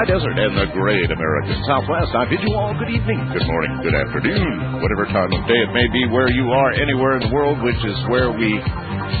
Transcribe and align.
high 0.00 0.08
desert 0.08 0.32
and 0.32 0.56
the 0.56 0.72
great 0.72 1.12
American 1.12 1.60
Southwest. 1.68 2.08
I 2.16 2.24
bid 2.24 2.40
you 2.40 2.56
all 2.56 2.72
good 2.72 2.88
evening, 2.88 3.20
good 3.36 3.44
morning, 3.44 3.84
good 3.84 3.92
afternoon, 3.92 4.80
whatever 4.80 5.04
time 5.12 5.28
of 5.28 5.44
day 5.44 5.60
it 5.60 5.72
may 5.76 5.84
be 5.92 6.08
where 6.08 6.32
you 6.32 6.48
are, 6.48 6.72
anywhere 6.72 7.20
in 7.20 7.28
the 7.28 7.32
world, 7.36 7.60
which 7.60 7.76
is 7.84 7.98
where 8.08 8.32
we 8.32 8.48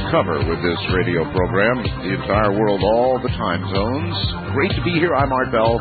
cover 0.08 0.40
with 0.40 0.56
this 0.64 0.80
radio 0.96 1.28
program 1.36 1.84
the 1.84 2.16
entire 2.16 2.56
world, 2.56 2.80
all 2.80 3.20
the 3.20 3.28
time 3.28 3.60
zones. 3.68 4.16
Great 4.56 4.72
to 4.72 4.80
be 4.80 4.96
here. 4.96 5.12
I'm 5.12 5.28
Art 5.28 5.52
Bell. 5.52 5.76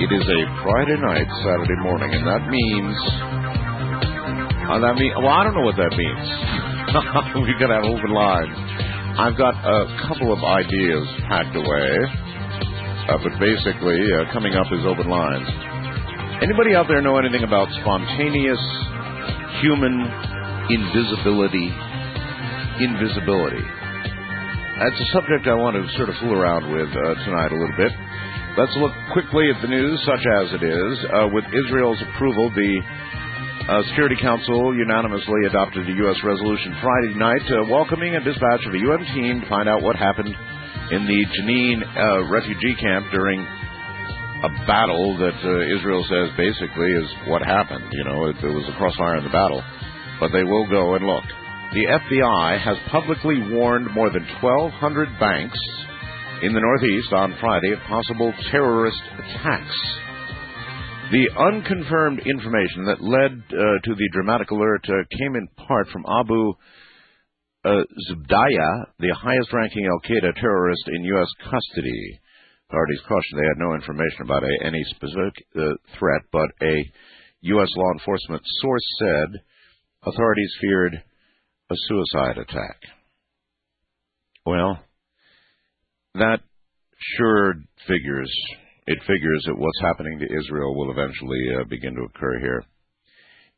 It 0.00 0.08
is 0.08 0.24
a 0.24 0.40
Friday 0.64 0.96
night, 1.04 1.28
Saturday 1.44 1.76
morning, 1.84 2.08
and 2.08 2.24
that 2.24 2.40
means. 2.48 2.96
Uh, 4.72 4.80
that 4.80 4.96
mean, 4.96 5.12
well, 5.20 5.36
I 5.36 5.44
don't 5.44 5.52
know 5.52 5.68
what 5.68 5.76
that 5.76 5.92
means. 5.92 6.26
We're 7.44 7.60
going 7.60 7.76
to 7.76 7.76
have 7.76 7.88
open 7.92 8.12
lines. 8.16 8.56
I've 9.20 9.36
got 9.36 9.52
a 9.52 9.84
couple 10.08 10.32
of 10.32 10.40
ideas 10.40 11.04
packed 11.28 11.52
away. 11.52 12.29
Uh, 13.10 13.18
but 13.26 13.34
basically, 13.42 13.98
uh, 14.14 14.30
coming 14.32 14.54
up 14.54 14.70
is 14.70 14.86
open 14.86 15.10
lines. 15.10 15.50
Anybody 16.46 16.78
out 16.78 16.86
there 16.86 17.02
know 17.02 17.18
anything 17.18 17.42
about 17.42 17.66
spontaneous 17.82 18.62
human 19.58 19.98
invisibility? 20.70 21.74
Invisibility. 22.78 23.66
That's 24.78 24.94
a 24.94 25.08
subject 25.10 25.50
I 25.50 25.58
want 25.58 25.74
to 25.74 25.82
sort 25.98 26.08
of 26.08 26.14
fool 26.22 26.38
around 26.38 26.70
with 26.70 26.86
uh, 26.86 27.14
tonight 27.26 27.50
a 27.50 27.58
little 27.58 27.76
bit. 27.76 27.90
Let's 28.54 28.72
look 28.78 28.94
quickly 29.12 29.50
at 29.50 29.60
the 29.60 29.68
news, 29.68 29.98
such 30.06 30.22
as 30.22 30.54
it 30.54 30.62
is. 30.62 30.94
Uh, 31.10 31.28
with 31.34 31.44
Israel's 31.50 31.98
approval, 32.14 32.48
the 32.54 32.72
uh, 33.68 33.82
Security 33.90 34.16
Council 34.22 34.70
unanimously 34.74 35.50
adopted 35.50 35.82
a 35.82 35.94
U.S. 36.06 36.16
resolution 36.22 36.78
Friday 36.78 37.14
night 37.18 37.42
uh, 37.50 37.66
welcoming 37.66 38.14
a 38.14 38.22
dispatch 38.22 38.62
of 38.66 38.72
a 38.74 38.78
UN 38.78 39.02
team 39.18 39.40
to 39.42 39.48
find 39.50 39.68
out 39.68 39.82
what 39.82 39.96
happened 39.96 40.30
in 40.90 41.06
the 41.06 41.20
Jenin 41.38 41.82
uh, 41.96 42.28
refugee 42.28 42.74
camp 42.80 43.06
during 43.12 43.40
a 43.40 44.48
battle 44.66 45.16
that 45.18 45.36
uh, 45.44 45.76
Israel 45.76 46.04
says 46.08 46.30
basically 46.36 46.90
is 46.90 47.08
what 47.28 47.42
happened. 47.42 47.84
You 47.92 48.04
know, 48.04 48.26
it, 48.26 48.36
it 48.42 48.52
was 48.52 48.64
a 48.68 48.76
crossfire 48.76 49.18
in 49.18 49.24
the 49.24 49.30
battle. 49.30 49.62
But 50.18 50.32
they 50.32 50.44
will 50.44 50.68
go 50.68 50.94
and 50.94 51.06
look. 51.06 51.24
The 51.72 51.86
FBI 51.86 52.60
has 52.60 52.76
publicly 52.90 53.38
warned 53.52 53.92
more 53.94 54.10
than 54.10 54.26
1,200 54.42 55.20
banks 55.20 55.58
in 56.42 56.52
the 56.52 56.60
Northeast 56.60 57.12
on 57.12 57.36
Friday 57.38 57.72
of 57.72 57.78
possible 57.86 58.32
terrorist 58.50 59.00
attacks. 59.18 59.78
The 61.12 61.28
unconfirmed 61.38 62.20
information 62.26 62.86
that 62.86 63.02
led 63.02 63.32
uh, 63.32 63.78
to 63.84 63.94
the 63.94 64.08
dramatic 64.12 64.50
alert 64.50 64.84
uh, 64.88 65.04
came 65.18 65.36
in 65.36 65.48
part 65.66 65.88
from 65.88 66.04
Abu 66.08 66.54
uh, 67.64 67.82
Zubaydah, 68.08 68.86
the 68.98 69.14
highest 69.14 69.52
ranking 69.52 69.86
Al 69.86 70.00
Qaeda 70.00 70.34
terrorist 70.40 70.82
in 70.88 71.04
U.S. 71.04 71.28
custody. 71.44 72.20
Authorities 72.68 73.00
cautioned 73.08 73.40
they 73.40 73.48
had 73.48 73.58
no 73.58 73.74
information 73.74 74.22
about 74.22 74.44
a, 74.44 74.66
any 74.66 74.82
specific 74.90 75.34
uh, 75.56 75.74
threat, 75.98 76.22
but 76.32 76.50
a 76.62 76.84
U.S. 77.42 77.68
law 77.76 77.92
enforcement 77.92 78.42
source 78.60 78.86
said 79.00 79.40
authorities 80.04 80.52
feared 80.60 81.02
a 81.70 81.74
suicide 81.88 82.38
attack. 82.38 82.76
Well, 84.46 84.78
that 86.14 86.40
sure 87.16 87.54
figures. 87.86 88.32
It 88.86 88.98
figures 89.06 89.44
that 89.46 89.58
what's 89.58 89.80
happening 89.80 90.18
to 90.18 90.24
Israel 90.24 90.74
will 90.74 90.90
eventually 90.90 91.40
uh, 91.60 91.64
begin 91.68 91.94
to 91.94 92.02
occur 92.02 92.40
here. 92.40 92.64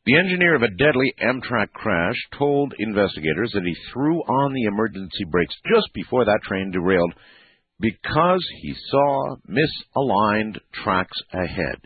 The 0.04 0.18
engineer 0.18 0.56
of 0.56 0.62
a 0.62 0.68
deadly 0.68 1.14
Amtrak 1.22 1.72
crash 1.72 2.16
told 2.36 2.74
investigators 2.78 3.52
that 3.54 3.62
he 3.64 3.76
threw 3.92 4.18
on 4.18 4.52
the 4.52 4.64
emergency 4.64 5.24
brakes 5.30 5.54
just 5.72 5.92
before 5.94 6.24
that 6.24 6.40
train 6.42 6.72
derailed 6.72 7.14
because 7.78 8.44
he 8.62 8.74
saw 8.90 9.36
misaligned 9.48 10.58
tracks 10.72 11.16
ahead. 11.32 11.78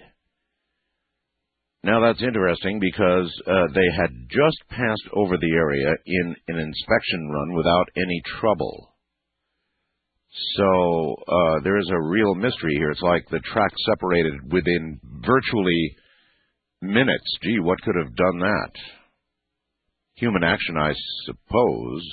Now 1.85 2.01
that's 2.01 2.23
interesting 2.23 2.81
because 2.81 3.31
uh, 3.47 3.67
they 3.75 3.87
had 3.95 4.11
just 4.31 4.59
passed 4.71 5.09
over 5.13 5.37
the 5.37 5.53
area 5.53 5.95
in 6.07 6.37
an 6.49 6.59
inspection 6.59 7.29
run 7.29 7.55
without 7.55 7.87
any 7.97 8.23
trouble. 8.41 8.95
So 10.57 11.17
uh, 11.29 11.61
there 11.63 11.79
is 11.79 11.91
a 11.91 12.09
real 12.09 12.35
mystery 12.35 12.75
here. 12.79 12.91
It's 12.91 13.03
like 13.03 13.29
the 13.29 13.41
tracks 13.41 13.77
separated 13.87 14.53
within 14.53 15.01
virtually 15.25 15.97
minutes. 16.83 17.37
Gee, 17.43 17.59
what 17.61 17.81
could 17.83 17.97
have 17.97 18.15
done 18.15 18.39
that? 18.41 18.71
Human 20.17 20.45
action, 20.45 20.77
I 20.77 20.93
suppose. 21.25 22.09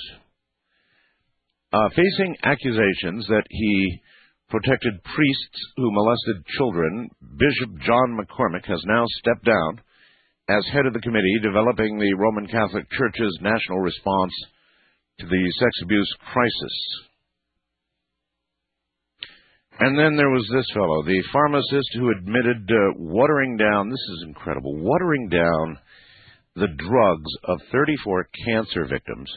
Uh, 1.72 1.88
facing 1.90 2.36
accusations 2.42 3.26
that 3.28 3.44
he 3.50 4.00
protected 4.48 5.02
priests 5.02 5.58
who 5.76 5.90
molested 5.90 6.46
children, 6.56 7.08
Bishop 7.20 7.80
John 7.84 8.18
McCormack 8.18 8.66
has 8.66 8.82
now 8.86 9.04
stepped 9.18 9.44
down 9.44 9.80
as 10.48 10.64
head 10.72 10.86
of 10.86 10.92
the 10.92 11.00
committee 11.00 11.40
developing 11.42 11.98
the 11.98 12.14
Roman 12.14 12.46
Catholic 12.46 12.84
Church's 12.92 13.38
national 13.40 13.78
response 13.78 14.32
to 15.20 15.26
the 15.26 15.52
sex 15.58 15.70
abuse 15.82 16.14
crisis. 16.32 16.76
And 19.80 19.98
then 19.98 20.16
there 20.16 20.30
was 20.30 20.48
this 20.52 20.70
fellow, 20.72 21.02
the 21.02 21.22
pharmacist 21.32 21.88
who 21.94 22.10
admitted 22.10 22.70
uh, 22.70 22.94
watering 22.96 23.56
down, 23.56 23.90
this 23.90 24.06
is 24.16 24.24
incredible, 24.28 24.76
watering 24.76 25.28
down 25.28 25.78
the 26.54 26.68
drugs 26.68 27.30
of 27.44 27.58
34 27.72 28.28
cancer 28.46 28.86
victims, 28.88 29.28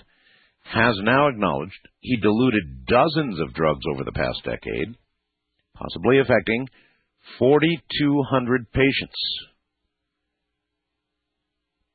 has 0.63 0.95
now 1.01 1.27
acknowledged 1.27 1.87
he 2.01 2.17
diluted 2.17 2.85
dozens 2.85 3.39
of 3.39 3.53
drugs 3.55 3.81
over 3.91 4.03
the 4.03 4.11
past 4.11 4.39
decade, 4.43 4.95
possibly 5.75 6.19
affecting 6.19 6.67
4,200 7.39 8.71
patients. 8.71 9.15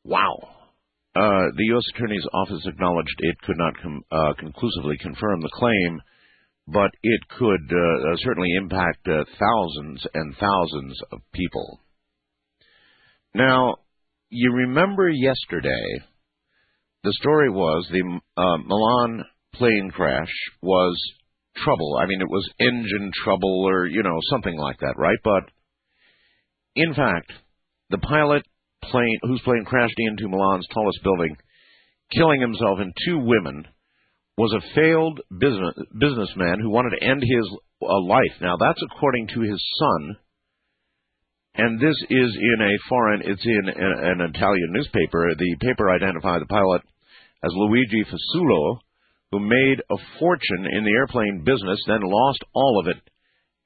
Wow. 0.04 0.36
Uh, 1.14 1.46
the 1.56 1.64
U.S. 1.66 1.84
Attorney's 1.94 2.26
Office 2.32 2.66
acknowledged 2.66 3.14
it 3.18 3.40
could 3.42 3.58
not 3.58 3.74
com- 3.80 4.04
uh, 4.10 4.32
conclusively 4.38 4.96
confirm 4.98 5.40
the 5.40 5.50
claim 5.54 6.00
but 6.72 6.90
it 7.02 7.20
could 7.38 7.70
uh, 7.70 8.12
uh, 8.12 8.16
certainly 8.18 8.48
impact 8.56 9.06
uh, 9.06 9.24
thousands 9.38 10.06
and 10.14 10.34
thousands 10.36 10.98
of 11.12 11.20
people. 11.32 11.80
Now, 13.34 13.76
you 14.30 14.52
remember 14.52 15.08
yesterday, 15.08 16.04
the 17.04 17.12
story 17.20 17.50
was 17.50 17.88
the 17.90 18.20
uh, 18.36 18.56
Milan 18.64 19.24
plane 19.54 19.90
crash 19.92 20.32
was 20.62 20.98
trouble. 21.56 21.98
I 22.00 22.06
mean, 22.06 22.20
it 22.20 22.30
was 22.30 22.48
engine 22.58 23.10
trouble 23.24 23.66
or, 23.68 23.86
you 23.86 24.02
know, 24.02 24.18
something 24.30 24.56
like 24.56 24.78
that, 24.80 24.94
right? 24.96 25.18
But 25.22 25.44
in 26.74 26.94
fact, 26.94 27.32
the 27.90 27.98
pilot 27.98 28.42
plane 28.84 29.18
whose 29.22 29.42
plane 29.42 29.64
crashed 29.66 29.98
into 29.98 30.28
Milan's 30.28 30.66
tallest 30.72 31.02
building, 31.02 31.36
killing 32.12 32.40
himself 32.40 32.78
and 32.80 32.92
two 33.06 33.18
women 33.18 33.66
was 34.38 34.52
a 34.52 34.74
failed 34.74 35.20
business, 35.30 35.74
businessman 35.98 36.58
who 36.60 36.70
wanted 36.70 36.96
to 36.96 37.04
end 37.04 37.22
his 37.22 37.58
uh, 37.82 38.00
life. 38.00 38.40
Now, 38.40 38.56
that's 38.56 38.82
according 38.90 39.28
to 39.28 39.40
his 39.40 39.62
son. 39.78 40.16
And 41.54 41.78
this 41.78 41.96
is 42.08 42.36
in 42.40 42.62
a 42.62 42.88
foreign, 42.88 43.22
it's 43.24 43.44
in 43.44 43.68
an, 43.68 44.20
an 44.20 44.30
Italian 44.34 44.72
newspaper. 44.72 45.34
The 45.36 45.56
paper 45.60 45.90
identified 45.90 46.40
the 46.40 46.46
pilot 46.46 46.80
as 47.44 47.52
Luigi 47.54 48.04
Fasulo, 48.04 48.78
who 49.32 49.40
made 49.40 49.82
a 49.90 49.96
fortune 50.18 50.66
in 50.70 50.84
the 50.84 50.92
airplane 50.92 51.42
business, 51.44 51.80
then 51.86 52.00
lost 52.02 52.42
all 52.54 52.80
of 52.80 52.88
it 52.88 53.02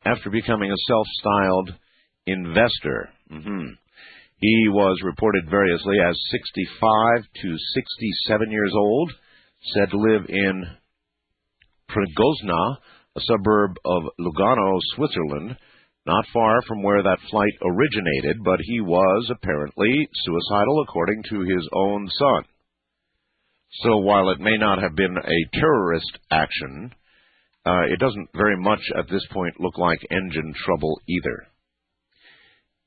after 0.05 0.31
becoming 0.31 0.73
a 0.73 0.85
self-styled 0.89 1.75
investor. 2.27 3.11
Mm-hmm. 3.31 3.67
He 4.39 4.69
was 4.69 5.01
reported 5.05 5.49
variously 5.49 5.97
as 6.07 6.17
65 6.31 7.23
to 7.43 7.57
67 7.75 8.51
years 8.51 8.73
old 8.77 9.13
said 9.75 9.91
to 9.91 9.99
live 9.99 10.27
in 10.29 10.65
Breganzona, 11.91 12.77
a 13.17 13.21
suburb 13.21 13.77
of 13.85 14.03
Lugano, 14.21 14.79
Switzerland, 14.95 15.57
not 16.07 16.25
far 16.33 16.63
from 16.69 16.83
where 16.83 17.03
that 17.03 17.19
flight 17.31 17.53
originated, 17.63 18.45
but 18.45 18.61
he 18.63 18.81
was 18.81 19.31
apparently 19.31 20.09
suicidal 20.25 20.83
according 20.83 21.23
to 21.31 21.41
his 21.41 21.69
own 21.73 22.09
son. 22.19 22.45
So 23.83 23.99
while 23.99 24.31
it 24.31 24.41
may 24.41 24.57
not 24.57 24.81
have 24.81 24.95
been 24.95 25.17
a 25.17 25.59
terrorist 25.59 26.19
action, 26.31 26.93
uh, 27.67 27.83
it 27.91 27.99
doesn't 27.99 28.29
very 28.35 28.57
much 28.57 28.81
at 28.97 29.09
this 29.11 29.27
point 29.33 29.59
look 29.59 29.77
like 29.77 29.99
engine 30.11 30.55
trouble 30.65 31.01
either. 31.09 31.47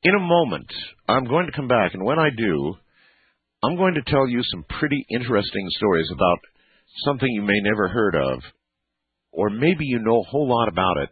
In 0.03 0.15
a 0.15 0.19
moment, 0.19 0.71
I'm 1.09 1.25
going 1.25 1.47
to 1.47 1.51
come 1.51 1.67
back, 1.67 1.93
and 1.93 2.05
when 2.05 2.17
I 2.17 2.29
do, 2.29 2.75
I'm 3.61 3.75
going 3.75 3.95
to 3.95 4.09
tell 4.09 4.27
you 4.27 4.41
some 4.43 4.63
pretty 4.79 5.05
interesting 5.09 5.67
stories 5.71 6.09
about 6.13 6.39
something 7.05 7.27
you 7.29 7.41
may 7.41 7.59
never 7.61 7.87
heard 7.87 8.15
of, 8.15 8.41
or 9.31 9.49
maybe 9.49 9.85
you 9.85 9.99
know 9.99 10.21
a 10.21 10.29
whole 10.29 10.47
lot 10.47 10.67
about 10.67 10.97
it, 10.97 11.09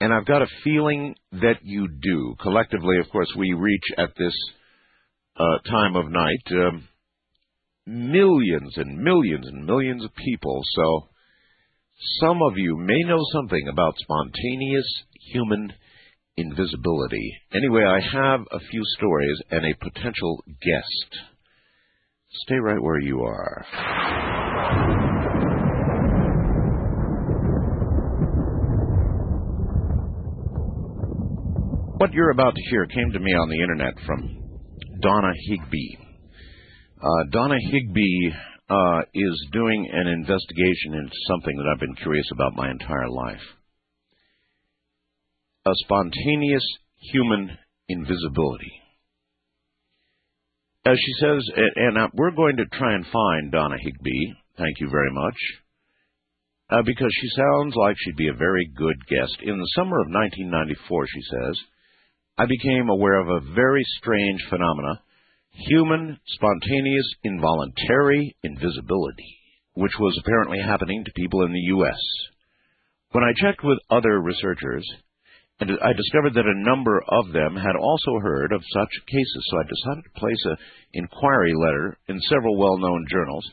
and 0.00 0.12
I've 0.12 0.26
got 0.26 0.42
a 0.42 0.48
feeling 0.64 1.14
that 1.32 1.60
you 1.62 1.88
do. 1.88 2.34
Collectively, 2.40 2.98
of 2.98 3.10
course, 3.10 3.32
we 3.36 3.52
reach 3.52 3.84
at 3.98 4.10
this 4.18 4.34
uh, 5.36 5.58
time 5.70 5.96
of 5.96 6.10
night 6.10 6.42
um, 6.50 6.88
millions 7.86 8.72
and 8.76 8.98
millions 8.98 9.46
and 9.46 9.64
millions 9.64 10.04
of 10.04 10.14
people. 10.14 10.60
So 10.74 11.08
some 12.20 12.42
of 12.42 12.56
you 12.56 12.76
may 12.76 13.02
know 13.04 13.20
something 13.32 13.68
about 13.68 13.94
spontaneous 13.98 14.86
human 15.32 15.72
invisibility. 16.36 17.32
Anyway, 17.54 17.84
I 17.84 18.00
have 18.00 18.40
a 18.50 18.60
few 18.70 18.82
stories 18.98 19.40
and 19.50 19.64
a 19.64 19.76
potential 19.76 20.44
guest. 20.46 21.22
Stay 22.44 22.56
right 22.56 22.82
where 22.82 23.00
you 23.00 23.22
are. 23.22 24.45
What 31.98 32.12
you're 32.12 32.30
about 32.30 32.54
to 32.54 32.62
hear 32.70 32.86
came 32.86 33.12
to 33.12 33.18
me 33.18 33.32
on 33.32 33.48
the 33.48 33.60
internet 33.60 33.94
from 34.06 34.38
Donna 35.00 35.32
Higby. 35.48 35.98
Uh, 37.02 37.24
Donna 37.30 37.56
Higby 37.70 38.32
uh, 38.68 39.00
is 39.14 39.46
doing 39.52 39.88
an 39.92 40.06
investigation 40.06 40.94
into 40.94 41.16
something 41.28 41.56
that 41.56 41.70
I've 41.72 41.80
been 41.80 41.96
curious 41.96 42.26
about 42.32 42.54
my 42.54 42.70
entire 42.70 43.08
life 43.08 43.40
a 45.66 45.72
spontaneous 45.84 46.64
human 47.12 47.50
invisibility. 47.88 48.72
As 50.86 50.96
she 50.96 51.12
says, 51.20 51.42
and 51.74 51.98
uh, 51.98 52.08
we're 52.14 52.30
going 52.30 52.56
to 52.58 52.66
try 52.66 52.94
and 52.94 53.04
find 53.12 53.50
Donna 53.50 53.76
Higby, 53.80 54.34
thank 54.56 54.80
you 54.80 54.88
very 54.90 55.12
much, 55.12 55.36
uh, 56.70 56.82
because 56.84 57.10
she 57.20 57.28
sounds 57.36 57.74
like 57.76 57.96
she'd 57.98 58.16
be 58.16 58.28
a 58.28 58.34
very 58.38 58.68
good 58.76 58.96
guest. 59.08 59.36
In 59.42 59.58
the 59.58 59.72
summer 59.76 60.00
of 60.00 60.08
1994, 60.08 61.06
she 61.06 61.22
says, 61.30 61.56
I 62.38 62.44
became 62.46 62.88
aware 62.88 63.18
of 63.20 63.28
a 63.28 63.54
very 63.54 63.82
strange 63.98 64.40
phenomena 64.50 65.00
human, 65.68 66.18
spontaneous, 66.26 67.14
involuntary 67.24 68.36
invisibility, 68.42 69.38
which 69.74 69.92
was 69.98 70.18
apparently 70.20 70.58
happening 70.60 71.04
to 71.04 71.12
people 71.12 71.42
in 71.44 71.52
the 71.52 71.66
U.S. 71.76 71.98
When 73.12 73.24
I 73.24 73.32
checked 73.40 73.64
with 73.64 73.78
other 73.90 74.20
researchers, 74.20 74.86
and 75.60 75.70
I 75.82 75.92
discovered 75.94 76.34
that 76.34 76.44
a 76.44 76.64
number 76.68 77.02
of 77.08 77.32
them 77.32 77.56
had 77.56 77.76
also 77.80 78.20
heard 78.20 78.52
of 78.52 78.62
such 78.74 79.06
cases, 79.06 79.48
so 79.48 79.58
I 79.58 79.62
decided 79.62 80.04
to 80.04 80.20
place 80.20 80.44
an 80.44 80.56
inquiry 80.92 81.54
letter 81.56 81.96
in 82.08 82.20
several 82.28 82.58
well-known 82.58 83.06
journals 83.10 83.48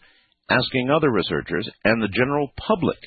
asking 0.49 0.89
other 0.89 1.11
researchers 1.11 1.69
and 1.83 2.01
the 2.01 2.07
general 2.09 2.49
public 2.57 2.97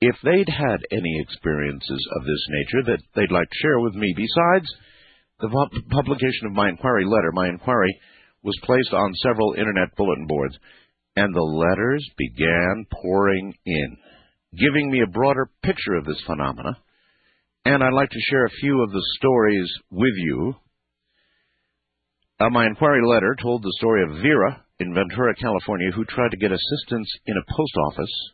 if 0.00 0.16
they'd 0.22 0.48
had 0.48 0.80
any 0.90 1.20
experiences 1.20 2.06
of 2.16 2.24
this 2.24 2.46
nature 2.50 2.82
that 2.86 3.02
they'd 3.14 3.34
like 3.34 3.48
to 3.48 3.58
share 3.62 3.80
with 3.80 3.94
me. 3.94 4.12
Besides 4.16 4.68
the 5.40 5.48
publication 5.90 6.46
of 6.46 6.52
my 6.52 6.68
inquiry 6.68 7.04
letter, 7.06 7.30
my 7.32 7.48
inquiry 7.48 7.98
was 8.42 8.58
placed 8.62 8.92
on 8.92 9.14
several 9.22 9.54
internet 9.54 9.96
bulletin 9.96 10.26
boards, 10.26 10.56
and 11.16 11.34
the 11.34 11.40
letters 11.40 12.06
began 12.18 12.84
pouring 13.02 13.54
in, 13.64 13.96
giving 14.58 14.90
me 14.90 15.00
a 15.00 15.10
broader 15.10 15.48
picture 15.62 15.94
of 15.94 16.04
this 16.04 16.20
phenomena 16.26 16.76
and 17.64 17.82
I'd 17.82 17.94
like 17.94 18.10
to 18.10 18.20
share 18.30 18.44
a 18.44 18.60
few 18.60 18.82
of 18.82 18.90
the 18.90 19.02
stories 19.16 19.72
with 19.90 20.12
you. 20.16 20.54
Uh, 22.38 22.50
my 22.50 22.66
inquiry 22.66 23.06
letter 23.06 23.36
told 23.40 23.62
the 23.62 23.72
story 23.78 24.02
of 24.02 24.22
Vera 24.22 24.63
in 24.80 24.94
Ventura, 24.94 25.34
California, 25.34 25.90
who 25.94 26.04
tried 26.04 26.30
to 26.30 26.36
get 26.36 26.52
assistance 26.52 27.10
in 27.26 27.36
a 27.36 27.52
post 27.56 27.72
office. 27.90 28.32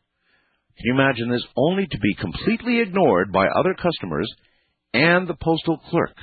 Can 0.76 0.86
you 0.86 0.94
imagine 0.94 1.30
this? 1.30 1.44
Only 1.56 1.86
to 1.86 1.98
be 1.98 2.14
completely 2.14 2.80
ignored 2.80 3.32
by 3.32 3.46
other 3.46 3.74
customers 3.74 4.30
and 4.94 5.28
the 5.28 5.34
postal 5.34 5.78
clerk. 5.90 6.16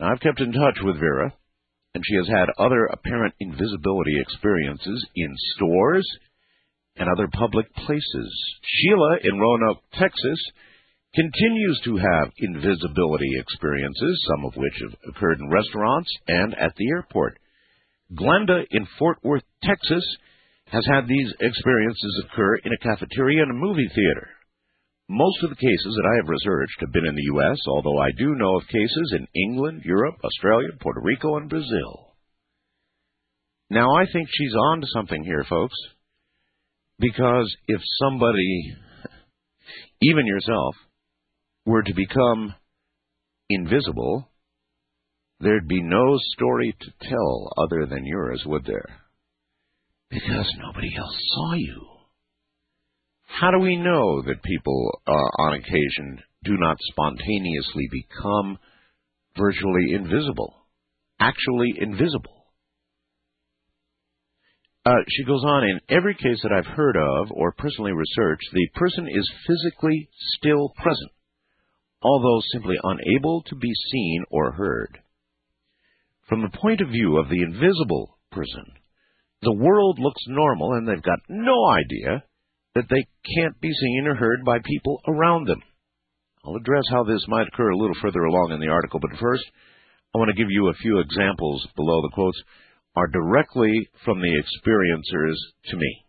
Now, 0.00 0.12
I've 0.12 0.20
kept 0.20 0.40
in 0.40 0.52
touch 0.52 0.78
with 0.82 0.98
Vera, 0.98 1.32
and 1.94 2.04
she 2.06 2.16
has 2.16 2.28
had 2.28 2.48
other 2.58 2.86
apparent 2.86 3.34
invisibility 3.40 4.20
experiences 4.20 5.06
in 5.14 5.34
stores 5.54 6.06
and 6.96 7.08
other 7.08 7.28
public 7.32 7.72
places. 7.74 8.58
Sheila 8.62 9.18
in 9.22 9.38
Roanoke, 9.38 9.82
Texas, 9.94 10.38
continues 11.14 11.80
to 11.84 11.96
have 11.96 12.32
invisibility 12.38 13.30
experiences, 13.38 14.26
some 14.28 14.44
of 14.44 14.56
which 14.56 14.74
have 14.82 14.94
occurred 15.08 15.38
in 15.40 15.48
restaurants 15.48 16.10
and 16.26 16.54
at 16.54 16.74
the 16.76 16.88
airport. 16.88 17.38
Glenda 18.12 18.64
in 18.70 18.86
Fort 18.98 19.18
Worth, 19.22 19.42
Texas, 19.62 20.04
has 20.66 20.84
had 20.86 21.06
these 21.06 21.32
experiences 21.40 22.24
occur 22.24 22.56
in 22.56 22.72
a 22.72 22.78
cafeteria 22.78 23.42
and 23.42 23.50
a 23.50 23.54
movie 23.54 23.88
theater. 23.94 24.28
Most 25.08 25.42
of 25.42 25.50
the 25.50 25.56
cases 25.56 25.96
that 25.96 26.08
I 26.12 26.16
have 26.16 26.28
researched 26.28 26.80
have 26.80 26.92
been 26.92 27.06
in 27.06 27.14
the 27.14 27.30
U.S., 27.34 27.58
although 27.66 27.98
I 27.98 28.10
do 28.18 28.34
know 28.34 28.56
of 28.56 28.66
cases 28.68 29.14
in 29.16 29.26
England, 29.34 29.82
Europe, 29.84 30.16
Australia, 30.22 30.68
Puerto 30.80 31.00
Rico, 31.02 31.36
and 31.36 31.48
Brazil. 31.48 32.14
Now, 33.70 33.94
I 33.96 34.04
think 34.12 34.28
she's 34.30 34.54
on 34.54 34.80
to 34.80 34.86
something 34.92 35.24
here, 35.24 35.44
folks, 35.48 35.76
because 36.98 37.54
if 37.68 37.80
somebody, 38.02 38.74
even 40.02 40.26
yourself, 40.26 40.74
were 41.64 41.82
to 41.82 41.94
become 41.94 42.54
invisible, 43.48 44.28
there'd 45.40 45.68
be 45.68 45.82
no 45.82 46.18
story 46.34 46.76
to 46.80 47.08
tell 47.08 47.52
other 47.58 47.86
than 47.86 48.04
yours, 48.04 48.42
would 48.46 48.64
there? 48.64 49.00
Because 50.10 50.52
nobody 50.58 50.94
else 50.96 51.16
saw 51.34 51.54
you. 51.54 51.86
How 53.24 53.50
do 53.50 53.58
we 53.58 53.76
know 53.76 54.22
that 54.22 54.42
people, 54.42 55.00
uh, 55.06 55.42
on 55.42 55.54
occasion, 55.54 56.22
do 56.44 56.56
not 56.56 56.78
spontaneously 56.80 57.88
become 57.90 58.58
virtually 59.36 59.92
invisible? 59.92 60.54
Actually 61.20 61.74
invisible? 61.78 62.46
Uh, 64.86 64.94
she 65.08 65.24
goes 65.24 65.44
on, 65.44 65.64
in 65.64 65.80
every 65.90 66.14
case 66.14 66.40
that 66.42 66.52
I've 66.52 66.74
heard 66.74 66.96
of 66.96 67.30
or 67.32 67.52
personally 67.52 67.92
researched, 67.92 68.48
the 68.52 68.68
person 68.74 69.06
is 69.06 69.30
physically 69.46 70.08
still 70.38 70.70
present 70.76 71.10
although 72.02 72.40
simply 72.52 72.76
unable 72.82 73.42
to 73.42 73.56
be 73.56 73.72
seen 73.90 74.24
or 74.30 74.52
heard. 74.52 74.98
From 76.28 76.42
the 76.42 76.58
point 76.58 76.80
of 76.80 76.88
view 76.88 77.16
of 77.18 77.28
the 77.28 77.42
invisible 77.42 78.18
person, 78.30 78.64
the 79.42 79.54
world 79.54 79.98
looks 79.98 80.22
normal 80.28 80.74
and 80.74 80.86
they've 80.86 81.02
got 81.02 81.20
no 81.28 81.56
idea 81.70 82.22
that 82.74 82.88
they 82.90 83.06
can't 83.36 83.58
be 83.60 83.72
seen 83.72 84.06
or 84.06 84.14
heard 84.14 84.44
by 84.44 84.58
people 84.64 85.00
around 85.08 85.46
them. 85.46 85.62
I'll 86.44 86.56
address 86.56 86.84
how 86.90 87.04
this 87.04 87.24
might 87.28 87.48
occur 87.48 87.70
a 87.70 87.76
little 87.76 87.96
further 88.00 88.24
along 88.24 88.52
in 88.52 88.60
the 88.60 88.68
article, 88.68 89.00
but 89.00 89.18
first, 89.18 89.44
I 90.14 90.18
want 90.18 90.28
to 90.28 90.40
give 90.40 90.50
you 90.50 90.68
a 90.68 90.74
few 90.74 90.98
examples 90.98 91.66
below 91.76 92.02
the 92.02 92.12
quotes 92.14 92.40
are 92.96 93.08
directly 93.08 93.88
from 94.04 94.20
the 94.20 94.42
experiencers 94.42 95.36
to 95.70 95.76
me. 95.76 96.04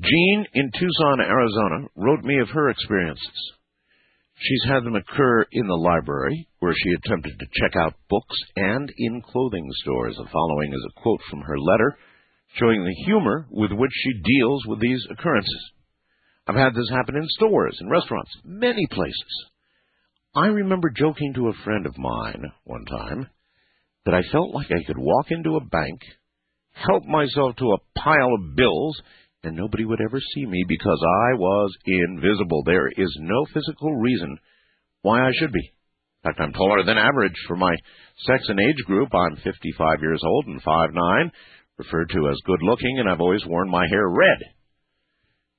Jean 0.00 0.46
in 0.54 0.70
Tucson, 0.72 1.20
Arizona 1.20 1.88
wrote 1.96 2.22
me 2.22 2.38
of 2.38 2.48
her 2.50 2.70
experiences. 2.70 3.52
She's 4.40 4.64
had 4.68 4.84
them 4.84 4.94
occur 4.94 5.46
in 5.50 5.66
the 5.66 5.74
library, 5.74 6.48
where 6.60 6.74
she 6.74 6.90
attempted 6.90 7.38
to 7.38 7.60
check 7.60 7.74
out 7.74 7.94
books, 8.08 8.36
and 8.54 8.92
in 8.96 9.20
clothing 9.22 9.68
stores. 9.82 10.16
The 10.16 10.28
following 10.32 10.72
is 10.72 10.86
a 10.88 11.00
quote 11.00 11.20
from 11.28 11.40
her 11.40 11.58
letter, 11.58 11.98
showing 12.54 12.84
the 12.84 13.04
humor 13.04 13.46
with 13.50 13.72
which 13.72 13.90
she 13.92 14.12
deals 14.22 14.64
with 14.66 14.80
these 14.80 15.04
occurrences. 15.10 15.72
I've 16.46 16.54
had 16.54 16.74
this 16.74 16.88
happen 16.88 17.16
in 17.16 17.26
stores 17.28 17.76
and 17.80 17.90
restaurants, 17.90 18.30
many 18.44 18.86
places. 18.90 19.46
I 20.34 20.46
remember 20.46 20.90
joking 20.90 21.34
to 21.34 21.48
a 21.48 21.64
friend 21.64 21.84
of 21.84 21.98
mine 21.98 22.44
one 22.64 22.84
time 22.84 23.28
that 24.06 24.14
I 24.14 24.22
felt 24.30 24.54
like 24.54 24.68
I 24.70 24.84
could 24.86 24.98
walk 24.98 25.26
into 25.30 25.56
a 25.56 25.64
bank, 25.64 26.00
help 26.72 27.04
myself 27.04 27.56
to 27.56 27.72
a 27.72 28.00
pile 28.00 28.34
of 28.34 28.54
bills, 28.54 29.02
and 29.44 29.56
nobody 29.56 29.84
would 29.84 30.00
ever 30.00 30.20
see 30.34 30.46
me 30.46 30.64
because 30.68 31.00
I 31.02 31.34
was 31.34 31.70
invisible. 31.86 32.62
There 32.64 32.88
is 32.88 33.16
no 33.20 33.44
physical 33.54 33.94
reason 33.94 34.38
why 35.02 35.20
I 35.20 35.30
should 35.38 35.52
be. 35.52 35.72
In 36.24 36.30
fact, 36.30 36.40
I'm 36.40 36.52
taller 36.52 36.84
than 36.84 36.98
average 36.98 37.36
for 37.46 37.56
my 37.56 37.74
sex 38.26 38.44
and 38.48 38.58
age 38.58 38.84
group. 38.86 39.08
I'm 39.14 39.36
55 39.36 40.00
years 40.02 40.20
old 40.24 40.46
and 40.46 40.62
5'9", 40.62 41.30
referred 41.78 42.10
to 42.10 42.28
as 42.28 42.36
good 42.44 42.62
looking, 42.62 42.98
and 42.98 43.08
I've 43.08 43.20
always 43.20 43.46
worn 43.46 43.70
my 43.70 43.86
hair 43.88 44.08
red. 44.08 44.38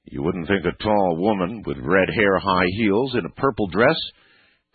You 0.06 0.24
wouldn't 0.24 0.48
think 0.48 0.66
a 0.66 0.84
tall 0.84 1.18
woman 1.18 1.64
with 1.66 1.78
red 1.78 2.10
hair, 2.14 2.40
high 2.40 2.68
heels, 2.78 3.16
in 3.16 3.26
a 3.26 3.42
purple 3.42 3.68
dress, 3.68 3.98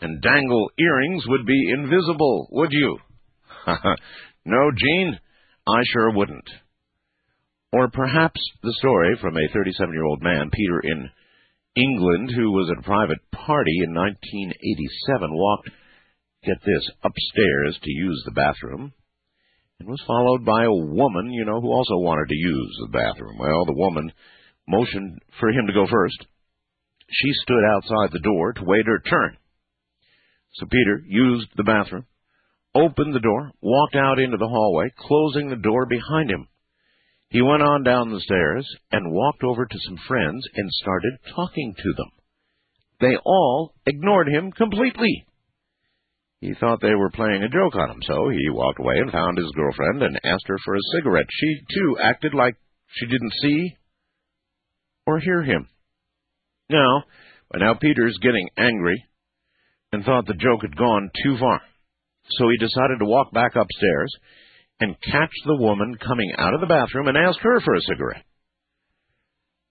and 0.00 0.22
dangle 0.22 0.70
earrings 0.78 1.24
would 1.26 1.44
be 1.44 1.70
invisible, 1.72 2.48
would 2.52 2.72
you? 2.72 2.98
no, 4.46 4.70
Jean, 4.76 5.18
I 5.66 5.82
sure 5.92 6.12
wouldn't. 6.12 6.48
Or 7.74 7.90
perhaps 7.90 8.38
the 8.62 8.72
story 8.78 9.18
from 9.20 9.36
a 9.36 9.52
37 9.52 9.92
year 9.92 10.04
old 10.04 10.22
man, 10.22 10.48
Peter 10.52 10.78
in 10.78 11.10
England, 11.74 12.30
who 12.30 12.52
was 12.52 12.70
at 12.70 12.78
a 12.78 12.86
private 12.86 13.18
party 13.32 13.82
in 13.82 13.92
1987, 13.92 15.34
walked, 15.34 15.70
get 16.46 16.54
this, 16.64 16.86
upstairs 17.02 17.76
to 17.82 17.90
use 17.90 18.22
the 18.24 18.38
bathroom, 18.38 18.92
and 19.80 19.88
was 19.88 20.00
followed 20.06 20.44
by 20.44 20.62
a 20.62 20.86
woman, 20.94 21.32
you 21.32 21.44
know, 21.44 21.60
who 21.60 21.72
also 21.72 21.98
wanted 21.98 22.28
to 22.28 22.36
use 22.36 22.78
the 22.78 22.96
bathroom. 22.96 23.38
Well, 23.40 23.64
the 23.66 23.74
woman 23.74 24.12
motioned 24.68 25.18
for 25.40 25.48
him 25.48 25.66
to 25.66 25.72
go 25.72 25.88
first. 25.90 26.26
She 27.10 27.32
stood 27.42 27.64
outside 27.74 28.12
the 28.12 28.22
door 28.22 28.52
to 28.52 28.64
wait 28.64 28.86
her 28.86 29.00
turn. 29.00 29.36
So 30.54 30.66
Peter 30.70 31.02
used 31.08 31.48
the 31.56 31.64
bathroom, 31.64 32.06
opened 32.72 33.16
the 33.16 33.26
door, 33.26 33.50
walked 33.60 33.96
out 33.96 34.20
into 34.20 34.36
the 34.36 34.46
hallway, 34.46 34.94
closing 34.96 35.50
the 35.50 35.56
door 35.56 35.86
behind 35.86 36.30
him. 36.30 36.46
He 37.30 37.42
went 37.42 37.62
on 37.62 37.82
down 37.82 38.10
the 38.10 38.20
stairs 38.20 38.68
and 38.92 39.12
walked 39.12 39.42
over 39.42 39.66
to 39.66 39.78
some 39.86 39.96
friends 40.06 40.46
and 40.54 40.70
started 40.70 41.14
talking 41.34 41.74
to 41.76 41.92
them. 41.96 42.10
They 43.00 43.16
all 43.24 43.74
ignored 43.86 44.28
him 44.28 44.52
completely. 44.52 45.26
He 46.40 46.54
thought 46.54 46.80
they 46.80 46.94
were 46.94 47.10
playing 47.10 47.42
a 47.42 47.48
joke 47.48 47.74
on 47.74 47.90
him, 47.90 48.02
so 48.02 48.28
he 48.28 48.50
walked 48.50 48.78
away 48.78 48.98
and 48.98 49.10
found 49.10 49.38
his 49.38 49.50
girlfriend 49.56 50.02
and 50.02 50.20
asked 50.24 50.46
her 50.46 50.58
for 50.64 50.76
a 50.76 50.88
cigarette. 50.94 51.26
She, 51.30 51.60
too, 51.74 51.96
acted 52.02 52.34
like 52.34 52.54
she 52.88 53.06
didn't 53.06 53.32
see 53.40 53.76
or 55.06 55.18
hear 55.20 55.42
him. 55.42 55.68
Now, 56.70 57.04
by 57.50 57.60
now 57.60 57.74
Peter's 57.74 58.18
getting 58.20 58.48
angry 58.56 59.04
and 59.92 60.04
thought 60.04 60.26
the 60.26 60.34
joke 60.34 60.62
had 60.62 60.76
gone 60.76 61.10
too 61.24 61.36
far. 61.38 61.60
So 62.30 62.48
he 62.48 62.56
decided 62.58 62.98
to 62.98 63.06
walk 63.06 63.32
back 63.32 63.56
upstairs 63.56 64.14
and 64.80 64.96
catch 65.00 65.32
the 65.46 65.56
woman 65.56 65.96
coming 66.04 66.32
out 66.38 66.54
of 66.54 66.60
the 66.60 66.66
bathroom 66.66 67.08
and 67.08 67.16
ask 67.16 67.38
her 67.40 67.60
for 67.60 67.74
a 67.74 67.80
cigarette. 67.82 68.24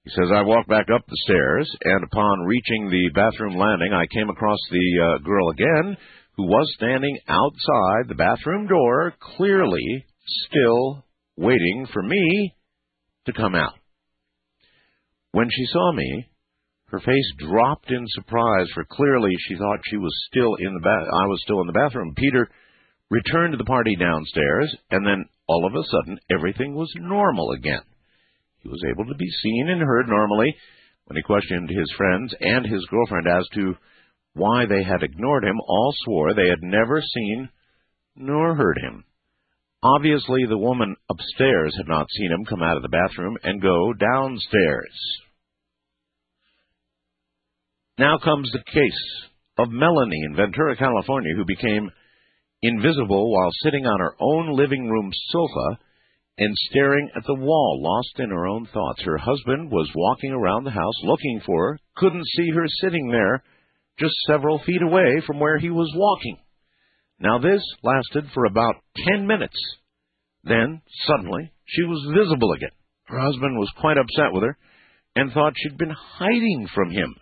He 0.06 0.10
says, 0.10 0.30
I 0.34 0.42
walked 0.42 0.68
back 0.68 0.88
up 0.94 1.06
the 1.08 1.22
stairs, 1.24 1.70
and 1.84 2.04
upon 2.04 2.42
reaching 2.42 2.90
the 2.90 3.10
bathroom 3.16 3.56
landing, 3.56 3.94
I 3.94 4.06
came 4.08 4.30
across 4.30 4.60
the 4.70 5.02
uh, 5.02 5.24
girl 5.24 5.50
again, 5.50 5.98
who 6.36 6.44
was 6.44 6.74
standing 6.76 7.18
outside 7.28 8.10
the 8.10 8.16
bathroom 8.16 8.68
door, 8.68 9.14
clearly 9.38 10.06
still 10.48 11.06
waiting 11.38 11.88
for 11.94 12.04
me 12.04 12.56
to 13.26 13.34
come 13.34 13.56
out. 13.56 13.74
When 15.32 15.48
she 15.50 15.66
saw 15.72 15.94
me, 15.94 16.28
her 16.88 17.00
face 17.00 17.34
dropped 17.38 17.90
in 17.90 18.06
surprise, 18.10 18.68
for 18.74 18.86
clearly 18.86 19.32
she 19.48 19.56
thought 19.56 19.80
she 19.90 19.98
was 19.98 20.14
still 20.28 20.56
in 20.56 20.74
the 20.74 20.80
ba- 20.82 21.10
I 21.12 21.28
was 21.28 21.42
still 21.44 21.62
in 21.62 21.68
the 21.68 21.74
bathroom. 21.74 22.14
Peter 22.16 22.50
returned 23.14 23.52
to 23.52 23.58
the 23.58 23.64
party 23.64 23.96
downstairs, 23.96 24.76
and 24.90 25.06
then 25.06 25.26
all 25.48 25.68
of 25.68 25.76
a 25.76 25.86
sudden 25.86 26.18
everything 26.32 26.74
was 26.74 26.92
normal 26.98 27.52
again. 27.52 27.84
He 28.64 28.70
was 28.70 28.84
able 28.90 29.06
to 29.06 29.16
be 29.16 29.30
seen 29.44 29.70
and 29.70 29.82
heard 29.82 30.08
normally 30.08 30.56
when 31.06 31.18
he 31.18 31.22
questioned 31.22 31.70
his 31.70 31.94
friends 31.96 32.34
and 32.40 32.66
his 32.66 32.84
girlfriend 32.90 33.28
as 33.28 33.48
to 33.54 33.76
why 34.34 34.66
they 34.66 34.84
had 34.84 35.04
ignored 35.04 35.44
him. 35.44 35.60
All 35.68 35.94
swore 36.04 36.34
they 36.34 36.48
had 36.50 36.64
never 36.64 37.02
seen 37.02 37.50
nor 38.16 38.56
heard 38.56 38.80
him. 38.80 39.04
Obviously, 39.84 40.46
the 40.48 40.58
woman 40.58 40.96
upstairs 41.10 41.76
had 41.78 41.88
not 41.88 42.08
seen 42.18 42.32
him 42.32 42.46
come 42.46 42.64
out 42.64 42.78
of 42.78 42.84
the 42.84 42.90
bathroom 42.90 43.38
and 43.44 43.62
go 43.62 43.94
downstairs. 43.94 44.98
Now 48.00 48.18
comes 48.18 48.50
the 48.52 48.64
case 48.72 49.30
of 49.60 49.70
Melanie 49.70 50.24
in 50.26 50.36
Ventura, 50.36 50.76
California, 50.78 51.36
who 51.36 51.46
became 51.46 51.92
invisible 52.64 53.32
while 53.32 53.52
sitting 53.62 53.86
on 53.86 54.00
her 54.00 54.16
own 54.20 54.56
living 54.56 54.90
room 54.90 55.12
sofa 55.30 55.80
and 56.38 56.56
staring 56.70 57.10
at 57.16 57.24
the 57.28 57.36
wall, 57.36 57.80
lost 57.84 58.20
in 58.20 58.30
her 58.30 58.48
own 58.48 58.66
thoughts. 58.74 59.04
Her 59.04 59.18
husband 59.18 59.70
was 59.70 59.92
walking 59.94 60.32
around 60.32 60.64
the 60.64 60.72
house 60.72 61.04
looking 61.04 61.42
for 61.46 61.74
her, 61.74 61.80
couldn't 61.98 62.26
see 62.36 62.50
her 62.50 62.66
sitting 62.82 63.10
there 63.10 63.44
just 64.00 64.16
several 64.26 64.60
feet 64.66 64.82
away 64.82 65.22
from 65.28 65.40
where 65.40 65.60
he 65.60 65.70
was 65.70 65.92
walking. 65.96 66.40
Now 67.20 67.38
this 67.38 67.62
lasted 67.84 68.32
for 68.34 68.46
about 68.46 68.76
ten 69.06 69.28
minutes. 69.28 69.58
Then, 70.44 70.82
suddenly, 71.06 71.52
she 71.66 71.84
was 71.84 72.18
visible 72.18 72.54
again. 72.54 72.72
Her 73.06 73.20
husband 73.20 73.60
was 73.60 73.72
quite 73.80 73.98
upset 73.98 74.34
with 74.34 74.44
her 74.44 74.58
and 75.16 75.32
thought 75.32 75.54
she'd 75.56 75.78
been 75.78 75.94
hiding 75.96 76.68
from 76.74 76.90
him. 76.90 77.16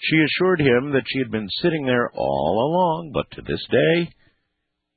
She 0.00 0.16
assured 0.16 0.60
him 0.60 0.92
that 0.92 1.04
she 1.06 1.18
had 1.18 1.30
been 1.30 1.48
sitting 1.60 1.84
there 1.84 2.10
all 2.14 2.70
along, 2.70 3.12
but 3.12 3.30
to 3.32 3.42
this 3.42 3.64
day, 3.70 4.10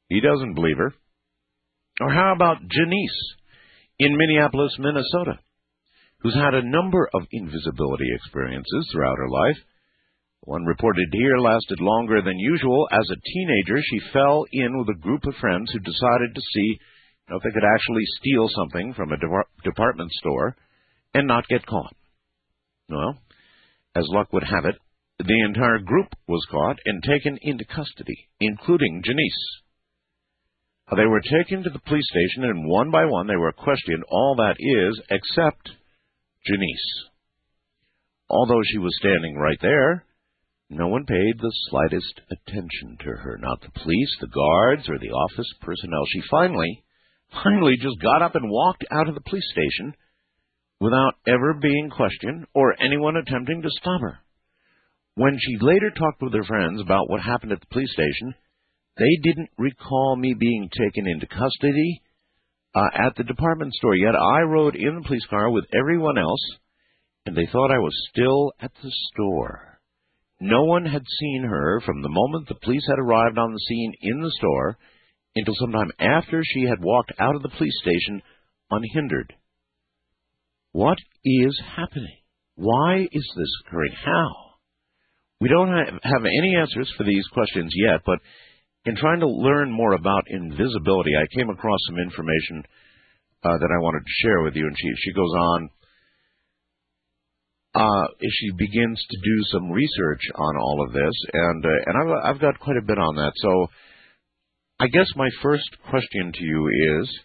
he 0.10 0.22
doesn't 0.22 0.56
believe 0.56 0.78
her. 0.78 0.94
Or 2.02 2.12
how 2.12 2.34
about 2.36 2.68
Janice 2.68 3.36
in 4.00 4.18
Minneapolis, 4.18 4.76
Minnesota, 4.78 5.40
who's 6.20 6.36
had 6.36 6.54
a 6.54 6.70
number 6.70 7.10
of 7.14 7.24
invisibility 7.32 8.08
experiences 8.14 8.90
throughout 8.92 9.18
her 9.18 9.30
life? 9.30 9.58
One 10.42 10.66
reported 10.66 11.08
here 11.12 11.38
lasted 11.40 11.80
longer 11.80 12.22
than 12.22 12.38
usual. 12.38 12.88
As 12.92 13.08
a 13.10 13.22
teenager, 13.34 13.82
she 13.82 14.12
fell 14.14 14.46
in 14.52 14.78
with 14.78 14.90
a 14.90 15.00
group 15.00 15.26
of 15.26 15.34
friends 15.42 15.72
who 15.72 15.80
decided 15.80 16.36
to 16.36 16.42
see 16.54 16.78
you 17.28 17.32
know, 17.32 17.38
if 17.38 17.44
they 17.44 17.52
could 17.52 17.68
actually 17.68 18.04
steal 18.20 18.48
something 18.50 18.94
from 18.94 19.12
a 19.12 19.18
de- 19.18 19.64
department 19.64 20.12
store 20.12 20.56
and 21.16 21.28
not 21.28 21.48
get 21.48 21.66
caught. 21.66 21.96
Well, 22.90 23.18
as 23.96 24.06
luck 24.10 24.32
would 24.34 24.44
have 24.44 24.66
it, 24.66 24.76
the 25.18 25.44
entire 25.46 25.80
group 25.80 26.14
was 26.28 26.46
caught 26.52 26.78
and 26.86 27.02
taken 27.02 27.40
into 27.42 27.66
custody, 27.66 28.28
including 28.40 29.02
Janice. 29.04 29.62
They 30.92 31.08
were 31.08 31.22
taken 31.22 31.64
to 31.64 31.70
the 31.72 31.80
police 31.80 32.06
station, 32.10 32.44
and 32.44 32.70
one 32.70 32.92
by 32.92 33.06
one 33.06 33.26
they 33.26 33.36
were 33.36 33.52
questioned, 33.52 34.04
all 34.08 34.36
that 34.38 34.56
is, 34.60 35.02
except 35.10 35.72
Janice. 36.46 37.10
Although 38.30 38.62
she 38.66 38.78
was 38.78 38.96
standing 39.00 39.36
right 39.36 39.58
there, 39.62 40.06
no 40.70 40.88
one 40.88 41.06
paid 41.06 41.38
the 41.38 41.52
slightest 41.70 42.22
attention 42.32 42.98
to 43.00 43.12
her. 43.18 43.38
Not 43.40 43.62
the 43.62 43.80
police, 43.82 44.16
the 44.20 44.28
guards, 44.28 44.88
or 44.88 45.00
the 45.00 45.12
office 45.12 45.52
personnel. 45.62 46.04
She 46.08 46.22
finally, 46.30 46.84
finally 47.44 47.78
just 47.82 48.00
got 48.02 48.22
up 48.22 48.36
and 48.36 48.50
walked 48.50 48.86
out 48.92 49.10
of 49.10 49.16
the 49.16 49.22
police 49.22 49.48
station 49.52 49.96
without 50.80 51.14
ever 51.28 51.54
being 51.62 51.90
questioned 51.90 52.46
or 52.54 52.76
anyone 52.82 53.16
attempting 53.16 53.62
to 53.62 53.70
stop 53.70 54.02
her. 54.02 54.20
When 55.16 55.38
she 55.40 55.58
later 55.62 55.92
talked 55.92 56.22
with 56.22 56.34
her 56.34 56.44
friends 56.44 56.82
about 56.82 57.10
what 57.10 57.22
happened 57.22 57.54
at 57.54 57.60
the 57.60 57.72
police 57.72 57.92
station, 57.94 58.36
they 58.98 59.18
didn't 59.24 59.50
recall 59.58 60.16
me 60.16 60.34
being 60.34 60.70
taken 60.70 61.08
into 61.08 61.28
custody 61.28 62.02
uh, 62.74 62.90
at 62.94 63.16
the 63.16 63.24
department 63.24 63.74
store, 63.74 63.96
yet 63.96 64.16
I 64.16 64.42
rode 64.42 64.76
in 64.76 64.96
the 64.96 65.08
police 65.08 65.26
car 65.30 65.50
with 65.50 65.66
everyone 65.78 66.18
else, 66.18 66.42
and 67.26 67.36
they 67.36 67.48
thought 67.52 67.72
I 67.72 67.80
was 67.80 68.08
still 68.12 68.54
at 68.60 68.72
the 68.84 68.92
store. 69.14 69.80
No 70.40 70.64
one 70.64 70.86
had 70.86 71.04
seen 71.20 71.44
her 71.50 71.82
from 71.86 72.02
the 72.02 72.10
moment 72.10 72.48
the 72.48 72.56
police 72.62 72.86
had 72.90 73.00
arrived 73.00 73.38
on 73.38 73.54
the 73.54 73.60
scene 73.68 73.94
in 74.02 74.22
the 74.22 74.32
store 74.38 74.78
until 75.36 75.56
sometime 75.60 75.92
after 76.00 76.42
she 76.44 76.64
had 76.64 76.84
walked 76.84 77.14
out 77.20 77.36
of 77.36 77.42
the 77.42 77.50
police 77.58 77.78
station 77.82 78.22
unhindered. 78.70 79.34
What 80.72 80.98
is 81.24 81.60
happening? 81.76 82.18
Why 82.56 83.08
is 83.12 83.34
this 83.38 83.52
occurring? 83.66 83.94
How? 84.04 84.28
We 85.40 85.50
don't 85.50 85.70
have 85.70 86.26
any 86.26 86.56
answers 86.56 86.92
for 86.98 87.04
these 87.04 87.26
questions 87.34 87.74
yet, 87.76 88.02
but 88.06 88.20
in 88.86 88.96
trying 88.96 89.20
to 89.20 89.28
learn 89.28 89.72
more 89.72 89.94
about 89.94 90.30
invisibility, 90.30 91.12
I 91.18 91.26
came 91.36 91.50
across 91.50 91.80
some 91.88 91.98
information 91.98 92.64
uh, 93.44 93.58
that 93.58 93.72
I 93.74 93.82
wanted 93.82 94.06
to 94.06 94.20
share 94.22 94.42
with 94.44 94.56
you, 94.56 94.66
and 94.66 94.76
she 94.78 94.90
she 95.04 95.14
goes 95.14 95.34
on. 95.38 95.70
Uh, 97.74 98.08
she 98.22 98.52
begins 98.58 99.04
to 99.10 99.18
do 99.18 99.38
some 99.52 99.72
research 99.72 100.22
on 100.36 100.58
all 100.58 100.86
of 100.88 100.94
this, 100.94 101.14
and 101.34 101.66
uh, 101.66 101.70
and 101.86 101.98
I've 101.98 102.36
I've 102.36 102.42
got 102.42 102.60
quite 102.60 102.78
a 102.78 102.86
bit 102.86 102.98
on 102.98 103.16
that. 103.16 103.34
So, 103.38 103.68
I 104.80 104.88
guess 104.88 105.08
my 105.16 105.30
first 105.42 105.70
question 105.90 106.32
to 106.34 106.44
you 106.44 107.02
is: 107.02 107.20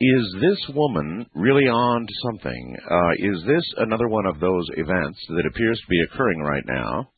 Is 0.00 0.36
this 0.40 0.76
woman 0.76 1.26
really 1.34 1.68
on 1.68 2.06
to 2.06 2.14
something? 2.22 2.76
Uh, 2.90 3.12
is 3.18 3.42
this 3.46 3.64
another 3.78 4.08
one 4.08 4.26
of 4.26 4.40
those 4.40 4.66
events 4.76 5.18
that 5.28 5.46
appears 5.50 5.80
to 5.80 5.88
be 5.88 6.02
occurring 6.02 6.40
right 6.40 6.64
now? 6.66 7.10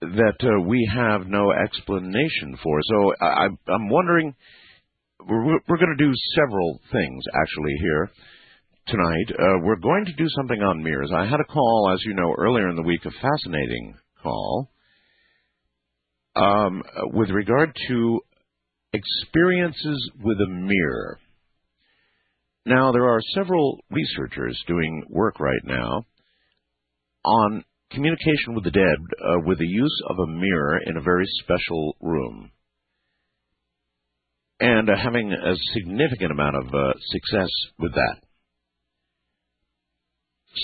That 0.00 0.36
uh, 0.42 0.62
we 0.62 0.88
have 0.94 1.26
no 1.26 1.52
explanation 1.52 2.58
for. 2.62 2.78
So 2.82 3.12
I, 3.20 3.46
I'm 3.68 3.88
wondering. 3.88 4.34
We're, 5.28 5.58
we're 5.66 5.78
going 5.78 5.96
to 5.98 6.04
do 6.04 6.12
several 6.36 6.78
things 6.92 7.24
actually 7.34 7.74
here 7.80 8.10
tonight. 8.86 9.30
Uh, 9.30 9.58
we're 9.62 9.76
going 9.76 10.04
to 10.04 10.12
do 10.12 10.28
something 10.28 10.60
on 10.60 10.82
mirrors. 10.82 11.10
I 11.12 11.24
had 11.24 11.40
a 11.40 11.52
call, 11.52 11.90
as 11.92 12.04
you 12.04 12.14
know, 12.14 12.34
earlier 12.38 12.68
in 12.68 12.76
the 12.76 12.82
week, 12.82 13.04
a 13.04 13.10
fascinating 13.10 13.96
call 14.22 14.70
um, 16.36 16.82
with 17.12 17.30
regard 17.30 17.76
to 17.88 18.20
experiences 18.92 20.10
with 20.22 20.38
a 20.40 20.48
mirror. 20.48 21.18
Now, 22.64 22.92
there 22.92 23.08
are 23.08 23.20
several 23.34 23.80
researchers 23.90 24.60
doing 24.66 25.04
work 25.08 25.40
right 25.40 25.64
now 25.64 26.02
on 27.24 27.64
communication 27.90 28.54
with 28.54 28.64
the 28.64 28.70
dead 28.70 28.98
uh, 29.20 29.40
with 29.46 29.58
the 29.58 29.66
use 29.66 30.02
of 30.08 30.18
a 30.18 30.26
mirror 30.26 30.80
in 30.86 30.96
a 30.96 31.02
very 31.02 31.26
special 31.42 31.96
room. 32.00 32.50
And 34.58 34.88
uh, 34.88 34.96
having 34.96 35.32
a 35.32 35.54
significant 35.74 36.32
amount 36.32 36.56
of 36.56 36.74
uh, 36.74 36.92
success 37.10 37.50
with 37.78 37.92
that. 37.92 38.16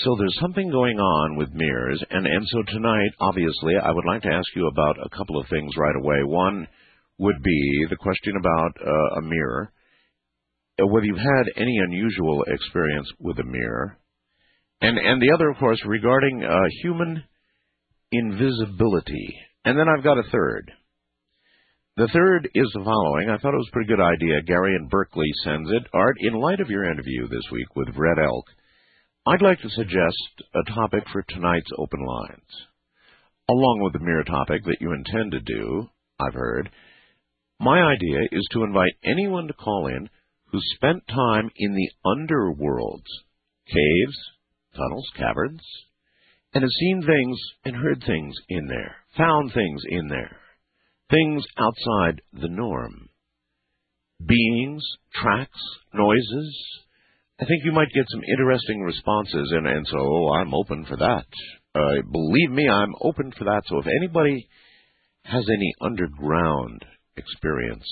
So 0.01 0.15
there's 0.17 0.37
something 0.41 0.71
going 0.71 0.97
on 0.97 1.37
with 1.37 1.53
mirrors, 1.53 2.03
and, 2.09 2.25
and 2.25 2.47
so 2.47 2.63
tonight, 2.63 3.11
obviously, 3.19 3.75
I 3.77 3.91
would 3.91 4.05
like 4.05 4.23
to 4.23 4.33
ask 4.33 4.47
you 4.55 4.67
about 4.67 4.95
a 5.05 5.15
couple 5.15 5.39
of 5.39 5.47
things 5.49 5.71
right 5.77 5.95
away. 5.95 6.23
One 6.23 6.67
would 7.19 7.43
be 7.43 7.85
the 7.91 7.95
question 7.95 8.33
about 8.39 8.71
uh, 8.81 9.19
a 9.19 9.21
mirror, 9.21 9.71
uh, 10.81 10.87
whether 10.87 11.05
you've 11.05 11.17
had 11.17 11.45
any 11.57 11.77
unusual 11.77 12.43
experience 12.47 13.07
with 13.19 13.37
a 13.37 13.43
mirror, 13.43 13.99
and 14.83 14.97
and 14.97 15.21
the 15.21 15.31
other, 15.33 15.49
of 15.49 15.57
course, 15.57 15.81
regarding 15.85 16.43
uh, 16.43 16.67
human 16.83 17.23
invisibility. 18.11 19.37
And 19.65 19.79
then 19.79 19.87
I've 19.87 20.03
got 20.03 20.19
a 20.19 20.29
third. 20.31 20.71
The 21.95 22.09
third 22.11 22.49
is 22.53 22.69
the 22.73 22.83
following. 22.83 23.29
I 23.29 23.37
thought 23.37 23.53
it 23.53 23.63
was 23.63 23.69
a 23.69 23.73
pretty 23.73 23.87
good 23.87 24.01
idea. 24.01 24.41
Gary 24.45 24.75
in 24.75 24.89
Berkeley 24.89 25.31
sends 25.43 25.69
it. 25.71 25.83
Art, 25.93 26.17
in 26.19 26.33
light 26.33 26.59
of 26.59 26.69
your 26.69 26.85
interview 26.85 27.27
this 27.27 27.47
week 27.51 27.75
with 27.75 27.95
Red 27.95 28.17
Elk, 28.19 28.45
I'd 29.25 29.41
like 29.41 29.61
to 29.61 29.69
suggest 29.69 30.43
a 30.53 30.73
topic 30.73 31.03
for 31.11 31.23
tonight's 31.29 31.71
open 31.77 32.05
lines. 32.05 32.49
along 33.49 33.81
with 33.81 33.93
the 33.93 33.99
mirror 34.05 34.23
topic 34.23 34.63
that 34.65 34.77
you 34.79 34.93
intend 34.93 35.31
to 35.31 35.39
do, 35.39 35.87
I've 36.19 36.33
heard, 36.33 36.69
my 37.59 37.81
idea 37.81 38.19
is 38.31 38.47
to 38.51 38.63
invite 38.63 38.93
anyone 39.03 39.47
to 39.47 39.53
call 39.53 39.87
in 39.87 40.09
who 40.51 40.59
spent 40.75 41.07
time 41.07 41.49
in 41.57 41.73
the 41.73 41.89
underworlds, 42.05 43.07
caves, 43.67 44.17
tunnels, 44.75 45.09
caverns, 45.17 45.61
and 46.53 46.63
has 46.63 46.75
seen 46.79 47.01
things 47.01 47.37
and 47.65 47.75
heard 47.75 48.03
things 48.05 48.35
in 48.49 48.67
there, 48.67 48.95
found 49.17 49.53
things 49.53 49.81
in 49.89 50.07
there, 50.07 50.37
things 51.09 51.43
outside 51.57 52.21
the 52.33 52.49
norm. 52.49 53.09
Beings, 54.25 54.83
tracks, 55.15 55.59
noises. 55.93 56.55
I 57.39 57.45
think 57.45 57.63
you 57.65 57.71
might 57.71 57.89
get 57.93 58.05
some 58.09 58.21
interesting 58.23 58.81
responses, 58.81 59.51
and, 59.51 59.67
and 59.67 59.85
so 59.87 60.29
I'm 60.33 60.53
open 60.53 60.85
for 60.85 60.97
that. 60.97 61.25
Uh, 61.75 62.01
believe 62.09 62.51
me, 62.51 62.69
I'm 62.69 62.93
open 63.01 63.31
for 63.37 63.45
that. 63.45 63.63
So 63.65 63.79
if 63.79 63.85
anybody 64.01 64.47
has 65.25 65.43
any 65.49 65.73
underground 65.81 66.85
experience, 67.17 67.85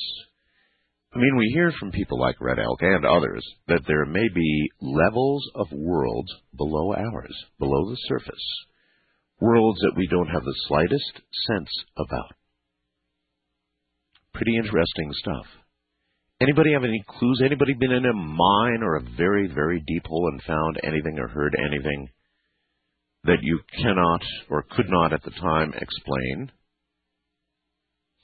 I 1.13 1.18
mean, 1.18 1.36
we 1.36 1.51
hear 1.53 1.74
from 1.77 1.91
people 1.91 2.20
like 2.20 2.39
Red 2.39 2.58
Elk 2.58 2.82
and 2.82 3.06
others 3.06 3.46
that 3.68 3.82
there 3.86 4.06
may 4.06 4.27
be 4.34 4.72
levels 4.80 5.44
of 5.56 5.68
worlds 5.74 6.32
below 6.56 6.94
ours, 6.94 7.36
below 7.60 7.89
the 7.89 7.98
surface, 8.08 8.65
worlds 9.41 9.80
that 9.82 9.98
we 9.98 10.08
don't 10.08 10.30
have 10.30 10.44
the 10.44 10.56
slightest 10.68 11.22
sense 11.48 11.70
about. 11.98 12.32
Pretty 14.34 14.56
interesting 14.56 15.12
stuff. 15.13 15.46
Anybody 16.39 16.72
have 16.74 16.86
any 16.86 17.03
clues? 17.06 17.41
Anybody 17.44 17.74
been 17.74 17.91
in 17.91 18.06
a 18.06 18.13
mine 18.13 18.82
or 18.82 18.96
a 18.96 19.03
very, 19.18 19.51
very 19.53 19.84
deep 19.86 20.06
hole 20.06 20.30
and 20.32 20.41
found 20.44 20.80
anything 20.82 21.20
or 21.20 21.27
heard 21.27 21.56
anything 21.60 22.10
that 23.25 23.39
you 23.41 23.60
cannot 23.77 24.22
or 24.50 24.63
could 24.63 24.89
not 24.89 25.12
at 25.12 25.24
the 25.24 25.32
time 25.32 25.74
explain? 25.75 26.51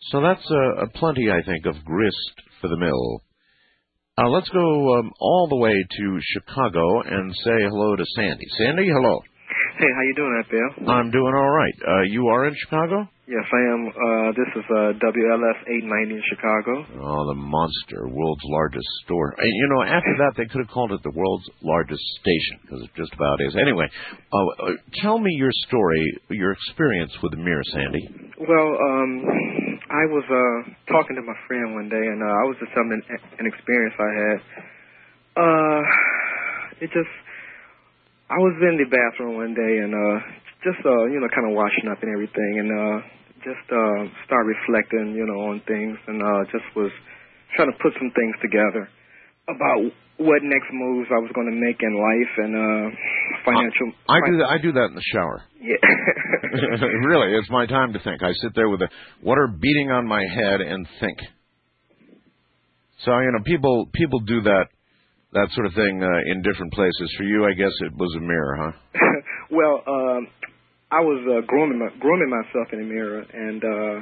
So 0.10 0.22
that's 0.22 0.50
a, 0.50 0.86
a 0.86 0.90
plenty, 0.96 1.30
I 1.30 1.46
think, 1.46 1.66
of 1.66 1.84
grist 1.84 2.42
for 2.62 2.68
the 2.68 2.78
mill. 2.78 3.22
Uh, 4.18 4.30
let's 4.30 4.50
go 4.50 4.98
um, 4.98 5.12
all 5.20 5.48
the 5.48 5.58
way 5.58 5.74
to 5.74 6.20
Chicago 6.34 7.02
and 7.02 7.34
say 7.44 7.58
hello 7.70 7.96
to 7.96 8.06
Sandy. 8.16 8.46
Sandy, 8.58 8.88
hello. 8.88 9.22
Hey, 9.78 9.86
how 9.94 10.02
you 10.02 10.16
doing, 10.16 10.34
that 10.42 10.50
there? 10.50 10.90
I'm 10.90 11.12
doing 11.12 11.34
all 11.36 11.52
right. 11.52 11.74
Uh, 11.88 12.02
you 12.10 12.28
are 12.28 12.48
in 12.48 12.56
Chicago? 12.58 13.08
Yes, 13.28 13.44
I 13.44 13.62
am. 13.76 13.82
Uh, 13.88 14.32
this 14.34 14.50
is 14.56 14.66
uh, 14.72 14.98
WLS 15.04 15.60
890 15.86 16.16
in 16.16 16.24
Chicago. 16.32 16.72
Oh, 16.98 17.28
the 17.28 17.36
monster, 17.36 18.08
world's 18.08 18.42
largest 18.46 18.88
store. 19.04 19.36
Uh, 19.38 19.44
you 19.46 19.68
know, 19.70 19.84
after 19.84 20.16
that, 20.18 20.34
they 20.38 20.46
could 20.46 20.66
have 20.66 20.74
called 20.74 20.94
it 20.94 21.04
the 21.04 21.12
world's 21.14 21.48
largest 21.62 22.02
station 22.22 22.58
because 22.64 22.82
it 22.82 22.90
just 22.96 23.14
about 23.14 23.38
is. 23.46 23.56
Anyway, 23.60 23.86
uh, 24.32 24.66
uh, 24.66 24.72
tell 25.04 25.20
me 25.20 25.30
your 25.36 25.52
story, 25.68 26.02
your 26.32 26.54
experience 26.54 27.12
with 27.22 27.32
the 27.34 27.38
mirror, 27.38 27.64
Sandy. 27.70 28.08
Well, 28.40 28.70
um, 28.82 29.26
I 29.90 30.04
was 30.12 30.26
uh, 30.28 30.92
talking 30.92 31.16
to 31.16 31.24
my 31.24 31.36
friend 31.48 31.74
one 31.74 31.88
day, 31.88 32.06
and 32.12 32.22
uh, 32.22 32.28
I 32.28 32.44
was 32.44 32.58
just 32.60 32.72
telling 32.76 32.92
an, 32.92 33.46
experience 33.48 33.96
I 33.96 34.12
had. 34.12 34.40
Uh, 35.38 35.82
it 36.82 36.90
just 36.94 37.10
I 38.30 38.38
was 38.44 38.60
in 38.60 38.76
the 38.76 38.88
bathroom 38.92 39.40
one 39.40 39.56
day 39.56 39.74
and 39.80 39.96
uh 39.96 40.20
just 40.60 40.84
uh 40.84 41.08
you 41.08 41.20
know 41.24 41.32
kind 41.32 41.48
of 41.48 41.56
washing 41.56 41.88
up 41.88 42.04
and 42.04 42.12
everything 42.12 42.60
and 42.60 42.70
uh 42.70 42.98
just 43.40 43.66
uh 43.72 44.04
start 44.28 44.44
reflecting 44.44 45.16
you 45.16 45.24
know 45.24 45.48
on 45.48 45.64
things 45.64 45.96
and 46.12 46.20
uh 46.20 46.44
just 46.52 46.68
was 46.76 46.92
trying 47.56 47.72
to 47.72 47.78
put 47.80 47.96
some 47.96 48.12
things 48.12 48.36
together 48.44 48.90
about 49.48 49.92
what 50.18 50.42
next 50.44 50.70
moves 50.74 51.08
I 51.12 51.22
was 51.22 51.32
going 51.34 51.48
to 51.48 51.56
make 51.56 51.78
in 51.80 51.94
life 51.94 52.34
and 52.42 52.52
uh 52.58 52.86
financial 53.46 53.94
I, 54.10 54.18
I 54.18 54.20
do 54.26 54.38
that 54.38 54.48
I 54.50 54.58
do 54.58 54.72
that 54.74 54.88
in 54.92 54.96
the 54.96 55.08
shower. 55.14 55.44
Yeah. 55.58 55.74
really, 57.10 57.36
it's 57.36 57.50
my 57.50 57.66
time 57.66 57.92
to 57.92 58.00
think. 58.00 58.24
I 58.24 58.32
sit 58.42 58.54
there 58.56 58.70
with 58.70 58.80
the 58.80 58.88
water 59.22 59.48
beating 59.48 59.92
on 59.92 60.08
my 60.08 60.22
head 60.22 60.62
and 60.62 60.88
think. 61.02 61.18
So, 63.04 63.12
you 63.20 63.32
know, 63.34 63.44
people 63.44 63.90
people 63.92 64.20
do 64.22 64.42
that 64.44 64.68
that 65.34 65.50
sort 65.54 65.66
of 65.68 65.74
thing 65.74 66.02
uh, 66.02 66.32
in 66.32 66.42
different 66.42 66.72
places. 66.74 67.14
For 67.18 67.24
you, 67.24 67.46
I 67.46 67.54
guess 67.54 67.74
it 67.82 67.94
was 67.98 68.14
a 68.16 68.22
mirror, 68.22 68.56
huh? 68.58 68.72
well, 69.52 69.84
um, 69.86 70.28
I 70.92 71.02
was 71.02 71.20
uh, 71.28 71.46
grooming 71.46 71.80
my, 71.80 71.90
grooming 72.00 72.30
myself 72.30 72.72
in 72.72 72.82
a 72.82 72.88
mirror, 72.88 73.22
and 73.22 73.62
uh, 73.64 73.98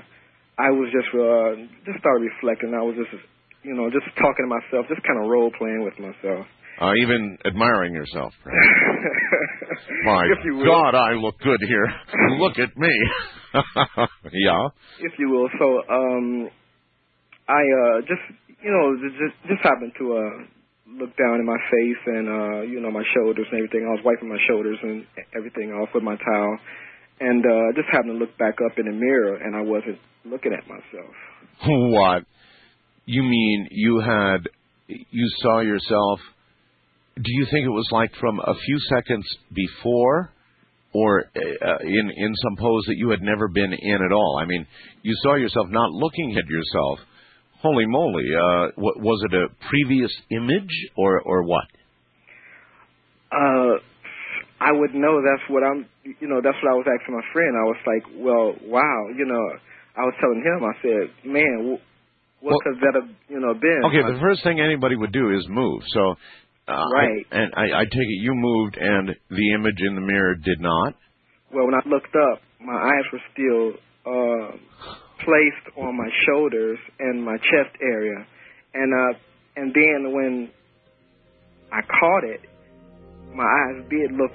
I 0.60 0.70
was 0.70 0.88
just 0.94 1.10
uh, 1.12 1.66
just 1.84 2.00
started 2.00 2.30
reflecting. 2.30 2.78
I 2.78 2.84
was 2.84 2.96
just 2.96 3.24
you 3.66 3.74
know 3.74 3.90
just 3.90 4.06
talking 4.22 4.46
to 4.46 4.52
myself, 4.52 4.86
just 4.88 5.02
kind 5.02 5.18
of 5.18 5.26
role 5.26 5.52
playing 5.58 5.82
with 5.82 5.98
myself. 5.98 6.46
Uh, 6.80 6.92
even 7.02 7.38
admiring 7.46 7.94
yourself. 7.94 8.34
My 10.04 10.28
God, 10.66 10.94
I 10.94 11.14
look 11.14 11.40
good 11.40 11.62
here. 11.66 11.88
look 12.38 12.60
at 12.60 12.76
me. 12.76 12.92
yeah. 14.34 14.68
If 15.00 15.14
you 15.18 15.30
will. 15.30 15.48
So, 15.58 15.82
um, 15.88 16.50
I 17.48 17.64
uh, 17.64 18.02
just 18.02 18.22
you 18.62 18.72
know 18.72 18.98
just 19.00 19.36
just 19.48 19.62
happened 19.64 19.94
to 20.00 20.18
uh 20.18 20.36
looked 21.00 21.18
down 21.18 21.40
in 21.40 21.46
my 21.46 21.58
face 21.72 22.02
and 22.08 22.28
uh 22.28 22.62
you 22.62 22.82
know 22.82 22.92
my 22.92 23.04
shoulders 23.16 23.48
and 23.52 23.60
everything. 23.60 23.88
I 23.88 23.96
was 23.96 24.04
wiping 24.04 24.30
my 24.30 24.42
shoulders 24.50 24.78
and 24.84 25.06
everything 25.36 25.72
off 25.72 25.90
with 25.94 26.04
my 26.04 26.18
towel, 26.18 26.58
and 27.22 27.46
uh 27.46 27.72
just 27.76 27.88
happened 27.92 28.18
to 28.18 28.20
look 28.20 28.38
back 28.38 28.60
up 28.66 28.78
in 28.78 28.86
the 28.86 28.92
mirror 28.92 29.36
and 29.38 29.56
I 29.56 29.62
wasn't 29.62 30.00
looking 30.26 30.52
at 30.52 30.68
myself. 30.68 31.16
What? 31.64 32.26
You 33.06 33.24
mean 33.24 33.68
you 33.72 34.00
had 34.00 34.50
you 34.88 35.30
saw 35.42 35.60
yourself? 35.60 36.20
Do 37.16 37.32
you 37.32 37.46
think 37.52 37.66
it 37.66 37.70
was 37.70 37.88
like 37.92 38.12
from 38.20 38.40
a 38.40 38.54
few 38.66 38.80
seconds 38.90 39.26
before? 39.54 40.32
Or 40.94 41.26
uh, 41.36 41.78
in 41.82 42.12
in 42.16 42.34
some 42.42 42.56
pose 42.58 42.86
that 42.88 42.96
you 42.96 43.10
had 43.10 43.22
never 43.22 43.50
been 43.50 43.74
in 43.74 43.96
at 43.96 44.14
all. 44.14 44.40
I 44.42 44.46
mean, 44.46 44.66
you 45.02 45.14
saw 45.24 45.36
yourself 45.36 45.68
not 45.70 45.92
looking 45.92 46.38
at 46.38 46.46
yourself, 46.48 47.00
Holy 47.66 47.88
moly! 47.88 48.26
Uh, 48.30 48.68
w- 48.78 49.02
was 49.02 49.26
it 49.26 49.34
a 49.34 49.48
previous 49.70 50.12
image 50.30 50.70
or 50.96 51.20
or 51.22 51.42
what? 51.44 51.66
Uh, 53.32 53.82
I 54.62 54.72
would 54.72 54.94
know. 54.94 55.20
That's 55.26 55.50
what 55.50 55.64
I'm. 55.64 55.88
You 56.04 56.28
know, 56.28 56.42
that's 56.44 56.58
what 56.62 56.72
I 56.72 56.76
was 56.76 56.86
asking 56.86 57.16
my 57.16 57.26
friend. 57.34 57.58
I 57.58 57.66
was 57.66 57.82
like, 57.88 58.04
well, 58.22 58.54
wow. 58.70 59.08
You 59.18 59.26
know, 59.26 59.42
I 59.98 60.02
was 60.02 60.14
telling 60.22 60.46
him. 60.46 60.62
I 60.62 60.74
said, 60.84 61.26
man, 61.26 61.80
what 62.46 62.54
well, 62.54 62.62
could 62.62 62.78
that 62.86 62.94
have 63.02 63.10
you 63.28 63.42
know 63.42 63.58
been? 63.58 63.82
Okay, 63.90 64.06
the 64.06 64.22
first 64.22 64.44
thing 64.44 64.62
anybody 64.62 64.96
would 64.96 65.12
do 65.12 65.34
is 65.34 65.46
move. 65.50 65.82
So. 65.90 66.14
Uh, 66.68 66.82
right. 66.98 67.22
I, 67.32 67.38
and 67.38 67.54
I, 67.54 67.82
I 67.82 67.84
take 67.84 68.10
it 68.10 68.22
you 68.26 68.34
moved 68.34 68.76
and 68.82 69.10
the 69.30 69.54
image 69.54 69.78
in 69.88 69.94
the 69.94 70.02
mirror 70.02 70.34
did 70.34 70.60
not? 70.60 70.96
Well, 71.54 71.66
when 71.66 71.76
I 71.76 71.88
looked 71.88 72.16
up, 72.16 72.42
my 72.60 72.74
eyes 72.74 73.06
were 73.14 73.22
still 73.34 73.78
uh, 74.06 74.58
placed 75.22 75.78
on 75.78 75.96
my 75.96 76.10
shoulders 76.26 76.80
and 77.00 77.24
my 77.24 77.38
chest 77.38 77.78
area, 77.82 78.26
and 78.74 78.94
uh, 78.94 79.20
and 79.58 79.74
then 79.74 80.14
when 80.14 80.50
I 81.72 81.82
caught 81.82 82.24
it, 82.24 82.42
my 83.34 83.44
eyes 83.44 83.86
did 83.90 84.12
look. 84.18 84.32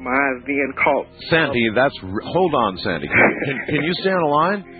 My 0.00 0.10
eyes 0.10 0.44
being 0.46 0.72
caught. 0.78 1.06
Sandy, 1.28 1.70
that's 1.74 1.94
hold 2.02 2.54
on, 2.54 2.78
Sandy. 2.78 3.08
Can, 3.08 3.58
can 3.66 3.82
you 3.82 3.92
stay 3.94 4.10
on 4.10 4.22
the 4.22 4.34
line? 4.34 4.78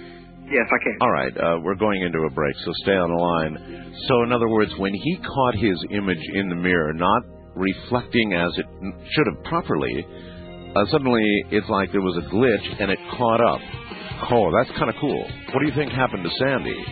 Yes, 0.51 0.67
I 0.73 0.79
can. 0.83 0.97
All 1.01 1.13
right, 1.13 1.37
uh, 1.37 1.61
we're 1.63 1.75
going 1.77 2.03
into 2.03 2.19
a 2.21 2.31
break, 2.31 2.55
so 2.65 2.73
stay 2.83 2.97
on 2.97 3.11
the 3.11 3.21
line. 3.21 3.93
So, 4.09 4.23
in 4.23 4.33
other 4.33 4.49
words, 4.49 4.73
when 4.79 4.95
he 4.95 5.19
caught 5.19 5.55
his 5.55 5.77
image 5.91 6.25
in 6.35 6.49
the 6.49 6.55
mirror, 6.57 6.93
not 6.95 7.23
reflecting 7.55 8.33
as 8.33 8.57
it 8.57 8.67
should 9.13 9.27
have 9.27 9.45
properly, 9.45 10.07
uh, 10.75 10.85
suddenly 10.91 11.25
it's 11.51 11.69
like 11.69 11.93
there 11.93 12.01
was 12.01 12.17
a 12.17 12.27
glitch 12.35 12.81
and 12.81 12.91
it 12.91 12.99
caught 13.17 13.41
up. 13.41 13.61
Oh, 14.31 14.51
that's 14.57 14.71
kind 14.79 14.89
of 14.91 14.97
cool. 15.01 15.23
What 15.53 15.61
do 15.61 15.67
you 15.67 15.75
think 15.75 15.93
happened 15.93 16.25
to 16.25 16.31
Sandy? 16.39 16.85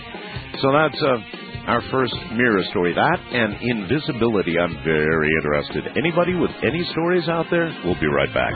So 0.61 0.73
that's 0.73 1.03
uh, 1.03 1.19
our 1.67 1.83
first 1.91 2.15
mirror 2.35 2.63
story. 2.71 2.95
That 2.95 3.19
and 3.33 3.57
invisibility. 3.61 4.59
I'm 4.59 4.85
very 4.85 5.29
interested. 5.43 5.97
Anybody 5.97 6.35
with 6.35 6.53
any 6.63 6.85
stories 6.93 7.29
out 7.29 7.47
there? 7.51 7.75
We'll 7.85 8.01
be 8.01 8.07
right 8.07 8.33
back. 8.33 8.53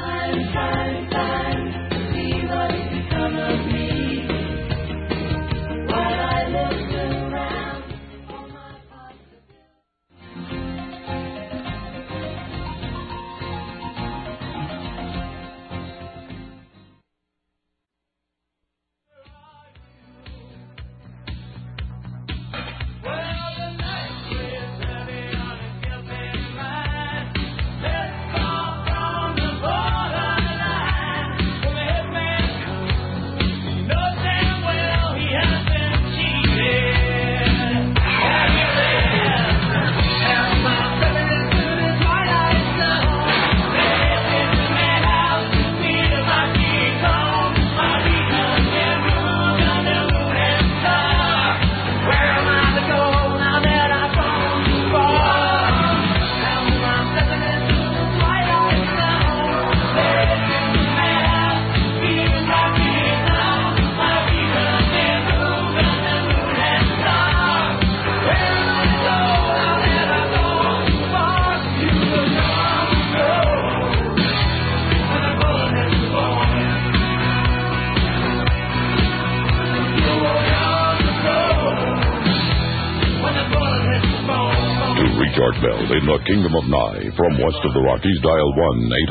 Art 85.39 85.55
Bell 85.63 85.87
in 85.87 86.03
the 86.09 86.19
Kingdom 86.27 86.57
of 86.59 86.67
Nye. 86.67 87.07
From 87.15 87.39
west 87.39 87.63
of 87.63 87.71
the 87.77 87.85
Rockies, 87.87 88.19
dial 88.25 88.51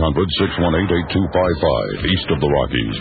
1-800-618-8255. 0.03 2.03
East 2.03 2.27
of 2.33 2.41
the 2.43 2.51
Rockies, 2.51 2.95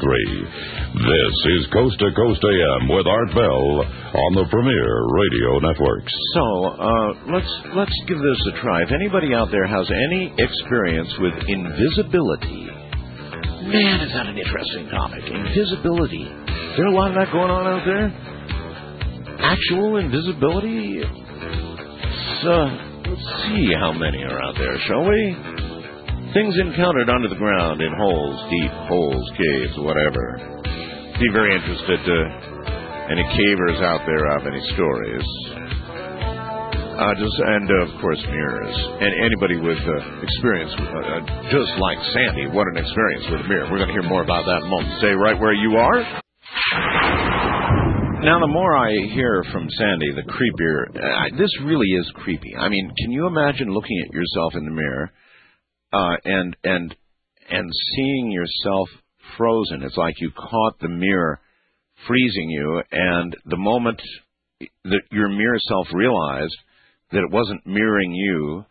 800-893-0903. 0.08 0.94
This 0.94 1.36
is 1.52 1.66
Coast 1.72 1.98
to 1.98 2.08
Coast 2.16 2.40
AM 2.40 2.88
with 2.88 3.06
Art 3.06 3.28
Bell 3.34 3.84
on 3.84 4.34
the 4.34 4.46
Premier 4.50 4.88
Radio 5.12 5.58
Networks. 5.60 6.12
So 6.34 6.44
uh, 6.64 7.12
let's 7.32 7.52
let's 7.76 7.96
give 8.08 8.18
this 8.18 8.40
a 8.54 8.60
try. 8.62 8.82
If 8.82 8.92
anybody 8.92 9.34
out 9.34 9.50
there 9.50 9.66
has 9.66 9.86
any 9.90 10.32
experience 10.38 11.12
with 11.20 11.34
invisibility, 11.48 12.68
man, 13.68 14.00
is 14.00 14.12
that 14.12 14.26
an 14.26 14.38
interesting 14.38 14.88
topic? 14.88 15.24
Invisibility. 15.24 16.24
Is 16.24 16.76
there 16.76 16.86
a 16.86 16.94
lot 16.94 17.10
of 17.10 17.16
that 17.16 17.32
going 17.32 17.50
on 17.50 17.66
out 17.66 17.84
there? 17.84 18.08
Actual 19.40 19.96
invisibility. 19.96 21.02
So 22.42 22.54
let's 23.12 23.28
see 23.44 23.72
how 23.78 23.92
many 23.92 24.22
are 24.24 24.42
out 24.42 24.54
there, 24.56 24.78
shall 24.86 25.04
we? 25.04 25.57
Things 26.34 26.54
encountered 26.60 27.08
under 27.08 27.28
the 27.28 27.40
ground 27.40 27.80
in 27.80 27.88
holes, 27.96 28.36
deep 28.52 28.72
holes, 28.84 29.24
caves, 29.32 29.74
whatever. 29.80 30.60
Be 31.16 31.28
very 31.32 31.56
interested 31.56 32.04
to 32.04 32.16
any 33.08 33.24
cavers 33.24 33.80
out 33.80 34.04
there 34.04 34.28
have 34.36 34.44
any 34.44 34.60
stories. 34.76 35.24
Uh, 37.00 37.14
just 37.16 37.32
and 37.32 37.64
uh, 37.70 37.88
of 37.88 38.00
course 38.02 38.20
mirrors 38.28 38.76
and 39.00 39.24
anybody 39.24 39.56
with 39.56 39.80
uh, 39.80 40.20
experience, 40.20 40.72
with, 40.76 40.92
uh, 40.92 41.24
just 41.48 41.72
like 41.80 41.96
Sandy. 42.12 42.52
What 42.52 42.68
an 42.68 42.76
experience 42.76 43.24
with 43.32 43.40
a 43.40 43.48
mirror. 43.48 43.70
We're 43.72 43.80
going 43.80 43.88
to 43.88 43.96
hear 43.96 44.04
more 44.04 44.22
about 44.22 44.44
that 44.44 44.60
in 44.60 44.66
a 44.66 44.70
moment. 44.70 44.98
Stay 44.98 45.16
right 45.16 45.40
where 45.40 45.54
you 45.54 45.80
are. 45.80 46.04
Now, 48.20 48.40
the 48.40 48.52
more 48.52 48.76
I 48.76 48.92
hear 49.14 49.44
from 49.50 49.70
Sandy, 49.78 50.12
the 50.12 50.28
creepier. 50.28 50.92
Uh, 50.92 51.38
this 51.38 51.50
really 51.64 51.88
is 51.96 52.10
creepy. 52.16 52.54
I 52.54 52.68
mean, 52.68 52.92
can 52.98 53.12
you 53.12 53.26
imagine 53.26 53.72
looking 53.72 53.96
at 54.04 54.12
yourself 54.12 54.52
in 54.54 54.66
the 54.66 54.72
mirror 54.72 55.10
uh, 55.92 56.16
and 56.24 56.56
and 56.64 56.94
and 57.50 57.70
seeing 57.96 58.30
yourself 58.30 58.88
frozen? 59.36 59.82
It's 59.82 59.96
like 59.96 60.14
you 60.18 60.30
caught 60.30 60.78
the 60.80 60.88
mirror 60.88 61.40
freezing 62.06 62.50
you, 62.50 62.82
and 62.90 63.36
the 63.46 63.56
moment 63.56 64.00
that 64.84 65.02
your 65.10 65.28
mirror 65.28 65.58
self 65.58 65.86
realized 65.92 66.56
that 67.12 67.24
it 67.24 67.30
wasn't 67.30 67.66
mirroring 67.66 68.12
you, 68.12 68.64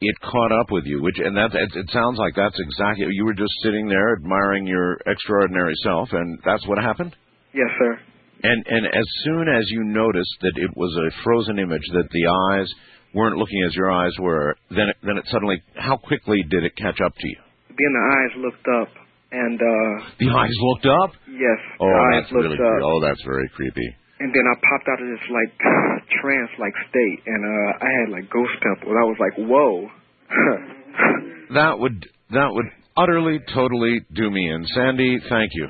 it 0.00 0.14
caught 0.20 0.52
up 0.52 0.70
with 0.70 0.84
you. 0.86 1.02
Which 1.02 1.18
and 1.18 1.36
that 1.36 1.54
it, 1.54 1.70
it 1.74 1.90
sounds 1.90 2.18
like 2.18 2.34
that's 2.36 2.58
exactly 2.58 3.06
you 3.10 3.24
were 3.24 3.34
just 3.34 3.52
sitting 3.62 3.88
there 3.88 4.16
admiring 4.16 4.66
your 4.66 4.98
extraordinary 5.06 5.74
self, 5.82 6.08
and 6.12 6.38
that's 6.44 6.66
what 6.66 6.78
happened. 6.78 7.14
Yes, 7.52 7.68
sir. 7.78 7.98
And 8.42 8.64
and 8.66 8.86
as 8.86 9.06
soon 9.24 9.48
as 9.48 9.64
you 9.68 9.84
noticed 9.84 10.36
that 10.40 10.56
it 10.56 10.70
was 10.76 10.96
a 10.96 11.22
frozen 11.22 11.58
image, 11.58 11.84
that 11.92 12.08
the 12.10 12.26
eyes 12.54 12.72
weren't 13.14 13.36
looking 13.36 13.62
as 13.66 13.74
your 13.74 13.90
eyes 13.90 14.12
were, 14.20 14.56
then 14.70 14.88
it, 14.88 14.96
then 15.02 15.16
it 15.18 15.24
suddenly, 15.30 15.62
how 15.76 15.96
quickly 15.96 16.42
did 16.48 16.64
it 16.64 16.72
catch 16.76 17.00
up 17.04 17.14
to 17.14 17.26
you? 17.28 17.36
Then 17.68 17.92
the 17.92 18.04
eyes 18.16 18.32
looked 18.44 18.68
up, 18.82 18.88
and 19.32 19.58
uh 19.60 20.04
The 20.18 20.30
eyes 20.30 20.56
looked 20.70 20.86
up. 20.86 21.10
yes, 21.28 21.60
Oh, 21.80 21.90
that's 22.12 22.30
looked 22.32 22.44
really 22.44 22.58
up, 22.58 22.78
cre- 22.78 22.82
oh, 22.84 23.00
that's 23.00 23.22
very 23.24 23.48
creepy. 23.54 23.88
and 24.20 24.30
then 24.34 24.44
I 24.46 24.54
popped 24.60 24.88
out 24.92 25.00
of 25.02 25.08
this 25.08 25.26
like 25.30 25.52
trance 26.20 26.50
like 26.58 26.74
state, 26.90 27.20
and 27.26 27.40
uh 27.44 27.84
I 27.86 27.90
had 28.00 28.08
like 28.10 28.26
ghost 28.30 28.52
pimples. 28.62 28.94
I 28.94 29.04
was 29.06 29.18
like, 29.18 29.36
whoa. 29.48 29.88
That 31.54 31.78
would 31.78 32.06
that 32.30 32.48
would 32.52 32.66
utterly, 32.96 33.40
totally 33.52 34.00
do 34.14 34.30
me 34.30 34.48
in. 34.50 34.64
Sandy, 34.74 35.18
thank 35.28 35.50
you. 35.54 35.66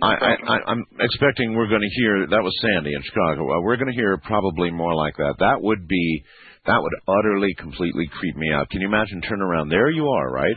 I, 0.00 0.14
I, 0.46 0.56
I'm 0.70 0.84
expecting 1.00 1.54
we're 1.56 1.66
going 1.68 1.80
to 1.82 2.00
hear 2.00 2.26
that 2.28 2.42
was 2.42 2.54
Sandy 2.62 2.94
in 2.94 3.02
Chicago. 3.02 3.42
Uh, 3.50 3.60
we're 3.62 3.76
going 3.76 3.88
to 3.88 3.94
hear 3.98 4.16
probably 4.22 4.70
more 4.70 4.94
like 4.94 5.16
that. 5.16 5.34
That 5.40 5.56
would 5.60 5.88
be 5.88 6.22
that 6.68 6.82
would 6.82 6.92
utterly, 7.08 7.54
completely 7.58 8.04
creep 8.12 8.36
me 8.36 8.52
out. 8.52 8.68
Can 8.68 8.82
you 8.82 8.88
imagine? 8.88 9.22
Turn 9.22 9.40
around, 9.40 9.70
there 9.70 9.90
you 9.90 10.06
are, 10.06 10.30
right? 10.30 10.56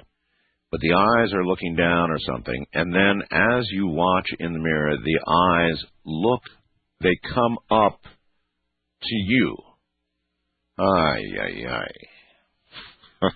But 0.69 0.82
the 0.82 0.93
eyes 0.93 1.34
are 1.34 1.45
looking 1.45 1.76
down 1.76 2.12
or 2.12 2.19
something, 2.19 2.65
and 2.74 2.93
then 2.93 3.21
as 3.32 3.65
you 3.71 3.88
watch 3.88 4.28
in 4.39 4.52
the 4.52 4.60
mirror, 4.60 4.97
the 4.97 5.19
eyes 5.26 5.82
look, 6.06 6.41
they 7.00 7.17
come 7.34 7.58
up 7.71 8.02
to 8.04 9.15
you. 9.15 9.56
Ay, 10.78 11.21
ay, 11.41 11.65
ay. 11.69 11.91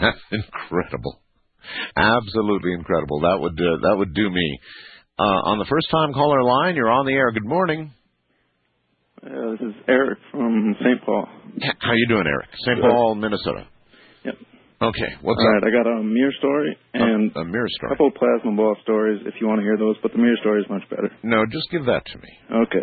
That's 0.00 0.18
incredible. 0.30 1.22
Absolutely 1.96 2.74
incredible. 2.74 3.20
That 3.20 3.38
would 3.40 3.52
uh, 3.52 3.88
that 3.88 3.96
would 3.96 4.14
do 4.14 4.28
me. 4.28 4.58
Uh, 5.18 5.40
on 5.44 5.58
the 5.58 5.66
first 5.70 5.88
time 5.90 6.12
caller 6.12 6.42
line, 6.42 6.76
you're 6.76 6.90
on 6.90 7.06
the 7.06 7.12
air. 7.12 7.30
Good 7.32 7.46
morning. 7.46 7.92
Uh, 9.22 9.54
this 9.54 9.70
is 9.70 9.74
Eric 9.86 10.18
from 10.32 10.74
St. 10.82 10.98
Paul. 11.06 11.26
How 11.78 11.92
you 11.94 12.06
doing, 12.08 12.26
Eric? 12.26 12.48
St. 12.66 12.80
Paul, 12.80 13.14
Minnesota. 13.14 13.68
Yep. 14.24 14.34
Okay. 14.82 15.10
What's 15.22 15.38
All 15.38 15.46
up? 15.46 15.62
right, 15.62 15.70
I 15.70 15.70
got 15.70 15.86
a 15.86 16.02
mirror 16.02 16.34
story 16.38 16.76
and 16.94 17.30
a, 17.36 17.40
a 17.40 17.44
mirror 17.44 17.68
story. 17.78 17.90
couple 17.94 18.08
of 18.08 18.14
plasma 18.18 18.50
ball 18.56 18.74
stories 18.82 19.22
if 19.26 19.34
you 19.40 19.46
want 19.46 19.60
to 19.60 19.62
hear 19.62 19.78
those, 19.78 19.94
but 20.02 20.10
the 20.10 20.18
mirror 20.18 20.34
story 20.40 20.62
is 20.62 20.66
much 20.68 20.82
better. 20.90 21.06
No, 21.22 21.46
just 21.46 21.70
give 21.70 21.86
that 21.86 22.02
to 22.06 22.18
me. 22.18 22.30
Okay. 22.66 22.82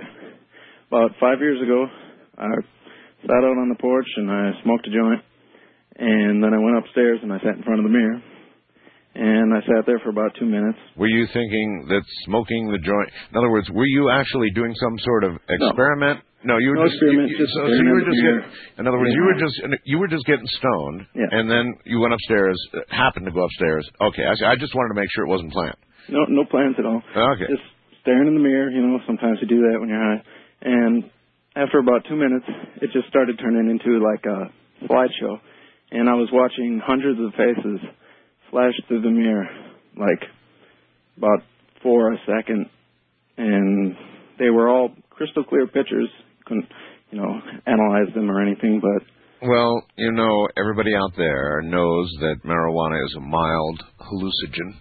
About 0.88 1.12
five 1.20 1.40
years 1.44 1.60
ago, 1.62 1.86
I 2.38 2.48
sat 3.28 3.44
out 3.44 3.60
on 3.60 3.68
the 3.68 3.76
porch 3.82 4.08
and 4.16 4.32
I 4.32 4.52
smoked 4.64 4.88
a 4.88 4.92
joint, 4.96 5.20
and 6.00 6.42
then 6.42 6.54
I 6.56 6.60
went 6.64 6.78
upstairs 6.80 7.20
and 7.22 7.34
I 7.34 7.40
sat 7.44 7.60
in 7.60 7.64
front 7.68 7.84
of 7.84 7.84
the 7.84 7.92
mirror, 7.92 8.24
and 9.16 9.54
I 9.54 9.60
sat 9.68 9.84
there 9.86 10.00
for 10.00 10.10
about 10.16 10.32
two 10.40 10.46
minutes. 10.48 10.80
Were 10.96 11.12
you 11.12 11.28
thinking 11.34 11.86
that 11.90 12.04
smoking 12.24 12.72
the 12.72 12.80
joint? 12.80 13.12
In 13.32 13.36
other 13.38 13.52
words, 13.52 13.68
were 13.76 13.86
you 13.92 14.10
actually 14.10 14.52
doing 14.56 14.72
some 14.80 14.96
sort 15.04 15.26
of 15.26 15.32
experiment? 15.50 16.22
No, 16.44 16.56
you 16.58 16.70
were 16.72 16.76
No 16.80 16.86
just, 16.88 16.96
experiment, 16.96 17.30
you, 17.30 17.38
just 17.38 17.52
so, 17.54 17.68
so 17.68 17.74
you 17.84 17.92
were 17.92 18.06
just 18.08 18.22
getting, 18.24 18.44
in 18.80 18.88
other 18.88 18.98
words, 18.98 19.12
Yeah. 19.12 19.20
you 19.20 19.24
were 19.28 19.40
just 19.40 19.56
you 19.84 19.98
were 20.00 20.08
just 20.08 20.26
getting 20.26 20.48
stoned, 20.48 21.06
Yeah. 21.14 21.28
and 21.32 21.52
then 21.52 21.76
you 21.84 22.00
went 22.00 22.14
upstairs, 22.14 22.56
happened 22.90 23.26
to 23.28 23.32
go 23.32 23.44
upstairs. 23.44 23.84
Okay, 24.00 24.24
I. 24.24 24.52
I 24.52 24.56
just 24.56 24.74
wanted 24.74 24.96
to 24.96 25.00
make 25.02 25.12
sure 25.12 25.26
it 25.26 25.30
wasn't 25.30 25.52
planned. 25.52 25.76
No, 26.08 26.24
no 26.30 26.46
plans 26.46 26.76
at 26.80 26.86
all. 26.86 27.04
Okay, 27.36 27.46
Just 27.52 27.64
staring 28.02 28.28
in 28.28 28.36
the 28.36 28.40
mirror. 28.40 28.70
You 28.72 28.82
know, 28.82 29.00
sometimes 29.06 29.40
you 29.42 29.48
do 29.48 29.68
that 29.70 29.80
when 29.80 29.90
you're 29.90 30.00
high. 30.00 30.24
And 30.62 31.04
after 31.56 31.78
about 31.80 32.06
two 32.08 32.16
minutes, 32.16 32.46
it 32.82 32.92
just 32.94 33.08
started 33.10 33.38
turning 33.38 33.70
into 33.70 34.00
like 34.00 34.24
a 34.26 34.50
slideshow, 34.88 35.40
and 35.92 36.08
I 36.10 36.14
was 36.14 36.30
watching 36.32 36.80
hundreds 36.84 37.20
of 37.20 37.32
faces 37.36 37.80
flash 38.50 38.74
through 38.88 39.02
the 39.02 39.12
mirror, 39.12 39.48
like 39.98 40.24
about 41.18 41.44
four 41.84 42.14
a 42.14 42.18
second, 42.26 42.70
and 43.38 43.96
they 44.40 44.50
were 44.50 44.70
all 44.70 44.96
crystal 45.10 45.44
clear 45.44 45.68
pictures. 45.68 46.08
Couldn't, 46.50 46.68
you 47.12 47.22
know, 47.22 47.32
analyze 47.66 48.12
them 48.16 48.30
or 48.30 48.42
anything, 48.42 48.82
but 48.82 49.06
well, 49.48 49.82
you 49.96 50.12
know, 50.12 50.48
everybody 50.58 50.92
out 50.96 51.14
there 51.16 51.62
knows 51.64 52.12
that 52.20 52.44
marijuana 52.44 53.00
is 53.06 53.16
a 53.16 53.22
mild 53.22 53.80
hallucinogen. 54.02 54.76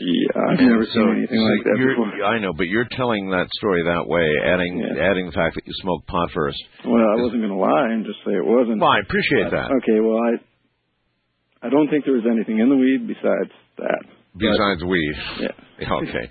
yeah, 0.00 0.40
I've 0.50 0.60
never 0.60 0.86
So- 0.86 0.92
seen 1.04 1.18
anything 1.18 1.36
so 1.38 1.44
like 1.44 1.64
that 1.64 1.76
before. 1.76 2.24
I 2.24 2.38
know, 2.38 2.52
but 2.56 2.66
you're 2.68 2.88
telling 2.96 3.28
that 3.30 3.48
story 3.58 3.82
that 3.84 4.06
way, 4.06 4.24
adding 4.42 4.78
Yeah. 4.78 5.04
adding 5.10 5.26
the 5.26 5.32
fact 5.32 5.56
that 5.56 5.66
you 5.66 5.72
smoked 5.82 6.06
pot 6.08 6.30
first. 6.32 6.56
Well, 6.86 6.96
I 6.96 7.20
wasn't 7.20 7.42
going 7.42 7.52
to 7.52 7.58
lie 7.60 7.88
and 7.92 8.06
just 8.06 8.24
say 8.24 8.32
it 8.32 8.44
wasn't. 8.46 8.80
Well, 8.80 8.90
I 8.90 9.00
appreciate 9.00 9.50
that. 9.50 9.70
Okay, 9.82 10.00
well, 10.00 10.18
I 10.18 10.32
I 11.66 11.68
don't 11.70 11.88
think 11.88 12.04
there 12.04 12.14
was 12.14 12.26
anything 12.26 12.58
in 12.60 12.68
the 12.68 12.76
weed 12.76 13.06
besides 13.06 13.50
that. 13.78 14.02
Besides 14.36 14.84
weed. 14.84 15.14
Yeah. 15.40 15.48
Okay. 16.02 16.30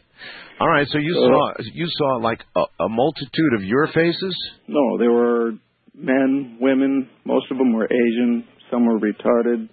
All 0.64 0.70
right. 0.70 0.88
So 0.90 0.98
you 0.98 1.14
saw 1.14 1.54
you 1.74 1.88
saw 1.98 2.16
like 2.24 2.40
a, 2.56 2.84
a 2.86 2.90
multitude 2.90 3.54
of 3.58 3.64
your 3.64 3.88
faces. 3.88 4.36
No, 4.68 4.98
there 4.98 5.12
were 5.12 5.52
men, 5.94 6.58
women. 6.62 7.10
Most 7.26 7.52
of 7.52 7.58
them 7.58 7.74
were 7.74 7.86
Asian. 7.86 8.46
Some 8.72 8.86
were 8.86 8.98
retarded, 8.98 9.68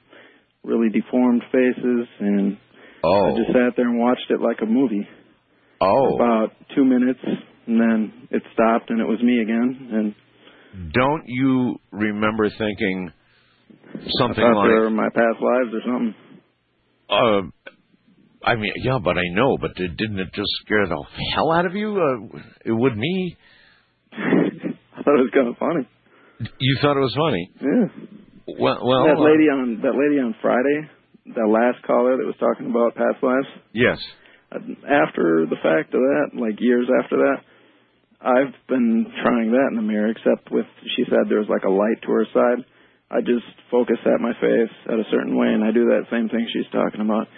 really 0.65 0.89
deformed 0.91 1.43
faces, 1.53 2.07
and 2.19 2.57
Oh. 3.03 3.33
I 3.33 3.39
just 3.39 3.53
sat 3.57 3.73
there 3.77 3.89
and 3.89 3.99
watched 3.99 4.27
it 4.31 4.41
like 4.43 4.59
a 4.63 4.67
movie. 4.67 5.07
oh. 5.81 6.17
About 6.17 6.49
two 6.75 6.85
minutes, 6.85 7.21
and 7.67 7.81
then 7.81 8.13
it 8.31 8.43
stopped, 8.53 8.91
and 8.91 9.01
it 9.01 9.07
was 9.07 9.23
me 9.23 9.41
again. 9.41 9.89
And 10.75 10.93
Don't 10.93 11.23
you 11.27 11.77
remember 11.93 12.51
thinking 12.51 13.11
something 14.19 14.45
I 14.45 14.53
thought 14.53 14.67
they 14.69 14.85
like, 14.85 14.93
my 14.93 15.09
past 15.15 15.39
lives 15.41 15.71
or 15.73 15.83
something. 15.87 16.15
uh, 17.09 17.71
I 18.43 18.55
mean, 18.57 18.73
yeah, 18.83 18.99
but 19.03 19.19
I 19.19 19.29
know, 19.33 19.59
but 19.61 19.75
did- 19.77 19.97
didn't 19.97 20.19
it 20.19 20.33
just 20.35 20.49
scare 20.65 20.87
the 20.87 21.03
hell 21.35 21.53
out 21.53 21.67
of 21.67 21.75
you? 21.75 21.97
Uh, 22.01 22.39
it 22.65 22.73
would 22.73 22.97
me. 22.97 23.37
I 24.13 25.03
thought 25.03 25.19
it 25.19 25.29
was 25.29 25.35
kind 25.35 25.49
of 25.49 25.57
funny. 25.59 25.89
You 26.59 26.79
thought 26.81 26.97
it 26.97 27.01
was 27.01 27.15
funny. 27.17 27.51
Yeah. 27.61 28.57
Well, 28.59 28.79
well. 28.83 29.05
that 29.05 29.21
uh, 29.21 29.29
lady 29.29 29.45
on 29.53 29.81
that 29.83 29.93
lady 29.93 30.21
on 30.21 30.35
Friday, 30.41 30.89
that 31.37 31.47
last 31.47 31.85
caller 31.87 32.17
that 32.17 32.25
was 32.27 32.35
talking 32.41 32.71
about 32.71 32.95
past 32.95 33.23
lives. 33.23 33.47
yes. 33.73 33.99
After 34.51 35.47
the 35.47 35.61
fact 35.63 35.95
of 35.95 36.01
that, 36.01 36.35
like 36.35 36.59
years 36.59 36.89
after 37.05 37.19
that, 37.19 37.39
I've 38.21 38.51
been 38.67 39.07
trying 39.23 39.53
that 39.53 39.69
in 39.71 39.77
the 39.77 39.83
mirror. 39.87 40.11
Except 40.11 40.51
with, 40.51 40.67
she 40.97 41.05
said 41.07 41.29
there 41.29 41.39
was 41.39 41.49
like 41.49 41.63
a 41.63 41.71
light 41.71 42.03
to 42.03 42.11
her 42.11 42.27
side. 42.35 42.65
I 43.13 43.21
just 43.21 43.47
focus 43.71 43.99
at 44.07 44.21
my 44.21 44.33
face 44.41 44.75
at 44.87 44.99
a 44.99 45.07
certain 45.11 45.37
way, 45.39 45.49
and 45.49 45.63
I 45.63 45.71
do 45.71 45.87
that 45.95 46.11
same 46.11 46.29
thing 46.29 46.47
she's 46.53 46.67
talking 46.73 47.01
about. 47.01 47.29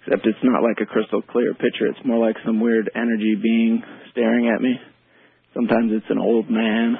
Except 0.00 0.26
it's 0.26 0.38
not 0.42 0.62
like 0.62 0.78
a 0.80 0.86
crystal 0.86 1.22
clear 1.22 1.52
picture. 1.54 1.86
It's 1.86 2.04
more 2.04 2.24
like 2.24 2.36
some 2.44 2.60
weird 2.60 2.90
energy 2.94 3.34
being 3.42 3.82
staring 4.12 4.48
at 4.48 4.62
me. 4.62 4.74
Sometimes 5.54 5.92
it's 5.92 6.06
an 6.10 6.18
old 6.18 6.50
man. 6.50 6.96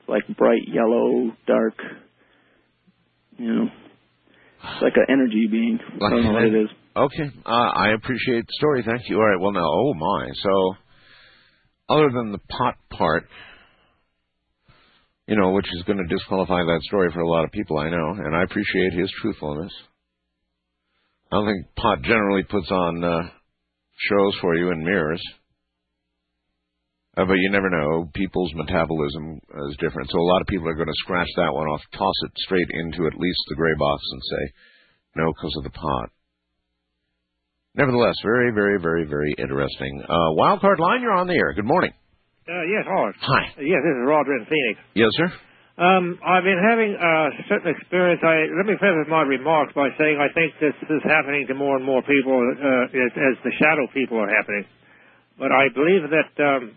It's 0.00 0.08
like 0.08 0.36
bright 0.36 0.62
yellow, 0.66 1.32
dark. 1.46 1.74
You 3.38 3.54
know, 3.54 3.64
it's 4.62 4.82
like 4.82 4.96
an 4.96 5.06
energy 5.08 5.46
being. 5.50 5.78
I 6.02 6.10
don't 6.10 6.24
know 6.24 6.32
what 6.32 6.42
it 6.42 6.54
is. 6.54 6.68
Okay, 6.96 7.30
uh, 7.46 7.50
I 7.50 7.92
appreciate 7.92 8.46
the 8.46 8.52
story. 8.58 8.82
Thank 8.84 9.08
you. 9.08 9.16
All 9.16 9.24
right. 9.24 9.40
Well, 9.40 9.52
now, 9.52 9.66
oh 9.66 9.94
my. 9.94 10.28
So, 10.42 10.74
other 11.88 12.10
than 12.12 12.32
the 12.32 12.38
pot 12.38 12.74
part, 12.90 13.28
you 15.28 15.36
know, 15.36 15.50
which 15.50 15.66
is 15.72 15.84
going 15.84 15.98
to 15.98 16.14
disqualify 16.14 16.62
that 16.64 16.80
story 16.82 17.10
for 17.12 17.20
a 17.20 17.28
lot 17.28 17.44
of 17.44 17.52
people, 17.52 17.78
I 17.78 17.88
know, 17.90 18.14
and 18.18 18.34
I 18.34 18.42
appreciate 18.42 18.94
his 18.94 19.12
truthfulness. 19.22 19.72
I 21.30 21.36
don't 21.36 21.46
think 21.46 21.74
pot 21.76 22.02
generally 22.02 22.42
puts 22.42 22.70
on 22.70 23.04
uh, 23.04 23.22
shows 23.96 24.34
for 24.40 24.54
you 24.56 24.70
in 24.70 24.84
mirrors. 24.84 25.22
Uh, 27.16 27.24
but 27.26 27.34
you 27.34 27.50
never 27.50 27.68
know. 27.68 28.08
People's 28.14 28.52
metabolism 28.54 29.40
is 29.68 29.76
different. 29.80 30.08
So 30.10 30.18
a 30.18 30.30
lot 30.30 30.40
of 30.40 30.46
people 30.46 30.68
are 30.68 30.74
going 30.74 30.86
to 30.86 31.02
scratch 31.04 31.28
that 31.36 31.52
one 31.52 31.66
off, 31.66 31.82
toss 31.92 32.14
it 32.24 32.32
straight 32.36 32.68
into 32.70 33.06
at 33.06 33.18
least 33.18 33.40
the 33.48 33.56
gray 33.56 33.74
box 33.76 34.02
and 34.12 34.22
say, 34.22 34.52
no, 35.16 35.32
because 35.32 35.54
of 35.58 35.64
the 35.64 35.70
pot. 35.70 36.10
Nevertheless, 37.74 38.14
very, 38.22 38.52
very, 38.52 38.80
very, 38.80 39.04
very 39.04 39.34
interesting. 39.36 40.02
Uh, 40.08 40.30
Wildcard 40.38 40.78
line, 40.78 41.02
you're 41.02 41.14
on 41.14 41.26
the 41.26 41.34
air. 41.34 41.52
Good 41.54 41.66
morning. 41.66 41.92
Uh, 42.48 42.62
yes, 42.70 42.86
Howard. 42.86 43.14
Hi. 43.20 43.42
Uh, 43.58 43.62
yes, 43.62 43.80
this 43.84 43.96
is 43.98 44.06
Roger 44.06 44.32
in 44.38 44.46
Phoenix. 44.46 44.80
Yes, 44.94 45.10
sir. 45.12 45.32
Um, 45.78 46.18
I've 46.26 46.42
been 46.42 46.58
having 46.58 46.90
a 46.90 47.30
certain 47.46 47.70
experience. 47.70 48.18
I 48.26 48.50
let 48.58 48.66
me 48.66 48.74
preface 48.82 49.06
my 49.06 49.22
remarks 49.22 49.70
by 49.78 49.94
saying 49.94 50.18
I 50.18 50.26
think 50.34 50.58
this 50.58 50.74
is 50.74 51.02
happening 51.06 51.46
to 51.46 51.54
more 51.54 51.78
and 51.78 51.86
more 51.86 52.02
people 52.02 52.34
uh, 52.34 52.90
as, 52.90 53.12
as 53.14 53.34
the 53.46 53.54
shadow 53.62 53.86
people 53.94 54.18
are 54.18 54.26
happening. 54.26 54.66
But 55.38 55.54
I 55.54 55.70
believe 55.70 56.02
that 56.10 56.34
um, 56.42 56.74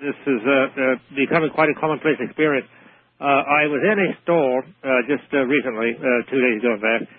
this 0.00 0.16
is 0.16 0.40
uh, 0.48 0.56
uh, 0.56 0.96
becoming 1.12 1.52
quite 1.52 1.68
a 1.68 1.76
commonplace 1.76 2.16
experience. 2.24 2.64
Uh, 3.20 3.44
I 3.44 3.68
was 3.68 3.84
in 3.84 4.00
a 4.00 4.10
store 4.24 4.64
uh, 4.64 5.04
just 5.04 5.28
uh, 5.36 5.44
recently, 5.44 5.92
two 6.32 6.40
days 6.40 6.64
ago, 6.64 6.72
in 6.72 6.80
fact. 6.80 7.12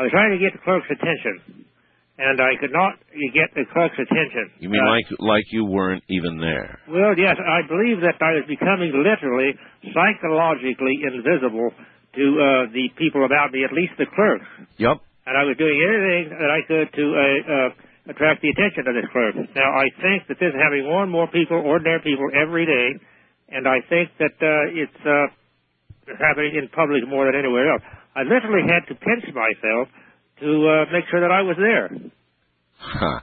I 0.00 0.08
was 0.08 0.10
trying 0.16 0.32
to 0.32 0.40
get 0.40 0.56
the 0.56 0.64
clerk's 0.64 0.88
attention, 0.88 1.67
and 2.18 2.40
I 2.42 2.58
could 2.58 2.74
not 2.74 2.98
get 3.32 3.54
the 3.54 3.64
clerk's 3.72 3.94
attention. 3.94 4.50
You 4.58 4.68
mean 4.68 4.82
Uh, 4.82 4.90
like 4.90 5.08
like 5.18 5.46
you 5.54 5.64
weren't 5.64 6.02
even 6.10 6.38
there? 6.38 6.78
Well, 6.90 7.14
yes, 7.16 7.38
I 7.38 7.62
believe 7.66 8.02
that 8.02 8.18
I 8.20 8.42
was 8.42 8.46
becoming 8.50 8.90
literally 8.90 9.54
psychologically 9.94 10.98
invisible 11.06 11.70
to 12.18 12.24
uh, 12.40 12.72
the 12.74 12.90
people 12.98 13.24
about 13.24 13.52
me, 13.52 13.64
at 13.64 13.72
least 13.72 13.94
the 13.98 14.06
clerk. 14.06 14.42
Yep. 14.78 14.96
And 15.26 15.34
I 15.36 15.44
was 15.44 15.56
doing 15.56 15.78
everything 15.78 16.24
that 16.34 16.50
I 16.50 16.60
could 16.66 16.88
to 16.98 17.04
uh, 17.04 17.20
uh, 17.22 18.10
attract 18.10 18.42
the 18.42 18.48
attention 18.48 18.88
of 18.88 18.94
this 18.96 19.06
clerk. 19.12 19.36
Now, 19.54 19.70
I 19.76 19.86
think 20.00 20.26
that 20.26 20.40
this 20.40 20.50
is 20.50 20.58
having 20.58 20.84
more 20.88 21.02
and 21.04 21.12
more 21.12 21.28
people, 21.28 21.60
ordinary 21.60 22.00
people, 22.00 22.26
every 22.34 22.64
day, 22.64 22.98
and 23.52 23.68
I 23.68 23.78
think 23.92 24.08
that 24.18 24.36
uh, 24.40 24.82
it's 24.82 25.02
uh, 25.04 25.28
happening 26.16 26.56
in 26.56 26.68
public 26.72 27.06
more 27.06 27.28
than 27.28 27.36
anywhere 27.36 27.72
else. 27.72 27.84
I 28.16 28.24
literally 28.24 28.64
had 28.66 28.88
to 28.88 28.94
pinch 28.96 29.28
myself 29.36 29.92
to 30.40 30.68
uh, 30.68 30.92
make 30.92 31.04
sure 31.10 31.20
that 31.20 31.30
I 31.30 31.42
was 31.42 31.56
there. 31.58 31.90
Huh. 32.78 33.20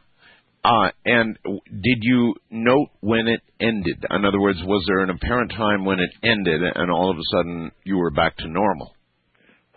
Uh, 0.66 0.90
and 1.06 1.38
did 1.46 2.00
you 2.02 2.34
note 2.50 2.90
when 3.02 3.28
it 3.28 3.42
ended? 3.62 4.04
In 4.10 4.26
other 4.26 4.42
words, 4.42 4.58
was 4.66 4.84
there 4.88 5.02
an 5.02 5.12
apparent 5.12 5.52
time 5.52 5.86
when 5.86 6.00
it 6.00 6.10
ended 6.24 6.62
and 6.64 6.90
all 6.90 7.12
of 7.12 7.18
a 7.18 7.28
sudden 7.32 7.72
you 7.84 7.98
were 7.98 8.10
back 8.10 8.36
to 8.38 8.48
normal? 8.48 8.96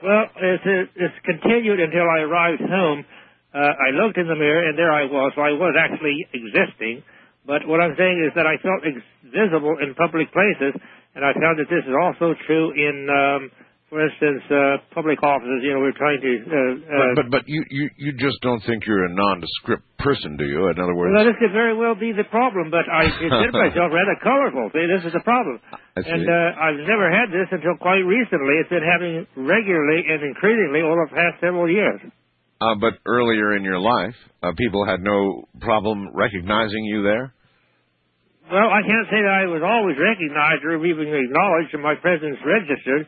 Well, 0.03 0.25
it's, 0.41 0.91
it's 0.97 1.19
continued 1.27 1.81
until 1.81 2.09
I 2.09 2.23
arrived 2.23 2.63
home. 2.63 3.05
Uh, 3.53 3.59
I 3.59 3.91
looked 3.97 4.17
in 4.17 4.29
the 4.29 4.37
mirror, 4.37 4.69
and 4.69 4.79
there 4.79 4.93
I 4.93 5.05
was. 5.05 5.33
So 5.35 5.43
I 5.43 5.53
was 5.53 5.75
actually 5.75 6.25
existing. 6.33 7.03
But 7.45 7.67
what 7.67 7.81
I'm 7.81 7.97
saying 7.97 8.21
is 8.29 8.33
that 8.37 8.47
I 8.47 8.61
felt 8.61 8.85
ex- 8.85 9.09
visible 9.25 9.77
in 9.81 9.97
public 9.97 10.29
places, 10.33 10.77
and 11.17 11.25
I 11.25 11.33
found 11.33 11.59
that 11.59 11.69
this 11.69 11.83
is 11.83 11.97
also 11.97 12.37
true 12.47 12.71
in, 12.77 13.09
um, 13.09 13.51
for 13.89 14.05
instance, 14.05 14.45
uh, 14.53 14.85
public 14.93 15.17
offices. 15.25 15.65
You 15.65 15.73
know, 15.73 15.81
we're 15.81 15.97
trying 15.97 16.21
to. 16.21 16.33
Uh, 16.45 16.53
uh, 16.53 17.15
but, 17.17 17.17
but 17.17 17.27
but 17.41 17.43
you, 17.49 17.65
you 17.73 17.89
you 17.97 18.13
just 18.21 18.37
don't 18.45 18.61
think 18.69 18.85
you're 18.85 19.09
a 19.09 19.13
nondescript 19.13 19.85
person, 19.99 20.37
do 20.37 20.45
you? 20.45 20.69
In 20.69 20.77
other 20.77 20.93
words, 20.95 21.17
well, 21.17 21.25
this 21.25 21.41
could 21.41 21.57
very 21.57 21.73
well 21.73 21.97
be 21.97 22.13
the 22.13 22.29
problem, 22.29 22.69
but 22.69 22.85
I 22.85 23.09
consider 23.25 23.53
myself 23.57 23.89
rather 23.89 24.17
colorful. 24.21 24.69
See, 24.77 24.85
this 24.85 25.09
is 25.09 25.13
the 25.17 25.25
problem. 25.25 25.57
And 25.97 26.25
uh, 26.29 26.61
I've 26.61 26.81
never 26.85 27.09
had 27.09 27.33
this 27.33 27.49
until 27.51 27.81
quite 27.81 28.05
recently. 28.05 28.61
It's 28.61 28.71
been 28.71 28.85
happening 28.85 29.25
regularly 29.35 30.05
and 30.05 30.21
increasingly 30.21 30.85
over 30.85 31.09
the 31.09 31.17
past 31.17 31.41
several 31.41 31.67
years. 31.69 31.99
uh, 32.61 32.77
but 32.77 33.01
earlier 33.09 33.57
in 33.57 33.65
your 33.65 33.81
life, 33.81 34.15
uh, 34.45 34.53
people 34.57 34.85
had 34.85 35.01
no 35.01 35.49
problem 35.65 36.13
recognizing 36.15 36.85
you 36.85 37.03
there. 37.03 37.33
Well, 38.49 38.69
I 38.73 38.81
can't 38.81 39.09
say 39.13 39.21
that 39.21 39.35
I 39.43 39.47
was 39.49 39.61
always 39.61 39.97
recognized 40.01 40.65
or 40.65 40.81
even 40.81 41.05
acknowledged 41.13 41.73
and 41.77 41.83
my 41.85 41.95
presence 42.01 42.37
registered, 42.45 43.05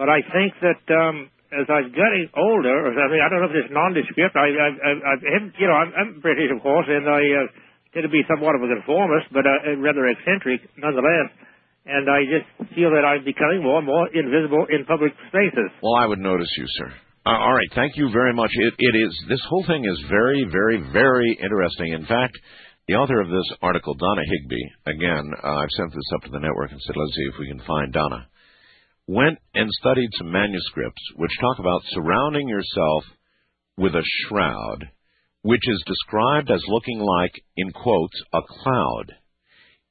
but 0.00 0.08
I 0.08 0.24
think 0.32 0.56
that 0.64 0.80
um, 0.96 1.28
as 1.52 1.68
I'm 1.68 1.92
getting 1.92 2.32
older, 2.32 2.88
I 2.88 3.06
mean, 3.12 3.20
I 3.20 3.28
don't 3.28 3.44
know 3.44 3.52
if 3.52 3.58
it's 3.60 3.68
nondescript. 3.68 4.32
I, 4.32 4.48
I, 4.48 4.68
I, 4.80 4.90
I 5.12 5.14
you 5.60 5.68
know, 5.68 5.76
I'm, 5.76 5.92
I'm 5.92 6.10
British, 6.24 6.48
of 6.48 6.64
course, 6.64 6.88
and 6.88 7.04
I 7.04 7.20
uh, 7.20 7.46
tend 7.92 8.08
to 8.08 8.12
be 8.12 8.24
somewhat 8.24 8.56
of 8.56 8.64
a 8.64 8.68
conformist, 8.72 9.28
but 9.28 9.44
uh, 9.44 9.76
rather 9.76 10.08
eccentric 10.08 10.64
nonetheless. 10.80 11.28
And 11.84 12.08
I 12.08 12.24
just 12.24 12.48
feel 12.72 12.88
that 12.96 13.04
I'm 13.04 13.28
becoming 13.28 13.60
more 13.60 13.84
and 13.84 13.88
more 13.88 14.08
invisible 14.08 14.64
in 14.72 14.88
public 14.88 15.12
spaces. 15.28 15.68
Well, 15.84 16.00
I 16.00 16.08
would 16.08 16.20
notice 16.20 16.48
you, 16.56 16.64
sir. 16.80 16.88
Uh, 17.28 17.36
all 17.36 17.52
right, 17.52 17.68
thank 17.76 17.92
you 18.00 18.08
very 18.08 18.32
much. 18.32 18.48
It, 18.56 18.72
it 18.80 18.94
is 18.96 19.12
this 19.28 19.44
whole 19.52 19.64
thing 19.68 19.84
is 19.84 20.00
very, 20.08 20.48
very, 20.48 20.80
very 20.96 21.36
interesting. 21.44 21.92
In 21.92 22.08
fact, 22.08 22.32
the 22.88 22.96
author 22.96 23.20
of 23.20 23.28
this 23.28 23.48
article, 23.60 23.92
Donna 23.94 24.22
Higby, 24.24 24.64
again, 24.96 25.28
uh, 25.44 25.60
I've 25.60 25.76
sent 25.76 25.92
this 25.92 26.08
up 26.16 26.22
to 26.24 26.30
the 26.30 26.40
network 26.40 26.72
and 26.72 26.80
said, 26.80 26.96
let's 26.96 27.12
see 27.12 27.28
if 27.28 27.36
we 27.36 27.48
can 27.48 27.60
find 27.66 27.92
Donna, 27.92 28.26
went 29.10 29.38
and 29.54 29.68
studied 29.80 30.10
some 30.16 30.30
manuscripts 30.30 31.02
which 31.16 31.30
talk 31.40 31.58
about 31.58 31.82
surrounding 31.90 32.48
yourself 32.48 33.04
with 33.76 33.94
a 33.94 34.04
shroud, 34.04 34.88
which 35.42 35.66
is 35.66 35.82
described 35.84 36.50
as 36.50 36.62
looking 36.68 37.00
like, 37.00 37.42
in 37.56 37.72
quotes, 37.72 38.22
a 38.32 38.40
cloud. 38.46 39.06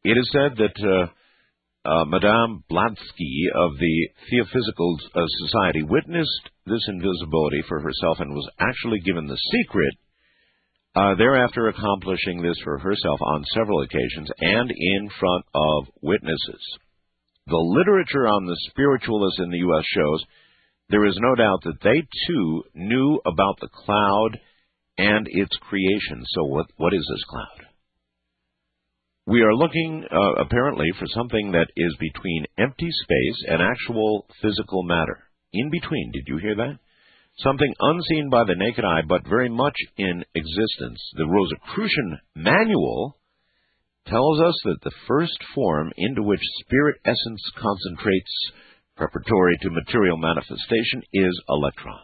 It 0.05 0.17
is 0.17 0.29
said 0.31 0.55
that 0.57 0.77
uh, 0.79 1.89
uh, 1.89 2.05
Madame 2.05 2.63
Blavatsky 2.69 3.47
of 3.55 3.71
the 3.77 4.09
Theosophical 4.29 4.97
uh, 5.13 5.21
Society 5.45 5.83
witnessed 5.83 6.49
this 6.65 6.87
invisibility 6.87 7.61
for 7.67 7.81
herself 7.81 8.21
and 8.21 8.33
was 8.33 8.49
actually 8.57 8.99
given 8.99 9.27
the 9.27 9.39
secret, 9.51 9.95
uh, 10.95 11.15
thereafter 11.15 11.67
accomplishing 11.67 12.41
this 12.41 12.57
for 12.63 12.77
herself 12.77 13.19
on 13.21 13.43
several 13.53 13.81
occasions 13.81 14.29
and 14.39 14.71
in 14.71 15.09
front 15.19 15.45
of 15.53 15.87
witnesses. 16.01 16.79
The 17.49 17.57
literature 17.57 18.27
on 18.27 18.45
the 18.45 18.57
spiritualists 18.69 19.39
in 19.39 19.49
the 19.49 19.57
U.S. 19.57 19.83
shows 19.95 20.23
there 20.89 21.05
is 21.05 21.17
no 21.19 21.33
doubt 21.33 21.61
that 21.63 21.81
they 21.81 22.01
too 22.27 22.63
knew 22.75 23.19
about 23.25 23.59
the 23.59 23.69
cloud 23.73 24.39
and 24.99 25.27
its 25.27 25.55
creation. 25.61 26.21
So, 26.33 26.43
what, 26.45 26.67
what 26.77 26.93
is 26.93 27.07
this 27.09 27.23
cloud? 27.27 27.69
We 29.25 29.41
are 29.41 29.53
looking 29.53 30.05
uh, 30.11 30.41
apparently 30.41 30.87
for 30.99 31.05
something 31.07 31.51
that 31.53 31.69
is 31.75 31.95
between 31.99 32.45
empty 32.57 32.89
space 33.03 33.45
and 33.47 33.61
actual 33.61 34.25
physical 34.41 34.83
matter. 34.83 35.17
In 35.51 35.71
between, 35.71 36.11
did 36.11 36.23
you 36.27 36.37
hear 36.37 36.55
that? 36.55 36.77
Something 37.39 37.73
unseen 37.79 38.29
by 38.29 38.43
the 38.43 38.55
naked 38.57 38.83
eye, 38.83 39.01
but 39.07 39.27
very 39.27 39.49
much 39.49 39.75
in 39.97 40.23
existence. 40.35 40.99
The 41.15 41.25
Rosicrucian 41.25 42.19
Manual 42.35 43.18
tells 44.09 44.41
us 44.41 44.55
that 44.65 44.81
the 44.83 44.91
first 45.07 45.37
form 45.53 45.91
into 45.95 46.23
which 46.23 46.41
spirit 46.61 46.97
essence 47.05 47.41
concentrates 47.55 48.51
preparatory 48.97 49.57
to 49.61 49.69
material 49.69 50.17
manifestation 50.17 51.03
is 51.13 51.41
electrons. 51.47 52.01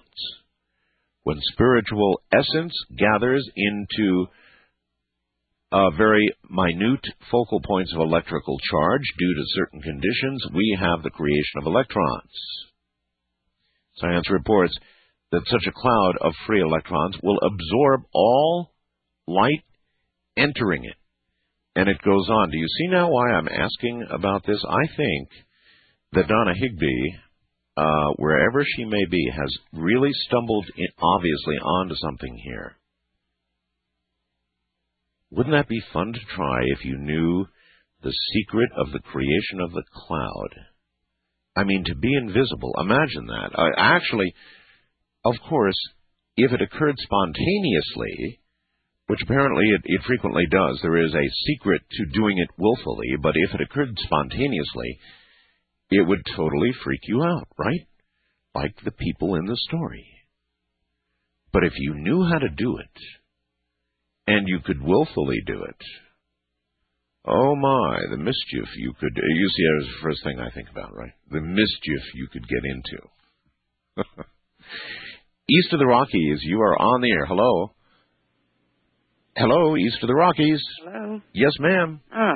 When 1.23 1.37
spiritual 1.51 2.21
essence 2.31 2.73
gathers 2.97 3.49
into 3.55 4.27
very 5.97 6.29
minute 6.49 7.03
focal 7.31 7.59
points 7.61 7.91
of 7.93 7.99
electrical 7.99 8.57
charge 8.71 9.03
due 9.17 9.33
to 9.33 9.53
certain 9.55 9.81
conditions, 9.81 10.45
we 10.53 10.77
have 10.79 11.03
the 11.03 11.09
creation 11.09 11.57
of 11.57 11.65
electrons. 11.65 12.31
Science 13.97 14.29
reports 14.29 14.77
that 15.31 15.47
such 15.47 15.65
a 15.67 15.71
cloud 15.71 16.13
of 16.21 16.33
free 16.45 16.61
electrons 16.61 17.17
will 17.23 17.39
absorb 17.39 18.03
all 18.13 18.71
light 19.27 19.63
entering 20.37 20.85
it. 20.85 20.95
And 21.75 21.89
it 21.89 22.01
goes 22.03 22.29
on. 22.29 22.51
Do 22.51 22.57
you 22.57 22.67
see 22.67 22.87
now 22.87 23.09
why 23.09 23.31
I'm 23.31 23.49
asking 23.49 24.07
about 24.09 24.45
this? 24.45 24.63
I 24.67 24.87
think 24.95 25.29
that 26.13 26.27
Donna 26.27 26.53
Higby, 26.55 27.15
uh, 27.75 28.13
wherever 28.15 28.63
she 28.63 28.85
may 28.85 29.05
be, 29.09 29.29
has 29.35 29.53
really 29.73 30.11
stumbled 30.27 30.65
in, 30.77 30.87
obviously 31.01 31.55
onto 31.57 31.95
something 31.95 32.39
here. 32.43 32.77
Wouldn't 35.31 35.55
that 35.55 35.67
be 35.67 35.81
fun 35.91 36.13
to 36.13 36.19
try 36.33 36.61
if 36.77 36.85
you 36.85 36.97
knew 36.97 37.45
the 38.01 38.13
secret 38.33 38.69
of 38.77 38.91
the 38.93 38.99
creation 38.99 39.59
of 39.59 39.71
the 39.71 39.83
cloud? 39.93 40.49
I 41.57 41.65
mean, 41.65 41.83
to 41.85 41.95
be 41.95 42.13
invisible. 42.15 42.73
Imagine 42.79 43.25
that. 43.27 43.73
Actually, 43.77 44.33
of 45.25 45.35
course, 45.49 45.77
if 46.37 46.51
it 46.51 46.61
occurred 46.61 46.95
spontaneously, 46.99 48.39
which 49.07 49.19
apparently 49.23 49.65
it, 49.67 49.81
it 49.85 50.01
frequently 50.07 50.45
does, 50.49 50.79
there 50.81 51.03
is 51.03 51.13
a 51.13 51.35
secret 51.47 51.81
to 51.91 52.05
doing 52.05 52.37
it 52.39 52.49
willfully, 52.57 53.09
but 53.21 53.33
if 53.35 53.53
it 53.53 53.61
occurred 53.61 53.95
spontaneously, 53.99 54.99
it 55.91 56.07
would 56.07 56.23
totally 56.35 56.71
freak 56.83 57.01
you 57.03 57.23
out, 57.23 57.47
right? 57.57 57.87
Like 58.55 58.75
the 58.83 58.91
people 58.91 59.35
in 59.35 59.45
the 59.45 59.57
story. 59.67 60.05
But 61.53 61.63
if 61.63 61.73
you 61.77 61.93
knew 61.93 62.23
how 62.23 62.39
to 62.39 62.49
do 62.49 62.77
it, 62.77 63.01
and 64.27 64.47
you 64.47 64.59
could 64.65 64.81
willfully 64.81 65.37
do 65.45 65.63
it, 65.63 65.81
oh 67.27 67.55
my, 67.55 67.99
the 68.09 68.17
mischief 68.17 68.67
you 68.77 68.93
could, 68.99 69.15
uh, 69.15 69.21
you 69.35 69.49
see, 69.49 69.63
that 69.63 69.85
was 69.85 69.87
the 69.87 70.01
first 70.01 70.23
thing 70.23 70.39
I 70.39 70.49
think 70.49 70.69
about, 70.71 70.95
right? 70.95 71.13
The 71.29 71.41
mischief 71.41 72.01
you 72.15 72.27
could 72.33 72.47
get 72.47 72.63
into. 72.65 73.07
East 75.47 75.73
of 75.73 75.79
the 75.79 75.85
Rockies, 75.85 76.39
you 76.41 76.59
are 76.59 76.75
on 76.81 77.01
the 77.01 77.11
air. 77.11 77.27
Hello. 77.27 77.74
Hello, 79.37 79.75
East 79.75 79.97
of 80.01 80.07
the 80.07 80.15
Rockies. 80.15 80.61
Hello. 80.81 81.19
Yes, 81.33 81.51
ma'am. 81.59 81.99
Ah, 82.13 82.35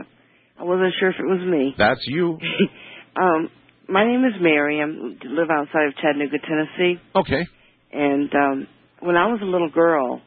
I 0.59 0.63
wasn't 0.65 0.93
sure 0.99 1.09
if 1.11 1.15
it 1.17 1.23
was 1.23 1.39
me. 1.49 1.73
That's 1.77 2.01
you. 2.05 2.37
um, 3.21 3.49
my 3.87 4.03
name 4.03 4.25
is 4.25 4.33
Mary. 4.41 4.81
I 4.81 4.85
live 4.85 5.47
outside 5.49 5.87
of 5.87 5.95
Chattanooga, 5.95 6.39
Tennessee. 6.45 6.99
Okay. 7.15 7.47
And 7.93 8.29
um, 8.35 8.67
when 8.99 9.15
I 9.15 9.27
was 9.27 9.39
a 9.41 9.45
little 9.45 9.69
girl, 9.69 10.21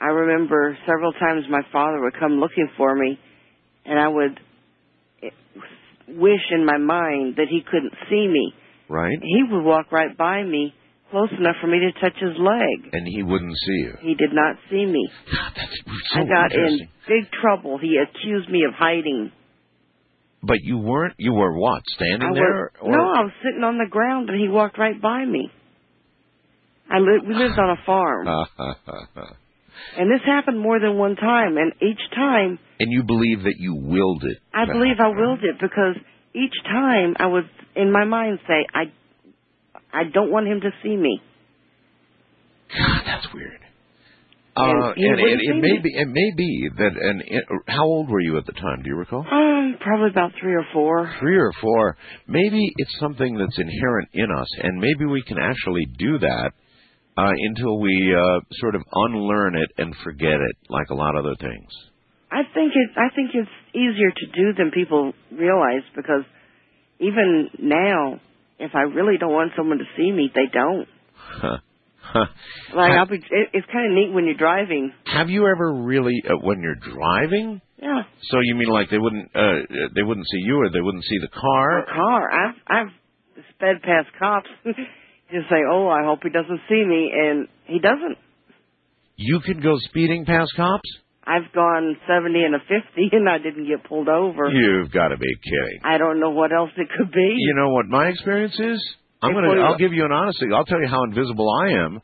I 0.00 0.06
remember 0.06 0.78
several 0.86 1.12
times 1.12 1.44
my 1.50 1.60
father 1.70 2.00
would 2.00 2.18
come 2.18 2.40
looking 2.40 2.70
for 2.78 2.94
me, 2.94 3.18
and 3.84 3.98
I 3.98 4.08
would 4.08 4.40
eh, 5.22 5.28
wish 6.08 6.40
in 6.52 6.64
my 6.64 6.78
mind 6.78 7.36
that 7.36 7.48
he 7.50 7.60
couldn't 7.70 7.92
see 8.08 8.26
me. 8.26 8.54
Right. 8.88 9.18
He 9.20 9.42
would 9.50 9.62
walk 9.62 9.92
right 9.92 10.16
by 10.16 10.42
me, 10.42 10.72
close 11.10 11.30
enough 11.38 11.56
for 11.60 11.66
me 11.66 11.78
to 11.80 11.92
touch 12.00 12.16
his 12.20 12.36
leg. 12.38 12.90
And 12.92 13.06
he 13.06 13.22
wouldn't 13.22 13.56
see 13.56 13.80
you. 13.84 13.94
He 14.00 14.14
did 14.14 14.32
not 14.32 14.56
see 14.70 14.84
me. 14.84 15.08
Ah, 15.32 15.52
that's 15.56 15.76
so 16.12 16.20
I 16.20 16.24
got 16.24 16.52
in 16.52 16.88
big 17.06 17.30
trouble. 17.40 17.78
He 17.78 17.96
accused 17.96 18.48
me 18.50 18.64
of 18.68 18.74
hiding. 18.74 19.32
But 20.42 20.58
you 20.62 20.78
weren't. 20.78 21.14
You 21.18 21.32
were 21.32 21.58
what? 21.58 21.82
Standing 21.96 22.30
I 22.30 22.34
there? 22.34 22.70
was, 22.80 22.90
no, 22.90 22.98
I 22.98 23.24
was 23.24 23.32
sitting 23.42 23.64
on 23.64 23.78
the 23.78 23.88
ground, 23.90 24.30
and 24.30 24.40
he 24.40 24.48
walked 24.48 24.78
right 24.78 25.00
by 25.00 25.24
me. 25.24 25.50
I 26.90 26.98
li- 27.00 27.20
we 27.26 27.34
lived 27.34 27.58
on 27.58 27.70
a 27.70 27.76
farm, 27.84 28.26
and 29.98 30.10
this 30.10 30.20
happened 30.24 30.58
more 30.58 30.80
than 30.80 30.96
one 30.96 31.16
time. 31.16 31.58
And 31.58 31.72
each 31.82 32.00
time, 32.14 32.58
and 32.80 32.90
you 32.92 33.02
believe 33.02 33.42
that 33.42 33.56
you 33.58 33.74
willed 33.74 34.24
it. 34.24 34.38
I 34.54 34.64
believe 34.64 34.96
I 34.98 35.08
willed 35.08 35.42
it 35.44 35.56
because 35.60 35.96
each 36.34 36.54
time 36.64 37.14
I 37.18 37.26
would, 37.26 37.44
in 37.76 37.92
my 37.92 38.04
mind, 38.04 38.38
say, 38.46 38.64
"I, 38.72 38.84
I 40.00 40.04
don't 40.12 40.30
want 40.30 40.46
him 40.46 40.60
to 40.60 40.70
see 40.82 40.96
me." 40.96 41.20
God, 42.76 43.02
that's 43.06 43.26
weird. 43.34 43.60
And 44.56 44.82
Uh, 44.82 44.92
and 44.96 45.20
wouldn't 45.22 45.42
it, 45.42 45.50
it 45.50 45.60
may 45.62 45.78
be. 45.78 45.90
It 45.94 46.08
may 46.08 46.30
be 46.36 46.68
that. 46.78 46.92
And 47.00 47.22
it, 47.26 47.44
how 47.68 47.84
old 47.84 48.10
were 48.10 48.20
you 48.20 48.36
at 48.38 48.46
the 48.46 48.52
time? 48.52 48.82
Do 48.82 48.88
you 48.88 48.96
recall? 48.96 49.24
Um, 49.30 49.76
probably 49.80 50.10
about 50.10 50.32
three 50.40 50.54
or 50.54 50.66
four. 50.72 51.12
Three 51.20 51.36
or 51.38 51.52
four. 51.60 51.96
Maybe 52.26 52.72
it's 52.76 52.94
something 52.98 53.36
that's 53.36 53.58
inherent 53.58 54.08
in 54.14 54.28
us, 54.30 54.48
and 54.62 54.80
maybe 54.80 55.04
we 55.04 55.22
can 55.22 55.38
actually 55.38 55.86
do 55.98 56.18
that 56.18 56.50
uh, 57.16 57.32
until 57.50 57.78
we 57.80 58.14
uh, 58.14 58.40
sort 58.62 58.74
of 58.74 58.82
unlearn 58.92 59.56
it 59.56 59.70
and 59.78 59.94
forget 60.02 60.40
it, 60.48 60.56
like 60.68 60.88
a 60.90 60.94
lot 60.94 61.14
of 61.16 61.24
other 61.24 61.36
things. 61.40 61.70
I 62.30 62.42
think 62.52 62.72
it. 62.74 62.90
I 62.96 63.14
think 63.14 63.30
it's 63.34 63.56
easier 63.74 64.10
to 64.10 64.26
do 64.34 64.52
than 64.58 64.70
people 64.72 65.12
realize 65.32 65.86
because 65.94 66.24
even 67.00 67.48
now, 67.60 68.20
if 68.58 68.72
I 68.74 68.82
really 68.82 69.18
don't 69.18 69.32
want 69.32 69.52
someone 69.56 69.78
to 69.78 69.84
see 69.96 70.10
me, 70.10 70.30
they 70.34 70.46
don't. 70.52 70.86
Huh. 71.14 71.58
Huh. 72.00 72.24
Like 72.74 72.92
I'll 72.92 73.06
be. 73.06 73.16
It, 73.16 73.48
it's 73.52 73.66
kind 73.70 73.86
of 73.86 73.92
neat 73.94 74.12
when 74.14 74.24
you're 74.24 74.34
driving. 74.36 74.92
Have 75.06 75.28
you 75.28 75.46
ever 75.46 75.74
really, 75.74 76.22
uh, 76.26 76.38
when 76.40 76.62
you're 76.62 76.74
driving? 76.76 77.60
Yeah, 77.80 78.02
So 78.30 78.38
you 78.42 78.54
mean 78.56 78.68
like 78.68 78.90
they 78.90 78.98
wouldn't, 78.98 79.30
uh, 79.36 79.52
they 79.94 80.02
wouldn't 80.02 80.26
see 80.26 80.40
you, 80.46 80.56
or 80.62 80.70
they 80.70 80.80
wouldn't 80.80 81.04
see 81.04 81.18
the 81.20 81.28
car? 81.28 81.84
car. 81.86 82.30
I've 82.32 82.54
I've 82.66 82.92
sped 83.54 83.82
past 83.82 84.08
cops. 84.18 84.48
Just 84.64 85.48
say, 85.50 85.60
"Oh, 85.70 85.86
I 85.88 86.02
hope 86.04 86.20
he 86.22 86.30
doesn't 86.30 86.60
see 86.68 86.82
me," 86.84 87.12
and 87.14 87.46
he 87.66 87.78
doesn't. 87.78 88.16
You 89.16 89.40
could 89.44 89.62
go 89.62 89.76
speeding 89.78 90.24
past 90.24 90.52
cops? 90.56 90.88
I've 91.28 91.52
gone 91.54 91.96
70 92.08 92.42
and 92.42 92.54
a 92.54 92.58
50, 92.60 92.72
and 93.12 93.28
I 93.28 93.36
didn't 93.38 93.66
get 93.68 93.84
pulled 93.84 94.08
over. 94.08 94.48
You've 94.50 94.90
got 94.90 95.08
to 95.08 95.18
be 95.18 95.28
kidding. 95.44 95.80
I 95.84 95.98
don't 95.98 96.20
know 96.20 96.30
what 96.30 96.52
else 96.52 96.70
it 96.76 96.88
could 96.96 97.12
be. 97.12 97.34
You 97.36 97.54
know 97.54 97.68
what 97.68 97.86
my 97.86 98.08
experience 98.08 98.58
is? 98.58 98.80
I'm 99.20 99.32
going 99.32 99.44
to 99.44 99.62
I'll 99.62 99.76
give 99.76 99.92
you 99.92 100.04
an 100.04 100.12
honesty. 100.12 100.46
I'll 100.54 100.64
tell 100.64 100.80
you 100.80 100.88
how 100.88 101.02
invisible 101.04 101.48
I 101.64 101.68
am. 101.84 102.00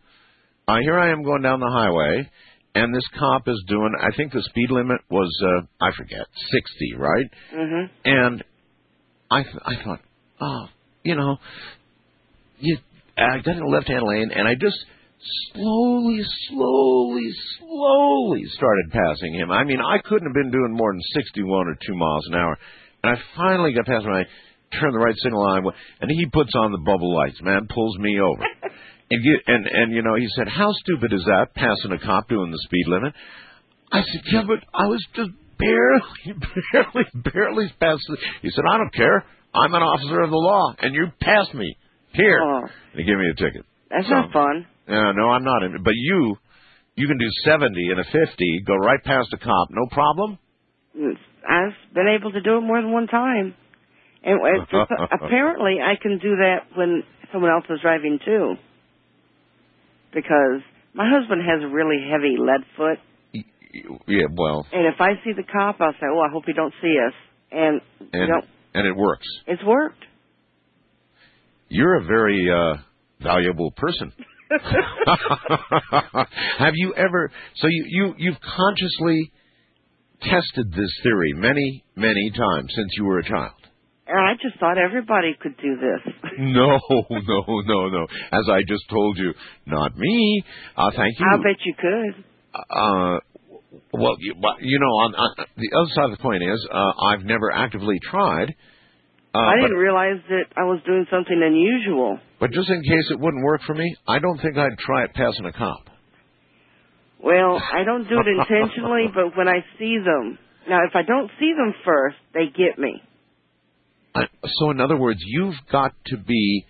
Uh, 0.69 0.79
here 0.83 0.99
I 0.99 1.11
am 1.13 1.23
going 1.23 1.43
down 1.43 1.61
the 1.61 1.71
highway, 1.71 2.29
and 2.75 2.95
this 2.95 3.05
cop 3.19 3.49
is 3.49 3.63
doing. 3.69 3.93
I 4.01 4.15
think 4.17 4.33
the 4.33 4.43
speed 4.43 4.71
limit 4.71 5.01
was 5.11 5.31
uh, 5.43 5.67
I 5.81 5.91
forget, 5.97 6.27
60, 6.53 6.95
right? 6.99 7.27
Mhm. 7.55 7.91
And 8.05 8.45
I 9.31 9.43
th- 9.43 9.57
I 9.65 9.75
thought, 9.85 10.01
oh, 10.41 10.67
you 11.03 11.15
know, 11.15 11.39
you 12.59 12.79
I 13.17 13.39
got 13.39 13.57
in 13.57 13.61
the 13.61 13.67
left 13.67 13.89
hand 13.89 14.03
lane, 14.05 14.31
and 14.35 14.49
I 14.49 14.55
just 14.55 14.77
slowly, 15.53 16.21
slowly, 16.49 17.29
slowly 17.59 18.43
started 18.53 18.87
passing 18.93 19.35
him. 19.35 19.51
I 19.51 19.65
mean, 19.65 19.81
I 19.81 19.99
couldn't 19.99 20.27
have 20.29 20.35
been 20.35 20.51
doing 20.51 20.73
more 20.77 20.93
than 20.93 21.01
61 21.15 21.69
or 21.69 21.75
2 21.87 21.95
miles 21.95 22.27
an 22.29 22.35
hour. 22.35 22.59
And 23.03 23.17
I 23.17 23.21
finally 23.37 23.73
got 23.73 23.87
past 23.87 24.05
him, 24.05 24.13
I 24.13 24.25
turned 24.79 24.95
the 24.95 24.99
right 24.99 25.15
signal 25.23 25.43
on, 25.43 25.65
and 26.01 26.11
he 26.11 26.27
puts 26.33 26.53
on 26.57 26.73
the 26.73 26.79
bubble 26.79 27.15
lights, 27.15 27.41
man, 27.43 27.67
pulls 27.73 27.97
me 27.99 28.19
over. 28.21 28.43
and, 29.11 29.23
get, 29.25 29.55
and, 29.55 29.67
and, 29.67 29.93
you 29.93 30.03
know, 30.03 30.15
he 30.15 30.27
said, 30.37 30.49
how 30.49 30.73
stupid 30.73 31.13
is 31.13 31.25
that, 31.27 31.55
passing 31.55 31.93
a 31.93 31.99
cop 31.99 32.29
doing 32.29 32.51
the 32.51 32.59
speed 32.65 32.87
limit? 32.89 33.13
I 33.93 34.01
said, 34.03 34.23
yeah, 34.33 34.43
but 34.47 34.59
I 34.75 34.87
was 34.87 35.05
just 35.15 35.31
barely, 35.59 36.41
barely, 36.73 37.05
barely 37.33 37.73
the... 37.79 38.17
He 38.43 38.51
said, 38.51 38.65
I 38.69 38.79
don't 38.79 38.93
care. 38.95 39.25
I'm 39.55 39.73
an 39.75 39.83
officer 39.83 40.21
of 40.21 40.31
the 40.31 40.37
law, 40.37 40.75
and 40.81 40.95
you 40.95 41.07
passed 41.21 41.55
me. 41.55 41.77
Here. 42.13 42.41
Oh, 42.43 42.61
And 42.63 42.69
he 43.01 43.05
gave 43.05 43.17
me 43.19 43.25
a 43.31 43.35
ticket. 43.35 43.65
that's 43.91 44.07
So- 44.07 44.15
not 44.15 44.33
fun. 44.33 44.67
No, 44.89 45.13
no, 45.13 45.31
I'm 45.31 45.45
not. 45.45 45.63
in- 45.63 45.83
But 45.83 45.95
you, 45.97 46.37
you 46.97 47.07
can 47.07 47.19
do 47.19 47.29
70 47.45 47.91
and 47.91 48.01
a 48.01 48.05
50, 48.05 48.63
go 48.67 48.75
right 48.77 49.03
past 49.03 49.33
a 49.33 49.39
cop, 49.39 49.69
no 49.71 49.87
problem. 49.91 50.39
I've 50.97 51.95
been 51.95 52.09
able 52.09 52.33
to 52.33 52.41
do 52.41 52.59
it 52.59 52.61
more 52.61 52.81
than 52.81 52.93
one 52.93 53.07
time. 53.07 53.55
And 54.23 54.41
it's 54.57 54.71
just, 54.71 54.91
apparently 55.13 55.77
I 55.83 55.95
can 56.01 56.19
do 56.19 56.37
that 56.37 56.77
when 56.77 57.03
someone 57.33 57.51
else 57.51 57.65
is 57.69 57.81
driving 57.83 58.19
too. 58.25 58.55
Because 60.15 60.63
my 60.95 61.11
husband 61.11 61.43
has 61.43 61.63
a 61.63 61.75
really 61.75 61.99
heavy 62.11 62.37
lead 62.39 62.63
foot, 62.77 62.99
Yeah, 64.07 64.27
well, 64.33 64.65
and 64.73 64.87
if 64.87 65.01
I 65.01 65.15
see 65.25 65.33
the 65.37 65.43
cop, 65.43 65.81
I'll 65.81 65.93
say, 65.95 66.07
"Oh, 66.07 66.21
I 66.21 66.31
hope 66.31 66.45
he 66.47 66.53
don't 66.53 66.73
see 66.81 66.97
us." 67.05 67.13
And, 67.51 67.81
you 68.01 68.09
and 68.21 68.29
know, 68.29 68.41
and 68.75 68.87
it 68.87 68.95
works. 68.97 69.27
it's 69.49 69.63
worked. 69.65 70.05
You're 71.69 71.97
a 71.97 72.05
very 72.05 72.49
uh 72.49 72.77
valuable 73.21 73.73
person. 73.73 74.13
Have 76.59 76.75
you 76.75 76.95
ever? 76.95 77.31
So 77.57 77.67
you 77.69 77.85
you 77.89 78.15
you've 78.19 78.41
consciously 78.41 79.33
tested 80.23 80.73
this 80.73 80.91
theory 81.03 81.33
many 81.35 81.85
many 81.97 82.31
times 82.31 82.73
since 82.75 82.91
you 82.97 83.05
were 83.05 83.19
a 83.19 83.25
child. 83.25 83.53
And 84.07 84.19
I 84.19 84.35
just 84.43 84.59
thought 84.61 84.77
everybody 84.77 85.35
could 85.41 85.57
do 85.57 85.77
this. 85.77 86.15
No, 86.39 86.81
no, 87.11 87.45
no, 87.65 87.89
no. 87.89 88.07
As 88.33 88.49
I 88.51 88.63
just 88.67 88.83
told 88.91 89.17
you, 89.19 89.33
not 89.67 89.97
me. 89.97 90.43
Uh, 90.77 90.91
thank 90.97 91.15
you. 91.21 91.27
I 91.33 91.37
bet 91.37 91.57
you 91.65 91.75
could. 91.79 92.25
uh, 92.71 93.19
well, 93.93 94.17
you, 94.19 94.35
you 94.61 94.79
know, 94.81 94.87
on, 94.87 95.15
on 95.15 95.47
the 95.57 95.71
other 95.79 95.91
side 95.95 96.05
of 96.07 96.11
the 96.11 96.17
coin 96.17 96.43
is 96.43 96.69
uh, 96.73 96.93
I've 97.07 97.25
never 97.25 97.53
actively 97.53 98.01
tried. 98.03 98.55
Uh, 99.35 99.39
I 99.39 99.57
didn't 99.61 99.77
realize 99.79 100.21
that 100.29 100.45
I 100.57 100.63
was 100.63 100.81
doing 100.87 101.07
something 101.11 101.35
unusual. 101.43 102.19
but 102.39 102.53
just 102.53 102.71
in 102.71 102.83
case 102.83 103.11
it 103.11 103.19
wouldn't 103.19 103.43
work 103.45 103.63
for 103.67 103.75
me, 103.75 103.97
I 104.07 104.19
don't 104.21 104.39
think 104.39 104.57
I'd 104.57 104.79
try 104.79 105.05
it 105.05 105.15
passing 105.15 105.45
a 105.47 105.53
cop. 105.53 105.91
Well, 107.23 107.61
I 107.73 107.85
don't 107.85 108.09
do 108.09 108.17
it 108.21 108.29
intentionally, 108.39 109.07
but 109.13 109.37
when 109.37 109.49
I 109.49 109.65
see 109.79 109.97
them, 109.99 110.39
now 110.69 110.85
if 110.87 110.95
I 110.95 111.03
don't 111.03 111.31
see 111.41 111.53
them 111.57 111.75
first, 111.85 112.17
they 112.33 112.47
get 112.47 112.79
me. 112.79 113.03
I, 114.15 114.27
so, 114.47 114.71
in 114.71 114.81
other 114.81 114.97
words, 114.97 115.19
you've 115.27 115.57
got 115.73 115.93
to 116.07 116.17
be 116.17 116.65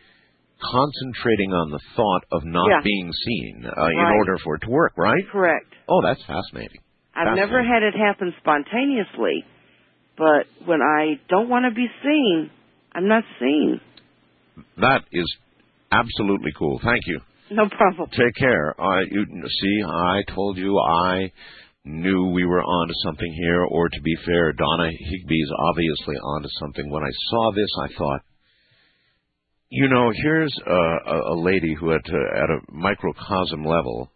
concentrating 0.62 1.52
on 1.52 1.70
the 1.70 1.80
thought 1.96 2.22
of 2.32 2.44
not 2.44 2.68
Yeah. 2.70 2.80
being 2.82 3.12
seen 3.26 3.66
uh, 3.66 3.86
in 3.86 3.98
order 4.16 4.38
for 4.42 4.54
it 4.54 4.60
to 4.62 4.70
work, 4.70 4.94
right? 4.96 5.22
Correct. 5.30 5.66
Oh, 5.88 6.00
that's 6.02 6.22
fascinating. 6.24 6.80
I've 7.14 7.36
never 7.36 7.62
had 7.62 7.82
it 7.82 7.94
happen 7.94 8.32
spontaneously, 8.40 9.44
but 10.16 10.46
when 10.66 10.80
I 10.80 11.20
don't 11.28 11.48
want 11.48 11.64
to 11.68 11.74
be 11.74 11.86
seen, 12.02 12.50
I'm 12.92 13.08
not 13.08 13.24
seen. 13.40 13.80
That 14.78 15.02
is 15.12 15.26
absolutely 15.90 16.52
cool. 16.56 16.80
Thank 16.82 17.02
you. 17.06 17.20
No 17.50 17.68
problem. 17.68 18.08
Take 18.10 18.34
care. 18.38 18.74
I 18.80 19.02
you 19.10 19.26
see, 19.26 19.82
I 19.84 20.22
told 20.34 20.56
you 20.56 20.78
I 20.78 21.30
knew 21.84 22.30
we 22.30 22.46
were 22.46 22.62
onto 22.62 22.94
something 23.04 23.32
here, 23.32 23.62
or 23.64 23.88
to 23.88 24.00
be 24.02 24.14
fair, 24.24 24.52
Donna 24.52 24.88
Higby's 24.88 25.50
obviously 25.68 26.16
onto 26.16 26.48
something. 26.60 26.90
When 26.90 27.02
I 27.02 27.10
saw 27.30 27.52
this, 27.52 27.68
I 27.82 27.88
thought, 27.98 28.20
you 29.68 29.88
know, 29.88 30.10
here's 30.22 30.56
a, 30.66 30.72
a, 30.72 31.34
a 31.34 31.36
lady 31.42 31.74
who, 31.78 31.92
at 31.92 32.08
a, 32.08 32.42
at 32.42 32.50
a 32.50 32.60
microcosm 32.72 33.64
level, 33.64 34.10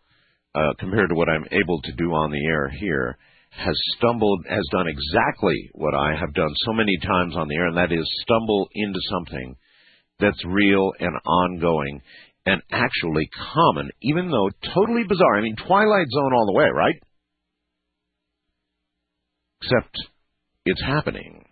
uh, 0.54 0.72
compared 0.78 1.10
to 1.10 1.14
what 1.14 1.28
I'm 1.28 1.44
able 1.50 1.82
to 1.82 1.92
do 1.92 2.12
on 2.12 2.30
the 2.30 2.46
air 2.46 2.68
here, 2.68 3.18
has 3.50 3.76
stumbled, 3.96 4.44
has 4.48 4.64
done 4.70 4.86
exactly 4.88 5.70
what 5.74 5.94
I 5.94 6.14
have 6.18 6.34
done 6.34 6.52
so 6.66 6.72
many 6.72 6.96
times 6.98 7.36
on 7.36 7.48
the 7.48 7.56
air, 7.56 7.66
and 7.66 7.76
that 7.76 7.92
is 7.92 8.06
stumble 8.22 8.68
into 8.74 9.00
something 9.10 9.56
that's 10.20 10.44
real 10.44 10.92
and 11.00 11.16
ongoing 11.24 12.00
and 12.46 12.62
actually 12.72 13.28
common, 13.54 13.90
even 14.02 14.30
though 14.30 14.48
totally 14.74 15.04
bizarre. 15.08 15.36
I 15.36 15.42
mean, 15.42 15.56
Twilight 15.56 16.06
Zone 16.10 16.32
all 16.32 16.46
the 16.46 16.58
way, 16.58 16.68
right? 16.74 16.94
Except 19.62 19.96
it's 20.64 20.82
happening. 20.82 21.44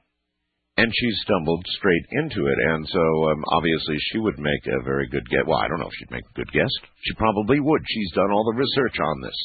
And 0.78 0.92
she 0.92 1.08
stumbled 1.24 1.64
straight 1.68 2.06
into 2.12 2.46
it, 2.46 2.58
and 2.68 2.86
so 2.86 3.30
um, 3.30 3.42
obviously 3.48 3.96
she 4.12 4.18
would 4.18 4.38
make 4.38 4.66
a 4.66 4.84
very 4.84 5.08
good 5.08 5.26
guest. 5.30 5.46
Well, 5.46 5.58
I 5.58 5.68
don't 5.68 5.80
know 5.80 5.88
if 5.88 5.96
she'd 5.98 6.10
make 6.10 6.24
a 6.28 6.36
good 6.36 6.52
guest. 6.52 6.72
She 7.00 7.14
probably 7.14 7.60
would. 7.60 7.82
She's 7.88 8.12
done 8.12 8.30
all 8.30 8.44
the 8.44 8.60
research 8.60 9.00
on 9.00 9.22
this. 9.22 9.36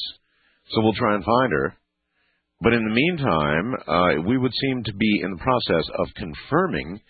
So 0.72 0.82
we'll 0.82 0.92
try 0.92 1.14
and 1.14 1.24
find 1.24 1.52
her. 1.52 1.74
But 2.62 2.74
in 2.74 2.84
the 2.84 2.94
meantime, 2.94 3.74
uh, 3.88 4.22
we 4.28 4.38
would 4.38 4.52
seem 4.54 4.84
to 4.84 4.94
be 4.94 5.20
in 5.24 5.32
the 5.32 5.42
process 5.42 5.84
of 5.98 6.06
confirming 6.14 7.00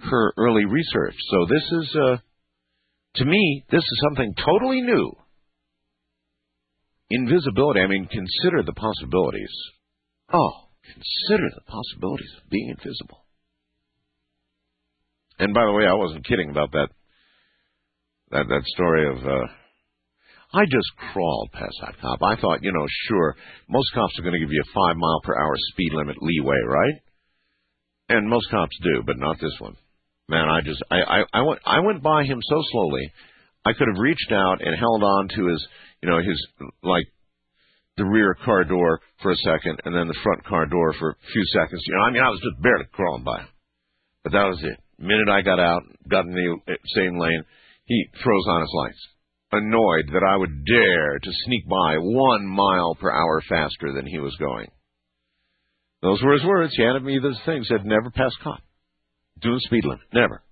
her 0.00 0.32
early 0.36 0.64
research. 0.64 1.14
So 1.30 1.46
this 1.48 1.62
is, 1.80 1.96
uh, 1.96 2.16
to 3.16 3.24
me, 3.24 3.64
this 3.70 3.82
is 3.82 4.02
something 4.08 4.34
totally 4.34 4.82
new. 4.82 5.12
Invisibility, 7.10 7.80
I 7.80 7.86
mean, 7.86 8.08
consider 8.10 8.64
the 8.64 8.72
possibilities. 8.72 9.52
Oh, 10.32 10.50
consider 10.82 11.48
the 11.54 11.70
possibilities 11.70 12.32
of 12.42 12.50
being 12.50 12.70
invisible. 12.70 13.24
And 15.38 15.54
by 15.54 15.66
the 15.66 15.72
way, 15.72 15.86
I 15.86 15.94
wasn't 15.94 16.26
kidding 16.26 16.50
about 16.50 16.72
that 16.72 16.88
that 18.30 18.46
that 18.48 18.64
story 18.64 19.08
of 19.08 19.24
uh 19.24 19.46
I 20.54 20.64
just 20.66 20.86
crawled 21.12 21.50
past 21.52 21.74
that 21.82 22.00
cop. 22.00 22.20
I 22.22 22.36
thought, 22.40 22.62
you 22.62 22.72
know, 22.72 22.86
sure, 23.08 23.36
most 23.68 23.92
cops 23.92 24.16
are 24.18 24.22
going 24.22 24.34
to 24.34 24.38
give 24.38 24.52
you 24.52 24.62
a 24.62 24.72
five 24.72 24.96
mile 24.96 25.20
per 25.24 25.34
hour 25.34 25.54
speed 25.72 25.92
limit 25.92 26.16
leeway, 26.22 26.60
right? 26.64 26.94
And 28.08 28.30
most 28.30 28.48
cops 28.50 28.76
do, 28.82 29.02
but 29.04 29.18
not 29.18 29.40
this 29.40 29.56
one. 29.58 29.76
Man, 30.28 30.48
I 30.48 30.60
just 30.60 30.80
I, 30.90 31.00
I, 31.02 31.24
I 31.32 31.42
went 31.42 31.60
I 31.66 31.80
went 31.80 32.02
by 32.02 32.22
him 32.22 32.38
so 32.48 32.62
slowly, 32.70 33.12
I 33.66 33.72
could 33.72 33.88
have 33.88 34.00
reached 34.00 34.30
out 34.30 34.64
and 34.64 34.78
held 34.78 35.02
on 35.02 35.28
to 35.28 35.46
his 35.48 35.66
you 36.02 36.08
know, 36.08 36.18
his 36.18 36.38
like 36.82 37.06
the 37.96 38.04
rear 38.04 38.36
car 38.44 38.64
door 38.64 39.00
for 39.22 39.32
a 39.32 39.36
second 39.36 39.80
and 39.84 39.94
then 39.94 40.06
the 40.06 40.20
front 40.22 40.44
car 40.44 40.66
door 40.66 40.92
for 40.98 41.10
a 41.10 41.16
few 41.32 41.44
seconds. 41.52 41.82
You 41.86 41.94
know, 41.96 42.02
I 42.02 42.10
mean 42.12 42.22
I 42.22 42.30
was 42.30 42.40
just 42.40 42.62
barely 42.62 42.86
crawling 42.92 43.24
by. 43.24 43.42
But 44.22 44.32
that 44.32 44.44
was 44.44 44.60
it. 44.62 44.78
The 44.98 45.04
minute 45.04 45.28
I 45.28 45.42
got 45.42 45.58
out, 45.58 45.82
got 46.08 46.26
in 46.26 46.32
the 46.32 46.72
uh, 46.72 46.76
same 46.94 47.18
lane, 47.18 47.42
he 47.86 48.06
throws 48.22 48.46
on 48.48 48.60
his 48.60 48.72
lights. 48.74 49.08
Annoyed 49.56 50.06
that 50.12 50.26
I 50.28 50.36
would 50.36 50.64
dare 50.64 51.18
to 51.18 51.30
sneak 51.44 51.68
by 51.68 51.96
one 51.98 52.46
mile 52.46 52.96
per 52.96 53.10
hour 53.10 53.40
faster 53.48 53.92
than 53.94 54.06
he 54.06 54.18
was 54.18 54.34
going. 54.38 54.66
Those 56.02 56.20
were 56.22 56.32
his 56.32 56.44
words. 56.44 56.74
He 56.76 56.82
handed 56.82 57.04
me 57.04 57.18
this 57.22 57.38
thing, 57.46 57.62
said, 57.64 57.86
never 57.86 58.10
pass 58.10 58.32
cop. 58.42 58.60
Do 59.40 59.54
the 59.54 59.60
speed 59.60 59.84
limit. 59.84 60.04
Never. 60.12 60.42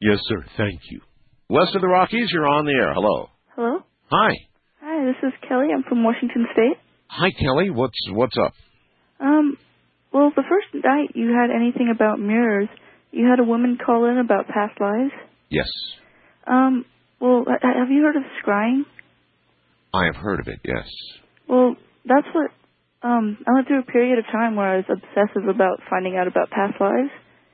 Yes, 0.00 0.18
sir. 0.28 0.44
Thank 0.56 0.80
you. 0.90 1.00
West 1.48 1.74
of 1.74 1.80
the 1.80 1.88
Rockies, 1.88 2.30
you're 2.32 2.46
on 2.46 2.66
the 2.66 2.72
air. 2.72 2.92
Hello. 2.94 3.28
Hello. 3.56 3.78
Hi. 4.10 4.34
Hi, 4.82 5.04
this 5.06 5.16
is 5.28 5.32
Kelly. 5.48 5.68
I'm 5.74 5.82
from 5.88 6.04
Washington 6.04 6.46
State. 6.52 6.76
Hi, 7.08 7.30
Kelly. 7.40 7.70
What's 7.70 7.98
what's 8.10 8.36
up? 8.38 8.52
Um, 9.20 9.56
well, 10.12 10.30
the 10.36 10.42
first 10.48 10.84
night 10.84 11.10
you 11.14 11.28
had 11.28 11.50
anything 11.54 11.92
about 11.94 12.18
mirrors, 12.18 12.68
you 13.10 13.26
had 13.26 13.40
a 13.40 13.44
woman 13.44 13.78
call 13.84 14.04
in 14.06 14.18
about 14.18 14.48
past 14.48 14.80
lives. 14.80 15.12
Yes. 15.48 15.68
Um, 16.46 16.84
well, 17.24 17.44
have 17.62 17.90
you 17.90 18.02
heard 18.02 18.16
of 18.16 18.22
scrying? 18.44 18.82
I 19.92 20.04
have 20.06 20.16
heard 20.16 20.40
of 20.40 20.48
it. 20.48 20.60
Yes. 20.64 20.86
Well, 21.48 21.76
that's 22.04 22.26
what 22.34 22.50
um 23.02 23.38
I 23.46 23.54
went 23.54 23.66
through 23.68 23.80
a 23.80 23.92
period 23.96 24.18
of 24.18 24.26
time 24.26 24.56
where 24.56 24.68
I 24.68 24.76
was 24.76 24.84
obsessive 24.90 25.48
about 25.48 25.80
finding 25.88 26.16
out 26.16 26.26
about 26.26 26.50
past 26.50 26.80
lives. 26.80 27.10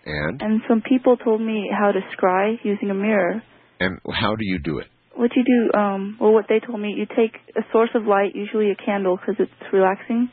And 0.07 0.43
And 0.43 0.61
some 0.68 0.83
people 0.83 1.16
told 1.16 1.41
me 1.41 1.71
how 1.71 1.93
to 1.93 2.01
scry 2.16 2.57
using 2.64 2.91
a 2.91 2.95
mirror. 2.95 3.43
and 3.79 3.99
how 4.12 4.35
do 4.37 4.45
you 4.45 4.59
do 4.59 4.79
it? 4.79 4.89
What 5.14 5.31
you 5.37 5.45
do, 5.45 5.79
um, 5.79 6.16
well, 6.21 6.33
what 6.33 6.47
they 6.49 6.61
told 6.61 6.81
me, 6.81 6.95
you 6.97 7.05
take 7.05 7.35
a 7.57 7.62
source 7.73 7.91
of 7.95 8.05
light, 8.07 8.35
usually 8.35 8.71
a 8.71 8.77
candle, 8.77 9.16
because 9.16 9.37
it's 9.39 9.73
relaxing, 9.73 10.31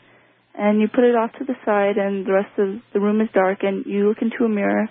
and 0.56 0.80
you 0.80 0.88
put 0.88 1.04
it 1.04 1.16
off 1.16 1.32
to 1.40 1.46
the 1.46 1.56
side, 1.66 1.98
and 1.98 2.26
the 2.26 2.32
rest 2.32 2.54
of 2.58 2.68
the 2.94 3.00
room 3.00 3.20
is 3.20 3.28
dark, 3.34 3.64
and 3.64 3.86
you 3.86 4.08
look 4.08 4.22
into 4.22 4.46
a 4.46 4.50
mirror, 4.50 4.88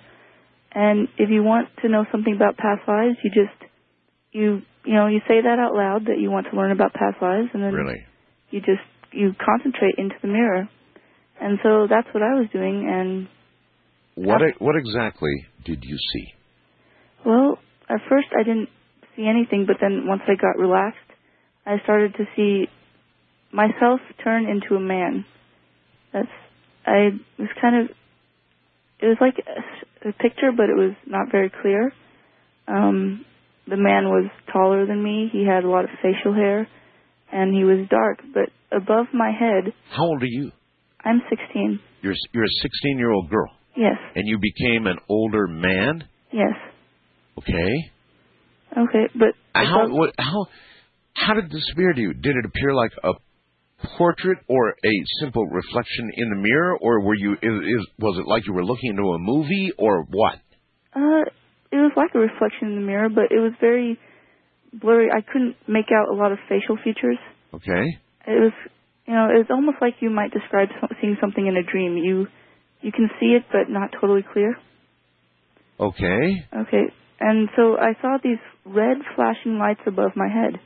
and 0.72 1.08
if 1.16 1.30
you 1.30 1.42
want 1.42 1.68
to 1.82 1.88
know 1.88 2.04
something 2.12 2.34
about 2.34 2.56
past 2.58 2.82
lives, 2.86 3.16
you 3.24 3.30
just, 3.30 3.56
you, 4.32 4.62
you 4.84 4.94
know, 4.94 5.06
you 5.06 5.20
say 5.28 5.40
that 5.42 5.58
out 5.58 5.74
loud 5.74 6.06
that 6.06 6.18
you 6.20 6.30
want 6.30 6.46
to 6.50 6.56
learn 6.56 6.72
about 6.72 6.92
past 6.94 7.16
lives, 7.22 7.48
and 7.54 7.62
then 7.62 7.72
Really? 7.72 8.04
you 8.50 8.60
just, 8.60 8.84
you 9.12 9.32
concentrate 9.44 9.94
into 9.98 10.14
the 10.22 10.28
mirror. 10.28 10.68
And 11.40 11.58
so 11.62 11.86
that's 11.88 12.08
what 12.14 12.22
I 12.22 12.34
was 12.34 12.48
doing, 12.52 12.88
and 12.88 13.28
What 14.14 14.40
what 14.58 14.74
exactly 14.76 15.46
did 15.64 15.84
you 15.84 15.98
see? 15.98 16.26
Well, 17.26 17.58
at 17.90 18.00
first 18.08 18.28
I 18.38 18.42
didn't 18.42 18.70
see 19.14 19.26
anything, 19.28 19.66
but 19.66 19.76
then 19.80 20.06
once 20.06 20.22
I 20.26 20.34
got 20.40 20.58
relaxed, 20.58 20.98
I 21.66 21.76
started 21.84 22.14
to 22.14 22.24
see 22.34 22.68
myself 23.52 24.00
turn 24.24 24.46
into 24.46 24.76
a 24.76 24.80
man. 24.80 25.24
That's 26.12 26.28
I 26.86 27.10
was 27.38 27.48
kind 27.60 27.82
of 27.82 27.96
it 29.00 29.06
was 29.06 29.18
like 29.20 29.34
a, 29.44 30.08
a 30.08 30.12
picture, 30.12 30.52
but 30.56 30.70
it 30.70 30.76
was 30.76 30.94
not 31.06 31.30
very 31.30 31.50
clear. 31.50 31.92
Um, 32.68 33.24
the 33.66 33.76
man 33.76 34.04
was 34.08 34.30
taller 34.52 34.86
than 34.86 35.02
me. 35.02 35.28
He 35.32 35.44
had 35.46 35.64
a 35.64 35.68
lot 35.70 35.84
of 35.84 35.90
facial 36.02 36.34
hair, 36.34 36.68
and 37.32 37.54
he 37.54 37.64
was 37.64 37.86
dark. 37.90 38.18
But 38.32 38.50
above 38.76 39.06
my 39.12 39.30
head, 39.30 39.72
How 39.90 40.04
old 40.04 40.22
are 40.22 40.26
you? 40.26 40.52
I'm 41.04 41.20
16. 41.30 41.80
You're 42.02 42.14
you're 42.32 42.44
a 42.44 42.56
16 42.62 42.98
year 42.98 43.10
old 43.10 43.30
girl, 43.30 43.50
Yes, 43.76 43.96
and 44.14 44.26
you 44.28 44.38
became 44.38 44.86
an 44.86 44.98
older 45.08 45.46
man. 45.46 46.04
yes. 46.32 46.54
Okay. 47.38 47.92
Okay, 48.76 49.06
but 49.14 49.28
How 49.54 49.88
what 49.88 50.10
how 50.18 50.46
how 51.14 51.34
did 51.34 51.50
this 51.50 51.68
appear 51.72 51.92
to 51.92 52.00
you? 52.00 52.12
Did 52.12 52.36
it 52.36 52.44
appear 52.44 52.74
like 52.74 52.92
a 53.02 53.12
portrait 53.98 54.38
or 54.48 54.70
a 54.84 54.92
simple 55.20 55.46
reflection 55.46 56.10
in 56.14 56.30
the 56.30 56.36
mirror, 56.36 56.76
or 56.80 57.00
were 57.04 57.14
you 57.14 57.32
is, 57.32 57.40
is 57.42 57.86
was 57.98 58.18
it 58.18 58.26
like 58.28 58.46
you 58.46 58.52
were 58.52 58.64
looking 58.64 58.90
into 58.90 59.02
a 59.02 59.18
movie, 59.18 59.70
or 59.78 60.04
what? 60.10 60.34
Uh, 60.94 61.24
it 61.78 61.82
was 61.82 61.96
like 61.96 62.14
a 62.14 62.18
reflection 62.18 62.68
in 62.68 62.74
the 62.76 62.86
mirror, 62.86 63.08
but 63.08 63.30
it 63.30 63.40
was 63.40 63.52
very 63.60 63.98
blurry. 64.72 65.08
I 65.10 65.20
couldn't 65.20 65.56
make 65.68 65.86
out 65.92 66.08
a 66.12 66.16
lot 66.16 66.32
of 66.32 66.38
facial 66.48 66.76
features. 66.82 67.18
Okay. 67.54 67.98
It 68.26 68.40
was, 68.40 68.52
you 69.06 69.14
know, 69.14 69.28
it 69.30 69.38
was 69.38 69.46
almost 69.50 69.78
like 69.80 69.94
you 70.00 70.10
might 70.10 70.32
describe 70.32 70.68
seeing 71.00 71.16
something 71.20 71.46
in 71.46 71.56
a 71.56 71.62
dream. 71.62 71.96
You, 71.96 72.26
you 72.80 72.92
can 72.92 73.08
see 73.20 73.36
it, 73.36 73.44
but 73.50 73.68
not 73.68 73.90
totally 74.00 74.24
clear. 74.32 74.56
Okay. 75.78 76.46
Okay, 76.52 76.84
and 77.20 77.48
so 77.56 77.76
I 77.76 77.92
saw 78.00 78.18
these 78.22 78.40
red 78.64 78.98
flashing 79.14 79.58
lights 79.58 79.80
above 79.86 80.12
my 80.16 80.28
head. 80.28 80.60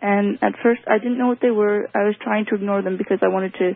And 0.00 0.38
at 0.42 0.54
first, 0.62 0.80
I 0.88 0.98
didn't 0.98 1.18
know 1.18 1.28
what 1.28 1.38
they 1.40 1.50
were. 1.50 1.88
I 1.94 2.04
was 2.04 2.16
trying 2.22 2.46
to 2.50 2.56
ignore 2.56 2.82
them 2.82 2.98
because 2.98 3.18
I 3.22 3.28
wanted 3.28 3.54
to 3.54 3.72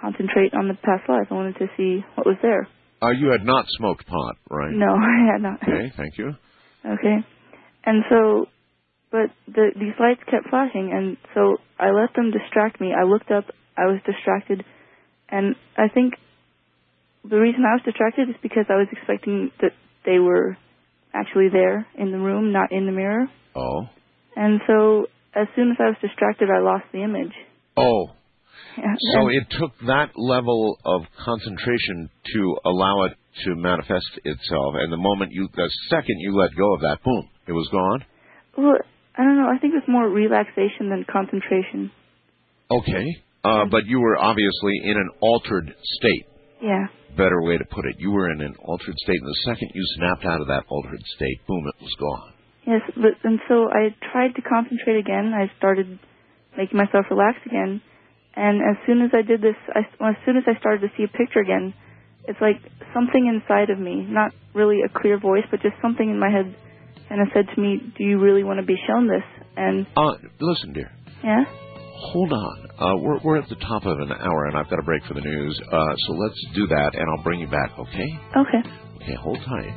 concentrate 0.00 0.52
on 0.54 0.66
the 0.66 0.74
past 0.74 1.08
life. 1.08 1.28
I 1.30 1.34
wanted 1.34 1.56
to 1.58 1.66
see 1.76 2.04
what 2.16 2.26
was 2.26 2.36
there. 2.42 2.68
Uh, 3.00 3.10
you 3.10 3.30
had 3.30 3.46
not 3.46 3.64
smoked 3.68 4.06
pot, 4.06 4.36
right? 4.50 4.72
No, 4.72 4.86
I 4.94 5.32
had 5.32 5.42
not. 5.42 5.62
Okay. 5.62 5.92
Thank 5.96 6.18
you. 6.18 6.32
Okay. 6.84 7.16
And 7.84 8.04
so, 8.10 8.46
but 9.10 9.30
the, 9.46 9.70
these 9.74 9.94
lights 10.00 10.20
kept 10.30 10.48
flashing, 10.50 10.90
and 10.92 11.16
so 11.34 11.58
I 11.78 11.90
let 11.90 12.14
them 12.14 12.30
distract 12.30 12.80
me. 12.80 12.92
I 12.92 13.04
looked 13.04 13.30
up, 13.30 13.44
I 13.76 13.86
was 13.86 14.00
distracted, 14.04 14.64
and 15.28 15.54
I 15.76 15.88
think 15.88 16.14
the 17.28 17.38
reason 17.38 17.64
I 17.64 17.74
was 17.74 17.82
distracted 17.84 18.28
is 18.28 18.36
because 18.42 18.66
I 18.68 18.76
was 18.76 18.88
expecting 18.92 19.50
that 19.60 19.72
they 20.04 20.18
were 20.18 20.56
actually 21.14 21.48
there 21.52 21.86
in 21.96 22.12
the 22.12 22.18
room, 22.18 22.52
not 22.52 22.72
in 22.72 22.86
the 22.86 22.92
mirror. 22.92 23.26
Oh. 23.54 23.88
And 24.36 24.60
so, 24.66 25.06
as 25.34 25.46
soon 25.56 25.70
as 25.70 25.76
I 25.80 25.88
was 25.88 25.96
distracted, 26.00 26.48
I 26.50 26.60
lost 26.60 26.84
the 26.92 27.02
image. 27.02 27.32
Oh. 27.76 28.10
So 29.12 29.28
it 29.28 29.46
took 29.50 29.72
that 29.86 30.10
level 30.16 30.78
of 30.84 31.02
concentration 31.24 32.10
to 32.34 32.56
allow 32.64 33.04
it 33.04 33.12
to 33.44 33.54
manifest 33.54 34.10
itself, 34.24 34.74
and 34.78 34.92
the 34.92 34.96
moment 34.96 35.32
you, 35.32 35.48
the 35.54 35.70
second 35.90 36.18
you 36.18 36.36
let 36.36 36.50
go 36.56 36.74
of 36.74 36.80
that, 36.80 36.98
boom, 37.04 37.28
it 37.46 37.52
was 37.52 37.68
gone. 37.70 38.04
well, 38.56 38.76
I 39.16 39.22
don't 39.22 39.36
know. 39.36 39.48
I 39.48 39.58
think 39.58 39.74
it 39.74 39.82
was 39.82 39.88
more 39.88 40.08
relaxation 40.08 40.90
than 40.90 41.04
concentration. 41.10 41.90
Okay. 42.70 43.06
Uh, 43.44 43.64
but 43.70 43.86
you 43.86 44.00
were 44.00 44.16
obviously 44.16 44.80
in 44.84 44.96
an 44.96 45.10
altered 45.20 45.74
state. 45.82 46.26
Yeah. 46.62 46.86
Better 47.16 47.42
way 47.42 47.56
to 47.56 47.64
put 47.64 47.86
it. 47.86 47.96
You 47.98 48.10
were 48.10 48.30
in 48.30 48.40
an 48.40 48.54
altered 48.62 48.94
state, 49.02 49.18
and 49.20 49.28
the 49.28 49.42
second 49.44 49.70
you 49.74 49.82
snapped 49.96 50.24
out 50.24 50.40
of 50.40 50.48
that 50.48 50.64
altered 50.68 51.02
state, 51.16 51.46
boom, 51.46 51.64
it 51.66 51.82
was 51.82 51.94
gone. 51.98 52.32
Yes, 52.66 52.82
but 52.94 53.16
and 53.24 53.40
so 53.48 53.66
I 53.72 53.94
tried 54.12 54.34
to 54.36 54.42
concentrate 54.42 54.98
again. 54.98 55.32
I 55.34 55.50
started 55.56 55.98
making 56.56 56.76
myself 56.76 57.06
relax 57.10 57.38
again, 57.46 57.80
And 58.38 58.62
as 58.62 58.78
soon 58.86 59.02
as 59.02 59.10
I 59.12 59.22
did 59.22 59.42
this, 59.42 59.58
I, 59.74 59.80
well, 59.98 60.10
as 60.10 60.16
soon 60.24 60.36
as 60.36 60.44
I 60.46 60.54
started 60.60 60.86
to 60.86 60.90
see 60.96 61.02
a 61.02 61.08
picture 61.10 61.40
again, 61.40 61.74
it's 62.30 62.38
like 62.40 62.62
something 62.94 63.26
inside 63.26 63.70
of 63.70 63.78
me, 63.80 64.06
not 64.08 64.30
really 64.54 64.78
a 64.86 64.88
clear 65.00 65.18
voice, 65.18 65.42
but 65.50 65.60
just 65.60 65.74
something 65.82 66.08
in 66.08 66.20
my 66.20 66.30
head, 66.30 66.54
kind 67.08 67.20
of 67.20 67.28
said 67.34 67.46
to 67.52 67.60
me, 67.60 67.80
"Do 67.98 68.04
you 68.04 68.20
really 68.20 68.44
want 68.44 68.60
to 68.60 68.66
be 68.66 68.76
shown 68.86 69.08
this?" 69.08 69.26
And 69.56 69.86
Uh, 69.96 70.14
listen, 70.38 70.72
dear. 70.72 70.90
yeah, 71.24 71.44
Hold 72.14 72.32
on. 72.32 72.56
Uh, 72.78 72.96
we're, 73.02 73.18
we're 73.24 73.38
at 73.38 73.48
the 73.48 73.56
top 73.56 73.84
of 73.84 73.98
an 73.98 74.12
hour, 74.12 74.46
and 74.46 74.56
I've 74.56 74.70
got 74.70 74.78
a 74.78 74.82
break 74.86 75.02
for 75.06 75.14
the 75.14 75.20
news. 75.20 75.60
Uh, 75.66 75.94
so 76.06 76.12
let's 76.12 76.38
do 76.54 76.66
that, 76.68 76.94
and 76.94 77.04
I'll 77.10 77.24
bring 77.24 77.40
you 77.40 77.48
back, 77.48 77.72
okay? 77.76 78.08
okay. 78.36 78.62
Okay, 79.02 79.14
hold 79.20 79.38
tight. 79.42 79.74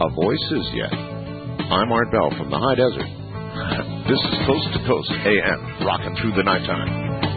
A 0.00 0.08
voice 0.08 0.52
is 0.52 0.70
Yet. 0.72 0.92
I'm 0.94 1.92
Art 1.92 2.10
Bell 2.10 2.30
from 2.38 2.48
the 2.48 2.56
High 2.58 2.76
Desert. 2.76 3.17
This 3.58 4.22
is 4.22 4.38
Coast 4.46 4.68
to 4.72 4.80
Coast 4.86 5.10
AM, 5.10 5.84
rocking 5.84 6.14
through 6.22 6.32
the 6.36 6.44
nighttime. 6.44 7.27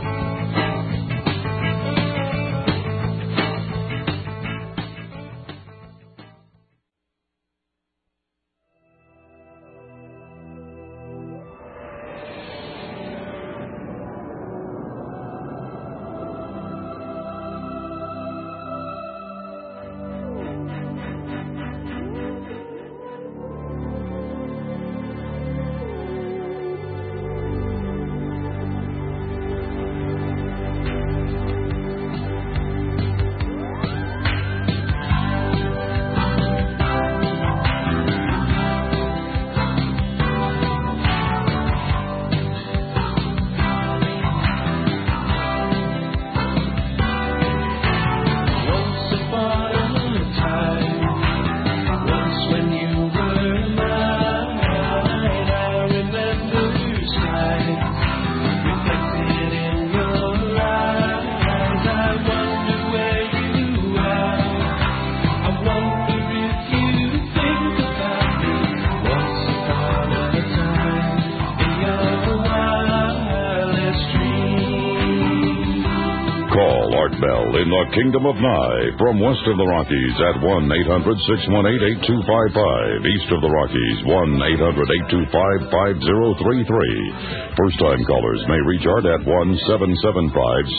Kingdom 77.91 78.23
of 78.23 78.39
Nye 78.39 78.95
from 78.95 79.19
west 79.19 79.43
of 79.51 79.59
the 79.59 79.67
Rockies 79.67 80.15
at 80.23 80.39
1 80.39 80.47
800 80.47 81.11
618 81.27 82.07
8255. 82.07 83.03
East 83.03 83.29
of 83.35 83.43
the 83.43 83.51
Rockies, 83.51 83.97
1 84.07 84.39
800 84.47 85.27
825 85.27 85.67
5033. 85.67 87.51
First 87.59 87.77
time 87.83 87.99
callers 88.07 88.39
may 88.47 88.63
reach 88.63 88.87
Art 88.87 89.03
at 89.11 89.27
1 89.27 89.27
775 89.67 89.91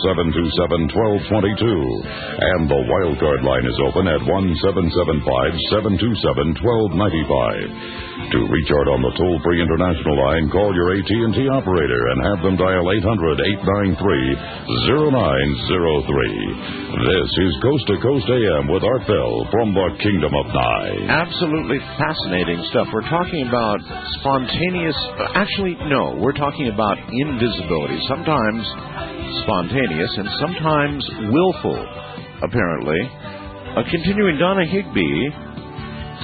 727 0.09 0.89
1222. 1.29 1.61
And 2.49 2.73
the 2.73 2.81
wildcard 2.81 3.45
line 3.45 3.69
is 3.69 3.77
open 3.85 4.09
at 4.09 4.25
1 4.25 4.33
775 4.65 6.01
727 6.01 6.65
1295. 6.65 8.12
To 8.33 8.49
reach 8.49 8.73
Art 8.73 8.89
on 8.89 9.05
the 9.05 9.13
toll-free 9.21 9.61
international 9.61 10.17
line, 10.17 10.49
call 10.49 10.73
your 10.73 10.97
AT&T 10.97 11.37
operator 11.53 12.01
and 12.17 12.33
have 12.33 12.41
them 12.41 12.57
dial 12.57 12.89
800-893-0903. 13.61 14.89
This 16.97 17.29
is 17.29 17.53
Coast 17.61 17.85
to 17.93 18.01
Coast 18.01 18.25
AM 18.33 18.73
with 18.73 18.89
Art 18.89 19.05
Bell 19.05 19.45
from 19.53 19.77
the 19.77 19.85
Kingdom 20.01 20.33
of 20.33 20.49
Nye. 20.49 21.13
Absolutely 21.13 21.77
fascinating 22.01 22.57
stuff. 22.73 22.89
We're 22.89 23.05
talking 23.05 23.53
about 23.53 23.85
spontaneous. 24.25 24.97
Actually, 25.37 25.77
no, 25.93 26.17
we're 26.17 26.33
talking 26.33 26.73
about 26.73 26.97
invisibility. 27.13 28.01
Sometimes 28.09 28.65
spontaneous 29.45 30.13
and 30.17 30.29
sometimes 30.41 31.05
willful, 31.29 31.77
apparently. 32.49 32.97
Uh, 33.77 33.85
continuing, 33.93 34.41
Donna 34.41 34.65
Higby 34.65 35.52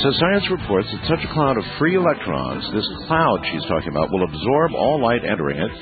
says 0.02 0.14
science 0.20 0.46
reports 0.50 0.86
that 0.94 1.10
such 1.10 1.24
a 1.26 1.32
cloud 1.34 1.58
of 1.58 1.64
free 1.78 1.96
electrons, 1.98 2.62
this 2.70 2.86
cloud 3.10 3.42
she's 3.50 3.66
talking 3.66 3.90
about, 3.90 4.10
will 4.14 4.22
absorb 4.22 4.70
all 4.78 5.02
light 5.02 5.24
entering 5.26 5.58
it. 5.58 5.72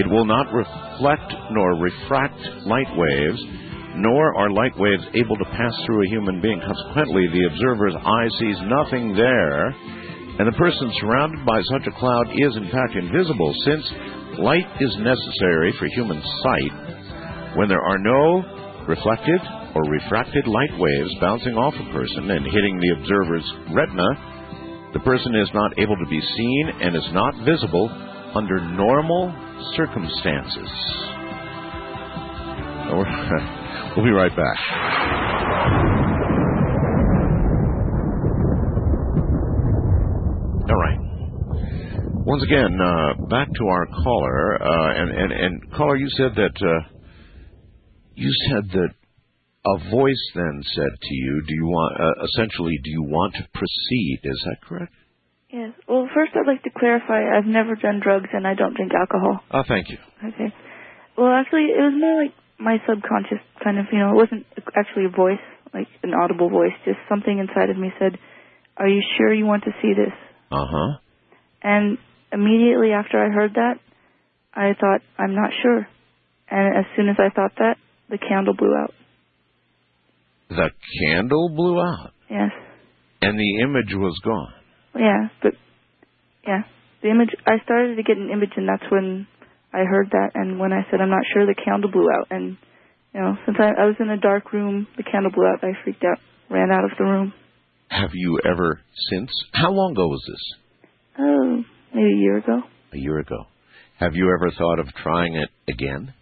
It 0.00 0.08
will 0.08 0.24
not 0.24 0.48
reflect 0.48 1.28
nor 1.52 1.76
refract 1.76 2.40
light 2.64 2.88
waves, 2.96 3.40
nor 4.00 4.32
are 4.40 4.50
light 4.50 4.72
waves 4.80 5.04
able 5.12 5.36
to 5.36 5.52
pass 5.52 5.74
through 5.84 6.04
a 6.04 6.08
human 6.08 6.40
being. 6.40 6.60
Consequently, 6.64 7.28
the 7.28 7.44
observer's 7.52 7.96
eye 8.00 8.28
sees 8.40 8.56
nothing 8.64 9.12
there, 9.12 9.68
and 10.40 10.48
the 10.48 10.56
person 10.56 10.88
surrounded 11.00 11.44
by 11.44 11.60
such 11.68 11.84
a 11.84 11.98
cloud 12.00 12.32
is 12.32 12.56
in 12.56 12.72
fact 12.72 12.96
invisible, 12.96 13.52
since 13.64 13.84
light 14.40 14.68
is 14.80 14.96
necessary 15.04 15.76
for 15.76 15.84
human 15.92 16.22
sight. 16.22 16.74
When 17.60 17.68
there 17.68 17.84
are 17.84 18.00
no 18.00 18.84
reflected 18.88 19.40
or 19.76 19.84
refracted 19.90 20.46
light 20.46 20.72
waves 20.78 21.14
bouncing 21.20 21.52
off 21.52 21.74
a 21.74 21.92
person 21.92 22.30
and 22.30 22.46
hitting 22.46 22.80
the 22.80 22.96
observer's 22.96 23.44
retina, 23.76 24.08
the 24.94 25.00
person 25.00 25.34
is 25.36 25.50
not 25.52 25.78
able 25.78 25.96
to 25.96 26.08
be 26.08 26.18
seen 26.18 26.70
and 26.80 26.96
is 26.96 27.04
not 27.12 27.34
visible 27.44 27.84
under 28.34 28.58
normal 28.72 29.28
circumstances. 29.76 30.70
We'll 33.96 34.04
be 34.04 34.10
right 34.10 34.30
back. 34.36 34.58
All 40.68 40.76
right. 40.76 40.98
Once 42.26 42.42
again, 42.42 42.78
uh, 42.78 43.26
back 43.30 43.48
to 43.54 43.66
our 43.68 43.86
caller, 43.86 44.62
uh, 44.62 45.00
and, 45.00 45.10
and 45.10 45.32
and 45.32 45.72
caller, 45.72 45.96
you 45.96 46.08
said 46.10 46.32
that 46.36 46.60
uh, 46.60 46.88
you 48.16 48.30
said 48.50 48.68
that 48.72 48.90
a 49.66 49.90
voice 49.90 50.24
then 50.34 50.62
said 50.74 50.92
to 51.02 51.14
you, 51.14 51.42
"Do 51.46 51.54
you 51.54 51.66
want 51.66 52.00
uh, 52.00 52.24
essentially? 52.24 52.78
Do 52.82 52.90
you 52.90 53.02
want 53.02 53.34
to 53.34 53.48
proceed?" 53.52 54.20
Is 54.24 54.42
that 54.46 54.56
correct? 54.62 54.94
Yes. 55.50 55.72
Well, 55.88 56.08
first 56.14 56.32
I'd 56.34 56.46
like 56.46 56.62
to 56.64 56.70
clarify 56.70 57.22
I've 57.36 57.46
never 57.46 57.76
done 57.76 58.00
drugs 58.02 58.28
and 58.32 58.46
I 58.46 58.54
don't 58.54 58.74
drink 58.74 58.92
alcohol. 58.94 59.40
Oh, 59.50 59.62
thank 59.66 59.88
you. 59.88 59.98
Okay. 60.22 60.52
Well, 61.16 61.32
actually, 61.32 61.70
it 61.72 61.80
was 61.80 61.94
more 61.96 62.22
like 62.24 62.34
my 62.58 62.76
subconscious 62.86 63.40
kind 63.62 63.78
of, 63.78 63.86
you 63.92 63.98
know, 63.98 64.10
it 64.10 64.16
wasn't 64.16 64.46
actually 64.76 65.06
a 65.06 65.14
voice, 65.16 65.42
like 65.72 65.88
an 66.02 66.14
audible 66.14 66.50
voice, 66.50 66.74
just 66.84 66.98
something 67.08 67.38
inside 67.38 67.70
of 67.70 67.78
me 67.78 67.92
said, 67.98 68.18
Are 68.76 68.88
you 68.88 69.02
sure 69.16 69.32
you 69.32 69.46
want 69.46 69.64
to 69.64 69.70
see 69.80 69.94
this? 69.94 70.12
Uh 70.50 70.66
huh. 70.66 70.98
And 71.62 71.98
immediately 72.32 72.92
after 72.92 73.18
I 73.18 73.30
heard 73.30 73.54
that, 73.54 73.78
I 74.52 74.72
thought, 74.78 75.00
I'm 75.18 75.34
not 75.34 75.50
sure. 75.62 75.86
And 76.50 76.76
as 76.76 76.84
soon 76.96 77.08
as 77.08 77.16
I 77.18 77.30
thought 77.34 77.52
that, 77.58 77.76
the 78.10 78.18
candle 78.18 78.54
blew 78.54 78.74
out. 78.74 78.92
The 80.48 80.70
candle 81.00 81.48
blew 81.54 81.80
out, 81.80 82.12
Yes. 82.30 82.50
and 83.22 83.38
the 83.38 83.62
image 83.62 83.92
was 83.94 84.18
gone. 84.24 84.52
Yeah, 84.94 85.28
but 85.42 85.52
yeah, 86.46 86.62
the 87.02 87.10
image. 87.10 87.30
I 87.46 87.58
started 87.64 87.96
to 87.96 88.02
get 88.02 88.16
an 88.16 88.30
image, 88.32 88.52
and 88.56 88.68
that's 88.68 88.90
when 88.90 89.26
I 89.74 89.84
heard 89.84 90.10
that. 90.12 90.30
And 90.34 90.58
when 90.60 90.72
I 90.72 90.86
said 90.90 91.00
I'm 91.00 91.10
not 91.10 91.24
sure, 91.34 91.46
the 91.46 91.54
candle 91.64 91.90
blew 91.90 92.08
out. 92.10 92.28
And 92.30 92.56
you 93.12 93.20
know, 93.20 93.34
since 93.44 93.56
I, 93.60 93.70
I 93.82 93.86
was 93.86 93.96
in 93.98 94.08
a 94.10 94.16
dark 94.18 94.52
room, 94.52 94.86
the 94.96 95.02
candle 95.02 95.32
blew 95.32 95.46
out. 95.46 95.62
I 95.62 95.72
freaked 95.82 96.04
out, 96.04 96.18
ran 96.50 96.70
out 96.70 96.84
of 96.84 96.90
the 96.96 97.04
room. 97.04 97.32
Have 97.88 98.10
you 98.14 98.38
ever 98.44 98.80
since? 99.10 99.30
How 99.52 99.70
long 99.72 99.92
ago 99.92 100.06
was 100.08 100.24
this? 100.28 100.90
Oh, 101.18 101.62
maybe 101.94 102.12
a 102.14 102.16
year 102.20 102.38
ago. 102.38 102.60
A 102.92 102.96
year 102.98 103.18
ago. 103.18 103.46
Have 103.98 104.14
you 104.14 104.30
ever 104.32 104.50
thought 104.56 104.78
of 104.78 104.86
trying 105.02 105.34
it 105.34 105.48
again? 105.68 106.14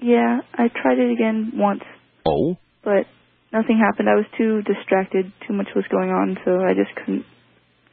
Yeah, 0.00 0.40
I 0.54 0.68
tried 0.68 0.98
it 0.98 1.12
again 1.12 1.52
once, 1.54 1.82
Oh, 2.26 2.56
but 2.84 3.06
nothing 3.52 3.78
happened. 3.78 4.08
I 4.08 4.14
was 4.16 4.26
too 4.36 4.62
distracted. 4.62 5.32
Too 5.46 5.54
much 5.54 5.68
was 5.74 5.84
going 5.90 6.10
on, 6.10 6.36
so 6.44 6.60
I 6.62 6.74
just 6.74 6.94
couldn't 6.96 7.24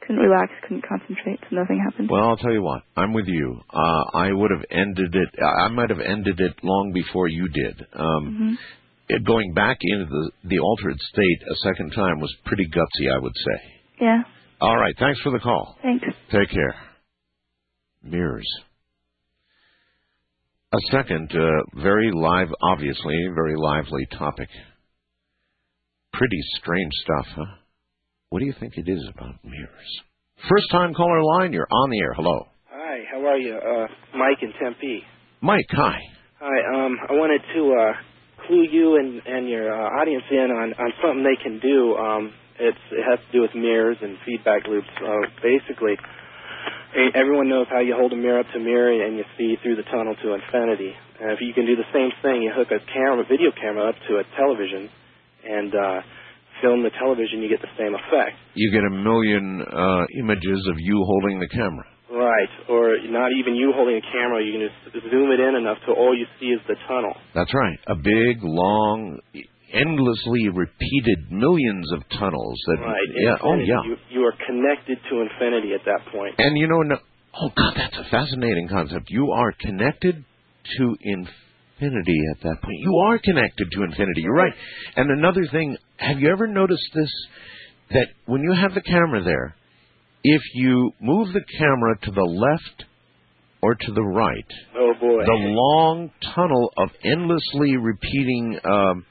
couldn't 0.00 0.22
relax, 0.22 0.52
couldn't 0.62 0.84
concentrate. 0.88 1.40
So 1.50 1.56
nothing 1.56 1.82
happened. 1.82 2.08
well, 2.10 2.28
I'll 2.28 2.36
tell 2.36 2.52
you 2.52 2.62
what. 2.62 2.82
I'm 2.96 3.12
with 3.12 3.26
you. 3.26 3.60
Uh, 3.72 4.04
I 4.14 4.32
would 4.32 4.52
have 4.52 4.64
ended 4.70 5.14
it. 5.14 5.28
I 5.42 5.68
might 5.68 5.90
have 5.90 6.00
ended 6.00 6.38
it 6.40 6.54
long 6.62 6.92
before 6.94 7.28
you 7.28 7.48
did. 7.48 7.86
Um, 7.92 8.36
hmm 8.36 8.54
it, 9.08 9.24
going 9.24 9.52
back 9.54 9.78
into 9.82 10.04
the 10.06 10.30
the 10.44 10.58
altered 10.58 10.98
state 11.12 11.38
a 11.48 11.54
second 11.62 11.90
time 11.92 12.18
was 12.18 12.34
pretty 12.44 12.66
gutsy, 12.66 13.14
I 13.14 13.18
would 13.20 13.36
say. 13.36 13.62
Yeah. 14.00 14.22
All 14.60 14.76
right. 14.76 14.94
Thanks 14.98 15.20
for 15.20 15.30
the 15.30 15.38
call. 15.38 15.78
Thanks. 15.80 16.04
Take 16.32 16.50
care. 16.50 16.74
Mirrors. 18.02 18.48
A 20.72 20.78
second, 20.90 21.30
uh, 21.32 21.80
very 21.82 22.10
live, 22.12 22.48
obviously, 22.62 23.14
very 23.34 23.54
lively 23.56 24.06
topic. 24.18 24.48
Pretty 26.16 26.40
strange 26.56 26.92
stuff, 27.04 27.26
huh? 27.36 27.60
What 28.30 28.40
do 28.40 28.46
you 28.46 28.54
think 28.58 28.72
it 28.78 28.88
is 28.88 29.04
about 29.12 29.36
mirrors? 29.44 29.92
First 30.48 30.70
time 30.72 30.94
caller 30.94 31.22
line, 31.22 31.52
you're 31.52 31.68
on 31.70 31.90
the 31.90 31.98
air. 31.98 32.14
Hello. 32.16 32.48
Hi, 32.72 33.04
how 33.12 33.20
are 33.20 33.36
you? 33.36 33.52
Uh, 33.52 33.86
Mike 34.16 34.40
in 34.40 34.52
Tempe. 34.56 35.04
Mike, 35.42 35.68
hi. 35.68 36.00
Hi, 36.40 36.58
um, 36.72 36.96
I 37.04 37.12
wanted 37.12 37.42
to 37.52 37.62
uh, 37.68 38.46
clue 38.46 38.64
you 38.64 38.96
and, 38.96 39.20
and 39.26 39.46
your 39.46 39.68
uh, 39.68 40.00
audience 40.00 40.24
in 40.30 40.48
on, 40.56 40.72
on 40.80 40.90
something 41.04 41.20
they 41.20 41.36
can 41.36 41.60
do. 41.60 41.94
Um, 41.96 42.32
it's, 42.58 42.84
it 42.92 43.04
has 43.04 43.20
to 43.20 43.32
do 43.32 43.42
with 43.42 43.52
mirrors 43.54 43.98
and 44.00 44.16
feedback 44.24 44.64
loops. 44.66 44.88
Uh, 44.96 45.28
basically, 45.44 46.00
everyone 47.12 47.50
knows 47.50 47.66
how 47.68 47.80
you 47.80 47.92
hold 47.92 48.14
a 48.14 48.16
mirror 48.16 48.40
up 48.40 48.46
to 48.54 48.58
a 48.58 48.64
mirror 48.64 48.88
and 48.88 49.18
you 49.18 49.24
see 49.36 49.60
through 49.60 49.76
the 49.76 49.84
tunnel 49.92 50.16
to 50.16 50.32
infinity. 50.32 50.96
And 51.20 51.32
if 51.32 51.44
you 51.44 51.52
can 51.52 51.66
do 51.66 51.76
the 51.76 51.88
same 51.92 52.08
thing, 52.24 52.40
you 52.40 52.56
hook 52.56 52.72
a 52.72 52.80
camera, 52.88 53.20
a 53.20 53.28
video 53.28 53.52
camera 53.52 53.90
up 53.92 53.96
to 54.08 54.16
a 54.16 54.24
television 54.40 54.88
and 55.48 55.74
uh, 55.74 56.00
film 56.62 56.82
the 56.82 56.90
television, 56.98 57.42
you 57.42 57.48
get 57.48 57.60
the 57.62 57.72
same 57.78 57.94
effect. 57.94 58.36
You 58.54 58.72
get 58.72 58.84
a 58.84 58.90
million 58.90 59.62
uh, 59.62 60.04
images 60.18 60.66
of 60.70 60.76
you 60.78 61.02
holding 61.04 61.40
the 61.40 61.48
camera. 61.48 61.86
Right, 62.10 62.48
or 62.70 62.96
not 63.10 63.30
even 63.38 63.56
you 63.56 63.72
holding 63.74 63.96
a 63.96 64.06
camera, 64.12 64.42
you 64.42 64.52
can 64.56 64.62
just 64.70 65.10
zoom 65.10 65.30
it 65.32 65.40
in 65.40 65.54
enough 65.56 65.78
till 65.84 65.94
all 65.94 66.16
you 66.16 66.24
see 66.40 66.46
is 66.46 66.60
the 66.68 66.76
tunnel. 66.88 67.12
That's 67.34 67.52
right. 67.52 67.78
A 67.88 67.96
big, 67.96 68.42
long, 68.42 69.18
endlessly 69.72 70.48
repeated 70.48 71.30
millions 71.30 71.90
of 71.92 72.02
tunnels. 72.18 72.58
That 72.66 72.78
Right. 72.80 73.08
yeah. 73.16 73.36
Oh 73.42 73.56
yeah. 73.56 73.82
You, 73.84 73.96
you 74.10 74.20
are 74.24 74.34
connected 74.46 74.98
to 75.10 75.20
infinity 75.22 75.74
at 75.74 75.84
that 75.84 76.12
point. 76.12 76.34
And 76.38 76.56
you 76.56 76.68
know, 76.68 76.82
no, 76.82 76.96
oh 77.40 77.50
God, 77.56 77.74
that's 77.76 77.98
a 77.98 78.08
fascinating 78.10 78.68
concept. 78.68 79.10
You 79.10 79.32
are 79.32 79.52
connected 79.60 80.24
to 80.78 80.96
infinity 81.02 81.32
at 81.80 82.42
that 82.42 82.62
point. 82.62 82.78
You 82.80 82.96
are 83.06 83.18
connected 83.18 83.70
to 83.72 83.82
infinity. 83.82 84.22
You're 84.22 84.34
right. 84.34 84.52
And 84.96 85.10
another 85.10 85.46
thing, 85.50 85.76
have 85.98 86.18
you 86.18 86.30
ever 86.30 86.46
noticed 86.46 86.88
this? 86.94 87.10
That 87.90 88.08
when 88.24 88.42
you 88.42 88.52
have 88.52 88.74
the 88.74 88.80
camera 88.80 89.22
there, 89.22 89.54
if 90.24 90.42
you 90.54 90.90
move 91.00 91.28
the 91.32 91.44
camera 91.58 91.96
to 92.02 92.10
the 92.10 92.22
left 92.22 92.84
or 93.62 93.74
to 93.74 93.92
the 93.92 94.02
right, 94.02 94.44
Oh 94.76 94.92
boy. 95.00 95.24
the 95.24 95.32
long 95.32 96.10
tunnel 96.34 96.72
of 96.78 96.88
endlessly 97.04 97.76
repeating 97.76 98.58
um, 98.64 99.04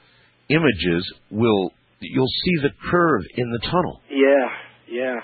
images 0.50 1.10
will 1.30 1.72
you'll 2.00 2.26
see 2.44 2.62
the 2.62 2.70
curve 2.90 3.22
in 3.36 3.50
the 3.50 3.58
tunnel. 3.60 4.00
Yeah, 4.10 4.48
yeah. 4.90 5.14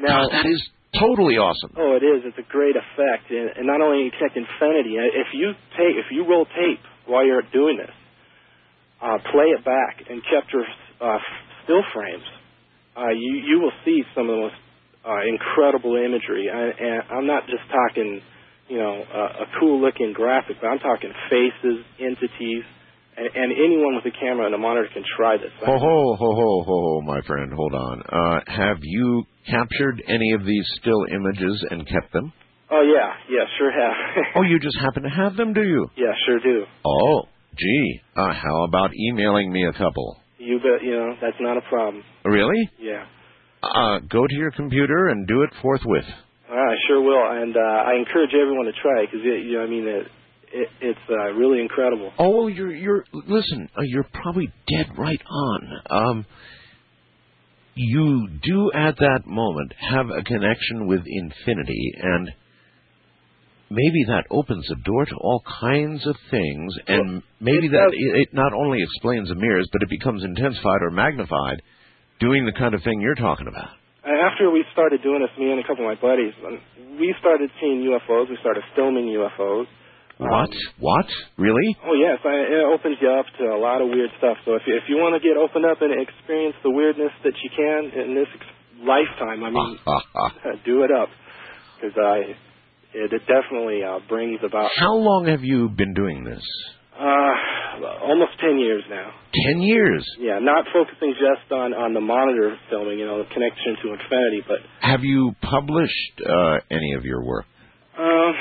Now 0.00 0.22
God, 0.28 0.32
that 0.32 0.46
is 0.46 0.66
totally 1.00 1.36
awesome. 1.36 1.72
Oh, 1.76 1.96
it 1.96 2.04
is. 2.04 2.22
It's 2.24 2.38
a 2.38 2.48
great 2.50 2.76
effect, 2.76 3.30
and, 3.30 3.50
and 3.56 3.66
not 3.66 3.80
only 3.80 4.04
you 4.04 4.10
connect 4.10 4.36
infinity. 4.36 4.98
uh, 4.98 5.06
If 5.10 5.28
you 5.34 5.52
tape, 5.76 5.96
if 5.98 6.06
you 6.10 6.26
roll 6.28 6.44
tape 6.46 6.80
while 7.06 7.24
you're 7.24 7.46
doing 7.52 7.76
this, 7.78 7.94
uh, 9.02 9.18
play 9.32 9.52
it 9.52 9.64
back 9.64 10.04
and 10.08 10.22
capture 10.24 10.64
uh, 11.00 11.18
still 11.64 11.82
frames, 11.92 12.24
uh, 12.96 13.10
you 13.10 13.32
you 13.44 13.60
will 13.60 13.72
see 13.84 14.02
some 14.14 14.28
of 14.30 14.36
the 14.36 14.42
most 14.48 14.58
uh, 15.04 15.20
incredible 15.28 15.96
imagery. 15.96 16.48
I, 16.48 16.62
and 16.72 17.02
I'm 17.10 17.26
not 17.26 17.44
just 17.46 17.64
talking, 17.68 18.20
you 18.68 18.78
know, 18.78 19.02
uh, 19.02 19.44
a 19.44 19.46
cool 19.60 19.80
looking 19.80 20.12
graphic, 20.14 20.56
but 20.60 20.68
I'm 20.68 20.78
talking 20.78 21.12
faces, 21.28 21.84
entities, 22.00 22.64
and, 23.16 23.26
and 23.34 23.52
anyone 23.52 23.96
with 23.96 24.06
a 24.06 24.16
camera 24.18 24.46
and 24.46 24.54
a 24.54 24.58
monitor 24.58 24.88
can 24.92 25.04
try 25.16 25.36
this. 25.36 25.50
Ho 25.60 25.66
ho 25.66 25.76
ho 25.78 26.16
ho 26.16 26.34
ho 26.34 26.64
ho, 26.64 27.00
my 27.02 27.20
friend. 27.26 27.52
Hold 27.52 27.74
on. 27.74 28.02
Uh, 28.08 28.40
have 28.46 28.78
you 28.82 29.24
captured 29.46 30.02
any 30.08 30.32
of 30.32 30.44
these 30.44 30.64
still 30.80 31.04
images 31.10 31.64
and 31.70 31.86
kept 31.86 32.12
them? 32.12 32.32
Oh 32.70 32.82
yeah, 32.82 33.12
yeah, 33.30 33.44
sure 33.58 33.70
have. 33.70 34.24
Oh, 34.36 34.42
you 34.42 34.58
just 34.58 34.76
happen 34.80 35.02
to 35.04 35.08
have 35.10 35.36
them, 35.36 35.52
do 35.52 35.62
you? 35.62 35.86
yeah, 35.96 36.12
sure 36.26 36.40
do. 36.40 36.64
Oh, 36.84 37.22
gee. 37.56 38.00
Uh, 38.16 38.32
how 38.32 38.64
about 38.68 38.90
emailing 39.10 39.52
me 39.52 39.64
a 39.66 39.72
couple? 39.72 40.20
You 40.38 40.58
bet. 40.58 40.82
You 40.82 40.92
know 40.92 41.14
that's 41.20 41.36
not 41.40 41.56
a 41.56 41.62
problem. 41.68 42.02
Really? 42.24 42.68
Yeah. 42.80 43.04
Uh, 43.62 43.98
go 44.00 44.26
to 44.26 44.34
your 44.34 44.50
computer 44.50 45.08
and 45.08 45.26
do 45.26 45.42
it 45.42 45.50
forthwith. 45.62 46.04
I 46.50 46.74
sure 46.86 47.00
will, 47.00 47.42
and 47.42 47.56
uh, 47.56 47.60
I 47.60 47.94
encourage 47.98 48.34
everyone 48.34 48.66
to 48.66 48.72
try 48.82 49.02
it 49.02 49.08
because 49.10 49.24
you 49.24 49.56
know, 49.58 49.64
I 49.64 49.66
mean, 49.66 49.86
it, 49.88 50.06
it, 50.52 50.68
it's 50.80 51.00
uh, 51.10 51.32
really 51.32 51.60
incredible. 51.60 52.12
Oh, 52.18 52.30
well, 52.30 52.48
you're 52.50 52.74
you're 52.74 53.04
listen. 53.12 53.68
Uh, 53.76 53.82
you're 53.82 54.06
probably 54.12 54.52
dead 54.68 54.86
right 54.98 55.20
on. 55.28 55.68
Um, 55.90 56.26
you 57.76 58.28
do 58.42 58.70
at 58.72 58.96
that 58.98 59.26
moment 59.26 59.72
have 59.90 60.06
a 60.10 60.22
connection 60.22 60.86
with 60.86 61.02
infinity, 61.06 61.92
and 62.00 62.30
maybe 63.70 64.04
that 64.08 64.24
opens 64.30 64.66
the 64.68 64.76
door 64.76 65.04
to 65.06 65.16
all 65.16 65.42
kinds 65.60 66.06
of 66.06 66.16
things, 66.30 66.74
and 66.86 67.22
maybe 67.40 67.66
it 67.66 67.72
that 67.72 67.90
it, 67.92 68.28
not 68.32 68.52
only 68.52 68.78
explains 68.82 69.28
the 69.28 69.34
mirrors, 69.34 69.68
but 69.72 69.82
it 69.82 69.90
becomes 69.90 70.22
intensified 70.24 70.82
or 70.82 70.90
magnified, 70.90 71.62
doing 72.20 72.46
the 72.46 72.58
kind 72.58 72.74
of 72.74 72.82
thing 72.82 73.00
you're 73.00 73.14
talking 73.14 73.48
about. 73.48 73.70
Uh, 74.04 74.12
after 74.30 74.50
we 74.50 74.64
started 74.72 75.02
doing 75.02 75.20
this, 75.20 75.32
me 75.38 75.50
and 75.50 75.60
a 75.60 75.66
couple 75.66 75.82
of 75.82 75.88
my 75.88 76.00
buddies, 76.00 76.34
we 77.00 77.14
started 77.20 77.50
seeing 77.60 77.80
UFOs. 77.88 78.28
We 78.28 78.36
started 78.40 78.62
filming 78.76 79.06
UFOs. 79.06 79.66
What? 80.30 80.50
What? 80.80 81.06
Really? 81.38 81.76
Oh 81.84 81.94
yes, 81.94 82.18
I, 82.24 82.34
it 82.56 82.64
opens 82.64 82.96
you 83.00 83.10
up 83.10 83.26
to 83.38 83.44
a 83.52 83.58
lot 83.60 83.80
of 83.82 83.88
weird 83.88 84.10
stuff. 84.18 84.36
So 84.44 84.54
if 84.54 84.62
you, 84.66 84.76
if 84.76 84.84
you 84.88 84.96
want 84.96 85.14
to 85.14 85.20
get 85.26 85.36
opened 85.36 85.66
up 85.66 85.82
and 85.82 85.92
experience 86.00 86.56
the 86.62 86.70
weirdness 86.70 87.12
that 87.24 87.34
you 87.42 87.50
can 87.54 87.80
in 88.00 88.14
this 88.14 88.28
ex- 88.34 88.84
lifetime, 88.84 89.44
I 89.44 89.50
mean, 89.50 89.78
do 90.64 90.82
it 90.84 90.90
up 90.90 91.08
because 91.76 91.96
I 91.98 92.36
it, 92.94 93.12
it 93.12 93.22
definitely 93.26 93.82
uh, 93.82 93.98
brings 94.08 94.40
about 94.46 94.70
How 94.78 94.94
long 94.94 95.26
have 95.26 95.42
you 95.42 95.68
been 95.68 95.94
doing 95.94 96.24
this? 96.24 96.42
uh, 96.94 97.34
almost 98.06 98.32
ten 98.40 98.56
years 98.58 98.84
now. 98.88 99.10
Ten 99.50 99.60
years. 99.62 100.06
Yeah, 100.20 100.38
not 100.38 100.64
focusing 100.72 101.12
just 101.18 101.50
on 101.50 101.74
on 101.74 101.92
the 101.92 102.00
monitor 102.00 102.56
filming, 102.70 102.98
you 103.00 103.06
know, 103.06 103.18
the 103.18 103.28
connection 103.34 103.74
to 103.82 103.92
infinity, 103.94 104.42
but 104.46 104.58
Have 104.80 105.02
you 105.02 105.32
published 105.42 106.14
uh, 106.24 106.58
any 106.70 106.94
of 106.96 107.04
your 107.04 107.24
work? 107.24 107.46
um, 107.98 108.32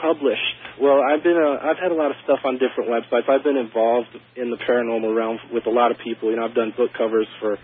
published. 0.00 0.56
Well, 0.80 0.98
I've 1.04 1.22
been 1.22 1.36
uh, 1.36 1.60
I've 1.62 1.76
had 1.76 1.92
a 1.92 1.94
lot 1.94 2.10
of 2.10 2.16
stuff 2.24 2.40
on 2.44 2.54
different 2.58 2.88
websites. 2.88 3.28
I've 3.28 3.44
been 3.44 3.56
involved 3.58 4.08
in 4.36 4.50
the 4.50 4.56
paranormal 4.68 5.14
realm 5.14 5.38
with 5.52 5.66
a 5.66 5.70
lot 5.70 5.90
of 5.90 5.98
people. 6.02 6.30
You 6.30 6.36
know, 6.36 6.46
I've 6.46 6.54
done 6.54 6.72
book 6.76 6.90
covers 6.96 7.26
for 7.40 7.58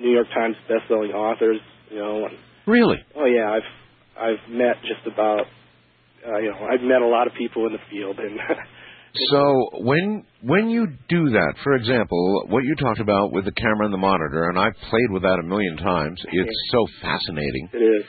New 0.00 0.10
York 0.10 0.26
Times 0.34 0.56
best-selling 0.68 1.12
authors. 1.12 1.60
You 1.90 1.98
know, 1.98 2.26
and, 2.26 2.34
Really? 2.66 2.98
oh 3.14 3.26
yeah, 3.26 3.50
I've 3.54 3.70
I've 4.18 4.50
met 4.50 4.76
just 4.82 5.06
about 5.06 5.46
uh, 6.26 6.38
you 6.38 6.50
know 6.50 6.66
I've 6.66 6.82
met 6.82 7.02
a 7.02 7.06
lot 7.06 7.26
of 7.28 7.34
people 7.38 7.66
in 7.66 7.72
the 7.72 7.82
field, 7.90 8.18
and 8.18 8.38
So 9.30 9.70
when 9.80 10.24
when 10.42 10.68
you 10.68 10.86
do 11.08 11.30
that, 11.30 11.54
for 11.64 11.72
example, 11.74 12.44
what 12.48 12.64
you 12.64 12.74
talked 12.76 13.00
about 13.00 13.32
with 13.32 13.44
the 13.46 13.52
camera 13.52 13.84
and 13.86 13.94
the 13.94 13.98
monitor, 13.98 14.50
and 14.50 14.58
I've 14.58 14.74
played 14.90 15.10
with 15.10 15.22
that 15.22 15.38
a 15.40 15.46
million 15.46 15.76
times. 15.78 16.20
It's 16.32 16.58
so 16.72 16.86
fascinating. 17.00 17.70
it 17.72 17.78
is. 17.78 18.04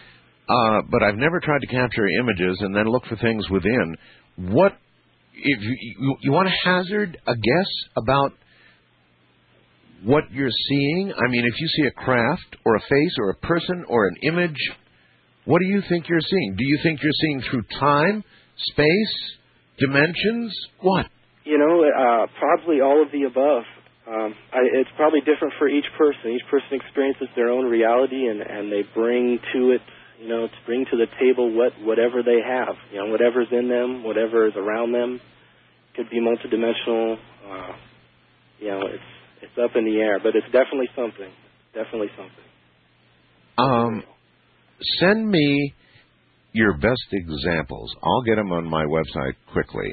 Uh, 0.49 0.81
but 0.89 1.03
I've 1.03 1.15
never 1.17 1.39
tried 1.41 1.59
to 1.59 1.67
capture 1.67 2.07
images 2.21 2.57
and 2.61 2.73
then 2.75 2.87
look 2.87 3.05
for 3.05 3.17
things 3.17 3.49
within. 3.49 3.95
What 4.37 4.73
if 5.33 5.61
you 5.61 6.17
you, 6.21 6.31
want 6.31 6.47
to 6.47 6.69
hazard 6.69 7.17
a 7.27 7.35
guess 7.35 7.71
about 7.95 8.31
what 10.03 10.31
you're 10.31 10.51
seeing? 10.69 11.13
I 11.13 11.29
mean, 11.29 11.45
if 11.45 11.59
you 11.59 11.67
see 11.67 11.87
a 11.87 11.91
craft 11.91 12.55
or 12.65 12.75
a 12.75 12.81
face 12.81 13.15
or 13.19 13.31
a 13.31 13.35
person 13.35 13.85
or 13.87 14.07
an 14.07 14.15
image, 14.23 14.57
what 15.45 15.59
do 15.59 15.65
you 15.65 15.81
think 15.89 16.07
you're 16.07 16.21
seeing? 16.21 16.55
Do 16.57 16.65
you 16.65 16.79
think 16.83 17.01
you're 17.01 17.19
seeing 17.21 17.41
through 17.49 17.63
time, 17.79 18.23
space, 18.71 19.15
dimensions? 19.79 20.53
What? 20.81 21.07
You 21.43 21.57
know, 21.57 21.83
uh, 21.83 22.27
probably 22.39 22.81
all 22.81 23.01
of 23.01 23.11
the 23.11 23.23
above. 23.23 23.63
Um, 24.07 24.35
I, 24.53 24.59
it's 24.79 24.89
probably 24.95 25.19
different 25.19 25.53
for 25.57 25.67
each 25.67 25.85
person. 25.97 26.31
Each 26.31 26.47
person 26.49 26.79
experiences 26.79 27.27
their 27.35 27.49
own 27.49 27.65
reality, 27.65 28.27
and 28.27 28.41
and 28.41 28.71
they 28.71 28.83
bring 28.93 29.39
to 29.53 29.71
it, 29.71 29.81
you 30.19 30.27
know, 30.27 30.47
to 30.47 30.53
bring 30.65 30.85
to 30.91 30.97
the 30.97 31.07
table 31.19 31.53
what 31.55 31.73
whatever 31.81 32.23
they 32.23 32.39
have. 32.45 32.75
You 32.91 32.99
know, 32.99 33.11
whatever's 33.11 33.47
in 33.51 33.69
them, 33.69 34.03
whatever 34.03 34.47
is 34.47 34.53
around 34.55 34.91
them, 34.91 35.19
could 35.95 36.09
be 36.09 36.19
multidimensional. 36.19 37.17
Uh, 37.47 37.73
you 38.59 38.67
know, 38.69 38.81
it's 38.85 39.03
it's 39.41 39.57
up 39.63 39.75
in 39.75 39.85
the 39.85 39.97
air, 39.99 40.19
but 40.21 40.35
it's 40.35 40.47
definitely 40.47 40.89
something. 40.95 41.31
Definitely 41.73 42.09
something. 42.17 42.45
Um, 43.57 44.03
send 44.99 45.29
me 45.29 45.73
your 46.53 46.77
best 46.77 47.07
examples. 47.11 47.95
I'll 48.03 48.23
get 48.23 48.35
them 48.35 48.51
on 48.51 48.65
my 48.65 48.85
website 48.85 49.35
quickly. 49.51 49.91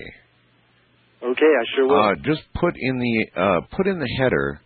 Okay, 1.22 1.46
I 1.46 1.64
sure 1.74 1.88
will. 1.88 2.00
Uh, 2.00 2.14
just 2.24 2.42
put 2.54 2.74
in 2.78 2.98
the 2.98 3.40
uh, 3.40 3.60
put 3.76 3.86
in 3.86 3.98
the 3.98 4.08
header 4.18 4.60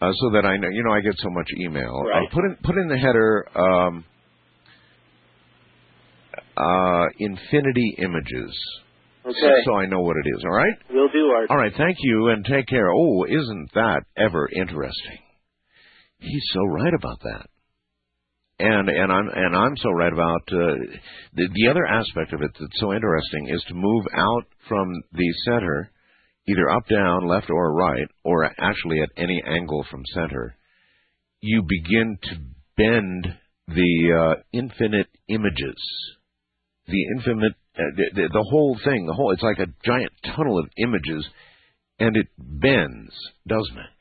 uh, 0.00 0.12
so 0.12 0.30
that 0.32 0.44
I 0.46 0.56
know. 0.56 0.68
You 0.68 0.82
know, 0.84 0.92
I 0.92 1.00
get 1.00 1.14
so 1.18 1.30
much 1.30 1.48
email. 1.60 2.02
Right. 2.02 2.26
Uh, 2.26 2.34
put 2.34 2.44
in 2.44 2.56
put 2.62 2.76
in 2.76 2.88
the 2.88 2.96
header 2.96 3.46
um, 3.54 4.04
uh, 6.58 7.06
infinity 7.18 7.94
images. 7.98 8.52
okay, 9.24 9.62
So 9.64 9.74
I 9.74 9.86
know 9.86 10.00
what 10.00 10.16
it 10.16 10.28
is. 10.36 10.42
All 10.44 10.56
right. 10.56 10.74
we'll 10.90 11.08
do 11.08 11.26
Art. 11.36 11.50
All 11.50 11.56
right. 11.56 11.72
Thank 11.76 11.96
you 12.00 12.28
and 12.28 12.44
take 12.44 12.66
care. 12.66 12.90
Oh, 12.90 13.24
isn't 13.24 13.70
that 13.74 14.02
ever 14.16 14.48
interesting? 14.54 15.18
He's 16.18 16.44
so 16.52 16.60
right 16.64 16.94
about 16.94 17.20
that. 17.22 17.46
and 18.58 18.88
and 18.88 19.12
I'm 19.12 19.28
and 19.28 19.54
I'm 19.56 19.76
so 19.76 19.90
right 19.90 20.12
about 20.12 20.42
uh, 20.50 20.74
the 21.34 21.48
the 21.54 21.68
other 21.70 21.86
aspect 21.86 22.32
of 22.32 22.42
it 22.42 22.50
that's 22.58 22.80
so 22.80 22.92
interesting 22.92 23.48
is 23.48 23.62
to 23.68 23.74
move 23.74 24.04
out 24.12 24.44
from 24.68 24.88
the 25.12 25.32
center, 25.44 25.92
either 26.48 26.68
up, 26.70 26.88
down, 26.88 27.28
left, 27.28 27.50
or 27.50 27.72
right, 27.72 28.08
or 28.24 28.44
actually 28.58 29.00
at 29.00 29.10
any 29.16 29.40
angle 29.46 29.84
from 29.90 30.02
center. 30.12 30.56
You 31.40 31.62
begin 31.62 32.18
to 32.24 32.34
bend 32.76 33.36
the 33.68 34.34
uh, 34.36 34.42
infinite 34.52 35.06
images, 35.28 35.76
the 36.88 37.04
infinite, 37.16 37.52
uh, 37.76 37.82
the, 37.96 38.04
the, 38.14 38.28
the 38.32 38.46
whole 38.50 38.78
thing, 38.84 39.06
the 39.06 39.12
whole. 39.12 39.32
It's 39.32 39.42
like 39.42 39.58
a 39.58 39.72
giant 39.84 40.12
tunnel 40.24 40.58
of 40.58 40.66
images, 40.76 41.26
and 41.98 42.16
it 42.16 42.26
bends, 42.38 43.12
doesn't 43.46 43.78
it? 43.78 43.92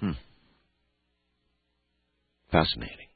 Hmm. 0.00 0.10
Fascinating. 2.50 3.08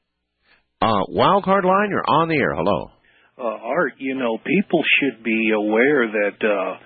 Uh, 0.81 1.05
wild 1.09 1.43
card 1.43 1.65
line, 1.65 1.89
you're 1.89 2.07
on 2.07 2.27
the 2.29 2.35
air. 2.35 2.55
Hello. 2.55 2.91
Uh, 3.37 3.43
Art, 3.43 3.93
you 3.97 4.15
know, 4.15 4.37
people 4.37 4.81
should 4.99 5.23
be 5.23 5.51
aware 5.55 6.07
that 6.07 6.45
uh, 6.47 6.77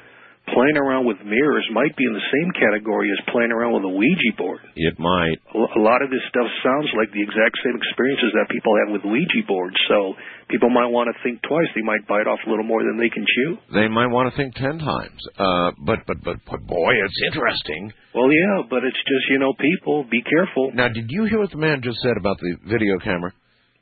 playing 0.53 0.77
around 0.77 1.05
with 1.09 1.17
mirrors 1.25 1.65
might 1.73 1.95
be 1.97 2.05
in 2.05 2.13
the 2.13 2.27
same 2.29 2.49
category 2.53 3.09
as 3.09 3.19
playing 3.33 3.51
around 3.51 3.73
with 3.73 3.85
a 3.85 3.93
Ouija 3.93 4.31
board. 4.37 4.61
It 4.75 4.97
might. 4.99 5.41
A 5.53 5.81
lot 5.81 6.05
of 6.05 6.09
this 6.13 6.21
stuff 6.29 6.45
sounds 6.61 6.89
like 6.93 7.09
the 7.13 7.23
exact 7.23 7.57
same 7.65 7.73
experiences 7.77 8.31
that 8.37 8.47
people 8.53 8.73
have 8.85 8.93
with 8.93 9.03
Ouija 9.05 9.41
boards. 9.47 9.77
So 9.89 10.13
people 10.49 10.69
might 10.69 10.89
want 10.93 11.09
to 11.09 11.15
think 11.25 11.41
twice. 11.41 11.69
They 11.73 11.81
might 11.81 12.05
bite 12.05 12.29
off 12.29 12.39
a 12.45 12.49
little 12.49 12.67
more 12.67 12.85
than 12.85 13.01
they 13.01 13.09
can 13.09 13.25
chew. 13.25 13.57
They 13.73 13.89
might 13.89 14.13
want 14.13 14.29
to 14.29 14.33
think 14.37 14.53
ten 14.53 14.77
times. 14.77 15.19
Uh, 15.33 15.71
but, 15.81 16.05
but, 16.05 16.21
but, 16.21 16.37
but, 16.45 16.61
boy, 16.67 16.93
it's 16.93 17.21
interesting. 17.33 17.91
Well, 18.13 18.29
yeah, 18.29 18.69
but 18.69 18.85
it's 18.85 19.01
just, 19.01 19.25
you 19.33 19.39
know, 19.39 19.53
people, 19.57 20.05
be 20.05 20.21
careful. 20.21 20.71
Now, 20.73 20.87
did 20.87 21.09
you 21.09 21.25
hear 21.25 21.39
what 21.39 21.51
the 21.51 21.61
man 21.61 21.81
just 21.81 21.99
said 22.05 22.17
about 22.17 22.37
the 22.39 22.55
video 22.69 22.99
camera? 23.01 23.33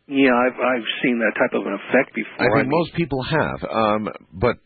Yeah, 0.06 0.36
I've 0.36 0.60
I've 0.60 0.90
seen 1.02 1.20
that 1.24 1.32
type 1.40 1.56
of 1.56 1.66
an 1.66 1.80
effect 1.80 2.14
before. 2.14 2.44
I 2.44 2.52
think 2.60 2.68
mean, 2.68 2.76
most 2.76 2.94
people 2.94 3.24
have. 3.24 3.64
Um, 3.64 4.10
but 4.34 4.60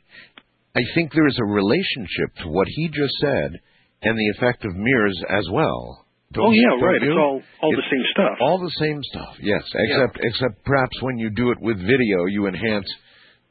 I 0.76 0.82
think 0.94 1.14
there 1.14 1.28
is 1.28 1.38
a 1.40 1.46
relationship 1.46 2.36
to 2.44 2.50
what 2.50 2.68
he 2.68 2.88
just 2.90 3.14
said 3.22 3.60
and 4.02 4.18
the 4.18 4.30
effect 4.38 4.66
of 4.66 4.76
mirrors 4.76 5.18
as 5.30 5.46
well. 5.52 6.06
Don't 6.34 6.48
oh 6.48 6.52
yeah, 6.52 6.76
don't 6.76 6.84
right. 6.84 7.02
you? 7.02 7.12
It's 7.12 7.18
all 7.18 7.42
all 7.64 7.72
the 7.72 7.88
same 7.90 8.06
stuff. 8.12 8.38
All 8.42 8.60
the 8.60 8.76
same 8.80 9.00
stuff, 9.12 9.34
yes. 9.42 9.64
Except 9.64 10.20
except 10.22 10.66
perhaps 10.66 11.02
when 11.02 11.18
you 11.18 11.30
do 11.30 11.52
it 11.52 11.58
with 11.62 11.78
video, 11.78 12.26
you 12.28 12.48
enhance 12.48 12.88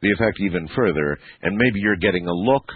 the 0.02 0.12
effect 0.12 0.36
even 0.40 0.68
further, 0.76 1.18
and 1.42 1.56
maybe 1.56 1.80
you're 1.80 1.96
getting 1.96 2.26
a 2.26 2.32
look 2.32 2.68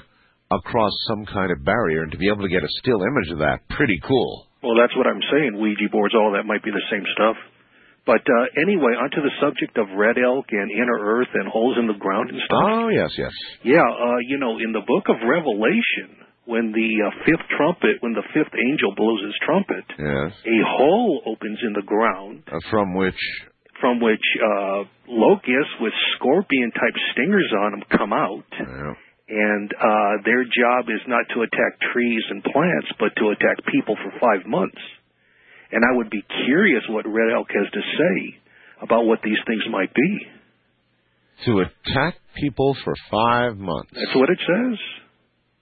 across 0.51 0.93
some 1.07 1.27
kind 1.27 1.53
of 1.53 1.65
barrier, 1.65 2.03
and 2.03 2.13
to 2.13 2.19
be 2.19 2.29
able 2.29 2.43
to 2.43 2.49
get 2.49 2.65
a 2.65 2.69
still 2.81 3.03
image 3.03 3.31
of 3.31 3.39
that, 3.39 3.61
pretty 3.77 4.01
cool. 4.09 4.47
Well, 4.63 4.75
that's 4.81 4.97
what 4.97 5.07
I'm 5.07 5.21
saying. 5.31 5.61
Ouija 5.61 5.89
boards, 5.93 6.15
all 6.15 6.33
that 6.33 6.45
might 6.45 6.65
be 6.65 6.71
the 6.71 6.85
same 6.91 7.05
stuff. 7.13 7.37
But 8.07 8.25
uh, 8.25 8.47
anyway, 8.61 8.97
onto 8.97 9.21
the 9.21 9.31
subject 9.41 9.77
of 9.79 9.87
red 9.97 10.17
elk 10.19 10.47
and 10.51 10.71
inner 10.73 10.99
earth 10.99 11.29
and 11.35 11.47
holes 11.49 11.77
in 11.79 11.87
the 11.87 11.99
ground 12.01 12.31
and 12.31 12.41
stuff. 12.45 12.65
Oh 12.65 12.89
yes, 12.89 13.13
yes. 13.19 13.33
Yeah, 13.63 13.85
uh, 13.85 14.19
you 14.27 14.39
know, 14.39 14.59
in 14.59 14.73
the 14.73 14.81
book 14.87 15.07
of 15.09 15.17
Revelation, 15.21 16.17
when 16.47 16.73
the 16.73 16.91
uh, 17.07 17.11
fifth 17.29 17.47
trumpet, 17.57 18.01
when 18.01 18.15
the 18.15 18.25
fifth 18.35 18.55
angel 18.57 18.95
blows 18.97 19.21
his 19.23 19.37
trumpet, 19.45 19.85
Yes. 19.99 20.33
a 20.47 20.59
hole 20.65 21.23
opens 21.27 21.59
in 21.63 21.73
the 21.75 21.85
ground 21.87 22.43
Uh, 22.51 22.59
from 22.71 22.95
which 22.95 23.21
from 23.81 24.01
which 24.01 24.27
uh, 24.45 24.85
locusts 25.09 25.73
with 25.81 25.93
scorpion 26.17 26.71
type 26.73 26.97
stingers 27.13 27.49
on 27.65 27.71
them 27.73 27.83
come 27.97 28.13
out. 28.13 28.45
yeah. 28.59 28.93
And 29.31 29.71
uh, 29.73 30.13
their 30.27 30.43
job 30.43 30.91
is 30.91 31.01
not 31.07 31.25
to 31.33 31.43
attack 31.43 31.73
trees 31.95 32.25
and 32.31 32.43
plants, 32.43 32.89
but 32.99 33.15
to 33.17 33.31
attack 33.31 33.57
people 33.73 33.95
for 34.03 34.11
five 34.19 34.45
months. 34.45 34.81
And 35.73 35.85
I 35.85 35.97
would 35.97 36.11
be 36.11 36.23
curious 36.47 36.83
what 36.91 37.07
Red 37.07 37.33
Elk 37.35 37.49
has 37.55 37.71
to 37.73 37.81
say 37.81 38.37
about 38.83 39.05
what 39.07 39.21
these 39.23 39.39
things 39.47 39.63
might 39.71 39.93
be. 39.95 40.11
to 41.47 41.61
attack 41.65 42.17
people 42.37 42.77
for 42.85 42.95
five 43.11 43.57
months. 43.57 43.91
That's 43.95 44.15
what 44.17 44.29
it 44.31 44.39
says. 44.45 44.77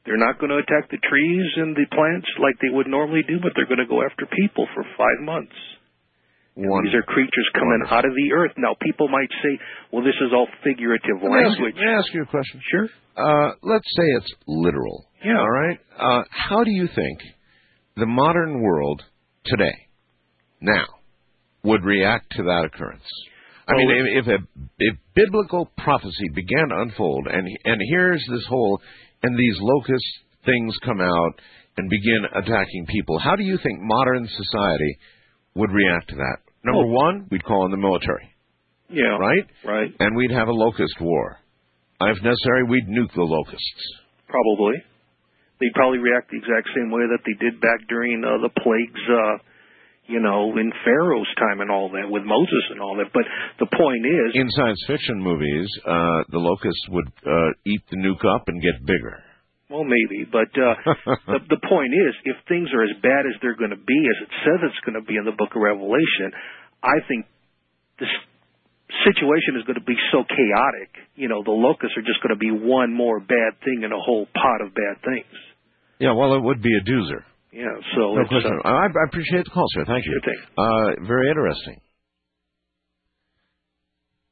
They're 0.06 0.16
not 0.18 0.38
going 0.40 0.50
to 0.50 0.56
attack 0.59 0.90
the 0.90 0.98
trees 1.09 1.46
and 1.56 1.76
the 1.76 1.84
plants 1.92 2.26
like 2.40 2.56
they 2.62 2.72
would 2.74 2.86
normally 2.88 3.22
do, 3.28 3.38
but 3.42 3.52
they're 3.54 3.68
going 3.68 3.84
to 3.84 3.86
go 3.86 4.00
after 4.02 4.24
people 4.26 4.66
for 4.74 4.82
five 4.96 5.20
months. 5.22 5.54
These 6.56 6.94
are 6.94 7.02
creatures 7.06 7.48
coming 7.54 7.86
Wonderful. 7.86 7.96
out 7.98 8.04
of 8.04 8.14
the 8.16 8.32
earth. 8.34 8.50
Now, 8.56 8.74
people 8.82 9.06
might 9.06 9.30
say, 9.44 9.61
well, 9.92 10.02
this 10.02 10.16
is 10.18 10.32
all 10.34 10.48
figurative 10.64 11.22
Let 11.22 11.30
me 11.30 11.38
ask 11.38 11.59
you- 11.59 11.64
language. 11.70 11.74
May 11.78 11.92
I 11.92 11.98
ask 11.98 12.11
you 12.14 12.22
a 12.22 12.26
question? 12.26 12.61
Sure. 12.70 12.88
Uh, 13.14 13.52
let's 13.62 13.86
say 13.94 14.02
it's 14.18 14.32
literal. 14.48 15.06
Yeah. 15.24 15.38
All 15.38 15.50
right. 15.50 15.78
Uh, 15.96 16.22
how 16.30 16.64
do 16.64 16.70
you 16.72 16.88
think 16.88 17.18
the 17.96 18.06
modern 18.06 18.61
world 18.61 19.02
today, 19.44 19.76
now, 20.61 20.84
would 21.62 21.84
react 21.84 22.32
to 22.32 22.42
that 22.44 22.64
occurrence? 22.64 23.04
I 23.68 23.76
mean, 23.76 23.90
if, 23.90 24.26
if 24.26 24.40
a 24.40 24.62
if 24.78 24.96
biblical 25.14 25.70
prophecy 25.76 26.28
began 26.34 26.68
to 26.70 26.80
unfold, 26.80 27.26
and 27.26 27.46
and 27.64 27.80
here's 27.90 28.24
this 28.30 28.44
whole, 28.48 28.80
and 29.22 29.36
these 29.38 29.56
locust 29.61 30.04
things 30.46 30.74
come 30.84 31.00
out 31.00 31.32
and 31.76 31.90
begin 31.90 32.24
attacking 32.34 32.86
people, 32.88 33.18
how 33.18 33.36
do 33.36 33.42
you 33.44 33.59
think 33.62 33.78
modern 33.80 34.26
society 34.26 34.98
would 35.54 35.70
react 35.70 36.09
to 36.09 36.16
that? 36.16 36.38
Number 36.64 36.86
Well- 36.86 36.96
one, 36.96 37.26
we'd 37.30 37.44
call 37.44 37.66
in 37.66 37.70
the 37.70 37.76
military, 37.76 38.32
Yeah. 38.88 39.18
right? 39.18 39.44
Right. 39.64 39.92
And 40.00 40.16
we'd 40.16 40.32
have 40.32 40.48
a 40.48 40.52
locust 40.52 40.98
war. 41.00 41.38
If 42.00 42.22
necessary, 42.22 42.62
we'd 42.64 42.86
nuke 42.88 43.12
the 43.12 43.22
locusts. 43.22 44.00
Probably. 44.28 44.82
They'd 45.61 45.74
probably 45.74 45.98
react 45.98 46.30
the 46.30 46.38
exact 46.38 46.68
same 46.74 46.90
way 46.90 47.02
that 47.11 47.18
they 47.26 47.34
did 47.34 47.61
back 47.61 47.80
during 47.88 48.24
uh, 48.24 48.38
the 48.38 48.50
plagues, 48.62 49.00
uh, 49.11 49.38
you 50.09 50.20
know, 50.20 50.56
in 50.56 50.72
Pharaoh's 50.84 51.28
time 51.36 51.61
and 51.61 51.70
all 51.70 51.92
that, 51.92 52.09
with 52.09 52.24
Moses 52.24 52.64
and 52.72 52.80
all 52.80 52.96
that. 52.96 53.12
But 53.12 53.28
the 53.61 53.68
point 53.68 54.02
is, 54.09 54.34
In 54.34 54.48
science 54.56 54.80
fiction 54.88 55.20
movies, 55.20 55.68
uh, 55.84 56.24
the 56.32 56.40
locusts 56.40 56.84
would 56.88 57.09
uh, 57.28 57.52
eat 57.68 57.82
the 57.92 57.96
nuke 58.00 58.24
up 58.24 58.48
and 58.48 58.56
get 58.61 58.80
bigger. 58.88 59.20
well, 59.68 59.84
maybe, 59.84 60.24
but 60.24 60.48
uh, 60.56 60.74
the, 61.36 61.61
the 61.61 61.62
point 61.68 61.92
is, 61.92 62.12
if 62.24 62.36
things 62.48 62.72
are 62.72 62.82
as 62.82 62.96
bad 63.04 63.28
as 63.28 63.36
they're 63.44 63.56
going 63.61 63.76
to 63.76 63.84
be, 63.84 64.00
as 64.09 64.18
it 64.24 64.32
says 64.44 64.59
it's 64.64 64.80
going 64.88 64.96
to 64.96 65.04
be 65.06 65.16
in 65.20 65.24
the 65.28 65.36
book 65.36 65.52
of 65.54 65.61
Revelation, 65.61 66.32
I 66.82 67.04
think 67.06 67.28
this 68.00 68.09
situation 69.04 69.61
is 69.61 69.64
going 69.68 69.76
to 69.76 69.84
be 69.84 69.98
so 70.11 70.24
chaotic. 70.24 70.90
You 71.20 71.28
know, 71.28 71.44
the 71.44 71.52
locusts 71.52 71.96
are 72.00 72.06
just 72.09 72.24
going 72.24 72.32
to 72.32 72.40
be 72.40 72.48
one 72.48 72.94
more 72.96 73.20
bad 73.20 73.61
thing 73.61 73.84
in 73.84 73.92
a 73.92 74.00
whole 74.00 74.24
pot 74.32 74.64
of 74.64 74.72
bad 74.72 75.04
things. 75.04 75.28
Yeah, 76.00 76.16
well, 76.16 76.32
it 76.34 76.40
would 76.42 76.62
be 76.62 76.72
a 76.72 76.80
doozer. 76.88 77.27
Yeah, 77.53 77.64
so 77.96 78.14
No 78.14 78.24
question. 78.28 78.59
uh, 78.64 78.68
I, 78.68 78.86
I 78.86 79.05
appreciate 79.09 79.44
the 79.44 79.51
call, 79.51 79.66
sir. 79.74 79.84
Thank 79.86 80.05
you. 80.05 80.12
Sure 80.22 80.32
thing. 80.34 80.42
Uh, 80.57 81.07
very 81.07 81.28
interesting. 81.30 81.80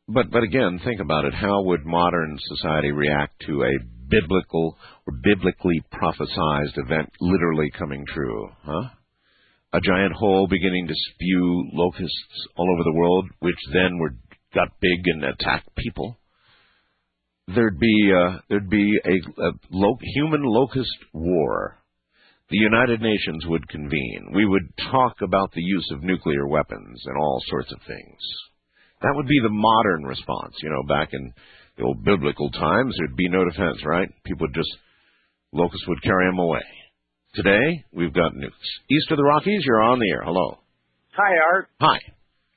But 0.09 0.31
but 0.31 0.43
again, 0.45 0.79
think 0.85 1.01
about 1.01 1.25
it. 1.25 1.35
How 1.35 1.63
would 1.63 1.85
modern 1.85 2.39
society 2.55 2.93
react 2.93 3.41
to 3.47 3.63
a 3.65 3.73
biblical 4.09 4.77
or 5.07 5.15
biblically 5.23 5.83
prophesized 5.93 6.77
event 6.79 7.11
literally 7.21 7.71
coming 7.77 8.05
true? 8.15 8.49
Huh? 8.63 8.89
A 9.73 9.81
giant 9.81 10.13
hole 10.13 10.47
beginning 10.49 10.87
to 10.87 10.95
spew 10.95 11.71
locusts 11.73 12.47
all 12.57 12.69
over 12.73 12.85
the 12.85 12.95
world, 12.97 13.29
which 13.41 13.59
then 13.73 13.99
were 13.99 14.15
got 14.55 14.69
big 14.81 15.01
and 15.07 15.25
attacked 15.25 15.75
people. 15.77 16.19
There'd 17.49 17.79
be 17.81 18.13
uh, 18.15 18.39
there'd 18.49 18.71
be 18.71 18.89
a, 19.05 19.43
a 19.43 19.51
lo- 19.71 19.99
human 20.15 20.43
locust 20.45 20.97
war 21.13 21.79
the 22.51 22.57
United 22.59 23.01
Nations 23.01 23.45
would 23.47 23.69
convene. 23.69 24.31
We 24.35 24.47
would 24.47 24.69
talk 24.91 25.17
about 25.23 25.51
the 25.53 25.63
use 25.63 25.89
of 25.93 26.03
nuclear 26.03 26.47
weapons 26.47 27.03
and 27.07 27.17
all 27.17 27.41
sorts 27.49 27.73
of 27.73 27.81
things. 27.87 28.19
That 29.03 29.13
would 29.15 29.27
be 29.27 29.41
the 29.43 29.51
modern 29.51 30.05
response. 30.05 30.55
You 30.63 30.71
know, 30.71 30.83
back 30.89 31.09
in 31.13 31.33
the 31.77 31.85
old 31.85 32.05
biblical 32.05 32.51
times, 32.51 32.95
there'd 32.99 33.17
be 33.17 33.29
no 33.29 33.45
defense, 33.45 33.79
right? 33.85 34.09
People 34.25 34.47
would 34.47 34.55
just, 34.55 34.71
locusts 35.53 35.87
would 35.89 36.03
carry 36.03 36.27
them 36.31 36.39
away. 36.39 36.63
Today, 37.35 37.85
we've 37.93 38.15
got 38.15 38.33
nukes. 38.33 38.69
East 38.91 39.11
of 39.11 39.19
the 39.19 39.25
Rockies, 39.25 39.63
you're 39.65 39.83
on 39.83 39.99
the 39.99 40.09
air. 40.11 40.23
Hello. 40.25 40.59
Hi, 41.13 41.33
Art. 41.53 41.69
Hi. 41.81 41.99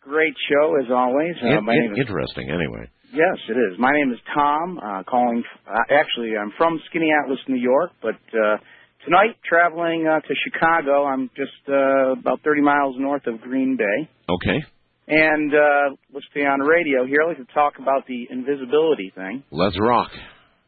Great 0.02 0.34
show 0.50 0.76
as 0.82 0.90
always. 0.92 1.36
Uh, 1.44 1.58
In- 1.58 1.66
my 1.66 1.74
in- 1.74 1.80
name 1.82 1.92
is, 1.94 2.00
interesting, 2.00 2.50
anyway. 2.50 2.88
yes, 3.12 3.38
it 3.50 3.58
is. 3.58 3.78
My 3.80 3.92
name 3.92 4.14
is 4.14 4.20
Tom. 4.34 4.80
Uh, 4.82 5.04
calling. 5.04 5.44
Uh, 5.68 5.74
actually, 5.92 6.32
I'm 6.40 6.54
from 6.58 6.80
Skinny 6.90 7.10
Atlas, 7.24 7.40
New 7.50 7.60
York, 7.60 7.92
but 8.02 8.16
uh, 8.34 8.58
tonight 9.06 9.36
traveling 9.48 10.08
uh, 10.08 10.20
to 10.22 10.34
Chicago. 10.44 11.06
I'm 11.06 11.30
just 11.36 11.52
uh, 11.68 12.14
about 12.20 12.42
30 12.44 12.62
miles 12.62 12.96
north 12.98 13.26
of 13.28 13.42
Green 13.42 13.78
Bay, 13.78 14.10
Okay. 14.30 14.64
and 15.08 15.54
uh, 15.54 15.96
listening 16.14 16.46
on 16.48 16.60
the 16.60 16.66
radio 16.66 17.06
here. 17.06 17.20
I'd 17.24 17.38
like 17.38 17.48
to 17.48 17.54
talk 17.54 17.74
about 17.80 18.06
the 18.08 18.28
invisibility 18.30 19.12
thing. 19.16 19.44
Let's 19.52 19.78
rock. 19.80 20.10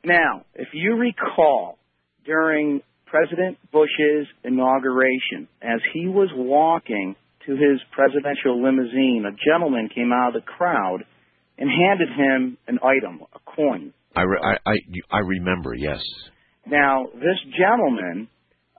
Now, 0.03 0.45
if 0.55 0.69
you 0.73 0.95
recall, 0.95 1.77
during 2.25 2.81
President 3.05 3.57
Bush's 3.71 4.27
inauguration, 4.43 5.47
as 5.61 5.79
he 5.93 6.07
was 6.07 6.29
walking 6.35 7.15
to 7.45 7.51
his 7.53 7.79
presidential 7.91 8.63
limousine, 8.63 9.25
a 9.27 9.35
gentleman 9.51 9.89
came 9.93 10.11
out 10.13 10.29
of 10.29 10.41
the 10.41 10.47
crowd 10.47 10.99
and 11.57 11.69
handed 11.69 12.07
him 12.09 12.57
an 12.67 12.79
item, 12.83 13.21
a 13.35 13.39
coin. 13.55 13.93
I, 14.15 14.21
re- 14.23 14.39
I, 14.43 14.69
I, 14.71 14.75
I 15.11 15.19
remember, 15.19 15.73
yes. 15.75 15.99
Now, 16.65 17.05
this 17.13 17.39
gentleman 17.57 18.29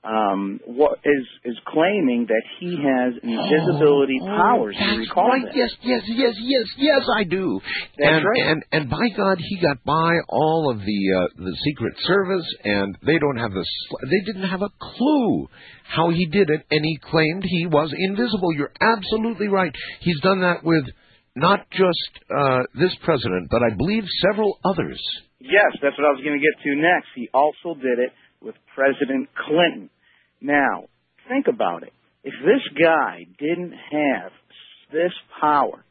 um, 0.04 0.58
what 0.66 0.98
is 1.04 1.26
is 1.44 1.56
claiming 1.68 2.26
that 2.26 2.42
he 2.58 2.74
has 2.74 3.14
invisibility 3.22 4.18
oh, 4.20 4.26
powers. 4.26 4.76
That's 4.78 4.94
you 4.94 4.98
recall 5.00 5.28
right. 5.28 5.44
that? 5.44 5.54
Yes, 5.54 5.70
yes, 5.80 6.02
yes, 6.08 6.34
yes, 6.40 6.66
yes. 6.76 7.02
I 7.16 7.22
do. 7.22 7.60
That's 7.96 8.10
and, 8.10 8.24
right. 8.24 8.50
And 8.50 8.64
and 8.72 8.90
by 8.90 9.08
God, 9.16 9.38
he 9.38 9.60
got 9.60 9.84
by 9.84 10.12
all 10.28 10.72
of 10.72 10.80
the 10.80 10.84
uh, 10.84 11.44
the 11.44 11.56
Secret 11.64 11.94
Service, 12.02 12.46
and 12.64 12.98
they 13.06 13.18
don't 13.18 13.36
have 13.36 13.52
the 13.52 13.64
they 14.10 14.32
didn't 14.32 14.48
have 14.48 14.62
a 14.62 14.70
clue 14.80 15.48
how 15.84 16.10
he 16.10 16.26
did 16.26 16.50
it, 16.50 16.66
and 16.70 16.84
he 16.84 16.98
claimed 17.08 17.44
he 17.44 17.66
was 17.66 17.94
invisible. 17.96 18.52
You're 18.54 18.74
absolutely 18.80 19.48
right. 19.48 19.72
He's 20.00 20.20
done 20.20 20.40
that 20.40 20.64
with 20.64 20.84
not 21.36 21.70
just 21.70 22.10
uh, 22.28 22.62
this 22.74 22.94
president, 23.04 23.48
but 23.50 23.62
I 23.62 23.74
believe 23.76 24.04
several 24.28 24.58
others. 24.64 25.00
Yes, 25.42 25.76
that's 25.82 25.98
what 25.98 26.06
I 26.06 26.12
was 26.12 26.22
going 26.22 26.38
to 26.38 26.44
get 26.44 26.62
to 26.62 26.76
next. 26.76 27.08
He 27.14 27.28
also 27.34 27.74
did 27.74 27.98
it 27.98 28.12
with 28.40 28.54
President 28.74 29.28
Clinton. 29.34 29.90
Now, 30.40 30.84
think 31.28 31.46
about 31.48 31.82
it. 31.82 31.92
If 32.24 32.34
this 32.44 32.62
guy 32.78 33.26
didn't 33.38 33.72
have 33.72 34.30
this 34.92 35.12
power, 35.40 35.84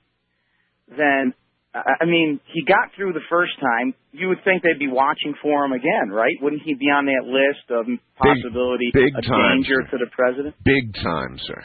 then 0.87 1.33
I 1.73 2.03
mean, 2.03 2.41
he 2.51 2.65
got 2.65 2.91
through 2.95 3.13
the 3.13 3.23
first 3.29 3.53
time. 3.59 3.93
You 4.11 4.27
would 4.27 4.43
think 4.43 4.61
they'd 4.61 4.79
be 4.79 4.91
watching 4.91 5.35
for 5.41 5.63
him 5.63 5.71
again, 5.71 6.11
right? 6.11 6.35
Wouldn't 6.41 6.63
he 6.63 6.73
be 6.73 6.87
on 6.87 7.05
that 7.05 7.23
list 7.23 7.63
of 7.71 7.87
possibility 8.19 8.91
big 8.93 9.15
of 9.15 9.23
time, 9.23 9.63
danger 9.63 9.79
sir. 9.87 9.97
to 9.97 10.03
the 10.03 10.11
president? 10.11 10.55
Big 10.65 10.93
time, 10.95 11.39
sir. 11.47 11.63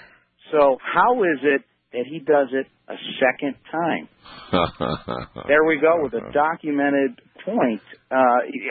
So 0.53 0.79
how 0.79 1.25
is 1.25 1.43
it 1.43 1.63
that 1.93 2.05
he 2.11 2.19
does 2.21 2.49
it 2.53 2.67
a 2.89 2.97
second 3.21 3.55
time? 3.71 4.09
There 5.49 5.65
we 5.65 5.79
go 5.81 6.03
with 6.03 6.15
a 6.15 6.33
documented 6.33 7.21
point. 7.45 7.81
Uh, 8.11 8.15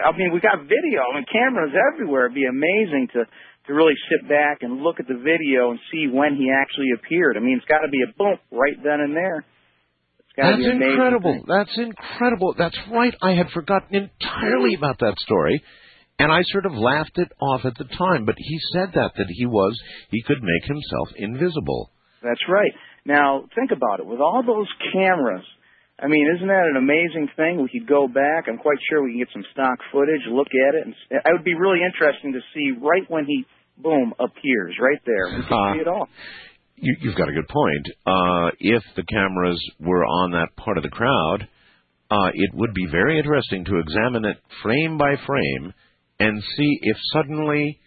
I 0.05 0.11
mean, 0.17 0.31
we 0.33 0.39
got 0.41 0.59
video 0.63 1.01
and 1.15 1.25
cameras 1.31 1.71
everywhere. 1.93 2.25
It'd 2.25 2.35
be 2.35 2.45
amazing 2.45 3.07
to 3.13 3.23
to 3.67 3.73
really 3.73 3.93
sit 4.11 4.29
back 4.29 4.59
and 4.61 4.81
look 4.83 4.99
at 4.99 5.07
the 5.07 5.17
video 5.17 5.71
and 5.71 5.79
see 5.91 6.05
when 6.11 6.35
he 6.35 6.51
actually 6.53 6.91
appeared. 6.99 7.35
I 7.35 7.39
mean, 7.39 7.57
it's 7.57 7.65
got 7.65 7.79
to 7.79 7.89
be 7.89 8.03
a 8.03 8.13
boom 8.15 8.37
right 8.51 8.77
then 8.83 8.99
and 8.99 9.15
there. 9.15 9.43
It's 10.19 10.35
got 10.37 10.43
to 10.43 10.49
That's 10.51 10.59
be 10.59 10.65
an 10.69 10.75
amazing 10.77 10.91
incredible. 10.93 11.33
thing. 11.33 11.45
That's 11.47 11.77
incredible. 11.77 12.53
That's 12.57 12.77
right. 12.91 13.15
I 13.23 13.31
had 13.31 13.49
forgotten 13.49 13.95
entirely 14.21 14.75
about 14.75 14.99
that 14.99 15.15
story. 15.19 15.63
And 16.19 16.31
I 16.31 16.43
sort 16.51 16.65
of 16.67 16.73
laughed 16.73 17.17
it 17.17 17.29
off 17.41 17.65
at 17.65 17.73
the 17.77 17.85
time, 17.97 18.25
but 18.25 18.35
he 18.37 18.59
said 18.71 18.89
that 18.93 19.11
that 19.17 19.27
he 19.29 19.45
was 19.47 19.77
he 20.11 20.21
could 20.21 20.41
make 20.43 20.63
himself 20.65 21.09
invisible. 21.17 21.91
That's 22.21 22.39
right. 22.47 22.71
Now 23.05 23.45
think 23.55 23.71
about 23.71 23.99
it. 23.99 24.05
With 24.05 24.19
all 24.19 24.43
those 24.45 24.67
cameras, 24.93 25.45
I 25.99 26.07
mean, 26.07 26.27
isn't 26.35 26.47
that 26.47 26.67
an 26.71 26.77
amazing 26.77 27.29
thing? 27.37 27.61
We 27.61 27.69
could 27.79 27.87
go 27.87 28.07
back. 28.07 28.45
I'm 28.49 28.57
quite 28.57 28.77
sure 28.89 29.03
we 29.03 29.11
can 29.11 29.19
get 29.19 29.29
some 29.31 29.45
stock 29.53 29.79
footage, 29.91 30.21
look 30.29 30.47
at 30.51 30.75
it, 30.75 30.85
and 30.85 30.95
it 31.09 31.21
would 31.31 31.45
be 31.45 31.53
really 31.53 31.79
interesting 31.85 32.33
to 32.33 32.41
see 32.53 32.71
right 32.81 33.05
when 33.07 33.25
he 33.25 33.45
boom 33.77 34.13
appears 34.19 34.75
right 34.81 34.99
there. 35.05 35.37
We 35.37 35.43
can 35.45 35.53
Uh, 35.53 35.73
see 35.73 35.79
it 35.81 35.87
all. 35.87 36.07
You, 36.77 36.95
you've 37.01 37.15
got 37.15 37.29
a 37.29 37.33
good 37.33 37.47
point. 37.47 37.87
Uh, 38.05 38.51
if 38.59 38.83
the 38.95 39.03
cameras 39.03 39.61
were 39.79 40.03
on 40.03 40.31
that 40.31 40.55
part 40.57 40.77
of 40.77 40.83
the 40.83 40.89
crowd, 40.89 41.47
uh, 42.11 42.31
it 42.33 42.53
would 42.53 42.73
be 42.73 42.85
very 42.91 43.17
interesting 43.17 43.63
to 43.65 43.79
examine 43.79 44.25
it 44.25 44.37
frame 44.61 44.97
by 44.97 45.15
frame 45.25 45.73
and 46.19 46.43
see 46.57 46.79
if 46.81 46.97
suddenly 47.13 47.79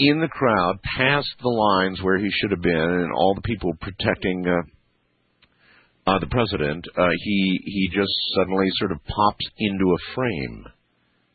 in 0.00 0.20
the 0.20 0.28
crowd, 0.28 0.80
past 0.96 1.28
the 1.42 1.48
lines 1.48 2.00
where 2.02 2.18
he 2.18 2.30
should 2.40 2.50
have 2.50 2.62
been, 2.62 2.72
and 3.04 3.12
all 3.12 3.34
the 3.34 3.42
people 3.42 3.72
protecting 3.80 4.44
uh, 4.48 6.10
uh, 6.10 6.18
the 6.18 6.26
president, 6.26 6.84
uh, 6.96 7.08
he 7.22 7.60
he 7.64 7.88
just 7.94 8.12
suddenly 8.34 8.66
sort 8.78 8.92
of 8.92 8.98
pops 9.04 9.44
into 9.58 9.84
a 9.84 10.14
frame. 10.14 10.64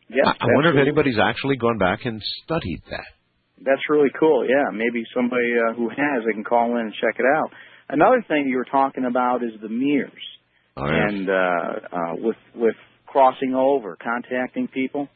Yeah, 0.09 0.25
I, 0.25 0.31
I 0.41 0.47
wonder 0.55 0.71
if 0.71 0.81
anybody's 0.81 1.19
actually 1.21 1.55
gone 1.57 1.77
back 1.77 2.05
and 2.05 2.21
studied 2.43 2.81
that. 2.89 3.05
That's 3.63 3.81
really 3.89 4.09
cool. 4.19 4.45
Yeah, 4.45 4.69
maybe 4.73 5.03
somebody 5.15 5.49
uh, 5.57 5.73
who 5.75 5.89
has, 5.89 6.23
they 6.25 6.33
can 6.33 6.43
call 6.43 6.71
in 6.75 6.81
and 6.81 6.93
check 6.93 7.15
it 7.19 7.25
out. 7.37 7.51
Another 7.89 8.23
thing 8.27 8.47
you 8.47 8.57
were 8.57 8.65
talking 8.69 9.05
about 9.05 9.43
is 9.43 9.51
the 9.61 9.69
mirrors, 9.69 10.11
Oh, 10.75 10.85
yeah. 10.85 11.07
and 11.07 11.29
uh, 11.29 11.33
uh, 11.33 12.15
with 12.17 12.35
with 12.55 12.75
crossing 13.05 13.53
over, 13.55 13.95
contacting 14.03 14.67
people. 14.67 15.07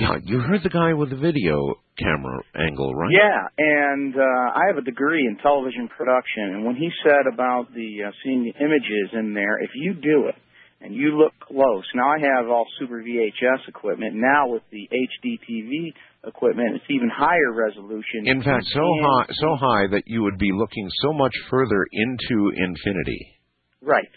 Yeah, 0.00 0.16
you 0.24 0.40
heard 0.40 0.62
the 0.62 0.70
guy 0.70 0.94
with 0.94 1.10
the 1.10 1.16
video 1.16 1.76
camera 1.98 2.42
angle, 2.56 2.94
right? 2.94 3.10
Yeah, 3.12 3.46
and 3.58 4.14
uh, 4.16 4.58
I 4.58 4.66
have 4.68 4.78
a 4.78 4.82
degree 4.82 5.26
in 5.26 5.36
television 5.42 5.88
production, 5.88 6.54
and 6.54 6.64
when 6.64 6.76
he 6.76 6.90
said 7.04 7.30
about 7.32 7.72
the 7.74 8.08
uh, 8.08 8.10
seeing 8.24 8.44
the 8.44 8.54
images 8.64 9.10
in 9.12 9.34
there, 9.34 9.58
if 9.62 9.70
you 9.74 9.94
do 9.94 10.28
it 10.28 10.34
and 10.80 10.94
you 10.94 11.18
look 11.18 11.32
close, 11.40 11.84
now 11.94 12.08
I 12.08 12.18
have 12.18 12.48
all 12.48 12.66
Super 12.78 13.02
VHS 13.02 13.68
equipment. 13.68 14.14
Now 14.16 14.48
with 14.48 14.62
the 14.72 14.88
HD 14.88 15.38
TV 15.48 15.92
equipment, 16.26 16.76
it's 16.76 16.90
even 16.90 17.10
higher 17.14 17.52
resolution. 17.52 18.26
In 18.26 18.42
fact, 18.42 18.64
so 18.72 18.80
high, 18.80 19.26
so 19.34 19.56
high 19.56 19.86
that 19.92 20.04
you 20.06 20.22
would 20.22 20.38
be 20.38 20.50
looking 20.52 20.88
so 21.02 21.12
much 21.12 21.34
further 21.50 21.86
into 21.92 22.50
infinity. 22.56 23.38
Right, 23.82 24.10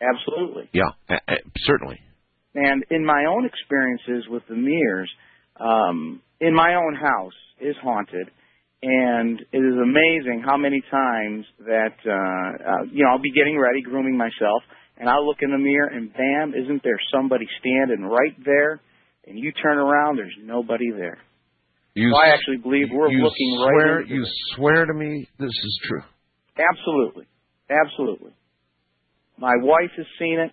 absolutely. 0.00 0.70
Yeah, 0.72 0.90
certainly. 1.66 1.98
And 2.54 2.84
in 2.90 3.04
my 3.04 3.24
own 3.28 3.44
experiences 3.46 4.28
with 4.28 4.42
the 4.48 4.56
mirrors, 4.56 5.10
um, 5.60 6.22
in 6.40 6.54
my 6.54 6.74
own 6.74 6.94
house 6.94 7.36
is 7.60 7.76
haunted, 7.82 8.30
and 8.82 9.40
it 9.52 9.58
is 9.58 9.74
amazing 9.82 10.42
how 10.46 10.56
many 10.56 10.80
times 10.90 11.44
that 11.66 11.96
uh, 12.06 12.70
uh, 12.70 12.82
you 12.92 13.04
know 13.04 13.10
I'll 13.10 13.22
be 13.22 13.32
getting 13.32 13.58
ready, 13.58 13.82
grooming 13.82 14.16
myself, 14.16 14.62
and 14.96 15.08
I'll 15.08 15.26
look 15.26 15.38
in 15.42 15.50
the 15.50 15.58
mirror, 15.58 15.88
and 15.88 16.12
bam, 16.12 16.54
isn't 16.54 16.82
there 16.82 16.98
somebody 17.12 17.46
standing 17.60 18.04
right 18.04 18.36
there? 18.44 18.80
And 19.26 19.38
you 19.38 19.52
turn 19.52 19.76
around, 19.78 20.16
there's 20.16 20.34
nobody 20.42 20.90
there. 20.90 21.18
You, 21.94 22.10
So 22.12 22.16
I 22.22 22.32
actually 22.32 22.58
believe 22.58 22.86
we're 22.92 23.08
looking 23.10 23.56
swear, 23.58 23.98
right 23.98 24.08
You 24.08 24.22
it. 24.22 24.28
swear 24.54 24.86
to 24.86 24.94
me 24.94 25.28
this 25.38 25.50
is 25.50 25.80
true. 25.86 26.02
Absolutely. 26.56 27.26
Absolutely. 27.68 28.32
My 29.36 29.54
wife 29.60 29.90
has 29.96 30.06
seen 30.18 30.38
it. 30.38 30.52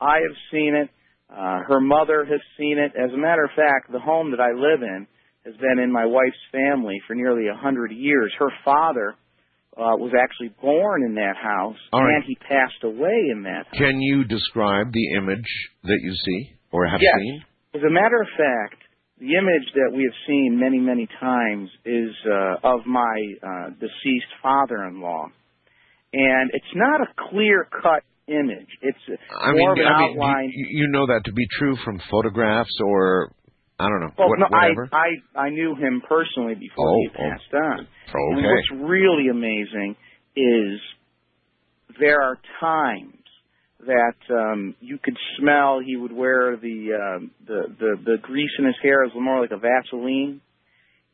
I 0.00 0.16
have 0.16 0.36
seen 0.50 0.74
it. 0.74 0.88
Uh, 1.30 1.60
her 1.66 1.80
mother 1.80 2.24
has 2.24 2.40
seen 2.58 2.78
it. 2.78 2.92
As 2.96 3.12
a 3.12 3.16
matter 3.16 3.44
of 3.44 3.50
fact, 3.56 3.90
the 3.90 3.98
home 4.00 4.30
that 4.30 4.40
I 4.40 4.52
live 4.52 4.82
in 4.82 5.06
has 5.44 5.54
been 5.56 5.78
in 5.82 5.92
my 5.92 6.06
wife's 6.06 6.36
family 6.52 7.00
for 7.06 7.14
nearly 7.14 7.48
a 7.48 7.54
hundred 7.56 7.92
years. 7.92 8.32
Her 8.38 8.50
father 8.64 9.14
uh, 9.76 9.96
was 9.98 10.12
actually 10.14 10.54
born 10.62 11.02
in 11.02 11.14
that 11.16 11.36
house, 11.36 11.76
right. 11.92 12.14
and 12.14 12.24
he 12.24 12.36
passed 12.36 12.82
away 12.84 13.28
in 13.32 13.42
that 13.42 13.66
house. 13.66 13.76
Can 13.78 14.00
you 14.00 14.24
describe 14.24 14.92
the 14.92 15.16
image 15.18 15.50
that 15.82 15.98
you 16.00 16.14
see 16.24 16.52
or 16.70 16.86
have 16.86 17.00
Yes. 17.02 17.14
seen? 17.18 17.42
As 17.74 17.82
a 17.82 17.90
matter 17.90 18.20
of 18.22 18.28
fact, 18.38 18.80
the 19.18 19.34
image 19.34 19.66
that 19.74 19.90
we 19.92 20.04
have 20.04 20.14
seen 20.26 20.58
many, 20.60 20.78
many 20.78 21.08
times 21.20 21.68
is 21.84 22.14
uh, 22.26 22.56
of 22.62 22.86
my 22.86 23.16
uh, 23.42 23.70
deceased 23.80 24.30
father-in-law, 24.42 25.26
and 26.12 26.50
it's 26.52 26.74
not 26.76 27.00
a 27.00 27.06
clear-cut 27.30 28.04
image. 28.28 28.68
It's 28.82 28.98
I 29.30 29.52
more 29.52 29.54
mean, 29.54 29.70
of 29.70 29.76
an 29.78 29.86
I 29.86 29.98
mean, 30.00 30.10
outline. 30.20 30.50
you, 30.54 30.66
you 30.84 30.88
know 30.90 31.06
that 31.06 31.22
to 31.26 31.32
be 31.32 31.46
true 31.58 31.76
from 31.84 32.00
photographs 32.10 32.74
or 32.84 33.32
I 33.78 33.88
don't 33.88 34.00
know, 34.00 34.10
well, 34.16 34.28
what, 34.28 34.38
no, 34.38 34.46
whatever. 34.50 34.88
I, 34.92 35.08
I 35.38 35.46
I 35.46 35.50
knew 35.50 35.74
him 35.74 36.00
personally 36.08 36.54
before 36.54 36.88
Oh, 36.88 36.98
he 37.02 37.08
passed 37.08 37.52
on. 37.54 37.86
And 38.14 38.38
okay. 38.38 38.46
what's 38.46 38.88
really 38.88 39.28
amazing 39.30 39.96
is 40.36 40.80
there 42.00 42.22
are 42.22 42.38
times 42.60 43.14
that 43.86 44.34
um 44.34 44.74
you 44.80 44.98
could 45.02 45.16
smell 45.38 45.80
he 45.84 45.96
would 45.96 46.12
wear 46.12 46.56
the 46.56 46.92
um 46.94 47.30
the 47.46 47.64
the 47.78 47.96
the 48.04 48.16
grease 48.22 48.50
in 48.58 48.64
his 48.64 48.76
hair 48.82 49.04
is 49.04 49.10
more 49.14 49.40
like 49.40 49.50
a 49.50 49.58
Vaseline. 49.58 50.40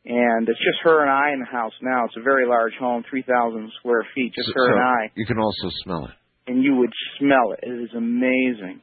And 0.03 0.49
it's 0.49 0.57
just 0.57 0.79
her 0.83 1.01
and 1.01 1.11
I 1.11 1.31
in 1.33 1.39
the 1.41 1.45
house 1.45 1.73
now. 1.81 2.05
It's 2.05 2.17
a 2.17 2.23
very 2.23 2.47
large 2.47 2.73
home, 2.79 3.03
3,000 3.07 3.71
square 3.77 4.03
feet, 4.15 4.33
just 4.33 4.47
So- 4.47 4.53
her 4.55 4.67
so 4.69 4.73
and 4.73 4.81
I. 4.81 5.11
You 5.13 5.27
can 5.27 5.37
also 5.37 5.69
smell 5.83 6.05
it. 6.05 6.11
And 6.47 6.63
you 6.63 6.75
would 6.75 6.91
smell 7.19 7.53
it. 7.53 7.59
It 7.63 7.83
is 7.83 7.89
amazing. 7.95 8.81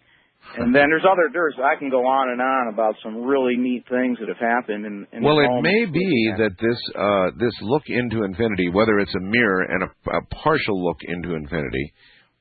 And 0.56 0.74
then 0.74 0.88
there's 0.88 1.04
other, 1.04 1.28
there's, 1.32 1.54
I 1.62 1.78
can 1.78 1.90
go 1.90 2.06
on 2.06 2.30
and 2.30 2.40
on 2.40 2.72
about 2.72 2.94
some 3.02 3.22
really 3.24 3.56
neat 3.56 3.84
things 3.90 4.18
that 4.20 4.28
have 4.28 4.40
happened 4.40 4.86
in, 4.86 5.06
in 5.12 5.22
well, 5.22 5.38
it 5.40 5.62
may 5.62 5.84
be 5.84 6.32
that 6.38 6.56
this 6.58 6.78
uh, 6.96 7.36
this 7.38 7.52
look 7.60 7.82
into 7.88 8.24
infinity, 8.24 8.70
whether 8.70 8.98
it's 8.98 9.14
a 9.14 9.20
mirror 9.20 9.62
and 9.62 9.82
a, 9.82 10.16
a 10.16 10.22
partial 10.42 10.82
look 10.82 10.98
into 11.02 11.34
infinity, 11.34 11.92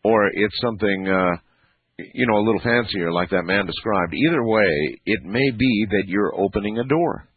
or 0.03 0.27
it's 0.27 0.55
something 0.61 1.07
uh, 1.09 1.35
you 1.97 2.27
know 2.27 2.37
a 2.37 2.45
little 2.45 2.61
fancier 2.61 3.11
like 3.11 3.29
that 3.31 3.43
man 3.43 3.65
described. 3.65 4.13
Either 4.13 4.43
way, 4.43 4.99
it 5.05 5.23
may 5.25 5.51
be 5.51 5.87
that 5.91 6.03
you're 6.07 6.33
opening 6.39 6.79
a 6.79 6.85
door. 6.85 7.27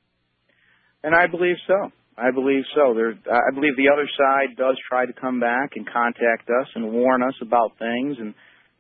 And 1.03 1.14
I 1.14 1.26
believe 1.26 1.57
so. 1.66 1.91
I 2.20 2.30
believe 2.30 2.64
so. 2.74 2.92
There, 2.94 3.14
I 3.32 3.54
believe 3.54 3.76
the 3.76 3.88
other 3.92 4.08
side 4.16 4.56
does 4.56 4.76
try 4.88 5.06
to 5.06 5.12
come 5.12 5.40
back 5.40 5.72
and 5.76 5.86
contact 5.88 6.48
us 6.50 6.68
and 6.74 6.92
warn 6.92 7.22
us 7.22 7.34
about 7.40 7.78
things 7.78 8.16
and 8.18 8.34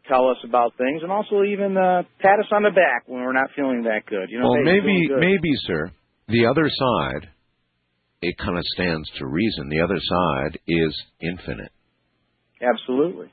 tell 0.08 0.28
us 0.28 0.36
about 0.44 0.76
things, 0.76 1.02
and 1.02 1.10
also 1.10 1.44
even 1.44 1.76
uh, 1.76 2.02
pat 2.20 2.38
us 2.38 2.50
on 2.52 2.62
the 2.62 2.70
back 2.70 3.04
when 3.06 3.22
we're 3.22 3.32
not 3.32 3.48
feeling 3.56 3.82
that 3.84 4.04
good. 4.06 4.28
You 4.28 4.40
know, 4.40 4.48
well, 4.50 4.60
hey, 4.64 4.80
maybe 4.80 5.08
maybe, 5.08 5.52
sir, 5.66 5.90
the 6.28 6.46
other 6.46 6.68
side. 6.68 7.28
It 8.22 8.36
kind 8.36 8.58
of 8.58 8.64
stands 8.74 9.08
to 9.18 9.26
reason. 9.26 9.70
The 9.70 9.80
other 9.80 9.96
side 9.96 10.58
is 10.68 10.94
infinite. 11.22 11.72
Absolutely. 12.60 13.32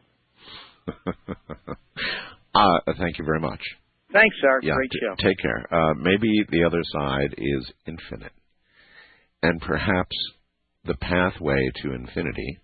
uh, 2.55 2.79
thank 2.97 3.19
you 3.19 3.25
very 3.25 3.41
much. 3.41 3.59
Thanks, 4.13 4.35
sir. 4.41 4.61
Yeah, 4.63 4.75
Great 4.75 4.91
t- 4.91 4.99
show. 5.01 5.15
take 5.27 5.37
care. 5.41 5.67
Uh, 5.69 5.93
maybe 5.95 6.31
the 6.49 6.63
other 6.63 6.81
side 6.97 7.35
is 7.37 7.69
infinite. 7.85 8.31
And 9.43 9.61
perhaps 9.61 10.15
the 10.85 10.95
pathway 10.95 11.69
to 11.81 11.93
infinity 11.93 12.59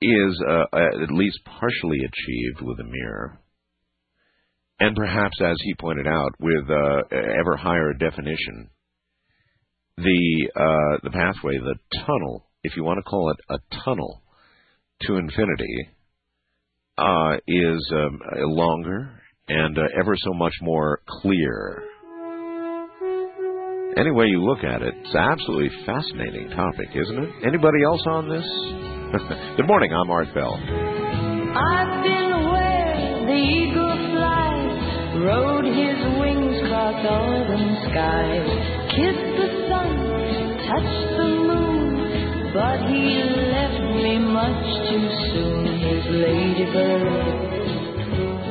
is 0.00 0.42
uh, 0.48 0.64
at 0.76 1.10
least 1.10 1.38
partially 1.44 1.98
achieved 1.98 2.60
with 2.62 2.78
a 2.80 2.84
mirror. 2.84 3.38
And 4.78 4.94
perhaps, 4.94 5.40
as 5.40 5.56
he 5.62 5.74
pointed 5.74 6.06
out, 6.06 6.32
with 6.38 6.68
uh, 6.68 7.02
ever 7.10 7.56
higher 7.56 7.94
definition, 7.94 8.68
the 9.96 10.50
uh, 10.54 10.98
the 11.02 11.10
pathway, 11.10 11.56
the 11.56 11.76
tunnel, 12.04 12.46
if 12.62 12.76
you 12.76 12.84
want 12.84 12.98
to 12.98 13.10
call 13.10 13.30
it 13.30 13.38
a 13.48 13.58
tunnel 13.84 14.22
to 15.02 15.16
infinity, 15.16 15.88
uh, 16.98 17.36
is 17.48 17.92
um, 17.94 18.20
longer 18.36 19.22
and 19.48 19.78
uh, 19.78 19.82
ever 19.98 20.14
so 20.18 20.34
much 20.34 20.54
more 20.60 21.00
clear. 21.08 21.82
Any 23.96 24.10
way 24.10 24.26
you 24.26 24.44
look 24.44 24.62
at 24.62 24.82
it, 24.82 24.92
it's 24.94 25.14
an 25.14 25.24
absolutely 25.24 25.70
fascinating 25.86 26.50
topic, 26.50 26.88
isn't 26.94 27.16
it? 27.16 27.30
Anybody 27.48 27.82
else 27.82 28.02
on 28.06 28.28
this? 28.28 28.44
Good 29.56 29.66
morning, 29.66 29.90
I'm 29.90 30.10
Art 30.10 30.28
Bell. 30.34 30.52
I've 30.52 32.04
been 32.04 32.28
where 32.52 33.24
the 33.24 33.40
eagle 33.40 33.96
flies, 34.12 35.16
rode 35.24 35.64
his 35.64 35.96
wings 36.20 36.60
across 36.68 37.00
autumn 37.08 37.72
skies, 37.88 38.44
kissed 38.92 39.32
the 39.40 39.48
sun, 39.64 39.88
touched 40.68 41.16
the 41.16 41.32
moon, 41.40 42.52
but 42.52 42.76
he 42.92 43.24
left 43.48 43.80
me 43.96 44.20
much 44.20 44.60
too 44.92 45.08
soon. 45.32 45.72
His 45.72 46.04
ladybird, 46.20 47.16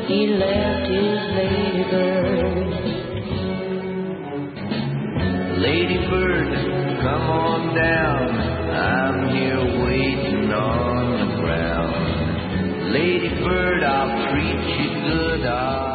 he 0.09 0.25
left 0.41 0.89
his 0.89 1.21
ladybird. 1.37 2.34
Ladybird, 5.65 6.53
come 7.01 7.23
on 7.23 7.73
down. 7.75 8.29
I'm 8.69 9.35
here 9.35 9.83
waiting 9.83 10.53
on 10.53 11.05
the 11.17 11.41
ground. 11.41 12.93
Ladybird, 12.93 13.83
I'll 13.83 14.29
treat 14.29 14.61
you 14.77 14.89
good. 15.09 15.41
Ah, 15.47 15.94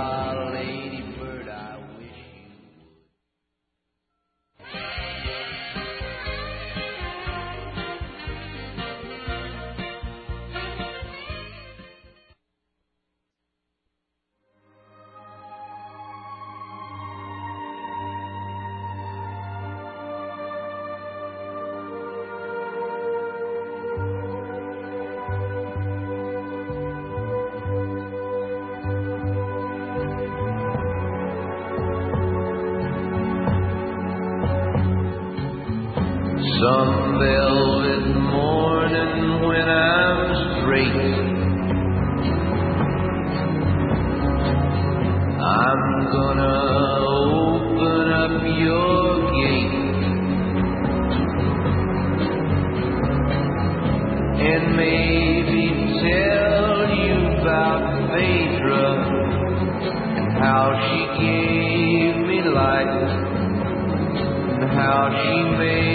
how 64.81 65.11
she 65.23 65.37
made 65.59 65.90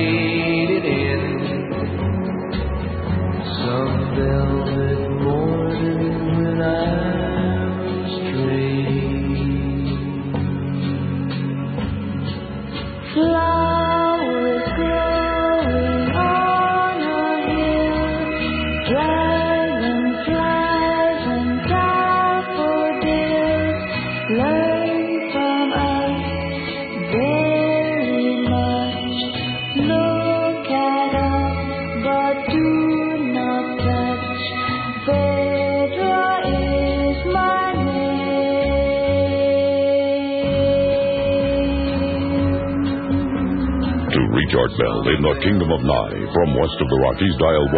Bell 44.78 44.95
in 45.06 45.22
the 45.22 45.38
Kingdom 45.46 45.70
of 45.70 45.86
Nye, 45.86 46.18
from 46.34 46.58
west 46.58 46.82
of 46.82 46.90
the 46.90 46.98
Rockies, 47.06 47.38
dial 47.38 47.70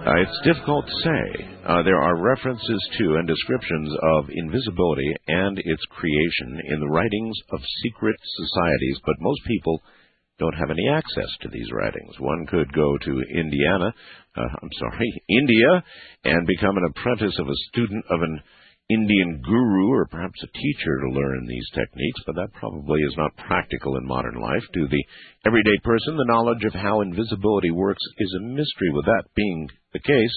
Uh, 0.08 0.24
it's 0.24 0.40
difficult 0.48 0.88
to 0.88 0.96
say. 1.04 1.24
Uh, 1.68 1.84
there 1.84 2.00
are 2.00 2.16
references 2.24 2.80
to 2.98 3.20
and 3.20 3.28
descriptions 3.28 3.92
of 4.16 4.30
invisibility 4.32 5.12
and 5.28 5.60
its 5.60 5.84
creation 5.92 6.62
in 6.72 6.80
the 6.80 6.88
writings 6.88 7.36
of 7.52 7.60
secret 7.84 8.16
societies, 8.40 8.98
but 9.06 9.20
most 9.20 9.42
people 9.46 9.82
don't 10.40 10.58
have 10.58 10.70
any 10.70 10.88
access 10.90 11.30
to 11.42 11.50
these 11.50 11.72
writings. 11.72 12.14
One 12.20 12.46
could 12.48 12.72
go 12.74 12.98
to 12.98 13.24
Indiana, 13.34 13.94
uh, 14.36 14.50
I'm 14.62 14.70
sorry, 14.80 15.24
India, 15.30 15.84
and 16.26 16.48
become 16.48 16.78
an 16.78 16.90
apprentice 16.90 17.38
of 17.40 17.48
a 17.48 17.62
student 17.70 18.06
of 18.10 18.22
an 18.22 18.42
Indian 18.90 19.42
guru 19.44 19.90
or 19.90 20.08
perhaps 20.08 20.42
a 20.44 20.58
teacher 20.58 21.00
to 21.02 21.12
learn 21.12 21.46
these 21.46 21.68
techniques, 21.74 22.22
but 22.26 22.36
that 22.36 22.54
probably 22.54 23.02
is 23.02 23.16
not 23.18 23.36
practical 23.36 23.98
in 23.98 24.08
modern 24.08 24.40
life. 24.40 24.64
To 24.76 24.88
the 24.88 25.04
everyday 25.46 25.78
person, 25.84 26.16
the 26.16 26.32
knowledge 26.32 26.64
of 26.64 26.74
how 26.74 27.02
invisibility 27.02 27.72
works 27.72 28.02
is 28.18 28.34
a 28.38 28.46
mystery. 28.46 28.92
With 28.94 29.06
that 29.06 29.26
being 29.36 29.68
the 29.92 30.00
case, 30.00 30.32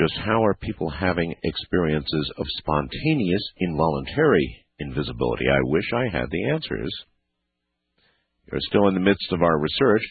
just 0.00 0.14
how 0.24 0.44
are 0.44 0.54
people 0.54 0.90
having 0.90 1.34
experiences 1.44 2.32
of 2.38 2.46
spontaneous, 2.58 3.42
involuntary 3.58 4.66
invisibility? 4.80 5.44
I 5.48 5.60
wish 5.62 5.84
I 5.94 6.08
had 6.10 6.30
the 6.30 6.50
answers. 6.50 6.90
We're 8.50 8.58
still 8.60 8.88
in 8.88 8.94
the 8.94 9.00
midst 9.00 9.32
of 9.32 9.42
our 9.42 9.58
research. 9.58 10.02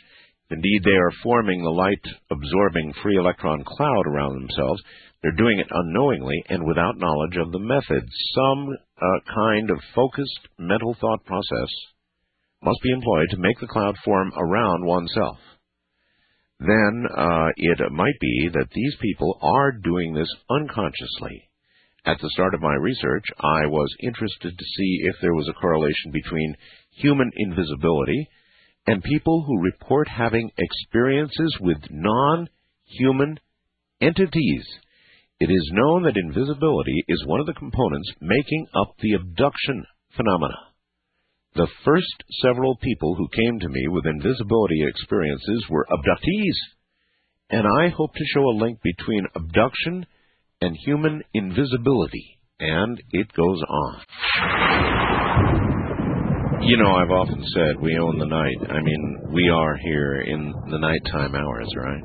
Indeed, 0.51 0.81
they 0.83 0.97
are 0.97 1.11
forming 1.21 1.61
the 1.61 1.69
light 1.69 2.01
absorbing 2.31 2.93
free 3.03 3.17
electron 3.17 3.63
cloud 3.65 4.07
around 4.07 4.33
themselves. 4.33 4.81
They're 5.21 5.31
doing 5.33 5.59
it 5.59 5.67
unknowingly 5.69 6.43
and 6.49 6.65
without 6.65 6.97
knowledge 6.97 7.37
of 7.37 7.51
the 7.51 7.59
method. 7.59 8.03
Some 8.33 8.69
uh, 8.69 9.33
kind 9.35 9.69
of 9.69 9.77
focused 9.93 10.47
mental 10.57 10.95
thought 10.99 11.23
process 11.25 11.69
must 12.63 12.81
be 12.81 12.91
employed 12.91 13.29
to 13.29 13.37
make 13.37 13.59
the 13.59 13.67
cloud 13.67 13.95
form 14.03 14.31
around 14.37 14.85
oneself. 14.85 15.37
Then 16.59 17.05
uh, 17.15 17.47
it 17.55 17.91
might 17.91 18.19
be 18.19 18.49
that 18.53 18.69
these 18.73 18.95
people 19.01 19.37
are 19.41 19.71
doing 19.71 20.13
this 20.13 20.29
unconsciously. 20.49 21.49
At 22.05 22.19
the 22.21 22.29
start 22.31 22.53
of 22.53 22.61
my 22.61 22.75
research, 22.75 23.25
I 23.39 23.67
was 23.67 23.93
interested 24.01 24.57
to 24.57 24.65
see 24.77 25.01
if 25.03 25.15
there 25.21 25.33
was 25.33 25.47
a 25.49 25.59
correlation 25.59 26.11
between 26.11 26.55
human 26.99 27.31
invisibility 27.35 28.29
and 28.87 29.03
people 29.03 29.43
who 29.45 29.61
report 29.61 30.07
having 30.07 30.49
experiences 30.57 31.57
with 31.61 31.77
non 31.89 32.47
human 32.85 33.39
entities. 34.01 34.65
It 35.39 35.49
is 35.49 35.71
known 35.73 36.03
that 36.03 36.17
invisibility 36.17 37.03
is 37.07 37.25
one 37.25 37.39
of 37.39 37.45
the 37.45 37.53
components 37.53 38.11
making 38.19 38.67
up 38.75 38.95
the 38.99 39.13
abduction 39.13 39.85
phenomena. 40.15 40.55
The 41.55 41.67
first 41.85 42.23
several 42.41 42.75
people 42.77 43.15
who 43.15 43.27
came 43.29 43.59
to 43.59 43.69
me 43.69 43.87
with 43.89 44.05
invisibility 44.05 44.83
experiences 44.87 45.65
were 45.69 45.87
abductees, 45.91 46.55
and 47.49 47.65
I 47.65 47.89
hope 47.89 48.13
to 48.13 48.25
show 48.33 48.41
a 48.41 48.59
link 48.61 48.79
between 48.83 49.25
abduction 49.35 50.05
and 50.61 50.75
human 50.85 51.23
invisibility. 51.33 52.39
And 52.59 53.01
it 53.11 53.31
goes 53.33 53.61
on. 53.67 55.18
You 56.69 56.77
know, 56.77 56.93
I've 56.93 57.09
often 57.09 57.43
said 57.55 57.81
we 57.81 57.97
own 57.97 58.19
the 58.19 58.27
night. 58.27 58.69
I 58.69 58.79
mean, 58.79 59.17
we 59.33 59.49
are 59.49 59.75
here 59.77 60.21
in 60.21 60.53
the 60.69 60.77
nighttime 60.77 61.33
hours, 61.33 61.67
right? 61.75 62.03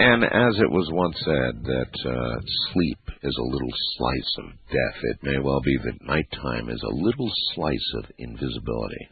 And 0.00 0.24
as 0.24 0.58
it 0.58 0.68
was 0.68 0.90
once 0.90 1.14
said, 1.22 1.62
that 1.62 2.10
uh, 2.10 2.40
sleep 2.72 2.98
is 3.22 3.36
a 3.38 3.52
little 3.54 3.70
slice 3.96 4.34
of 4.38 4.50
death. 4.66 4.98
It 5.04 5.18
may 5.22 5.38
well 5.38 5.60
be 5.60 5.78
that 5.84 6.02
nighttime 6.02 6.68
is 6.68 6.82
a 6.82 6.96
little 6.96 7.30
slice 7.54 7.92
of 7.98 8.10
invisibility. 8.18 9.08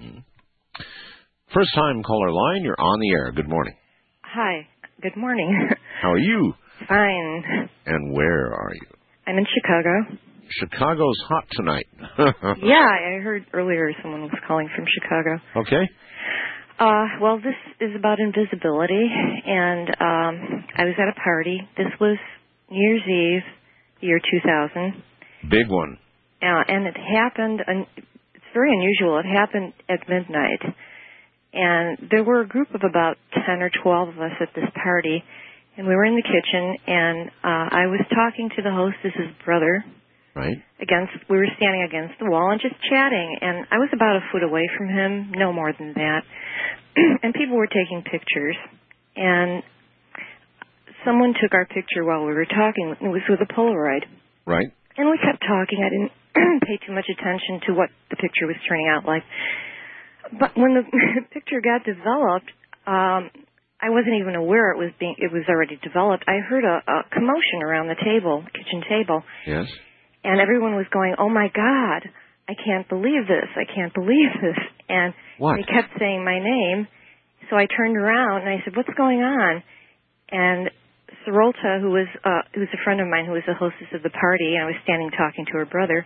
Hmm. 0.00 0.18
First 1.52 1.74
time 1.74 2.02
caller 2.02 2.32
line, 2.32 2.62
you're 2.64 2.80
on 2.80 3.00
the 3.00 3.10
air. 3.10 3.32
Good 3.32 3.50
morning. 3.50 3.74
Hi. 4.22 4.66
Good 5.02 5.18
morning. 5.18 5.68
How 6.00 6.12
are 6.12 6.18
you? 6.18 6.54
Fine. 6.88 7.68
And 7.84 8.14
where 8.14 8.46
are 8.54 8.72
you? 8.72 8.96
I'm 9.26 9.36
in 9.36 9.44
Chicago. 9.44 10.16
Chicago's 10.60 11.18
hot 11.28 11.44
tonight. 11.52 11.86
yeah, 12.62 12.82
I 12.84 13.20
heard 13.22 13.46
earlier 13.52 13.90
someone 14.02 14.22
was 14.22 14.32
calling 14.46 14.68
from 14.74 14.84
Chicago. 15.00 15.38
Okay. 15.56 15.88
Uh, 16.78 17.04
well, 17.20 17.36
this 17.36 17.54
is 17.80 17.94
about 17.96 18.18
invisibility, 18.18 19.06
and 19.46 19.88
um, 20.00 20.64
I 20.76 20.84
was 20.84 20.94
at 20.98 21.08
a 21.08 21.20
party. 21.22 21.60
This 21.76 21.86
was 22.00 22.18
New 22.70 22.80
Year's 22.80 23.42
Eve, 23.42 23.42
year 24.00 24.18
2000, 24.18 25.02
Big 25.50 25.68
one. 25.68 25.98
uh, 26.42 26.62
and 26.68 26.86
it 26.86 26.96
happened. 26.96 27.60
Un- 27.68 27.86
it's 28.34 28.44
very 28.54 28.72
unusual. 28.72 29.18
It 29.18 29.26
happened 29.26 29.72
at 29.88 30.00
midnight, 30.08 30.60
and 31.52 31.98
there 32.10 32.24
were 32.24 32.40
a 32.40 32.48
group 32.48 32.74
of 32.74 32.80
about 32.88 33.16
10 33.34 33.62
or 33.62 33.70
12 33.82 34.08
of 34.08 34.18
us 34.18 34.32
at 34.40 34.48
this 34.54 34.68
party, 34.82 35.22
and 35.76 35.86
we 35.86 35.94
were 35.94 36.04
in 36.04 36.16
the 36.16 36.22
kitchen, 36.22 36.76
and 36.86 37.28
uh, 37.44 37.68
I 37.76 37.86
was 37.86 38.00
talking 38.12 38.50
to 38.56 38.62
the 38.62 38.70
hostess's 38.72 39.30
brother, 39.44 39.84
Right? 40.34 40.56
against 40.82 41.12
we 41.30 41.38
were 41.38 41.48
standing 41.56 41.86
against 41.86 42.18
the 42.18 42.26
wall 42.26 42.50
and 42.50 42.60
just 42.60 42.74
chatting 42.90 43.38
and 43.40 43.66
I 43.70 43.78
was 43.78 43.88
about 43.94 44.16
a 44.16 44.22
foot 44.32 44.42
away 44.42 44.68
from 44.76 44.88
him, 44.88 45.30
no 45.36 45.52
more 45.52 45.72
than 45.72 45.94
that. 45.94 46.22
and 47.22 47.32
people 47.32 47.56
were 47.56 47.70
taking 47.70 48.02
pictures 48.02 48.56
and 49.14 49.62
someone 51.04 51.34
took 51.40 51.54
our 51.54 51.66
picture 51.66 52.04
while 52.04 52.26
we 52.26 52.34
were 52.34 52.46
talking. 52.46 52.94
It 53.00 53.12
was 53.12 53.22
with 53.30 53.40
a 53.40 53.50
Polaroid. 53.54 54.02
Right? 54.46 54.66
And 54.96 55.08
we 55.08 55.18
kept 55.18 55.42
talking. 55.46 55.80
I 55.82 55.90
didn't 55.90 56.12
pay 56.66 56.76
too 56.86 56.92
much 56.92 57.06
attention 57.06 57.62
to 57.68 57.74
what 57.74 57.90
the 58.10 58.16
picture 58.16 58.46
was 58.46 58.56
turning 58.68 58.88
out 58.90 59.06
like. 59.06 59.22
But 60.38 60.56
when 60.56 60.74
the 60.74 60.84
picture 61.32 61.60
got 61.62 61.86
developed, 61.86 62.50
um 62.86 63.30
I 63.82 63.90
wasn't 63.90 64.14
even 64.22 64.36
aware 64.36 64.70
it 64.70 64.78
was 64.78 64.90
being 64.98 65.14
it 65.18 65.32
was 65.32 65.42
already 65.48 65.78
developed. 65.82 66.24
I 66.26 66.38
heard 66.38 66.64
a, 66.64 66.82
a 66.86 67.02
commotion 67.10 67.62
around 67.62 67.88
the 67.88 67.98
table, 68.02 68.44
kitchen 68.54 68.82
table 68.88 69.22
Yes. 69.46 69.66
And 70.24 70.40
everyone 70.40 70.74
was 70.76 70.86
going, 70.92 71.14
"Oh 71.18 71.28
my 71.28 71.48
God, 71.54 72.08
I 72.48 72.54
can't 72.54 72.88
believe 72.88 73.26
this! 73.28 73.48
I 73.56 73.64
can't 73.72 73.92
believe 73.94 74.30
this!" 74.42 74.58
And 74.88 75.14
What? 75.38 75.56
they 75.56 75.62
kept 75.64 75.98
saying 75.98 76.24
my 76.24 76.38
name, 76.38 76.86
so 77.50 77.56
I 77.56 77.66
turned 77.66 77.96
around 77.96 78.42
and 78.42 78.50
I 78.50 78.62
said, 78.64 78.76
"What's 78.76 78.92
going 78.96 79.22
on?" 79.22 79.62
And 80.30 80.70
Sorolta, 81.26 81.80
who 81.80 81.90
was 81.90 82.08
uh, 82.24 82.42
who 82.54 82.60
was 82.60 82.68
a 82.74 82.78
friend 82.84 83.00
of 83.00 83.06
mine, 83.08 83.26
who 83.26 83.32
was 83.32 83.44
the 83.46 83.54
hostess 83.54 83.88
of 83.94 84.02
the 84.02 84.10
party, 84.10 84.54
and 84.54 84.62
I 84.64 84.66
was 84.66 84.76
standing 84.82 85.10
talking 85.10 85.44
to 85.46 85.52
her 85.58 85.66
brother, 85.66 86.04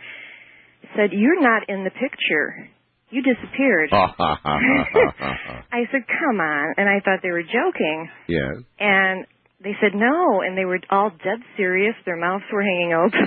said, 0.97 1.13
"You're 1.13 1.41
not 1.41 1.69
in 1.69 1.85
the 1.85 1.91
picture. 1.91 2.69
You 3.11 3.23
disappeared." 3.23 3.91
I 3.93 5.85
said, 5.93 6.03
"Come 6.09 6.41
on!" 6.41 6.75
And 6.77 6.89
I 6.89 7.01
thought 7.05 7.21
they 7.23 7.31
were 7.31 7.43
joking. 7.43 8.09
yes. 8.29 8.57
And 8.79 9.27
they 9.63 9.73
said 9.81 9.95
no, 9.95 10.43
and 10.43 10.57
they 10.57 10.65
were 10.65 10.81
all 10.91 11.11
dead 11.11 11.41
serious. 11.57 11.95
Their 12.05 12.17
mouths 12.17 12.45
were 12.53 12.63
hanging 12.63 12.93
open. 12.93 13.27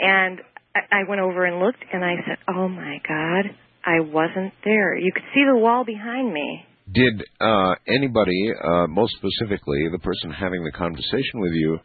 and 0.00 0.40
I, 0.74 1.00
I 1.00 1.08
went 1.08 1.20
over 1.20 1.44
and 1.44 1.60
looked, 1.60 1.84
and 1.92 2.04
I 2.04 2.14
said, 2.26 2.38
"Oh 2.48 2.68
my 2.68 2.98
God, 3.06 3.44
I 3.84 4.00
wasn't 4.00 4.52
there. 4.64 4.96
You 4.96 5.12
could 5.12 5.24
see 5.34 5.44
the 5.46 5.58
wall 5.58 5.84
behind 5.84 6.32
me." 6.32 6.64
Did 6.90 7.22
uh, 7.40 7.74
anybody, 7.86 8.52
uh, 8.64 8.86
most 8.86 9.14
specifically 9.16 9.88
the 9.92 9.98
person 9.98 10.30
having 10.30 10.64
the 10.64 10.72
conversation 10.72 11.40
with 11.40 11.52
you, 11.52 11.78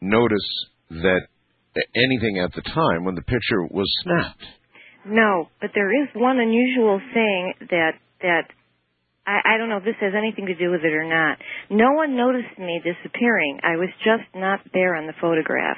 notice 0.00 0.66
that 0.90 1.22
anything 1.94 2.38
at 2.38 2.52
the 2.54 2.62
time 2.62 3.04
when 3.04 3.14
the 3.14 3.22
picture 3.22 3.64
was 3.70 3.90
snapped? 4.02 4.44
No, 5.04 5.48
but 5.60 5.70
there 5.74 5.90
is 6.02 6.08
one 6.14 6.38
unusual 6.38 7.00
thing 7.12 7.54
that 7.70 7.92
that 8.22 8.44
I, 9.26 9.54
I 9.54 9.58
don't 9.58 9.68
know 9.68 9.78
if 9.78 9.84
this 9.84 9.98
has 10.00 10.14
anything 10.16 10.46
to 10.46 10.54
do 10.54 10.70
with 10.70 10.82
it 10.82 10.94
or 10.94 11.04
not. 11.04 11.38
No 11.70 11.92
one 11.92 12.16
noticed 12.16 12.58
me 12.58 12.80
disappearing. 12.82 13.60
I 13.62 13.76
was 13.76 13.88
just 14.04 14.26
not 14.34 14.60
there 14.72 14.94
on 14.94 15.06
the 15.06 15.14
photograph. 15.20 15.76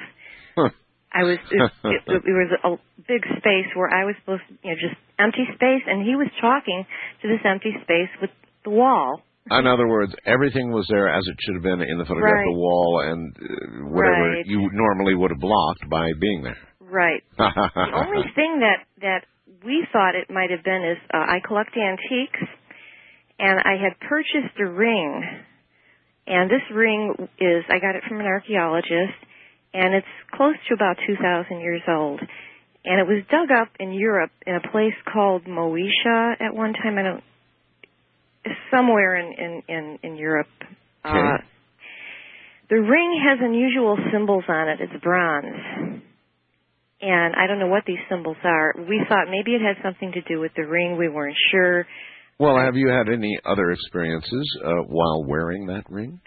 I 1.13 1.23
was 1.23 1.37
it, 1.51 1.71
it, 1.83 2.01
it 2.07 2.35
was 2.37 2.51
a 2.63 3.01
big 3.07 3.23
space 3.37 3.69
where 3.75 3.89
I 3.89 4.05
was 4.05 4.15
supposed 4.21 4.43
to 4.49 4.53
you 4.61 4.69
know 4.71 4.77
just 4.79 4.97
empty 5.17 5.45
space, 5.55 5.83
and 5.87 6.05
he 6.05 6.15
was 6.15 6.27
talking 6.41 6.85
to 7.21 7.27
this 7.27 7.41
empty 7.45 7.73
space 7.83 8.09
with 8.21 8.29
the 8.63 8.71
wall. 8.71 9.21
In 9.49 9.65
other 9.65 9.87
words, 9.87 10.13
everything 10.25 10.69
was 10.71 10.85
there 10.89 11.09
as 11.09 11.25
it 11.25 11.35
should 11.41 11.55
have 11.55 11.63
been 11.63 11.81
in 11.81 11.97
the 11.97 12.05
photograph, 12.05 12.37
Right. 12.37 12.45
the 12.45 12.59
wall, 12.59 13.01
and 13.01 13.33
uh, 13.35 13.89
whatever 13.89 14.29
Right. 14.37 14.45
you 14.45 14.69
normally 14.73 15.15
would 15.15 15.31
have 15.31 15.39
blocked 15.39 15.89
by 15.89 16.05
being 16.21 16.43
there. 16.43 16.57
Right. 16.81 17.23
the 17.37 17.91
only 17.95 18.29
thing 18.35 18.59
that 18.61 18.85
that 19.01 19.25
we 19.65 19.87
thought 19.91 20.13
it 20.13 20.29
might 20.29 20.51
have 20.51 20.63
been 20.63 20.83
is 20.85 20.97
uh, 21.13 21.17
I 21.17 21.39
collect 21.45 21.75
antiques, 21.75 22.45
and 23.39 23.59
I 23.65 23.81
had 23.81 23.99
purchased 24.07 24.53
a 24.59 24.65
ring, 24.69 25.23
and 26.27 26.49
this 26.49 26.61
ring 26.73 27.15
is 27.39 27.63
I 27.69 27.79
got 27.79 27.95
it 27.95 28.03
from 28.07 28.19
an 28.19 28.27
archaeologist, 28.27 29.17
and 29.73 29.93
it's 29.93 30.07
close 30.33 30.55
to 30.67 30.73
about 30.73 30.97
two 31.07 31.15
thousand 31.21 31.59
years 31.59 31.81
old, 31.87 32.19
and 32.85 32.99
it 32.99 33.07
was 33.07 33.23
dug 33.29 33.51
up 33.55 33.69
in 33.79 33.93
Europe 33.93 34.31
in 34.45 34.55
a 34.55 34.71
place 34.71 34.95
called 35.11 35.45
Moesia 35.45 36.33
at 36.39 36.53
one 36.53 36.73
time. 36.73 36.97
I 36.97 37.03
don't 37.03 37.23
somewhere 38.71 39.15
in 39.15 39.33
in 39.33 39.63
in, 39.67 39.99
in 40.03 40.15
Europe. 40.15 40.47
Uh, 41.03 41.37
the 42.69 42.75
ring 42.75 43.21
has 43.27 43.39
unusual 43.41 43.97
symbols 44.11 44.43
on 44.47 44.69
it. 44.69 44.79
It's 44.81 45.03
bronze 45.03 45.99
and 47.01 47.35
I 47.35 47.47
don't 47.47 47.59
know 47.59 47.67
what 47.67 47.83
these 47.85 47.99
symbols 48.09 48.37
are. 48.43 48.73
We 48.77 49.01
thought 49.07 49.27
maybe 49.29 49.55
it 49.55 49.61
had 49.61 49.81
something 49.83 50.11
to 50.13 50.21
do 50.21 50.39
with 50.39 50.51
the 50.55 50.63
ring. 50.63 50.97
We 50.97 51.09
weren't 51.09 51.37
sure. 51.51 51.87
well, 52.39 52.57
have 52.57 52.75
you 52.75 52.89
had 52.89 53.07
any 53.09 53.37
other 53.45 53.71
experiences 53.71 54.57
uh, 54.63 54.83
while 54.87 55.23
wearing 55.23 55.67
that 55.67 55.89
ring? 55.89 56.19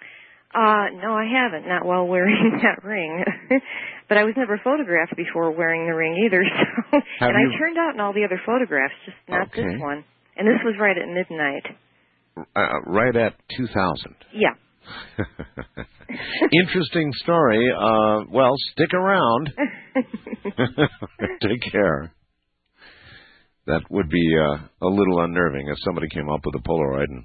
Uh, 0.55 0.87
no, 1.03 1.15
I 1.15 1.25
haven't. 1.25 1.67
Not 1.67 1.85
while 1.87 2.07
wearing 2.07 2.61
that 2.63 2.85
ring. 2.85 3.25
but 4.09 4.19
I 4.19 4.25
was 4.25 4.35
never 4.37 4.61
photographed 4.63 5.17
before 5.17 5.51
wearing 5.53 5.87
the 5.87 5.95
ring 5.95 6.17
either. 6.27 6.43
So, 6.93 6.99
Have 7.21 7.31
and 7.31 7.51
you- 7.51 7.57
I 7.57 7.59
turned 7.59 7.79
out 7.79 7.95
in 7.95 8.01
all 8.01 8.13
the 8.13 8.25
other 8.25 8.41
photographs, 8.45 8.93
just 9.07 9.17
not 9.29 9.49
Okay. 9.49 9.63
this 9.65 9.81
one. 9.81 10.05
And 10.37 10.47
this 10.47 10.61
was 10.65 10.75
right 10.79 10.97
at 10.97 11.09
midnight. 11.09 11.65
Uh, 12.57 12.81
right 12.87 13.15
at 13.17 13.35
2000. 13.57 14.15
Yeah. 14.35 14.53
Interesting 16.65 17.11
story. 17.15 17.71
Uh, 17.73 18.25
well, 18.31 18.53
stick 18.73 18.93
around. 18.95 19.51
Take 21.41 21.73
care. 21.73 22.13
That 23.67 23.83
would 23.91 24.09
be 24.09 24.35
uh, 24.37 24.59
a 24.83 24.89
little 24.89 25.21
unnerving 25.21 25.69
if 25.69 25.77
somebody 25.85 26.09
came 26.09 26.29
up 26.29 26.41
with 26.45 26.55
a 26.61 26.69
Polaroid 26.69 27.05
and 27.09 27.25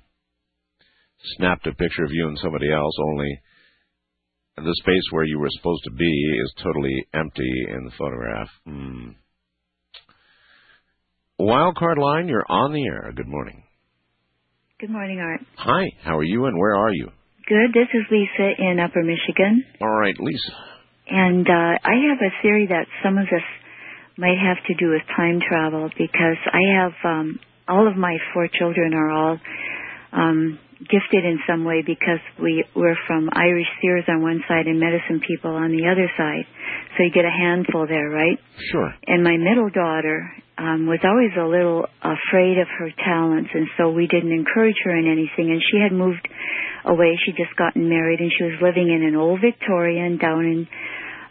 snapped 1.37 1.67
a 1.67 1.73
picture 1.73 2.03
of 2.03 2.11
you 2.11 2.27
and 2.27 2.37
somebody 2.39 2.71
else, 2.71 2.93
only 2.99 3.41
the 4.57 4.75
space 4.81 5.03
where 5.11 5.23
you 5.23 5.39
were 5.39 5.49
supposed 5.51 5.83
to 5.83 5.91
be 5.91 6.39
is 6.41 6.53
totally 6.63 7.07
empty 7.13 7.65
in 7.69 7.85
the 7.85 7.91
photograph. 7.97 8.49
Hmm. 8.65 9.09
Wildcard 11.39 11.97
line, 11.97 12.27
you're 12.27 12.45
on 12.49 12.73
the 12.73 12.83
air. 12.85 13.11
Good 13.15 13.27
morning. 13.27 13.63
Good 14.79 14.89
morning, 14.89 15.19
Art. 15.19 15.41
Hi, 15.57 15.85
how 16.03 16.17
are 16.17 16.23
you 16.23 16.45
and 16.45 16.57
where 16.57 16.75
are 16.75 16.91
you? 16.93 17.09
Good. 17.47 17.73
This 17.73 17.87
is 17.93 18.05
Lisa 18.11 18.51
in 18.59 18.79
Upper 18.79 19.03
Michigan. 19.03 19.63
All 19.81 19.99
right, 19.99 20.15
Lisa. 20.19 20.51
And 21.09 21.47
uh, 21.47 21.77
I 21.83 21.95
have 22.09 22.19
a 22.19 22.41
theory 22.41 22.67
that 22.69 22.85
some 23.03 23.17
of 23.17 23.25
this 23.25 23.43
might 24.17 24.37
have 24.37 24.57
to 24.67 24.73
do 24.73 24.91
with 24.91 25.01
time 25.15 25.39
travel 25.47 25.89
because 25.97 26.37
I 26.51 26.81
have 26.81 26.91
um, 27.05 27.39
all 27.67 27.87
of 27.87 27.95
my 27.95 28.17
four 28.33 28.49
children 28.51 28.93
are 28.93 29.09
all 29.11 29.39
um, 30.11 30.59
gifted 30.79 31.25
in 31.25 31.39
some 31.47 31.65
way 31.65 31.81
because 31.85 32.21
we 32.41 32.63
we're 32.75 32.97
from 33.07 33.29
Irish 33.33 33.67
seers 33.81 34.05
on 34.07 34.21
one 34.21 34.43
side 34.47 34.67
and 34.67 34.79
medicine 34.79 35.21
people 35.25 35.51
on 35.51 35.71
the 35.71 35.89
other 35.89 36.09
side. 36.17 36.45
So 36.95 37.03
you 37.03 37.11
get 37.11 37.25
a 37.25 37.33
handful 37.33 37.87
there, 37.87 38.09
right? 38.09 38.37
Sure. 38.71 38.93
And 39.05 39.23
my 39.23 39.37
middle 39.37 39.69
daughter 39.69 40.29
um, 40.57 40.87
was 40.87 40.99
always 41.03 41.33
a 41.37 41.45
little 41.45 41.85
afraid 42.01 42.57
of 42.57 42.67
her 42.79 42.89
talents, 43.05 43.49
and 43.53 43.67
so 43.77 43.89
we 43.89 44.07
didn't 44.07 44.31
encourage 44.31 44.77
her 44.83 44.95
in 44.95 45.05
anything. 45.05 45.53
And 45.53 45.61
she 45.61 45.77
had 45.81 45.91
moved 45.91 46.27
away; 46.85 47.17
she'd 47.25 47.37
just 47.37 47.55
gotten 47.57 47.89
married, 47.89 48.19
and 48.19 48.31
she 48.31 48.43
was 48.43 48.61
living 48.61 48.89
in 48.89 49.03
an 49.05 49.15
old 49.15 49.41
Victorian 49.41 50.17
down 50.17 50.45
in 50.45 50.67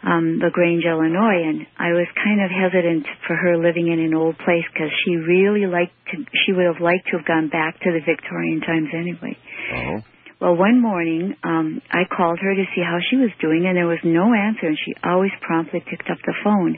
um, 0.03 0.39
LaGrange, 0.41 0.85
Illinois, 0.85 1.41
and 1.45 1.65
I 1.77 1.93
was 1.93 2.07
kind 2.15 2.41
of 2.41 2.51
hesitant 2.51 3.05
for 3.25 3.35
her 3.35 3.57
living 3.57 3.87
in 3.91 3.99
an 3.99 4.13
old 4.13 4.37
place 4.37 4.65
because 4.71 4.91
she 5.03 5.15
really 5.15 5.65
liked 5.65 5.95
to. 6.11 6.25
She 6.45 6.53
would 6.53 6.65
have 6.65 6.81
liked 6.81 7.07
to 7.11 7.17
have 7.17 7.25
gone 7.25 7.49
back 7.49 7.79
to 7.81 7.89
the 7.91 8.01
Victorian 8.05 8.61
times 8.61 8.89
anyway. 8.93 9.37
Oh. 9.73 10.01
Well, 10.39 10.55
one 10.55 10.79
morning, 10.79 11.33
um, 11.41 11.81
I 11.89 12.05
called 12.05 12.37
her 12.37 12.53
to 12.53 12.65
see 12.75 12.81
how 12.85 12.99
she 13.09 13.17
was 13.17 13.33
doing, 13.41 13.65
and 13.65 13.75
there 13.75 13.89
was 13.89 14.05
no 14.05 14.37
answer, 14.37 14.69
and 14.69 14.77
she 14.77 14.93
always 15.03 15.33
promptly 15.41 15.81
picked 15.81 16.11
up 16.11 16.21
the 16.21 16.37
phone. 16.43 16.77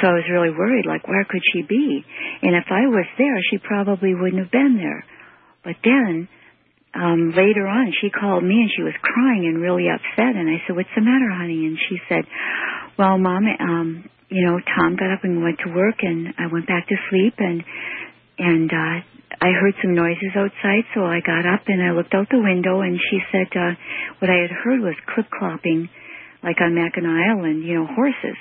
So 0.00 0.08
I 0.08 0.20
was 0.20 0.28
really 0.28 0.50
worried, 0.52 0.84
like, 0.84 1.08
where 1.08 1.24
could 1.24 1.40
she 1.50 1.62
be? 1.62 2.04
And 2.42 2.54
if 2.54 2.68
I 2.68 2.92
was 2.92 3.06
there, 3.16 3.40
she 3.48 3.56
probably 3.56 4.12
wouldn't 4.14 4.42
have 4.42 4.52
been 4.52 4.76
there. 4.76 5.06
But 5.64 5.76
then, 5.82 6.28
um, 6.94 7.30
later 7.36 7.66
on, 7.66 7.92
she 8.00 8.10
called 8.10 8.42
me, 8.42 8.66
and 8.66 8.70
she 8.74 8.82
was 8.82 8.94
crying 9.02 9.46
and 9.46 9.62
really 9.62 9.86
upset, 9.88 10.34
and 10.34 10.48
I 10.48 10.58
said, 10.66 10.76
what's 10.76 10.92
the 10.94 11.02
matter, 11.02 11.30
honey? 11.30 11.66
And 11.66 11.78
she 11.88 11.98
said, 12.08 12.24
well, 12.98 13.18
Mom, 13.18 13.46
um, 13.60 14.08
you 14.28 14.46
know, 14.46 14.58
Tom 14.76 14.96
got 14.96 15.10
up 15.10 15.22
and 15.22 15.42
went 15.42 15.58
to 15.64 15.72
work, 15.74 16.02
and 16.02 16.34
I 16.38 16.46
went 16.52 16.66
back 16.66 16.88
to 16.88 16.96
sleep, 17.10 17.34
and 17.38 17.62
and 18.40 18.72
uh 18.72 19.04
I 19.40 19.52
heard 19.52 19.74
some 19.80 19.94
noises 19.94 20.34
outside, 20.34 20.84
so 20.92 21.04
I 21.04 21.20
got 21.24 21.46
up 21.46 21.62
and 21.68 21.80
I 21.80 21.92
looked 21.92 22.12
out 22.12 22.28
the 22.30 22.42
window 22.42 22.80
and 22.80 22.98
she 22.98 23.20
said 23.30 23.48
uh 23.54 23.72
what 24.18 24.28
I 24.28 24.40
had 24.42 24.50
heard 24.50 24.80
was 24.80 24.96
clip 25.06 25.26
clopping 25.30 25.88
like 26.42 26.56
on 26.60 26.74
Mackinac 26.74 27.30
Island, 27.30 27.64
you 27.64 27.74
know, 27.76 27.86
horses. 27.86 28.36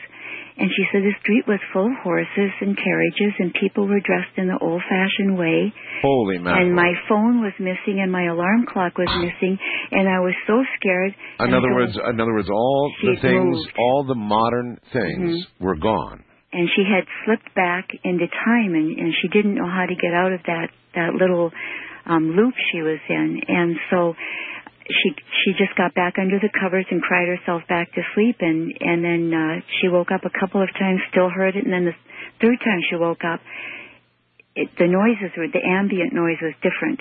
And 0.60 0.70
she 0.76 0.84
said 0.92 1.04
the 1.04 1.16
street 1.22 1.48
was 1.48 1.60
full 1.72 1.88
of 1.88 1.96
horses 2.04 2.52
and 2.60 2.76
carriages 2.76 3.34
and 3.40 3.54
people 3.56 3.88
were 3.88 4.02
dressed 4.02 4.36
in 4.36 4.48
the 4.48 4.58
old 4.60 4.82
fashioned 4.90 5.38
way. 5.40 5.72
Holy 6.02 6.38
mackerel. 6.38 6.68
And 6.68 6.76
my 6.76 6.92
phone 7.08 7.40
was 7.42 7.54
missing 7.60 8.02
and 8.04 8.12
my 8.12 8.26
alarm 8.28 8.66
clock 8.68 8.98
was 8.98 9.08
missing 9.24 9.58
and 9.92 10.10
I 10.10 10.20
was 10.20 10.36
so 10.48 10.60
scared. 10.78 11.16
In 11.40 11.54
other 11.54 11.74
words, 11.74 11.96
in 11.96 12.20
other 12.20 12.34
words, 12.34 12.50
all 12.52 12.92
the 13.02 13.16
things, 13.22 13.56
moved. 13.56 13.74
all 13.80 14.04
the 14.04 14.16
modern 14.16 14.78
things 14.92 15.48
Mhm. 15.48 15.64
were 15.66 15.76
gone. 15.78 16.24
and 16.52 16.68
she 16.76 16.84
had 16.84 17.06
slipped 17.26 17.54
back 17.56 17.88
into 18.04 18.26
time 18.28 18.74
and, 18.74 18.98
and 19.00 19.14
she 19.22 19.28
didn't 19.30 19.54
know 19.56 19.68
how 19.70 19.86
to 19.86 19.96
get 19.96 20.14
out 20.14 20.34
of 20.34 20.42
that 20.44 20.70
that 20.96 21.14
little 21.14 21.52
um 22.08 22.32
loop 22.36 22.56
she 22.72 22.82
was 22.82 22.98
in 23.08 23.40
and 23.48 23.78
so 23.92 24.16
she 24.90 25.14
she 25.44 25.52
just 25.54 25.76
got 25.78 25.94
back 25.94 26.16
under 26.18 26.40
the 26.40 26.50
covers 26.50 26.86
and 26.90 27.02
cried 27.02 27.28
herself 27.28 27.62
back 27.70 27.94
to 27.94 28.02
sleep 28.16 28.38
and 28.42 28.74
and 28.80 29.04
then 29.04 29.34
uh 29.34 29.62
she 29.80 29.88
woke 29.88 30.12
up 30.12 30.26
a 30.26 30.40
couple 30.40 30.62
of 30.62 30.70
times 30.78 31.00
still 31.12 31.30
heard 31.30 31.56
it 31.56 31.64
and 31.64 31.74
then 31.74 31.86
the 31.86 31.96
third 32.42 32.58
time 32.64 32.80
she 32.90 32.96
woke 32.96 33.24
up 33.24 33.40
it, 34.60 34.68
the 34.78 34.88
noises 34.92 35.32
were 35.40 35.48
the 35.48 35.64
ambient 35.64 36.12
noise 36.14 36.40
was 36.44 36.54
different 36.60 37.00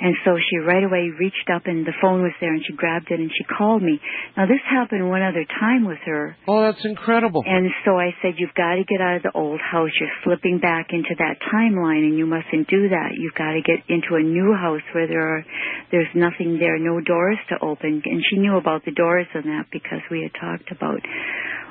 and 0.00 0.14
so 0.24 0.36
she 0.38 0.58
right 0.62 0.84
away 0.84 1.10
reached 1.18 1.48
up 1.52 1.62
and 1.66 1.82
the 1.86 1.96
phone 2.00 2.22
was 2.22 2.32
there 2.40 2.52
and 2.52 2.62
she 2.66 2.72
grabbed 2.76 3.10
it 3.10 3.18
and 3.18 3.30
she 3.32 3.44
called 3.48 3.82
me 3.82 3.98
now 4.36 4.44
this 4.46 4.60
happened 4.68 5.08
one 5.08 5.22
other 5.22 5.44
time 5.58 5.84
with 5.88 5.98
her 6.04 6.36
Oh, 6.46 6.62
that's 6.62 6.84
incredible. 6.84 7.42
and 7.46 7.70
so 7.84 7.96
I 7.98 8.10
said, 8.22 8.34
you've 8.38 8.54
got 8.54 8.74
to 8.76 8.84
get 8.84 9.00
out 9.00 9.16
of 9.16 9.22
the 9.22 9.32
old 9.34 9.60
house. 9.60 9.90
You're 10.00 10.12
slipping 10.24 10.58
back 10.60 10.88
into 10.92 11.14
that 11.18 11.36
timeline 11.52 12.04
and 12.08 12.16
you 12.18 12.26
mustn't 12.26 12.68
do 12.68 12.88
that. 12.90 13.16
You've 13.16 13.34
got 13.34 13.52
to 13.52 13.62
get 13.64 13.84
into 13.88 14.16
a 14.16 14.22
new 14.22 14.54
house 14.54 14.82
where 14.94 15.06
there 15.06 15.22
are, 15.38 15.44
there's 15.90 16.10
nothing 16.14 16.58
there, 16.58 16.78
no 16.78 17.00
doors 17.00 17.38
to 17.50 17.56
open. 17.64 18.02
And 18.04 18.22
she 18.28 18.36
knew 18.38 18.56
about 18.56 18.84
the 18.84 18.92
doors 18.92 19.26
and 19.34 19.44
that 19.44 19.66
because 19.72 20.00
we 20.10 20.22
had 20.22 20.32
talked 20.40 20.70
about 20.70 21.00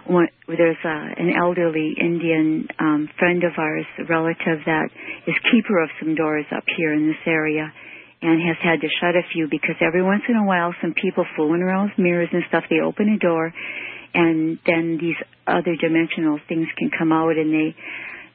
one, 0.08 0.28
there's 0.48 0.80
a, 0.86 0.98
an 1.20 1.34
elderly 1.38 1.92
Indian 2.00 2.68
um, 2.80 3.10
friend 3.20 3.44
of 3.44 3.52
ours, 3.58 3.86
relative 4.08 4.64
that 4.66 4.88
is 5.28 5.36
keeper 5.52 5.84
of 5.84 5.90
some 6.00 6.16
doors 6.16 6.46
up 6.56 6.64
here 6.78 6.94
in 6.94 7.08
this 7.08 7.22
area 7.28 7.72
and 8.22 8.42
has 8.42 8.58
had 8.64 8.82
to 8.82 8.88
shut 9.00 9.16
a 9.16 9.28
few 9.32 9.48
because 9.52 9.76
every 9.82 10.02
once 10.02 10.24
in 10.28 10.36
a 10.36 10.46
while 10.46 10.74
some 10.82 10.94
people 10.94 11.26
fooling 11.36 11.62
around 11.62 11.90
with 11.90 12.00
mirrors 12.00 12.30
and 12.32 12.44
stuff, 12.48 12.64
they 12.70 12.80
open 12.80 13.10
a 13.14 13.20
door 13.20 13.54
and 14.14 14.58
then 14.66 14.98
these 15.00 15.20
other 15.46 15.76
dimensional 15.76 16.40
things 16.48 16.68
can 16.78 16.90
come 16.98 17.12
out 17.12 17.38
and 17.38 17.54
they 17.54 17.76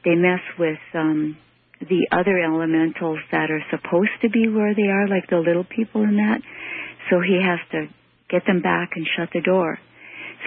they 0.05 0.15
mess 0.15 0.41
with 0.59 0.79
um 0.93 1.37
the 1.81 2.07
other 2.11 2.39
elementals 2.39 3.19
that 3.31 3.51
are 3.51 3.63
supposed 3.69 4.15
to 4.21 4.29
be 4.29 4.47
where 4.47 4.73
they 4.73 4.87
are 4.87 5.07
like 5.07 5.27
the 5.29 5.37
little 5.37 5.65
people 5.65 6.03
in 6.03 6.15
that. 6.15 6.39
So 7.09 7.19
he 7.19 7.41
has 7.43 7.59
to 7.71 7.87
get 8.29 8.45
them 8.47 8.61
back 8.61 8.91
and 8.95 9.05
shut 9.17 9.29
the 9.33 9.41
door. 9.41 9.77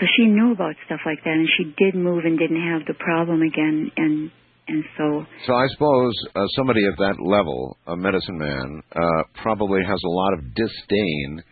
So 0.01 0.07
she 0.17 0.27
knew 0.27 0.53
about 0.53 0.77
stuff 0.87 1.01
like 1.05 1.23
that 1.25 1.35
and 1.35 1.49
she 1.57 1.75
did 1.77 1.95
move 1.95 2.25
and 2.25 2.39
didn't 2.39 2.63
have 2.63 2.87
the 2.87 2.95
problem 2.95 3.43
again 3.43 3.91
and 3.97 4.31
and 4.69 4.85
so 4.97 5.25
So 5.47 5.55
I 5.55 5.67
suppose 5.73 6.13
uh, 6.35 6.47
somebody 6.57 6.81
at 6.87 6.99
that 6.99 7.17
level, 7.21 7.79
a 7.87 7.97
medicine 7.97 8.39
man, 8.39 8.83
uh, 8.95 9.23
probably 9.43 9.81
has 9.87 10.01
a 10.05 10.09
lot 10.09 10.33
of 10.35 10.55
disdain 10.55 11.43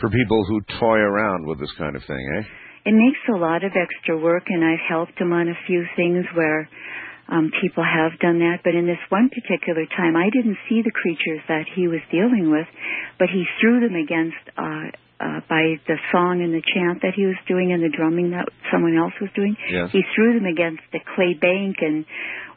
for 0.00 0.08
people 0.08 0.44
who 0.48 0.60
toy 0.78 0.98
around 0.98 1.46
with 1.46 1.60
this 1.60 1.72
kind 1.78 1.96
of 1.96 2.02
thing, 2.04 2.24
eh? 2.38 2.42
it 2.84 2.94
makes 2.94 3.22
a 3.30 3.38
lot 3.38 3.62
of 3.64 3.72
extra 3.78 4.18
work 4.18 4.44
and 4.48 4.64
I've 4.64 4.82
helped 4.88 5.18
him 5.20 5.32
on 5.32 5.48
a 5.48 5.58
few 5.66 5.84
things 5.96 6.24
where 6.34 6.68
um 7.28 7.50
people 7.62 7.84
have 7.84 8.18
done 8.18 8.40
that 8.40 8.58
but 8.64 8.74
in 8.74 8.86
this 8.86 8.98
one 9.08 9.30
particular 9.30 9.86
time 9.96 10.16
I 10.16 10.30
didn't 10.30 10.58
see 10.68 10.82
the 10.82 10.90
creatures 10.90 11.42
that 11.48 11.66
he 11.74 11.86
was 11.86 12.00
dealing 12.10 12.50
with 12.50 12.66
but 13.18 13.28
he 13.30 13.44
threw 13.60 13.80
them 13.80 13.94
against 13.94 14.42
uh 14.58 14.90
uh 15.22 15.40
by 15.48 15.78
the 15.86 15.96
song 16.10 16.42
and 16.42 16.52
the 16.52 16.62
chant 16.74 17.00
that 17.02 17.14
he 17.14 17.24
was 17.26 17.38
doing 17.46 17.70
and 17.72 17.82
the 17.82 17.88
drumming 17.96 18.30
that 18.32 18.46
someone 18.72 18.96
else 18.98 19.12
was 19.20 19.30
doing 19.36 19.54
Yes. 19.70 19.90
he 19.92 20.02
threw 20.14 20.34
them 20.34 20.46
against 20.46 20.82
the 20.92 20.98
clay 21.14 21.34
bank 21.34 21.76
and 21.80 22.04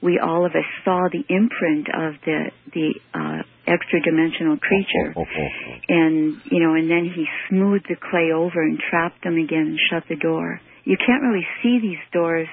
we 0.02 0.20
all 0.20 0.46
of 0.46 0.52
us 0.54 0.66
saw 0.84 1.08
the 1.12 1.24
imprint 1.30 1.88
of 1.94 2.14
the 2.26 2.40
the 2.74 2.88
uh 3.14 3.42
extra 3.68 4.02
dimensional 4.02 4.58
creature 4.58 5.14
Oh, 5.16 5.22
oh, 5.22 5.48
oh, 5.70 5.74
and 5.90 6.42
you 6.52 6.60
know 6.62 6.74
and 6.74 6.90
then 6.90 7.06
he 7.14 7.26
smoothed 7.50 7.86
the 7.88 7.96
clay 7.96 8.32
over 8.34 8.62
and 8.62 8.78
trapped 8.90 9.24
them 9.24 9.38
again 9.38 9.78
and 9.78 9.80
shut 9.90 10.04
the 10.10 10.16
door 10.18 10.60
you 10.84 10.98
can't 10.98 11.24
really 11.24 11.46
see 11.64 11.80
these 11.82 12.02
doors 12.12 12.48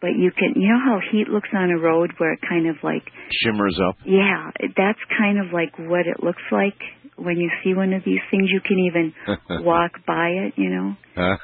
but 0.00 0.10
you 0.18 0.30
can 0.32 0.52
you 0.60 0.68
know 0.68 0.80
how 0.84 0.98
heat 1.12 1.28
looks 1.28 1.48
on 1.54 1.70
a 1.70 1.78
road 1.78 2.12
where 2.18 2.32
it 2.34 2.40
kind 2.46 2.66
of 2.68 2.76
like 2.82 3.04
Shimmers 3.42 3.78
up. 3.88 3.96
yeah 4.04 4.50
that's 4.76 4.98
kind 5.16 5.38
of 5.38 5.52
like 5.52 5.78
what 5.78 6.06
it 6.06 6.22
looks 6.22 6.42
like 6.50 6.78
when 7.16 7.36
you 7.36 7.50
see 7.62 7.74
one 7.74 7.92
of 7.92 8.02
these 8.04 8.20
things 8.30 8.50
you 8.50 8.60
can 8.60 8.78
even 8.78 9.12
walk 9.64 9.92
by 10.06 10.28
it 10.28 10.54
you 10.56 10.70
know 10.70 10.96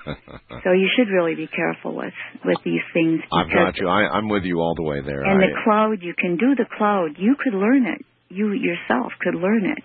so 0.64 0.72
you 0.72 0.88
should 0.96 1.08
really 1.08 1.34
be 1.34 1.46
careful 1.46 1.94
with 1.94 2.14
with 2.44 2.58
these 2.64 2.82
things 2.92 3.20
I've 3.32 3.46
because 3.46 3.74
got 3.74 3.78
you. 3.78 3.88
I, 3.88 4.08
I'm 4.18 4.28
with 4.28 4.42
you 4.42 4.58
all 4.58 4.74
the 4.74 4.82
way 4.82 5.00
there. 5.00 5.22
and 5.22 5.38
I, 5.42 5.46
the 5.46 5.54
cloud, 5.62 5.98
you 6.02 6.14
can 6.18 6.36
do 6.36 6.54
the 6.56 6.66
cloud. 6.76 7.10
You 7.18 7.36
could 7.38 7.54
learn 7.54 7.86
it. 7.86 8.04
You 8.28 8.52
yourself 8.52 9.12
could 9.20 9.34
learn 9.34 9.64
it. 9.66 9.78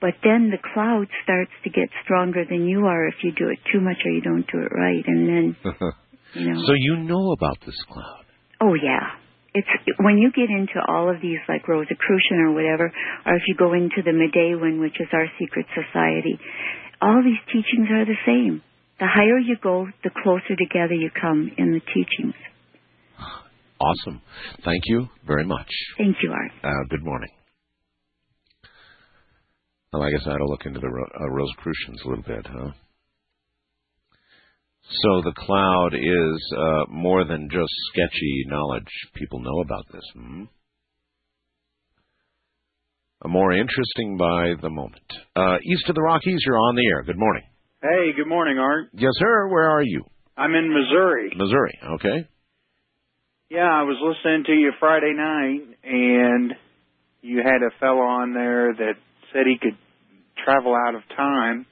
But 0.00 0.14
then 0.24 0.50
the 0.50 0.58
cloud 0.74 1.06
starts 1.22 1.52
to 1.64 1.70
get 1.70 1.90
stronger 2.02 2.44
than 2.48 2.66
you 2.66 2.86
are 2.86 3.06
if 3.06 3.14
you 3.22 3.32
do 3.32 3.48
it 3.50 3.58
too 3.72 3.80
much 3.80 3.98
or 4.04 4.10
you 4.10 4.22
don't 4.22 4.46
do 4.50 4.58
it 4.58 4.72
right. 4.74 5.04
And 5.06 5.28
then, 5.28 5.56
you 6.34 6.50
know. 6.52 6.62
so 6.66 6.72
you 6.74 6.96
know 6.96 7.32
about 7.32 7.58
this 7.64 7.76
cloud. 7.88 8.24
oh 8.60 8.74
yeah. 8.74 9.14
It's 9.52 9.68
when 9.98 10.18
you 10.18 10.30
get 10.30 10.48
into 10.48 10.78
all 10.86 11.10
of 11.10 11.20
these 11.20 11.38
like 11.48 11.66
Rosicrucian 11.66 12.38
or 12.38 12.52
whatever, 12.52 12.92
or 13.26 13.34
if 13.34 13.42
you 13.48 13.56
go 13.58 13.72
into 13.72 14.02
the 14.04 14.12
Medewan, 14.12 14.80
which 14.80 15.00
is 15.00 15.08
our 15.12 15.26
secret 15.40 15.66
society, 15.74 16.38
all 17.02 17.22
these 17.24 17.40
teachings 17.46 17.88
are 17.90 18.04
the 18.04 18.20
same. 18.26 18.62
The 19.00 19.06
higher 19.06 19.38
you 19.38 19.56
go, 19.62 19.88
the 20.04 20.10
closer 20.22 20.54
together 20.56 20.94
you 20.94 21.10
come 21.10 21.50
in 21.56 21.72
the 21.72 21.80
teachings. 21.80 22.34
Awesome. 23.80 24.20
Thank 24.64 24.82
you 24.86 25.08
very 25.26 25.44
much. 25.44 25.68
Thank 25.96 26.16
you, 26.22 26.30
Art. 26.30 26.52
Uh, 26.62 26.84
good 26.90 27.02
morning. 27.02 27.30
Well, 29.92 30.02
I 30.02 30.10
guess 30.10 30.20
I 30.26 30.32
ought 30.32 30.38
to 30.38 30.44
look 30.44 30.66
into 30.66 30.80
the 30.80 30.88
Ro- 30.88 31.10
uh, 31.18 31.30
Rosicrucians 31.30 32.00
a 32.04 32.08
little 32.08 32.24
bit, 32.24 32.46
huh? 32.46 32.70
So 34.90 35.22
the 35.22 35.32
cloud 35.36 35.94
is 35.94 36.54
uh, 36.58 36.84
more 36.90 37.24
than 37.24 37.48
just 37.50 37.72
sketchy 37.92 38.44
knowledge. 38.48 38.88
People 39.14 39.40
know 39.40 39.60
about 39.60 39.84
this. 39.92 40.02
Hmm? 40.14 40.44
More 43.26 43.52
interesting 43.52 44.16
by 44.16 44.54
the 44.60 44.70
moment. 44.70 45.02
Uh, 45.36 45.58
east 45.64 45.88
of 45.88 45.94
the 45.94 46.02
Rockies, 46.02 46.40
you're 46.44 46.58
on 46.58 46.74
the 46.74 46.86
air. 46.86 47.02
Good 47.04 47.18
morning. 47.18 47.44
Hey, 47.82 48.12
good 48.16 48.26
morning, 48.28 48.58
Art. 48.58 48.88
Yes, 48.94 49.12
sir. 49.14 49.48
Where 49.48 49.70
are 49.70 49.82
you? 49.82 50.04
I'm 50.36 50.54
in 50.54 50.72
Missouri. 50.72 51.30
Missouri. 51.36 51.78
Okay. 51.94 52.28
Yeah, 53.50 53.68
I 53.68 53.82
was 53.82 53.96
listening 54.02 54.44
to 54.46 54.52
you 54.52 54.72
Friday 54.80 55.12
night, 55.14 55.60
and 55.84 56.52
you 57.20 57.42
had 57.44 57.62
a 57.62 57.78
fellow 57.78 58.00
on 58.02 58.32
there 58.32 58.72
that 58.74 58.94
said 59.32 59.42
he 59.46 59.58
could 59.60 59.76
travel 60.44 60.74
out 60.74 60.94
of 60.94 61.02
time. 61.16 61.66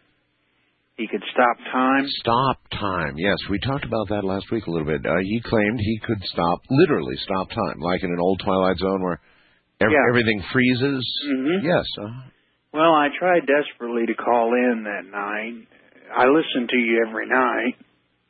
He 0.98 1.06
could 1.06 1.22
stop 1.32 1.56
time. 1.72 2.04
Stop 2.20 2.58
time. 2.72 3.14
Yes, 3.16 3.38
we 3.48 3.58
talked 3.60 3.84
about 3.84 4.08
that 4.10 4.24
last 4.24 4.50
week 4.50 4.66
a 4.66 4.70
little 4.70 4.86
bit. 4.86 5.06
Uh, 5.06 5.14
he 5.22 5.40
claimed 5.40 5.78
he 5.78 6.00
could 6.04 6.18
stop, 6.24 6.58
literally 6.68 7.14
stop 7.22 7.48
time, 7.50 7.78
like 7.78 8.02
in 8.02 8.10
an 8.10 8.18
old 8.20 8.40
Twilight 8.44 8.76
Zone 8.78 9.00
where 9.02 9.20
ev- 9.80 9.92
Yeah. 9.92 10.02
everything 10.10 10.42
freezes. 10.52 11.06
Mhm. 11.30 11.62
Yes. 11.62 11.86
Uh, 12.02 12.10
Well, 12.72 12.92
I 12.94 13.08
tried 13.16 13.46
desperately 13.46 14.06
to 14.06 14.14
call 14.14 14.52
in 14.52 14.82
that 14.82 15.06
night. 15.06 15.54
I 16.14 16.26
listen 16.26 16.66
to 16.68 16.76
you 16.76 17.04
every 17.06 17.26
night. 17.26 17.76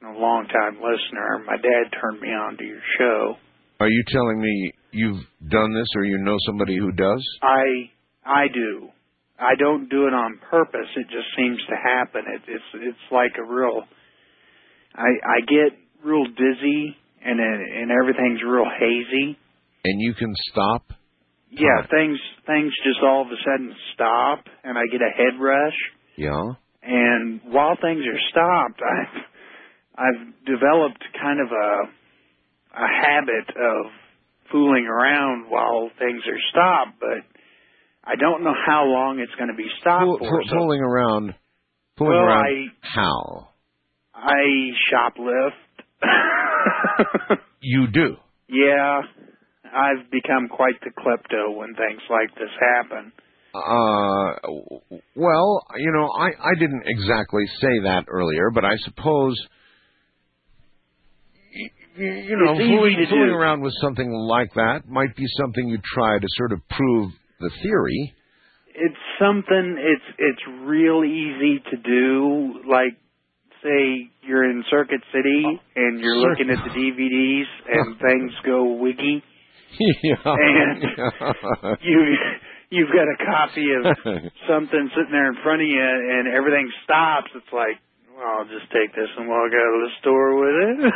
I'm 0.03 0.15
a 0.15 0.19
long 0.19 0.47
time 0.47 0.81
listener. 0.81 1.39
My 1.47 1.57
dad 1.57 1.91
turned 2.01 2.21
me 2.21 2.33
on 2.33 2.57
to 2.59 2.65
your 2.65 2.83
show. 2.99 3.39
are 3.81 3.89
you 3.89 4.03
telling 4.09 4.41
me 4.41 4.73
you've 4.91 5.25
done 5.49 5.73
this, 5.73 5.87
or 5.97 6.05
you 6.05 6.19
know 6.19 6.37
somebody 6.47 6.77
who 6.77 6.93
does? 6.93 7.25
I 7.43 7.91
I 8.27 8.49
do. 8.49 8.91
I 9.39 9.55
don't 9.59 9.89
do 9.89 10.07
it 10.07 10.15
on 10.15 10.41
purpose. 10.51 10.89
It 10.97 11.07
just 11.09 11.29
seems 11.37 11.59
to 11.69 11.77
happen. 11.77 12.23
It, 12.27 12.43
it's 12.49 12.71
it's 12.75 13.07
like 13.13 13.33
a 13.39 13.45
real. 13.45 13.83
I 14.95 15.09
I 15.23 15.41
get 15.47 15.79
real 16.05 16.25
dizzy 16.25 16.97
and 17.25 17.41
and 17.41 17.91
everything's 17.91 18.43
real 18.43 18.67
hazy. 18.67 19.39
And 19.85 20.01
you 20.01 20.15
can 20.15 20.35
stop. 20.51 20.93
Yeah, 21.51 21.87
things 21.91 22.19
things 22.47 22.73
just 22.85 23.01
all 23.03 23.23
of 23.23 23.29
a 23.29 23.41
sudden 23.45 23.75
stop, 23.95 24.45
and 24.65 24.77
I 24.77 24.83
get 24.91 25.01
a 25.01 25.11
head 25.17 25.41
rush. 25.41 25.79
Yeah. 26.17 26.55
And 26.83 27.41
while 27.47 27.77
things 27.81 28.05
are 28.07 28.21
stopped, 28.31 28.81
I've 28.83 29.23
I've 29.97 30.47
developed 30.47 31.05
kind 31.21 31.41
of 31.41 31.49
a 31.49 31.99
a 32.75 32.87
habit 32.87 33.49
of 33.57 33.87
fooling 34.53 34.87
around 34.87 35.51
while 35.51 35.91
things 35.99 36.23
are 36.27 36.43
stopped, 36.51 37.01
but 37.01 37.25
I 38.11 38.17
don't 38.17 38.43
know 38.43 38.55
how 38.67 38.85
long 38.87 39.19
it's 39.21 39.35
going 39.37 39.51
to 39.51 39.57
be 39.57 39.69
stopped 39.81 40.03
Fool- 40.05 40.19
for. 40.19 40.43
so 40.45 40.57
fooling 40.57 40.81
around. 40.81 41.35
pulling 41.97 42.15
Well, 42.17 42.25
around. 42.25 42.47
I- 42.47 42.73
How? 42.81 43.49
I 44.15 44.71
shoplift. 44.91 45.53
You 47.61 47.87
do. 47.89 48.17
yeah, 48.49 49.03
I've 49.65 50.11
become 50.11 50.49
quite 50.49 50.81
the 50.83 50.91
klepto 50.91 51.55
when 51.57 51.75
things 51.75 52.01
like 52.09 52.35
this 52.37 52.51
happen. 52.75 53.13
Uh, 53.55 54.35
well, 55.17 55.63
you 55.77 55.93
know, 55.93 56.09
I, 56.19 56.29
I 56.29 56.55
didn't 56.59 56.83
exactly 56.87 57.45
say 57.61 57.81
that 57.85 58.05
earlier, 58.09 58.51
but 58.55 58.65
I 58.65 58.77
suppose, 58.85 59.37
you 61.97 62.37
know, 62.37 62.55
fooling, 62.57 63.07
fooling 63.11 63.31
around 63.31 63.61
with 63.63 63.75
something 63.81 64.11
like 64.13 64.53
that 64.55 64.87
might 64.89 65.15
be 65.17 65.27
something 65.41 65.69
you 65.69 65.79
try 65.95 66.19
to 66.19 66.27
sort 66.37 66.53
of 66.53 66.61
prove 66.69 67.11
the 67.41 67.51
theory. 67.63 68.15
It's 68.75 69.03
something 69.19 69.77
it's 69.79 70.09
it's 70.19 70.43
real 70.63 71.03
easy 71.05 71.59
to 71.71 71.77
do. 71.77 72.61
Like 72.69 72.95
say 73.63 74.09
you're 74.23 74.49
in 74.49 74.63
Circuit 74.71 75.01
City 75.13 75.43
oh. 75.47 75.59
and 75.75 76.01
you're 76.01 76.15
Circuit- 76.23 76.47
looking 76.47 76.51
at 76.51 76.63
the 76.63 76.79
DVDs 76.79 77.49
and 77.69 77.99
things 78.07 78.33
go 78.47 78.75
wiggy. 78.79 79.23
yeah. 79.79 80.15
And 80.25 80.83
you 81.83 81.99
you've 82.71 82.91
got 82.95 83.09
a 83.09 83.19
copy 83.25 83.67
of 83.75 83.97
something 84.49 84.91
sitting 84.95 85.13
there 85.13 85.29
in 85.29 85.37
front 85.43 85.63
of 85.63 85.69
you 85.69 85.81
and 85.83 86.29
everything 86.29 86.71
stops. 86.85 87.29
It's 87.35 87.53
like, 87.53 87.81
well, 88.17 88.27
I'll 88.39 88.45
just 88.45 88.71
take 88.73 88.95
this 88.95 89.09
and 89.19 89.29
walk 89.29 89.51
out 89.51 89.75
of 89.75 89.81
the 89.83 89.93
store 90.01 90.39
with 90.39 90.55
it. 90.87 90.93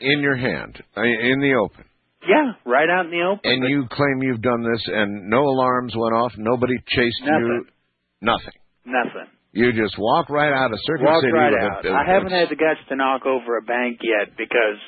in 0.00 0.20
your 0.20 0.36
hand, 0.36 0.80
in 0.96 1.40
the 1.40 1.54
open. 1.60 1.84
Yeah, 2.28 2.52
right 2.64 2.88
out 2.88 3.06
in 3.06 3.10
the 3.10 3.22
open. 3.22 3.40
And 3.44 3.68
you 3.68 3.86
claim 3.90 4.22
you've 4.22 4.42
done 4.42 4.62
this, 4.62 4.82
and 4.86 5.28
no 5.28 5.40
alarms 5.44 5.94
went 5.96 6.14
off, 6.14 6.32
nobody 6.36 6.74
chased 6.88 7.22
you, 7.24 7.30
Nothing. 7.30 7.64
nothing. 8.20 8.58
Nothing. 8.84 9.28
You 9.52 9.72
just 9.72 9.96
walk 9.98 10.30
right 10.30 10.52
out 10.52 10.72
of 10.72 10.78
Circuit 10.86 11.04
Walk 11.04 11.20
City 11.22 11.32
right 11.32 11.52
out. 11.52 11.84
a, 11.84 11.90
I 11.92 12.04
haven't 12.06 12.32
had 12.32 12.48
the 12.48 12.56
guts 12.56 12.80
to 12.88 12.96
knock 12.96 13.26
over 13.26 13.58
a 13.58 13.62
bank 13.62 14.00
yet 14.02 14.36
because 14.36 14.80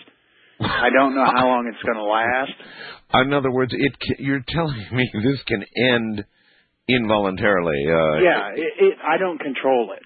I 0.60 0.88
don't 0.88 1.14
know 1.14 1.26
how 1.26 1.48
long 1.48 1.70
it's 1.72 1.82
going 1.82 1.98
to 1.98 2.04
last. 2.04 2.52
In 3.26 3.32
other 3.32 3.50
words, 3.50 3.72
it 3.76 3.92
you're 4.18 4.44
telling 4.48 4.86
me 4.90 5.10
this 5.22 5.42
can 5.46 5.64
end 5.76 6.24
involuntarily. 6.88 7.76
Uh, 7.86 8.22
yeah, 8.22 8.48
it, 8.54 8.72
it, 8.84 8.98
I 9.02 9.18
don't 9.18 9.38
control 9.38 9.92
it. 9.96 10.03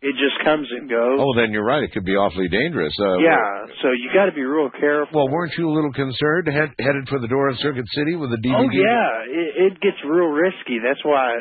It 0.00 0.14
just 0.14 0.38
comes 0.44 0.68
and 0.70 0.88
goes. 0.88 1.18
Oh, 1.18 1.34
then 1.34 1.50
you're 1.50 1.64
right. 1.64 1.82
It 1.82 1.90
could 1.92 2.04
be 2.04 2.14
awfully 2.14 2.46
dangerous. 2.48 2.94
Uh, 3.00 3.18
yeah, 3.18 3.66
so 3.82 3.90
you 3.90 4.10
got 4.14 4.26
to 4.26 4.32
be 4.32 4.42
real 4.44 4.70
careful. 4.70 5.10
Well, 5.12 5.28
weren't 5.28 5.52
you 5.58 5.68
a 5.68 5.74
little 5.74 5.92
concerned, 5.92 6.46
head, 6.46 6.70
headed 6.78 7.08
for 7.08 7.18
the 7.18 7.26
door 7.26 7.48
of 7.48 7.58
Circuit 7.58 7.84
City 7.94 8.14
with 8.14 8.30
a 8.30 8.36
DVD? 8.38 8.54
Oh 8.56 8.70
yeah, 8.70 9.26
it, 9.26 9.72
it 9.72 9.80
gets 9.80 9.96
real 10.06 10.28
risky. 10.30 10.78
That's 10.78 11.02
why 11.04 11.34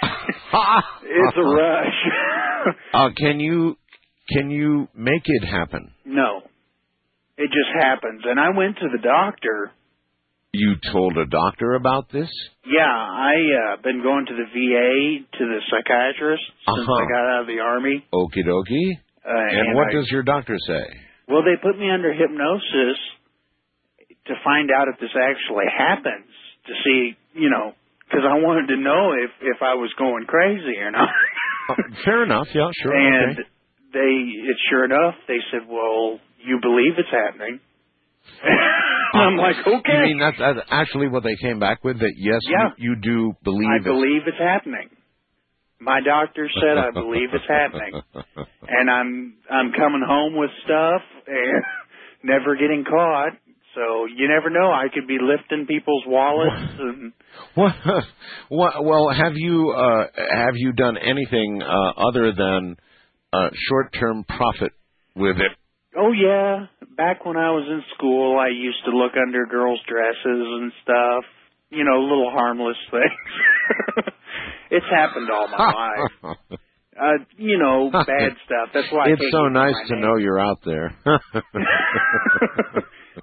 it's 1.04 1.36
a 1.36 1.42
rush. 1.42 1.94
Uh, 2.92 3.08
can 3.16 3.40
you 3.40 3.74
can 4.28 4.50
you 4.50 4.86
make 4.94 5.22
it 5.24 5.44
happen? 5.46 5.92
no, 6.04 6.42
it 7.38 7.46
just 7.48 7.70
happens. 7.82 8.20
And 8.26 8.38
I 8.38 8.50
went 8.54 8.76
to 8.76 8.88
the 8.92 9.00
doctor. 9.02 9.70
You 10.52 10.74
told 10.92 11.16
a 11.16 11.26
doctor 11.26 11.74
about 11.74 12.10
this? 12.10 12.28
Yeah, 12.66 12.82
I 12.90 13.34
uh, 13.78 13.82
been 13.82 14.02
going 14.02 14.26
to 14.26 14.34
the 14.34 14.48
VA 14.50 15.22
to 15.38 15.44
the 15.46 15.60
psychiatrist 15.70 16.42
since 16.66 16.78
Uh-huh. 16.88 16.92
I 16.92 17.06
got 17.06 17.24
out 17.34 17.40
of 17.42 17.46
the 17.46 17.60
army. 17.60 18.04
Okie 18.12 18.42
dokie. 18.44 18.98
Uh, 19.24 19.30
and 19.30 19.74
what 19.76 19.88
I- 19.88 19.92
does 19.92 20.08
your 20.10 20.22
doctor 20.24 20.56
say? 20.66 20.82
Well, 21.28 21.42
they 21.44 21.54
put 21.62 21.78
me 21.78 21.88
under 21.88 22.12
hypnosis 22.12 22.98
to 24.26 24.34
find 24.42 24.70
out 24.74 24.88
if 24.88 24.98
this 24.98 25.14
actually 25.14 25.66
happens. 25.70 26.26
To 26.66 26.72
see, 26.84 27.16
you 27.34 27.48
know, 27.48 27.72
because 28.08 28.26
I 28.28 28.34
wanted 28.42 28.66
to 28.74 28.76
know 28.82 29.12
if 29.12 29.30
if 29.40 29.62
I 29.62 29.74
was 29.74 29.92
going 29.98 30.26
crazy 30.26 30.76
or 30.78 30.90
not. 30.90 31.08
Uh, 31.70 31.74
fair 32.04 32.24
enough. 32.24 32.48
Yeah, 32.52 32.68
sure. 32.82 32.92
and 32.92 33.38
okay. 33.38 33.48
they, 33.92 34.12
it 34.50 34.56
sure 34.68 34.84
enough, 34.84 35.14
they 35.28 35.38
said, 35.52 35.68
"Well, 35.68 36.18
you 36.44 36.58
believe 36.60 36.98
it's 36.98 37.08
happening." 37.14 37.60
I'm 39.18 39.36
like, 39.36 39.56
"Okay." 39.66 39.92
You 39.92 40.02
mean 40.02 40.18
that's, 40.18 40.38
that's 40.38 40.66
actually 40.70 41.08
what 41.08 41.22
they 41.22 41.36
came 41.40 41.58
back 41.58 41.82
with? 41.84 41.98
That 42.00 42.12
yes, 42.16 42.40
Yeah. 42.48 42.70
you, 42.78 42.94
you 42.94 42.96
do 43.00 43.32
believe 43.44 43.68
I 43.68 43.76
it. 43.76 43.84
believe 43.84 44.22
it's 44.26 44.38
happening. 44.38 44.88
My 45.80 46.00
doctor 46.04 46.48
said 46.60 46.76
I 46.76 46.90
believe 46.90 47.30
it's 47.32 47.48
happening, 47.48 48.02
and 48.68 48.90
I'm 48.90 49.34
I'm 49.50 49.72
coming 49.72 50.02
home 50.06 50.36
with 50.36 50.50
stuff 50.64 51.00
and 51.26 51.62
never 52.22 52.54
getting 52.54 52.84
caught. 52.88 53.32
So 53.74 54.04
you 54.06 54.28
never 54.28 54.50
know. 54.50 54.70
I 54.70 54.86
could 54.92 55.06
be 55.06 55.16
lifting 55.22 55.66
people's 55.66 56.02
wallets 56.06 56.74
and 56.80 57.12
What, 57.54 57.72
what, 58.48 58.84
well, 58.84 59.08
have 59.10 59.34
you 59.36 59.70
uh, 59.70 60.06
have 60.16 60.54
you 60.56 60.72
done 60.72 60.98
anything 60.98 61.62
uh, 61.62 61.92
other 62.08 62.32
than 62.32 62.76
uh, 63.32 63.48
short-term 63.68 64.24
profit 64.24 64.72
with 65.14 65.36
it? 65.38 65.52
Oh 65.96 66.12
yeah. 66.12 66.66
Back 66.96 67.24
when 67.24 67.36
I 67.36 67.50
was 67.50 67.64
in 67.68 67.82
school, 67.96 68.38
I 68.38 68.48
used 68.48 68.84
to 68.84 68.90
look 68.90 69.12
under 69.16 69.46
girls' 69.46 69.80
dresses 69.88 70.18
and 70.24 70.72
stuff. 70.82 71.24
You 71.70 71.84
know, 71.84 72.00
little 72.00 72.30
harmless 72.32 72.76
things. 72.90 74.06
it's 74.70 74.86
happened 74.90 75.28
all 75.30 75.48
my 75.48 75.72
life. 75.72 76.36
Uh, 77.00 77.16
you 77.38 77.56
know, 77.56 77.88
bad 77.90 78.04
stuff. 78.44 78.68
That's 78.74 78.92
why 78.92 79.08
it's 79.08 79.22
so 79.32 79.48
nice 79.48 79.72
to 79.88 79.94
name. 79.94 80.02
know 80.04 80.16
you're 80.16 80.38
out 80.40 80.58
there. 80.66 80.92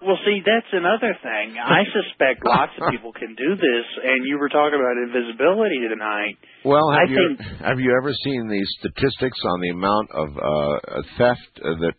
well, 0.02 0.18
see, 0.26 0.42
that's 0.46 0.72
another 0.74 1.14
thing. 1.22 1.58
I 1.62 1.84
suspect 1.94 2.44
lots 2.46 2.72
of 2.80 2.90
people 2.90 3.14
can 3.14 3.36
do 3.36 3.56
this, 3.56 3.86
and 4.04 4.26
you 4.26 4.40
were 4.40 4.50
talking 4.50 4.80
about 4.80 4.98
invisibility 4.98 5.78
tonight. 5.90 6.38
well, 6.66 6.90
have 6.92 7.08
I 7.08 7.12
you 7.12 7.36
think- 7.38 7.62
have 7.62 7.80
you 7.80 7.94
ever 8.02 8.12
seen 8.24 8.48
the 8.48 8.64
statistics 8.80 9.38
on 9.46 9.62
the 9.62 9.70
amount 9.70 10.10
of 10.12 10.28
uh, 10.38 11.02
theft 11.18 11.54
that 11.62 11.94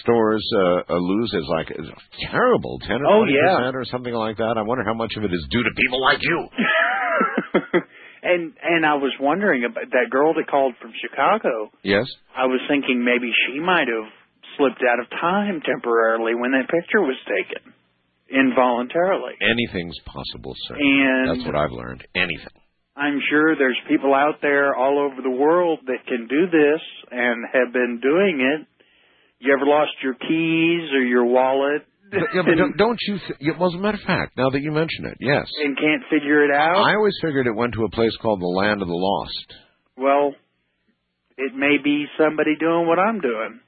stores 0.00 0.44
uh, 0.56 0.82
lose? 0.94 1.32
Is 1.34 1.46
like 1.50 1.70
is 1.70 1.86
terrible, 2.30 2.78
ten 2.86 3.02
or 3.02 3.06
Oh, 3.06 3.18
twenty 3.20 3.34
yeah. 3.34 3.56
percent 3.58 3.76
or 3.76 3.84
something 3.84 4.14
like 4.14 4.36
that. 4.38 4.54
I 4.56 4.62
wonder 4.62 4.84
how 4.84 4.94
much 4.94 5.12
of 5.16 5.24
it 5.24 5.32
is 5.32 5.44
due 5.50 5.62
to 5.62 5.70
people 5.76 6.00
like 6.00 6.18
you. 6.22 6.38
and 8.22 8.52
and 8.62 8.86
I 8.86 8.94
was 8.94 9.12
wondering 9.20 9.64
about 9.64 9.90
that 9.90 10.10
girl 10.10 10.34
that 10.34 10.46
called 10.48 10.74
from 10.80 10.92
Chicago. 11.00 11.70
Yes. 11.82 12.06
I 12.36 12.46
was 12.46 12.60
thinking 12.68 13.04
maybe 13.04 13.30
she 13.46 13.60
might 13.60 13.88
have 13.88 14.08
slipped 14.56 14.82
out 14.88 15.00
of 15.00 15.08
time 15.10 15.60
temporarily 15.64 16.34
when 16.34 16.52
that 16.52 16.68
picture 16.68 17.00
was 17.00 17.16
taken, 17.24 17.72
involuntarily. 18.28 19.32
Anything's 19.40 19.98
possible, 20.06 20.54
sir. 20.68 20.76
And- 20.78 21.28
That's 21.30 21.46
what 21.46 21.56
I've 21.56 21.72
learned. 21.72 22.04
Anything. 22.14 22.52
I'm 22.94 23.20
sure 23.30 23.56
there's 23.56 23.78
people 23.88 24.12
out 24.14 24.42
there 24.42 24.74
all 24.76 24.98
over 25.00 25.22
the 25.22 25.30
world 25.34 25.78
that 25.86 26.04
can 26.06 26.28
do 26.28 26.44
this 26.52 26.80
and 27.10 27.42
have 27.50 27.72
been 27.72 28.00
doing 28.02 28.40
it. 28.44 28.66
You 29.42 29.52
ever 29.58 29.66
lost 29.66 29.90
your 30.02 30.14
keys 30.14 30.94
or 30.94 31.02
your 31.02 31.26
wallet 31.26 31.82
yeah, 32.12 32.42
but 32.44 32.56
don't, 32.56 32.76
don't 32.76 32.98
you? 33.08 33.18
Th- 33.18 33.56
well, 33.58 33.70
as 33.70 33.74
a 33.74 33.78
matter 33.78 33.96
of 33.96 34.04
fact, 34.04 34.36
now 34.36 34.50
that 34.50 34.60
you 34.60 34.70
mention 34.70 35.06
it, 35.06 35.16
yes. 35.20 35.46
and 35.64 35.76
can't 35.76 36.02
figure 36.10 36.44
it 36.44 36.54
out? 36.54 36.84
I 36.84 36.94
always 36.94 37.14
figured 37.22 37.46
it 37.46 37.56
went 37.56 37.72
to 37.74 37.84
a 37.84 37.90
place 37.90 38.14
called 38.20 38.40
the 38.40 38.46
Land 38.46 38.82
of 38.82 38.88
the 38.88 38.94
Lost. 38.94 39.54
Well, 39.96 40.34
it 41.38 41.54
may 41.54 41.78
be 41.82 42.04
somebody 42.18 42.56
doing 42.60 42.86
what 42.86 42.98
I'm 42.98 43.20
doing. 43.20 43.60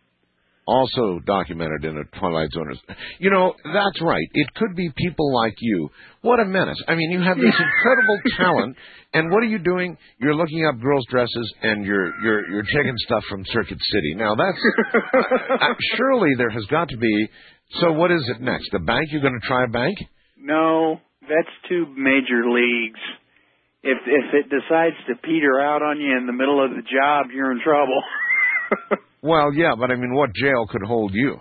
Also 0.67 1.21
documented 1.27 1.85
in 1.85 1.99
a 1.99 2.19
Twilight 2.19 2.49
Zone. 2.53 2.73
You 3.19 3.31
know, 3.31 3.55
that's 3.65 4.01
right. 4.01 4.27
It 4.33 4.55
could 4.55 4.75
be 4.75 4.91
people 4.97 5.35
like 5.35 5.55
you. 5.61 5.91
What 6.23 6.41
a 6.41 6.47
menace. 6.47 6.83
I 6.89 6.95
mean, 6.95 7.11
you 7.11 7.21
have 7.21 7.37
this 7.37 7.45
incredible 7.59 8.19
talent, 8.39 8.77
and 9.13 9.31
what 9.31 9.43
are 9.43 9.47
you 9.47 9.59
doing? 9.59 9.97
You're 10.19 10.35
looking 10.35 10.65
up 10.67 10.81
girls' 10.81 11.05
dresses, 11.11 11.55
and 11.63 11.85
you're 11.85 12.13
you're 12.23 12.51
you're 12.51 12.63
taking 12.75 12.95
stuff 13.05 13.25
from 13.29 13.45
Circuit 13.53 13.79
City. 13.93 14.15
Now, 14.15 14.35
that's 14.35 14.59
uh, 15.61 15.75
surely 15.97 16.31
there 16.39 16.51
has 16.51 16.65
got 16.71 16.89
to 16.89 16.97
be. 16.97 17.29
So, 17.81 17.93
what 17.93 18.11
is 18.11 18.23
it 18.35 18.41
next? 18.41 18.73
A 18.73 18.79
bank? 18.79 19.09
You're 19.11 19.21
going 19.23 19.39
to 19.39 19.47
try 19.47 19.65
a 19.65 19.69
bank? 19.69 19.99
No, 20.39 21.01
that's 21.23 21.55
too 21.69 21.87
major 21.97 22.49
leagues. 22.49 23.01
If 23.83 23.99
if 24.07 24.35
it 24.35 24.49
decides 24.49 24.97
to 25.09 25.15
peter 25.23 25.61
out 25.61 25.83
on 25.83 26.01
you 26.01 26.17
in 26.17 26.27
the 26.27 26.33
middle 26.33 26.65
of 26.65 26.71
the 26.71 26.83
job, 26.83 27.27
you're 27.35 27.53
in 27.53 27.61
trouble. 27.63 28.03
Well, 29.25 29.55
yeah, 29.57 29.73
but 29.79 29.91
I 29.91 29.97
mean, 29.97 30.13
what 30.13 30.35
jail 30.37 30.67
could 30.69 30.83
hold 30.85 31.13
you 31.15 31.41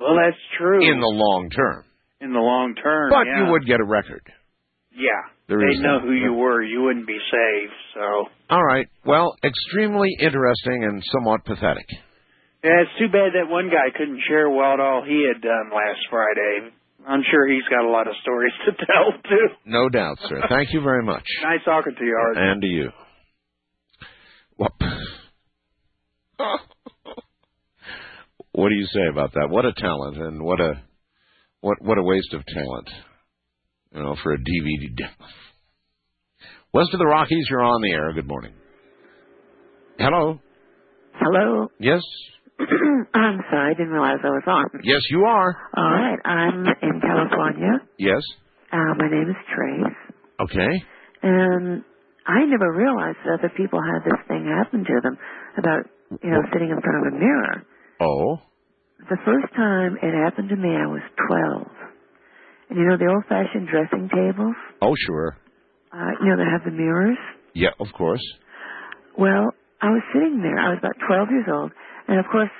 well, 0.00 0.16
that's 0.16 0.40
true. 0.56 0.80
in 0.80 0.98
the 0.98 1.12
long 1.12 1.50
term? 1.50 1.84
in 2.22 2.32
the 2.32 2.40
long 2.40 2.74
term, 2.74 3.10
But 3.10 3.26
yeah. 3.28 3.44
you 3.44 3.52
would 3.52 3.66
get 3.66 3.80
a 3.80 3.84
record. 3.84 4.22
Yeah, 4.92 5.20
There 5.48 5.58
they 5.60 5.72
is 5.76 5.80
know 5.80 6.00
that. 6.00 6.06
who 6.06 6.12
you 6.12 6.32
were. 6.32 6.62
You 6.62 6.82
wouldn't 6.82 7.06
be 7.06 7.16
safe. 7.30 7.70
So 7.94 8.24
All 8.50 8.64
right. 8.64 8.86
Well, 9.04 9.36
extremely 9.44 10.08
interesting 10.20 10.84
and 10.84 11.02
somewhat 11.12 11.44
pathetic. 11.44 11.86
yeah, 12.64 12.80
it's 12.84 12.96
too 12.98 13.08
bad 13.12 13.32
that 13.36 13.48
one 13.52 13.68
guy 13.68 13.88
couldn't 13.96 14.20
share 14.28 14.48
what 14.50 14.80
all 14.80 15.02
he 15.06 15.24
had 15.28 15.40
done 15.42 15.70
last 15.72 16.00
Friday. 16.10 16.72
I'm 17.08 17.22
sure 17.30 17.48
he's 17.48 17.64
got 17.70 17.84
a 17.84 17.90
lot 17.90 18.06
of 18.08 18.14
stories 18.22 18.52
to 18.66 18.72
tell 18.84 19.12
too. 19.28 19.46
No 19.64 19.88
doubt, 19.88 20.18
sir. 20.28 20.40
Thank 20.48 20.72
you 20.72 20.80
very 20.82 21.02
much. 21.04 21.24
Nice 21.42 21.64
talking 21.64 21.94
to 21.98 22.04
you, 22.04 22.16
Art. 22.20 22.36
And 22.36 22.60
to 22.62 22.68
you. 22.68 22.88
What? 24.56 24.72
what 28.52 28.68
do 28.68 28.74
you 28.74 28.86
say 28.86 29.06
about 29.10 29.32
that? 29.34 29.48
What 29.50 29.64
a 29.64 29.72
talent, 29.72 30.16
and 30.18 30.42
what 30.42 30.60
a 30.60 30.82
what 31.60 31.80
what 31.82 31.98
a 31.98 32.02
waste 32.02 32.32
of 32.34 32.44
talent. 32.46 32.88
You 33.94 34.02
know, 34.02 34.16
for 34.22 34.32
a 34.32 34.38
DVD. 34.38 34.94
demo. 34.96 35.28
West 36.72 36.90
of 36.92 36.98
the 37.00 37.06
Rockies, 37.06 37.46
you're 37.50 37.62
on 37.62 37.82
the 37.82 37.90
air. 37.90 38.12
Good 38.12 38.28
morning. 38.28 38.52
Hello. 39.98 40.38
Hello. 41.14 41.68
Yes. 41.80 42.00
I'm 42.60 43.40
sorry, 43.50 43.70
I 43.70 43.74
didn't 43.74 43.90
realize 43.92 44.18
I 44.22 44.28
was 44.28 44.44
on. 44.46 44.64
Yes, 44.84 45.00
you 45.10 45.24
are. 45.24 45.56
All 45.76 45.90
right, 45.90 46.18
I'm 46.24 46.64
in 46.82 47.00
California. 47.00 47.80
Yes. 47.98 48.22
Uh, 48.72 48.94
my 48.96 49.08
name 49.10 49.28
is 49.28 49.36
Trace, 49.50 49.96
Okay. 50.40 50.84
and 51.22 51.82
I 52.26 52.44
never 52.46 52.70
realized 52.72 53.18
that 53.24 53.40
other 53.40 53.52
people 53.56 53.80
had 53.82 54.04
this 54.04 54.20
thing 54.28 54.46
happen 54.46 54.84
to 54.84 55.00
them 55.02 55.18
about, 55.58 55.86
you 56.22 56.30
know, 56.30 56.42
sitting 56.52 56.70
in 56.70 56.80
front 56.80 57.06
of 57.06 57.12
a 57.12 57.16
mirror. 57.18 57.64
Oh. 58.00 58.40
The 59.08 59.18
first 59.24 59.52
time 59.54 59.96
it 60.02 60.12
happened 60.12 60.48
to 60.48 60.56
me, 60.56 60.70
I 60.70 60.86
was 60.86 61.02
12. 61.28 61.68
And 62.70 62.78
you 62.78 62.86
know 62.86 62.96
the 62.96 63.10
old-fashioned 63.10 63.68
dressing 63.68 64.08
tables? 64.08 64.56
Oh, 64.80 64.94
sure. 65.06 65.36
Uh, 65.92 66.12
you 66.22 66.30
know, 66.30 66.36
that 66.36 66.50
have 66.50 66.64
the 66.64 66.70
mirrors? 66.70 67.18
Yeah, 67.54 67.74
of 67.80 67.88
course. 67.96 68.22
Well, 69.18 69.50
I 69.82 69.90
was 69.90 70.02
sitting 70.14 70.40
there. 70.40 70.56
I 70.56 70.70
was 70.70 70.78
about 70.78 70.96
12 71.06 71.28
years 71.30 71.48
old. 71.50 71.72
And 72.06 72.18
of 72.20 72.26
course, 72.30 72.50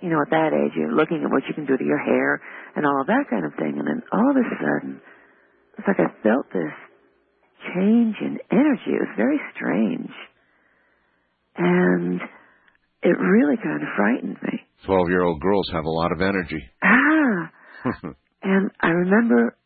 you 0.00 0.08
know, 0.08 0.22
at 0.22 0.30
that 0.30 0.54
age, 0.54 0.72
you're 0.74 0.94
looking 0.94 1.22
at 1.24 1.30
what 1.30 1.42
you 1.48 1.54
can 1.54 1.66
do 1.66 1.76
to 1.76 1.84
your 1.84 1.98
hair 1.98 2.40
and 2.76 2.86
all 2.86 3.00
of 3.00 3.06
that 3.08 3.26
kind 3.28 3.44
of 3.44 3.52
thing. 3.58 3.76
And 3.78 3.86
then 3.86 4.02
all 4.12 4.30
of 4.30 4.36
a 4.36 4.46
sudden, 4.56 5.00
it's 5.76 5.86
like 5.86 6.00
I 6.00 6.10
felt 6.22 6.46
this 6.52 6.74
change 7.74 8.16
in 8.22 8.38
energy. 8.50 8.94
It 8.94 9.04
was 9.04 9.14
very 9.16 9.40
strange. 9.54 10.10
And 11.58 12.20
it 13.02 13.18
really 13.18 13.56
kind 13.62 13.82
of 13.82 13.88
frightened 13.96 14.38
me. 14.42 14.64
Twelve-year-old 14.86 15.40
girls 15.40 15.68
have 15.72 15.84
a 15.84 15.90
lot 15.90 16.12
of 16.12 16.20
energy. 16.20 16.62
Ah! 16.82 17.50
And 18.40 18.70
I 18.80 18.88
remember 18.90 19.56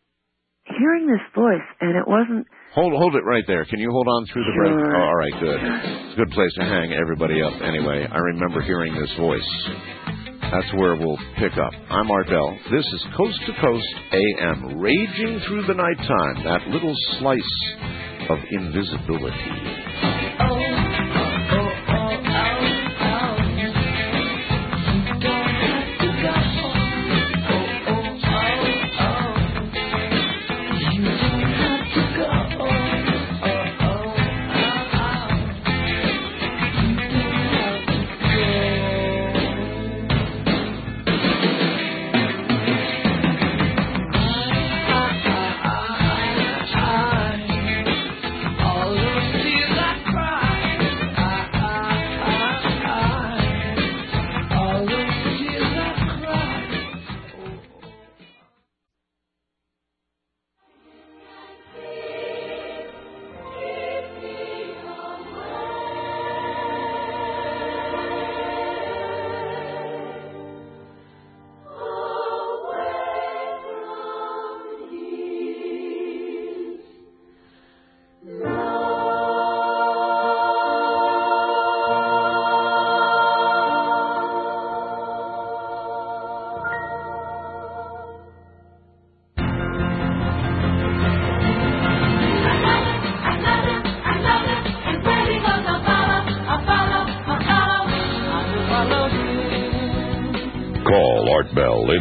hearing 0.64 1.06
this 1.06 1.20
voice, 1.36 1.60
and 1.82 1.94
it 1.94 2.08
wasn't 2.08 2.46
Hold 2.74 2.94
hold 2.96 3.14
it 3.14 3.24
right 3.28 3.44
there. 3.46 3.66
Can 3.66 3.78
you 3.78 3.90
hold 3.90 4.08
on 4.08 4.24
through 4.32 4.44
the 4.44 4.56
break? 4.56 4.72
Sure. 4.72 4.96
Oh, 4.96 5.04
all 5.04 5.14
right, 5.14 5.32
good. 5.38 5.60
It's 5.60 6.14
a 6.14 6.16
good 6.24 6.30
place 6.32 6.52
to 6.56 6.64
hang 6.64 6.90
everybody 6.94 7.42
up. 7.42 7.52
Anyway, 7.60 8.06
I 8.10 8.16
remember 8.16 8.62
hearing 8.62 8.94
this 8.96 9.12
voice. 9.20 9.50
That's 10.40 10.72
where 10.80 10.96
we'll 10.96 11.18
pick 11.38 11.52
up. 11.60 11.72
I'm 11.90 12.10
Art 12.10 12.28
Bell. 12.28 12.56
This 12.72 12.86
is 12.86 13.04
Coast 13.14 13.38
to 13.46 13.52
Coast 13.60 13.94
AM, 14.12 14.78
raging 14.80 15.40
through 15.46 15.66
the 15.66 15.74
nighttime. 15.74 16.44
That 16.44 16.66
little 16.72 16.94
slice 17.20 17.54
of 18.30 18.38
invisibility. 18.50 19.52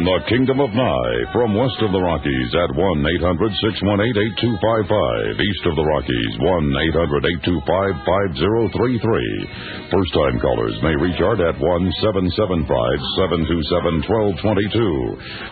In 0.02 0.10
the 0.10 0.26
Kingdom 0.26 0.58
of 0.58 0.74
Nye 0.74 1.30
from 1.30 1.54
west 1.54 1.78
of 1.78 1.94
the 1.94 2.02
Rockies 2.02 2.50
at 2.58 2.74
1 2.74 3.06
800 3.22 3.54
618 3.54 4.34
8255. 4.50 5.38
East 5.38 5.62
of 5.70 5.78
the 5.78 5.86
Rockies, 5.86 6.32
1 6.42 6.74
800 6.90 7.22
825 7.46 8.02
5033. 8.82 9.94
First 9.94 10.10
time 10.10 10.42
callers 10.42 10.74
may 10.82 10.98
reach 10.98 11.22
Art 11.22 11.38
at 11.38 11.54
1 11.54 11.62
775 12.02 12.66
727 13.46 14.42
1222. 14.42 14.74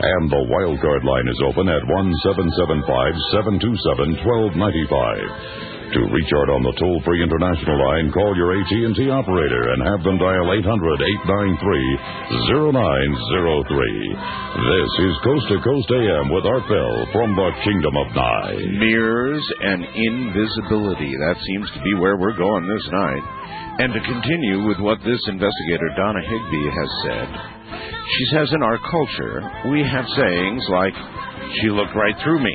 And 0.03 0.25
the 0.27 0.43
wildcard 0.51 1.07
line 1.07 1.31
is 1.31 1.39
open 1.47 1.71
at 1.71 1.87
1 1.87 2.11
775 2.27 3.55
727 3.55 4.19
1295. 5.79 5.80
To 5.91 6.07
reach 6.07 6.31
Art 6.31 6.55
on 6.55 6.63
the 6.63 6.71
toll-free 6.79 7.19
international 7.19 7.75
line, 7.75 8.15
call 8.15 8.31
your 8.39 8.55
AT&T 8.55 9.11
operator 9.11 9.75
and 9.75 9.83
have 9.91 9.99
them 10.07 10.23
dial 10.23 10.47
800-893-0903. 10.63 10.71
This 14.71 14.93
is 15.03 15.19
Coast 15.27 15.51
to 15.51 15.59
Coast 15.59 15.91
AM 15.91 16.31
with 16.31 16.47
Art 16.47 16.63
Bell 16.71 16.95
from 17.11 17.35
the 17.35 17.51
Kingdom 17.67 17.91
of 17.99 18.07
Nye. 18.15 18.71
Mirrors 18.79 19.43
and 19.43 19.83
invisibility. 19.83 21.11
That 21.27 21.43
seems 21.43 21.67
to 21.75 21.83
be 21.83 21.99
where 21.99 22.15
we're 22.15 22.39
going 22.39 22.71
this 22.71 22.87
night. 22.95 23.27
And 23.83 23.91
to 23.91 23.99
continue 24.07 24.71
with 24.71 24.79
what 24.79 25.03
this 25.03 25.27
investigator, 25.27 25.91
Donna 25.99 26.23
Higbee, 26.23 26.71
has 26.71 26.91
said, 27.03 27.27
she 28.15 28.25
says 28.31 28.47
in 28.55 28.63
our 28.63 28.79
culture, 28.87 29.43
we 29.75 29.83
have 29.83 30.07
sayings 30.15 30.63
like, 30.71 30.95
she 31.59 31.75
looked 31.75 31.99
right 31.99 32.15
through 32.23 32.39
me, 32.47 32.55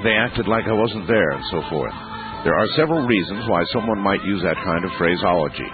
they 0.00 0.16
acted 0.16 0.48
like 0.48 0.64
I 0.64 0.72
wasn't 0.72 1.04
there, 1.04 1.36
and 1.36 1.44
so 1.52 1.60
forth. 1.68 1.92
There 2.40 2.56
are 2.56 2.72
several 2.72 3.04
reasons 3.04 3.44
why 3.52 3.60
someone 3.68 4.00
might 4.00 4.24
use 4.24 4.40
that 4.40 4.56
kind 4.64 4.80
of 4.80 4.96
phraseology. 4.96 5.68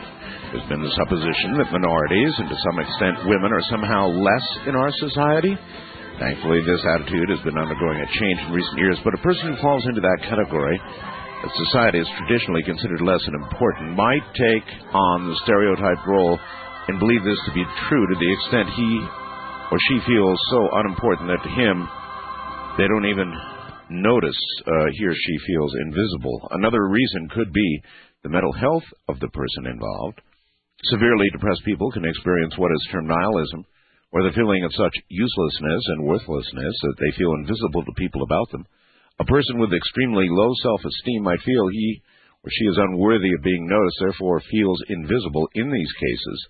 There's 0.50 0.66
been 0.66 0.82
the 0.82 0.98
supposition 0.98 1.62
that 1.62 1.70
minorities, 1.70 2.34
and 2.42 2.50
to 2.50 2.58
some 2.58 2.82
extent 2.82 3.30
women, 3.30 3.54
are 3.54 3.70
somehow 3.70 4.10
less 4.10 4.46
in 4.66 4.74
our 4.74 4.90
society. 4.98 5.54
Thankfully, 6.18 6.66
this 6.66 6.82
attitude 6.90 7.30
has 7.30 7.38
been 7.46 7.54
undergoing 7.54 8.02
a 8.02 8.10
change 8.18 8.38
in 8.42 8.50
recent 8.50 8.82
years, 8.82 8.98
but 9.06 9.14
a 9.14 9.22
person 9.22 9.54
who 9.54 9.62
falls 9.62 9.86
into 9.86 10.02
that 10.02 10.26
category, 10.26 10.74
that 10.74 11.54
society 11.70 12.02
has 12.02 12.10
traditionally 12.18 12.66
considered 12.66 12.98
less 12.98 13.22
than 13.22 13.38
important, 13.38 13.94
might 13.94 14.26
take 14.34 14.66
on 14.90 15.30
the 15.30 15.38
stereotyped 15.46 16.02
role 16.02 16.34
and 16.90 16.98
believe 16.98 17.22
this 17.22 17.38
to 17.46 17.54
be 17.54 17.62
true 17.86 18.04
to 18.10 18.16
the 18.18 18.32
extent 18.42 18.74
he 18.74 18.90
or 19.70 19.78
she 19.86 20.02
feels 20.02 20.38
so 20.50 20.60
unimportant 20.82 21.30
that 21.30 21.42
to 21.46 21.52
him, 21.62 21.86
they 22.74 22.90
don't 22.90 23.06
even 23.06 23.30
notice 23.90 24.36
uh, 24.66 24.86
he 24.92 25.04
or 25.04 25.14
she 25.14 25.36
feels 25.46 25.74
invisible. 25.82 26.48
Another 26.50 26.88
reason 26.88 27.28
could 27.34 27.52
be 27.52 27.80
the 28.22 28.28
mental 28.28 28.52
health 28.52 28.84
of 29.08 29.20
the 29.20 29.28
person 29.28 29.66
involved. 29.66 30.20
Severely 30.84 31.30
depressed 31.30 31.64
people 31.64 31.90
can 31.90 32.04
experience 32.04 32.54
what 32.56 32.72
is 32.72 32.88
termed 32.92 33.08
nihilism, 33.08 33.64
or 34.12 34.22
the 34.22 34.34
feeling 34.34 34.64
of 34.64 34.74
such 34.74 34.94
uselessness 35.08 35.82
and 35.88 36.04
worthlessness 36.04 36.74
that 36.82 36.96
they 36.98 37.16
feel 37.18 37.34
invisible 37.34 37.84
to 37.84 37.92
people 38.00 38.22
about 38.22 38.50
them. 38.50 38.64
A 39.18 39.24
person 39.24 39.58
with 39.58 39.72
extremely 39.72 40.26
low 40.28 40.52
self-esteem 40.62 41.22
might 41.22 41.40
feel 41.40 41.68
he 41.68 42.02
or 42.44 42.50
she 42.50 42.64
is 42.66 42.78
unworthy 42.78 43.32
of 43.34 43.42
being 43.42 43.66
noticed, 43.66 43.96
therefore 44.00 44.40
feels 44.50 44.82
invisible 44.88 45.48
in 45.54 45.70
these 45.70 45.92
cases. 45.98 46.46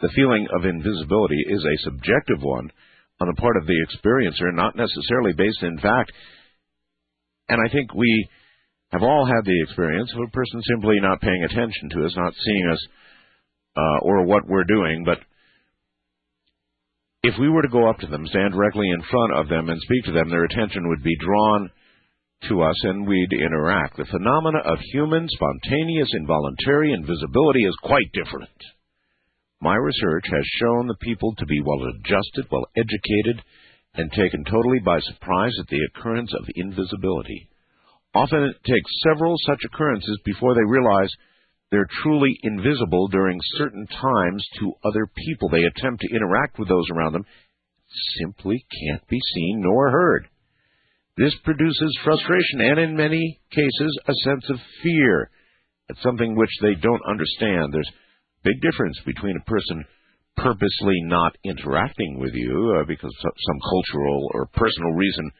The 0.00 0.12
feeling 0.14 0.46
of 0.54 0.64
invisibility 0.64 1.40
is 1.48 1.64
a 1.64 1.84
subjective 1.84 2.42
one 2.42 2.70
on 3.20 3.28
the 3.28 3.40
part 3.40 3.56
of 3.56 3.66
the 3.66 3.78
experiencer, 3.88 4.54
not 4.54 4.76
necessarily 4.76 5.32
based 5.32 5.62
in 5.62 5.78
fact. 5.78 6.12
And 7.48 7.58
I 7.64 7.72
think 7.72 7.94
we 7.94 8.28
have 8.92 9.02
all 9.02 9.26
had 9.26 9.44
the 9.44 9.62
experience 9.64 10.12
of 10.14 10.22
a 10.22 10.30
person 10.30 10.62
simply 10.62 10.96
not 11.00 11.20
paying 11.20 11.44
attention 11.44 11.90
to 11.90 12.04
us, 12.06 12.16
not 12.16 12.34
seeing 12.34 12.68
us 12.72 12.86
uh, 13.76 13.98
or 14.02 14.24
what 14.24 14.46
we're 14.46 14.64
doing. 14.64 15.04
But 15.04 15.18
if 17.22 17.34
we 17.38 17.48
were 17.48 17.62
to 17.62 17.68
go 17.68 17.88
up 17.88 17.98
to 17.98 18.06
them, 18.06 18.26
stand 18.26 18.52
directly 18.52 18.88
in 18.88 19.02
front 19.10 19.34
of 19.34 19.48
them, 19.48 19.68
and 19.68 19.80
speak 19.80 20.04
to 20.04 20.12
them, 20.12 20.30
their 20.30 20.44
attention 20.44 20.88
would 20.88 21.02
be 21.02 21.16
drawn 21.20 21.70
to 22.48 22.62
us 22.62 22.76
and 22.84 23.06
we'd 23.06 23.32
interact. 23.32 23.96
The 23.96 24.04
phenomena 24.04 24.58
of 24.64 24.78
human, 24.92 25.28
spontaneous, 25.28 26.08
involuntary 26.14 26.92
invisibility 26.92 27.64
is 27.64 27.74
quite 27.82 28.12
different. 28.12 28.50
My 29.60 29.74
research 29.74 30.24
has 30.30 30.46
shown 30.60 30.86
the 30.86 31.02
people 31.02 31.34
to 31.36 31.46
be 31.46 31.60
well 31.60 31.90
adjusted, 31.90 32.46
well 32.50 32.66
educated, 32.76 33.42
and 33.98 34.12
taken 34.12 34.44
totally 34.44 34.78
by 34.84 35.00
surprise 35.00 35.52
at 35.60 35.66
the 35.66 35.80
occurrence 35.90 36.32
of 36.32 36.46
invisibility. 36.54 37.50
Often 38.14 38.44
it 38.44 38.56
takes 38.64 39.02
several 39.02 39.34
such 39.44 39.58
occurrences 39.66 40.20
before 40.24 40.54
they 40.54 40.64
realize 40.64 41.10
they're 41.70 41.88
truly 42.02 42.38
invisible 42.42 43.08
during 43.08 43.38
certain 43.58 43.86
times 43.88 44.46
to 44.60 44.72
other 44.84 45.10
people. 45.14 45.48
They 45.48 45.64
attempt 45.64 46.02
to 46.02 46.14
interact 46.14 46.58
with 46.58 46.68
those 46.68 46.86
around 46.90 47.12
them, 47.12 47.26
simply 48.20 48.64
can't 48.86 49.06
be 49.08 49.18
seen 49.34 49.62
nor 49.62 49.90
heard. 49.90 50.28
This 51.16 51.34
produces 51.42 51.98
frustration 52.04 52.60
and, 52.60 52.78
in 52.78 52.96
many 52.96 53.40
cases, 53.50 53.98
a 54.06 54.14
sense 54.24 54.48
of 54.48 54.56
fear. 54.82 55.30
at 55.90 55.96
something 56.02 56.36
which 56.36 56.50
they 56.60 56.74
don't 56.74 57.00
understand. 57.08 57.72
There's 57.72 57.88
a 57.88 58.44
big 58.44 58.60
difference 58.60 58.98
between 59.06 59.36
a 59.36 59.50
person 59.50 59.84
purposely 60.42 61.00
not 61.02 61.36
interacting 61.44 62.18
with 62.18 62.32
you 62.34 62.78
uh, 62.80 62.84
because 62.86 63.14
of 63.24 63.32
some 63.46 63.58
cultural 63.60 64.30
or 64.34 64.46
personal 64.54 64.90
reason 64.92 65.30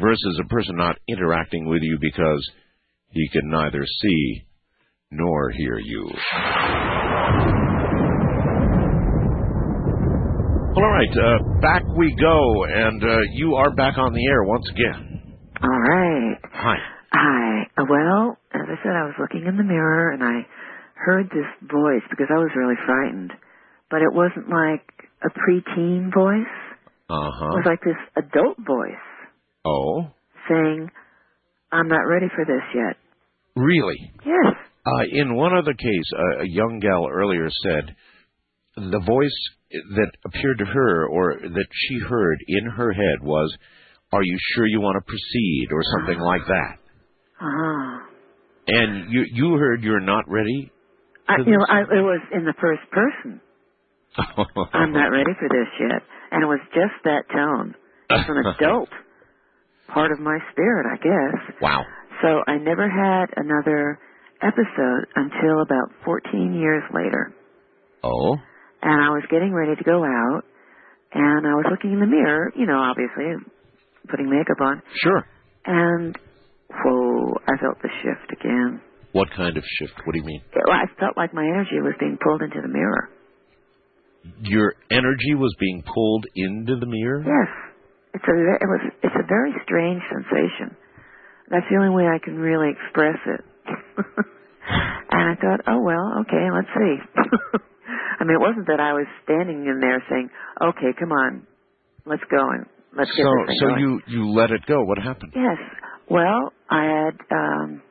versus 0.00 0.40
a 0.44 0.48
person 0.48 0.76
not 0.76 0.96
interacting 1.08 1.68
with 1.68 1.82
you 1.82 1.98
because 2.00 2.50
he 3.10 3.28
can 3.28 3.48
neither 3.50 3.84
see 4.02 4.42
nor 5.10 5.50
hear 5.50 5.78
you. 5.78 6.10
Well, 10.74 10.86
all 10.86 10.90
right, 10.90 11.12
uh, 11.12 11.60
back 11.60 11.84
we 11.96 12.16
go, 12.18 12.64
and 12.64 13.02
uh, 13.02 13.18
you 13.34 13.54
are 13.56 13.74
back 13.74 13.98
on 13.98 14.14
the 14.14 14.26
air 14.26 14.42
once 14.44 14.64
again. 14.70 15.36
All 15.62 15.68
right. 15.68 16.36
Hi. 16.52 16.76
Hi. 17.12 17.62
Uh, 17.76 17.84
Well, 17.88 18.38
as 18.54 18.66
I 18.66 18.76
said, 18.82 18.96
I 18.96 19.04
was 19.04 19.14
looking 19.20 19.46
in 19.46 19.56
the 19.56 19.62
mirror 19.62 20.12
and 20.12 20.24
I 20.24 20.46
heard 20.94 21.26
this 21.26 21.46
voice 21.70 22.02
because 22.10 22.26
I 22.30 22.38
was 22.38 22.50
really 22.56 22.74
frightened. 22.86 23.32
But 23.92 24.00
it 24.00 24.12
wasn't 24.12 24.48
like 24.48 24.88
a 25.22 25.28
preteen 25.36 26.08
voice. 26.12 26.54
Uh 27.12 27.28
It 27.52 27.56
was 27.60 27.66
like 27.68 27.82
this 27.84 28.00
adult 28.16 28.56
voice 28.66 29.04
Oh, 29.64 30.08
saying, 30.48 30.90
I'm 31.70 31.86
not 31.88 32.02
ready 32.08 32.26
for 32.34 32.44
this 32.44 32.64
yet. 32.74 32.96
really? 33.54 33.98
Yes. 34.26 34.54
Uh, 34.84 35.04
in 35.12 35.36
one 35.36 35.54
other 35.56 35.74
case, 35.74 36.08
uh, 36.16 36.40
a 36.42 36.48
young 36.48 36.80
gal 36.80 37.06
earlier 37.08 37.48
said 37.62 37.94
the 38.76 38.98
voice 39.06 39.38
that 39.96 40.10
appeared 40.24 40.58
to 40.58 40.64
her 40.64 41.06
or 41.06 41.36
that 41.42 41.66
she 41.82 41.98
heard 42.00 42.38
in 42.48 42.64
her 42.78 42.92
head 42.92 43.18
was, 43.22 43.54
"Are 44.12 44.22
you 44.24 44.36
sure 44.54 44.66
you 44.66 44.80
want 44.80 44.96
to 44.96 45.04
proceed?" 45.12 45.68
or 45.70 45.82
something 45.98 46.18
like 46.32 46.44
that. 46.46 46.74
Ah. 47.40 48.06
And 48.68 49.12
you 49.12 49.22
you 49.32 49.54
heard 49.58 49.82
you're 49.84 50.00
not 50.14 50.24
ready. 50.28 50.72
I, 51.28 51.36
you 51.38 51.52
know. 51.58 51.66
I, 51.68 51.80
it 51.82 52.02
was 52.12 52.22
in 52.32 52.44
the 52.44 52.54
first 52.60 52.82
person. 52.90 53.40
I'm 54.16 54.92
not 54.92 55.08
ready 55.12 55.32
for 55.38 55.48
this 55.48 55.68
yet. 55.80 56.02
And 56.30 56.42
it 56.42 56.46
was 56.46 56.60
just 56.74 56.96
that 57.04 57.24
tone. 57.32 57.74
It's 58.10 58.28
an 58.28 58.44
adult 58.58 58.88
part 59.92 60.12
of 60.12 60.20
my 60.20 60.38
spirit, 60.52 60.86
I 60.86 60.96
guess. 60.96 61.56
Wow. 61.60 61.84
So 62.22 62.40
I 62.46 62.56
never 62.58 62.88
had 62.88 63.26
another 63.36 63.98
episode 64.42 65.06
until 65.16 65.60
about 65.62 65.90
14 66.04 66.54
years 66.54 66.82
later. 66.94 67.32
Oh. 68.02 68.36
And 68.82 69.00
I 69.00 69.10
was 69.10 69.22
getting 69.30 69.52
ready 69.52 69.76
to 69.76 69.84
go 69.84 70.02
out, 70.04 70.42
and 71.14 71.46
I 71.46 71.54
was 71.54 71.66
looking 71.70 71.92
in 71.92 72.00
the 72.00 72.06
mirror, 72.06 72.52
you 72.56 72.66
know, 72.66 72.78
obviously, 72.78 73.24
putting 74.10 74.28
makeup 74.28 74.60
on, 74.60 74.82
Sure. 75.02 75.24
and 75.66 76.16
whoa, 76.68 77.34
I 77.46 77.56
felt 77.62 77.78
the 77.82 77.90
shift 78.02 78.32
again. 78.40 78.80
What 79.12 79.28
kind 79.36 79.56
of 79.56 79.62
shift? 79.78 79.94
What 80.04 80.14
do 80.14 80.18
you 80.18 80.24
mean? 80.24 80.42
I 80.68 80.86
felt 80.98 81.16
like 81.16 81.32
my 81.34 81.44
energy 81.44 81.78
was 81.80 81.94
being 82.00 82.18
pulled 82.22 82.42
into 82.42 82.60
the 82.60 82.68
mirror. 82.68 83.08
Your 84.42 84.74
energy 84.90 85.34
was 85.34 85.54
being 85.58 85.82
pulled 85.82 86.26
into 86.36 86.76
the 86.76 86.86
mirror. 86.86 87.22
Yes, 87.26 87.50
it's 88.14 88.24
a 88.24 88.36
it 88.62 88.68
was 88.68 88.80
it's 89.02 89.16
a 89.18 89.26
very 89.26 89.52
strange 89.64 90.02
sensation. 90.10 90.76
That's 91.50 91.66
the 91.70 91.76
only 91.76 91.90
way 91.94 92.08
I 92.08 92.18
can 92.22 92.36
really 92.38 92.70
express 92.70 93.18
it. 93.26 93.42
and 95.10 95.24
I 95.30 95.34
thought, 95.40 95.60
oh 95.66 95.80
well, 95.82 96.22
okay, 96.22 96.46
let's 96.54 96.70
see. 96.74 96.96
I 98.20 98.24
mean, 98.24 98.36
it 98.36 98.40
wasn't 98.40 98.66
that 98.68 98.80
I 98.80 98.92
was 98.92 99.06
standing 99.24 99.66
in 99.66 99.80
there 99.80 100.02
saying, 100.08 100.30
okay, 100.62 100.94
come 100.98 101.10
on, 101.10 101.46
let's 102.06 102.22
go 102.30 102.38
and 102.38 102.66
let's 102.96 103.10
get 103.10 103.24
so 103.24 103.30
this 103.30 103.46
thing 103.48 103.56
so 103.60 103.66
going. 103.68 103.80
you 103.80 104.00
you 104.06 104.30
let 104.32 104.50
it 104.50 104.64
go. 104.66 104.84
What 104.84 104.98
happened? 104.98 105.32
Yes. 105.34 105.58
Well, 106.08 106.52
I 106.70 106.84
had 106.84 107.16
um, 107.30 107.82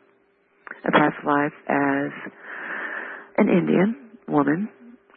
a 0.85 0.91
past 0.91 1.25
life 1.25 1.53
as 1.67 2.11
an 3.37 3.49
Indian 3.49 3.95
woman, 4.27 4.69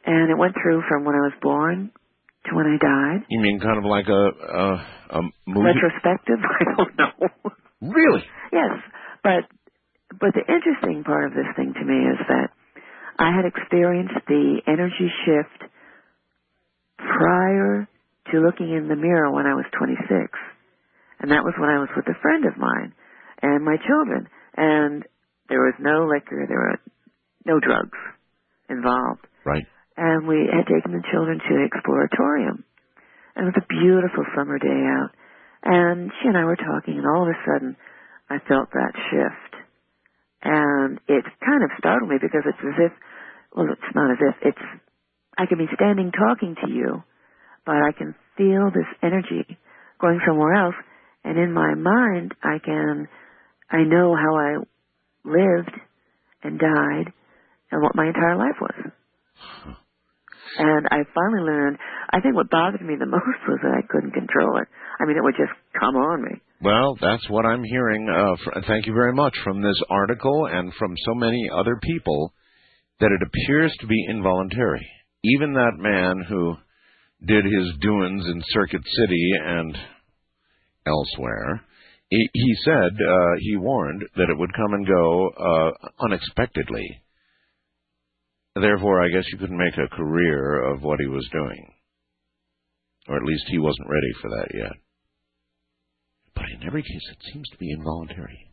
and 0.07 0.31
it 0.31 0.39
went 0.39 0.55
through 0.61 0.83
from 0.89 1.05
when 1.05 1.15
I 1.15 1.21
was 1.21 1.33
born 1.41 1.91
to 2.47 2.55
when 2.55 2.67
I 2.67 2.77
died. 2.77 3.27
You 3.29 3.41
mean 3.41 3.61
kind 3.61 3.79
of 3.79 3.85
like 3.85 4.09
a 4.09 4.13
a, 4.13 5.19
a 5.19 5.23
movie? 5.47 5.69
Retrospective? 5.73 6.39
I 6.45 6.65
don't 6.77 6.99
know. 6.99 7.11
Really? 7.81 8.25
yes, 8.53 8.81
but 9.23 9.45
but 10.21 10.35
the 10.35 10.45
interesting 10.47 11.05
part 11.05 11.27
of 11.27 11.33
this 11.33 11.49
thing 11.57 11.75
to 11.75 11.85
me 11.85 11.99
is 12.09 12.19
that 12.29 12.51
I 13.19 13.35
had 13.35 13.45
experienced 13.47 14.15
the 14.27 14.61
energy 14.67 15.11
shift 15.25 15.71
prior 16.99 17.89
to 18.33 18.41
looking 18.41 18.71
in 18.75 18.89
the 18.89 18.97
mirror 18.97 19.31
when 19.31 19.47
I 19.47 19.55
was 19.55 19.65
26. 19.79 20.11
And 21.21 21.31
that 21.31 21.45
was 21.45 21.55
when 21.59 21.71
I 21.71 21.79
was 21.79 21.89
with 21.97 22.07
a 22.09 22.19
friend 22.21 22.45
of 22.45 22.57
mine 22.57 22.93
and 23.43 23.65
my 23.65 23.77
children. 23.87 24.29
And 24.57 25.05
there 25.49 25.61
was 25.61 25.75
no 25.79 26.07
liquor, 26.07 26.47
there 26.49 26.59
were 26.59 26.81
no 27.45 27.61
drugs 27.61 27.99
involved. 28.69 29.27
Right. 29.45 29.65
And 29.97 30.27
we 30.27 30.51
had 30.51 30.67
taken 30.67 30.93
the 30.93 31.07
children 31.13 31.39
to 31.39 31.53
the 31.55 31.69
exploratorium. 31.71 32.65
And 33.37 33.47
it 33.47 33.55
was 33.55 33.63
a 33.63 33.73
beautiful 33.73 34.25
summer 34.35 34.59
day 34.59 34.69
out. 34.69 35.11
And 35.65 36.11
she 36.21 36.29
and 36.29 36.37
I 36.37 36.45
were 36.45 36.57
talking, 36.57 36.99
and 36.99 37.07
all 37.07 37.23
of 37.23 37.29
a 37.29 37.39
sudden, 37.47 37.77
I 38.29 38.39
felt 38.47 38.71
that 38.73 38.93
shift. 39.11 39.53
And 40.43 41.01
it 41.09 41.25
kind 41.45 41.65
of 41.65 41.71
startled 41.79 42.11
me 42.11 42.17
because 42.21 42.43
it's 42.45 42.59
as 42.61 42.91
if, 42.91 42.93
well, 43.57 43.67
it's 43.73 43.95
not 43.95 44.11
as 44.11 44.19
if, 44.21 44.35
it's, 44.53 44.67
I 45.39 45.47
can 45.47 45.59
be 45.59 45.69
standing 45.75 46.13
talking 46.13 46.55
to 46.63 46.71
you, 46.71 47.03
but 47.65 47.77
I 47.77 47.93
can 47.97 48.15
feel 48.37 48.71
this 48.71 48.91
energy 49.03 49.59
going 50.01 50.21
somewhere 50.27 50.55
else. 50.55 50.75
And 51.25 51.39
in 51.39 51.53
my 51.53 51.75
mind, 51.75 52.35
I 52.43 52.59
can, 52.63 53.09
I 53.71 53.85
know 53.85 54.15
how 54.15 54.37
I 54.37 54.57
lived 55.25 55.73
and 56.43 56.59
died 56.59 57.13
and 57.71 57.83
what 57.83 57.97
my 57.97 58.09
entire 58.09 58.37
life 58.37 58.61
was. 58.61 58.93
And 60.59 60.87
I 60.91 61.03
finally 61.15 61.43
learned, 61.43 61.79
I 62.11 62.21
think 62.21 62.35
what 62.35 62.51
bothered 62.51 62.83
me 62.83 62.95
the 62.99 63.07
most 63.11 63.43
was 63.49 63.59
that 63.63 63.75
I 63.77 63.87
couldn't 63.89 64.13
control 64.13 64.59
it. 64.59 64.69
I 65.01 65.07
mean, 65.07 65.17
it 65.17 65.25
would 65.25 65.37
just 65.37 65.53
come 65.79 65.97
on 65.97 66.23
me. 66.23 66.41
Well, 66.61 66.97
that's 67.01 67.29
what 67.29 67.45
I'm 67.45 67.65
hearing. 67.65 68.09
Uh, 68.09 68.37
fr- 68.43 68.61
thank 68.67 68.87
you 68.87 68.95
very 68.95 69.13
much 69.13 69.35
from 69.43 69.61
this 69.61 69.81
article 69.91 70.47
and 70.47 70.73
from 70.75 70.95
so 71.05 71.15
many 71.15 71.49
other 71.53 71.79
people 71.83 72.33
that 73.01 73.11
it 73.11 73.27
appears 73.27 73.75
to 73.81 73.87
be 73.87 74.07
involuntary. 74.09 74.87
Even 75.25 75.55
that 75.55 75.73
man 75.77 76.25
who 76.29 76.55
did 77.27 77.45
his 77.45 77.73
doings 77.81 78.25
in 78.27 78.43
Circuit 78.49 78.83
City 79.01 79.31
and 79.45 79.77
elsewhere, 80.87 81.63
he, 82.09 82.29
he 82.33 82.55
said 82.65 82.93
uh, 82.93 83.35
he 83.41 83.57
warned 83.57 84.05
that 84.17 84.31
it 84.31 84.39
would 84.39 84.53
come 84.55 84.75
and 84.75 84.87
go 84.87 85.31
uh, 85.31 85.71
unexpectedly. 86.01 87.03
Therefore, 88.55 89.03
I 89.03 89.09
guess 89.09 89.25
you 89.33 89.39
couldn't 89.39 89.59
make 89.59 89.77
a 89.77 89.89
career 89.97 90.63
of 90.73 90.83
what 90.83 91.01
he 91.01 91.07
was 91.07 91.29
doing. 91.33 91.73
or 93.09 93.17
at 93.17 93.25
least 93.25 93.45
he 93.49 93.59
wasn't 93.59 93.89
ready 93.89 94.13
for 94.21 94.31
that 94.31 94.49
yet. 94.55 94.73
But 96.35 96.45
in 96.57 96.67
every 96.67 96.83
case, 96.83 97.09
it 97.11 97.19
seems 97.33 97.49
to 97.51 97.59
be 97.59 97.71
involuntary. 97.71 98.51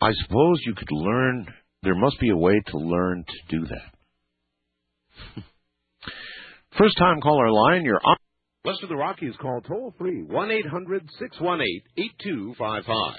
I 0.00 0.10
suppose 0.24 0.60
you 0.64 0.74
could 0.74 0.90
learn. 0.90 1.46
There 1.82 1.94
must 1.94 2.18
be 2.20 2.30
a 2.30 2.36
way 2.36 2.60
to 2.68 2.78
learn 2.78 3.24
to 3.26 3.58
do 3.58 3.66
that. 3.66 5.42
First 6.78 6.96
time 6.98 7.20
caller 7.20 7.50
line, 7.50 7.84
you're 7.84 8.00
on. 8.02 8.16
West 8.64 8.82
of 8.82 8.88
the 8.88 8.96
Rockies, 8.96 9.34
call 9.40 9.60
toll 9.60 9.94
free 9.98 10.22
1 10.22 10.50
800 10.50 11.08
618 11.18 11.82
8255. 11.96 13.14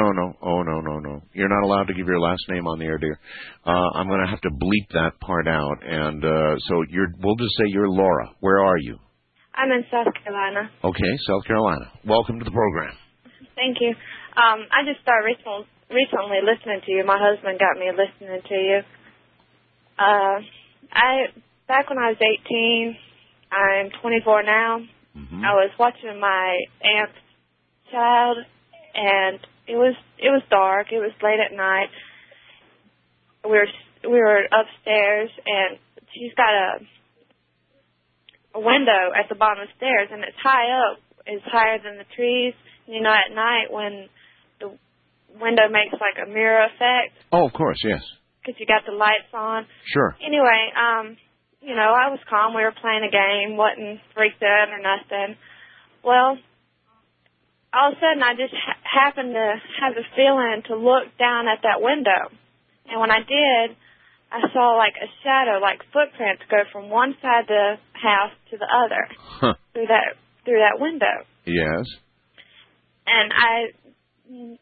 Oh 0.00 0.10
no! 0.12 0.32
Oh 0.42 0.62
no! 0.62 0.80
No! 0.80 0.98
No! 1.00 1.22
You're 1.32 1.48
not 1.48 1.64
allowed 1.64 1.88
to 1.88 1.94
give 1.94 2.06
your 2.06 2.20
last 2.20 2.42
name 2.48 2.66
on 2.66 2.78
the 2.78 2.84
air, 2.84 2.98
dear. 2.98 3.18
Uh, 3.66 3.90
I'm 3.94 4.06
going 4.06 4.20
to 4.20 4.30
have 4.30 4.40
to 4.42 4.50
bleep 4.50 4.86
that 4.92 5.18
part 5.20 5.48
out, 5.48 5.78
and 5.82 6.24
uh, 6.24 6.54
so 6.68 6.84
you're. 6.88 7.08
We'll 7.20 7.36
just 7.36 7.56
say 7.56 7.64
you're 7.66 7.88
Laura. 7.88 8.30
Where 8.40 8.64
are 8.64 8.78
you? 8.78 8.98
I'm 9.54 9.72
in 9.72 9.82
South 9.90 10.06
Carolina. 10.22 10.70
Okay, 10.84 11.12
South 11.26 11.44
Carolina. 11.44 11.90
Welcome 12.06 12.38
to 12.38 12.44
the 12.44 12.52
program. 12.52 12.94
Thank 13.56 13.78
you. 13.80 13.90
Um, 14.38 14.70
I 14.70 14.86
just 14.86 15.02
started 15.02 15.34
recently, 15.34 15.66
recently 15.90 16.38
listening 16.46 16.80
to 16.86 16.92
you. 16.92 17.02
My 17.04 17.18
husband 17.18 17.58
got 17.58 17.74
me 17.74 17.90
listening 17.90 18.38
to 18.38 18.54
you. 18.54 18.78
Uh, 19.98 20.38
I 20.94 21.34
back 21.66 21.90
when 21.90 21.98
I 21.98 22.14
was 22.14 22.22
18, 22.22 22.96
I'm 23.50 23.90
24 24.00 24.42
now. 24.44 24.78
Mm-hmm. 25.16 25.44
I 25.44 25.52
was 25.58 25.70
watching 25.76 26.20
my 26.20 26.56
aunt's 26.86 27.18
child, 27.90 28.38
and 28.94 29.40
it 29.68 29.76
was 29.76 29.94
it 30.18 30.30
was 30.30 30.42
dark. 30.50 30.88
It 30.92 30.98
was 30.98 31.12
late 31.22 31.38
at 31.40 31.54
night. 31.56 31.88
We 33.44 33.52
were 33.52 33.68
we 34.02 34.18
were 34.18 34.42
upstairs, 34.50 35.30
and 35.46 35.78
she's 36.14 36.34
got 36.34 36.50
a 36.52 36.78
a 38.54 38.60
window 38.60 39.12
at 39.14 39.28
the 39.28 39.34
bottom 39.36 39.62
of 39.62 39.68
the 39.68 39.74
stairs, 39.76 40.08
and 40.10 40.24
it's 40.24 40.36
high 40.42 40.68
up. 40.72 40.98
It's 41.26 41.44
higher 41.44 41.78
than 41.82 41.98
the 41.98 42.08
trees. 42.16 42.54
You 42.86 43.02
know, 43.02 43.12
at 43.12 43.34
night 43.34 43.68
when 43.70 44.08
the 44.60 44.72
window 45.38 45.68
makes 45.68 45.92
like 46.00 46.16
a 46.16 46.28
mirror 46.28 46.64
effect 46.64 47.12
Oh, 47.30 47.44
of 47.46 47.52
course, 47.52 47.78
yes. 47.84 48.00
because 48.40 48.58
you 48.58 48.64
got 48.66 48.82
the 48.88 48.96
lights 48.96 49.28
on. 49.34 49.66
Sure. 49.92 50.16
Anyway, 50.24 50.72
um, 50.72 51.16
you 51.60 51.76
know, 51.76 51.92
I 51.92 52.08
was 52.08 52.18
calm. 52.30 52.54
We 52.56 52.62
were 52.64 52.72
playing 52.80 53.04
a 53.04 53.12
game, 53.12 53.56
wasn't 53.58 54.00
freaked 54.16 54.42
out 54.42 54.72
or 54.72 54.80
nothing. 54.80 55.36
Well, 56.02 56.38
all 57.74 57.92
of 57.92 57.98
a 57.98 58.00
sudden, 58.00 58.22
I 58.22 58.34
just 58.34 58.54
ha- 58.54 58.80
happened 58.82 59.34
to 59.34 59.46
have 59.80 59.94
the 59.94 60.04
feeling 60.16 60.62
to 60.68 60.76
look 60.76 61.12
down 61.18 61.48
at 61.48 61.60
that 61.62 61.80
window, 61.82 62.32
and 62.88 63.00
when 63.00 63.10
I 63.10 63.20
did, 63.20 63.76
I 64.32 64.40
saw 64.52 64.76
like 64.76 64.94
a 65.00 65.08
shadow, 65.24 65.58
like 65.60 65.80
footprints, 65.92 66.42
go 66.50 66.64
from 66.72 66.90
one 66.90 67.14
side 67.22 67.44
of 67.44 67.48
the 67.48 67.76
house 67.94 68.32
to 68.50 68.56
the 68.58 68.68
other 68.68 69.08
Huh. 69.40 69.54
through 69.72 69.86
that 69.88 70.16
through 70.44 70.60
that 70.60 70.80
window, 70.80 71.24
Yes. 71.44 71.84
and 73.06 73.32
I 73.32 74.56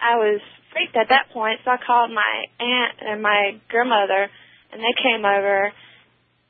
I 0.00 0.14
was 0.16 0.40
freaked 0.72 0.96
at 0.96 1.08
that 1.10 1.30
point, 1.32 1.60
so 1.64 1.70
I 1.70 1.78
called 1.84 2.10
my 2.12 2.44
aunt 2.60 2.94
and 3.00 3.22
my 3.22 3.58
grandmother, 3.68 4.30
and 4.72 4.80
they 4.80 4.94
came 5.02 5.24
over 5.24 5.72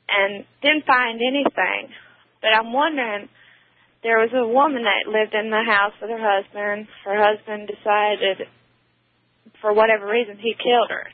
and 0.09 0.45
didn't 0.61 0.85
find 0.85 1.19
anything. 1.21 1.89
But 2.41 2.53
I'm 2.53 2.71
wondering, 2.73 3.29
there 4.03 4.19
was 4.19 4.31
a 4.31 4.47
woman 4.47 4.83
that 4.83 5.11
lived 5.11 5.35
in 5.35 5.49
the 5.49 5.63
house 5.65 5.93
with 6.01 6.09
her 6.09 6.21
husband. 6.21 6.87
Her 7.03 7.19
husband 7.19 7.67
decided, 7.67 8.47
for 9.61 9.73
whatever 9.73 10.07
reason, 10.07 10.37
he 10.39 10.55
killed 10.55 10.89
her. 10.89 11.07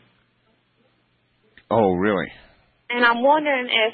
Oh, 1.72 1.94
really? 1.98 2.30
And 2.90 3.04
I'm 3.04 3.24
wondering 3.24 3.66
if 3.66 3.94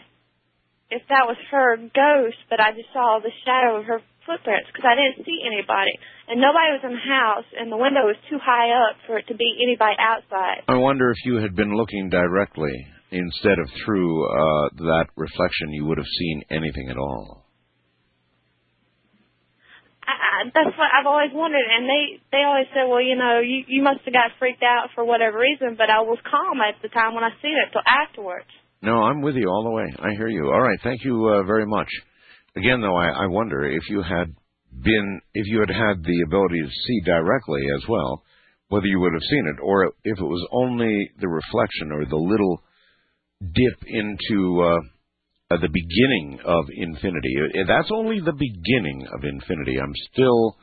if 0.91 1.07
that 1.07 1.23
was 1.23 1.39
her 1.49 1.77
ghost, 1.77 2.35
but 2.51 2.59
I 2.59 2.75
just 2.75 2.91
saw 2.91 3.23
the 3.23 3.31
shadow 3.47 3.79
of 3.79 3.85
her 3.85 4.03
footprints 4.27 4.67
because 4.67 4.83
I 4.83 4.99
didn't 4.99 5.23
see 5.23 5.39
anybody, 5.39 5.95
and 6.27 6.43
nobody 6.43 6.75
was 6.75 6.83
in 6.83 6.99
the 6.99 7.07
house, 7.07 7.47
and 7.55 7.71
the 7.71 7.79
window 7.79 8.03
was 8.03 8.19
too 8.29 8.37
high 8.43 8.75
up 8.75 8.99
for 9.07 9.17
it 9.17 9.25
to 9.31 9.35
be 9.35 9.55
anybody 9.63 9.95
outside. 9.95 10.67
I 10.67 10.75
wonder 10.75 11.09
if 11.09 11.17
you 11.23 11.39
had 11.39 11.55
been 11.55 11.79
looking 11.79 12.09
directly 12.11 12.75
instead 13.11 13.59
of 13.59 13.71
through 13.83 14.27
uh, 14.27 14.69
that 14.83 15.07
reflection, 15.15 15.71
you 15.71 15.85
would 15.85 15.97
have 15.97 16.11
seen 16.19 16.43
anything 16.51 16.89
at 16.89 16.97
all. 16.97 17.40
I, 20.17 20.49
that's 20.51 20.75
what 20.77 20.89
I've 20.91 21.07
always 21.07 21.31
wondered, 21.33 21.63
and 21.63 21.87
they 21.87 22.19
they 22.31 22.43
always 22.43 22.67
said, 22.73 22.87
well, 22.87 23.01
you 23.01 23.15
know, 23.15 23.39
you 23.39 23.63
you 23.67 23.81
must 23.81 24.01
have 24.05 24.13
got 24.13 24.35
freaked 24.39 24.63
out 24.63 24.89
for 24.95 25.03
whatever 25.03 25.39
reason, 25.39 25.75
but 25.77 25.89
I 25.89 26.01
was 26.01 26.19
calm 26.23 26.59
at 26.61 26.81
the 26.81 26.89
time 26.89 27.15
when 27.15 27.23
I 27.23 27.31
seen 27.41 27.55
it 27.55 27.71
till 27.71 27.85
afterwards. 27.85 28.49
No, 28.81 29.03
I'm 29.03 29.21
with 29.21 29.35
you 29.35 29.47
all 29.47 29.63
the 29.63 29.71
way. 29.71 29.93
I 29.99 30.15
hear 30.17 30.27
you. 30.27 30.51
All 30.51 30.61
right, 30.61 30.79
thank 30.83 31.03
you 31.03 31.27
uh, 31.27 31.43
very 31.43 31.65
much. 31.65 31.89
Again, 32.55 32.81
though, 32.81 32.95
I, 32.95 33.09
I 33.09 33.27
wonder 33.27 33.63
if 33.63 33.83
you 33.89 34.01
had 34.01 34.33
been, 34.83 35.21
if 35.33 35.45
you 35.47 35.59
had 35.59 35.69
had 35.69 36.03
the 36.03 36.23
ability 36.25 36.59
to 36.61 36.69
see 36.69 37.01
directly 37.05 37.61
as 37.77 37.87
well, 37.87 38.23
whether 38.69 38.87
you 38.87 38.99
would 38.99 39.13
have 39.13 39.29
seen 39.29 39.53
it, 39.55 39.61
or 39.61 39.85
if 40.03 40.17
it 40.17 40.23
was 40.23 40.47
only 40.51 41.11
the 41.19 41.27
reflection 41.27 41.91
or 41.91 42.05
the 42.05 42.15
little 42.15 42.63
dip 43.41 43.79
into 43.85 44.61
uh, 44.61 44.79
uh, 45.51 45.57
the 45.59 45.67
beginning 45.67 46.39
of 46.45 46.65
infinity. 46.75 47.35
Uh, 47.39 47.67
That's 47.67 47.91
only 47.91 48.19
the 48.19 48.33
beginning 48.33 49.07
of 49.11 49.23
infinity. 49.23 49.79
I'm 49.79 49.93
still 50.11 50.57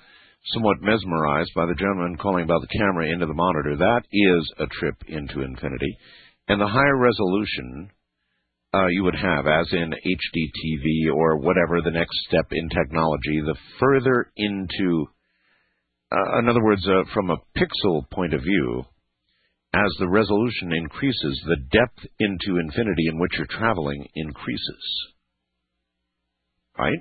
somewhat 0.54 0.80
mesmerized 0.80 1.50
by 1.54 1.66
the 1.66 1.74
gentleman 1.74 2.16
calling 2.16 2.44
about 2.44 2.62
the 2.62 2.78
camera 2.78 3.08
into 3.08 3.26
the 3.26 3.34
monitor. 3.34 3.76
That 3.76 4.02
is 4.10 4.52
a 4.58 4.66
trip 4.66 4.96
into 5.06 5.42
infinity. 5.42 5.98
And 6.48 6.60
the 6.60 6.66
higher 6.66 6.96
resolution 6.96 7.90
uh, 8.74 8.86
you 8.86 9.02
would 9.04 9.14
have, 9.14 9.46
as 9.46 9.66
in 9.72 9.92
HDTV 9.92 11.14
or 11.14 11.38
whatever 11.38 11.80
the 11.80 11.90
next 11.90 12.16
step 12.28 12.46
in 12.50 12.68
technology, 12.68 13.40
the 13.44 13.56
further 13.80 14.30
into, 14.36 15.06
uh, 16.12 16.38
in 16.38 16.48
other 16.48 16.62
words, 16.62 16.86
uh, 16.86 17.04
from 17.12 17.30
a 17.30 17.38
pixel 17.56 18.08
point 18.10 18.34
of 18.34 18.42
view, 18.42 18.84
as 19.74 19.90
the 19.98 20.08
resolution 20.08 20.72
increases, 20.72 21.40
the 21.46 21.56
depth 21.70 22.06
into 22.20 22.58
infinity 22.60 23.06
in 23.08 23.18
which 23.18 23.32
you're 23.36 23.46
traveling 23.58 24.06
increases. 24.14 24.84
Right? 26.78 26.98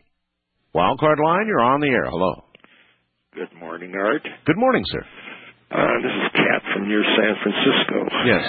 Wildcard 0.76 1.18
line, 1.24 1.48
you're 1.48 1.62
on 1.62 1.80
the 1.80 1.88
air. 1.88 2.06
Hello. 2.10 2.44
Good 3.34 3.54
morning, 3.60 3.94
Art. 3.96 4.22
Good 4.46 4.58
morning, 4.58 4.84
sir. 4.88 5.04
Uh, 5.70 6.00
this 6.02 6.12
is 6.16 6.32
Kat 6.34 6.62
from 6.74 6.88
near 6.88 7.04
San 7.04 7.34
Francisco. 7.44 8.00
Yes. 8.26 8.44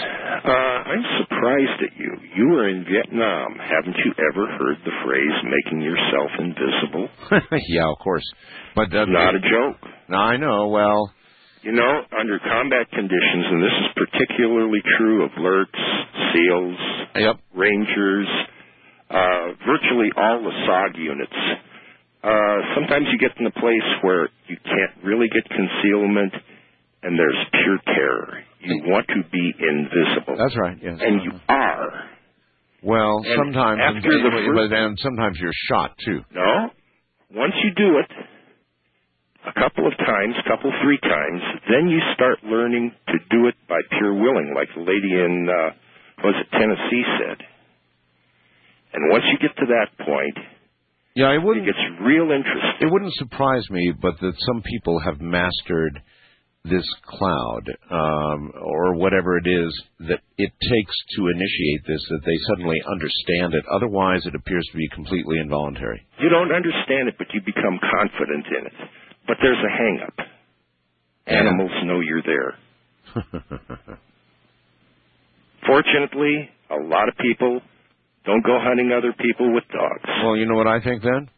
Uh, 0.45 0.51
I'm 0.87 1.05
surprised 1.19 1.83
at 1.83 1.99
you. 1.99 2.15
You 2.37 2.47
were 2.55 2.69
in 2.69 2.85
Vietnam. 2.87 3.59
Haven't 3.59 3.97
you 4.05 4.13
ever 4.31 4.47
heard 4.57 4.79
the 4.85 4.95
phrase 5.05 5.35
"making 5.43 5.83
yourself 5.83 6.31
invisible"? 6.39 7.09
yeah, 7.69 7.91
of 7.91 7.99
course. 7.99 8.23
But 8.77 8.95
uh, 8.95 9.05
Not 9.07 9.35
a 9.35 9.41
joke. 9.41 9.83
No, 10.09 10.17
I 10.17 10.37
know. 10.37 10.69
Well, 10.69 11.13
You 11.69 11.77
know, 11.77 12.01
under 12.19 12.39
combat 12.39 12.89
conditions, 12.97 13.45
and 13.45 13.61
this 13.61 13.77
is 13.77 13.89
particularly 14.09 14.81
true 14.97 15.23
of 15.23 15.31
alerts, 15.33 15.77
SEALs, 16.33 16.81
yep. 17.17 17.37
Rangers, 17.55 18.27
uh, 19.11 19.53
virtually 19.69 20.09
all 20.17 20.41
the 20.49 20.55
SOG 20.65 20.97
units. 20.97 21.37
Uh, 22.25 22.57
sometimes 22.75 23.05
you 23.13 23.19
get 23.19 23.37
in 23.39 23.45
a 23.45 23.51
place 23.51 23.89
where 24.01 24.31
you 24.49 24.57
can't 24.65 25.05
really 25.05 25.29
get 25.29 25.45
concealment, 25.45 26.33
and 27.03 27.19
there's 27.19 27.37
pure 27.53 27.79
terror. 27.85 28.41
You 28.61 28.85
want 28.87 29.07
to 29.09 29.21
be 29.31 29.53
invisible. 29.61 30.37
That's 30.39 30.57
right. 30.57 30.79
Yes. 30.81 30.97
And 31.03 31.23
you 31.23 31.33
are. 31.51 32.09
Well, 32.83 33.21
And 33.27 33.37
sometimes, 33.45 33.79
after 33.85 34.09
the 34.09 34.31
first- 34.31 34.73
and 34.73 34.99
sometimes 35.01 35.39
you're 35.39 35.53
shot 35.69 35.93
too. 36.03 36.25
No. 36.33 36.71
Once 37.31 37.53
you 37.63 37.73
do 37.77 37.99
it, 37.99 38.11
couple 39.59 39.87
of 39.87 39.95
times, 39.99 40.35
couple 40.47 40.71
three 40.83 40.99
times, 41.03 41.43
then 41.69 41.89
you 41.89 42.01
start 42.15 42.39
learning 42.45 42.93
to 43.09 43.17
do 43.31 43.47
it 43.49 43.55
by 43.69 43.79
pure 43.99 44.15
willing, 44.15 44.53
like 44.55 44.69
the 44.75 44.83
lady 44.83 45.13
in 45.15 45.49
uh, 45.49 45.71
was 46.25 46.35
it 46.39 46.49
Tennessee 46.57 47.05
said. 47.19 47.39
And 48.95 49.11
once 49.13 49.25
you 49.31 49.39
get 49.39 49.55
to 49.57 49.67
that 49.67 49.89
point, 50.05 50.37
Yeah, 51.15 51.35
it 51.35 51.43
wouldn't. 51.43 51.67
it 51.69 51.73
gets 51.73 51.85
real 52.03 52.31
interesting. 52.31 52.81
It 52.81 52.91
wouldn't 52.91 53.13
surprise 53.15 53.69
me, 53.71 53.93
but 54.01 54.15
that 54.21 54.35
some 54.47 54.63
people 54.63 54.99
have 55.01 55.21
mastered 55.21 56.01
this 56.65 56.85
cloud, 57.07 57.65
um, 57.91 58.53
or 58.61 58.95
whatever 58.97 59.39
it 59.39 59.47
is 59.47 59.71
that 60.11 60.21
it 60.37 60.53
takes 60.61 60.95
to 61.17 61.29
initiate 61.29 61.83
this, 61.87 62.03
that 62.11 62.21
they 62.27 62.37
suddenly 62.51 62.77
understand 62.91 63.55
it. 63.55 63.65
Otherwise, 63.73 64.27
it 64.27 64.35
appears 64.35 64.67
to 64.73 64.77
be 64.77 64.89
completely 64.93 65.39
involuntary. 65.39 66.05
You 66.21 66.29
don't 66.29 66.53
understand 66.53 67.09
it, 67.09 67.15
but 67.17 67.29
you 67.33 67.41
become 67.41 67.79
confident 67.97 68.45
in 68.59 68.67
it. 68.67 68.77
But 69.29 69.37
there's 69.43 69.59
a 69.59 69.71
hang 69.71 70.01
up. 70.05 70.15
Animals 71.27 71.71
know 71.85 72.01
you're 72.01 72.23
there. 72.23 72.55
Fortunately, 75.67 76.49
a 76.71 76.77
lot 76.83 77.09
of 77.09 77.15
people 77.19 77.61
don't 78.25 78.45
go 78.45 78.59
hunting 78.61 78.91
other 78.97 79.13
people 79.21 79.53
with 79.55 79.65
dogs. 79.73 80.09
well, 80.25 80.37
you 80.37 80.47
know 80.47 80.55
what 80.57 80.67
I 80.67 80.81
think 80.83 81.03
then? 81.03 81.29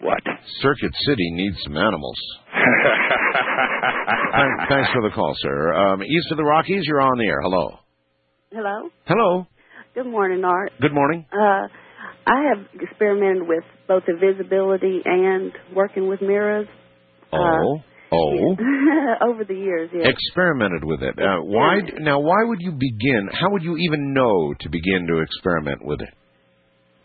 What? 0.00 0.20
Circuit 0.60 0.92
City 1.08 1.30
needs 1.32 1.56
some 1.64 1.76
animals. 1.76 2.16
Thanks 4.68 4.90
for 4.92 5.02
the 5.02 5.10
call, 5.14 5.34
sir. 5.38 5.74
Um, 5.74 6.02
east 6.02 6.30
of 6.30 6.36
the 6.36 6.44
Rockies, 6.44 6.82
you're 6.84 7.00
on 7.00 7.18
the 7.18 7.24
air. 7.24 7.40
Hello. 7.42 7.78
Hello. 8.52 8.90
Hello. 9.06 9.46
Good 9.94 10.06
morning, 10.06 10.44
Art. 10.44 10.72
Good 10.80 10.92
morning. 10.92 11.24
Uh, 11.32 11.66
I 12.26 12.42
have 12.54 12.66
experimented 12.80 13.48
with 13.48 13.64
both 13.88 14.02
invisibility 14.06 15.00
and 15.04 15.52
working 15.74 16.08
with 16.08 16.20
mirrors. 16.20 16.68
Oh, 17.32 17.78
oh. 18.12 18.56
over 19.28 19.44
the 19.44 19.54
years, 19.54 19.90
yeah. 19.92 20.08
Experimented 20.08 20.84
with 20.84 21.02
it. 21.02 21.18
Uh, 21.18 21.42
why 21.42 21.80
now? 21.98 22.20
Why 22.20 22.44
would 22.44 22.60
you 22.60 22.72
begin? 22.72 23.28
How 23.32 23.50
would 23.50 23.62
you 23.62 23.76
even 23.76 24.14
know 24.14 24.54
to 24.60 24.68
begin 24.68 25.06
to 25.08 25.20
experiment 25.20 25.84
with 25.84 26.00
it? 26.00 26.14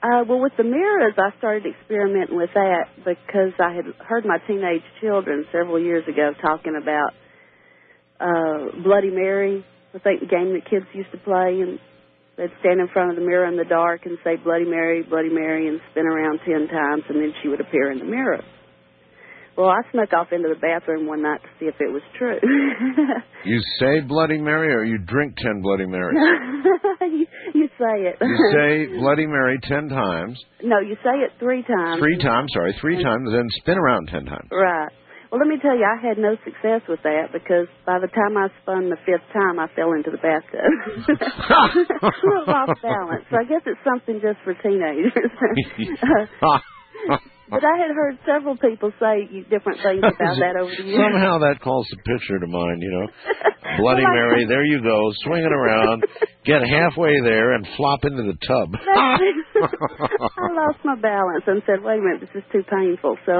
Uh, 0.03 0.25
well, 0.27 0.41
with 0.41 0.53
the 0.57 0.63
mirrors, 0.63 1.13
I 1.17 1.37
started 1.37 1.63
experimenting 1.69 2.35
with 2.35 2.49
that 2.55 2.85
because 3.05 3.53
I 3.59 3.75
had 3.75 3.85
heard 4.03 4.25
my 4.25 4.37
teenage 4.47 4.81
children 4.99 5.45
several 5.51 5.79
years 5.79 6.03
ago 6.07 6.31
talking 6.41 6.73
about 6.81 7.13
uh, 8.19 8.81
Bloody 8.83 9.11
Mary, 9.11 9.63
I 9.93 9.99
think 9.99 10.21
the 10.21 10.25
game 10.25 10.53
that 10.53 10.69
kids 10.69 10.85
used 10.93 11.11
to 11.11 11.17
play, 11.19 11.61
and 11.61 11.77
they'd 12.37 12.53
stand 12.61 12.79
in 12.79 12.87
front 12.93 13.11
of 13.11 13.15
the 13.15 13.21
mirror 13.21 13.45
in 13.45 13.57
the 13.57 13.65
dark 13.65 14.05
and 14.05 14.17
say 14.23 14.37
Bloody 14.37 14.65
Mary, 14.65 15.03
Bloody 15.03 15.29
Mary, 15.29 15.67
and 15.67 15.79
spin 15.91 16.05
around 16.05 16.39
ten 16.45 16.67
times, 16.67 17.03
and 17.09 17.21
then 17.21 17.33
she 17.41 17.49
would 17.49 17.61
appear 17.61 17.91
in 17.91 17.99
the 17.99 18.05
mirror. 18.05 18.41
Well, 19.61 19.69
I 19.69 19.85
snuck 19.93 20.09
off 20.17 20.33
into 20.33 20.49
the 20.49 20.57
bathroom 20.57 21.05
one 21.05 21.21
night 21.21 21.37
to 21.45 21.49
see 21.59 21.69
if 21.69 21.77
it 21.77 21.93
was 21.93 22.01
true. 22.17 22.41
You 23.43 23.59
say 23.81 24.01
Bloody 24.01 24.37
Mary, 24.37 24.69
or 24.69 24.83
you 24.83 24.99
drink 24.99 25.33
ten 25.37 25.61
Bloody 25.61 25.87
Marys? 25.87 26.13
you, 27.01 27.25
you 27.55 27.67
say 27.73 28.05
it. 28.05 28.17
You 28.21 28.37
say 28.53 28.85
Bloody 29.01 29.25
Mary 29.25 29.57
ten 29.63 29.89
times, 29.89 30.37
no, 30.61 30.77
you 30.79 30.93
say 31.01 31.25
it 31.25 31.31
three 31.39 31.63
times. 31.63 31.99
three 31.99 32.17
times. 32.21 32.51
Sorry, 32.53 32.75
three 32.79 32.97
mm-hmm. 32.97 33.05
times, 33.05 33.29
then 33.33 33.47
spin 33.57 33.79
around 33.79 34.09
ten 34.09 34.25
times. 34.25 34.47
Right. 34.51 34.93
Well, 35.31 35.41
let 35.41 35.47
me 35.49 35.57
tell 35.61 35.73
you, 35.73 35.85
I 35.85 35.97
had 36.05 36.19
no 36.19 36.37
success 36.45 36.85
with 36.87 37.01
that 37.01 37.33
because 37.33 37.65
by 37.85 37.97
the 37.97 38.13
time 38.13 38.37
I 38.37 38.49
spun 38.61 38.89
the 38.89 38.97
fifth 39.09 39.25
time, 39.33 39.57
I 39.57 39.65
fell 39.73 39.93
into 39.93 40.11
the 40.11 40.21
bathtub. 40.21 40.61
a 40.61 42.11
little 42.21 42.53
off 42.53 42.77
balance. 42.83 43.25
So 43.31 43.37
I 43.41 43.45
guess 43.49 43.65
it's 43.65 43.81
something 43.81 44.21
just 44.21 44.37
for 44.45 44.53
teenagers. 44.61 45.13
But 47.51 47.67
I 47.67 47.75
had 47.83 47.91
heard 47.91 48.15
several 48.23 48.55
people 48.55 48.95
say 48.95 49.27
different 49.51 49.83
things 49.83 49.99
about 50.07 50.39
that 50.39 50.55
over 50.55 50.71
the 50.71 50.87
years. 50.87 51.03
Somehow 51.03 51.43
that 51.43 51.59
calls 51.59 51.85
the 51.91 51.99
picture 52.07 52.39
to 52.39 52.47
mind, 52.47 52.79
you 52.79 52.91
know. 52.95 53.07
Bloody 53.77 54.07
Mary, 54.07 54.45
there 54.49 54.63
you 54.63 54.81
go, 54.81 55.11
swinging 55.27 55.51
around, 55.51 56.05
get 56.45 56.63
halfway 56.63 57.11
there 57.19 57.51
and 57.53 57.67
flop 57.75 58.05
into 58.07 58.23
the 58.23 58.39
tub. 58.47 58.71
I 58.87 60.47
lost 60.55 60.79
my 60.83 60.95
balance 60.95 61.43
and 61.45 61.61
said, 61.67 61.83
"Wait 61.83 61.99
a 61.99 62.01
minute, 62.01 62.21
this 62.21 62.41
is 62.41 62.47
too 62.51 62.63
painful." 62.63 63.17
So, 63.25 63.35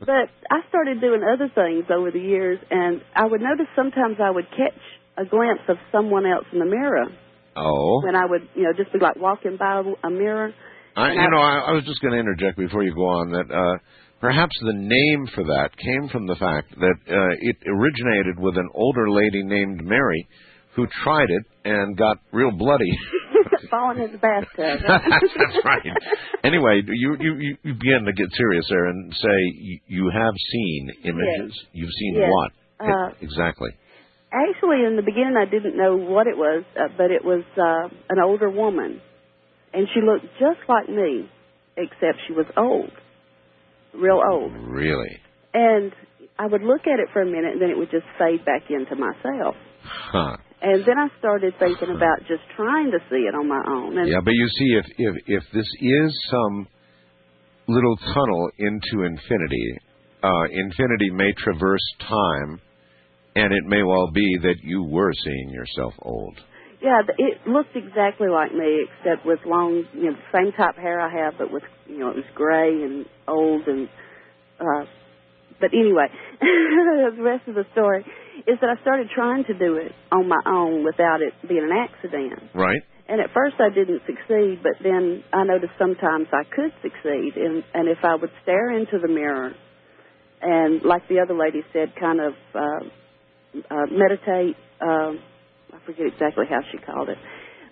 but 0.00 0.28
I 0.52 0.60
started 0.68 1.00
doing 1.00 1.24
other 1.24 1.48
things 1.48 1.88
over 1.88 2.10
the 2.10 2.20
years, 2.20 2.60
and 2.70 3.00
I 3.16 3.24
would 3.24 3.40
notice 3.40 3.66
sometimes 3.74 4.16
I 4.22 4.30
would 4.30 4.48
catch 4.50 4.78
a 5.16 5.24
glimpse 5.24 5.64
of 5.68 5.76
someone 5.90 6.26
else 6.26 6.44
in 6.52 6.58
the 6.58 6.66
mirror 6.66 7.06
oh. 7.56 8.02
when 8.04 8.16
I 8.16 8.26
would, 8.26 8.48
you 8.54 8.64
know, 8.64 8.72
just 8.76 8.92
be 8.92 8.98
like 8.98 9.16
walking 9.16 9.56
by 9.56 9.82
a 10.02 10.10
mirror. 10.10 10.52
I, 10.96 11.12
you 11.12 11.30
know, 11.30 11.38
I, 11.38 11.58
I 11.68 11.72
was 11.72 11.84
just 11.84 12.00
going 12.00 12.14
to 12.14 12.20
interject 12.20 12.58
before 12.58 12.82
you 12.82 12.94
go 12.94 13.06
on 13.06 13.30
that 13.32 13.50
uh, 13.50 13.78
perhaps 14.20 14.54
the 14.62 14.74
name 14.74 15.26
for 15.34 15.44
that 15.44 15.70
came 15.76 16.08
from 16.08 16.26
the 16.26 16.36
fact 16.36 16.70
that 16.78 16.96
uh, 17.08 17.34
it 17.40 17.56
originated 17.66 18.38
with 18.38 18.56
an 18.56 18.68
older 18.74 19.10
lady 19.10 19.42
named 19.42 19.84
Mary 19.84 20.28
who 20.76 20.86
tried 21.04 21.28
it 21.30 21.44
and 21.64 21.96
got 21.96 22.18
real 22.32 22.50
bloody. 22.50 22.90
falling 23.70 24.02
in 24.02 24.12
the 24.12 24.18
bathtub. 24.18 24.80
that's, 24.86 25.64
right. 25.64 25.82
Anyway, 26.44 26.82
you, 26.86 27.16
you 27.18 27.34
you 27.38 27.56
you 27.62 27.74
begin 27.74 28.04
to 28.04 28.12
get 28.12 28.26
serious 28.36 28.64
there 28.68 28.86
and 28.86 29.12
say 29.12 29.38
you, 29.58 29.78
you 29.86 30.10
have 30.12 30.34
seen 30.52 30.90
images. 31.04 31.52
Yes. 31.54 31.66
You've 31.72 31.90
seen 31.98 32.14
Yes. 32.16 32.30
what 32.30 32.52
Uh, 32.80 33.14
exactly? 33.20 33.70
Actually, 34.32 34.84
in 34.84 34.96
the 34.96 35.02
beginning, 35.02 35.36
I 35.38 35.44
didn't 35.48 35.76
know 35.76 35.96
what 35.96 36.26
it 36.26 36.36
was, 36.36 36.64
uh, 36.76 36.88
but 36.98 37.10
it 37.10 37.24
was 37.24 37.44
uh, 37.56 37.88
an 38.10 38.18
older 38.22 38.50
woman, 38.50 39.00
and 39.74 39.88
she 39.92 40.00
looked 40.00 40.26
just 40.38 40.60
like 40.68 40.88
me, 40.88 41.28
except 41.76 42.22
she 42.26 42.32
was 42.32 42.46
old, 42.56 42.90
real 43.92 44.20
old. 44.30 44.52
Really? 44.52 45.20
And 45.52 45.92
I 46.38 46.46
would 46.46 46.62
look 46.62 46.82
at 46.86 47.00
it 47.00 47.08
for 47.12 47.22
a 47.22 47.26
minute, 47.26 47.52
and 47.52 47.62
then 47.62 47.70
it 47.70 47.78
would 47.78 47.90
just 47.90 48.06
fade 48.18 48.44
back 48.44 48.62
into 48.70 48.96
myself. 48.96 49.54
Huh. 49.82 50.36
And 50.62 50.80
then 50.86 50.96
I 50.98 51.08
started 51.18 51.54
thinking 51.58 51.90
about 51.94 52.20
just 52.26 52.42
trying 52.56 52.90
to 52.90 52.98
see 53.10 53.28
it 53.28 53.34
on 53.34 53.48
my 53.48 53.62
own. 53.68 53.98
And 53.98 54.08
Yeah, 54.08 54.20
but 54.24 54.32
you 54.32 54.48
see, 54.48 54.70
if 54.78 54.86
if 54.96 55.14
if 55.26 55.42
this 55.52 55.68
is 55.80 56.28
some 56.30 56.66
little 57.68 57.96
tunnel 57.96 58.50
into 58.58 59.04
infinity, 59.04 59.78
uh, 60.22 60.44
infinity 60.50 61.10
may 61.12 61.32
traverse 61.36 61.84
time, 62.08 62.60
and 63.36 63.52
it 63.52 63.64
may 63.66 63.82
well 63.82 64.10
be 64.12 64.38
that 64.42 64.56
you 64.62 64.84
were 64.84 65.12
seeing 65.12 65.50
yourself 65.50 65.94
old. 66.00 66.38
Yeah, 66.84 67.00
it 67.16 67.48
looked 67.48 67.74
exactly 67.74 68.28
like 68.28 68.52
me, 68.52 68.84
except 68.84 69.24
with 69.24 69.40
long, 69.46 69.84
you 69.94 70.10
know, 70.10 70.12
the 70.12 70.38
same 70.38 70.52
type 70.52 70.76
hair 70.76 71.00
I 71.00 71.08
have, 71.24 71.32
but 71.38 71.50
with, 71.50 71.62
you 71.88 71.98
know, 71.98 72.10
it 72.10 72.16
was 72.16 72.28
gray 72.34 72.82
and 72.82 73.06
old 73.26 73.66
and, 73.66 73.88
uh, 74.60 74.84
but 75.58 75.72
anyway, 75.72 76.08
the 76.40 77.22
rest 77.22 77.48
of 77.48 77.54
the 77.54 77.64
story 77.72 78.04
is 78.46 78.58
that 78.60 78.68
I 78.68 78.78
started 78.82 79.08
trying 79.14 79.44
to 79.44 79.54
do 79.54 79.76
it 79.76 79.92
on 80.12 80.28
my 80.28 80.42
own 80.44 80.84
without 80.84 81.22
it 81.22 81.32
being 81.48 81.64
an 81.64 81.72
accident. 81.72 82.50
Right? 82.54 82.82
And 83.08 83.18
at 83.18 83.32
first 83.32 83.56
I 83.60 83.72
didn't 83.72 84.02
succeed, 84.04 84.60
but 84.62 84.76
then 84.82 85.24
I 85.32 85.44
noticed 85.44 85.72
sometimes 85.78 86.26
I 86.32 86.44
could 86.44 86.72
succeed. 86.82 87.32
And, 87.36 87.64
and 87.72 87.88
if 87.88 88.04
I 88.04 88.14
would 88.14 88.30
stare 88.42 88.76
into 88.76 88.98
the 88.98 89.08
mirror 89.08 89.54
and, 90.42 90.82
like 90.84 91.08
the 91.08 91.20
other 91.20 91.34
lady 91.34 91.62
said, 91.72 91.94
kind 91.98 92.20
of 92.20 92.34
uh, 92.54 92.84
uh, 93.70 93.86
meditate, 93.90 94.56
um, 94.82 95.18
I 95.18 95.33
forget 95.86 96.06
exactly 96.06 96.46
how 96.48 96.60
she 96.72 96.78
called 96.78 97.08
it, 97.08 97.18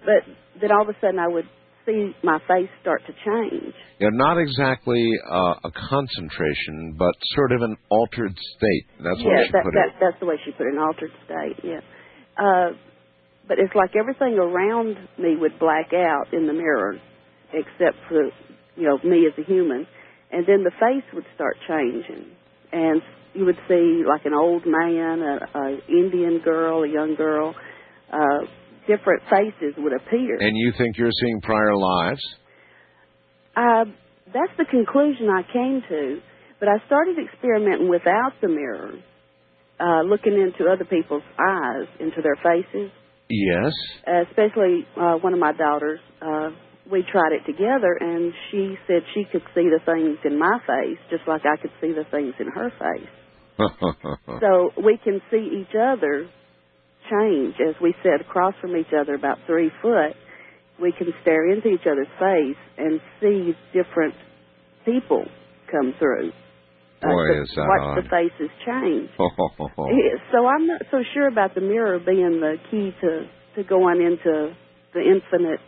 but 0.05 0.26
then 0.60 0.72
all 0.72 0.82
of 0.82 0.89
a 0.89 0.97
sudden 1.01 1.18
I 1.18 1.28
would 1.28 1.48
see 1.86 2.14
my 2.22 2.39
face 2.47 2.70
start 2.80 3.02
to 3.06 3.12
change. 3.12 3.74
Yeah, 3.98 4.10
not 4.12 4.39
exactly 4.39 5.10
uh, 5.30 5.55
a 5.64 5.70
concentration, 5.90 6.94
but 6.98 7.14
sort 7.34 7.52
of 7.52 7.62
an 7.62 7.76
altered 7.90 8.36
state. 8.56 8.86
That's 9.02 9.20
yeah, 9.20 9.26
what 9.26 9.47
she 9.47 9.52
that, 9.52 9.64
put 9.64 9.74
that, 9.74 9.89
it. 9.89 9.94
that's 10.01 10.20
the 10.20 10.26
way 10.26 10.36
she 10.44 10.52
put 10.52 10.66
it, 10.66 10.74
an 10.74 10.78
altered 10.78 11.10
state, 11.26 11.59
yeah. 11.64 11.80
Uh, 12.39 12.70
but 13.48 13.59
it's 13.59 13.74
like 13.74 13.97
everything 13.97 14.39
around 14.39 14.97
me 15.18 15.36
would 15.36 15.59
black 15.59 15.93
out 15.93 16.32
in 16.32 16.47
the 16.47 16.52
mirror, 16.52 16.94
except 17.52 17.98
for, 18.09 18.30
you 18.76 18.86
know, 18.86 18.98
me 19.05 19.26
as 19.26 19.36
a 19.39 19.47
human. 19.47 19.86
And 20.30 20.47
then 20.47 20.64
the 20.64 20.70
face 20.80 21.05
would 21.12 21.26
start 21.34 21.56
changing. 21.68 22.30
And 22.72 23.02
you 23.34 23.44
would 23.44 23.59
see 23.68 24.02
like 24.09 24.24
an 24.24 24.32
old 24.32 24.62
man, 24.64 25.20
a, 25.20 25.59
a 25.59 25.78
Indian 25.89 26.40
girl, 26.43 26.84
a 26.84 26.89
young 26.89 27.14
girl, 27.16 27.55
uh, 28.12 28.47
different 28.86 29.22
faces 29.30 29.74
would 29.78 29.93
appear. 29.93 30.36
And 30.40 30.56
you 30.56 30.72
think 30.76 30.97
you're 30.98 31.14
seeing 31.20 31.40
prior 31.40 31.74
lives? 31.76 32.20
Uh, 33.56 33.84
that's 34.26 34.52
the 34.59 34.64
conclusion 34.70 35.28
I 35.28 35.43
came 35.52 35.82
to. 35.89 36.20
But 36.60 36.68
I 36.68 36.78
started 36.86 37.16
experimenting 37.18 37.89
without 37.89 38.34
the 38.40 38.48
mirror, 38.48 38.93
uh, 39.80 40.02
looking 40.02 40.34
into 40.34 40.70
other 40.70 40.84
people's 40.84 41.24
eyes, 41.36 41.89
into 41.98 42.22
their 42.22 42.36
faces. 42.36 42.93
Yes. 43.28 43.72
Uh, 44.06 44.22
especially 44.30 44.86
uh, 44.97 45.14
one 45.16 45.32
of 45.32 45.40
my 45.40 45.52
daughters. 45.52 45.98
Uh, 46.20 46.51
we 46.90 47.02
tried 47.10 47.32
it 47.32 47.44
together, 47.47 47.97
and 47.98 48.32
she 48.51 48.76
said 48.86 49.02
she 49.14 49.24
could 49.30 49.43
see 49.55 49.70
the 49.70 49.80
things 49.84 50.18
in 50.24 50.39
my 50.39 50.59
face 50.66 50.98
just 51.10 51.22
like 51.26 51.43
I 51.44 51.60
could 51.60 51.72
see 51.80 51.93
the 51.93 52.05
things 52.10 52.34
in 52.39 52.47
her 52.48 52.70
face. 52.70 53.10
So 54.40 54.70
we 54.82 54.98
can 55.02 55.20
see 55.30 55.62
each 55.62 55.74
other 55.74 56.28
change 57.12 57.55
as 57.60 57.74
we 57.82 57.94
sit 58.02 58.20
across 58.20 58.55
from 58.60 58.76
each 58.76 58.93
other 58.98 59.14
about 59.14 59.39
three 59.47 59.70
foot. 59.82 60.16
We 60.80 60.93
can 60.93 61.09
stare 61.22 61.51
into 61.51 61.68
each 61.68 61.86
other's 61.86 62.09
face 62.18 62.56
and 62.78 63.01
see 63.20 63.52
different 63.72 64.14
people 64.84 65.24
come 65.70 65.94
through. 65.98 66.32
Uh, 67.02 67.09
Boy, 67.09 67.43
is 67.43 67.52
that 67.56 67.66
watch 67.68 67.80
odd. 67.82 67.98
the 67.98 68.09
faces 68.09 68.51
change. 68.64 69.10
So 70.32 70.47
I'm 70.47 70.66
not 70.66 70.82
so 70.90 71.02
sure 71.14 71.28
about 71.28 71.55
the 71.55 71.60
mirror 71.60 71.98
being 71.98 72.40
the 72.40 72.56
key 72.70 72.90
to 73.02 73.26
to 73.56 73.68
going 73.68 74.01
into 74.01 74.55
the 74.94 75.01
infinite 75.01 75.60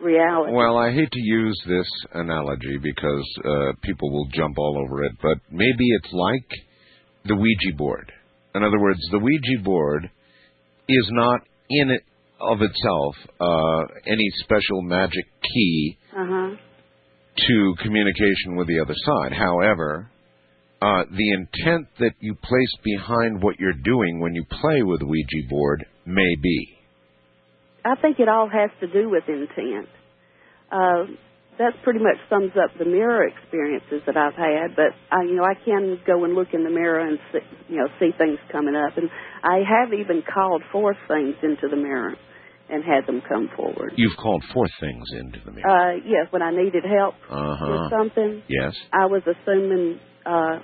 reality. 0.00 0.52
Well, 0.52 0.76
I 0.76 0.92
hate 0.92 1.10
to 1.10 1.20
use 1.20 1.60
this 1.66 1.88
analogy 2.14 2.78
because 2.82 3.38
uh, 3.44 3.72
people 3.82 4.12
will 4.12 4.28
jump 4.32 4.56
all 4.58 4.84
over 4.84 5.04
it, 5.04 5.12
but 5.22 5.38
maybe 5.50 5.86
it's 6.00 6.12
like 6.12 6.48
the 7.24 7.34
Ouija 7.34 7.76
board. 7.76 8.12
In 8.54 8.62
other 8.62 8.78
words, 8.78 9.00
the 9.10 9.18
Ouija 9.18 9.62
board 9.64 10.10
is 10.88 11.08
not 11.12 11.40
in 11.70 11.90
it 11.90 12.02
of 12.40 12.58
itself 12.60 13.14
uh, 13.40 13.80
any 14.06 14.28
special 14.44 14.82
magic 14.82 15.24
key 15.42 15.98
Uh 16.12 16.26
huh. 16.26 16.50
to 17.36 17.74
communication 17.82 18.56
with 18.56 18.66
the 18.68 18.80
other 18.80 18.94
side. 19.04 19.32
However, 19.32 20.10
uh, 20.82 21.04
the 21.10 21.30
intent 21.32 21.88
that 21.98 22.12
you 22.20 22.34
place 22.34 22.74
behind 22.84 23.42
what 23.42 23.58
you're 23.58 23.72
doing 23.82 24.20
when 24.20 24.34
you 24.34 24.44
play 24.60 24.82
with 24.82 25.00
Ouija 25.02 25.48
board 25.48 25.84
may 26.04 26.34
be. 26.42 26.68
I 27.84 27.94
think 28.00 28.18
it 28.18 28.28
all 28.28 28.48
has 28.48 28.70
to 28.80 28.86
do 28.86 29.08
with 29.08 29.24
intent. 29.28 29.88
Uh, 30.70 31.04
that 31.58 31.72
pretty 31.82 32.00
much 32.00 32.16
sums 32.28 32.52
up 32.62 32.70
the 32.78 32.84
mirror 32.84 33.26
experiences 33.26 34.02
that 34.06 34.16
I've 34.16 34.34
had. 34.34 34.76
But 34.76 34.92
I, 35.10 35.22
you 35.22 35.36
know, 35.36 35.44
I 35.44 35.54
can 35.64 35.98
go 36.06 36.24
and 36.24 36.34
look 36.34 36.48
in 36.52 36.64
the 36.64 36.70
mirror 36.70 37.00
and 37.00 37.18
see, 37.32 37.38
you 37.68 37.76
know 37.78 37.88
see 37.98 38.10
things 38.18 38.38
coming 38.52 38.74
up, 38.76 38.96
and 38.96 39.08
I 39.42 39.58
have 39.66 39.92
even 39.92 40.22
called 40.22 40.62
forth 40.72 40.98
things 41.08 41.34
into 41.42 41.68
the 41.68 41.76
mirror. 41.76 42.14
and 42.68 42.82
had 42.82 43.06
them 43.06 43.22
come 43.28 43.48
forward. 43.56 43.92
You've 43.94 44.16
called 44.16 44.42
four 44.52 44.66
things 44.80 45.04
into 45.12 45.38
the 45.44 45.52
mirror. 45.52 45.70
Uh, 45.70 45.94
yes, 46.04 46.26
when 46.30 46.42
I 46.42 46.50
needed 46.50 46.82
help 46.84 47.14
Uh 47.30 47.54
huh. 47.54 47.66
with 47.70 47.90
something, 47.92 48.42
Yes. 48.48 48.74
I 48.92 49.06
was 49.06 49.22
assuming 49.22 50.00
uh, 50.26 50.58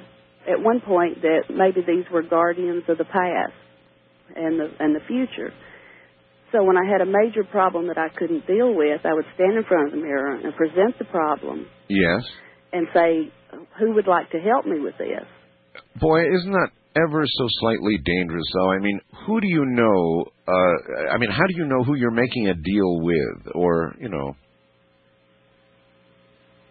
at 0.51 0.59
one 0.61 0.81
point 0.81 1.23
that 1.23 1.43
maybe 1.49 1.81
these 1.87 2.05
were 2.13 2.23
guardians 2.23 2.83
of 2.89 2.99
the 2.99 3.05
past 3.05 3.55
and 4.35 4.59
the 4.59 4.67
and 4.81 4.97
the 4.97 5.01
future. 5.07 5.53
So 6.53 6.63
when 6.63 6.77
I 6.77 6.85
had 6.85 7.01
a 7.01 7.07
major 7.07 7.45
problem 7.45 7.89
that 7.89 7.97
I 7.99 8.09
couldn't 8.11 8.47
deal 8.47 8.75
with, 8.75 9.01
I 9.05 9.15
would 9.15 9.25
stand 9.35 9.57
in 9.57 9.65
front 9.65 9.89
of 9.89 9.93
the 9.93 10.05
mirror 10.05 10.37
and 10.37 10.55
present 10.55 10.99
the 10.99 11.07
problem 11.07 11.67
Yes. 11.89 12.23
and 12.73 12.87
say, 12.95 13.33
"Who 13.79 13.93
would 13.95 14.07
like 14.07 14.31
to 14.31 14.39
help 14.39 14.67
me 14.67 14.79
with 14.79 14.97
this?" 14.99 15.27
Boy, 15.97 16.21
isn't 16.29 16.53
that 16.53 16.71
ever 16.95 17.25
so 17.27 17.47
slightly 17.61 17.97
dangerous, 18.05 18.45
though? 18.55 18.71
I 18.71 18.79
mean, 18.79 19.01
who 19.27 19.41
do 19.41 19.49
you 19.49 19.65
know? 19.65 20.27
Uh, 20.47 21.09
I 21.11 21.17
mean, 21.17 21.31
how 21.31 21.47
do 21.47 21.55
you 21.57 21.65
know 21.65 21.83
who 21.83 21.95
you're 21.95 22.11
making 22.11 22.49
a 22.49 22.55
deal 22.55 23.01
with, 23.01 23.49
or 23.55 23.95
you 23.99 24.11
know? 24.11 24.37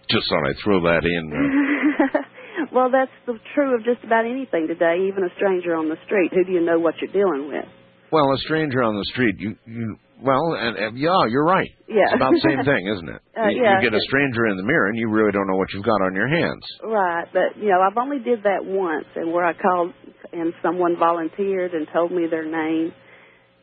Just 0.10 0.30
thought 0.30 0.46
I'd 0.48 0.58
throw 0.64 0.82
that 0.82 1.06
in. 1.06 2.26
Well, 2.72 2.90
that's 2.92 3.12
the 3.26 3.38
true 3.54 3.76
of 3.76 3.84
just 3.84 4.04
about 4.04 4.26
anything 4.26 4.68
today. 4.68 5.08
Even 5.08 5.24
a 5.24 5.34
stranger 5.36 5.76
on 5.76 5.90
the 5.90 5.98
street, 6.06 6.32
who 6.34 6.44
do 6.46 6.52
you 6.52 6.62
know 6.62 6.80
what 6.80 6.96
you're 7.02 7.12
dealing 7.12 7.50
with? 7.50 7.66
Well, 8.12 8.32
a 8.34 8.38
stranger 8.40 8.84
on 8.84 8.96
the 8.96 9.06
street, 9.06 9.36
you, 9.40 9.56
you, 9.66 9.98
well, 10.22 10.54
and, 10.54 10.78
and 10.78 10.98
yeah, 10.98 11.26
you're 11.30 11.46
right. 11.46 11.70
Yeah. 11.88 12.12
It's 12.12 12.16
about 12.16 12.34
the 12.34 12.46
same 12.48 12.64
thing, 12.64 12.88
isn't 12.88 13.10
it? 13.10 13.22
Uh, 13.32 13.48
you, 13.48 13.64
yeah. 13.64 13.80
you 13.80 13.90
get 13.90 13.98
a 13.98 14.04
stranger 14.06 14.46
in 14.48 14.58
the 14.58 14.62
mirror, 14.62 14.88
and 14.88 15.00
you 15.00 15.10
really 15.10 15.32
don't 15.32 15.48
know 15.48 15.56
what 15.56 15.72
you've 15.74 15.86
got 15.86 16.02
on 16.04 16.14
your 16.14 16.28
hands. 16.28 16.62
Right, 16.84 17.26
but 17.34 17.58
you 17.58 17.70
know, 17.70 17.80
I've 17.82 17.98
only 17.98 18.20
did 18.20 18.44
that 18.44 18.60
once, 18.62 19.06
and 19.16 19.32
where 19.32 19.46
I 19.46 19.54
called 19.54 19.94
and 20.34 20.54
someone 20.62 20.98
volunteered 21.00 21.74
and 21.74 21.88
told 21.92 22.12
me 22.12 22.28
their 22.30 22.46
name, 22.46 22.94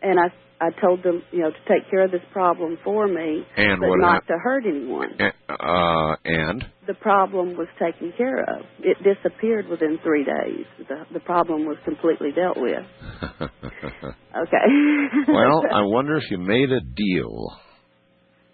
and 0.03 0.19
I 0.19 0.33
I 0.61 0.71
told 0.81 1.03
them, 1.03 1.23
you 1.31 1.41
know, 1.41 1.51
to 1.51 1.63
take 1.69 1.89
care 1.91 2.05
of 2.05 2.11
this 2.11 2.23
problem 2.33 2.79
for 2.83 3.07
me, 3.07 3.47
And 3.57 3.81
but 3.81 3.97
not 3.99 4.13
hap- 4.15 4.27
to 4.27 4.39
hurt 4.39 4.65
anyone. 4.67 5.11
Uh, 5.21 6.17
and 6.25 6.65
The 6.87 6.95
problem 6.95 7.57
was 7.57 7.69
taken 7.79 8.13
care 8.17 8.41
of. 8.43 8.65
It 8.81 8.97
disappeared 9.05 9.69
within 9.69 9.99
three 10.03 10.25
days. 10.25 10.67
The 10.89 11.07
the 11.13 11.21
problem 11.21 11.67
was 11.67 11.77
completely 11.85 12.33
dealt 12.33 12.57
with. 12.57 12.85
Okay. 14.37 14.67
well, 15.29 15.63
I 15.73 15.83
wonder 15.97 16.17
if 16.17 16.25
you 16.31 16.39
made 16.39 16.71
a 16.71 16.81
deal. 16.81 17.51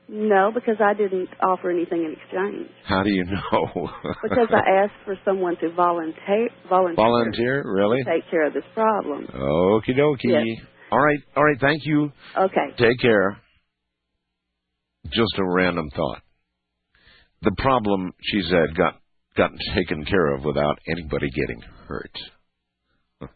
no, 0.09 0.51
because 0.55 0.76
I 0.81 0.94
didn't 0.94 1.28
offer 1.43 1.68
anything 1.70 2.05
in 2.05 2.12
exchange. 2.12 2.68
How 2.85 3.02
do 3.02 3.10
you 3.10 3.24
know? 3.24 3.89
Because 4.22 4.48
I 4.52 4.85
asked 4.85 5.01
for 5.05 5.16
someone 5.24 5.56
to 5.60 5.70
volunteer 5.72 6.48
volunteer, 6.68 6.94
Volunteer, 7.05 7.62
really? 7.66 8.02
to 8.05 8.10
take 8.10 8.31
care 8.31 8.47
of 8.47 8.55
this 8.55 8.64
problem. 8.74 9.26
Okie 9.26 9.94
dokie. 9.98 10.32
Yes. 10.56 10.66
All 10.94 11.00
right, 11.00 11.18
all 11.36 11.42
right. 11.42 11.60
Thank 11.60 11.84
you. 11.86 12.12
Okay. 12.38 12.66
Take 12.78 13.00
care. 13.00 13.36
Just 15.06 15.36
a 15.38 15.44
random 15.44 15.90
thought. 15.90 16.22
The 17.42 17.50
problem, 17.58 18.12
she 18.22 18.42
said, 18.48 18.76
got 18.76 19.00
gotten 19.36 19.58
taken 19.74 20.04
care 20.04 20.34
of 20.36 20.44
without 20.44 20.78
anybody 20.88 21.26
getting 21.34 21.62
hurt. 21.88 22.16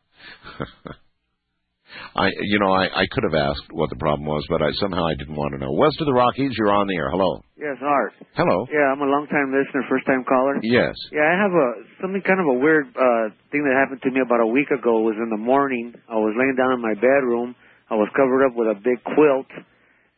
I, 2.17 2.31
you 2.43 2.59
know, 2.59 2.73
I, 2.73 2.89
I 2.91 3.05
could 3.11 3.25
have 3.25 3.35
asked 3.35 3.71
what 3.71 3.91
the 3.91 3.97
problem 3.97 4.27
was, 4.27 4.45
but 4.49 4.63
I 4.63 4.71
somehow 4.81 5.07
I 5.07 5.15
didn't 5.15 5.37
want 5.37 5.53
to 5.55 5.59
know. 5.59 5.71
West 5.73 6.01
of 6.01 6.07
the 6.07 6.17
Rockies, 6.17 6.53
you're 6.59 6.73
on 6.73 6.87
the 6.87 6.97
air. 6.97 7.11
Hello. 7.11 7.43
Yes, 7.59 7.79
Art. 7.83 8.15
Hello. 8.35 8.67
Yeah, 8.71 8.91
I'm 8.95 9.03
a 9.03 9.11
long 9.11 9.27
time 9.31 9.51
listener, 9.51 9.83
first 9.91 10.07
time 10.07 10.23
caller. 10.23 10.59
Yes. 10.63 10.95
Yeah, 11.11 11.27
I 11.27 11.35
have 11.39 11.51
a 11.51 11.67
something 12.01 12.23
kind 12.23 12.39
of 12.39 12.47
a 12.47 12.57
weird 12.59 12.87
uh 12.95 13.35
thing 13.51 13.67
that 13.67 13.75
happened 13.75 14.03
to 14.07 14.11
me 14.11 14.23
about 14.23 14.41
a 14.41 14.47
week 14.51 14.71
ago. 14.71 15.03
It 15.03 15.15
was 15.15 15.19
in 15.19 15.31
the 15.31 15.41
morning. 15.41 15.95
I 16.07 16.17
was 16.17 16.35
laying 16.39 16.55
down 16.55 16.75
in 16.75 16.81
my 16.83 16.95
bedroom. 16.95 17.55
I 17.91 17.95
was 17.97 18.07
covered 18.15 18.47
up 18.47 18.55
with 18.55 18.69
a 18.69 18.79
big 18.79 19.01
quilt, 19.03 19.49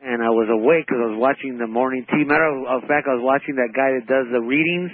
and 0.02 0.20
I 0.20 0.28
was 0.28 0.50
awake 0.50 0.84
because 0.84 1.00
I 1.00 1.08
was 1.14 1.20
watching 1.22 1.56
the 1.56 1.70
morning 1.70 2.04
TV. 2.12 2.26
Matter 2.26 2.48
of 2.66 2.82
fact, 2.90 3.08
I 3.08 3.14
was 3.16 3.24
watching 3.24 3.56
that 3.56 3.72
guy 3.72 3.94
that 3.96 4.04
does 4.10 4.26
the 4.32 4.42
readings 4.42 4.90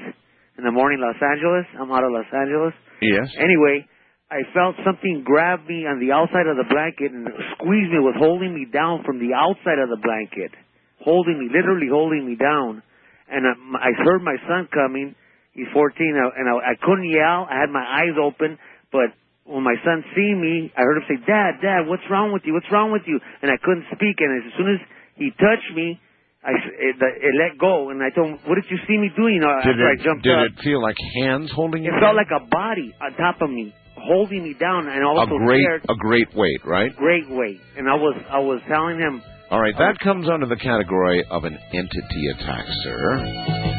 in 0.58 0.64
the 0.64 0.72
morning 0.74 1.00
Los 1.00 1.18
Angeles. 1.18 1.66
I'm 1.80 1.90
out 1.90 2.04
of 2.04 2.12
Los 2.12 2.28
Angeles. 2.30 2.74
Yes. 3.02 3.28
Anyway, 3.40 3.84
I 4.26 4.42
felt 4.50 4.74
something 4.82 5.22
grab 5.22 5.62
me 5.70 5.86
on 5.86 6.02
the 6.02 6.10
outside 6.10 6.50
of 6.50 6.58
the 6.58 6.66
blanket 6.66 7.14
and 7.14 7.30
squeeze 7.54 7.86
me, 7.86 8.02
was 8.02 8.18
holding 8.18 8.50
me 8.50 8.66
down 8.66 9.06
from 9.06 9.22
the 9.22 9.30
outside 9.30 9.78
of 9.78 9.86
the 9.86 10.02
blanket, 10.02 10.50
holding 10.98 11.38
me, 11.38 11.46
literally 11.46 11.86
holding 11.86 12.26
me 12.26 12.34
down. 12.34 12.82
And 13.30 13.46
I, 13.46 13.54
I 13.86 13.90
heard 14.02 14.26
my 14.26 14.34
son 14.50 14.66
coming. 14.74 15.14
He's 15.54 15.70
14, 15.72 15.78
uh, 15.78 16.34
and 16.36 16.50
I, 16.50 16.54
I 16.58 16.74
couldn't 16.82 17.06
yell. 17.06 17.46
I 17.46 17.54
had 17.62 17.70
my 17.70 17.86
eyes 17.86 18.18
open, 18.18 18.58
but 18.90 19.14
when 19.46 19.62
my 19.62 19.78
son 19.86 20.02
seen 20.14 20.42
me, 20.42 20.74
I 20.74 20.82
heard 20.82 20.98
him 20.98 21.06
say, 21.06 21.18
"Dad, 21.22 21.62
Dad, 21.62 21.86
what's 21.86 22.04
wrong 22.10 22.34
with 22.34 22.42
you? 22.44 22.52
What's 22.52 22.70
wrong 22.70 22.90
with 22.90 23.06
you?" 23.06 23.18
And 23.42 23.50
I 23.50 23.56
couldn't 23.62 23.86
speak. 23.94 24.18
And 24.18 24.42
as 24.42 24.52
soon 24.58 24.74
as 24.74 24.80
he 25.14 25.30
touched 25.38 25.70
me, 25.74 25.98
I 26.42 26.50
it, 26.50 26.98
it 26.98 27.34
let 27.38 27.58
go, 27.58 27.90
and 27.90 28.02
I 28.02 28.10
told 28.10 28.36
him, 28.36 28.38
"What 28.44 28.56
did 28.58 28.66
you 28.70 28.78
see 28.90 28.98
me 28.98 29.10
doing?" 29.16 29.38
You 29.38 29.46
know, 29.46 29.54
Did 29.62 29.78
after 29.78 29.86
it, 29.86 30.00
I 30.00 30.04
jumped 30.04 30.24
did 30.26 30.34
up. 30.34 30.50
Did 30.50 30.58
it 30.58 30.62
feel 30.66 30.82
like 30.82 30.98
hands 31.22 31.50
holding 31.54 31.86
you? 31.86 31.94
It 31.94 32.00
felt 32.02 32.18
like 32.18 32.34
a 32.34 32.42
body 32.44 32.90
on 33.00 33.14
top 33.14 33.40
of 33.40 33.48
me, 33.50 33.72
holding 33.96 34.42
me 34.42 34.54
down, 34.58 34.88
and 34.88 35.04
also 35.04 35.34
a 35.34 35.38
great, 35.38 35.62
scared. 35.64 35.84
a 35.88 35.94
great 35.96 36.28
weight, 36.34 36.60
right? 36.64 36.94
Great 36.96 37.28
weight, 37.28 37.60
and 37.76 37.88
I 37.88 37.94
was 37.94 38.16
I 38.30 38.38
was 38.38 38.60
telling 38.68 38.98
him, 38.98 39.22
All 39.50 39.60
right, 39.60 39.74
that 39.78 39.98
comes 40.00 40.28
under 40.28 40.46
the 40.46 40.56
category 40.56 41.24
of 41.30 41.44
an 41.44 41.58
entity 41.72 42.28
attack, 42.34 42.64
sir. 42.84 43.75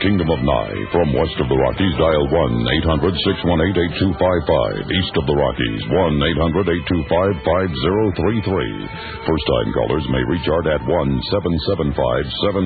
Kingdom 0.00 0.30
of 0.30 0.40
Nye 0.48 0.59
from 0.90 1.14
west 1.14 1.38
of 1.38 1.46
the 1.46 1.54
Rockies, 1.54 1.94
dial 1.94 2.26
1 2.34 2.66
800 2.82 3.14
618 3.14 4.10
8255. 4.10 4.90
East 4.90 5.14
of 5.14 5.24
the 5.30 5.38
Rockies, 5.38 5.82
1 5.86 6.18
800 6.18 6.66
825 7.06 7.46
5033. 7.46 9.22
First 9.22 9.46
time 9.46 9.70
callers 9.70 10.06
may 10.10 10.22
reach 10.26 10.46
Art 10.50 10.66
at 10.66 10.82
1 10.82 10.90
775 10.90 11.94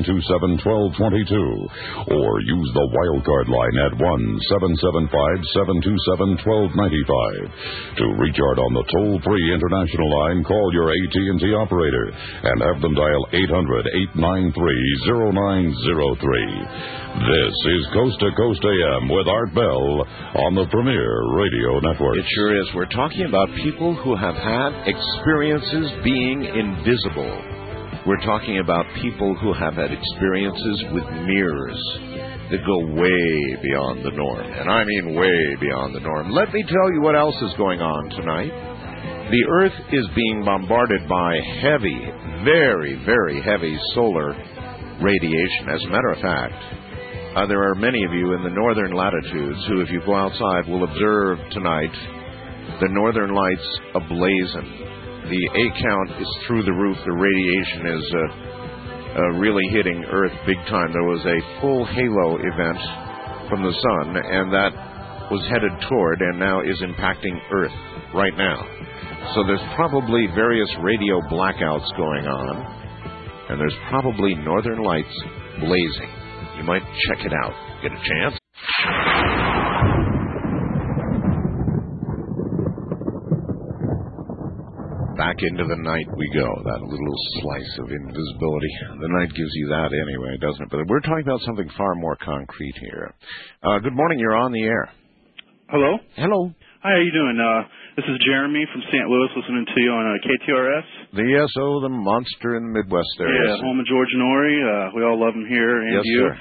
727 0.08 0.56
1222 0.64 2.16
or 2.16 2.28
use 2.48 2.70
the 2.72 2.88
wildcard 2.96 3.48
line 3.52 3.76
at 3.92 3.92
1 4.00 4.00
775 4.00 5.84
727 5.84 6.40
1295. 6.40 8.00
To 8.00 8.06
reach 8.16 8.40
Art 8.40 8.56
on 8.56 8.72
the 8.72 8.88
toll 8.88 9.20
free 9.20 9.46
international 9.52 10.08
line, 10.24 10.40
call 10.48 10.72
your 10.72 10.88
AT&T 10.88 11.44
operator 11.60 12.08
and 12.08 12.56
have 12.72 12.80
them 12.80 12.96
dial 12.96 13.28
800 13.36 14.16
893 14.16 14.56
0903. 15.28 17.04
This 17.14 17.54
is 17.78 17.86
Coast 17.94 18.13
to 18.20 18.30
Coast 18.36 18.62
AM 18.62 19.08
with 19.08 19.26
Art 19.26 19.54
Bell 19.54 20.06
on 20.46 20.54
the 20.54 20.66
Premiere 20.70 21.18
Radio 21.34 21.80
Network. 21.80 22.18
It 22.18 22.26
sure 22.34 22.54
is. 22.54 22.68
We're 22.74 22.94
talking 22.94 23.26
about 23.26 23.48
people 23.58 23.96
who 23.96 24.14
have 24.14 24.36
had 24.36 24.70
experiences 24.86 25.90
being 26.04 26.44
invisible. 26.44 27.32
We're 28.06 28.22
talking 28.22 28.60
about 28.60 28.86
people 29.02 29.34
who 29.40 29.52
have 29.54 29.74
had 29.74 29.90
experiences 29.90 30.78
with 30.94 31.06
mirrors 31.26 31.80
that 32.54 32.62
go 32.62 32.78
way 32.94 33.34
beyond 33.66 34.04
the 34.04 34.14
norm. 34.14 34.46
And 34.46 34.70
I 34.70 34.84
mean 34.84 35.16
way 35.18 35.40
beyond 35.58 35.94
the 35.94 36.04
norm. 36.04 36.30
Let 36.30 36.52
me 36.52 36.62
tell 36.62 36.88
you 36.92 37.00
what 37.00 37.16
else 37.16 37.36
is 37.42 37.54
going 37.58 37.80
on 37.80 38.10
tonight. 38.10 38.52
The 39.32 39.44
Earth 39.48 39.78
is 39.90 40.06
being 40.14 40.44
bombarded 40.44 41.08
by 41.08 41.40
heavy, 41.62 41.98
very, 42.44 43.00
very 43.06 43.42
heavy 43.42 43.74
solar 43.94 44.36
radiation. 45.02 45.72
As 45.72 45.82
a 45.82 45.90
matter 45.90 46.12
of 46.12 46.20
fact, 46.20 46.83
uh, 47.34 47.46
there 47.46 47.62
are 47.68 47.74
many 47.74 48.04
of 48.04 48.12
you 48.12 48.34
in 48.34 48.44
the 48.44 48.54
northern 48.54 48.94
latitudes 48.94 49.58
who, 49.66 49.80
if 49.80 49.90
you 49.90 50.00
go 50.06 50.14
outside, 50.14 50.68
will 50.68 50.84
observe 50.84 51.38
tonight 51.50 51.90
the 52.80 52.88
northern 52.90 53.34
lights 53.34 53.68
ablazing. 53.94 54.70
The 55.26 55.42
A 55.42 55.64
count 55.82 56.22
is 56.22 56.30
through 56.46 56.62
the 56.62 56.72
roof. 56.72 56.96
The 57.04 57.12
radiation 57.12 57.82
is 57.90 58.04
uh, 58.14 59.18
uh, 59.18 59.22
really 59.42 59.66
hitting 59.72 60.04
Earth 60.10 60.32
big 60.46 60.58
time. 60.70 60.92
There 60.92 61.10
was 61.10 61.26
a 61.26 61.60
full 61.60 61.84
halo 61.86 62.38
event 62.38 62.78
from 63.50 63.62
the 63.62 63.74
sun, 63.82 64.14
and 64.14 64.52
that 64.52 64.72
was 65.30 65.42
headed 65.50 65.72
toward 65.88 66.20
and 66.20 66.38
now 66.38 66.60
is 66.60 66.78
impacting 66.82 67.34
Earth 67.50 67.74
right 68.14 68.36
now. 68.36 68.62
So 69.34 69.42
there's 69.42 69.64
probably 69.74 70.28
various 70.34 70.68
radio 70.82 71.18
blackouts 71.32 71.88
going 71.96 72.26
on, 72.26 72.54
and 73.50 73.58
there's 73.58 73.76
probably 73.88 74.34
northern 74.34 74.82
lights 74.82 75.18
blazing. 75.58 76.23
You 76.56 76.64
might 76.64 76.82
check 77.08 77.24
it 77.26 77.32
out. 77.32 77.52
Get 77.82 77.92
a 77.92 78.00
chance? 78.08 78.38
Back 85.16 85.36
into 85.46 85.62
the 85.64 85.78
night 85.78 86.06
we 86.18 86.26
go. 86.34 86.48
That 86.66 86.82
little 86.82 87.16
slice 87.38 87.72
of 87.78 87.86
invisibility. 87.86 88.72
The 88.98 89.08
night 89.14 89.30
gives 89.30 89.54
you 89.54 89.68
that 89.70 89.94
anyway, 89.94 90.36
doesn't 90.42 90.62
it? 90.62 90.70
But 90.70 90.86
we're 90.88 91.00
talking 91.00 91.22
about 91.22 91.40
something 91.46 91.70
far 91.78 91.94
more 91.94 92.16
concrete 92.18 92.74
here. 92.80 93.14
Uh, 93.62 93.78
good 93.78 93.94
morning. 93.94 94.18
You're 94.18 94.34
on 94.34 94.50
the 94.50 94.62
air. 94.62 94.90
Hello. 95.70 95.98
Hello. 96.16 96.50
Hi, 96.82 96.90
how 96.90 96.98
are 96.98 97.02
you 97.02 97.12
doing? 97.14 97.38
Uh, 97.38 97.62
this 97.96 98.04
is 98.10 98.18
Jeremy 98.26 98.66
from 98.72 98.82
St. 98.90 99.06
Louis, 99.08 99.30
listening 99.38 99.64
to 99.64 99.78
you 99.80 99.90
on 99.90 100.04
uh, 100.04 100.18
KTRS. 100.20 100.88
The 101.14 101.26
SO, 101.54 101.78
the 101.80 101.92
monster 101.94 102.58
in 102.58 102.66
the 102.66 102.72
Midwest 102.82 103.06
there. 103.22 103.30
yeah, 103.30 103.62
home 103.62 103.78
of 103.78 103.86
George 103.86 104.10
Noory. 104.18 104.58
Uh, 104.58 104.90
we 104.98 105.06
all 105.06 105.14
love 105.14 105.34
him 105.34 105.46
here, 105.46 105.78
and 105.82 105.94
Yes, 105.94 106.02
you. 106.04 106.26
sir. 106.26 106.34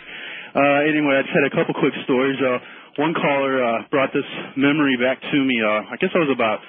Uh, 0.58 0.90
anyway, 0.90 1.18
I 1.18 1.22
just 1.22 1.34
had 1.34 1.46
a 1.50 1.54
couple 1.54 1.74
quick 1.78 1.94
stories. 2.06 2.38
Uh, 2.42 2.58
one 3.02 3.14
caller 3.14 3.62
uh, 3.62 3.86
brought 3.94 4.10
this 4.14 4.26
memory 4.58 4.98
back 4.98 5.22
to 5.22 5.38
me. 5.46 5.56
Uh, 5.62 5.94
I 5.94 5.96
guess 6.02 6.10
I 6.14 6.22
was 6.26 6.30
about 6.34 6.62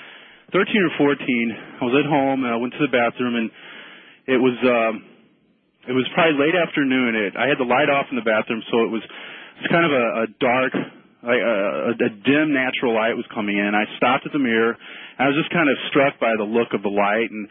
13 0.53 0.69
or 0.69 1.17
14. 1.17 1.81
I 1.81 1.85
was 1.85 1.97
at 2.01 2.09
home 2.09 2.45
and 2.45 2.53
I 2.53 2.57
went 2.61 2.73
to 2.77 2.83
the 2.85 2.93
bathroom, 2.93 3.37
and 3.41 3.49
it 4.29 4.41
was 4.41 4.57
um, 4.65 4.95
it 5.89 5.93
was 5.97 6.05
probably 6.17 6.37
late 6.41 6.57
afternoon. 6.57 7.13
It 7.17 7.37
I 7.37 7.49
had 7.49 7.57
the 7.61 7.69
light 7.69 7.89
off 7.93 8.09
in 8.13 8.17
the 8.21 8.25
bathroom, 8.25 8.61
so 8.73 8.85
it 8.89 8.91
was 8.93 9.05
it's 9.61 9.69
kind 9.73 9.85
of 9.85 9.93
a, 9.93 10.07
a 10.25 10.27
dark, 10.41 10.73
like 11.25 11.41
a, 11.41 11.57
a 11.93 12.11
dim 12.25 12.53
natural 12.57 12.93
light 12.97 13.17
was 13.17 13.29
coming 13.33 13.57
in. 13.61 13.73
I 13.77 13.85
stopped 14.01 14.25
at 14.29 14.33
the 14.33 14.41
mirror. 14.41 14.77
I 15.21 15.29
was 15.29 15.37
just 15.37 15.53
kind 15.53 15.69
of 15.69 15.77
struck 15.93 16.17
by 16.21 16.33
the 16.41 16.45
look 16.49 16.73
of 16.73 16.81
the 16.85 16.91
light, 16.93 17.29
and 17.33 17.45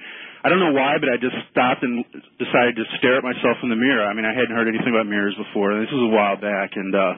I 0.44 0.52
don't 0.52 0.60
know 0.60 0.76
why, 0.76 0.99
but 0.99 1.07
I 1.07 1.15
just 1.15 1.40
stopped 1.56 1.88
and 1.88 2.03
decided 2.36 2.76
to 2.76 2.86
stare 2.99 3.15
at 3.15 3.24
myself 3.24 3.64
in 3.64 3.72
the 3.72 3.80
mirror. 3.80 4.03
I 4.03 4.11
mean, 4.11 4.28
I 4.28 4.36
hadn't 4.36 4.52
heard 4.52 4.68
anything 4.68 4.91
about 4.91 5.07
mirrors 5.07 5.40
before. 5.40 5.72
This 5.80 5.88
was 5.88 6.03
a 6.03 6.14
while 6.14 6.36
back, 6.36 6.76
and 6.76 6.91
uh, 6.91 7.15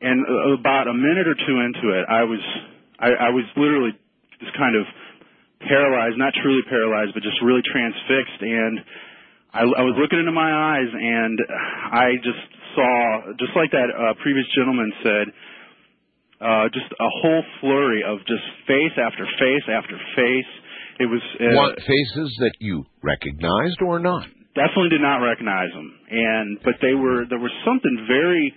and 0.00 0.24
uh, 0.24 0.56
about 0.56 0.88
a 0.88 0.96
minute 0.96 1.28
or 1.28 1.36
two 1.36 1.60
into 1.60 1.92
it, 1.92 2.08
I 2.08 2.24
was 2.24 2.40
I, 2.96 3.28
I 3.28 3.30
was 3.36 3.44
literally 3.52 3.92
just 4.40 4.56
kind 4.56 4.80
of 4.80 4.88
paralyzed, 5.60 6.16
not 6.16 6.32
truly 6.40 6.64
paralyzed, 6.72 7.12
but 7.12 7.22
just 7.22 7.36
really 7.44 7.62
transfixed, 7.68 8.40
and 8.40 8.80
I, 9.52 9.62
I 9.64 9.82
was 9.84 9.96
looking 9.96 10.20
into 10.20 10.32
my 10.32 10.48
eyes, 10.48 10.88
and 10.92 11.36
I 11.92 12.16
just 12.20 12.44
saw, 12.76 13.32
just 13.40 13.56
like 13.56 13.72
that 13.72 13.88
uh, 13.88 14.14
previous 14.22 14.44
gentleman 14.52 14.92
said, 15.02 15.26
uh, 16.40 16.64
just 16.70 16.86
a 16.92 17.10
whole 17.20 17.42
flurry 17.60 18.04
of 18.04 18.18
just 18.28 18.44
face 18.68 18.94
after 18.94 19.26
face 19.40 19.66
after 19.66 19.96
face. 20.14 20.52
It 20.98 21.06
was 21.06 21.22
uh, 21.38 21.54
What 21.54 21.78
faces 21.78 22.28
that 22.40 22.54
you 22.60 22.84
recognized 23.02 23.80
or 23.82 23.98
not? 23.98 24.26
definitely 24.58 24.90
did 24.90 25.04
not 25.04 25.22
recognize 25.22 25.70
them, 25.70 25.88
and 26.10 26.58
but 26.66 26.74
they 26.82 26.94
were 26.94 27.22
there 27.30 27.38
was 27.38 27.54
something 27.64 27.94
very. 28.10 28.50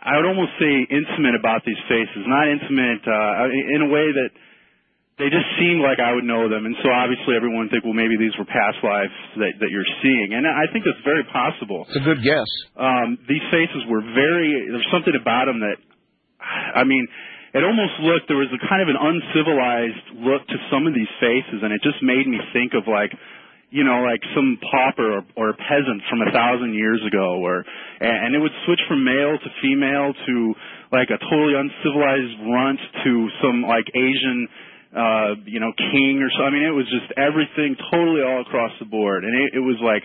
I 0.00 0.16
would 0.16 0.24
almost 0.24 0.56
say 0.56 0.72
intimate 0.88 1.36
about 1.36 1.60
these 1.66 1.76
faces, 1.84 2.24
not 2.24 2.48
intimate 2.48 3.04
uh, 3.04 3.74
in 3.76 3.80
a 3.84 3.90
way 3.92 4.08
that 4.08 4.30
they 5.20 5.28
just 5.28 5.44
seemed 5.60 5.84
like 5.84 6.00
I 6.00 6.16
would 6.16 6.24
know 6.24 6.48
them, 6.48 6.64
and 6.64 6.72
so 6.80 6.88
obviously 6.88 7.36
everyone 7.36 7.68
would 7.68 7.72
think, 7.74 7.84
well, 7.84 7.92
maybe 7.92 8.16
these 8.16 8.32
were 8.40 8.48
past 8.48 8.80
lives 8.80 9.12
that 9.36 9.52
that 9.60 9.68
you're 9.68 9.90
seeing, 10.00 10.32
and 10.32 10.46
I 10.48 10.64
think 10.72 10.86
that's 10.88 11.04
very 11.04 11.26
possible. 11.28 11.84
It's 11.90 12.00
a 12.00 12.06
good 12.06 12.22
guess. 12.24 12.48
Um, 12.80 13.18
these 13.28 13.44
faces 13.52 13.84
were 13.90 14.00
very. 14.00 14.48
There's 14.72 14.88
something 14.94 15.12
about 15.18 15.50
them 15.52 15.60
that, 15.60 15.76
I 16.40 16.86
mean, 16.88 17.04
it 17.54 17.62
almost 17.66 17.98
looked. 18.00 18.30
There 18.30 18.38
was 18.38 18.52
a 18.54 18.62
kind 18.62 18.82
of 18.82 18.88
an 18.88 18.98
uncivilized 18.98 20.22
look 20.22 20.46
to 20.46 20.58
some 20.70 20.86
of 20.86 20.94
these 20.94 21.10
faces, 21.18 21.62
and 21.62 21.74
it 21.74 21.82
just 21.82 21.98
made 22.02 22.26
me 22.26 22.38
think 22.54 22.78
of 22.78 22.86
like, 22.86 23.10
you 23.70 23.82
know, 23.82 24.02
like 24.06 24.22
some 24.34 24.58
pauper 24.62 25.18
or, 25.18 25.22
or 25.34 25.48
peasant 25.54 26.02
from 26.10 26.22
a 26.22 26.30
thousand 26.30 26.74
years 26.74 27.02
ago, 27.02 27.42
or 27.42 27.66
and 28.00 28.34
it 28.34 28.40
would 28.40 28.54
switch 28.66 28.82
from 28.86 29.02
male 29.02 29.34
to 29.34 29.48
female 29.62 30.14
to 30.14 30.34
like 30.94 31.10
a 31.10 31.18
totally 31.18 31.58
uncivilized 31.58 32.38
runt 32.46 32.80
to 33.02 33.12
some 33.42 33.62
like 33.66 33.86
Asian 33.94 34.46
uh, 34.90 35.38
you 35.46 35.62
know, 35.62 35.70
king 35.70 36.18
or 36.18 36.30
so. 36.34 36.42
I 36.42 36.50
mean, 36.50 36.66
it 36.66 36.74
was 36.74 36.86
just 36.90 37.14
everything 37.14 37.78
totally 37.94 38.26
all 38.26 38.42
across 38.42 38.74
the 38.82 38.86
board. 38.86 39.22
And 39.22 39.30
it, 39.34 39.62
it 39.62 39.62
was 39.62 39.78
like 39.78 40.02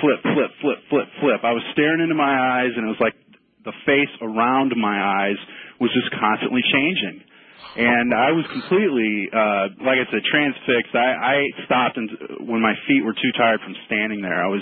flip, 0.00 0.24
flip, 0.24 0.50
flip, 0.60 0.80
flip, 0.88 1.08
flip. 1.20 1.40
I 1.44 1.52
was 1.52 1.60
staring 1.76 2.00
into 2.00 2.16
my 2.16 2.32
eyes 2.32 2.72
and 2.72 2.88
it 2.88 2.88
was 2.88 3.00
like 3.00 3.16
the 3.64 3.76
face 3.84 4.12
around 4.24 4.72
my 4.76 4.96
eyes 4.96 5.36
was 5.82 5.90
just 5.90 6.08
constantly 6.14 6.62
changing. 6.70 7.26
And 7.72 8.12
I 8.12 8.30
was 8.36 8.44
completely, 8.52 9.32
uh, 9.32 9.64
like 9.80 9.96
I 9.96 10.04
said, 10.12 10.20
transfixed. 10.28 10.92
I, 10.92 11.08
I 11.16 11.36
stopped 11.64 11.96
and 11.96 12.46
when 12.46 12.60
my 12.60 12.74
feet 12.86 13.00
were 13.00 13.16
too 13.16 13.32
tired 13.34 13.60
from 13.64 13.72
standing 13.88 14.20
there. 14.20 14.36
I 14.44 14.48
was, 14.48 14.60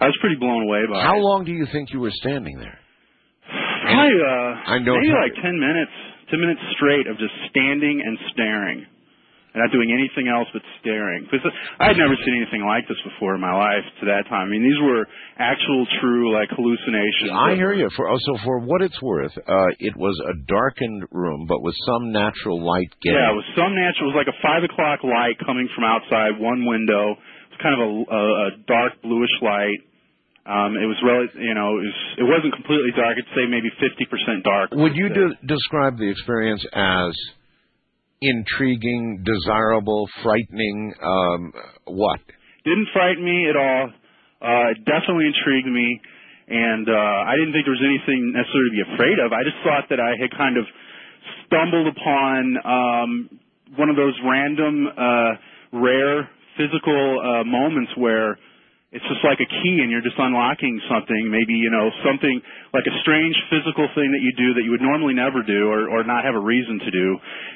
I 0.00 0.06
was 0.06 0.16
pretty 0.20 0.36
blown 0.36 0.68
away 0.68 0.84
by 0.84 1.00
How 1.02 1.16
it. 1.16 1.24
long 1.24 1.44
do 1.48 1.52
you 1.56 1.64
think 1.72 1.88
you 1.90 2.00
were 2.04 2.12
standing 2.20 2.60
there? 2.60 2.76
Probably, 3.48 4.12
uh, 4.12 4.76
I 4.76 4.78
know 4.84 4.94
maybe 5.00 5.08
like 5.16 5.34
10 5.40 5.56
minutes, 5.56 5.94
10 6.30 6.36
minutes 6.40 6.60
straight 6.76 7.06
of 7.08 7.16
just 7.16 7.32
standing 7.48 7.96
and 8.04 8.14
staring. 8.36 8.86
And 9.50 9.58
not 9.66 9.74
doing 9.74 9.90
anything 9.90 10.30
else 10.30 10.46
but 10.54 10.62
staring. 10.78 11.26
Because 11.26 11.42
I 11.82 11.90
had 11.90 11.98
never 11.98 12.14
seen 12.22 12.38
anything 12.38 12.62
like 12.62 12.86
this 12.86 12.98
before 13.02 13.34
in 13.34 13.42
my 13.42 13.50
life 13.50 13.82
to 13.98 14.06
that 14.06 14.30
time. 14.30 14.46
I 14.46 14.50
mean, 14.50 14.62
these 14.62 14.78
were 14.78 15.10
actual, 15.42 15.82
true, 15.98 16.30
like, 16.30 16.54
hallucinations. 16.54 17.34
I 17.34 17.58
hear 17.58 17.74
you. 17.74 17.90
For 17.98 18.06
also 18.06 18.38
for 18.46 18.62
what 18.62 18.78
it's 18.78 19.02
worth, 19.02 19.34
uh, 19.34 19.70
it 19.82 19.98
was 19.98 20.14
a 20.22 20.38
darkened 20.46 21.02
room, 21.10 21.50
but 21.50 21.62
with 21.66 21.74
some 21.82 22.14
natural 22.14 22.62
light 22.62 22.94
getting. 23.02 23.18
Yeah, 23.18 23.34
it 23.34 23.38
was 23.42 23.50
some 23.58 23.74
natural. 23.74 24.10
It 24.10 24.14
was 24.14 24.20
like 24.22 24.30
a 24.30 24.38
5 24.38 24.70
o'clock 24.70 25.02
light 25.02 25.34
coming 25.42 25.66
from 25.74 25.82
outside 25.82 26.38
one 26.38 26.62
window. 26.62 27.18
It 27.18 27.50
was 27.50 27.60
kind 27.62 27.74
of 27.74 27.82
a, 27.82 27.90
a, 28.06 28.22
a 28.22 28.48
dark 28.70 29.02
bluish 29.02 29.34
light. 29.42 29.82
Um, 30.46 30.78
it 30.78 30.86
was 30.86 30.96
really, 31.04 31.26
you 31.46 31.54
know, 31.54 31.78
it, 31.78 31.90
was, 31.90 32.00
it 32.22 32.26
wasn't 32.26 32.54
completely 32.54 32.90
dark. 32.96 33.18
I'd 33.18 33.34
say 33.34 33.44
maybe 33.50 33.70
50% 33.82 34.42
dark. 34.42 34.70
Would 34.72 34.96
you 34.96 35.10
de- 35.10 35.36
describe 35.46 35.98
the 35.98 36.08
experience 36.08 36.64
as 36.72 37.12
intriguing, 38.20 39.24
desirable, 39.24 40.08
frightening? 40.22 40.92
Um, 41.02 41.52
what? 41.86 42.20
didn't 42.64 42.88
frighten 42.92 43.24
me 43.24 43.48
at 43.48 43.56
all. 43.56 43.88
Uh, 44.40 44.68
definitely 44.84 45.28
intrigued 45.28 45.68
me, 45.68 46.00
and 46.48 46.88
uh, 46.88 47.28
I 47.28 47.36
didn't 47.36 47.52
think 47.52 47.64
there 47.64 47.76
was 47.76 47.84
anything 47.84 48.32
necessarily 48.32 48.70
to 48.72 48.76
be 48.76 48.84
afraid 48.96 49.18
of. 49.20 49.32
I 49.32 49.42
just 49.44 49.60
thought 49.64 49.84
that 49.92 50.00
I 50.00 50.16
had 50.16 50.30
kind 50.36 50.56
of 50.56 50.64
stumbled 51.46 51.88
upon 51.88 52.40
um, 52.64 53.10
one 53.76 53.88
of 53.88 53.96
those 53.96 54.16
random, 54.24 54.88
uh, 54.88 55.32
rare 55.76 56.28
physical 56.56 57.20
uh, 57.20 57.44
moments 57.44 57.92
where 57.96 58.36
it's 58.92 59.06
just 59.06 59.22
like 59.22 59.38
a 59.38 59.46
key 59.46 59.76
and 59.82 59.90
you're 59.90 60.02
just 60.02 60.18
unlocking 60.18 60.74
something 60.90 61.30
maybe 61.30 61.54
you 61.54 61.70
know 61.70 61.86
something 62.02 62.36
like 62.74 62.82
a 62.90 62.94
strange 63.06 63.36
physical 63.50 63.86
thing 63.94 64.10
that 64.10 64.22
you 64.22 64.32
do 64.34 64.54
that 64.58 64.64
you 64.66 64.70
would 64.74 64.82
normally 64.82 65.14
never 65.14 65.42
do 65.46 65.70
or, 65.70 65.86
or 65.94 66.02
not 66.02 66.24
have 66.26 66.34
a 66.34 66.42
reason 66.42 66.78
to 66.82 66.90
do 66.90 67.06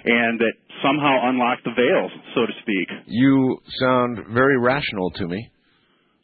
and 0.07 0.39
that 0.39 0.55
somehow 0.83 1.27
unlocked 1.31 1.65
the 1.67 1.75
veil 1.75 2.07
so 2.39 2.47
to 2.47 2.55
speak 2.63 2.87
You 3.07 3.59
sound 3.83 4.19
very 4.31 4.59
rational 4.59 5.11
to 5.19 5.27
me. 5.27 5.51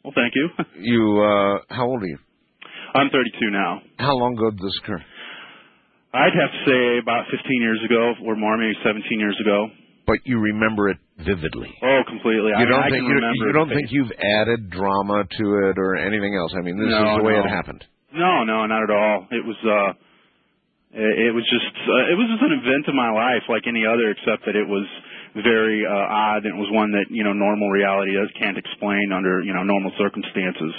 well 0.03 0.13
thank 0.15 0.31
you 0.35 0.47
You, 0.79 1.03
uh, 1.19 1.59
how 1.75 1.87
old 1.91 2.03
are 2.03 2.07
you? 2.07 2.19
i'm 2.95 3.09
32 3.11 3.51
now 3.51 3.81
How 3.99 4.15
long 4.15 4.35
ago 4.39 4.51
did 4.51 4.59
this 4.63 4.79
occur? 4.83 5.03
i'd 6.13 6.35
have 6.39 6.51
to 6.55 6.61
say 6.71 6.81
about 7.03 7.27
15 7.31 7.61
years 7.61 7.79
ago 7.83 8.13
or 8.25 8.35
more 8.35 8.55
maybe 8.57 8.75
17 8.83 9.03
years 9.19 9.35
ago 9.43 9.67
But 10.07 10.19
you 10.23 10.39
remember 10.39 10.87
it 10.89 10.97
vividly. 11.25 11.71
oh 11.83 12.01
completely 12.07 12.51
I 12.53 12.61
You 12.61 12.67
mean, 12.67 12.73
don't 12.73 12.83
I 12.83 12.89
think 12.89 13.03
you, 13.07 13.15
you 13.45 13.51
don't 13.53 13.69
think 13.69 13.87
you've 13.91 14.13
added 14.19 14.69
drama 14.69 15.23
to 15.25 15.45
it 15.69 15.75
or 15.77 15.95
anything 15.95 16.35
else. 16.35 16.51
I 16.57 16.61
mean, 16.61 16.77
this 16.77 16.89
No, 16.89 17.01
is 17.01 17.17
the 17.19 17.25
way 17.25 17.33
no. 17.37 17.45
it 17.45 17.49
happened. 17.49 17.81
No, 18.13 18.43
no, 18.43 18.65
not 18.67 18.83
at 18.83 18.91
all. 18.91 19.27
It 19.31 19.43
was 19.45 19.59
uh 19.63 19.91
it, 20.91 21.29
it 21.29 21.31
was 21.31 21.45
just 21.47 21.71
uh, 21.87 22.11
it 22.11 22.17
was 22.19 22.27
just 22.27 22.43
an 22.43 22.51
event 22.59 22.83
in 22.91 22.95
my 22.99 23.11
life 23.15 23.47
like 23.47 23.63
any 23.67 23.87
other 23.87 24.11
except 24.11 24.43
that 24.45 24.59
it 24.59 24.67
was 24.67 24.83
very 25.39 25.87
uh 25.87 26.07
odd 26.35 26.43
and 26.43 26.51
it 26.51 26.59
was 26.59 26.67
one 26.75 26.91
that, 26.91 27.07
you 27.07 27.23
know, 27.23 27.31
normal 27.31 27.71
reality 27.71 28.11
does 28.19 28.27
can't 28.35 28.59
explain 28.59 29.15
under, 29.15 29.39
you 29.41 29.53
know, 29.55 29.63
normal 29.63 29.91
circumstances. 29.95 30.75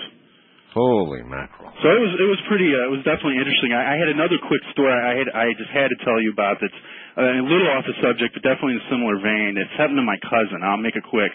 Holy 0.77 1.20
mackerel. 1.28 1.69
So 1.85 1.89
it 1.93 2.01
was 2.01 2.12
it 2.16 2.28
was 2.28 2.40
pretty 2.48 2.69
uh, 2.73 2.89
it 2.89 2.93
was 2.93 3.05
definitely 3.05 3.36
interesting. 3.40 3.73
I, 3.77 3.93
I 3.93 3.97
had 4.01 4.09
another 4.09 4.36
quick 4.48 4.60
story 4.73 4.89
I 4.93 5.16
had 5.20 5.28
I 5.32 5.52
just 5.56 5.69
had 5.73 5.89
to 5.93 5.98
tell 6.05 6.16
you 6.20 6.32
about 6.32 6.60
that's 6.64 6.81
a 7.16 7.44
little 7.44 7.68
off 7.76 7.84
the 7.84 7.97
subject 8.01 8.32
but 8.32 8.43
definitely 8.43 8.78
in 8.78 8.82
a 8.84 8.89
similar 8.89 9.16
vein. 9.20 9.56
It's 9.60 9.74
happened 9.76 10.01
to 10.01 10.06
my 10.06 10.16
cousin. 10.24 10.64
I'll 10.64 10.80
make 10.80 10.97
it 10.97 11.05
quick. 11.05 11.32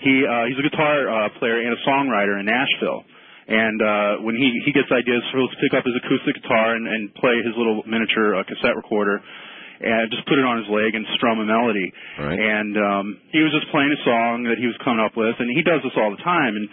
He 0.00 0.24
uh 0.24 0.46
he's 0.48 0.56
a 0.56 0.66
guitar 0.66 1.10
uh 1.10 1.28
player 1.38 1.60
and 1.60 1.74
a 1.74 1.80
songwriter 1.84 2.40
in 2.40 2.46
Nashville. 2.46 3.04
And 3.48 3.78
uh 3.80 4.12
when 4.24 4.36
he 4.36 4.48
he 4.64 4.72
gets 4.72 4.88
ideas, 4.92 5.22
he'll 5.32 5.52
pick 5.60 5.72
up 5.76 5.84
his 5.84 5.96
acoustic 6.00 6.40
guitar 6.40 6.76
and, 6.76 6.86
and 6.86 7.12
play 7.16 7.36
his 7.44 7.52
little 7.56 7.82
miniature 7.84 8.36
uh, 8.38 8.44
cassette 8.44 8.76
recorder 8.76 9.20
and 9.80 10.10
just 10.10 10.26
put 10.26 10.38
it 10.38 10.46
on 10.46 10.58
his 10.58 10.68
leg 10.70 10.94
and 10.94 11.06
strum 11.14 11.38
a 11.38 11.46
melody. 11.46 11.92
Right. 12.18 12.38
And 12.38 12.74
um 12.78 13.06
he 13.30 13.40
was 13.44 13.52
just 13.52 13.68
playing 13.74 13.92
a 13.92 14.00
song 14.04 14.48
that 14.48 14.58
he 14.58 14.66
was 14.66 14.76
coming 14.84 15.02
up 15.04 15.16
with 15.16 15.36
and 15.38 15.50
he 15.52 15.62
does 15.62 15.82
this 15.84 15.92
all 15.96 16.10
the 16.14 16.22
time 16.24 16.56
and 16.56 16.66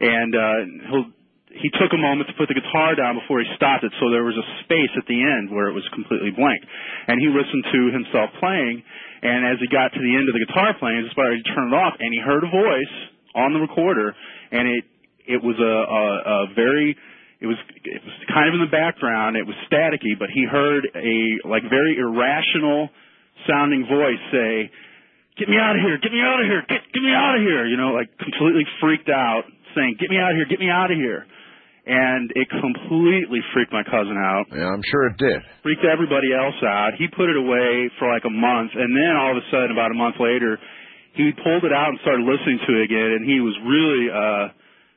and 0.00 0.32
uh 0.34 0.60
he'll 0.90 1.10
he 1.50 1.70
took 1.74 1.90
a 1.90 1.98
moment 1.98 2.30
to 2.30 2.34
put 2.38 2.46
the 2.46 2.54
guitar 2.54 2.94
down 2.94 3.18
before 3.18 3.42
he 3.42 3.48
stopped 3.58 3.82
it 3.82 3.90
so 3.98 4.10
there 4.10 4.22
was 4.22 4.38
a 4.38 4.46
space 4.62 4.92
at 4.94 5.06
the 5.10 5.18
end 5.18 5.50
where 5.50 5.66
it 5.66 5.74
was 5.74 5.82
completely 5.90 6.30
blank. 6.30 6.62
And 7.10 7.18
he 7.18 7.26
listened 7.26 7.66
to 7.74 7.80
himself 7.90 8.30
playing 8.38 8.82
and 9.22 9.44
as 9.44 9.60
he 9.60 9.68
got 9.68 9.92
to 9.92 10.00
the 10.00 10.14
end 10.16 10.30
of 10.30 10.34
the 10.38 10.42
guitar 10.46 10.72
playing, 10.78 11.04
he 11.04 11.06
was 11.10 11.12
about 11.12 11.34
to 11.34 11.42
turn 11.52 11.68
it 11.68 11.76
off 11.76 11.94
and 11.98 12.08
he 12.14 12.20
heard 12.22 12.46
a 12.46 12.50
voice 12.50 12.94
on 13.34 13.52
the 13.52 13.60
recorder 13.60 14.14
and 14.50 14.66
it 14.68 14.84
it 15.26 15.40
was 15.44 15.54
a, 15.60 15.74
a, 15.86 16.04
a 16.26 16.38
very 16.54 16.96
it 17.40 17.48
was 17.48 17.56
it 17.84 18.02
was 18.04 18.16
kind 18.28 18.48
of 18.48 18.54
in 18.54 18.60
the 18.60 18.72
background. 18.72 19.36
It 19.36 19.46
was 19.48 19.56
staticky, 19.64 20.12
but 20.18 20.28
he 20.28 20.44
heard 20.44 20.84
a 20.92 21.40
like 21.48 21.64
very 21.68 21.96
irrational 21.96 22.92
sounding 23.48 23.88
voice 23.88 24.20
say, 24.28 24.68
"Get 25.40 25.48
me 25.48 25.56
out 25.56 25.72
of 25.72 25.80
here! 25.80 25.96
Get 25.96 26.12
me 26.12 26.20
out 26.20 26.40
of 26.40 26.46
here! 26.46 26.60
Get 26.68 26.84
get 26.92 27.00
me 27.00 27.16
out 27.16 27.36
of 27.36 27.40
here!" 27.40 27.64
You 27.64 27.80
know, 27.80 27.96
like 27.96 28.12
completely 28.20 28.68
freaked 28.80 29.08
out, 29.08 29.48
saying, 29.72 29.96
"Get 29.96 30.10
me 30.10 30.20
out 30.20 30.32
of 30.32 30.36
here! 30.36 30.46
Get 30.52 30.60
me 30.60 30.68
out 30.68 30.92
of 30.92 30.98
here!" 31.00 31.24
And 31.86 32.30
it 32.36 32.46
completely 32.50 33.40
freaked 33.52 33.72
my 33.72 33.82
cousin 33.82 34.14
out. 34.20 34.46
Yeah, 34.52 34.68
I'm 34.68 34.84
sure 34.84 35.08
it 35.08 35.16
did. 35.16 35.40
Freaked 35.64 35.84
everybody 35.88 36.30
else 36.36 36.58
out. 36.62 36.94
He 37.00 37.08
put 37.08 37.32
it 37.32 37.38
away 37.40 37.88
for 37.98 38.12
like 38.12 38.24
a 38.28 38.32
month, 38.32 38.76
and 38.76 38.92
then 38.92 39.12
all 39.16 39.32
of 39.32 39.40
a 39.40 39.46
sudden, 39.48 39.72
about 39.72 39.90
a 39.90 39.98
month 39.98 40.20
later, 40.20 40.60
he 41.16 41.32
pulled 41.42 41.64
it 41.64 41.72
out 41.72 41.90
and 41.90 41.98
started 42.04 42.22
listening 42.22 42.60
to 42.68 42.70
it 42.78 42.82
again, 42.84 43.10
and 43.16 43.22
he 43.24 43.40
was 43.40 43.56
really 43.64 44.04
uh 44.12 44.44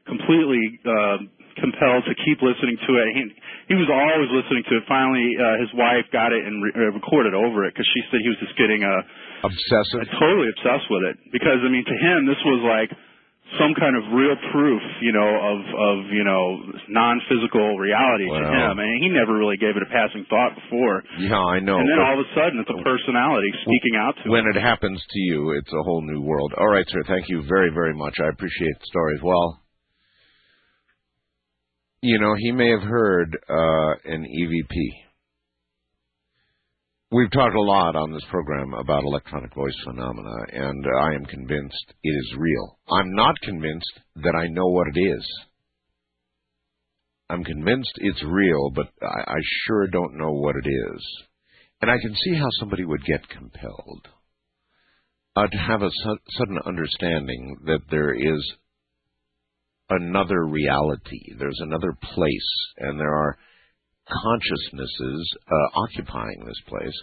completely 0.07 0.59
uh, 0.83 1.17
compelled 1.55 2.03
to 2.03 2.13
keep 2.27 2.43
listening 2.43 2.75
to 2.75 2.91
it. 2.99 3.07
He, 3.15 3.23
he 3.71 3.75
was 3.79 3.87
always 3.87 4.27
listening 4.35 4.67
to 4.67 4.73
it. 4.81 4.83
Finally, 4.83 5.27
uh, 5.39 5.63
his 5.63 5.71
wife 5.77 6.03
got 6.11 6.35
it 6.35 6.43
and 6.43 6.59
re- 6.59 6.75
uh, 6.75 6.91
recorded 6.91 7.31
over 7.31 7.63
it 7.63 7.73
because 7.73 7.87
she 7.95 8.01
said 8.11 8.19
he 8.19 8.27
was 8.27 8.39
just 8.43 8.55
getting 8.59 8.83
uh, 8.83 9.47
obsessive, 9.47 10.03
totally 10.19 10.51
obsessed 10.51 10.87
with 10.91 11.03
it. 11.07 11.15
Because 11.31 11.63
I 11.63 11.69
mean, 11.71 11.85
to 11.87 11.95
him, 11.97 12.27
this 12.27 12.41
was 12.43 12.61
like 12.67 12.91
some 13.59 13.73
kind 13.77 13.93
of 13.97 14.03
real 14.13 14.33
proof, 14.51 14.81
you 15.01 15.13
know, 15.13 15.29
of 15.29 15.59
of 15.61 15.95
you 16.11 16.23
know 16.25 16.61
non-physical 16.89 17.77
reality 17.77 18.25
to 18.25 18.43
him, 18.49 18.79
and 18.79 18.89
he 19.01 19.09
never 19.09 19.33
really 19.37 19.57
gave 19.57 19.77
it 19.77 19.83
a 19.83 19.91
passing 19.93 20.25
thought 20.29 20.55
before. 20.57 21.03
Yeah, 21.19 21.37
I 21.37 21.59
know. 21.59 21.77
and 21.77 21.85
then 21.89 21.99
all 22.01 22.17
of 22.17 22.25
a 22.25 22.29
sudden, 22.33 22.59
it's 22.61 22.69
a 22.73 22.81
personality 22.81 23.51
speaking 23.61 23.95
out 23.97 24.15
to 24.23 24.29
when 24.29 24.45
him. 24.45 24.55
it 24.55 24.59
happens 24.61 24.97
to 25.01 25.19
you, 25.19 25.51
it's 25.57 25.71
a 25.71 25.83
whole 25.83 26.01
new 26.01 26.21
world. 26.21 26.53
All 26.57 26.67
right, 26.67 26.85
sir. 26.89 27.03
Thank 27.07 27.29
you 27.29 27.43
very, 27.47 27.69
very 27.69 27.93
much. 27.93 28.17
I 28.19 28.29
appreciate 28.29 28.79
the 28.79 28.85
story 28.87 29.15
as 29.17 29.23
well. 29.23 29.59
You 32.01 32.19
know, 32.19 32.35
he 32.37 32.51
may 32.51 32.69
have 32.69 32.81
heard 32.83 33.37
uh, 33.47 33.91
an 34.05 34.25
EVP. 34.27 34.75
We've 37.13 37.29
talked 37.29 37.53
a 37.53 37.61
lot 37.61 37.95
on 37.95 38.11
this 38.11 38.25
program 38.31 38.73
about 38.73 39.03
electronic 39.03 39.53
voice 39.53 39.75
phenomena, 39.85 40.33
and 40.51 40.83
I 40.99 41.13
am 41.13 41.25
convinced 41.25 41.93
it 42.01 42.09
is 42.09 42.35
real. 42.39 42.79
I'm 42.89 43.13
not 43.13 43.35
convinced 43.43 43.99
that 44.15 44.33
I 44.35 44.47
know 44.47 44.65
what 44.65 44.87
it 44.87 44.99
is. 44.99 45.23
I'm 47.29 47.43
convinced 47.43 47.91
it's 47.97 48.23
real, 48.23 48.71
but 48.73 48.87
I, 49.03 49.31
I 49.31 49.37
sure 49.67 49.85
don't 49.89 50.17
know 50.17 50.31
what 50.31 50.55
it 50.55 50.67
is. 50.67 51.07
And 51.83 51.91
I 51.91 51.99
can 52.01 52.15
see 52.15 52.33
how 52.33 52.47
somebody 52.59 52.83
would 52.83 53.05
get 53.05 53.29
compelled 53.29 54.07
uh, 55.35 55.45
to 55.45 55.57
have 55.57 55.83
a 55.83 55.91
su- 55.91 56.17
sudden 56.39 56.57
understanding 56.65 57.57
that 57.65 57.81
there 57.91 58.15
is 58.15 58.53
another 59.91 60.47
reality, 60.47 61.35
there's 61.37 61.59
another 61.61 61.95
place, 62.01 62.73
and 62.79 62.99
there 62.99 63.13
are 63.13 63.37
consciousnesses 64.09 65.37
uh, 65.47 65.79
occupying 65.81 66.43
this 66.45 66.61
place. 66.67 67.01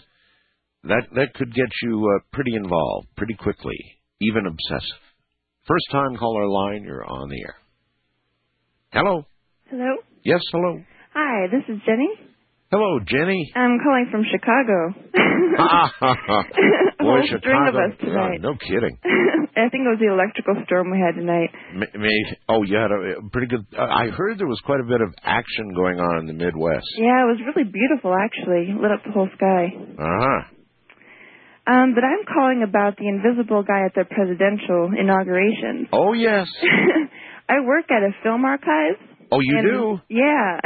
That 0.83 1.03
that 1.15 1.33
could 1.35 1.53
get 1.53 1.69
you 1.83 2.11
uh, 2.15 2.23
pretty 2.33 2.55
involved 2.55 3.07
pretty 3.15 3.35
quickly, 3.35 3.77
even 4.19 4.47
obsessive. 4.47 5.01
First 5.67 5.85
time 5.91 6.17
caller 6.17 6.47
line, 6.47 6.83
you're 6.83 7.05
on 7.05 7.29
the 7.29 7.39
air. 7.39 7.55
Hello. 8.91 9.25
Hello. 9.69 9.95
Yes, 10.25 10.41
hello. 10.51 10.81
Hi, 11.13 11.47
this 11.51 11.63
is 11.73 11.81
Jenny. 11.85 12.09
Hello, 12.71 12.99
Jenny. 13.05 13.51
I'm 13.53 13.79
calling 13.83 14.07
from 14.09 14.23
Chicago. 14.31 14.95
Boy, 17.03 17.03
whole 17.03 17.27
string 17.27 17.67
of 17.67 17.75
Chicago. 17.75 17.83
us 17.83 17.99
tonight. 17.99 18.39
Oh, 18.39 18.47
no 18.47 18.55
kidding. 18.55 18.95
I 19.59 19.67
think 19.67 19.83
it 19.83 19.91
was 19.91 19.99
the 19.99 20.07
electrical 20.07 20.55
storm 20.65 20.87
we 20.89 20.95
had 21.03 21.19
tonight. 21.19 21.51
May, 21.75 21.91
may, 21.99 22.15
oh, 22.47 22.63
you 22.63 22.77
had 22.79 22.91
a, 22.95 23.19
pretty 23.29 23.47
good. 23.47 23.67
Uh, 23.77 23.83
I 23.83 24.07
heard 24.15 24.39
there 24.39 24.47
was 24.47 24.61
quite 24.65 24.79
a 24.79 24.87
bit 24.87 25.01
of 25.01 25.11
action 25.21 25.73
going 25.75 25.99
on 25.99 26.19
in 26.23 26.25
the 26.27 26.33
Midwest. 26.33 26.87
Yeah, 26.95 27.27
it 27.27 27.29
was 27.35 27.43
really 27.43 27.67
beautiful 27.69 28.15
actually. 28.15 28.71
Lit 28.71 28.91
up 28.91 29.03
the 29.03 29.11
whole 29.11 29.27
sky. 29.35 29.75
Uh 29.75 30.19
huh. 30.23 30.39
Um, 31.67 31.91
but 31.93 32.03
I'm 32.07 32.23
calling 32.23 32.63
about 32.63 32.95
the 32.95 33.07
invisible 33.11 33.63
guy 33.63 33.83
at 33.83 33.93
the 33.99 34.05
presidential 34.07 34.95
inauguration. 34.97 35.87
Oh 35.91 36.13
yes. 36.13 36.47
I 37.49 37.59
work 37.67 37.91
at 37.91 37.99
a 38.01 38.15
film 38.23 38.45
archive. 38.45 38.95
Oh, 39.29 39.39
you 39.41 39.57
and- 39.59 39.67
do. 39.67 39.99
Yeah. 40.07 40.59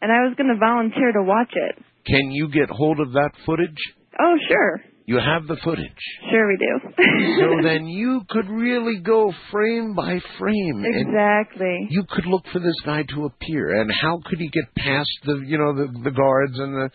And 0.00 0.10
I 0.10 0.26
was 0.26 0.34
going 0.36 0.52
to 0.52 0.58
volunteer 0.58 1.12
to 1.12 1.22
watch 1.22 1.52
it. 1.52 1.84
Can 2.06 2.30
you 2.30 2.48
get 2.48 2.70
hold 2.70 3.00
of 3.00 3.12
that 3.12 3.30
footage? 3.44 3.78
Oh, 4.18 4.34
sure. 4.48 4.80
You 5.06 5.18
have 5.18 5.48
the 5.48 5.56
footage. 5.64 5.90
Sure 6.30 6.46
we 6.46 6.56
do. 6.56 6.88
so 7.40 7.68
then 7.68 7.86
you 7.86 8.22
could 8.28 8.48
really 8.48 9.00
go 9.00 9.32
frame 9.50 9.94
by 9.94 10.20
frame. 10.38 10.84
Exactly. 10.86 11.88
You 11.90 12.04
could 12.08 12.26
look 12.26 12.44
for 12.52 12.60
this 12.60 12.76
guy 12.84 13.02
to 13.14 13.24
appear, 13.24 13.80
and 13.80 13.90
how 13.90 14.20
could 14.24 14.38
he 14.38 14.48
get 14.48 14.72
past 14.76 15.10
the, 15.24 15.42
you 15.44 15.58
know, 15.58 15.74
the 15.74 15.88
the 16.04 16.12
guards 16.12 16.56
and 16.58 16.74
the 16.74 16.90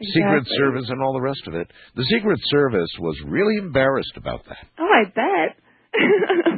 Secret 0.00 0.46
Service 0.58 0.84
and 0.90 1.02
all 1.02 1.14
the 1.14 1.20
rest 1.20 1.42
of 1.48 1.54
it? 1.54 1.68
The 1.96 2.04
Secret 2.04 2.38
Service 2.50 2.90
was 3.00 3.16
really 3.26 3.56
embarrassed 3.56 4.16
about 4.16 4.44
that. 4.46 4.64
Oh, 4.78 4.88
I 4.88 5.04
bet. 5.06 5.56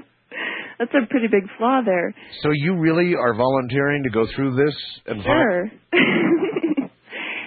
That's 0.78 0.92
a 0.94 1.06
pretty 1.10 1.26
big 1.26 1.44
flaw 1.58 1.80
there. 1.84 2.14
So 2.42 2.50
you 2.52 2.76
really 2.78 3.14
are 3.14 3.34
volunteering 3.34 4.04
to 4.04 4.10
go 4.10 4.26
through 4.34 4.54
this 4.56 4.74
and 5.06 5.22
Sure. 5.22 5.64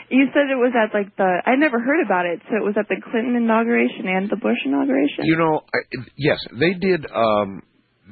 you 0.09 0.25
said 0.33 0.51
it 0.51 0.59
was 0.59 0.73
at 0.75 0.93
like 0.93 1.15
the 1.15 1.41
I 1.45 1.55
never 1.55 1.79
heard 1.79 2.05
about 2.05 2.25
it, 2.25 2.41
so 2.49 2.55
it 2.57 2.63
was 2.65 2.75
at 2.77 2.87
the 2.89 2.97
Clinton 3.11 3.35
inauguration 3.35 4.07
and 4.07 4.29
the 4.29 4.35
Bush 4.35 4.57
inauguration. 4.65 5.23
You 5.23 5.37
know, 5.37 5.61
I, 5.73 5.79
yes, 6.17 6.39
they 6.59 6.73
did. 6.73 7.05
Um, 7.09 7.63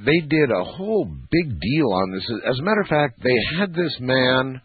they 0.06 0.20
did 0.22 0.50
a 0.52 0.64
whole 0.64 1.06
big 1.06 1.60
deal 1.60 1.92
on 1.92 2.12
this. 2.14 2.26
As 2.50 2.58
a 2.58 2.64
matter 2.64 2.82
of 2.82 2.88
fact, 2.88 3.22
they 3.22 3.36
had 3.60 3.74
this 3.74 3.98
man 4.00 4.62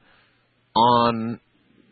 on 0.77 1.41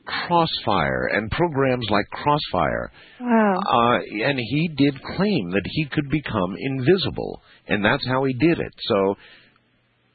Crossfire 0.06 1.08
and 1.12 1.30
programs 1.30 1.86
like 1.90 2.06
Crossfire, 2.10 2.92
Wow. 3.20 3.54
uh, 3.56 3.98
and 4.28 4.38
he 4.38 4.68
did 4.76 4.94
claim 5.16 5.50
that 5.50 5.62
he 5.64 5.86
could 5.86 6.08
become 6.10 6.54
invisible, 6.58 7.42
and 7.68 7.84
that's 7.84 8.06
how 8.06 8.24
he 8.24 8.34
did 8.34 8.58
it. 8.60 8.72
So, 8.80 9.14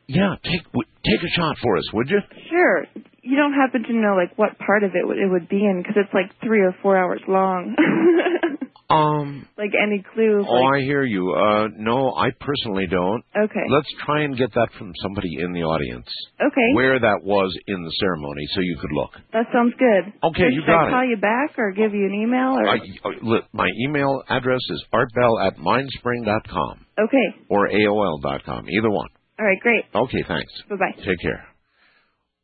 yeah, 0.07 0.36
take 0.44 0.64
take 0.64 1.24
a 1.24 1.32
shot 1.36 1.57
for 1.61 1.78
us, 1.78 1.84
would 1.94 2.10
you? 2.10 2.19
Sure. 2.49 2.86
You 3.22 3.36
don't 3.36 3.53
happen 3.53 3.84
to 3.84 3.94
know 3.94 4.15
like 4.15 4.38
what 4.38 4.57
part 4.60 4.84
of 4.84 4.91
it 4.91 5.03
it 5.18 5.30
would 5.30 5.49
be 5.49 5.64
in 5.65 5.82
because 5.82 5.98
it's 5.98 6.14
like 6.14 6.32
three 6.44 6.61
or 6.61 6.76
four 6.82 6.98
hours 6.98 7.22
long. 7.28 7.76
Um. 8.89 9.45
like 9.57 9.72
any 9.76 10.01
clue? 10.14 10.45
Oh, 10.47 10.53
like, 10.53 10.80
I 10.80 10.84
hear 10.85 11.03
you. 11.03 11.34
Uh, 11.34 11.68
no, 11.77 12.14
I 12.15 12.30
personally 12.39 12.88
don't. 12.89 13.22
Okay. 13.35 13.65
Let's 13.69 13.89
try 14.05 14.22
and 14.23 14.38
get 14.38 14.53
that 14.53 14.69
from 14.80 14.93
somebody 15.03 15.27
in 15.39 15.51
the 15.51 15.64
audience. 15.64 16.07
Okay. 16.39 16.68
Where 16.73 16.97
that 16.97 17.19
was 17.22 17.53
in 17.68 17.84
the 17.84 17.91
ceremony, 17.99 18.45
so 18.55 18.61
you 18.61 18.77
could 18.80 18.91
look. 18.93 19.11
that 19.34 19.47
sounds 19.51 19.73
good. 19.77 20.14
Okay, 20.23 20.43
So 20.43 20.55
you 20.55 20.61
got 20.65 20.85
I 20.85 20.88
it. 20.88 20.91
call 20.91 21.03
you 21.05 21.18
back 21.18 21.59
or 21.59 21.72
give 21.72 21.93
you 21.93 22.05
an 22.05 22.14
email 22.15 22.55
or? 22.57 22.65
I, 22.65 22.77
uh, 22.77 23.09
look, 23.23 23.43
my 23.51 23.68
email 23.85 24.23
address 24.30 24.61
is 24.69 24.81
artbell 24.93 25.45
at 25.45 25.57
mindspring.com 25.57 26.85
Okay. 26.97 27.27
or 27.49 27.68
AOL.com, 27.69 28.69
either 28.69 28.89
one. 28.89 29.09
All 29.38 29.45
right. 29.45 29.59
Great. 29.59 29.84
Okay, 29.93 30.23
thanks. 30.30 30.51
Bye 30.69 30.76
bye. 30.77 30.95
Take 31.03 31.19
care. 31.22 31.45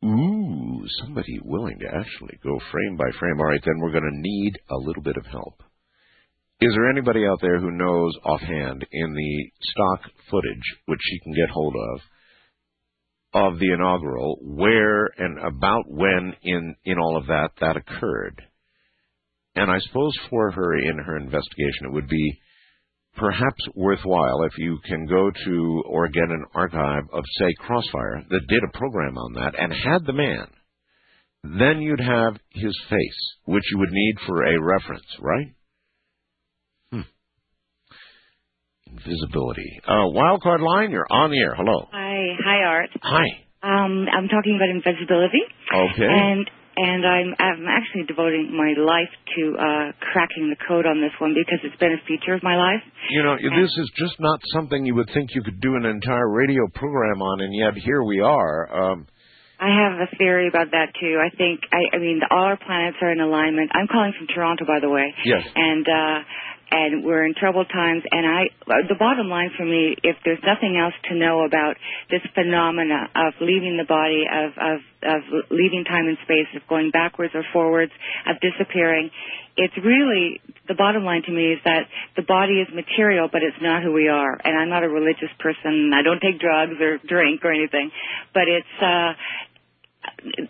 Ooh, 0.04 0.84
somebody 1.00 1.40
willing 1.42 1.78
to 1.78 1.86
actually 1.86 2.38
go 2.42 2.58
frame 2.70 2.96
by 2.98 3.10
frame. 3.18 3.38
All 3.40 3.46
right, 3.46 3.60
then 3.64 3.78
we're 3.80 3.92
going 3.92 4.04
to 4.04 4.20
need 4.20 4.52
a 4.70 4.76
little 4.76 5.02
bit 5.02 5.16
of 5.16 5.24
help. 5.26 5.62
Is 6.60 6.72
there 6.72 6.90
anybody 6.90 7.26
out 7.26 7.40
there 7.40 7.58
who 7.58 7.70
knows 7.70 8.12
offhand 8.24 8.86
in 8.90 9.12
the 9.12 9.50
stock 9.60 10.10
footage 10.30 10.76
which 10.86 11.00
she 11.02 11.18
can 11.20 11.34
get 11.34 11.50
hold 11.50 11.74
of 11.74 12.00
of 13.34 13.58
the 13.58 13.72
inaugural, 13.72 14.38
where 14.40 15.06
and 15.18 15.38
about 15.40 15.84
when 15.88 16.34
in 16.42 16.76
in 16.84 16.98
all 16.98 17.16
of 17.16 17.26
that 17.26 17.50
that 17.60 17.76
occurred. 17.76 18.40
And 19.56 19.70
I 19.70 19.78
suppose 19.80 20.12
for 20.30 20.52
her 20.52 20.76
in 20.76 20.98
her 20.98 21.16
investigation, 21.16 21.86
it 21.86 21.92
would 21.92 22.08
be 22.08 22.38
perhaps 23.16 23.60
worthwhile 23.74 24.44
if 24.44 24.52
you 24.58 24.78
can 24.84 25.06
go 25.06 25.30
to 25.44 25.82
or 25.86 26.08
get 26.08 26.24
an 26.24 26.44
archive 26.54 27.04
of, 27.12 27.22
say, 27.38 27.52
Crossfire 27.60 28.24
that 28.30 28.46
did 28.48 28.62
a 28.64 28.78
program 28.78 29.16
on 29.16 29.34
that 29.34 29.54
and 29.58 29.72
had 29.72 30.04
the 30.06 30.12
man. 30.12 30.46
Then 31.44 31.80
you'd 31.80 32.00
have 32.00 32.36
his 32.50 32.76
face, 32.88 33.36
which 33.44 33.64
you 33.70 33.78
would 33.78 33.92
need 33.92 34.14
for 34.26 34.44
a 34.44 34.60
reference, 34.60 35.06
right? 35.20 35.54
Hmm. 36.90 37.00
Invisibility. 38.94 39.80
Uh, 39.86 40.06
wildcard 40.14 40.60
line, 40.60 40.90
you're 40.90 41.06
on 41.10 41.30
the 41.30 41.38
air. 41.38 41.54
Hello. 41.56 41.88
Hi, 41.90 42.36
hi, 42.38 42.58
Art. 42.62 42.90
Hi. 43.02 43.26
Um, 43.62 44.06
I'm 44.06 44.28
talking 44.28 44.54
about 44.54 44.70
invisibility. 44.70 45.42
Okay. 45.72 46.06
And 46.06 46.46
and 46.76 47.06
I'm 47.06 47.34
I'm 47.38 47.66
actually 47.66 48.04
devoting 48.06 48.54
my 48.54 48.74
life 48.78 49.10
to 49.34 49.42
uh, 49.58 49.86
cracking 50.12 50.50
the 50.50 50.58
code 50.68 50.86
on 50.86 51.00
this 51.00 51.14
one 51.18 51.34
because 51.34 51.58
it's 51.64 51.78
been 51.78 51.92
a 51.92 52.02
feature 52.06 52.34
of 52.34 52.42
my 52.42 52.56
life. 52.56 52.82
You 53.10 53.22
know, 53.22 53.34
this 53.34 53.70
is 53.78 53.90
just 53.96 54.14
not 54.20 54.38
something 54.52 54.84
you 54.84 54.94
would 54.94 55.10
think 55.14 55.34
you 55.34 55.42
could 55.42 55.60
do 55.60 55.74
an 55.74 55.86
entire 55.86 56.28
radio 56.30 56.66
program 56.74 57.22
on, 57.22 57.40
and 57.42 57.54
yet 57.54 57.74
here 57.74 58.02
we 58.02 58.20
are. 58.20 58.70
Um, 58.70 59.06
I 59.58 59.70
have 59.70 60.02
a 60.02 60.10
theory 60.18 60.48
about 60.48 60.70
that 60.72 60.92
too. 61.00 61.18
I 61.22 61.34
think 61.36 61.60
I, 61.72 61.96
I 61.96 61.98
mean 61.98 62.20
all 62.30 62.44
our 62.44 62.58
planets 62.58 62.98
are 63.00 63.12
in 63.12 63.20
alignment. 63.20 63.70
I'm 63.72 63.86
calling 63.86 64.12
from 64.18 64.26
Toronto, 64.26 64.64
by 64.66 64.80
the 64.80 64.90
way. 64.90 65.14
Yes. 65.24 65.46
And 65.54 65.86
uh, 65.86 66.18
and 66.70 67.04
we're 67.04 67.24
in 67.24 67.34
troubled 67.34 67.68
times. 67.72 68.02
And 68.10 68.26
I, 68.26 68.50
the 68.88 68.98
bottom 68.98 69.28
line 69.28 69.50
for 69.56 69.64
me, 69.64 69.96
if 70.02 70.16
there's 70.24 70.42
nothing 70.44 70.76
else 70.76 70.94
to 71.10 71.14
know 71.14 71.44
about 71.44 71.76
this 72.10 72.22
phenomena 72.34 73.08
of 73.14 73.34
leaving 73.40 73.76
the 73.76 73.86
body, 73.86 74.24
of 74.30 74.52
of 74.58 74.78
of 75.04 75.20
leaving 75.50 75.84
time 75.84 76.06
and 76.08 76.16
space, 76.24 76.48
of 76.56 76.66
going 76.68 76.90
backwards 76.90 77.34
or 77.34 77.44
forwards, 77.52 77.92
of 78.26 78.36
disappearing, 78.40 79.10
it's 79.56 79.74
really 79.84 80.40
the 80.66 80.74
bottom 80.74 81.04
line 81.04 81.22
to 81.26 81.32
me 81.32 81.52
is 81.52 81.60
that 81.64 81.86
the 82.16 82.22
body 82.22 82.60
is 82.60 82.68
material, 82.74 83.28
but 83.30 83.42
it's 83.42 83.60
not 83.60 83.82
who 83.82 83.92
we 83.92 84.08
are. 84.08 84.40
And 84.44 84.58
I'm 84.58 84.70
not 84.70 84.82
a 84.82 84.88
religious 84.88 85.30
person. 85.38 85.92
I 85.94 86.02
don't 86.02 86.20
take 86.20 86.40
drugs 86.40 86.80
or 86.80 86.98
drink 87.06 87.44
or 87.44 87.52
anything, 87.52 87.90
but 88.32 88.48
it's. 88.48 88.82
uh 88.82 89.12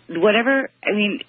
whatever 0.09 0.69
i 0.83 0.91
mean 0.95 1.19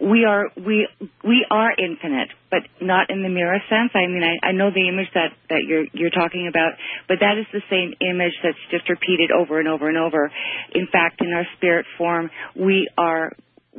we 0.00 0.24
are 0.24 0.44
we 0.56 0.86
we 1.24 1.44
are 1.50 1.70
infinite 1.78 2.28
but 2.50 2.60
not 2.80 3.10
in 3.10 3.22
the 3.22 3.28
mirror 3.28 3.58
sense. 3.68 3.90
I 3.94 4.06
mean 4.06 4.22
i 4.22 4.48
i 4.48 4.52
know 4.52 4.70
the 4.70 4.88
image 4.88 5.08
that 5.14 5.30
that 5.50 5.62
you're 5.66 5.86
you're 5.92 6.10
talking 6.10 6.46
about 6.48 6.72
but 7.08 7.18
that 7.20 7.38
is 7.38 7.46
the 7.52 7.62
same 7.70 7.94
image 8.00 8.32
that's 8.42 8.58
just 8.70 8.88
repeated 8.88 9.30
over 9.30 9.58
and 9.58 9.68
over 9.68 9.88
and 9.88 9.98
over. 9.98 10.30
In 10.74 10.86
fact 10.90 11.20
in 11.20 11.32
our 11.32 11.46
spirit 11.56 11.86
form 11.98 12.30
we 12.54 12.88
are 12.96 13.32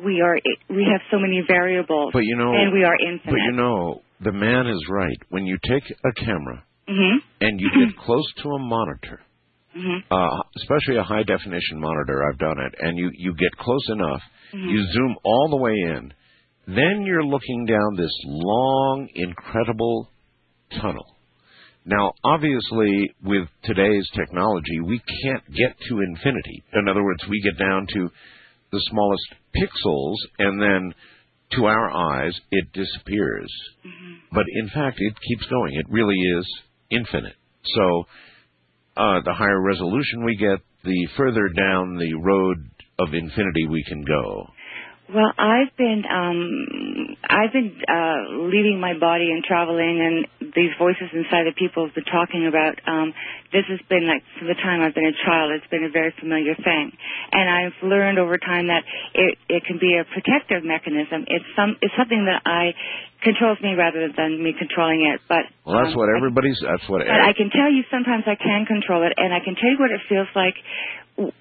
we 0.04 0.22
are 0.22 0.38
we 0.70 0.86
have 0.92 1.02
so 1.12 1.18
many 1.18 1.44
variables 1.48 2.12
but 2.14 2.24
you 2.24 2.36
know, 2.36 2.54
and 2.54 2.74
we 2.74 2.84
are 2.84 2.96
infinite. 3.00 3.32
but 3.34 3.42
you 3.46 3.54
know, 3.54 4.02
the 4.22 4.32
man 4.32 4.68
is 4.68 4.84
right. 4.90 5.18
When 5.30 5.46
you 5.46 5.58
take 5.64 5.84
a 6.04 6.12
camera 6.14 6.64
mhm 6.88 7.18
and 7.42 7.60
you 7.60 7.70
get 7.86 7.98
close 7.98 8.28
to 8.44 8.50
a 8.50 8.60
monitor, 8.60 9.22
mhm 9.78 10.04
uh, 10.10 10.42
especially 10.58 10.98
a 10.98 11.04
high 11.04 11.24
definition 11.24 11.80
monitor. 11.80 12.24
I've 12.28 12.40
done 12.40 12.60
it, 12.60 12.74
and 12.80 12.98
you 12.98 13.12
you 13.14 13.34
get 13.36 13.52
close 13.58 13.90
enough, 13.90 14.22
Mhm. 14.54 14.72
you 14.72 14.80
zoom 14.94 15.16
all 15.24 15.48
the 15.50 15.58
way 15.58 15.74
in, 15.96 16.14
then 16.68 17.02
you're 17.06 17.24
looking 17.26 17.66
down 17.66 17.96
this 17.96 18.16
long, 18.26 19.10
incredible 19.16 20.10
tunnel. 20.82 21.16
Now, 21.86 22.12
obviously, 22.24 23.12
with 23.24 23.48
today's 23.64 24.08
technology, 24.14 24.82
we 24.82 25.00
can't 25.24 25.46
get 25.54 25.80
to 25.88 26.02
infinity. 26.02 26.64
In 26.74 26.90
other 26.90 27.04
words, 27.04 27.26
we 27.30 27.40
get 27.42 27.58
down 27.58 27.88
to 27.94 28.12
the 28.72 28.80
smallest 28.90 29.28
pixels, 29.56 30.18
and 30.40 30.62
then 30.62 30.94
to 31.52 31.66
our 31.66 31.90
eyes, 31.90 32.38
it 32.52 32.74
disappears. 32.74 33.50
But 34.34 34.46
in 34.62 34.68
fact, 34.70 34.98
it 35.00 35.14
keeps 35.22 35.46
going. 35.46 35.76
It 35.76 35.86
really 35.90 36.20
is 36.38 36.46
infinite. 36.90 37.38
So, 37.64 38.08
uh, 38.98 39.22
the 39.24 39.34
higher 39.34 39.62
resolution 39.62 40.26
we 40.26 40.36
get, 40.36 40.60
the 40.84 41.08
further 41.16 41.50
down 41.50 41.98
the 41.98 42.14
road 42.16 42.58
of 43.00 43.14
infinity 43.14 43.68
we 43.70 43.84
can 43.88 44.04
go. 44.04 44.48
Well, 45.08 45.32
I've 45.38 45.72
been 45.78 46.04
um 46.04 47.16
I've 47.24 47.54
been 47.54 47.72
uh 47.88 48.44
leaving 48.52 48.80
my 48.80 48.98
body 49.00 49.32
and 49.32 49.44
traveling 49.44 50.04
and 50.04 50.52
these 50.52 50.76
voices 50.78 51.08
inside 51.14 51.48
of 51.48 51.56
people 51.56 51.86
have 51.86 51.96
been 51.96 52.12
talking 52.12 52.48
about 52.48 52.76
um 52.84 53.14
this 53.54 53.64
has 53.72 53.80
been 53.88 54.04
like 54.04 54.24
from 54.38 54.48
the 54.52 54.60
time 54.60 54.84
I've 54.84 54.96
been 54.96 55.08
a 55.08 55.16
child 55.24 55.56
it's 55.56 55.68
been 55.72 55.86
a 55.88 55.90
very 55.90 56.14
familiar 56.20 56.56
thing. 56.56 56.92
And 57.32 57.48
I've 57.48 57.78
learned 57.88 58.20
over 58.20 58.38
time 58.38 58.68
that 58.68 58.84
it 59.14 59.38
it 59.48 59.64
can 59.64 59.80
be 59.80 59.96
a 59.96 60.04
protective 60.04 60.68
mechanism. 60.68 61.24
It's 61.32 61.48
some 61.56 61.78
it's 61.82 61.96
something 61.96 62.28
that 62.28 62.44
I 62.44 62.76
controls 63.24 63.58
me 63.62 63.74
rather 63.74 64.12
than 64.12 64.44
me 64.44 64.54
controlling 64.58 65.08
it. 65.08 65.22
But 65.28 65.48
Well, 65.66 65.80
that's 65.80 65.96
um, 65.96 66.00
what 66.00 66.10
everybody's. 66.12 66.60
That's 66.60 66.84
what. 66.90 67.00
but 67.08 67.22
I 67.22 67.34
can 67.34 67.50
tell 67.50 67.72
you 67.72 67.84
sometimes 67.90 68.24
I 68.28 68.36
can 68.36 68.66
control 68.66 69.04
it, 69.08 69.14
and 69.18 69.34
I 69.34 69.40
can 69.40 69.56
tell 69.56 69.72
you 69.72 69.80
what 69.80 69.92
it 69.92 70.02
feels 70.10 70.28
like 70.36 70.56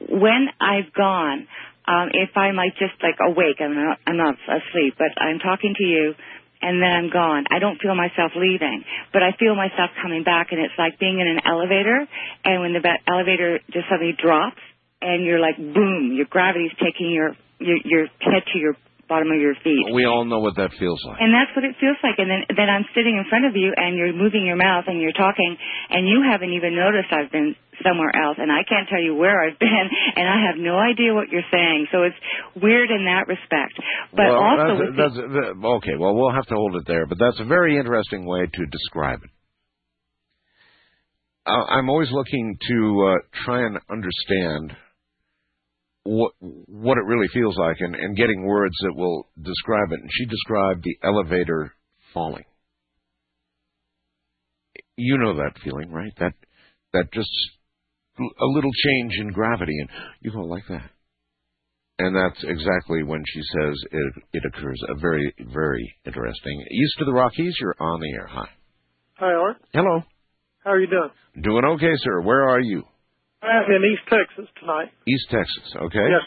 when 0.09 0.49
I've 0.61 0.93
gone. 0.95 1.47
Um, 1.87 2.11
if 2.13 2.37
I'm 2.37 2.57
like 2.57 2.75
just 2.79 2.95
like 3.03 3.17
awake, 3.23 3.57
I'm 3.61 3.75
not, 3.75 3.99
I'm 4.07 4.17
not 4.17 4.35
asleep, 4.35 4.95
but 4.99 5.15
I'm 5.23 5.39
talking 5.39 5.75
to 5.79 5.85
you, 5.85 6.15
and 6.63 6.83
then 6.83 6.91
I'm 6.91 7.11
gone. 7.11 7.45
I 7.51 7.59
don't 7.59 7.79
feel 7.81 7.95
myself 7.95 8.33
leaving, 8.35 8.83
but 9.13 9.23
I 9.23 9.33
feel 9.39 9.55
myself 9.55 9.91
coming 10.03 10.25
back, 10.25 10.49
and 10.51 10.61
it's 10.61 10.75
like 10.79 10.99
being 10.99 11.21
in 11.21 11.29
an 11.29 11.41
elevator, 11.47 12.07
and 12.45 12.61
when 12.61 12.73
the 12.73 12.83
elevator 13.07 13.61
just 13.71 13.87
suddenly 13.89 14.17
drops, 14.19 14.61
and 15.01 15.25
you're 15.25 15.41
like 15.41 15.57
boom, 15.57 16.13
your 16.15 16.27
gravity's 16.27 16.73
taking 16.83 17.11
your 17.11 17.37
your, 17.59 17.79
your 17.85 18.07
head 18.21 18.43
to 18.53 18.59
your 18.59 18.75
bottom 19.09 19.31
of 19.31 19.41
your 19.41 19.55
feet. 19.63 19.87
We 19.95 20.05
all 20.05 20.25
know 20.25 20.39
what 20.41 20.57
that 20.57 20.71
feels 20.79 20.99
like. 21.07 21.19
And 21.21 21.33
that's 21.33 21.51
what 21.55 21.65
it 21.65 21.75
feels 21.79 21.97
like. 22.03 22.19
And 22.19 22.31
then, 22.31 22.43
then 22.55 22.69
I'm 22.69 22.85
sitting 22.95 23.17
in 23.17 23.25
front 23.31 23.47
of 23.47 23.55
you 23.55 23.73
and 23.75 23.97
you're 23.97 24.13
moving 24.13 24.45
your 24.45 24.59
mouth 24.59 24.85
and 24.87 25.01
you're 25.01 25.15
talking 25.17 25.57
and 25.91 26.09
you 26.09 26.23
haven't 26.27 26.53
even 26.53 26.75
noticed 26.75 27.11
I've 27.15 27.31
been 27.31 27.55
somewhere 27.85 28.11
else 28.15 28.37
and 28.39 28.51
I 28.51 28.67
can't 28.67 28.89
tell 28.89 29.03
you 29.03 29.15
where 29.15 29.43
I've 29.43 29.59
been 29.63 29.87
and 30.17 30.27
I 30.29 30.47
have 30.51 30.59
no 30.59 30.79
idea 30.79 31.15
what 31.15 31.31
you're 31.31 31.47
saying. 31.51 31.87
So 31.93 32.03
it's 32.03 32.19
weird 32.59 32.91
in 32.91 33.07
that 33.07 33.27
respect. 33.31 33.79
But 34.11 34.31
well, 34.31 34.43
also 34.43 34.73
that's, 34.91 34.97
that's, 34.97 35.17
that- 35.17 35.55
okay. 35.83 35.97
Well, 35.99 36.15
we'll 36.15 36.35
have 36.35 36.47
to 36.51 36.55
hold 36.55 36.77
it 36.77 36.87
there, 36.87 37.07
but 37.07 37.19
that's 37.19 37.41
a 37.41 37.47
very 37.47 37.79
interesting 37.79 38.27
way 38.27 38.47
to 38.47 38.63
describe 38.67 39.23
it. 39.23 39.31
I'm 41.47 41.89
always 41.89 42.11
looking 42.11 42.59
to 42.69 43.07
uh, 43.07 43.15
try 43.45 43.65
and 43.67 43.79
understand 43.89 44.77
what 46.07 46.33
what 46.41 46.99
it 46.99 47.05
really 47.05 47.29
feels 47.33 47.57
like, 47.59 47.77
and, 47.81 47.95
and 47.95 48.17
getting 48.17 48.47
words 48.47 48.75
that 48.83 48.97
will 48.97 49.29
describe 49.41 49.93
it. 49.93 50.01
And 50.01 50.11
she 50.13 50.27
described 50.27 50.85
the 50.85 50.97
elevator 51.03 51.73
falling. 52.15 52.45
You 54.97 55.19
know 55.19 55.37
that 55.37 55.61
feeling, 55.63 55.91
right? 55.91 56.13
That 56.19 56.33
that 56.93 57.13
just 57.13 57.31
a 58.19 58.47
little 58.47 58.71
change 58.85 59.13
in 59.21 59.33
gravity, 59.33 59.77
and 59.79 59.91
you 60.21 60.33
go 60.33 60.41
like 60.41 60.65
that. 60.69 60.91
And 61.99 62.15
that's 62.15 62.45
exactly 62.45 63.03
when 63.03 63.23
she 63.27 63.41
says 63.41 63.75
it, 63.91 64.13
it 64.35 64.43
occurs. 64.45 64.79
A 64.89 65.01
very, 65.01 65.35
very 65.53 65.95
interesting. 66.05 66.67
East 66.71 67.01
of 67.01 67.07
the 67.07 67.13
Rockies, 67.13 67.57
you're 67.59 67.77
on 67.81 68.01
the 68.01 68.13
air. 68.13 68.27
Hi. 68.27 68.49
Hi, 69.15 69.33
Art. 69.33 69.57
Hello. 69.73 70.03
How 70.63 70.73
are 70.73 70.81
you 70.81 70.89
doing? 70.89 71.11
Doing 71.43 71.65
okay, 71.77 71.95
sir. 72.03 72.21
Where 72.21 72.49
are 72.49 72.61
you? 72.61 72.83
I'm 73.43 73.71
in 73.71 73.83
East 73.93 74.03
Texas 74.11 74.49
tonight. 74.61 74.91
East 75.07 75.27
Texas. 75.31 75.75
Okay. 75.77 76.07
Yes. 76.11 76.25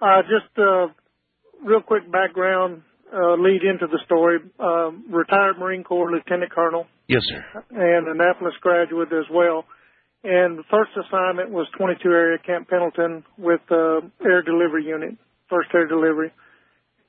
Uh, 0.00 0.22
just 0.22 0.50
uh, 0.58 0.86
real 1.64 1.80
quick 1.80 2.10
background 2.10 2.82
uh, 3.12 3.34
lead 3.34 3.62
into 3.62 3.86
the 3.86 3.98
story. 4.04 4.38
Uh, 4.58 4.90
retired 5.10 5.58
Marine 5.58 5.84
Corps 5.84 6.10
Lieutenant 6.10 6.50
Colonel 6.52 6.86
Yes, 7.08 7.22
sir. 7.24 7.64
and 7.70 8.08
Annapolis 8.08 8.54
graduate 8.60 9.08
as 9.12 9.24
well. 9.32 9.64
And 10.24 10.58
the 10.58 10.64
first 10.70 10.90
assignment 10.98 11.50
was 11.50 11.66
22 11.78 12.08
area 12.08 12.38
Camp 12.44 12.68
Pendleton 12.68 13.24
with 13.38 13.60
uh, 13.70 14.00
Air 14.24 14.42
Delivery 14.42 14.84
Unit, 14.84 15.14
first 15.48 15.68
air 15.72 15.86
delivery, 15.86 16.32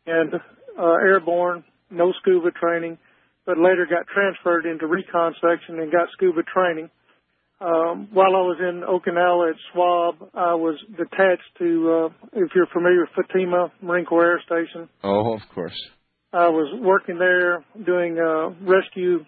and 0.05 0.35
uh, 0.79 0.83
airborne, 1.03 1.63
no 1.89 2.13
scuba 2.21 2.51
training, 2.51 2.97
but 3.45 3.57
later 3.57 3.87
got 3.89 4.05
transferred 4.07 4.65
into 4.67 4.85
recon 4.85 5.33
section 5.41 5.79
and 5.79 5.91
got 5.91 6.07
scuba 6.13 6.41
training. 6.43 6.89
Um, 7.61 8.07
while 8.13 8.35
I 8.37 8.41
was 8.47 8.57
in 8.61 8.81
Okinawa 8.87 9.49
at 9.51 9.55
Schwab, 9.73 10.29
I 10.33 10.53
was 10.53 10.79
detached 10.97 11.51
to, 11.57 12.07
uh, 12.07 12.27
if 12.33 12.51
you're 12.55 12.67
familiar 12.71 13.01
with 13.01 13.25
Futenma 13.27 13.69
Marine 13.81 14.05
Corps 14.05 14.25
Air 14.25 14.41
Station, 14.45 14.87
Oh, 15.03 15.33
of 15.33 15.41
course. 15.53 15.75
I 16.31 16.47
was 16.47 16.73
working 16.81 17.17
there 17.19 17.65
doing 17.85 18.17
uh, 18.17 18.49
rescue 18.65 19.25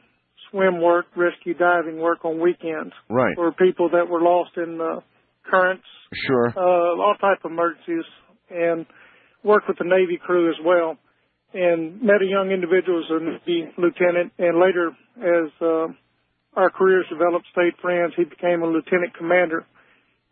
swim 0.49 0.82
work, 0.82 1.08
rescue 1.18 1.53
diving 1.56 1.99
work 1.99 2.24
on 2.24 2.40
weekends 2.40 2.94
Right. 3.10 3.36
for 3.36 3.52
people 3.52 3.90
that 3.90 4.08
were 4.08 4.22
lost 4.22 4.52
in 4.56 4.80
uh, 4.80 5.02
currents, 5.49 5.84
Sure. 6.28 6.53
uh, 6.56 7.02
all 7.02 7.16
type 7.20 7.40
of 7.44 7.52
emergencies, 7.52 8.06
and 8.49 8.86
worked 9.44 9.68
with 9.68 9.78
the 9.78 9.86
Navy 9.86 10.18
crew 10.24 10.49
as 10.49 10.56
well. 10.64 10.98
And 11.53 12.02
met 12.02 12.22
a 12.22 12.26
young 12.26 12.52
individual 12.52 12.99
as 13.03 13.10
a 13.12 13.20
Navy 13.24 13.72
lieutenant, 13.78 14.32
and 14.38 14.58
later, 14.58 14.91
as 15.18 15.52
uh, 15.62 15.88
our 16.56 16.69
careers 16.69 17.06
developed, 17.10 17.45
stayed 17.52 17.73
friends. 17.82 18.14
He 18.15 18.23
became 18.23 18.61
a 18.61 18.68
lieutenant 18.68 19.15
commander, 19.18 19.65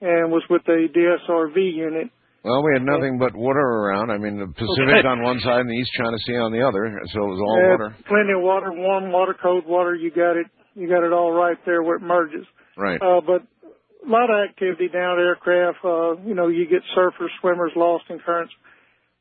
and 0.02 0.32
was 0.32 0.44
with 0.50 0.64
a 0.68 0.88
DSRV 0.91 1.56
unit. 1.56 2.12
Well, 2.44 2.64
we 2.64 2.72
had 2.74 2.84
nothing 2.84 3.20
but 3.20 3.36
water 3.36 3.60
around. 3.60 4.12
I 4.12 4.18
mean, 4.18 4.40
the 4.40 4.48
Pacific 4.48 5.04
on 5.04 5.22
one 5.22 5.40
side 5.41 5.60
and 5.60 5.70
the 5.70 5.76
East 5.76 5.91
China 5.98 6.18
Sea 6.26 6.38
on 6.38 6.54
the 6.54 6.64
other, 6.64 6.88
so 7.12 7.20
it 7.20 7.32
was 7.36 7.41
all 7.44 7.60
Had 7.60 7.70
water. 7.72 7.96
Plenty 8.08 8.32
of 8.32 8.41
water, 8.41 8.72
warm 8.72 9.12
water, 9.12 9.36
cold 9.41 9.66
water. 9.68 9.94
You 9.94 10.10
got 10.10 10.38
it. 10.38 10.48
You 10.74 10.88
got 10.88 11.04
it 11.04 11.12
all 11.12 11.34
right 11.34 11.58
there 11.66 11.84
where 11.84 11.98
it 11.98 12.02
merges. 12.02 12.46
Right. 12.78 13.02
Uh, 13.02 13.20
but 13.20 13.44
a 13.44 14.10
lot 14.10 14.30
of 14.32 14.50
activity 14.50 14.88
down 14.88 15.20
at 15.20 15.26
aircraft. 15.26 15.80
Uh, 15.84 16.16
you 16.24 16.34
know, 16.34 16.48
you 16.48 16.66
get 16.66 16.80
surfers, 16.96 17.28
swimmers 17.41 17.74
lost 17.76 18.06
in 18.10 18.20
currents. 18.20 18.54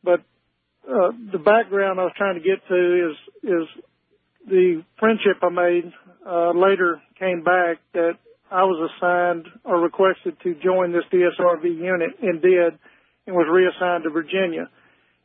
But 0.05 0.21
uh, 0.87 1.11
the 1.33 1.43
background 1.43 1.99
I 1.99 2.05
was 2.05 2.15
trying 2.17 2.39
to 2.39 2.41
get 2.41 2.63
to 2.69 3.11
is 3.11 3.17
is 3.43 3.67
the 4.49 4.85
friendship 4.99 5.39
I 5.43 5.49
made 5.51 5.93
uh, 6.27 6.51
later 6.51 7.01
came 7.19 7.43
back 7.43 7.79
that 7.95 8.13
I 8.51 8.65
was 8.65 8.91
assigned 8.91 9.47
or 9.65 9.81
requested 9.81 10.37
to 10.43 10.55
join 10.63 10.93
this 10.93 11.05
DSRV 11.13 11.65
unit 11.65 12.11
and 12.23 12.41
did, 12.41 12.79
and 13.27 13.37
was 13.37 13.47
reassigned 13.51 14.05
to 14.05 14.11
Virginia. 14.11 14.71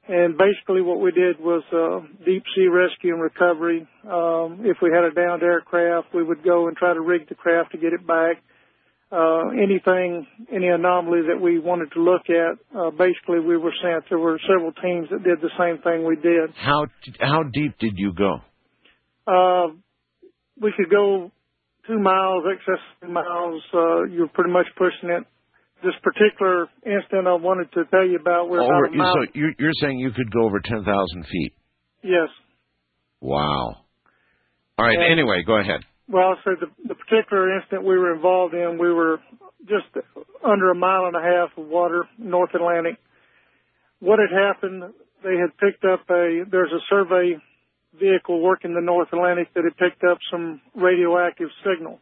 And 0.08 0.38
basically 0.38 0.82
what 0.82 1.00
we 1.00 1.12
did 1.12 1.40
was 1.40 1.64
uh, 1.72 2.06
deep 2.26 2.44
sea 2.56 2.68
rescue 2.68 3.14
and 3.14 3.22
recovery. 3.22 3.88
Um, 4.04 4.60
if 4.66 4.78
we 4.82 4.91
had 4.91 5.06
a 5.06 5.14
downed 5.14 5.44
aircraft, 5.44 6.14
we 6.14 6.24
would 6.24 6.44
go 6.44 6.68
and 6.68 6.76
try 6.76 6.94
to 6.94 7.00
rig 7.00 7.30
the 7.30 7.36
craft 7.36 7.72
to 7.72 7.78
get 7.78 7.94
it 7.94 8.06
back. 8.06 8.44
Uh, 9.10 9.50
anything, 9.52 10.26
any 10.52 10.68
anomaly 10.68 11.22
that 11.30 11.40
we 11.40 11.60
wanted 11.60 11.91
to 11.94 12.02
look 12.02 12.24
at, 12.30 12.58
uh, 12.76 12.90
basically 12.90 13.40
we 13.40 13.56
were 13.56 13.74
sent. 13.82 14.04
There 14.10 14.18
were 14.18 14.40
several 14.41 14.74
teams 14.74 15.08
that 15.12 15.24
did 15.24 15.40
the 15.40 15.52
same 15.58 15.82
thing 15.84 16.04
we 16.04 16.16
did. 16.16 16.50
How 16.56 16.88
how 17.20 17.44
deep 17.44 17.78
did 17.78 17.94
you 17.95 18.12
go? 18.12 18.41
Uh, 19.28 19.68
we 20.62 20.72
could 20.78 20.90
go 20.90 21.32
two 21.88 22.00
miles, 22.00 22.44
excess 22.52 22.82
miles. 23.10 23.62
Uh, 23.74 24.04
you're 24.06 24.28
pretty 24.28 24.52
much 24.52 24.68
pushing 24.78 25.10
it. 25.10 25.24
This 25.84 25.94
particular 26.02 26.68
incident 26.86 27.28
I 27.28 27.34
wanted 27.36 27.72
to 27.74 27.84
tell 27.91 28.06
you 28.08 28.18
about, 28.18 28.50
we're 28.50 28.62
Over, 28.62 28.86
about 28.86 28.95
mile. 28.95 29.14
so 29.16 29.32
you're, 29.34 29.52
you're 29.60 29.76
saying 29.82 30.00
you 30.00 30.12
could 30.12 30.32
go 30.32 30.44
over 30.45 30.60
ten 30.62 30.84
thousand 30.84 31.26
feet? 31.30 31.54
yes. 32.04 32.30
Wow. 33.22 33.76
All 34.78 34.86
right. 34.86 34.98
And- 34.98 35.12
anyway, 35.20 35.44
go 35.45 35.60
ahead. 35.60 35.82
Well, 36.10 36.36
so 36.44 36.52
the, 36.60 36.68
the 36.88 36.95
particular 36.95 37.56
incident 37.58 37.84
we 37.86 37.98
were 37.98 38.14
involved 38.14 38.54
in, 38.54 38.78
we 38.78 38.91
were 38.91 39.20
just 39.62 39.88
under 40.44 40.72
a 40.72 40.76
mile 40.76 41.06
and 41.06 41.16
a 41.16 41.22
half 41.22 41.58
of 41.58 41.66
water, 41.68 42.04
North 42.18 42.50
Atlantic. 42.54 42.98
What 44.00 44.20
had 44.20 44.38
happened, 44.38 44.84
they 45.24 45.36
had 45.40 45.56
picked 45.58 45.86
up 45.86 46.02
a, 46.10 46.44
there's 46.52 46.72
a 46.74 46.84
survey 46.90 47.38
vehicle 47.99 48.41
working 48.41 48.74
the 48.74 48.82
North 48.82 49.10
Atlantic 49.14 49.53
that 49.53 49.64
had 49.64 49.78
picked 49.78 50.03
up 50.03 50.18
some 50.32 50.61
radioactive 50.76 51.49
signal. 51.64 51.99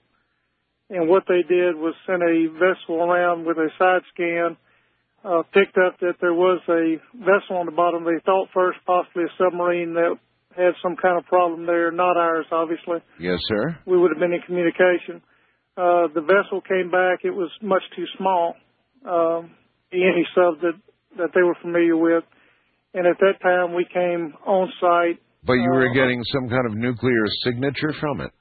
And 0.90 1.08
what 1.08 1.24
they 1.28 1.42
did 1.48 1.76
was 1.76 1.94
send 2.06 2.22
a 2.22 2.48
vessel 2.54 3.02
around 3.02 3.46
with 3.46 3.58
a 3.58 3.70
side 3.80 4.02
scan, 4.14 4.58
uh, 5.24 5.44
picked 5.54 5.78
up 5.78 6.00
that 6.00 6.16
there 6.20 6.34
was 6.34 6.60
a 6.68 6.98
vessel 7.16 7.58
on 7.58 7.66
the 7.66 7.72
bottom. 7.72 8.04
They 8.04 8.20
thought 8.26 8.50
first 8.54 8.80
possibly 8.86 9.24
a 9.24 9.34
submarine 9.38 9.94
that 9.94 10.18
had 10.58 10.74
some 10.84 10.96
kind 10.98 11.18
of 11.18 11.26
problem 11.26 11.66
there, 11.66 11.92
not 11.92 12.18
ours, 12.18 12.46
obviously 12.52 12.98
Yes, 13.20 13.40
sir. 13.48 13.78
we 13.86 13.98
would 13.98 14.12
have 14.12 14.20
been 14.20 14.34
in 14.34 14.42
communication. 14.42 15.22
Uh, 15.78 16.08
the 16.14 16.22
vessel 16.22 16.60
came 16.60 16.92
back. 16.92 17.20
It 17.24 17.32
was 17.32 17.50
much 17.62 17.84
too 17.96 18.04
small, 18.18 18.56
um, 19.08 19.52
any 19.94 20.28
sub 20.36 20.60
that, 20.62 20.74
that 21.18 21.30
they 21.34 21.42
were 21.42 21.56
familiar 21.62 21.96
with. 21.96 22.26
And 22.94 23.08
at 23.08 23.18
that 23.20 23.40
time, 23.42 23.74
we 23.74 23.86
came 23.86 24.34
on 24.46 24.74
site. 24.82 25.22
But 25.44 25.54
you 25.54 25.70
were 25.72 25.90
Uh, 25.90 25.94
getting 25.94 26.24
some 26.26 26.50
kind 26.50 26.66
of 26.68 26.76
nuclear 26.76 27.26
signature 27.44 27.94
from 27.94 28.22
it. 28.22 28.32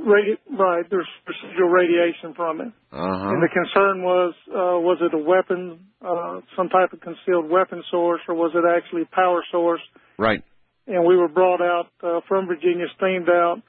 Radi- 0.00 0.38
right, 0.50 0.88
there's 0.88 1.08
residual 1.26 1.68
radiation 1.68 2.32
from 2.34 2.60
it. 2.60 2.68
Uh 2.92 2.96
huh. 3.18 3.28
And 3.30 3.42
the 3.42 3.48
concern 3.48 4.02
was, 4.02 4.34
uh, 4.48 4.78
was 4.80 4.98
it 5.02 5.12
a 5.12 5.18
weapon, 5.18 5.80
uh, 6.00 6.40
some 6.56 6.68
type 6.68 6.92
of 6.92 7.00
concealed 7.00 7.50
weapon 7.50 7.82
source, 7.90 8.20
or 8.28 8.34
was 8.34 8.52
it 8.54 8.64
actually 8.64 9.02
a 9.02 9.06
power 9.14 9.42
source? 9.50 9.82
Right. 10.18 10.42
and 10.86 11.04
we 11.04 11.16
were 11.18 11.28
brought 11.28 11.60
out 11.60 11.88
uh, 12.02 12.20
from 12.26 12.46
Virginia, 12.46 12.86
steamed 12.96 13.28
out, 13.28 13.60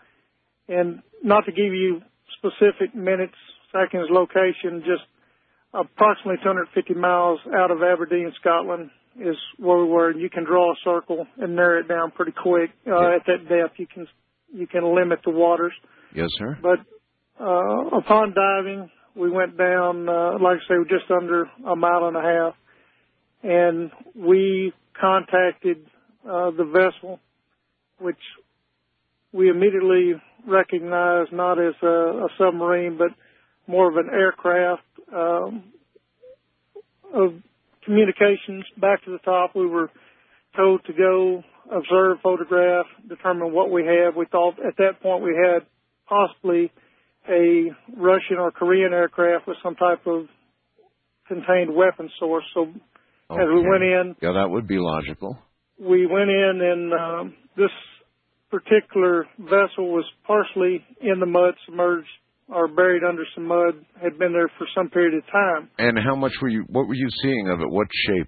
and 0.69 1.01
not 1.21 1.45
to 1.45 1.51
give 1.51 1.73
you 1.73 2.01
specific 2.37 2.95
minutes, 2.95 3.35
seconds, 3.73 4.07
location, 4.09 4.81
just 4.85 5.03
approximately 5.73 6.37
250 6.41 6.93
miles 6.93 7.39
out 7.53 7.71
of 7.71 7.83
Aberdeen, 7.83 8.31
Scotland, 8.39 8.89
is 9.19 9.35
where 9.57 9.77
we 9.77 9.85
were. 9.85 10.09
And 10.09 10.21
you 10.21 10.29
can 10.29 10.43
draw 10.45 10.71
a 10.71 10.75
circle 10.83 11.27
and 11.37 11.55
narrow 11.55 11.79
it 11.79 11.87
down 11.87 12.11
pretty 12.11 12.31
quick. 12.31 12.71
Uh, 12.87 13.15
At 13.15 13.25
that 13.27 13.49
depth, 13.49 13.77
you 13.77 13.87
can 13.87 14.07
you 14.53 14.67
can 14.67 14.95
limit 14.95 15.19
the 15.23 15.31
waters. 15.31 15.73
Yes, 16.15 16.29
sir. 16.37 16.57
But 16.61 16.79
uh, 17.39 17.97
upon 17.97 18.33
diving, 18.33 18.89
we 19.15 19.29
went 19.29 19.57
down, 19.57 20.09
uh, 20.09 20.33
like 20.41 20.57
I 20.57 20.67
say, 20.67 20.75
just 20.89 21.09
under 21.11 21.49
a 21.67 21.75
mile 21.75 22.07
and 22.07 22.17
a 22.17 22.21
half, 22.21 22.55
and 23.43 23.91
we 24.15 24.73
contacted 24.99 25.85
uh, 26.27 26.51
the 26.51 26.65
vessel, 26.65 27.19
which 27.99 28.17
we 29.31 29.49
immediately 29.49 30.13
recognized 30.47 31.31
not 31.31 31.59
as 31.59 31.75
a, 31.83 31.87
a 31.87 32.27
submarine, 32.39 32.97
but 32.97 33.09
more 33.67 33.89
of 33.89 33.97
an 33.97 34.09
aircraft. 34.11 34.81
Um, 35.13 35.63
of 37.13 37.33
communications 37.89 38.65
back 38.79 39.03
to 39.03 39.11
the 39.11 39.17
top, 39.25 39.55
we 39.55 39.65
were 39.65 39.89
told 40.55 40.85
to 40.85 40.93
go 40.93 41.43
observe, 41.71 42.17
photograph, 42.21 42.85
determine 43.07 43.51
what 43.51 43.71
we 43.71 43.83
have. 43.83 44.15
We 44.15 44.25
thought 44.31 44.55
at 44.65 44.77
that 44.77 45.01
point 45.01 45.23
we 45.23 45.35
had 45.35 45.65
possibly 46.07 46.71
a 47.27 47.71
Russian 47.97 48.37
or 48.37 48.51
Korean 48.51 48.93
aircraft 48.93 49.47
with 49.47 49.57
some 49.63 49.75
type 49.75 50.05
of 50.05 50.27
contained 51.27 51.73
weapon 51.73 52.09
source. 52.19 52.43
So 52.53 52.63
as 53.31 53.47
we 53.53 53.61
went 53.67 53.83
in, 53.83 54.15
Yeah, 54.21 54.33
that 54.33 54.49
would 54.49 54.67
be 54.67 54.77
logical. 54.77 55.37
we 55.79 56.05
went 56.05 56.29
in 56.29 56.61
and 56.61 56.93
um, 56.93 57.33
this 57.57 57.71
particular 58.51 59.25
vessel 59.39 59.91
was 59.91 60.05
partially 60.25 60.83
in 61.01 61.19
the 61.19 61.25
mud, 61.27 61.53
submerged 61.65 62.07
or 62.51 62.67
buried 62.67 63.03
under 63.03 63.23
some 63.35 63.45
mud, 63.45 63.75
had 64.01 64.17
been 64.17 64.33
there 64.33 64.49
for 64.57 64.67
some 64.75 64.89
period 64.89 65.13
of 65.15 65.23
time. 65.31 65.69
And 65.77 65.97
how 66.03 66.15
much 66.15 66.33
were 66.41 66.49
you? 66.49 66.65
What 66.67 66.87
were 66.87 66.95
you 66.95 67.09
seeing 67.21 67.49
of 67.49 67.59
it? 67.61 67.69
What 67.69 67.87
shape? 68.07 68.27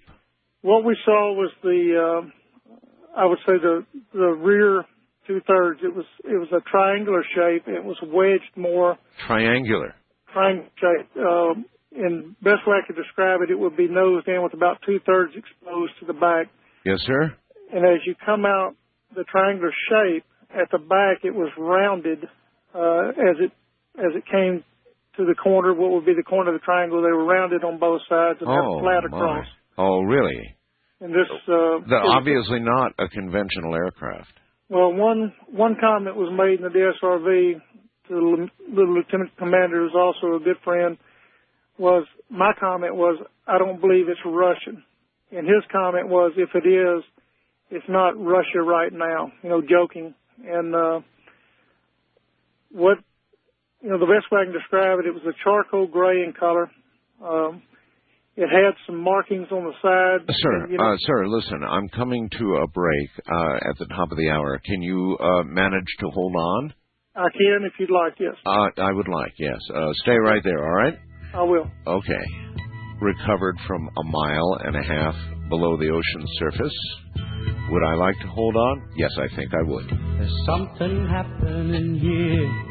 What 0.62 0.84
we 0.86 0.96
saw 1.06 1.34
was 1.34 1.52
the, 1.64 2.22
uh, 2.22 3.20
I 3.20 3.26
would 3.26 3.40
say 3.48 3.54
the 3.62 3.86
the 4.14 4.28
rear 4.28 4.86
two 5.28 5.42
thirds. 5.48 5.80
It 5.84 5.96
was 5.96 6.06
it 6.24 6.38
was 6.40 6.50
a 6.52 6.62
triangular 6.70 7.24
shape. 7.36 7.64
It 7.68 7.84
was 7.84 7.98
wedged 8.04 8.56
more 8.56 8.98
Triangular. 9.28 9.96
triangle 10.32 10.66
shape. 10.80 11.08
Um, 11.18 11.66
and 11.94 12.40
best 12.42 12.66
way 12.68 12.78
I 12.82 12.88
could 12.88 12.96
describe 12.96 13.42
it, 13.42 13.52
it 13.52 13.60
would 13.60 13.76
be 13.76 13.88
nosed 13.90 14.28
in 14.28 14.42
with 14.44 14.54
about 14.54 14.78
two 14.86 15.00
thirds 15.06 15.34
exposed 15.36 15.94
to 16.00 16.06
the 16.06 16.14
back. 16.14 16.48
Yes, 16.86 17.00
sir. 17.02 17.36
And 17.74 17.86
as 17.86 18.00
you 18.06 18.16
come 18.26 18.46
out 18.46 18.76
the 19.16 19.24
triangular 19.26 19.74
shape 19.90 20.24
at 20.54 20.70
the 20.72 20.78
back, 20.78 21.26
it 21.26 21.36
was 21.36 21.52
rounded 21.58 22.24
uh, 22.74 23.10
as 23.10 23.36
it 23.40 23.52
as 23.98 24.12
it 24.16 24.24
came 24.32 24.64
to 25.18 25.26
the 25.26 25.36
corner. 25.36 25.74
What 25.74 25.92
would 25.92 26.06
be 26.06 26.14
the 26.16 26.24
corner 26.24 26.54
of 26.54 26.60
the 26.60 26.64
triangle? 26.66 27.02
They 27.02 27.12
were 27.12 27.26
rounded 27.26 27.64
on 27.64 27.80
both 27.80 28.02
sides 28.08 28.40
and 28.42 28.50
Oh, 28.50 28.78
had 28.78 28.82
flat 28.84 29.12
my. 29.12 29.18
across. 29.18 29.46
Oh, 29.78 30.02
really? 30.02 30.56
And 31.02 31.12
this 31.12 31.28
uh, 31.48 31.82
The, 31.88 32.00
obviously 32.06 32.60
not 32.60 32.94
a 33.00 33.08
conventional 33.10 33.74
aircraft. 33.76 34.32
Well, 34.70 34.94
one 34.94 35.34
one 35.52 35.76
comment 35.80 36.16
was 36.16 36.32
made 36.32 36.60
in 36.60 36.64
the 36.64 36.70
DSRV 36.72 37.60
to 38.08 38.48
the 38.74 38.82
lieutenant 38.82 39.32
commander, 39.38 39.82
who's 39.84 39.96
also 39.96 40.36
a 40.36 40.40
good 40.40 40.58
friend. 40.64 40.98
Was 41.78 42.06
my 42.30 42.52
comment 42.60 42.96
was 42.96 43.20
I 43.48 43.58
don't 43.58 43.82
believe 43.82 44.08
it's 44.08 44.20
Russian, 44.26 44.84
and 45.32 45.46
his 45.48 45.64
comment 45.72 46.08
was 46.08 46.32
if 46.38 46.50
it 46.54 46.68
is, 46.68 47.04
it's 47.72 47.86
not 47.90 48.12
Russia 48.18 48.62
right 48.64 48.94
now. 48.94 49.32
You 49.44 49.50
know, 49.50 49.62
joking. 49.62 50.14
And 50.46 50.74
uh, 50.76 51.00
what 52.72 52.98
you 53.82 53.90
know, 53.90 54.00
the 54.00 54.06
best 54.06 54.32
way 54.32 54.42
I 54.42 54.46
can 54.46 54.54
describe 54.54 55.00
it, 55.00 55.06
it 55.08 55.14
was 55.14 55.24
a 55.26 55.36
charcoal 55.44 55.88
gray 55.88 56.24
in 56.24 56.34
color. 56.34 56.70
Um, 57.24 57.62
it 58.36 58.48
had 58.48 58.74
some 58.88 58.98
markings 59.02 59.48
on 59.52 59.64
the 59.66 59.74
side. 59.82 60.26
Sir, 60.34 60.54
and, 60.64 60.72
you 60.72 60.78
know, 60.78 60.94
uh, 60.94 60.96
sir, 61.00 61.28
listen, 61.28 61.64
I'm 61.64 61.90
coming 61.90 62.30
to 62.40 62.56
a 62.64 62.68
break 62.68 63.10
uh, 63.28 63.70
at 63.70 63.78
the 63.78 63.88
top 63.88 64.12
of 64.12 64.18
the 64.18 64.30
hour. 64.30 64.60
Can 64.64 64.82
you 64.82 65.18
uh, 65.20 65.44
manage 65.44 65.88
to 66.00 66.08
hold 66.10 66.36
on? 66.36 66.74
I 67.16 67.28
can 67.38 67.66
if 67.66 67.74
you'd 67.78 67.92
like. 67.92 68.14
Yes, 68.20 68.36
Uh, 68.46 68.70
I 68.78 68.92
would 68.94 69.10
like, 69.10 69.34
yes. 69.38 69.60
Uh, 69.76 69.92
stay 70.04 70.16
right 70.18 70.42
there, 70.44 70.64
all 70.64 70.76
right? 70.76 70.98
I 71.34 71.44
will. 71.44 71.70
Okay. 71.86 72.26
Recovered 73.02 73.58
from 73.68 73.90
a 73.98 74.04
mile 74.04 74.58
and 74.64 74.76
a 74.78 74.84
half 74.84 75.16
below 75.50 75.76
the 75.76 75.90
ocean 75.90 76.28
surface. 76.40 76.78
Would 77.70 77.84
I 77.84 77.96
like 77.96 78.18
to 78.22 78.28
hold 78.28 78.56
on? 78.56 78.82
Yes, 78.96 79.12
I 79.18 79.28
think 79.36 79.54
I 79.54 79.62
would. 79.64 79.90
There's 79.90 80.46
something 80.46 81.08
happening 81.10 82.00
here. 82.00 82.71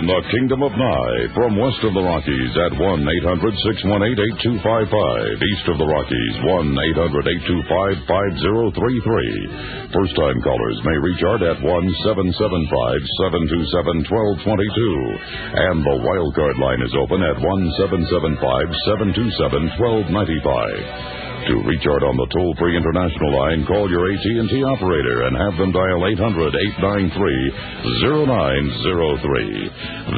In 0.00 0.08
the 0.08 0.24
Kingdom 0.32 0.64
of 0.64 0.72
Nye 0.72 1.28
from 1.36 1.60
west 1.60 1.84
of 1.84 1.92
the 1.92 2.00
Rockies 2.00 2.52
at 2.56 2.72
1 2.72 3.04
800 3.04 3.52
618 3.84 4.16
8255. 4.64 5.44
East 5.44 5.66
of 5.68 5.76
the 5.76 5.84
Rockies, 5.84 6.34
1 6.40 6.72
800 7.04 7.28
825 7.68 8.08
5033. 8.08 9.92
First 9.92 10.16
time 10.16 10.40
callers 10.40 10.78
may 10.88 10.96
reach 11.04 11.20
Art 11.20 11.44
at 11.44 11.60
1 11.60 11.68
775 12.08 12.32
727 12.32 14.08
1222. 14.08 15.68
And 15.68 15.84
the 15.84 15.96
wildcard 16.00 16.56
line 16.56 16.80
is 16.80 16.96
open 16.96 17.20
at 17.20 17.36
1 17.36 17.44
775 17.84 18.40
727 19.20 19.84
1295. 20.16 21.19
To 21.40 21.56
reach 21.64 21.86
on 21.88 22.16
the 22.20 22.28
toll-free 22.36 22.76
international 22.76 23.32
line, 23.32 23.64
call 23.64 23.88
your 23.88 24.12
AT&T 24.12 24.52
operator 24.76 25.24
and 25.24 25.32
have 25.40 25.56
them 25.56 25.72
dial 25.72 26.04
800-893-0903. 26.12 28.04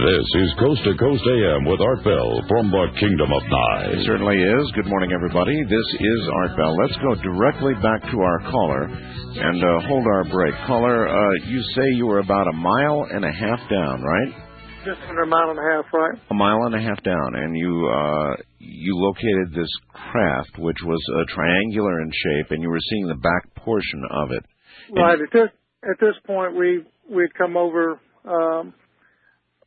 This 0.03 0.27
is 0.43 0.51
Coast 0.59 0.83
to 0.83 0.99
Coast 0.99 1.23
AM 1.23 1.63
with 1.71 1.79
Art 1.79 2.03
Bell 2.03 2.43
from 2.51 2.75
the 2.75 2.91
Kingdom 2.99 3.31
of 3.31 3.43
Nye. 3.47 4.03
It 4.03 4.03
certainly 4.03 4.35
is. 4.35 4.65
Good 4.75 4.91
morning, 4.91 5.15
everybody. 5.15 5.55
This 5.71 5.89
is 5.95 6.21
Art 6.43 6.59
Bell. 6.59 6.75
Let's 6.75 6.99
go 6.99 7.15
directly 7.23 7.79
back 7.79 8.03
to 8.03 8.17
our 8.19 8.41
caller 8.51 8.91
and 8.91 9.63
uh, 9.63 9.79
hold 9.87 10.07
our 10.11 10.25
break. 10.27 10.59
Caller, 10.67 11.07
uh, 11.07 11.35
you 11.47 11.63
say 11.79 11.87
you 11.95 12.07
were 12.07 12.19
about 12.19 12.49
a 12.51 12.57
mile 12.59 13.07
and 13.15 13.25
a 13.25 13.31
half 13.33 13.63
down, 13.71 14.03
right? 14.03 14.35
Just 14.85 15.01
under 15.09 15.23
a 15.23 15.27
mile 15.27 15.51
and 15.51 15.59
a 15.59 15.63
half, 15.63 15.85
right? 15.93 16.19
A 16.31 16.35
mile 16.35 16.65
and 16.65 16.75
a 16.75 16.81
half 16.81 17.03
down, 17.05 17.35
and 17.37 17.57
you 17.57 17.89
uh, 17.89 18.35
you 18.59 18.97
located 18.97 19.55
this 19.55 19.71
craft, 19.93 20.59
which 20.59 20.79
was 20.85 21.01
uh, 21.15 21.23
triangular 21.33 22.01
in 22.01 22.11
shape, 22.11 22.51
and 22.51 22.63
you 22.63 22.69
were 22.69 22.81
seeing 22.91 23.07
the 23.07 23.15
back 23.15 23.55
portion 23.55 24.03
of 24.11 24.33
it. 24.33 24.45
Right. 24.93 25.21
At 25.21 25.33
this 25.33 25.49
at 25.85 26.01
this 26.01 26.15
point, 26.27 26.57
we 26.57 26.85
we'd 27.09 27.33
come 27.35 27.57
over 27.57 28.01
um, 28.25 28.75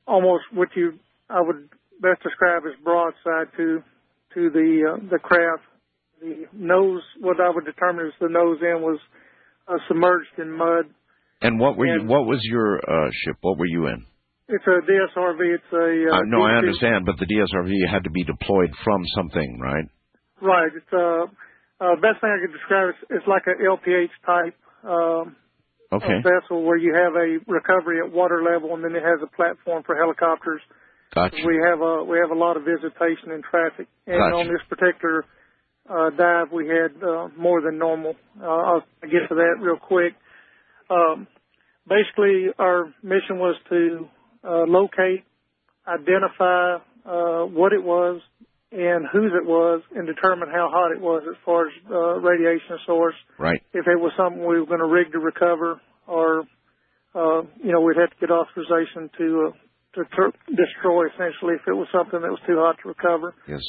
almost 0.05 0.43
what 0.53 0.69
you 0.75 0.99
I 1.29 1.39
would 1.39 1.69
best 2.01 2.21
describe 2.21 2.63
as 2.65 2.73
broadside 2.83 3.55
to 3.57 3.83
to 4.33 4.49
the 4.49 4.95
uh, 4.95 5.09
the 5.09 5.19
craft. 5.19 5.63
The 6.21 6.45
nose, 6.53 7.01
what 7.19 7.39
I 7.39 7.49
would 7.49 7.65
determine 7.65 8.07
is 8.07 8.13
the 8.19 8.29
nose 8.29 8.57
end, 8.61 8.81
was 8.81 8.99
uh, 9.67 9.77
submerged 9.87 10.39
in 10.39 10.51
mud. 10.51 10.85
And 11.41 11.59
what 11.59 11.77
were 11.77 11.85
you? 11.85 12.05
What 12.05 12.25
was 12.25 12.39
your 12.43 12.77
uh, 12.77 13.09
ship? 13.23 13.37
What 13.41 13.57
were 13.57 13.65
you 13.65 13.87
in? 13.87 14.05
It's 14.47 14.65
a 14.67 14.77
DSRV. 14.85 15.41
It's 15.55 15.73
a 15.73 16.13
uh, 16.13 16.17
Uh, 16.17 16.21
no, 16.27 16.43
I 16.43 16.57
understand, 16.57 17.05
but 17.05 17.17
the 17.17 17.25
DSRV 17.25 17.73
had 17.89 18.03
to 18.03 18.11
be 18.11 18.23
deployed 18.23 18.71
from 18.83 19.03
something, 19.15 19.59
right? 19.59 19.85
Right. 20.41 20.71
It's 20.75 20.93
uh, 20.93 21.25
uh 21.81 21.95
best 21.97 22.21
thing 22.21 22.29
I 22.29 22.45
could 22.45 22.53
describe 22.53 22.89
is 22.89 22.95
it's 23.09 23.27
like 23.27 23.43
a 23.47 23.57
LPH 23.57 24.13
type 24.25 24.55
um, 24.83 25.35
Okay. 25.91 26.21
vessel 26.21 26.63
where 26.63 26.77
you 26.77 26.93
have 26.93 27.13
a 27.15 27.39
recovery 27.47 27.99
at 28.05 28.11
water 28.11 28.43
level, 28.43 28.75
and 28.75 28.83
then 28.83 28.95
it 28.95 29.03
has 29.03 29.19
a 29.23 29.35
platform 29.35 29.83
for 29.83 29.95
helicopters. 29.95 30.61
Gotcha. 31.13 31.37
We 31.45 31.57
have 31.63 31.81
a 31.81 32.03
we 32.03 32.17
have 32.19 32.31
a 32.31 32.37
lot 32.37 32.57
of 32.57 32.63
visitation 32.65 33.31
and 33.31 33.43
traffic, 33.43 33.87
and 34.05 34.19
Gotcha. 34.19 34.35
on 34.35 34.47
this 34.47 34.61
particular 34.69 35.25
uh, 35.89 36.09
dive, 36.11 36.51
we 36.51 36.67
had 36.67 37.01
uh, 37.01 37.29
more 37.37 37.61
than 37.61 37.77
normal. 37.77 38.15
Uh, 38.41 38.45
I'll 38.45 38.83
get 39.01 39.29
to 39.29 39.35
that 39.35 39.55
real 39.61 39.77
quick. 39.77 40.13
Um, 40.89 41.27
basically, 41.87 42.47
our 42.59 42.93
mission 43.01 43.39
was 43.39 43.55
to 43.69 44.09
locate, 44.67 45.23
identify 45.87 46.77
uh, 47.05 47.45
what 47.45 47.73
it 47.73 47.83
was 47.83 48.21
and 48.71 49.05
whose 49.11 49.31
it 49.31 49.45
was, 49.47 49.81
and 49.95 50.05
determine 50.05 50.49
how 50.49 50.67
hot 50.69 50.91
it 50.91 50.99
was 50.99 51.23
as 51.29 51.37
far 51.45 51.67
as 51.67 51.73
uh, 51.89 52.19
radiation 52.19 52.77
source. 52.85 53.15
Right. 53.39 53.61
If 53.73 53.87
it 53.87 53.97
was 53.97 54.11
something 54.17 54.39
we 54.39 54.59
were 54.59 54.65
going 54.65 54.79
to 54.79 54.87
rig 54.87 55.13
to 55.13 55.19
recover, 55.19 55.79
or 56.07 56.43
uh, 57.15 57.41
you 57.63 57.71
know, 57.71 57.79
we'd 57.81 57.97
have 57.97 58.09
to 58.09 58.19
get 58.19 58.31
authorization 58.31 59.09
to 59.17 59.47
uh, 59.47 59.57
to 59.95 60.03
tr- 60.11 60.35
destroy 60.51 61.07
essentially 61.07 61.55
if 61.55 61.65
it 61.67 61.73
was 61.73 61.87
something 61.93 62.19
that 62.19 62.29
was 62.29 62.41
too 62.45 62.57
hot 62.57 62.75
to 62.83 62.89
recover. 62.89 63.33
Yes. 63.47 63.61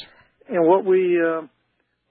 And 0.49 0.67
what 0.67 0.83
we 0.83 1.17
uh, 1.21 1.47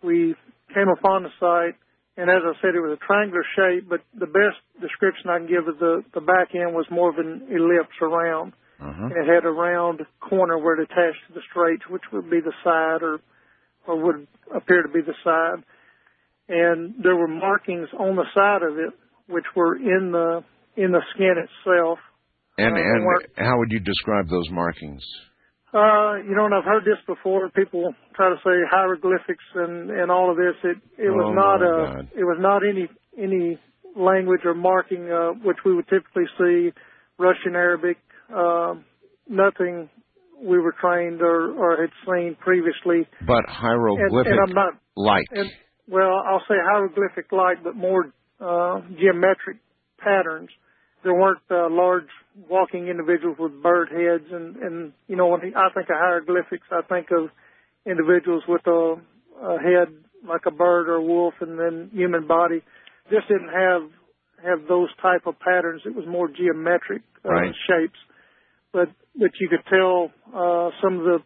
we 0.02 0.34
came 0.72 0.88
upon 0.88 1.24
the 1.24 1.30
site, 1.38 1.76
and 2.16 2.30
as 2.30 2.42
I 2.44 2.52
said, 2.60 2.74
it 2.74 2.80
was 2.80 2.96
a 3.00 3.06
triangular 3.06 3.44
shape. 3.56 3.88
But 3.88 4.00
the 4.18 4.26
best 4.26 4.58
description 4.80 5.30
I 5.30 5.38
can 5.38 5.46
give 5.48 5.68
of 5.68 5.78
the 5.78 6.02
the 6.14 6.20
back 6.20 6.54
end 6.54 6.74
was 6.74 6.86
more 6.90 7.10
of 7.10 7.18
an 7.18 7.46
ellipse 7.50 7.96
around, 8.02 8.52
Uh-huh. 8.80 9.04
and 9.06 9.16
it 9.16 9.26
had 9.28 9.44
a 9.44 9.50
round 9.50 10.04
corner 10.20 10.58
where 10.58 10.74
it 10.80 10.82
attached 10.90 11.22
to 11.28 11.32
the 11.34 11.42
straight, 11.50 11.88
which 11.90 12.02
would 12.12 12.28
be 12.30 12.40
the 12.40 12.54
side 12.64 13.02
or 13.02 13.20
or 13.86 13.96
would 14.04 14.26
appear 14.54 14.82
to 14.82 14.88
be 14.88 15.00
the 15.00 15.14
side. 15.22 15.62
And 16.48 16.94
there 17.02 17.16
were 17.16 17.28
markings 17.28 17.88
on 17.98 18.16
the 18.16 18.26
side 18.34 18.62
of 18.62 18.78
it, 18.78 18.92
which 19.28 19.46
were 19.54 19.76
in 19.76 20.12
the 20.12 20.42
in 20.76 20.92
the 20.92 21.02
skin 21.14 21.34
itself. 21.46 21.98
And 22.58 22.74
Uh, 22.74 22.80
and 22.80 23.02
how 23.36 23.58
would 23.58 23.70
you 23.72 23.80
describe 23.80 24.28
those 24.28 24.48
markings? 24.50 25.02
Uh, 25.76 26.14
you 26.24 26.34
know, 26.34 26.46
and 26.46 26.54
I've 26.54 26.64
heard 26.64 26.84
this 26.84 26.96
before. 27.06 27.50
People 27.50 27.92
try 28.14 28.30
to 28.30 28.36
say 28.36 28.56
hieroglyphics 28.70 29.44
and 29.54 29.90
and 29.90 30.10
all 30.10 30.30
of 30.30 30.36
this. 30.38 30.56
It 30.64 30.78
it 30.96 31.10
was 31.10 31.26
Oh, 31.28 31.34
not 31.34 31.60
a 31.62 31.76
God. 31.96 32.08
it 32.16 32.24
was 32.24 32.38
not 32.40 32.62
any 32.66 32.88
any 33.18 33.58
language 33.94 34.40
or 34.46 34.54
marking 34.54 35.10
uh, 35.12 35.32
which 35.44 35.58
we 35.66 35.74
would 35.74 35.86
typically 35.88 36.24
see 36.38 36.72
Russian 37.18 37.54
Arabic. 37.54 37.98
Um, 38.34 38.84
nothing 39.28 39.90
we 40.42 40.58
were 40.58 40.74
trained 40.80 41.20
or 41.20 41.52
or 41.52 41.76
had 41.82 41.90
seen 42.06 42.36
previously. 42.40 43.06
But 43.26 43.44
And, 43.46 43.56
hieroglyphic 43.56 44.32
and 44.32 44.40
I'm 44.48 44.54
not 44.54 44.72
like. 44.96 45.26
and 45.32 45.50
well, 45.88 46.22
I'll 46.26 46.42
say 46.48 46.54
hieroglyphic 46.72 47.32
like, 47.32 47.62
but 47.62 47.76
more 47.76 48.12
uh, 48.40 48.80
geometric 48.98 49.58
patterns. 49.98 50.48
There 51.02 51.14
weren't 51.14 51.40
uh, 51.50 51.68
large 51.70 52.08
walking 52.48 52.88
individuals 52.88 53.36
with 53.38 53.62
bird 53.62 53.88
heads, 53.90 54.30
and 54.32 54.56
and 54.56 54.92
you 55.08 55.16
know 55.16 55.28
when 55.28 55.40
I 55.54 55.68
think 55.74 55.88
of 55.88 55.96
hieroglyphics, 55.96 56.66
I 56.70 56.82
think 56.88 57.08
of 57.10 57.30
individuals 57.84 58.42
with 58.48 58.66
a, 58.66 58.96
a 59.42 59.58
head 59.58 59.94
like 60.26 60.42
a 60.46 60.50
bird 60.50 60.88
or 60.88 60.94
a 60.96 61.02
wolf, 61.02 61.34
and 61.40 61.58
then 61.58 61.90
human 61.92 62.26
body. 62.26 62.62
This 63.10 63.22
didn't 63.28 63.50
have 63.52 63.82
have 64.44 64.68
those 64.68 64.88
type 65.00 65.26
of 65.26 65.38
patterns. 65.38 65.82
It 65.86 65.94
was 65.94 66.04
more 66.06 66.28
geometric 66.28 67.02
uh, 67.24 67.30
Right. 67.30 67.54
shapes, 67.68 67.98
but 68.72 68.88
but 69.14 69.30
you 69.40 69.48
could 69.48 69.64
tell 69.70 70.10
uh, 70.34 70.70
some 70.82 70.98
of 70.98 71.04
the 71.04 71.18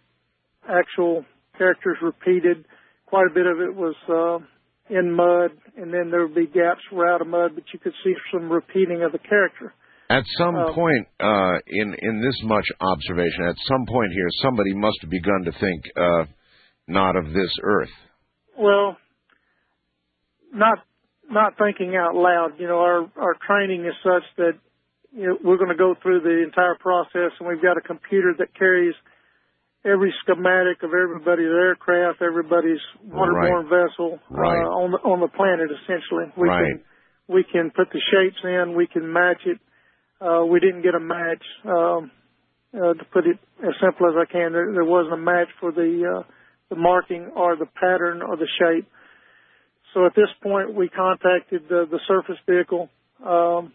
actual 0.69 1.25
characters 1.57 1.97
repeated. 2.03 2.65
Quite 3.07 3.27
a 3.31 3.35
bit 3.35 3.47
of 3.47 3.61
it 3.61 3.75
was 3.75 3.95
uh, 4.09 4.45
in 4.91 5.13
mud, 5.13 5.53
and 5.77 5.93
then 5.95 6.11
there 6.11 6.27
would 6.27 6.35
be 6.35 6.47
gaps 6.47 6.83
were 6.93 7.09
out 7.09 7.21
of 7.21 7.29
mud, 7.29 7.53
but 7.55 7.65
you 7.73 7.79
could 7.79 7.95
see 8.05 8.15
some 8.33 8.51
repeating 8.51 9.03
of 9.03 9.13
the 9.13 9.19
character. 9.19 9.73
At 10.11 10.25
some 10.37 10.57
Um, 10.57 10.75
point 10.75 11.07
uh, 11.21 11.59
in 11.69 11.95
in 11.95 12.21
this 12.21 12.35
much 12.43 12.67
observation, 12.81 13.45
at 13.45 13.57
some 13.69 13.87
point 13.87 14.13
here, 14.13 14.29
somebody 14.43 14.75
must 14.75 14.99
have 15.03 15.11
begun 15.11 15.45
to 15.45 15.53
think 15.53 15.85
uh, 15.97 16.25
not 16.89 17.15
of 17.15 17.33
this 17.33 17.53
earth. 17.63 17.95
Well, 18.59 18.97
not 20.53 20.79
not 21.31 21.57
thinking 21.57 21.95
out 21.95 22.17
loud. 22.17 22.59
You 22.59 22.67
know, 22.67 22.81
our 22.81 23.09
our 23.17 23.37
training 23.47 23.87
is 23.87 23.95
such 24.03 24.25
that 24.37 24.55
you 25.13 25.27
know, 25.27 25.39
we're 25.45 25.59
going 25.59 25.71
to 25.71 25.77
go 25.77 25.95
through 26.03 26.21
the 26.21 26.43
entire 26.43 26.75
process, 26.75 27.31
and 27.39 27.49
we've 27.49 27.63
got 27.63 27.77
a 27.77 27.81
computer 27.81 28.35
that 28.39 28.55
carries 28.55 28.95
every 29.85 30.15
schematic 30.23 30.83
of 30.83 30.91
everybody's 30.93 31.47
aircraft, 31.51 32.23
everybody's 32.23 32.81
waterborne 33.07 33.69
vessel 33.69 34.21
Right. 34.29 34.63
uh, 34.63 34.69
on 34.69 34.91
the 34.93 34.99
on 34.99 35.21
the 35.21 35.29
planet. 35.29 35.71
Essentially, 35.71 36.33
we 36.37 36.49
Right. 36.49 36.67
can 36.67 36.85
we 37.29 37.45
can 37.45 37.71
put 37.71 37.91
the 37.91 38.01
shapes 38.01 38.43
in, 38.45 38.75
we 38.75 38.87
can 38.87 39.11
match 39.13 39.47
it. 39.47 39.59
Uh, 40.21 40.45
we 40.45 40.61
didn't 40.61 40.83
get 40.83 40.95
a 40.95 41.01
match. 41.01 41.45
Um, 41.65 42.11
uh, 42.73 42.95
to 42.95 43.05
put 43.13 43.27
it 43.27 43.39
as 43.67 43.75
simple 43.81 44.07
as 44.09 44.15
I 44.17 44.31
can, 44.31 44.53
there, 44.53 44.71
there 44.73 44.85
wasn't 44.85 45.15
a 45.15 45.17
match 45.17 45.49
for 45.59 45.73
the 45.73 46.21
uh, 46.21 46.23
the 46.69 46.77
marking 46.77 47.27
or 47.35 47.57
the 47.57 47.67
pattern 47.67 48.23
or 48.23 48.37
the 48.37 48.47
shape. 48.59 48.87
So 49.93 50.07
at 50.07 50.15
this 50.15 50.29
point, 50.41 50.75
we 50.75 50.89
contacted 50.89 51.69
the, 51.69 51.87
the 51.91 51.99
surface 52.07 52.39
vehicle. 52.47 52.89
Um, 53.27 53.73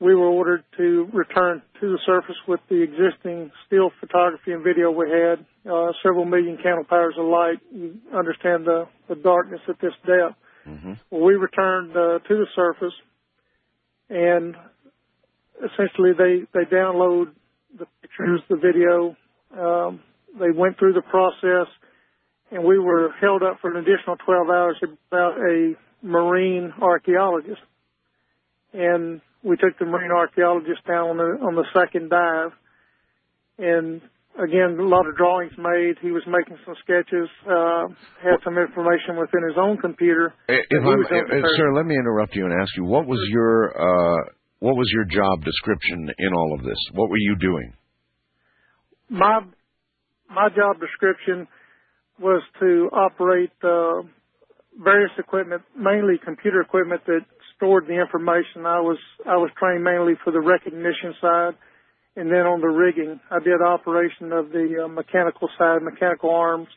we 0.00 0.14
were 0.14 0.26
ordered 0.26 0.64
to 0.76 1.08
return 1.12 1.62
to 1.80 1.92
the 1.92 1.98
surface 2.04 2.36
with 2.48 2.60
the 2.68 2.82
existing 2.82 3.50
still 3.66 3.90
photography 4.00 4.52
and 4.52 4.64
video 4.64 4.90
we 4.90 5.08
had, 5.08 5.44
uh, 5.70 5.92
several 6.02 6.24
million 6.24 6.56
candle 6.62 6.84
powers 6.84 7.14
of 7.18 7.26
light. 7.26 7.58
You 7.72 7.98
understand 8.14 8.66
the, 8.66 8.88
the 9.08 9.14
darkness 9.14 9.60
at 9.68 9.80
this 9.80 9.92
depth. 10.06 10.36
Well, 11.10 11.22
we 11.22 11.34
returned 11.34 11.90
uh, 11.92 12.18
to 12.20 12.28
the 12.28 12.46
surface, 12.56 12.94
and 14.08 14.56
essentially 15.58 16.12
they 16.16 16.46
they 16.52 16.64
download 16.64 17.32
the 17.78 17.86
pictures, 18.02 18.40
the 18.48 18.56
video. 18.56 19.16
Um, 19.56 20.00
they 20.38 20.50
went 20.50 20.78
through 20.78 20.94
the 20.94 21.02
process, 21.02 21.68
and 22.50 22.64
we 22.64 22.78
were 22.78 23.12
held 23.20 23.42
up 23.42 23.60
for 23.60 23.70
an 23.70 23.76
additional 23.76 24.16
12 24.24 24.48
hours 24.48 24.76
about 24.82 25.38
a 25.38 25.74
marine 26.02 26.72
archaeologist. 26.80 27.60
And 28.72 29.20
we 29.44 29.56
took 29.56 29.78
the 29.78 29.84
marine 29.84 30.10
archaeologist 30.10 30.82
down 30.88 31.14
on 31.14 31.16
the 31.16 31.30
on 31.44 31.54
the 31.54 31.64
second 31.76 32.10
dive, 32.10 32.52
and 33.58 34.00
again, 34.40 34.80
a 34.80 34.88
lot 34.88 35.06
of 35.06 35.16
drawings 35.16 35.52
made. 35.58 36.00
He 36.00 36.10
was 36.10 36.24
making 36.26 36.58
some 36.64 36.74
sketches, 36.82 37.28
uh, 37.46 37.86
had 38.18 38.42
some 38.42 38.58
information 38.58 39.20
within 39.20 39.46
his 39.46 39.60
own 39.60 39.78
computer. 39.78 40.34
If 40.48 40.66
that 40.70 40.82
I'm, 40.82 40.98
was 40.98 41.06
uh, 41.12 41.56
sir, 41.56 41.74
let 41.76 41.86
me 41.86 41.94
interrupt 41.94 42.34
you 42.34 42.44
and 42.46 42.54
ask 42.56 42.74
you 42.76 42.84
what 42.84 43.06
was 43.06 43.20
your 43.30 43.70
uh, 43.76 44.20
what 44.58 44.74
was 44.74 44.88
your 44.90 45.04
job 45.04 45.44
description 45.44 46.08
in 46.18 46.32
all 46.32 46.56
of 46.58 46.64
this? 46.64 46.80
What 46.92 47.10
were 47.10 47.20
you 47.20 47.36
doing? 47.36 47.74
my 49.08 49.40
my 50.28 50.48
job 50.48 50.80
description 50.80 51.46
was 52.18 52.42
to 52.60 52.88
operate 52.92 53.52
uh, 53.62 54.02
various 54.82 55.12
equipment, 55.18 55.62
mainly 55.76 56.14
computer 56.24 56.60
equipment 56.60 57.02
that 57.06 57.20
stored 57.56 57.86
the 57.86 58.00
information. 58.00 58.66
I 58.66 58.80
was 58.80 58.98
I 59.26 59.36
was 59.36 59.50
trained 59.58 59.84
mainly 59.84 60.14
for 60.24 60.30
the 60.32 60.40
recognition 60.40 61.14
side, 61.20 61.54
and 62.16 62.30
then 62.30 62.46
on 62.46 62.60
the 62.60 62.68
rigging, 62.68 63.20
I 63.30 63.38
did 63.38 63.60
operation 63.64 64.32
of 64.32 64.50
the 64.50 64.84
uh, 64.84 64.88
mechanical 64.88 65.48
side, 65.58 65.82
mechanical 65.82 66.30
arms, 66.30 66.68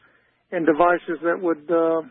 and 0.51 0.65
devices 0.65 1.19
that 1.23 1.39
would 1.41 1.69
uh, 1.71 2.01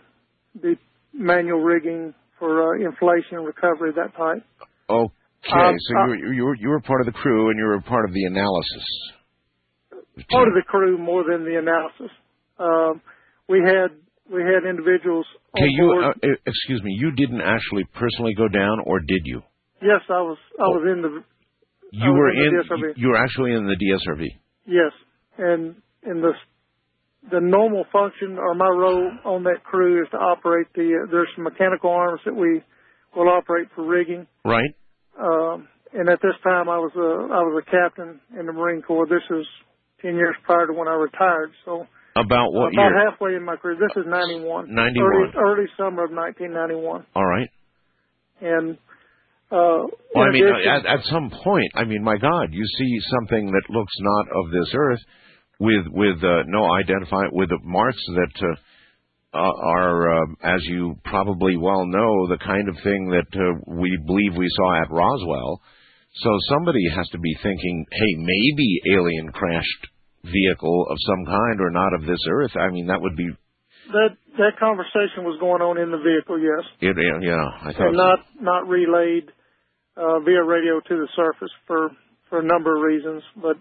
be 0.61 0.79
manual 1.13 1.61
rigging 1.61 2.15
for 2.39 2.75
uh, 2.77 2.85
inflation 2.85 3.39
recovery, 3.45 3.93
that 3.97 4.15
type. 4.17 4.45
Okay, 4.89 5.53
Um, 5.53 5.75
so 5.79 5.99
uh, 5.99 6.05
you, 6.05 6.09
were- 6.09 6.35
you 6.35 6.45
were 6.45 6.57
you 6.57 6.69
were 6.69 6.81
part 6.81 7.01
of 7.01 7.07
the 7.07 7.13
crew 7.13 7.51
and 7.51 7.59
you 7.59 7.65
were 7.67 7.81
part 7.81 8.05
of 8.05 8.13
the 8.13 8.25
analysis. 8.25 8.87
part 10.31 10.49
of 10.49 10.55
the 10.55 10.63
crew 10.67 10.99
more 10.99 11.25
than 11.25 11.45
the 11.45 11.59
analysis. 11.59 12.11
Um, 12.59 13.01
we 13.49 13.61
had 13.65 13.91
we 14.33 14.43
had 14.43 14.69
individuals 14.69 15.27
Okay, 15.57 15.69
you 15.71 16.03
uh, 16.05 16.29
excuse 16.47 16.83
me. 16.83 16.93
You 16.99 17.13
didn't 17.13 17.41
actually 17.41 17.85
personally 17.95 18.35
go 18.35 18.49
down, 18.49 18.81
or 18.85 19.01
did 19.01 19.23
you? 19.25 19.43
yes, 19.83 20.01
I 20.09 20.21
was 20.23 20.39
I 20.59 20.69
was 20.69 20.83
in 20.93 21.03
the 21.03 21.23
You 21.93 22.13
were 22.13 22.31
in 22.31 22.37
the 22.55 22.75
in. 22.75 22.83
DSRV. 22.83 22.93
You 22.97 23.09
were 23.09 23.17
actually 23.17 23.53
in 23.53 23.67
the 23.67 23.77
DSRV. 23.77 24.27
yes, 24.67 24.93
and 25.39 25.77
in 26.05 26.21
the 26.21 26.33
the 27.31 27.41
normal 27.41 27.85
function 27.93 28.39
or 28.39 28.55
my 28.55 28.69
role 28.69 29.11
on 29.25 29.43
that 29.45 29.65
crew 29.65 30.01
is 30.03 30.09
to 30.13 30.17
operate 30.17 30.67
the 30.75 31.03
uh, 31.05 31.11
there's 31.11 31.29
some 31.35 31.45
mechanical 31.45 31.91
arms 31.91 32.21
that 32.25 32.35
we 32.35 32.63
will 33.17 33.29
operate 33.29 33.69
for 33.75 33.85
rigging. 33.85 34.27
Right. 34.45 34.71
Um, 35.19 35.67
and 35.93 36.09
at 36.11 36.21
this 36.21 36.35
time, 36.45 36.69
I 36.69 36.79
was 36.79 36.93
a 36.97 37.33
I 37.33 37.41
was 37.41 37.63
a 37.67 37.71
captain 37.71 38.21
in 38.39 38.47
the 38.47 38.53
Marine 38.53 38.83
Corps. 38.83 39.07
This 39.07 39.25
is 39.31 39.47
ten 40.03 40.15
years 40.15 40.37
prior 40.45 40.67
to 40.67 40.73
when 40.73 40.89
I 40.89 40.95
retired. 40.95 41.53
So 41.65 41.87
About 42.17 42.53
what 42.53 42.73
about 42.73 42.89
year? 42.89 43.11
halfway 43.11 43.35
in 43.35 43.45
my 43.45 43.57
career. 43.57 43.77
This 43.77 43.95
is 43.97 44.09
ninety 44.09 44.41
one. 44.41 44.73
91. 44.75 45.05
Early, 45.05 45.33
early 45.37 45.69
summer 45.77 46.05
of 46.05 46.13
nineteen 46.13 46.53
ninety 46.53 46.75
one. 46.75 47.05
All 47.15 47.27
right. 47.27 47.49
And 48.41 48.79
uh, 49.51 49.87
Well, 50.15 50.25
I 50.25 50.31
mean, 50.33 50.47
at, 50.47 50.87
at 50.87 51.05
some 51.05 51.31
point, 51.31 51.71
I 51.75 51.85
mean, 51.85 52.03
my 52.03 52.17
God, 52.17 52.49
you 52.53 52.65
see 52.79 52.99
something 53.19 53.53
that 53.53 53.71
looks 53.71 53.93
not 54.01 54.27
of 54.35 54.51
this 54.51 54.73
earth, 54.75 55.01
with 55.61 55.87
with 55.89 56.25
uh, 56.25 56.43
no 56.47 56.73
identify 56.73 57.25
with 57.33 57.51
the 57.51 57.59
marks 57.63 58.03
that 58.15 58.49
uh, 58.49 59.37
uh, 59.37 59.53
are, 59.69 60.23
uh, 60.23 60.27
as 60.43 60.65
you 60.65 60.97
probably 61.05 61.57
well 61.57 61.87
know, 61.87 62.29
the 62.29 62.39
kind 62.39 62.69
of 62.69 62.77
thing 62.83 63.11
that 63.11 63.39
uh, 63.39 63.75
we 63.77 63.97
believe 64.07 64.35
we 64.37 64.49
saw 64.57 64.83
at 64.83 64.91
Roswell. 64.91 65.61
So 66.23 66.31
somebody 66.49 66.81
has 66.95 67.07
to 67.09 67.19
be 67.19 67.37
thinking, 67.43 67.85
hey, 67.93 68.15
maybe 68.17 68.97
alien 68.97 69.31
crashed 69.33 69.87
vehicle 70.27 70.87
of 70.91 70.97
some 71.07 71.25
kind 71.25 71.61
or 71.61 71.71
not 71.71 71.95
of 71.95 72.03
this 72.03 72.21
earth. 72.31 72.53
I 72.57 72.71
mean, 72.71 72.87
that 72.89 73.01
would 73.01 73.17
be, 73.17 73.31
that 73.93 74.17
that 74.39 74.59
conversation 74.59 75.25
was 75.25 75.39
going 75.41 75.63
on 75.63 75.79
in 75.79 75.91
the 75.91 75.99
vehicle, 75.99 76.39
yes, 76.39 76.67
it, 76.81 76.97
yeah, 77.23 77.47
I 77.63 77.73
thought. 77.73 77.89
and 77.89 77.97
not 77.97 78.19
not 78.41 78.69
relayed 78.69 79.31
uh, 79.97 80.21
via 80.21 80.43
radio 80.43 80.81
to 80.81 80.95
the 80.95 81.09
surface 81.15 81.53
for 81.67 81.91
for 82.29 82.41
a 82.41 82.45
number 82.45 82.77
of 82.77 82.83
reasons. 82.83 83.23
But 83.37 83.57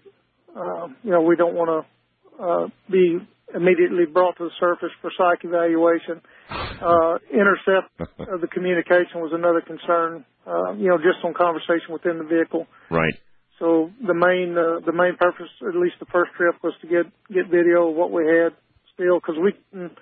uh, 0.56 0.88
you 1.02 1.10
know, 1.10 1.22
we 1.22 1.36
don't 1.36 1.54
want 1.54 1.70
to 1.70 2.42
uh, 2.42 2.66
be 2.90 3.18
immediately 3.54 4.04
brought 4.12 4.36
to 4.38 4.44
the 4.44 4.54
surface 4.58 4.90
for 5.00 5.10
psych 5.16 5.44
evaluation. 5.44 6.20
Uh, 6.50 7.18
intercept 7.32 7.94
of 8.28 8.40
the 8.40 8.48
communication 8.48 9.22
was 9.22 9.32
another 9.32 9.60
concern. 9.60 10.24
Uh, 10.46 10.72
you 10.74 10.88
know, 10.88 10.98
just 10.98 11.24
on 11.24 11.34
conversation 11.34 11.92
within 11.92 12.18
the 12.18 12.24
vehicle. 12.24 12.66
right. 12.90 13.14
So 13.58 13.90
the 14.06 14.14
main 14.14 14.56
uh, 14.56 14.84
the 14.84 14.92
main 14.92 15.16
purpose, 15.16 15.48
at 15.66 15.74
least 15.74 15.96
the 15.98 16.06
first 16.12 16.32
trip, 16.36 16.56
was 16.62 16.74
to 16.82 16.86
get 16.86 17.06
get 17.32 17.48
video 17.48 17.88
of 17.88 17.96
what 17.96 18.12
we 18.12 18.26
had 18.26 18.52
still 18.94 19.18
because 19.18 19.36
we 19.42 19.52
couldn't- 19.70 19.98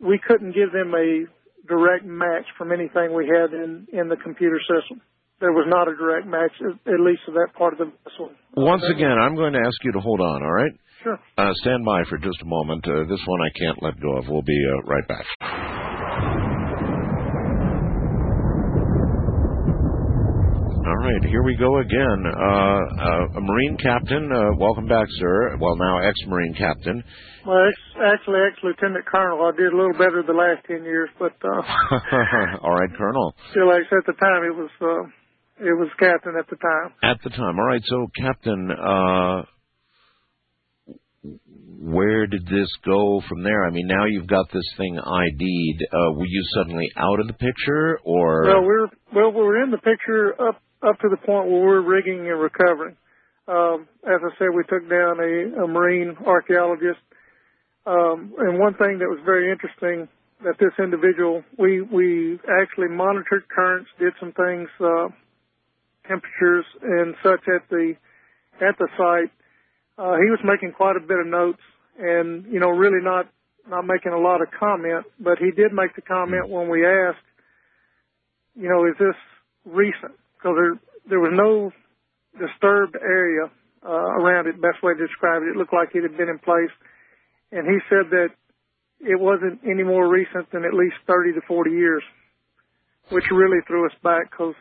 we 0.00 0.18
couldn't 0.18 0.52
give 0.52 0.72
them 0.72 0.94
a 0.94 1.26
direct 1.66 2.04
match 2.04 2.46
from 2.58 2.72
anything 2.72 3.14
we 3.14 3.26
had 3.26 3.52
in 3.52 3.86
in 3.92 4.08
the 4.08 4.16
computer 4.16 4.60
system. 4.60 5.00
There 5.40 5.52
was 5.52 5.66
not 5.68 5.88
a 5.88 5.96
direct 5.96 6.26
match, 6.26 6.52
at, 6.60 6.92
at 6.94 7.00
least 7.00 7.22
of 7.26 7.34
that 7.34 7.48
part 7.58 7.72
of 7.74 7.78
the 7.80 7.90
vessel. 8.04 8.30
Once 8.54 8.84
again, 8.88 9.18
I'm 9.18 9.34
going 9.34 9.52
to 9.52 9.58
ask 9.66 9.82
you 9.82 9.92
to 9.92 10.00
hold 10.00 10.20
on, 10.20 10.42
all 10.42 10.52
right? 10.52 10.72
Sure. 11.02 11.18
Uh, 11.36 11.52
stand 11.54 11.84
by 11.84 12.04
for 12.04 12.18
just 12.18 12.40
a 12.40 12.46
moment. 12.46 12.86
Uh, 12.86 13.02
this 13.08 13.20
one 13.26 13.40
I 13.42 13.50
can't 13.58 13.82
let 13.82 14.00
go 14.00 14.16
of. 14.16 14.28
We'll 14.28 14.42
be 14.42 14.60
uh, 14.72 14.82
right 14.86 15.06
back. 15.08 15.26
All 20.86 20.93
right, 21.04 21.24
here 21.28 21.42
we 21.42 21.56
go 21.56 21.78
again. 21.78 22.20
Uh, 22.26 22.40
uh, 22.40 23.38
a 23.38 23.40
Marine 23.40 23.76
captain, 23.76 24.30
uh, 24.32 24.56
welcome 24.58 24.86
back, 24.86 25.06
sir. 25.18 25.56
Well, 25.60 25.76
now 25.76 25.98
ex-Marine 25.98 26.54
captain. 26.54 27.02
Well, 27.46 27.68
ex, 27.68 27.76
actually, 28.00 28.40
ex 28.48 28.56
lieutenant 28.62 29.04
colonel. 29.06 29.44
I 29.44 29.56
did 29.56 29.72
a 29.72 29.76
little 29.76 29.92
better 29.92 30.22
the 30.26 30.32
last 30.32 30.66
ten 30.66 30.84
years, 30.84 31.10
but 31.18 31.32
uh, 31.44 31.62
all 32.62 32.72
right, 32.72 32.90
Colonel. 32.96 33.34
still, 33.50 33.70
ex 33.72 33.84
at 33.92 34.06
the 34.06 34.14
time, 34.18 34.44
it 34.44 34.56
was 34.56 34.70
it 35.60 35.76
was 35.78 35.88
captain 35.98 36.34
at 36.38 36.48
the 36.48 36.56
time. 36.56 36.94
At 37.02 37.18
the 37.22 37.30
time. 37.30 37.58
All 37.58 37.66
right, 37.66 37.82
so 37.84 38.06
Captain, 38.16 38.70
uh, 38.72 39.42
where 41.80 42.26
did 42.26 42.46
this 42.46 42.68
go 42.84 43.20
from 43.28 43.42
there? 43.44 43.64
I 43.64 43.70
mean, 43.70 43.86
now 43.86 44.06
you've 44.06 44.26
got 44.26 44.46
this 44.52 44.64
thing 44.78 44.98
ID'd. 44.98 45.86
Uh, 45.92 46.12
were 46.14 46.26
you 46.26 46.42
suddenly 46.56 46.88
out 46.96 47.20
of 47.20 47.26
the 47.26 47.34
picture, 47.34 47.98
or 48.04 48.44
Well, 48.46 48.62
we're 48.64 48.86
well, 49.14 49.32
we're 49.32 49.62
in 49.62 49.70
the 49.70 49.78
picture 49.78 50.34
up 50.40 50.60
up 50.86 50.98
to 51.00 51.08
the 51.08 51.16
point 51.16 51.48
where 51.48 51.60
we're 51.60 51.80
rigging 51.80 52.28
and 52.30 52.40
recovering. 52.40 52.96
Um, 53.46 53.88
as 54.04 54.20
I 54.22 54.30
said, 54.38 54.48
we 54.54 54.64
took 54.64 54.88
down 54.88 55.20
a, 55.20 55.64
a 55.64 55.68
marine 55.68 56.16
archaeologist, 56.26 57.00
um, 57.86 58.34
and 58.38 58.58
one 58.58 58.74
thing 58.74 58.98
that 58.98 59.08
was 59.08 59.20
very 59.24 59.52
interesting 59.52 60.08
that 60.42 60.58
this 60.58 60.72
individual 60.78 61.42
we 61.58 61.80
we 61.82 62.38
actually 62.60 62.88
monitored 62.88 63.48
currents, 63.48 63.90
did 63.98 64.12
some 64.18 64.32
things, 64.32 64.68
uh, 64.80 65.08
temperatures 66.08 66.64
and 66.82 67.14
such 67.22 67.40
at 67.48 67.68
the 67.68 67.94
at 68.60 68.78
the 68.78 68.88
site. 68.96 69.32
Uh, 69.96 70.16
he 70.16 70.30
was 70.30 70.40
making 70.42 70.72
quite 70.72 70.96
a 70.96 71.00
bit 71.00 71.18
of 71.18 71.26
notes, 71.26 71.62
and 71.98 72.46
you 72.50 72.60
know, 72.60 72.70
really 72.70 73.02
not 73.02 73.28
not 73.68 73.86
making 73.86 74.12
a 74.12 74.18
lot 74.18 74.40
of 74.40 74.48
comment, 74.58 75.04
but 75.20 75.38
he 75.38 75.50
did 75.50 75.72
make 75.72 75.94
the 75.96 76.02
comment 76.02 76.48
when 76.48 76.68
we 76.68 76.86
asked 76.86 77.18
you 78.54 78.68
know, 78.68 78.86
is 78.86 78.94
this 78.98 79.16
recent? 79.64 80.14
Because 80.44 80.56
there 80.60 80.76
there 81.08 81.20
was 81.20 81.32
no 81.32 81.72
disturbed 82.36 82.96
area 83.00 83.48
uh, 83.82 83.88
around 83.88 84.46
it. 84.46 84.60
Best 84.60 84.82
way 84.82 84.92
to 84.92 85.06
describe 85.06 85.42
it, 85.42 85.48
it 85.48 85.56
looked 85.56 85.72
like 85.72 85.94
it 85.94 86.02
had 86.02 86.18
been 86.18 86.28
in 86.28 86.38
place. 86.38 86.72
And 87.50 87.64
he 87.66 87.78
said 87.88 88.10
that 88.10 88.28
it 89.00 89.18
wasn't 89.18 89.60
any 89.64 89.84
more 89.84 90.06
recent 90.06 90.52
than 90.52 90.64
at 90.64 90.74
least 90.74 90.96
30 91.06 91.32
to 91.34 91.40
40 91.48 91.70
years, 91.70 92.02
which 93.08 93.24
really 93.30 93.60
threw 93.66 93.86
us 93.86 93.96
back 94.02 94.30
because 94.30 94.54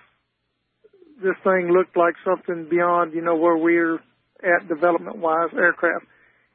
this 1.21 1.35
thing 1.43 1.71
looked 1.71 1.97
like 1.97 2.15
something 2.23 2.67
beyond, 2.69 3.13
you 3.13 3.21
know, 3.21 3.35
where 3.35 3.57
we're 3.57 3.99
at 4.39 4.67
development-wise 4.67 5.51
aircraft. 5.53 6.05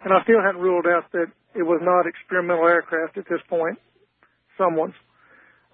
and 0.05 0.12
I 0.12 0.22
still 0.22 0.40
hadn't 0.40 0.60
ruled 0.60 0.86
out 0.86 1.12
that 1.12 1.26
it 1.55 1.64
was 1.64 1.80
not 1.82 2.06
experimental 2.06 2.66
aircraft 2.66 3.18
at 3.18 3.24
this 3.28 3.40
point, 3.48 3.78
someone's. 4.56 4.94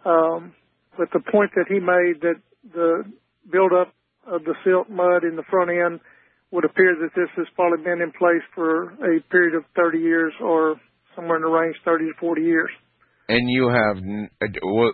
Um, 0.05 0.55
but 0.97 1.11
the 1.13 1.21
point 1.21 1.51
that 1.57 1.67
he 1.69 1.79
made 1.79 2.21
that 2.23 2.41
the 2.73 3.05
buildup 3.51 3.93
of 4.27 4.45
the 4.45 4.55
silt 4.65 4.89
mud 4.91 5.25
in 5.25 5.37
the 5.37 5.45
front 5.51 5.71
end 5.71 6.01
would 6.51 6.65
appear 6.65 6.95
that 7.01 7.11
this 7.17 7.29
has 7.37 7.47
probably 7.55 7.83
been 7.85 8.01
in 8.01 8.13
place 8.13 8.43
for 8.55 8.93
a 9.05 9.21
period 9.31 9.55
of 9.57 9.65
30 9.77 9.99
years 9.99 10.33
or 10.41 10.77
somewhere 11.17 11.37
in 11.37 11.43
the 11.43 11.49
range 11.49 11.77
30 11.85 12.05
to 12.07 12.13
40 12.21 12.43
years. 12.43 12.71
And 13.29 13.49
you 13.49 13.69
have, 13.69 13.97
n- 13.97 14.31
uh, 14.43 14.47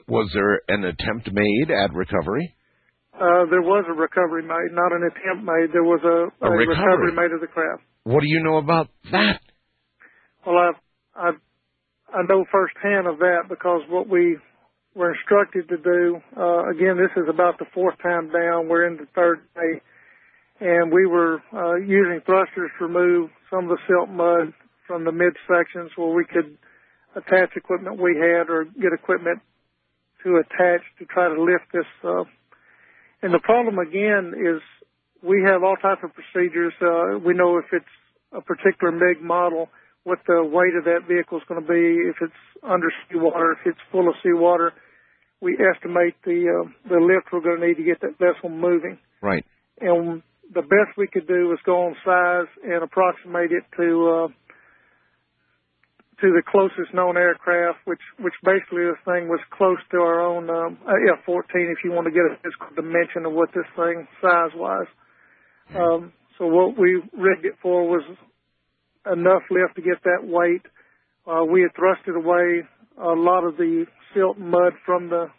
was 0.09 0.31
there 0.35 0.61
an 0.69 0.85
attempt 0.85 1.31
made 1.33 1.71
at 1.71 1.93
recovery? 1.93 2.55
Uh, 3.13 3.45
there 3.51 3.61
was 3.61 3.85
a 3.89 3.93
recovery 3.93 4.43
made, 4.43 4.73
not 4.73 4.93
an 4.93 5.03
attempt 5.05 5.45
made. 5.45 5.69
There 5.73 5.83
was 5.85 6.01
a, 6.05 6.47
A 6.47 6.51
recovery. 6.51 7.13
made 7.13 7.33
of 7.35 7.41
the 7.41 7.49
craft. 7.49 7.83
What 8.05 8.21
do 8.21 8.27
you 8.29 8.43
know 8.43 8.57
about 8.59 8.89
that? 9.11 9.41
Well, 10.47 10.57
I, 10.57 10.71
I, 11.17 11.31
I 12.15 12.23
know 12.29 12.45
firsthand 12.51 13.07
of 13.07 13.19
that 13.19 13.43
because 13.49 13.83
what 13.91 14.09
we 14.09 14.39
were 14.95 15.13
instructed 15.13 15.69
to 15.69 15.77
do, 15.77 16.21
uh, 16.37 16.69
again, 16.69 16.97
this 16.97 17.11
is 17.17 17.29
about 17.29 17.59
the 17.59 17.67
fourth 17.73 17.97
time 18.03 18.31
down. 18.33 18.69
We're 18.69 18.87
in 18.87 18.97
the 18.97 19.07
third 19.15 19.41
day. 19.55 19.81
And 20.61 20.93
we 20.93 21.07
were, 21.07 21.43
uh, 21.53 21.77
using 21.77 22.21
thrusters 22.27 22.71
to 22.79 22.87
remove 22.87 23.31
some 23.51 23.65
of 23.65 23.71
the 23.71 23.79
silt 23.89 24.11
mud 24.11 24.53
from 24.87 25.05
the 25.05 25.11
midsections 25.11 25.91
where 25.97 26.13
we 26.13 26.25
could 26.25 26.59
attach 27.15 27.57
equipment 27.57 27.99
we 27.99 28.17
had 28.17 28.51
or 28.51 28.65
get 28.65 28.93
equipment 28.93 29.41
to 30.23 30.37
attach 30.37 30.83
to 30.99 31.05
try 31.07 31.29
to 31.29 31.43
lift 31.43 31.65
this, 31.73 31.87
uh, 32.05 32.25
and 33.23 33.35
the 33.35 33.39
problem 33.39 33.79
again 33.79 34.35
is 34.37 34.61
we 35.23 35.43
have 35.43 35.63
all 35.63 35.77
types 35.77 36.01
of 36.03 36.11
procedures. 36.15 36.73
Uh, 36.81 37.19
we 37.19 37.35
know 37.35 37.59
if 37.59 37.67
it's 37.73 37.85
a 38.33 38.41
particular 38.41 38.93
MiG 38.93 39.23
model, 39.23 39.69
what 40.05 40.19
the 40.27 40.43
weight 40.43 40.75
of 40.77 40.85
that 40.85 41.07
vehicle 41.09 41.39
is 41.39 41.45
going 41.49 41.61
to 41.61 41.67
be, 41.67 42.09
if 42.09 42.17
it's 42.21 42.43
under 42.63 42.89
seawater, 43.09 43.53
if 43.53 43.67
it's 43.67 43.81
full 43.93 44.09
of 44.09 44.15
seawater. 44.23 44.73
We 45.41 45.57
estimate 45.57 46.17
the 46.25 46.53
uh, 46.53 46.69
the 46.89 47.01
lift 47.01 47.33
we're 47.33 47.41
going 47.41 47.61
to 47.61 47.67
need 47.67 47.77
to 47.77 47.85
get 47.85 48.01
that 48.03 48.19
vessel 48.19 48.51
moving. 48.51 48.99
Right. 49.23 49.45
And 49.81 50.23
the 50.53 50.63
best 50.63 50.99
we 50.99 51.07
could 51.07 51.27
do 51.27 51.49
was 51.49 51.59
go 51.65 51.87
on 51.87 51.97
size 52.05 52.51
and 52.63 52.83
approximate 52.83 53.53
it 53.53 53.65
to 53.77 53.89
uh, 54.11 54.29
to 56.21 56.29
the 56.37 56.43
closest 56.45 56.93
known 56.93 57.17
aircraft, 57.17 57.79
which 57.87 58.05
which 58.19 58.35
basically 58.45 58.85
this 58.85 59.01
thing 59.05 59.29
was 59.29 59.41
close 59.51 59.79
to 59.93 59.99
our 59.99 60.21
own 60.21 60.51
um, 60.51 60.79
uh, 60.87 61.15
F-14. 61.25 61.73
If 61.73 61.85
you 61.85 61.93
want 61.93 62.07
to 62.07 62.13
get 62.13 62.29
a 62.29 62.37
physical 62.43 62.77
dimension 62.77 63.25
of 63.25 63.33
what 63.33 63.49
this 63.55 63.69
thing 63.77 64.07
size 64.21 64.53
wise, 64.55 64.91
um, 65.75 66.13
so 66.37 66.47
what 66.47 66.77
we 66.79 67.01
rigged 67.17 67.45
it 67.45 67.57
for 67.63 67.89
was 67.89 68.05
enough 69.07 69.43
lift 69.51 69.77
to 69.77 69.83
get 69.83 70.03
that 70.05 70.27
weight. 70.27 70.63
Uh, 71.27 71.45
we 71.45 71.63
had 71.63 71.73
thrusted 71.75 72.17
away 72.17 72.67
a 73.01 73.15
lot 73.15 73.45
of 73.45 73.57
the 73.57 73.87
silt 74.13 74.39
mud 74.39 74.73
from 74.85 75.09
the 75.09 75.31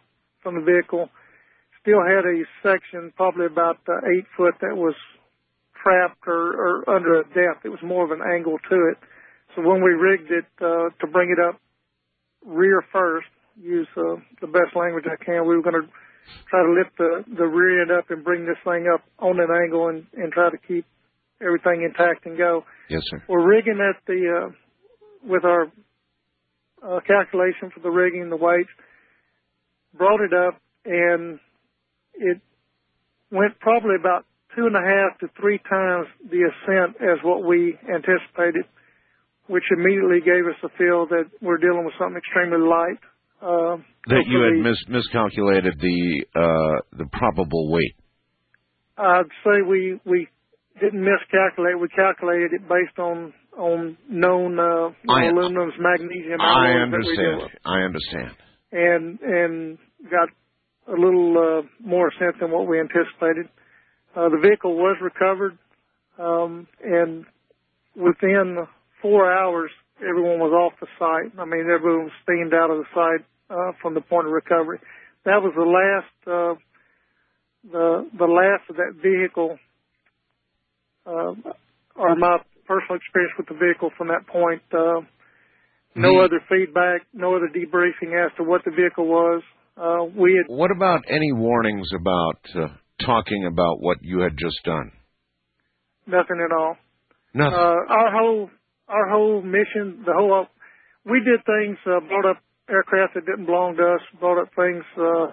from 0.42 0.56
the 0.56 0.60
vehicle. 0.60 1.08
Still 1.80 2.02
had 2.02 2.24
a 2.24 2.42
section, 2.62 3.12
probably 3.16 3.46
about 3.46 3.78
uh, 3.88 3.98
eight 4.16 4.26
foot, 4.36 4.54
that 4.60 4.76
was 4.76 4.94
trapped 5.82 6.26
or, 6.26 6.84
or 6.86 6.90
under 6.90 7.20
a 7.20 7.24
depth. 7.24 7.64
It 7.64 7.70
was 7.70 7.82
more 7.82 8.04
of 8.04 8.10
an 8.10 8.24
angle 8.24 8.58
to 8.70 8.76
it. 8.90 8.98
So 9.54 9.62
when 9.62 9.82
we 9.82 9.90
rigged 9.90 10.30
it 10.30 10.46
uh, 10.60 10.90
to 11.00 11.06
bring 11.10 11.30
it 11.30 11.38
up 11.42 11.60
rear 12.44 12.84
first, 12.92 13.26
use 13.60 13.88
uh, 13.96 14.16
the 14.40 14.46
best 14.46 14.74
language 14.74 15.04
I 15.06 15.22
can, 15.22 15.46
we 15.46 15.56
were 15.56 15.62
going 15.62 15.82
to 15.82 15.88
try 16.48 16.62
to 16.62 16.72
lift 16.72 16.96
the, 16.98 17.24
the 17.36 17.46
rear 17.46 17.82
end 17.82 17.90
up 17.90 18.10
and 18.10 18.24
bring 18.24 18.46
this 18.46 18.56
thing 18.64 18.86
up 18.92 19.02
on 19.18 19.40
an 19.40 19.48
angle 19.50 19.88
and, 19.88 20.06
and 20.14 20.32
try 20.32 20.50
to 20.50 20.58
keep 20.68 20.86
everything 21.44 21.82
intact 21.82 22.26
and 22.26 22.36
go. 22.38 22.64
Yes, 22.88 23.02
sir. 23.10 23.22
We're 23.28 23.46
rigging 23.46 23.78
at 23.80 23.96
the 24.06 24.46
uh, 24.46 24.50
with 25.24 25.44
our 25.44 25.64
uh, 26.82 27.00
calculation 27.06 27.70
for 27.74 27.80
the 27.80 27.90
rigging, 27.90 28.28
the 28.30 28.36
weights. 28.36 28.70
Brought 29.94 30.20
it 30.20 30.32
up, 30.32 30.60
and 30.84 31.38
it 32.14 32.40
went 33.30 33.58
probably 33.60 33.96
about 33.98 34.24
two 34.56 34.66
and 34.66 34.76
a 34.76 34.80
half 34.80 35.18
to 35.20 35.28
three 35.40 35.58
times 35.68 36.06
the 36.30 36.48
ascent 36.48 36.96
as 37.00 37.18
what 37.22 37.44
we 37.44 37.76
anticipated, 37.88 38.64
which 39.46 39.64
immediately 39.70 40.20
gave 40.24 40.46
us 40.46 40.56
a 40.64 40.68
feel 40.78 41.06
that 41.08 41.24
we're 41.40 41.58
dealing 41.58 41.84
with 41.84 41.94
something 41.98 42.16
extremely 42.16 42.66
light. 42.66 43.00
Uh, 43.40 43.76
That 44.06 44.24
you 44.26 44.40
had 44.40 44.62
mis- 44.62 44.88
miscalculated 44.88 45.74
the 45.80 46.24
uh, 46.34 46.96
the 46.96 47.06
probable 47.12 47.70
weight. 47.72 47.94
I'd 48.96 49.30
say 49.44 49.62
we 49.66 50.00
we 50.04 50.28
didn't 50.80 51.04
miscalculate. 51.04 51.78
We 51.80 51.88
calculated 51.88 52.52
it 52.52 52.62
based 52.68 52.98
on 52.98 53.32
on 53.58 53.96
known 54.08 54.58
uh, 54.58 54.88
I- 55.08 55.24
aluminums, 55.28 55.78
magnesium. 55.78 56.40
I 56.40 56.72
alloys 56.72 56.90
that 56.90 57.04
we 57.06 57.26
understand. 57.26 57.50
I 57.64 57.78
understand. 57.82 58.30
and 58.72 59.20
and 59.20 59.78
got 60.10 60.28
a 60.88 60.98
little 60.98 61.36
uh, 61.38 61.86
more 61.86 62.10
sense 62.18 62.36
than 62.40 62.50
what 62.50 62.66
we 62.66 62.80
anticipated. 62.80 63.48
Uh, 64.16 64.28
the 64.28 64.38
vehicle 64.42 64.74
was 64.76 64.96
recovered, 65.00 65.56
um, 66.18 66.66
and 66.84 67.24
within 67.96 68.66
four 69.00 69.30
hours, 69.32 69.70
everyone 70.00 70.38
was 70.38 70.52
off 70.52 70.78
the 70.80 70.86
site. 70.98 71.38
I 71.38 71.44
mean, 71.44 71.66
everyone 71.72 72.04
was 72.04 72.12
steamed 72.22 72.52
out 72.54 72.70
of 72.70 72.78
the 72.78 72.88
site 72.94 73.24
uh, 73.50 73.72
from 73.80 73.94
the 73.94 74.00
point 74.00 74.26
of 74.26 74.32
recovery. 74.32 74.80
That 75.24 75.40
was 75.40 75.52
the 75.54 75.62
last, 75.62 76.14
uh, 76.26 76.54
the 77.70 78.08
the 78.18 78.24
last 78.26 78.68
of 78.70 78.76
that 78.76 78.94
vehicle, 79.02 79.56
or 81.06 82.16
my 82.16 82.38
personal 82.66 82.96
experience 82.96 83.32
with 83.36 83.48
the 83.48 83.54
vehicle 83.54 83.90
from 83.98 84.08
that 84.08 84.26
point. 84.26 84.62
Uh, 84.72 85.02
no 85.94 86.12
The- 86.12 86.24
other 86.24 86.40
feedback, 86.48 87.02
no 87.12 87.36
other 87.36 87.48
debriefing 87.48 88.14
as 88.14 88.32
to 88.36 88.44
what 88.44 88.64
the 88.64 88.70
vehicle 88.70 89.06
was. 89.06 89.42
Uh, 89.76 90.04
we 90.14 90.34
had 90.36 90.46
What 90.48 90.70
about 90.70 91.04
any 91.08 91.32
warnings 91.32 91.90
about 91.94 92.38
uh, 92.54 92.68
talking 93.04 93.46
about 93.46 93.80
what 93.80 93.98
you 94.02 94.20
had 94.20 94.36
just 94.38 94.62
done? 94.64 94.92
nothing 96.06 96.40
at 96.44 96.52
all. 96.52 96.76
Nothing. 97.34 97.54
Uh, 97.58 97.76
our 97.88 98.10
whole 98.12 98.50
our 98.88 99.08
whole 99.08 99.40
mission, 99.40 100.02
the 100.04 100.12
whole 100.12 100.46
we 101.04 101.20
did 101.20 101.40
things, 101.46 101.78
uh, 101.86 102.00
brought 102.00 102.26
up 102.26 102.42
aircraft 102.68 103.14
that 103.14 103.24
didn't 103.24 103.46
belong 103.46 103.76
to 103.76 103.94
us, 103.94 104.00
brought 104.20 104.38
up 104.42 104.48
things, 104.54 104.84
uh, 104.98 105.32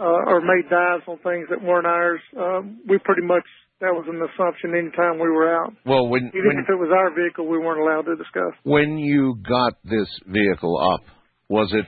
uh, 0.00 0.20
or 0.30 0.40
made 0.40 0.68
dives 0.68 1.04
on 1.06 1.18
things 1.18 1.48
that 1.48 1.62
weren't 1.62 1.86
ours. 1.86 2.20
Um, 2.36 2.80
we 2.86 2.98
pretty 2.98 3.22
much 3.22 3.46
that 3.80 3.92
was 3.92 4.04
an 4.08 4.20
assumption 4.20 4.74
anytime 4.76 5.14
we 5.18 5.28
were 5.28 5.54
out. 5.54 5.72
Well, 5.86 6.08
when 6.08 6.26
Even 6.34 6.46
when 6.48 6.58
if 6.58 6.68
it 6.68 6.78
was 6.78 6.90
our 6.94 7.14
vehicle, 7.14 7.48
we 7.48 7.58
weren't 7.58 7.80
allowed 7.80 8.06
to 8.10 8.16
discuss. 8.16 8.52
when 8.62 8.98
you 8.98 9.36
got 9.48 9.74
this 9.84 10.08
vehicle 10.26 10.76
up, 10.94 11.00
was 11.48 11.72
it 11.72 11.86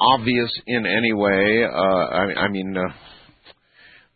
obvious 0.00 0.50
in 0.66 0.84
any 0.86 1.12
way? 1.12 1.64
Uh, 1.64 2.04
I, 2.22 2.44
I 2.44 2.48
mean, 2.48 2.76
uh, 2.76 2.92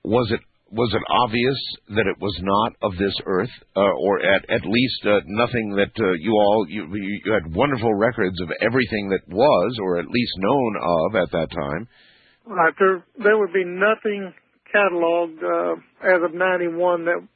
was 0.05 0.31
it 0.33 0.41
was 0.73 0.93
it 0.95 1.03
obvious 1.25 1.59
that 1.97 2.07
it 2.07 2.21
was 2.21 2.39
not 2.43 2.73
of 2.83 2.97
this 2.97 3.17
earth, 3.27 3.51
uh, 3.75 3.81
or 3.81 4.21
at 4.23 4.49
at 4.49 4.63
least 4.65 5.01
uh, 5.05 5.19
nothing 5.27 5.75
that 5.77 5.91
uh, 5.99 6.13
you 6.21 6.31
all 6.33 6.67
you, 6.69 6.87
you 6.95 7.21
you 7.25 7.33
had 7.33 7.53
wonderful 7.55 7.93
records 7.95 8.41
of 8.41 8.51
everything 8.63 9.09
that 9.11 9.27
was, 9.35 9.79
or 9.83 9.99
at 9.99 10.07
least 10.07 10.33
known 10.39 10.77
of 10.81 11.17
at 11.17 11.31
that 11.33 11.51
time. 11.51 11.89
Right. 12.47 12.73
There, 12.79 13.05
there 13.19 13.39
would 13.39 13.53
be 13.53 13.65
nothing 13.65 14.33
cataloged 14.75 15.43
uh, 15.43 15.77
as 16.03 16.23
of 16.23 16.35
91 16.35 17.05
that 17.05 17.29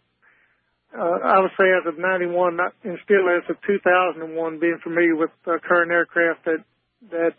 uh, 0.96 1.18
I 1.24 1.40
would 1.40 1.50
say 1.58 1.66
as 1.74 1.86
of 1.86 1.98
91, 1.98 2.58
and 2.84 2.98
still 3.04 3.26
as 3.28 3.42
of 3.50 3.56
2001, 3.66 4.60
being 4.60 4.78
familiar 4.82 5.16
with 5.16 5.30
uh, 5.46 5.58
current 5.66 5.90
aircraft 5.90 6.44
that 6.44 6.64
that 7.10 7.34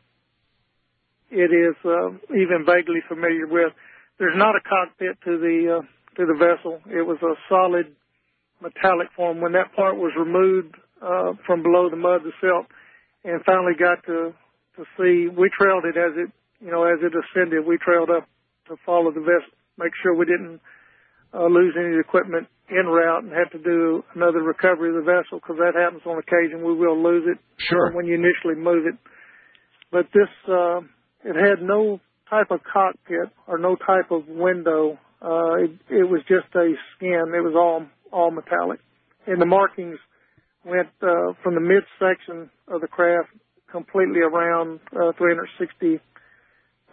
it 1.31 1.51
is 1.51 1.75
uh, 1.85 2.11
even 2.35 2.65
vaguely 2.65 2.99
familiar 3.07 3.47
with. 3.47 3.71
There's 4.19 4.37
not 4.37 4.55
a 4.55 4.61
cockpit 4.61 5.17
to 5.23 5.37
the 5.39 5.79
uh, 5.79 5.81
to 6.17 6.25
the 6.25 6.35
vessel. 6.35 6.81
It 6.85 7.07
was 7.07 7.17
a 7.23 7.35
solid 7.47 7.95
metallic 8.61 9.07
form. 9.15 9.39
When 9.39 9.53
that 9.53 9.73
part 9.73 9.95
was 9.95 10.11
removed 10.17 10.75
uh, 11.01 11.33
from 11.45 11.63
below 11.63 11.89
the 11.89 11.95
mud, 11.95 12.21
the 12.23 12.31
silt, 12.41 12.67
and 13.23 13.43
finally 13.45 13.73
got 13.79 14.03
to 14.05 14.33
to 14.75 14.83
see, 14.97 15.29
we 15.31 15.49
trailed 15.49 15.85
it 15.85 15.95
as 15.95 16.11
it 16.17 16.29
you 16.59 16.71
know 16.71 16.83
as 16.83 16.99
it 17.01 17.13
ascended. 17.15 17.65
We 17.65 17.77
trailed 17.77 18.09
up 18.09 18.27
to 18.67 18.75
follow 18.85 19.11
the 19.11 19.21
vessel, 19.21 19.55
make 19.77 19.91
sure 20.01 20.15
we 20.15 20.25
didn't 20.25 20.59
uh, 21.33 21.45
lose 21.47 21.75
any 21.77 21.99
equipment 21.99 22.47
en 22.69 22.85
route 22.85 23.23
and 23.23 23.33
have 23.33 23.51
to 23.51 23.59
do 23.59 24.03
another 24.15 24.41
recovery 24.41 24.89
of 24.89 24.95
the 24.95 25.01
vessel 25.01 25.39
because 25.39 25.57
that 25.57 25.79
happens 25.79 26.01
on 26.05 26.17
occasion. 26.17 26.65
We 26.65 26.73
will 26.73 27.01
lose 27.01 27.23
it 27.27 27.37
Sure. 27.57 27.91
when 27.93 28.05
you 28.05 28.15
initially 28.15 28.55
move 28.55 28.85
it. 28.87 28.95
But 29.91 30.07
this, 30.13 30.29
uh, 30.49 30.79
it 31.23 31.35
had 31.35 31.61
no 31.61 31.99
type 32.29 32.51
of 32.51 32.61
cockpit 32.63 33.29
or 33.47 33.57
no 33.57 33.75
type 33.75 34.11
of 34.11 34.27
window. 34.27 34.97
Uh, 35.21 35.55
it, 35.63 35.71
it 35.89 36.09
was 36.09 36.21
just 36.27 36.53
a 36.55 36.73
skin. 36.95 37.33
It 37.35 37.43
was 37.43 37.53
all 37.55 37.85
all 38.11 38.31
metallic, 38.31 38.79
and 39.27 39.41
the 39.41 39.45
markings 39.45 39.97
went 40.63 40.87
uh, 41.01 41.33
from 41.43 41.55
the 41.55 41.61
midsection 41.61 42.49
of 42.67 42.81
the 42.81 42.87
craft 42.87 43.29
completely 43.69 44.21
around 44.21 44.79
uh, 44.93 45.11
360. 45.17 45.99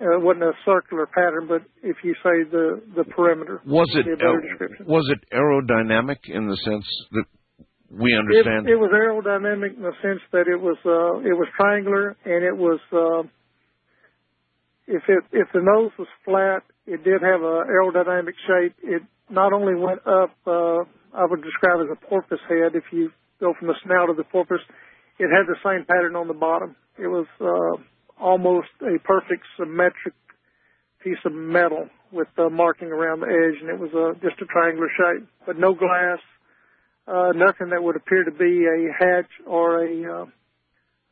Uh, 0.03 0.19
it 0.19 0.23
wasn't 0.23 0.43
a 0.43 0.53
circular 0.67 1.07
pattern, 1.07 1.47
but 1.47 1.63
if 1.83 1.97
you 2.03 2.15
say 2.27 2.43
the 2.51 2.83
the 2.97 3.05
perimeter, 3.05 3.63
Was 3.65 3.87
it 3.95 4.07
would 4.07 4.15
a 4.15 4.17
better 4.17 4.43
description. 4.43 4.87
was 4.87 5.07
it 5.15 5.21
aerodynamic 5.33 6.27
in 6.27 6.49
the 6.49 6.57
sense 6.67 6.87
that 7.13 7.25
We 7.91 8.11
understand. 8.19 8.67
It, 8.69 8.73
it 8.73 8.81
was 8.81 8.91
aerodynamic 8.91 9.77
in 9.77 9.83
the 9.83 9.95
sense 10.03 10.21
that 10.33 10.49
it 10.49 10.61
was 10.61 10.79
uh, 10.85 11.21
it 11.23 11.37
was 11.39 11.47
triangular 11.61 12.17
and 12.25 12.43
it 12.43 12.57
was 12.57 12.81
uh, 12.93 13.23
if 14.89 15.03
it 15.09 15.23
if 15.33 15.49
the 15.55 15.63
nose 15.63 15.93
was 15.99 16.09
flat, 16.25 16.63
it 16.87 17.05
did 17.05 17.23
have 17.23 17.43
a 17.43 17.57
aerodynamic 17.71 18.35
shape. 18.49 18.75
It 18.83 19.03
not 19.31 19.53
only 19.53 19.75
went 19.77 20.01
up, 20.07 20.35
uh, 20.47 20.83
I 21.15 21.25
would 21.29 21.43
describe 21.43 21.79
as 21.81 21.91
a 21.93 22.07
porpoise 22.09 22.43
head. 22.49 22.75
If 22.75 22.85
you 22.93 23.13
go 23.41 23.55
from 23.59 23.69
the 23.69 23.79
snout 23.85 24.11
of 24.11 24.17
the 24.17 24.25
porpoise, 24.25 24.65
it 25.19 25.29
had 25.31 25.47
the 25.47 25.57
same 25.63 25.87
pattern 25.87 26.17
on 26.17 26.27
the 26.27 26.35
bottom. 26.35 26.75
It 26.99 27.07
was 27.07 27.27
uh, 27.41 27.83
almost 28.21 28.69
a 28.83 28.99
perfect 29.05 29.45
symmetric 29.59 30.15
piece 31.03 31.19
of 31.25 31.33
metal 31.33 31.89
with 32.13 32.29
uh, 32.39 32.49
marking 32.49 32.89
around 32.89 33.21
the 33.21 33.27
edge, 33.27 33.61
and 33.61 33.71
it 33.71 33.79
was 33.81 33.91
uh, 33.95 34.15
just 34.21 34.41
a 34.41 34.47
triangular 34.47 34.89
shape, 34.97 35.27
but 35.47 35.59
no 35.59 35.75
glass, 35.75 36.19
uh, 37.09 37.33
nothing 37.35 37.71
that 37.71 37.83
would 37.83 37.97
appear 37.97 38.25
to 38.25 38.31
be 38.31 38.65
a 38.67 38.93
hatch 39.05 39.31
or 39.47 39.85
a 39.85 40.23
uh, 40.23 40.27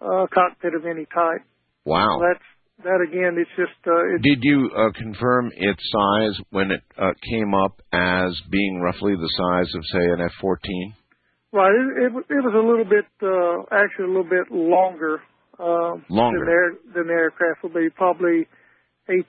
uh, 0.01 0.27
cockpit 0.33 0.75
of 0.75 0.85
any 0.87 1.07
type. 1.07 1.43
Wow. 1.85 2.21
That's 2.21 2.45
that 2.85 3.05
again. 3.07 3.37
It's 3.37 3.51
just 3.57 3.77
uh, 3.87 4.15
it, 4.15 4.23
Did 4.23 4.39
you 4.43 4.71
uh, 4.77 4.93
confirm 4.97 5.51
its 5.55 5.83
size 5.93 6.41
when 6.51 6.71
it 6.71 6.81
uh, 6.97 7.13
came 7.29 7.53
up 7.55 7.81
as 7.93 8.33
being 8.51 8.81
roughly 8.81 9.15
the 9.17 9.29
size 9.37 9.75
of, 9.75 9.83
say, 9.93 10.05
an 10.13 10.21
F-14? 10.21 10.95
right. 11.53 11.71
It, 11.75 12.05
it, 12.07 12.13
was- 12.13 12.25
it 12.31 12.41
was 12.45 12.55
a 12.55 12.65
little 12.65 12.85
bit 12.85 13.05
uh, 13.23 13.65
actually 13.75 14.05
a 14.05 14.09
little 14.09 14.31
bit 14.31 14.51
longer. 14.51 15.21
Uh, 15.61 16.01
Longer. 16.09 16.79
than 16.95 17.07
the, 17.07 17.13
aircraft 17.13 17.63
will 17.63 17.71
be 17.71 17.91
probably 17.95 18.49
eight, 19.11 19.27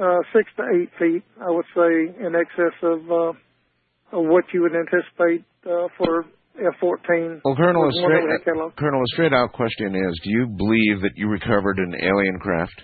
uh, 0.00 0.16
six 0.32 0.48
to 0.56 0.64
eight 0.72 0.88
feet. 0.98 1.22
I 1.40 1.50
would 1.50 1.66
say 1.76 2.24
in 2.24 2.32
excess 2.34 2.72
of 2.82 3.00
uh, 3.10 4.16
of 4.16 4.24
what 4.24 4.44
you 4.54 4.62
would 4.62 4.72
anticipate 4.72 5.44
uh, 5.66 5.88
for 5.98 6.24
F-14. 6.56 7.42
Well, 7.44 7.54
Colonel, 7.54 7.82
a 7.82 7.86
was 7.86 8.00
one 8.00 8.12
that 8.12 8.24
we 8.24 8.38
straight. 8.40 8.76
Colonel, 8.76 9.02
a 9.02 9.06
straight 9.12 9.34
out 9.34 9.52
question 9.52 9.94
is: 9.94 10.20
Do 10.24 10.30
you 10.30 10.46
believe 10.46 11.02
that 11.02 11.16
you 11.16 11.28
recovered 11.28 11.78
an 11.78 11.94
alien 12.00 12.38
craft? 12.40 12.80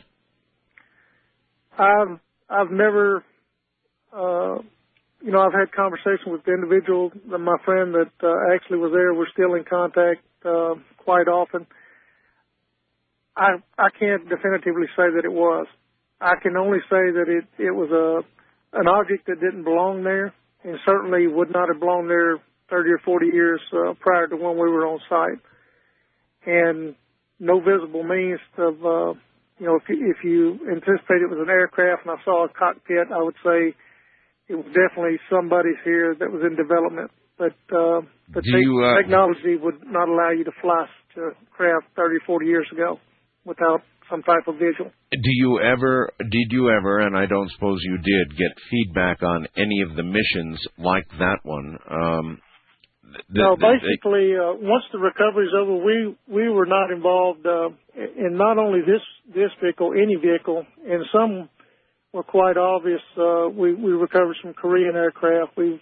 I've 1.78 2.20
I've 2.50 2.70
never, 2.70 3.24
uh, 4.12 4.60
you 5.22 5.32
know, 5.32 5.40
I've 5.40 5.56
had 5.56 5.72
conversations 5.74 6.26
with 6.26 6.44
the 6.44 6.52
individual, 6.52 7.10
my 7.26 7.56
friend 7.64 7.94
that 7.94 8.12
uh, 8.22 8.54
actually 8.54 8.78
was 8.78 8.92
there. 8.92 9.14
We're 9.14 9.32
still 9.32 9.54
in 9.54 9.64
contact 9.64 10.20
uh, 10.44 10.74
quite 10.98 11.28
often. 11.28 11.66
I 13.36 13.56
I 13.78 13.88
can't 13.98 14.28
definitively 14.28 14.86
say 14.96 15.10
that 15.14 15.22
it 15.24 15.32
was. 15.32 15.66
I 16.20 16.34
can 16.42 16.56
only 16.56 16.78
say 16.90 17.10
that 17.18 17.26
it 17.28 17.44
it 17.58 17.72
was 17.72 17.90
a 17.90 18.78
an 18.78 18.88
object 18.88 19.26
that 19.26 19.40
didn't 19.40 19.64
belong 19.64 20.02
there, 20.04 20.32
and 20.62 20.78
certainly 20.84 21.26
would 21.26 21.52
not 21.52 21.68
have 21.68 21.80
belonged 21.80 22.10
there 22.10 22.38
30 22.70 22.90
or 22.90 22.98
40 23.04 23.26
years 23.26 23.60
uh, 23.72 23.94
prior 24.00 24.26
to 24.26 24.36
when 24.36 24.54
we 24.54 24.70
were 24.70 24.86
on 24.86 25.00
site, 25.08 25.38
and 26.46 26.94
no 27.38 27.60
visible 27.60 28.02
means 28.02 28.40
of 28.58 28.74
uh, 28.84 29.18
you 29.58 29.66
know, 29.66 29.76
if 29.76 29.88
you, 29.88 30.10
if 30.10 30.24
you 30.24 30.58
anticipate 30.66 31.22
it 31.22 31.30
was 31.30 31.38
an 31.40 31.50
aircraft 31.50 32.06
and 32.06 32.18
I 32.18 32.24
saw 32.24 32.44
a 32.44 32.48
cockpit, 32.48 33.12
I 33.14 33.22
would 33.22 33.36
say 33.44 33.74
it 34.48 34.54
was 34.54 34.66
definitely 34.74 35.18
somebody's 35.30 35.78
here 35.84 36.14
that 36.18 36.30
was 36.30 36.42
in 36.42 36.56
development. 36.56 37.10
But 37.38 37.54
uh, 37.74 38.02
but 38.32 38.44
te- 38.44 38.50
you, 38.50 38.82
uh, 38.82 38.96
technology 38.96 39.56
would 39.56 39.86
not 39.86 40.08
allow 40.08 40.30
you 40.30 40.44
to 40.44 40.52
fly 40.62 40.86
such 41.14 41.22
a 41.22 41.54
craft 41.54 41.86
30, 41.96 42.18
40 42.26 42.46
years 42.46 42.68
ago 42.72 42.98
without 43.44 43.82
some 44.10 44.22
type 44.22 44.46
of 44.46 44.54
visual. 44.54 44.90
Do 45.12 45.30
you 45.32 45.60
ever, 45.60 46.10
did 46.18 46.48
you 46.50 46.70
ever, 46.70 47.00
and 47.00 47.16
I 47.16 47.26
don't 47.26 47.50
suppose 47.52 47.78
you 47.82 47.96
did, 47.96 48.36
get 48.36 48.52
feedback 48.70 49.22
on 49.22 49.46
any 49.56 49.82
of 49.88 49.96
the 49.96 50.02
missions 50.02 50.60
like 50.78 51.08
that 51.18 51.38
one? 51.42 51.78
Um, 51.90 52.40
th- 53.12 53.24
no, 53.30 53.56
th- 53.56 53.80
basically, 53.80 54.34
uh, 54.36 54.54
once 54.60 54.84
the 54.92 54.98
recovery's 54.98 55.52
over, 55.56 55.76
we 55.76 56.16
we 56.28 56.48
were 56.48 56.66
not 56.66 56.90
involved 56.90 57.46
uh, 57.46 57.68
in 57.96 58.36
not 58.36 58.58
only 58.58 58.80
this 58.80 59.02
this 59.34 59.50
vehicle, 59.62 59.92
any 59.92 60.16
vehicle, 60.16 60.66
and 60.86 61.04
some 61.12 61.48
were 62.12 62.22
quite 62.22 62.56
obvious. 62.56 63.02
Uh, 63.16 63.48
we 63.48 63.74
we 63.74 63.92
recovered 63.92 64.36
some 64.42 64.54
Korean 64.54 64.94
aircraft. 64.96 65.56
We've 65.56 65.80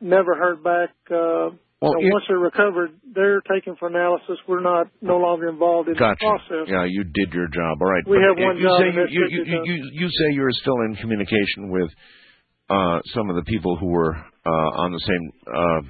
never 0.00 0.34
heard 0.34 0.62
back. 0.62 0.90
Uh, 1.10 1.50
Well, 1.82 1.92
you 1.92 1.96
know, 1.98 2.06
you- 2.06 2.12
once 2.12 2.24
they're 2.28 2.38
recovered, 2.38 2.90
they're 3.14 3.40
taken 3.42 3.76
for 3.76 3.88
analysis. 3.88 4.38
We're 4.48 4.60
not 4.60 4.88
no 5.02 5.18
longer 5.18 5.48
involved 5.48 5.88
in 5.88 5.94
Gotcha. 5.94 6.16
the 6.20 6.26
process. 6.26 6.68
Yeah, 6.68 6.84
you 6.84 7.04
did 7.04 7.34
your 7.34 7.48
job. 7.48 7.78
All 7.80 7.90
right. 7.90 8.02
We 8.06 8.16
But 8.16 8.24
have 8.28 8.38
one 8.38 8.56
you 8.56 8.62
job, 8.64 8.80
Say 8.80 9.12
you, 9.12 9.26
you, 9.28 9.44
you, 9.44 9.62
you, 9.64 9.90
you 9.92 10.08
say 10.08 10.32
you're 10.32 10.50
still 10.52 10.80
in 10.88 10.96
communication 10.96 11.70
with 11.70 11.90
uh, 12.70 13.00
some 13.14 13.28
of 13.30 13.36
the 13.36 13.42
people 13.44 13.76
who 13.76 13.88
were 13.88 14.16
uh, 14.16 14.50
on 14.82 14.92
the 14.92 15.00
same 15.00 15.32
uh, 15.46 15.80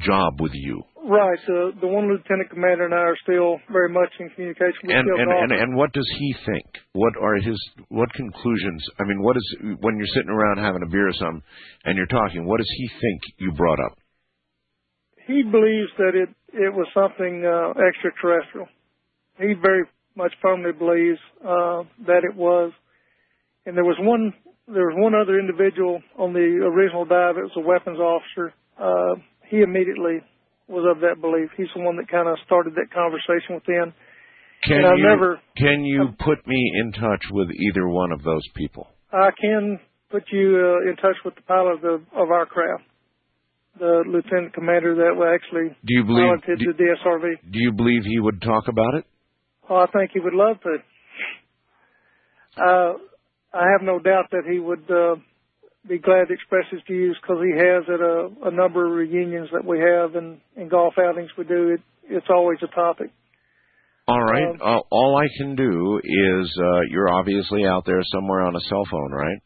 job 0.00 0.40
with 0.40 0.52
you. 0.54 0.82
Right. 1.06 1.38
Uh, 1.46 1.76
the 1.80 1.86
one 1.86 2.08
lieutenant 2.08 2.48
commander 2.48 2.86
and 2.86 2.94
I 2.94 2.98
are 3.12 3.16
still 3.22 3.60
very 3.70 3.90
much 3.90 4.08
in 4.18 4.30
communication. 4.30 4.88
With 4.88 4.96
And, 4.96 5.06
and, 5.20 5.30
and 5.30 5.52
and 5.52 5.76
what 5.76 5.92
does 5.92 6.08
he 6.18 6.34
think? 6.46 6.64
What 6.94 7.12
are 7.20 7.34
his 7.36 7.60
what 7.90 8.10
conclusions? 8.14 8.82
I 8.98 9.04
mean, 9.04 9.20
what 9.22 9.36
is 9.36 9.56
when 9.80 9.98
you're 9.98 10.06
sitting 10.16 10.30
around 10.30 10.58
having 10.64 10.82
a 10.82 10.88
beer 10.90 11.08
or 11.08 11.12
something 11.12 11.42
and 11.84 11.96
you're 11.98 12.06
talking? 12.06 12.46
What 12.46 12.56
does 12.56 12.72
he 12.78 12.88
think 12.88 13.20
you 13.38 13.52
brought 13.52 13.78
up? 13.80 13.98
He 15.26 15.42
believes 15.42 15.90
that 15.98 16.12
it 16.14 16.28
it 16.52 16.72
was 16.72 16.86
something 16.94 17.44
uh, 17.44 17.74
extraterrestrial. 17.80 18.68
He 19.38 19.54
very 19.60 19.84
much 20.16 20.32
firmly 20.40 20.72
believes 20.72 21.18
uh, 21.42 21.82
that 22.06 22.22
it 22.22 22.36
was. 22.36 22.72
And 23.66 23.76
there 23.76 23.84
was 23.84 23.96
one 24.00 24.32
there 24.68 24.86
was 24.86 24.96
one 24.96 25.14
other 25.14 25.38
individual 25.38 26.00
on 26.18 26.32
the 26.32 26.62
original 26.64 27.04
dive. 27.04 27.36
It 27.36 27.44
was 27.44 27.56
a 27.56 27.60
weapons 27.60 27.98
officer. 27.98 28.54
Uh, 28.78 29.20
he 29.50 29.60
immediately 29.60 30.20
was 30.68 30.84
of 30.88 31.00
that 31.02 31.20
belief. 31.20 31.50
He's 31.56 31.68
the 31.74 31.82
one 31.82 31.96
that 31.96 32.08
kind 32.08 32.28
of 32.28 32.38
started 32.46 32.74
that 32.76 32.88
conversation 32.94 33.56
with 33.56 33.64
them. 33.66 33.92
Can 34.64 34.78
and 34.78 34.86
I 34.86 34.94
you 34.96 35.04
never 35.04 35.40
can 35.56 35.84
you 35.84 36.08
put 36.24 36.46
me 36.46 36.72
in 36.80 36.92
touch 36.92 37.24
with 37.30 37.48
either 37.50 37.86
one 37.88 38.12
of 38.12 38.22
those 38.22 38.46
people? 38.54 38.88
I 39.12 39.30
can 39.38 39.78
put 40.10 40.24
you 40.32 40.56
uh, 40.56 40.90
in 40.90 40.96
touch 40.96 41.16
with 41.24 41.34
the 41.34 41.42
pilot 41.42 41.74
of, 41.74 41.80
the, 41.82 41.94
of 42.14 42.30
our 42.30 42.46
craft, 42.46 42.84
the 43.78 44.04
lieutenant 44.06 44.54
commander 44.54 44.94
that 44.94 45.14
actually 45.34 45.76
Do 45.84 45.94
you 45.94 46.04
believe? 46.04 46.40
Do, 46.46 46.72
the 46.72 46.78
DSRV. 46.78 47.50
do 47.50 47.58
you 47.58 47.72
believe 47.72 48.02
he 48.04 48.20
would 48.20 48.40
talk 48.40 48.68
about 48.68 48.94
it? 48.94 49.04
Oh, 49.68 49.76
I 49.76 49.86
think 49.86 50.10
he 50.12 50.20
would 50.20 50.34
love 50.34 50.56
to. 50.62 50.76
Uh, 52.56 52.92
I 53.52 53.70
have 53.72 53.82
no 53.82 53.98
doubt 53.98 54.30
that 54.30 54.44
he 54.50 54.58
would 54.58 54.88
uh, 54.90 55.16
be 55.88 55.98
glad 55.98 56.28
to 56.28 56.34
express 56.34 56.64
his 56.70 56.80
views 56.86 57.16
because 57.20 57.42
he 57.42 57.56
has 57.56 57.84
at 57.88 58.00
a, 58.00 58.48
a 58.48 58.50
number 58.50 58.86
of 58.86 58.92
reunions 58.92 59.48
that 59.52 59.64
we 59.64 59.78
have 59.78 60.14
and, 60.14 60.40
and 60.56 60.70
golf 60.70 60.94
outings 60.98 61.30
we 61.36 61.44
do. 61.44 61.70
It, 61.74 61.80
it's 62.08 62.26
always 62.30 62.58
a 62.62 62.74
topic. 62.74 63.10
All 64.06 64.22
right. 64.22 64.50
Um, 64.50 64.60
uh, 64.60 64.80
all 64.90 65.16
I 65.16 65.26
can 65.38 65.56
do 65.56 66.00
is 66.04 66.58
uh, 66.60 66.80
you're 66.90 67.12
obviously 67.12 67.64
out 67.64 67.84
there 67.86 68.02
somewhere 68.12 68.42
on 68.42 68.54
a 68.54 68.60
cell 68.68 68.84
phone, 68.90 69.12
right? 69.12 69.38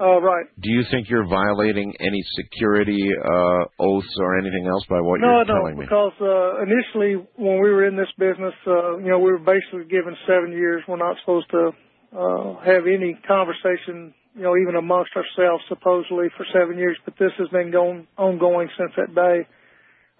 Uh, 0.00 0.20
right. 0.20 0.46
Do 0.62 0.70
you 0.70 0.84
think 0.92 1.10
you're 1.10 1.26
violating 1.26 1.92
any 1.98 2.22
security 2.36 3.10
uh, 3.18 3.64
oaths 3.80 4.14
or 4.20 4.38
anything 4.38 4.66
else 4.70 4.84
by 4.88 5.00
what 5.00 5.20
no, 5.20 5.38
you're 5.38 5.44
telling 5.44 5.76
me? 5.76 5.86
No, 5.90 6.06
no, 6.06 6.10
because 6.10 6.16
uh, 6.22 6.62
initially 6.62 7.26
when 7.34 7.60
we 7.60 7.68
were 7.70 7.84
in 7.84 7.96
this 7.96 8.10
business, 8.16 8.54
uh, 8.66 8.98
you 8.98 9.10
know, 9.10 9.18
we 9.18 9.32
were 9.32 9.42
basically 9.42 9.90
given 9.90 10.14
seven 10.26 10.52
years. 10.52 10.84
We're 10.86 11.02
not 11.02 11.16
supposed 11.20 11.50
to 11.50 11.72
uh, 12.14 12.60
have 12.62 12.86
any 12.86 13.18
conversation, 13.26 14.14
you 14.36 14.42
know, 14.42 14.54
even 14.56 14.76
amongst 14.76 15.10
ourselves, 15.18 15.64
supposedly 15.68 16.28
for 16.36 16.46
seven 16.54 16.78
years. 16.78 16.96
But 17.04 17.14
this 17.18 17.32
has 17.38 17.48
been 17.48 17.72
going 17.72 18.06
ongoing 18.16 18.68
since 18.78 18.92
that 18.96 19.14
day. 19.16 19.48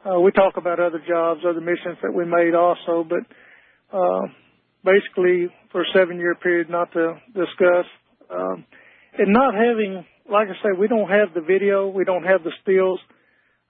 Uh, 0.02 0.18
we 0.18 0.32
talk 0.32 0.57
about 0.57 0.81
other 0.81 1.02
jobs, 1.07 1.40
other 1.48 1.60
missions 1.60 1.98
that 2.02 2.12
we 2.12 2.24
made 2.24 2.55
also, 2.55 3.07
but 3.07 3.23
uh, 3.97 4.26
basically 4.84 5.47
for 5.70 5.82
a 5.82 5.86
seven-year 5.94 6.34
period, 6.42 6.68
not 6.68 6.92
to 6.92 7.15
discuss. 7.34 7.86
Um, 8.31 8.65
and 9.17 9.33
not 9.33 9.55
having, 9.55 10.05
like 10.31 10.49
I 10.49 10.55
say, 10.62 10.70
we 10.78 10.89
don't 10.89 11.09
have 11.09 11.33
the 11.35 11.41
video, 11.41 11.89
we 11.89 12.05
don't 12.05 12.25
have 12.25 12.43
the 12.45 12.53
stills. 12.62 13.01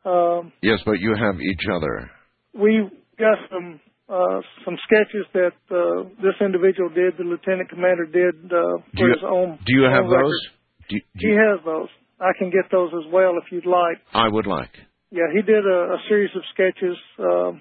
Um, 0.05 0.53
Yes, 0.63 0.79
but 0.87 0.99
you 1.01 1.15
have 1.15 1.41
each 1.41 1.65
other. 1.73 2.11
we 2.55 2.89
got 3.19 3.39
some 3.53 3.81
uh, 4.09 4.41
some 4.65 4.77
sketches 4.87 5.27
that 5.35 5.53
uh, 5.71 6.09
this 6.23 6.35
individual 6.41 6.89
did, 6.89 7.19
the 7.19 7.25
lieutenant 7.25 7.69
commander 7.69 8.07
did 8.07 8.35
uh, 8.47 8.81
for 8.97 9.05
you, 9.07 9.13
his 9.13 9.23
own. 9.23 9.59
do 9.67 9.75
you 9.77 9.83
have 9.85 10.05
own 10.07 10.11
those? 10.11 10.41
record. 10.41 10.89
Do, 10.89 10.97
do 10.97 11.27
He 11.27 11.27
you, 11.29 11.37
has 11.37 11.61
those. 11.67 11.89
I 12.19 12.33
can 12.39 12.49
get 12.51 12.71
those 12.73 12.91
as 12.97 13.13
well 13.13 13.35
if 13.37 13.53
you'd 13.53 13.67
like. 13.67 13.99
I 14.15 14.27
would 14.29 14.47
like. 14.47 14.71
Yeah, 15.11 15.29
he 15.35 15.43
did 15.43 15.63
a, 15.67 15.81
a 15.93 15.99
series 16.09 16.31
of 16.35 16.43
sketches 16.55 16.97
uh, 17.19 17.53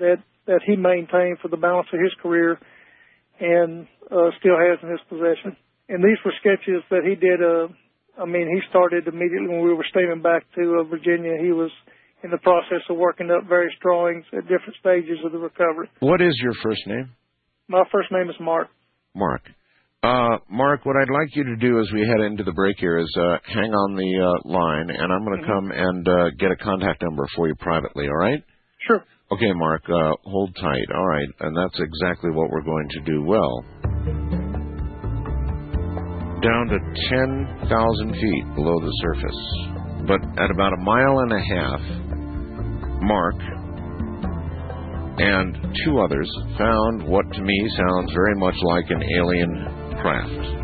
that 0.00 0.16
that 0.46 0.60
he 0.66 0.76
maintained 0.76 1.38
for 1.40 1.48
the 1.48 1.56
balance 1.56 1.88
of 1.94 2.00
his 2.00 2.12
career, 2.22 2.58
and 3.40 3.86
uh, 4.10 4.30
still 4.38 4.56
has 4.58 4.78
in 4.82 4.90
his 4.90 5.00
possession. 5.08 5.56
And 5.90 5.98
these 6.04 6.22
were 6.24 6.32
sketches 6.38 6.86
that 6.90 7.02
he 7.02 7.18
did. 7.18 7.42
Uh, 7.42 7.66
I 8.14 8.24
mean, 8.24 8.46
he 8.46 8.62
started 8.70 9.08
immediately 9.10 9.50
when 9.50 9.66
we 9.66 9.74
were 9.74 9.86
steaming 9.90 10.22
back 10.22 10.46
to 10.54 10.80
uh, 10.80 10.84
Virginia. 10.86 11.34
He 11.42 11.50
was 11.50 11.70
in 12.22 12.30
the 12.30 12.38
process 12.38 12.86
of 12.88 12.96
working 12.96 13.30
up 13.30 13.48
various 13.48 13.74
drawings 13.82 14.24
at 14.32 14.46
different 14.46 14.78
stages 14.78 15.18
of 15.24 15.32
the 15.32 15.38
recovery. 15.38 15.90
What 15.98 16.22
is 16.22 16.38
your 16.42 16.54
first 16.62 16.86
name? 16.86 17.10
My 17.66 17.82
first 17.90 18.12
name 18.12 18.30
is 18.30 18.36
Mark. 18.40 18.68
Mark. 19.16 19.42
Uh, 20.02 20.38
Mark, 20.48 20.86
what 20.86 20.96
I'd 20.96 21.12
like 21.12 21.34
you 21.34 21.44
to 21.44 21.56
do 21.56 21.80
as 21.80 21.90
we 21.92 22.06
head 22.06 22.24
into 22.24 22.44
the 22.44 22.52
break 22.52 22.76
here 22.78 22.98
is 22.98 23.10
uh, 23.18 23.36
hang 23.44 23.72
on 23.74 23.96
the 23.96 24.10
uh, 24.16 24.48
line, 24.48 24.88
and 24.90 25.12
I'm 25.12 25.24
going 25.24 25.40
to 25.40 25.46
come 25.46 25.70
and 25.74 26.08
uh, 26.08 26.30
get 26.38 26.50
a 26.50 26.56
contact 26.56 27.02
number 27.02 27.26
for 27.34 27.48
you 27.48 27.54
privately. 27.56 28.06
All 28.06 28.16
right? 28.16 28.42
Sure. 28.86 29.04
Okay, 29.32 29.52
Mark. 29.52 29.82
Uh, 29.88 30.14
hold 30.24 30.54
tight. 30.56 30.88
All 30.94 31.06
right, 31.06 31.28
and 31.40 31.56
that's 31.56 31.78
exactly 31.80 32.30
what 32.30 32.48
we're 32.50 32.62
going 32.62 32.88
to 32.90 33.00
do. 33.00 33.22
Well, 33.24 34.39
down 36.42 36.68
to 36.68 36.78
ten 37.08 37.68
thousand 37.68 38.12
feet 38.14 38.44
below 38.54 38.80
the 38.80 38.94
surface, 39.02 39.40
but 40.06 40.20
at 40.42 40.50
about 40.50 40.72
a 40.72 40.80
mile 40.80 41.18
and 41.20 41.32
a 41.32 41.42
half, 41.42 41.80
Mark 43.02 43.36
and 45.20 45.56
two 45.84 46.00
others 46.00 46.30
found 46.56 47.06
what 47.06 47.30
to 47.32 47.42
me 47.42 47.70
sounds 47.76 48.12
very 48.12 48.34
much 48.36 48.54
like 48.62 48.88
an 48.88 49.02
alien 49.18 49.52
craft. 50.00 50.60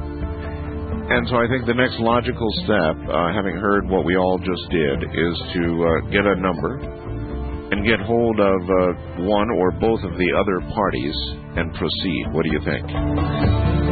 And 1.09 1.29
so 1.29 1.37
I 1.37 1.47
think 1.47 1.67
the 1.67 1.75
next 1.75 2.01
logical 2.01 2.49
step, 2.65 2.97
uh, 3.07 3.33
having 3.33 3.55
heard 3.57 3.87
what 3.89 4.05
we 4.05 4.17
all 4.17 4.39
just 4.39 4.65
did, 4.71 5.05
is 5.05 5.35
to 5.55 5.63
uh, 5.85 6.11
get 6.11 6.25
a 6.27 6.35
number 6.41 6.81
and 7.71 7.85
get 7.85 8.01
hold 8.01 8.41
of 8.41 8.61
uh, 8.63 9.27
one 9.29 9.51
or 9.51 9.71
both 9.73 10.03
of 10.03 10.17
the 10.17 10.31
other 10.41 10.61
parties 10.75 11.17
and 11.57 11.73
proceed. 11.75 12.25
What 12.33 12.45
do 12.45 12.51
you 12.51 12.61
think? 12.65 13.86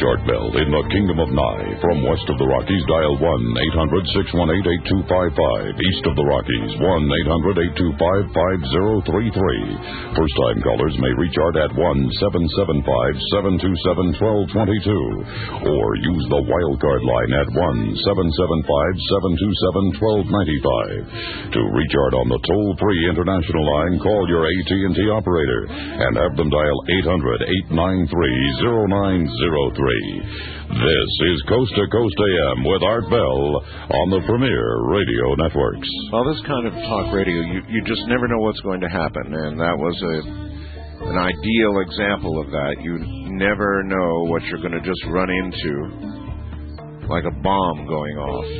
Reach 0.00 0.24
Bell 0.24 0.48
in 0.56 0.72
the 0.72 0.84
Kingdom 0.96 1.20
of 1.20 1.28
Nye, 1.28 1.76
from 1.76 2.00
west 2.00 2.24
of 2.32 2.40
the 2.40 2.48
Rockies, 2.48 2.84
dial 2.88 3.20
1 3.20 3.20
800 3.20 4.00
618 4.32 4.96
8255. 4.96 5.76
East 5.76 6.04
of 6.08 6.16
the 6.16 6.24
Rockies, 6.24 6.72
1 6.80 7.04
800 7.28 7.68
825 8.00 8.32
5033. 9.04 10.16
First 10.16 10.36
time 10.40 10.58
callers 10.64 10.96
may 11.04 11.12
reach 11.20 11.36
Art 11.36 11.60
at 11.60 11.76
1 11.76 12.16
775 12.16 12.80
727 13.60 14.16
1222. 14.56 15.68
Or 15.68 15.86
use 16.00 16.26
the 16.32 16.48
wildcard 16.48 17.02
line 17.04 17.32
at 17.36 17.52
1 17.52 17.92
775 18.00 18.72
727 20.00 20.00
1295. 20.00 21.60
To 21.60 21.60
reach 21.76 21.92
Art 21.92 22.16
on 22.16 22.32
the 22.32 22.40
toll 22.48 22.72
free 22.80 23.04
international 23.04 23.68
line, 23.68 24.00
call 24.00 24.24
your 24.32 24.48
AT&T 24.48 24.96
operator 25.12 25.68
and 25.68 26.16
have 26.16 26.40
them 26.40 26.48
dial 26.48 26.78
800 27.04 27.68
893 27.76 27.76
0903. 28.88 29.89
This 29.90 31.12
is 31.34 31.42
Coast 31.50 31.72
to 31.74 31.84
Coast 31.90 32.14
AM 32.14 32.62
with 32.62 32.82
Art 32.86 33.10
Bell 33.10 33.42
on 33.90 34.06
the 34.14 34.22
Premiere 34.22 34.86
Radio 34.86 35.34
Networks. 35.34 35.90
Well, 36.14 36.22
this 36.30 36.38
kind 36.46 36.66
of 36.70 36.74
talk 36.86 37.10
radio, 37.10 37.42
you, 37.42 37.60
you 37.66 37.80
just 37.82 38.06
never 38.06 38.28
know 38.28 38.38
what's 38.38 38.60
going 38.60 38.80
to 38.80 38.88
happen, 38.88 39.34
and 39.34 39.58
that 39.58 39.74
was 39.74 39.96
a 39.98 40.50
an 41.10 41.18
ideal 41.18 41.80
example 41.80 42.38
of 42.38 42.50
that. 42.54 42.76
You 42.84 43.02
never 43.34 43.82
know 43.82 44.30
what 44.30 44.44
you're 44.44 44.62
going 44.62 44.78
to 44.78 44.84
just 44.84 45.02
run 45.08 45.30
into, 45.30 47.08
like 47.08 47.24
a 47.24 47.34
bomb 47.42 47.86
going 47.88 48.16
off. 48.20 48.50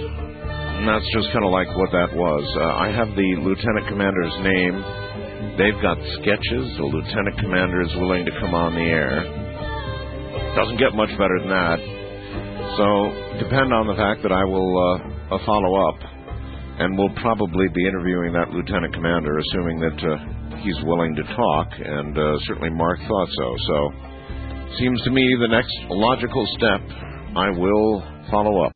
And 0.81 0.89
that's 0.89 1.07
just 1.13 1.31
kind 1.31 1.45
of 1.45 1.53
like 1.53 1.69
what 1.77 1.93
that 1.93 2.11
was. 2.17 2.45
Uh, 2.57 2.75
I 2.75 2.89
have 2.91 3.15
the 3.15 3.31
lieutenant 3.45 3.87
commander's 3.87 4.35
name. 4.43 4.75
They've 5.61 5.79
got 5.85 6.01
sketches. 6.19 6.65
The 6.75 6.89
lieutenant 6.91 7.39
commander 7.39 7.83
is 7.83 7.95
willing 8.01 8.25
to 8.25 8.33
come 8.41 8.55
on 8.55 8.75
the 8.75 8.89
air. 8.89 9.40
Doesn't 10.57 10.79
get 10.79 10.95
much 10.95 11.11
better 11.17 11.39
than 11.39 11.51
that. 11.51 11.79
So 12.77 12.87
depend 13.39 13.73
on 13.73 13.87
the 13.87 13.95
fact 13.95 14.23
that 14.23 14.33
I 14.33 14.45
will 14.45 14.73
uh, 14.75 15.35
uh, 15.35 15.39
follow 15.47 15.89
up, 15.89 15.99
and 16.79 16.99
we'll 16.99 17.15
probably 17.23 17.69
be 17.75 17.87
interviewing 17.87 18.33
that 18.33 18.51
lieutenant 18.51 18.95
commander, 18.95 19.39
assuming 19.39 19.81
that 19.81 19.99
uh, 20.03 20.59
he's 20.63 20.77
willing 20.85 21.15
to 21.17 21.23
talk, 21.23 21.69
and 21.79 22.17
uh, 22.19 22.39
certainly 22.47 22.71
Mark 22.71 22.99
thought 23.07 23.29
so. 23.39 23.57
So 23.67 23.77
seems 24.79 25.01
to 25.03 25.11
me 25.11 25.37
the 25.41 25.49
next 25.49 25.75
logical 25.89 26.47
step. 26.59 26.83
I 27.37 27.51
will 27.51 28.03
follow 28.31 28.65
up. 28.65 28.73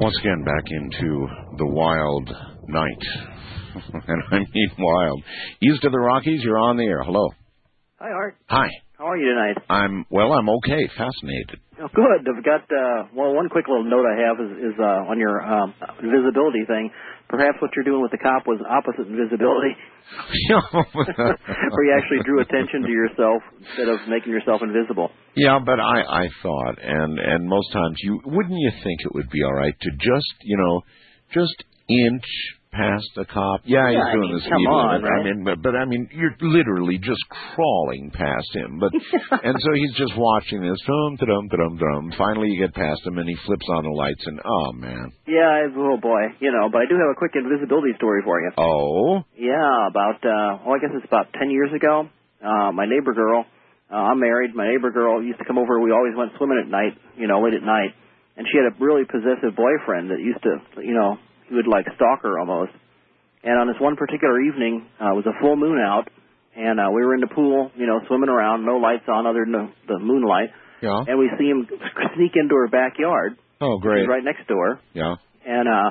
Once 0.00 0.16
again, 0.20 0.44
back 0.44 0.64
into 0.70 1.26
the 1.58 1.66
wild 1.66 2.30
night. 2.68 3.39
and 4.06 4.22
I 4.30 4.38
mean 4.38 4.70
wild. 4.78 5.22
East 5.62 5.84
of 5.84 5.92
the 5.92 5.98
Rockies, 5.98 6.42
you're 6.42 6.58
on 6.58 6.76
the 6.76 6.84
air. 6.84 7.02
Hello. 7.02 7.28
Hi, 7.98 8.10
Art. 8.10 8.36
Hi. 8.48 8.68
How 8.96 9.08
are 9.08 9.16
you 9.16 9.32
tonight? 9.32 9.56
I'm 9.68 10.04
well. 10.10 10.32
I'm 10.32 10.48
okay. 10.60 10.88
Fascinated. 10.96 11.60
Oh, 11.80 11.88
good. 11.94 12.04
I've 12.28 12.44
got 12.44 12.64
uh, 12.68 13.08
well, 13.14 13.32
one 13.32 13.48
quick 13.48 13.64
little 13.68 13.84
note 13.84 14.04
I 14.04 14.16
have 14.28 14.36
is, 14.40 14.72
is 14.72 14.76
uh, 14.78 15.08
on 15.08 15.18
your 15.18 15.40
um, 15.40 15.74
invisibility 16.02 16.64
thing. 16.66 16.90
Perhaps 17.28 17.56
what 17.62 17.70
you're 17.76 17.84
doing 17.84 18.02
with 18.02 18.10
the 18.10 18.18
cop 18.18 18.44
was 18.46 18.60
opposite 18.68 19.06
invisibility, 19.08 19.72
where 20.92 21.84
you 21.86 21.94
actually 21.96 22.20
drew 22.26 22.40
attention 22.40 22.82
to 22.82 22.90
yourself 22.90 23.40
instead 23.56 23.88
of 23.88 24.00
making 24.08 24.32
yourself 24.32 24.60
invisible. 24.60 25.08
Yeah, 25.36 25.60
but 25.64 25.80
I 25.80 26.02
I 26.02 26.28
thought, 26.42 26.76
and 26.82 27.18
and 27.18 27.48
most 27.48 27.72
times 27.72 27.96
you 28.02 28.20
wouldn't 28.26 28.58
you 28.58 28.72
think 28.82 29.00
it 29.00 29.14
would 29.14 29.30
be 29.30 29.44
all 29.44 29.54
right 29.54 29.74
to 29.80 29.90
just 29.96 30.34
you 30.42 30.58
know 30.58 30.82
just 31.32 31.56
inch 31.88 32.28
past 32.72 33.06
the 33.16 33.24
cop. 33.26 33.60
Yeah, 33.64 33.90
Yeah, 33.90 33.98
he's 33.98 34.06
I 34.06 34.12
doing 34.14 34.30
mean, 34.30 34.38
the 34.38 34.50
come 34.50 34.66
on, 34.70 34.94
limit. 35.02 35.10
I 35.10 35.18
mean, 35.26 35.38
but, 35.44 35.56
but 35.62 35.74
I 35.74 35.84
mean, 35.84 36.08
you're 36.14 36.34
literally 36.40 36.98
just 36.98 37.18
crawling 37.54 38.10
past 38.14 38.46
him. 38.54 38.78
But 38.78 38.92
and 39.44 39.56
so 39.58 39.70
he's 39.74 39.94
just 39.98 40.14
watching 40.16 40.62
this. 40.62 40.78
Dum 40.86 41.16
dum 41.18 41.48
dum 41.50 41.74
dum. 41.78 42.02
Finally, 42.16 42.48
you 42.54 42.62
get 42.66 42.74
past 42.74 43.02
him, 43.06 43.18
and 43.18 43.28
he 43.28 43.36
flips 43.46 43.66
on 43.74 43.84
the 43.84 43.90
lights, 43.90 44.22
and 44.26 44.40
oh 44.44 44.72
man. 44.72 45.10
Yeah, 45.26 45.50
I- 45.50 45.74
oh 45.74 45.98
boy, 46.00 46.34
you 46.38 46.50
know. 46.54 46.68
But 46.70 46.82
I 46.82 46.86
do 46.86 46.94
have 46.94 47.10
a 47.10 47.18
quick 47.18 47.32
invisibility 47.34 47.92
story 47.98 48.22
for 48.24 48.40
you. 48.40 48.50
Oh. 48.56 49.22
Yeah, 49.36 49.88
about 49.90 50.22
uh, 50.22 50.62
well, 50.64 50.76
I 50.76 50.80
guess 50.80 50.94
it's 50.94 51.06
about 51.06 51.32
ten 51.34 51.50
years 51.50 51.70
ago. 51.74 52.08
Uh, 52.40 52.72
my 52.72 52.86
neighbor 52.86 53.12
girl, 53.12 53.44
uh, 53.92 53.94
I'm 54.14 54.20
married. 54.20 54.54
My 54.54 54.68
neighbor 54.70 54.90
girl 54.90 55.22
used 55.22 55.38
to 55.40 55.44
come 55.44 55.58
over. 55.58 55.80
We 55.80 55.92
always 55.92 56.14
went 56.16 56.32
swimming 56.38 56.62
at 56.64 56.70
night, 56.70 56.96
you 57.18 57.26
know, 57.28 57.42
late 57.42 57.54
at 57.54 57.62
night. 57.62 57.92
And 58.36 58.46
she 58.50 58.56
had 58.56 58.72
a 58.72 58.74
really 58.82 59.04
possessive 59.04 59.52
boyfriend 59.54 60.08
that 60.10 60.20
used 60.20 60.40
to, 60.48 60.80
you 60.80 60.94
know, 60.94 61.18
he 61.50 61.54
would 61.54 61.66
like 61.68 61.84
stalk 61.96 62.22
her 62.22 62.38
almost. 62.38 62.72
And 63.42 63.58
on 63.58 63.66
this 63.66 63.76
one 63.80 63.96
particular 63.96 64.40
evening, 64.40 64.86
uh, 65.00 65.12
it 65.12 65.16
was 65.16 65.26
a 65.26 65.36
full 65.40 65.56
moon 65.56 65.78
out, 65.78 66.08
and 66.56 66.78
uh, 66.78 66.88
we 66.94 67.04
were 67.04 67.14
in 67.14 67.20
the 67.20 67.32
pool, 67.34 67.70
you 67.74 67.86
know, 67.86 68.00
swimming 68.06 68.28
around, 68.28 68.64
no 68.64 68.76
lights 68.76 69.04
on 69.08 69.26
other 69.26 69.44
than 69.44 69.52
the, 69.52 69.66
the 69.88 69.98
moonlight. 69.98 70.50
Yeah. 70.80 71.04
And 71.06 71.18
we 71.18 71.30
see 71.38 71.46
him 71.46 71.66
sneak 72.16 72.32
into 72.36 72.54
her 72.54 72.68
backyard. 72.68 73.36
Oh, 73.60 73.78
great. 73.78 74.00
He's 74.00 74.08
right 74.08 74.24
next 74.24 74.48
to 74.48 74.54
her. 74.56 74.80
Yeah. 74.94 75.16
And 75.44 75.68
uh 75.68 75.90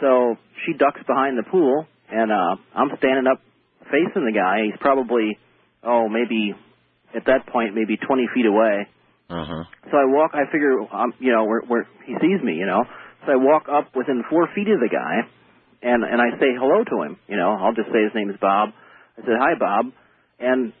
so 0.00 0.36
she 0.64 0.72
ducks 0.72 1.00
behind 1.06 1.36
the 1.36 1.44
pool 1.50 1.86
and 2.10 2.32
uh, 2.32 2.56
I'm 2.74 2.88
standing 2.98 3.26
up 3.30 3.40
facing 3.84 4.24
the 4.24 4.32
guy. 4.32 4.64
He's 4.64 4.80
probably 4.80 5.38
oh 5.82 6.08
maybe 6.08 6.54
at 7.14 7.26
that 7.26 7.46
point 7.46 7.74
maybe 7.74 7.96
20 7.96 8.28
feet 8.34 8.46
away. 8.46 8.88
Uh 9.28 9.44
huh. 9.44 9.64
So 9.90 9.96
I 9.96 10.06
walk. 10.06 10.32
I 10.34 10.50
figure, 10.50 10.80
um, 10.92 11.12
you 11.20 11.32
know, 11.32 11.44
where 11.44 11.60
where 11.60 11.88
he 12.04 12.14
sees 12.20 12.42
me, 12.42 12.54
you 12.54 12.66
know. 12.66 12.82
So 13.26 13.32
I 13.32 13.36
walk 13.36 13.66
up 13.70 13.94
within 13.94 14.22
four 14.30 14.48
feet 14.54 14.68
of 14.68 14.80
the 14.80 14.88
guy, 14.90 15.28
and 15.82 16.04
and 16.04 16.20
I 16.20 16.36
say 16.40 16.52
hello 16.58 16.84
to 16.84 16.96
him. 17.04 17.16
You 17.28 17.36
know, 17.36 17.52
I'll 17.52 17.74
just 17.74 17.88
say 17.92 18.02
his 18.02 18.14
name 18.14 18.30
is 18.30 18.36
Bob. 18.40 18.70
I 19.18 19.22
said 19.22 19.36
hi, 19.38 19.52
Bob, 19.58 19.92
and 20.38 20.72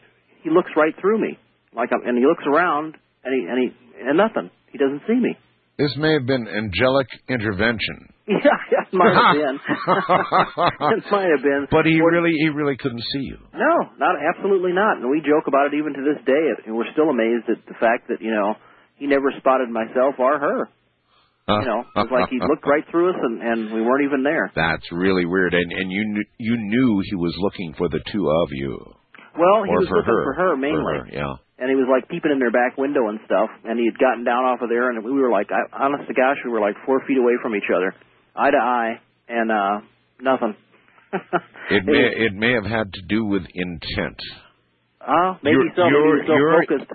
he 0.42 0.50
looks 0.50 0.70
right 0.76 0.94
through 1.00 1.20
me, 1.20 1.38
like 1.76 1.90
I'm, 1.92 2.06
and 2.08 2.16
he 2.16 2.24
looks 2.24 2.44
around, 2.46 2.96
and 3.24 3.30
he 3.34 3.40
and 3.48 3.58
he 3.60 3.66
and 4.08 4.16
nothing. 4.16 4.50
He 4.72 4.78
doesn't 4.78 5.02
see 5.06 5.18
me. 5.20 5.36
This 5.76 5.92
may 5.96 6.12
have 6.12 6.26
been 6.26 6.46
angelic 6.48 7.08
intervention. 7.28 8.08
Yeah, 8.30 8.86
it 8.86 8.94
might 8.94 9.10
have 9.10 9.34
been. 9.34 9.58
it 9.58 11.04
might 11.10 11.30
have 11.34 11.42
been. 11.42 11.66
But 11.66 11.82
he 11.84 11.98
Or- 12.00 12.12
really, 12.14 12.30
he 12.38 12.48
really 12.48 12.76
couldn't 12.78 13.02
see 13.12 13.26
you. 13.26 13.38
No, 13.52 13.74
not 13.98 14.14
absolutely 14.22 14.70
not. 14.72 14.98
And 15.02 15.10
we 15.10 15.18
joke 15.18 15.48
about 15.50 15.74
it 15.74 15.76
even 15.76 15.94
to 15.94 16.02
this 16.06 16.22
day. 16.24 16.44
And 16.66 16.76
we're 16.76 16.86
still 16.92 17.10
amazed 17.10 17.50
at 17.50 17.58
the 17.66 17.74
fact 17.80 18.06
that 18.06 18.22
you 18.22 18.30
know 18.30 18.54
he 19.02 19.06
never 19.08 19.32
spotted 19.38 19.68
myself 19.68 20.14
or 20.18 20.38
her. 20.38 20.68
You 21.58 21.66
know, 21.66 21.80
it 21.80 22.06
was 22.06 22.12
like 22.14 22.30
he 22.30 22.38
looked 22.38 22.66
right 22.66 22.84
through 22.90 23.10
us, 23.10 23.18
and 23.18 23.42
and 23.42 23.58
we 23.74 23.82
weren't 23.82 24.04
even 24.06 24.22
there. 24.22 24.50
That's 24.54 24.86
really 24.92 25.26
weird, 25.26 25.54
and 25.54 25.72
and 25.72 25.90
you 25.90 26.04
knew, 26.06 26.24
you 26.38 26.54
knew 26.56 27.02
he 27.04 27.16
was 27.16 27.34
looking 27.38 27.74
for 27.76 27.88
the 27.88 28.00
two 28.12 28.24
of 28.30 28.48
you. 28.52 28.78
Well, 29.38 29.64
he 29.64 29.70
or 29.70 29.80
was 29.82 29.88
for 29.88 29.98
looking 29.98 30.14
her. 30.14 30.24
for 30.24 30.34
her 30.34 30.56
mainly. 30.56 30.82
For 30.82 31.04
her, 31.04 31.08
yeah. 31.10 31.34
and 31.58 31.70
he 31.70 31.76
was 31.76 31.86
like 31.90 32.08
peeping 32.08 32.32
in 32.32 32.38
their 32.38 32.50
back 32.50 32.76
window 32.78 33.08
and 33.08 33.20
stuff. 33.26 33.50
And 33.64 33.78
he 33.78 33.86
had 33.86 33.98
gotten 33.98 34.24
down 34.24 34.44
off 34.44 34.60
of 34.62 34.68
there, 34.68 34.90
and 34.90 35.04
we 35.04 35.12
were 35.12 35.30
like, 35.30 35.50
I, 35.50 35.84
honest 35.84 36.08
to 36.08 36.14
gosh, 36.14 36.38
we 36.44 36.50
were 36.50 36.60
like 36.60 36.74
four 36.86 37.00
feet 37.06 37.18
away 37.18 37.34
from 37.42 37.54
each 37.54 37.70
other, 37.74 37.94
eye 38.34 38.50
to 38.50 38.58
eye, 38.58 38.92
and 39.28 39.50
uh 39.50 39.74
nothing. 40.20 40.54
It 41.70 41.84
may 41.86 42.02
it 42.26 42.34
may 42.34 42.52
have 42.54 42.66
had 42.66 42.92
to 42.92 43.02
do 43.08 43.24
with 43.24 43.42
intent. 43.54 44.18
Uh, 45.00 45.38
maybe 45.42 45.62
Your- 45.62 45.72
so. 45.76 45.84
Maybe 45.86 46.02
he 46.02 46.12
was 46.18 46.26
so 46.26 46.34
your- 46.34 46.62
focused. 46.66 46.90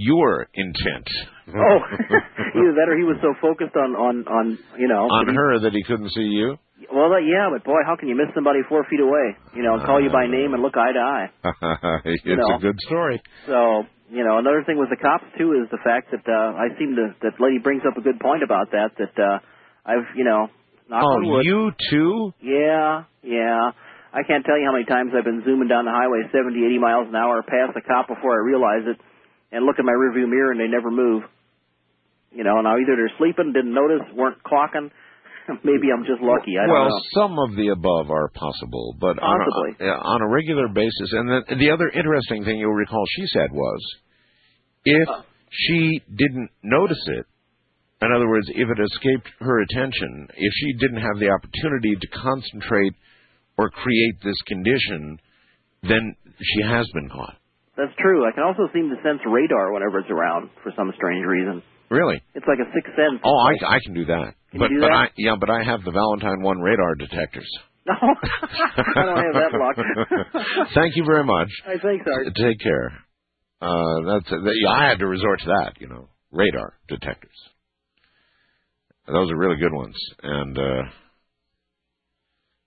Your 0.00 0.48
intent. 0.54 1.08
Oh, 1.52 1.78
either 2.56 2.72
that 2.80 2.88
or 2.88 2.96
he 2.96 3.04
was 3.04 3.20
so 3.20 3.34
focused 3.40 3.76
on 3.76 3.92
on 3.92 4.24
on 4.24 4.56
you 4.80 4.88
know 4.88 5.04
on 5.12 5.26
that 5.26 5.32
he- 5.32 5.36
her 5.36 5.58
that 5.60 5.72
he 5.76 5.82
couldn't 5.84 6.08
see 6.16 6.24
you. 6.32 6.56
Well, 6.88 7.12
uh, 7.12 7.18
yeah, 7.20 7.52
but 7.52 7.62
boy, 7.62 7.84
how 7.84 7.94
can 7.94 8.08
you 8.08 8.16
miss 8.16 8.32
somebody 8.34 8.60
four 8.66 8.82
feet 8.88 8.98
away? 8.98 9.36
You 9.54 9.62
know, 9.62 9.76
call 9.84 10.00
you 10.00 10.08
by 10.10 10.26
name 10.26 10.54
and 10.54 10.62
look 10.62 10.74
eye 10.80 10.92
to 10.96 10.98
eye. 10.98 11.28
it's 12.08 12.24
know. 12.24 12.56
a 12.56 12.58
good 12.58 12.80
story. 12.88 13.20
So, 13.46 13.84
you 14.10 14.24
know, 14.24 14.38
another 14.40 14.64
thing 14.64 14.80
with 14.80 14.88
the 14.88 14.96
cops 14.96 15.28
too 15.36 15.52
is 15.60 15.68
the 15.70 15.78
fact 15.84 16.10
that 16.10 16.24
uh, 16.26 16.56
I 16.56 16.72
seem 16.80 16.96
to 16.96 17.14
that 17.20 17.36
lady 17.38 17.58
brings 17.60 17.82
up 17.86 17.96
a 17.96 18.00
good 18.00 18.18
point 18.18 18.42
about 18.42 18.72
that. 18.72 18.96
That 18.98 19.14
uh, 19.20 19.38
I've, 19.84 20.08
you 20.16 20.24
know, 20.24 20.48
Oh, 20.92 21.40
you 21.42 21.70
too? 21.90 22.32
Yeah, 22.42 23.04
yeah. 23.22 23.70
I 24.12 24.26
can't 24.26 24.44
tell 24.44 24.58
you 24.58 24.66
how 24.66 24.72
many 24.72 24.86
times 24.86 25.12
I've 25.14 25.22
been 25.24 25.42
zooming 25.44 25.68
down 25.68 25.84
the 25.84 25.94
highway 25.94 26.26
70, 26.34 26.66
80 26.66 26.78
miles 26.82 27.06
an 27.06 27.14
hour 27.14 27.42
past 27.46 27.78
a 27.78 27.80
cop 27.80 28.08
before 28.08 28.34
I 28.34 28.42
realize 28.42 28.82
it, 28.90 28.98
and 29.52 29.66
look 29.66 29.76
in 29.78 29.86
my 29.86 29.92
rearview 29.92 30.28
mirror 30.28 30.52
and 30.52 30.60
they 30.60 30.68
never 30.68 30.90
move. 30.90 31.22
You 32.32 32.44
know, 32.44 32.60
now 32.60 32.78
either 32.78 32.94
they're 32.94 33.12
sleeping, 33.18 33.52
didn't 33.52 33.74
notice, 33.74 34.06
weren't 34.14 34.38
clocking. 34.42 34.90
Maybe 35.64 35.90
I'm 35.90 36.04
just 36.06 36.22
lucky. 36.22 36.54
I 36.58 36.66
don't 36.66 36.74
well, 36.74 36.88
know. 36.88 37.00
some 37.12 37.34
of 37.38 37.56
the 37.56 37.68
above 37.74 38.10
are 38.10 38.30
possible, 38.34 38.94
but 39.00 39.18
Possibly. 39.18 39.74
On, 39.74 39.76
a, 39.80 39.84
yeah, 39.84 39.98
on 39.98 40.22
a 40.22 40.28
regular 40.28 40.68
basis. 40.68 41.10
And 41.12 41.28
then 41.28 41.58
the 41.58 41.70
other 41.70 41.88
interesting 41.88 42.44
thing 42.44 42.58
you'll 42.58 42.72
recall 42.72 43.02
she 43.16 43.26
said 43.26 43.50
was, 43.50 43.80
if 44.84 45.08
uh. 45.08 45.22
she 45.50 46.00
didn't 46.06 46.50
notice 46.62 47.02
it, 47.18 47.26
in 48.02 48.12
other 48.14 48.28
words, 48.28 48.48
if 48.48 48.68
it 48.68 48.80
escaped 48.80 49.28
her 49.40 49.60
attention, 49.60 50.28
if 50.34 50.52
she 50.54 50.72
didn't 50.78 51.02
have 51.02 51.18
the 51.18 51.28
opportunity 51.28 51.96
to 52.00 52.06
concentrate 52.08 52.94
or 53.58 53.68
create 53.68 54.22
this 54.24 54.40
condition, 54.46 55.18
then 55.82 56.16
she 56.40 56.62
has 56.62 56.88
been 56.94 57.10
caught. 57.10 57.36
That's 57.80 57.96
true. 57.96 58.28
I 58.28 58.32
can 58.36 58.44
also 58.44 58.68
seem 58.76 58.92
to 58.92 58.96
sense 59.00 59.24
radar 59.24 59.72
whenever 59.72 60.00
it's 60.04 60.10
around 60.10 60.50
for 60.62 60.70
some 60.76 60.92
strange 60.96 61.24
reason. 61.24 61.62
Really? 61.88 62.20
It's 62.34 62.44
like 62.46 62.60
a 62.60 62.68
sixth 62.76 62.92
sense. 62.92 63.24
Oh, 63.24 63.38
I, 63.40 63.76
I 63.76 63.78
can 63.80 63.94
do 63.94 64.04
that. 64.04 64.36
Can 64.52 64.60
but 64.60 64.70
you 64.70 64.76
do 64.76 64.80
but 64.84 64.92
that? 64.92 65.08
I 65.08 65.16
yeah, 65.16 65.36
but 65.40 65.48
I 65.48 65.64
have 65.64 65.80
the 65.82 65.90
Valentine 65.90 66.42
one 66.42 66.60
radar 66.60 66.94
detectors. 66.96 67.48
No, 67.86 67.94
I 67.96 69.02
don't 69.02 69.16
have 69.16 69.34
that 69.40 69.56
luck. 69.56 69.76
Thank 70.74 70.96
you 70.96 71.04
very 71.06 71.24
much. 71.24 71.48
I 71.66 71.80
think 71.80 72.02
so. 72.04 72.30
Take 72.36 72.60
care. 72.60 72.92
Uh, 73.62 73.96
that's 74.06 74.28
that, 74.30 74.54
yeah, 74.62 74.70
I 74.70 74.88
had 74.90 74.98
to 74.98 75.06
resort 75.06 75.40
to 75.40 75.46
that, 75.46 75.80
you 75.80 75.88
know, 75.88 76.10
radar 76.30 76.74
detectors. 76.88 77.34
Those 79.06 79.30
are 79.30 79.36
really 79.36 79.56
good 79.56 79.72
ones, 79.72 79.96
and 80.22 80.58
uh, 80.58 80.82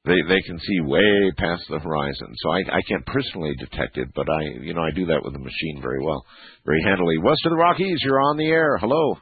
they 0.06 0.20
they 0.28 0.42
can 0.46 0.60
see 0.60 0.80
way 0.82 1.32
past 1.38 1.64
the 1.70 1.80
horizon. 1.80 2.28
So 2.44 2.50
I 2.52 2.60
I 2.78 2.82
can't 2.88 3.06
personally 3.06 3.56
detect 3.58 3.98
it, 3.98 4.10
but 4.16 4.28
I 4.30 4.42
you 4.62 4.74
know 4.74 4.82
I 4.84 4.92
do 4.92 5.06
that 5.08 5.22
with 5.24 5.34
the 5.34 5.40
machine 5.40 5.80
very 5.82 6.04
well, 6.04 6.26
very 6.66 6.82
handily. 6.84 7.18
West 7.20 7.42
of 7.46 7.52
the 7.52 7.58
Rockies, 7.58 8.00
you're 8.04 8.22
on 8.22 8.38
the 8.38 8.48
air. 8.48 8.78
Hello. 8.78 9.18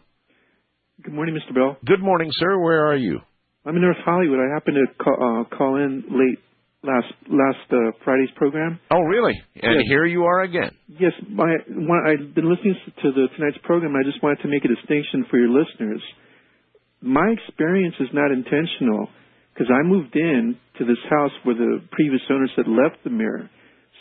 Good 1.03 1.13
morning, 1.13 1.35
Mr. 1.35 1.53
Bell. 1.55 1.77
Good 1.85 2.01
morning, 2.01 2.29
sir. 2.33 2.59
Where 2.59 2.85
are 2.87 2.95
you? 2.95 3.19
I'm 3.65 3.75
in 3.75 3.81
North 3.81 3.97
Hollywood. 4.05 4.39
I 4.39 4.53
happened 4.53 4.77
to 4.77 5.03
call, 5.03 5.17
uh, 5.17 5.55
call 5.57 5.75
in 5.77 6.03
late 6.09 6.39
last 6.83 7.13
last 7.29 7.65
uh, 7.71 7.91
Friday's 8.03 8.29
program. 8.35 8.79
Oh, 8.89 9.01
really? 9.01 9.33
And 9.61 9.75
Yes. 9.77 9.85
here 9.87 10.05
you 10.05 10.23
are 10.25 10.41
again. 10.41 10.71
Yes, 10.87 11.13
my 11.29 11.57
one, 11.69 12.01
I've 12.07 12.33
been 12.33 12.49
listening 12.49 12.75
to 13.03 13.11
the 13.11 13.27
tonight's 13.37 13.57
program. 13.63 13.93
I 13.95 14.03
just 14.03 14.21
wanted 14.23 14.41
to 14.41 14.47
make 14.47 14.65
a 14.65 14.67
distinction 14.67 15.25
for 15.29 15.37
your 15.37 15.49
listeners. 15.49 16.01
My 17.01 17.29
experience 17.29 17.95
is 17.99 18.09
not 18.13 18.31
intentional 18.31 19.09
because 19.61 19.71
I 19.77 19.87
moved 19.87 20.15
in 20.15 20.57
to 20.79 20.85
this 20.85 20.97
house 21.09 21.31
where 21.43 21.55
the 21.55 21.79
previous 21.91 22.21
owners 22.31 22.49
had 22.55 22.67
left 22.67 23.03
the 23.03 23.11
mirror. 23.11 23.49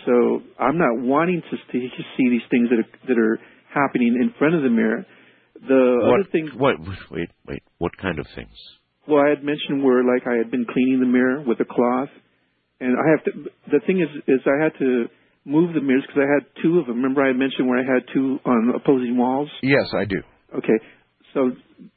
So 0.07 0.41
I'm 0.59 0.79
not 0.79 1.05
wanting 1.05 1.43
to 1.43 1.57
see 1.71 1.89
see 2.17 2.29
these 2.31 2.49
things 2.51 2.69
that 2.71 2.81
are, 2.81 3.09
that 3.09 3.19
are 3.21 3.39
happening 3.69 4.17
in 4.21 4.33
front 4.39 4.55
of 4.55 4.63
the 4.63 4.71
mirror. 4.71 5.05
The 5.61 6.01
what, 6.01 6.21
other 6.21 6.31
thing, 6.33 6.49
What? 6.57 6.77
Wait, 7.11 7.29
wait. 7.47 7.63
What 7.77 7.93
kind 7.99 8.19
of 8.19 8.27
things? 8.35 8.57
well, 9.07 9.21
I 9.21 9.29
had 9.29 9.45
mentioned 9.45 9.85
where 9.85 10.03
like 10.03 10.27
I 10.27 10.39
had 10.39 10.51
been 10.51 10.65
cleaning 10.65 11.01
the 11.01 11.07
mirror 11.07 11.43
with 11.47 11.61
a 11.61 11.67
cloth, 11.69 12.09
and 12.81 12.97
I 12.97 13.11
have 13.11 13.25
to. 13.25 13.51
The 13.71 13.81
thing 13.87 14.01
is, 14.01 14.09
is 14.27 14.41
I 14.47 14.65
had 14.65 14.73
to 14.79 15.07
move 15.45 15.75
the 15.75 15.83
mirrors 15.83 16.05
because 16.07 16.25
I 16.25 16.33
had 16.33 16.49
two 16.63 16.79
of 16.79 16.87
them. 16.87 16.97
Remember, 16.97 17.23
I 17.23 17.29
had 17.29 17.37
mentioned 17.37 17.69
where 17.69 17.79
I 17.79 17.85
had 17.85 18.09
two 18.15 18.39
on 18.47 18.73
opposing 18.75 19.19
walls. 19.19 19.51
Yes, 19.63 19.85
I 19.93 20.07
do. 20.07 20.23
Okay, 20.57 20.79
so 21.35 21.51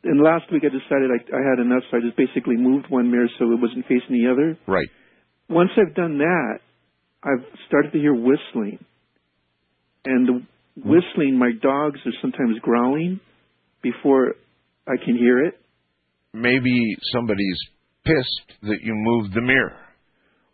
and 0.03 0.21
last 0.21 0.51
week 0.51 0.63
I 0.65 0.69
decided 0.69 1.11
I, 1.11 1.19
I 1.35 1.41
had 1.49 1.59
enough, 1.59 1.83
so 1.89 1.97
I 1.97 2.01
just 2.01 2.17
basically 2.17 2.55
moved 2.57 2.85
one 2.89 3.11
mirror 3.11 3.27
so 3.39 3.45
it 3.51 3.59
wasn't 3.59 3.85
facing 3.85 4.15
the 4.21 4.31
other. 4.31 4.57
Right. 4.67 4.87
Once 5.49 5.69
I've 5.77 5.95
done 5.95 6.19
that, 6.19 6.59
I've 7.23 7.45
started 7.67 7.91
to 7.93 7.99
hear 7.99 8.13
whistling, 8.13 8.83
and 10.05 10.27
the 10.27 10.41
hmm. 10.81 10.89
whistling, 10.89 11.37
my 11.37 11.51
dogs 11.61 11.99
are 12.05 12.13
sometimes 12.21 12.59
growling 12.61 13.19
before 13.81 14.35
I 14.87 15.03
can 15.03 15.17
hear 15.17 15.45
it. 15.45 15.55
Maybe 16.33 16.95
somebody's 17.13 17.59
pissed 18.05 18.59
that 18.63 18.79
you 18.81 18.93
moved 18.95 19.33
the 19.33 19.41
mirror. 19.41 19.77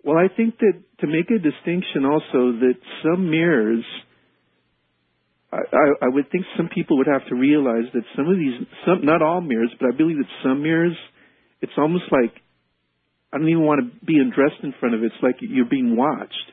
Well, 0.03 0.17
I 0.17 0.27
think 0.35 0.57
that 0.59 0.73
to 1.01 1.07
make 1.07 1.29
a 1.29 1.39
distinction 1.39 2.05
also 2.05 2.59
that 2.59 2.75
some 3.03 3.29
mirrors, 3.29 3.83
I, 5.51 5.57
I, 5.57 5.85
I 6.05 6.07
would 6.09 6.29
think 6.31 6.45
some 6.55 6.69
people 6.73 6.97
would 6.97 7.07
have 7.07 7.25
to 7.29 7.35
realize 7.35 7.89
that 7.93 8.03
some 8.15 8.27
of 8.27 8.37
these, 8.37 8.53
some 8.85 9.03
not 9.03 9.21
all 9.21 9.41
mirrors, 9.41 9.71
but 9.79 9.89
I 9.93 9.97
believe 9.97 10.17
that 10.17 10.29
some 10.43 10.61
mirrors, 10.61 10.95
it's 11.61 11.73
almost 11.77 12.05
like 12.11 12.33
I 13.33 13.37
don't 13.37 13.49
even 13.49 13.65
want 13.65 13.81
to 13.81 14.05
be 14.05 14.17
undressed 14.17 14.61
in 14.63 14.73
front 14.79 14.95
of 14.95 15.03
it. 15.03 15.07
It's 15.07 15.23
like 15.23 15.37
you're 15.41 15.69
being 15.69 15.95
watched. 15.95 16.49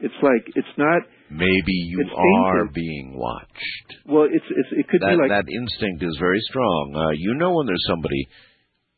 It's 0.00 0.14
like 0.22 0.42
it's 0.54 0.74
not. 0.76 1.02
Maybe 1.30 1.72
you 1.88 2.04
are 2.14 2.66
being 2.66 3.16
watched. 3.16 3.88
Well, 4.06 4.26
it's, 4.30 4.44
it's 4.50 4.68
it 4.72 4.88
could 4.88 5.00
that 5.00 5.14
be 5.14 5.16
like 5.16 5.30
that 5.30 5.48
instinct 5.50 6.02
is 6.02 6.16
very 6.20 6.40
strong. 6.50 6.94
Uh, 6.94 7.14
you 7.16 7.34
know 7.34 7.54
when 7.54 7.66
there's 7.66 7.84
somebody 7.88 8.28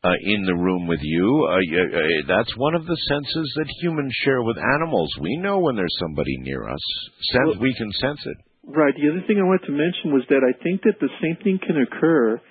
uh, 0.03 0.13
in 0.21 0.43
the 0.45 0.55
room 0.55 0.87
with 0.87 0.99
you. 1.01 1.47
Uh, 1.49 1.57
uh, 1.57 2.01
that's 2.27 2.55
one 2.57 2.75
of 2.75 2.85
the 2.85 2.97
senses 3.09 3.53
that 3.57 3.69
humans 3.81 4.13
share 4.23 4.43
with 4.43 4.57
animals. 4.57 5.09
We 5.21 5.37
know 5.37 5.59
when 5.59 5.75
there's 5.75 5.97
somebody 5.99 6.37
near 6.39 6.67
us. 6.67 6.85
Sense 7.31 7.45
Well- 7.45 7.61
we 7.61 7.73
can 7.75 7.91
sense 7.93 8.21
it. 8.25 8.37
Right. 8.67 8.93
The 8.93 9.07
other 9.09 9.23
thing 9.25 9.39
I 9.39 9.47
wanted 9.47 9.65
to 9.67 9.71
mention 9.71 10.11
was 10.11 10.27
that 10.27 10.43
I 10.43 10.51
think 10.61 10.83
that 10.83 10.99
the 10.99 11.09
same 11.23 11.39
thing 11.43 11.59
can 11.63 11.79
occur 11.79 12.41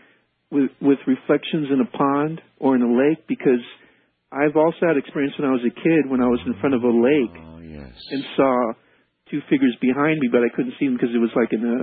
with 0.50 0.70
with 0.80 0.98
reflections 1.06 1.68
in 1.68 1.84
a 1.84 1.90
pond 1.92 2.40
or 2.58 2.74
in 2.74 2.80
a 2.80 2.88
lake 2.88 3.28
because 3.28 3.60
I've 4.32 4.56
also 4.56 4.88
had 4.88 4.96
experience 4.96 5.34
when 5.38 5.48
I 5.48 5.52
was 5.52 5.60
a 5.60 5.74
kid 5.74 6.08
when 6.08 6.24
I 6.24 6.28
was 6.28 6.40
in 6.46 6.56
front 6.60 6.74
of 6.74 6.82
a 6.82 6.88
lake 6.88 7.36
and 8.10 8.24
saw 8.36 8.72
two 9.30 9.40
figures 9.50 9.76
behind 9.80 10.18
me, 10.20 10.28
but 10.30 10.40
I 10.40 10.48
couldn't 10.54 10.74
see 10.78 10.86
them 10.86 10.94
because 10.94 11.14
it 11.14 11.18
was 11.18 11.30
like 11.36 11.52
in 11.52 11.60
the 11.60 11.78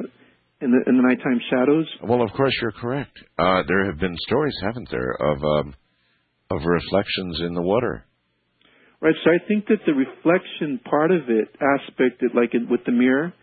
in 0.65 0.71
the 0.71 0.81
in 0.89 0.97
the 0.97 1.03
nighttime 1.03 1.39
shadows. 1.49 1.87
Well, 2.01 2.21
of 2.21 2.31
course 2.33 2.53
you're 2.61 2.71
correct. 2.71 3.13
Uh, 3.37 3.63
there 3.67 3.85
have 3.85 3.99
been 3.99 4.15
stories, 4.27 4.55
haven't 4.63 4.89
there, 4.89 5.13
of 5.13 5.37
um, 5.43 5.75
of 6.51 6.65
reflections 6.65 7.41
in 7.41 7.53
the 7.53 7.61
water. 7.61 8.05
Right. 9.01 9.15
So 9.23 9.31
I 9.31 9.45
think 9.47 9.67
that 9.67 9.83
the 9.85 9.93
reflection 9.93 10.79
part 10.89 11.11
of 11.11 11.27
it, 11.27 11.49
aspect 11.59 12.21
that 12.21 12.33
like 12.33 12.53
in, 12.53 12.69
with 12.69 12.81
the 12.85 12.93
mirror, 12.93 13.33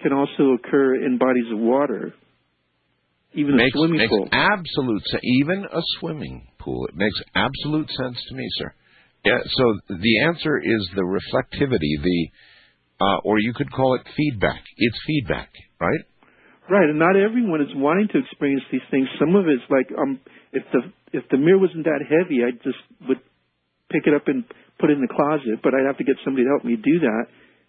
can 0.00 0.12
also 0.12 0.54
occur 0.54 0.94
in 1.04 1.18
bodies 1.18 1.50
of 1.52 1.58
water, 1.58 2.14
even 3.34 3.56
makes, 3.56 3.74
a 3.74 3.78
swimming 3.78 3.98
makes 3.98 4.10
pool. 4.10 4.28
absolute. 4.32 5.02
Even 5.22 5.64
a 5.64 5.80
swimming 5.98 6.48
pool. 6.58 6.86
It 6.86 6.96
makes 6.96 7.20
absolute 7.34 7.88
sense 7.90 8.16
to 8.28 8.34
me, 8.34 8.46
sir. 8.58 8.74
Yeah, 9.24 9.38
so 9.44 9.64
the 9.88 10.20
answer 10.24 10.58
is 10.58 10.88
the 10.94 11.02
reflectivity, 11.02 12.00
the 12.02 12.28
uh, 13.00 13.18
or 13.24 13.38
you 13.38 13.52
could 13.54 13.70
call 13.70 13.94
it 13.94 14.02
feedback. 14.16 14.62
It's 14.76 14.98
feedback, 15.06 15.50
right? 15.80 16.02
Right, 16.70 16.88
and 16.88 16.98
not 16.98 17.16
everyone 17.16 17.60
is 17.60 17.72
wanting 17.74 18.08
to 18.12 18.18
experience 18.18 18.62
these 18.70 18.84
things. 18.90 19.08
Some 19.18 19.34
of 19.34 19.46
it's 19.46 19.64
like 19.70 19.88
um, 19.96 20.20
if 20.52 20.62
the 20.72 20.80
if 21.12 21.24
the 21.30 21.38
mirror 21.38 21.58
wasn't 21.58 21.84
that 21.84 22.04
heavy, 22.04 22.44
I 22.44 22.52
just 22.52 22.78
would 23.08 23.20
pick 23.90 24.06
it 24.06 24.14
up 24.14 24.28
and 24.28 24.44
put 24.78 24.90
it 24.90 24.98
in 24.98 25.00
the 25.00 25.08
closet. 25.08 25.60
But 25.62 25.74
I'd 25.74 25.86
have 25.86 25.98
to 25.98 26.04
get 26.04 26.16
somebody 26.24 26.44
to 26.44 26.50
help 26.50 26.64
me 26.64 26.76
do 26.76 27.00
that. 27.08 27.24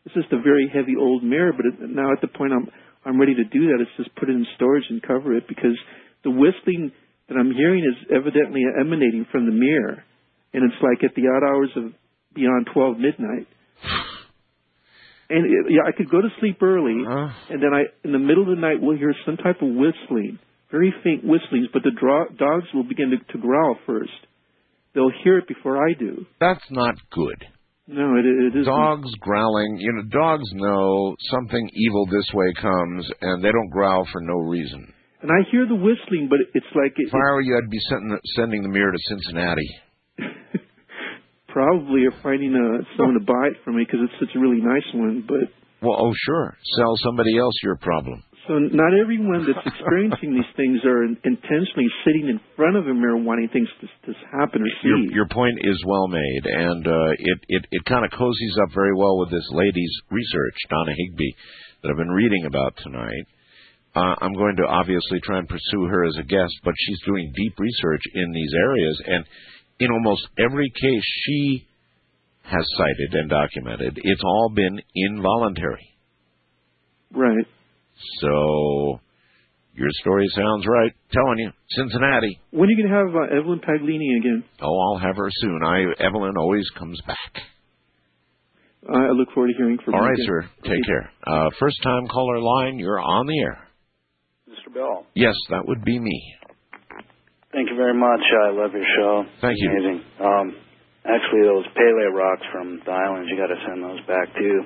It's 0.06 0.16
just 0.16 0.32
a 0.32 0.42
very 0.42 0.70
heavy 0.72 0.96
old 1.00 1.24
mirror. 1.24 1.52
But 1.54 1.66
it, 1.66 1.90
now 1.90 2.12
at 2.12 2.22
the 2.22 2.28
point 2.28 2.54
I'm 2.54 2.68
I'm 3.06 3.20
ready 3.20 3.36
to 3.36 3.44
do 3.44 3.68
that, 3.72 3.80
it's 3.80 3.92
just 3.98 4.16
put 4.16 4.30
it 4.30 4.34
in 4.34 4.46
storage 4.56 4.84
and 4.90 5.02
cover 5.02 5.36
it 5.36 5.48
because 5.48 5.78
the 6.24 6.32
whistling 6.32 6.92
that 7.30 7.38
I'm 7.38 7.52
hearing 7.52 7.84
is 7.84 8.08
evidently 8.12 8.62
emanating 8.80 9.26
from 9.32 9.46
the 9.46 9.54
mirror, 9.54 10.04
and 10.54 10.64
it's 10.64 10.82
like 10.82 11.04
at 11.04 11.16
the 11.16 11.28
odd 11.30 11.44
hours 11.46 11.70
of 11.76 11.94
beyond 12.34 12.68
12 12.74 12.98
midnight. 12.98 13.48
And 15.32 15.46
it, 15.46 15.72
yeah, 15.72 15.82
I 15.88 15.96
could 15.96 16.10
go 16.10 16.22
to 16.22 16.28
sleep 16.40 16.58
early, 16.64 17.06
uh-huh. 17.06 17.54
and 17.54 17.62
then 17.62 17.70
I, 17.72 17.84
in 18.04 18.12
the 18.14 18.18
middle 18.18 18.42
of 18.42 18.50
the 18.50 18.60
night, 18.60 18.82
will 18.82 18.98
hear 18.98 19.14
some 19.28 19.38
type 19.38 19.62
of 19.62 19.70
whistling, 19.70 20.40
very 20.72 20.92
faint 21.04 21.24
whistlings, 21.24 21.68
but 21.72 21.84
the 21.84 21.92
dro- 21.92 22.30
dogs 22.36 22.66
will 22.74 22.84
begin 22.84 23.12
to, 23.12 23.34
to 23.34 23.38
growl 23.38 23.76
first. 23.86 24.10
They'll 24.96 25.12
hear 25.24 25.38
it 25.38 25.48
before 25.48 25.78
I 25.78 25.94
do. 25.94 26.26
That's 26.40 26.66
not 26.72 26.96
good. 27.12 27.46
No, 27.90 28.16
it, 28.18 28.26
it 28.26 28.60
is. 28.60 28.66
Dogs 28.68 29.10
growling, 29.20 29.78
you 29.80 29.92
know, 29.94 30.04
dogs 30.14 30.46
know 30.54 31.16
something 31.32 31.70
evil 31.74 32.06
this 32.06 32.30
way 32.36 32.54
comes, 32.62 33.10
and 33.22 33.44
they 33.44 33.52
don't 33.52 33.72
growl 33.72 34.06
for 34.12 34.22
no 34.22 34.36
reason. 34.36 34.94
And 35.22 35.32
I 35.32 35.42
hear 35.50 35.66
the 35.66 35.76
whistling, 35.76 36.28
but 36.30 36.38
it's 36.54 36.70
like 36.76 36.94
it, 36.98 37.08
If 37.08 37.14
I 37.14 37.34
were 37.34 37.42
you, 37.42 37.58
I'd 37.58 37.70
be 37.70 37.80
sending, 37.90 38.20
sending 38.36 38.62
the 38.62 38.70
mirror 38.70 38.92
to 38.92 39.00
Cincinnati. 39.10 39.70
probably 41.50 42.06
are 42.06 42.16
finding 42.22 42.54
uh, 42.54 42.86
someone 42.96 43.18
to 43.18 43.26
buy 43.26 43.50
it 43.52 43.58
for 43.66 43.74
me 43.74 43.84
because 43.84 44.06
it's 44.06 44.20
such 44.22 44.36
a 44.36 44.40
really 44.40 44.62
nice 44.62 44.86
one. 44.94 45.26
But 45.28 45.50
Well, 45.82 45.98
oh 46.00 46.14
sure, 46.26 46.56
sell 46.78 46.96
somebody 47.04 47.38
else 47.38 47.56
your 47.64 47.78
problem. 47.78 48.24
So 48.50 48.58
not 48.58 48.98
everyone 48.98 49.46
that's 49.46 49.62
experiencing 49.78 50.34
these 50.34 50.52
things 50.58 50.82
are 50.82 51.06
intentionally 51.06 51.86
sitting 52.02 52.34
in 52.34 52.42
front 52.58 52.76
of 52.76 52.90
a 52.90 52.94
mirror 52.94 53.22
wanting 53.22 53.48
things 53.54 53.70
to, 53.80 53.86
to 54.10 54.18
happen 54.34 54.66
or 54.66 54.70
Your 54.82 54.98
see. 55.06 55.14
your 55.14 55.28
point 55.30 55.62
is 55.62 55.78
well 55.86 56.08
made, 56.10 56.44
and 56.50 56.82
uh, 56.88 57.14
it 57.14 57.38
it 57.48 57.64
it 57.70 57.86
kind 57.86 58.04
of 58.04 58.10
cozies 58.10 58.58
up 58.66 58.74
very 58.74 58.96
well 58.98 59.20
with 59.20 59.30
this 59.30 59.46
lady's 59.52 59.94
research, 60.10 60.58
Donna 60.68 60.94
Higbee, 60.98 61.34
that 61.84 61.92
I've 61.92 62.02
been 62.02 62.10
reading 62.10 62.46
about 62.50 62.74
tonight. 62.82 63.26
Uh, 63.96 64.16
I'm 64.18 64.34
going 64.34 64.56
to 64.58 64.66
obviously 64.66 65.20
try 65.24 65.38
and 65.38 65.48
pursue 65.48 65.86
her 65.86 66.06
as 66.06 66.18
a 66.18 66.24
guest, 66.24 66.54
but 66.64 66.74
she's 66.78 67.00
doing 67.06 67.32
deep 67.36 67.54
research 67.60 68.02
in 68.16 68.32
these 68.34 68.54
areas, 68.58 69.02
and 69.06 69.26
in 69.80 69.92
almost 69.92 70.28
every 70.40 70.72
case 70.82 71.04
she 71.26 71.68
has 72.44 72.66
cited 72.78 73.14
and 73.14 73.30
documented, 73.30 74.00
it's 74.04 74.24
all 74.24 74.52
been 74.56 74.82
involuntary. 74.96 75.86
Right. 77.14 77.46
So 78.22 79.00
your 79.74 79.90
story 80.02 80.28
sounds 80.36 80.66
right. 80.68 80.94
Telling 81.12 81.38
you, 81.40 81.52
Cincinnati. 81.72 82.40
When 82.52 82.68
are 82.68 82.72
you 82.72 82.78
going 82.84 82.92
to 82.92 82.98
have 82.98 83.16
uh, 83.16 83.40
Evelyn 83.40 83.60
Paglini 83.60 84.18
again? 84.20 84.44
Oh, 84.62 84.80
I'll 84.94 85.00
have 85.00 85.16
her 85.18 85.30
soon. 85.32 85.60
I 85.64 85.84
Evelyn 86.04 86.34
always 86.38 86.68
comes 86.78 87.00
back. 87.08 87.44
I 88.90 89.08
I 89.08 89.12
look 89.12 89.30
forward 89.34 89.50
to 89.52 89.58
hearing 89.58 89.78
from 89.84 89.94
All 89.96 90.02
you. 90.02 90.08
right, 90.08 90.14
again. 90.14 90.26
sir. 90.26 90.50
Take 90.64 90.86
care. 90.86 91.12
Uh, 91.28 91.50
first 91.60 91.78
time 91.84 92.08
caller 92.08 92.40
line, 92.40 92.80
you're 92.80 93.00
on 93.00 93.28
the 93.28 93.40
air. 93.40 93.68
Mr. 94.50 94.74
Bell. 94.74 95.06
Yes, 95.16 95.36
that 95.50 95.68
would 95.68 95.84
be 95.84 96.00
me. 96.00 96.36
Thank 97.52 97.70
you 97.70 97.76
very 97.76 97.94
much. 97.94 98.22
I 98.46 98.52
love 98.52 98.72
your 98.74 98.86
show. 98.98 99.24
Thank 99.42 99.56
you. 99.58 99.70
Amazing. 99.72 100.02
Um, 100.22 100.56
actually, 101.06 101.42
those 101.44 101.66
Pele 101.76 102.06
rocks 102.14 102.46
from 102.52 102.80
the 102.86 102.92
islands, 102.92 103.30
you 103.32 103.38
got 103.38 103.48
to 103.54 103.60
send 103.68 103.84
those 103.84 104.00
back 104.08 104.34
too. 104.38 104.62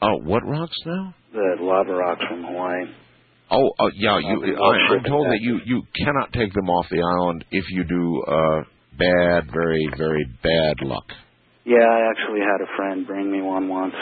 Oh, 0.00 0.16
what 0.22 0.46
rocks 0.46 0.76
now? 0.86 1.14
The 1.32 1.56
lava 1.60 1.92
rocks 1.92 2.22
from 2.28 2.44
Hawaii. 2.44 2.84
Oh, 3.50 3.70
uh, 3.80 3.90
yeah. 3.94 4.18
You, 4.18 4.56
I'll 4.56 4.70
I, 4.70 4.96
I'm 4.96 5.04
told 5.04 5.26
that 5.26 5.38
you 5.40 5.58
you 5.64 5.82
cannot 5.96 6.32
take 6.32 6.52
them 6.52 6.68
off 6.68 6.86
the 6.90 7.00
island 7.00 7.44
if 7.50 7.64
you 7.70 7.84
do 7.84 8.22
uh, 8.28 8.60
bad, 8.98 9.50
very 9.52 9.88
very 9.96 10.24
bad 10.42 10.86
luck. 10.86 11.06
Yeah, 11.64 11.84
I 11.84 12.10
actually 12.10 12.40
had 12.40 12.60
a 12.62 12.76
friend 12.76 13.06
bring 13.06 13.30
me 13.30 13.42
one 13.42 13.68
once, 13.68 13.94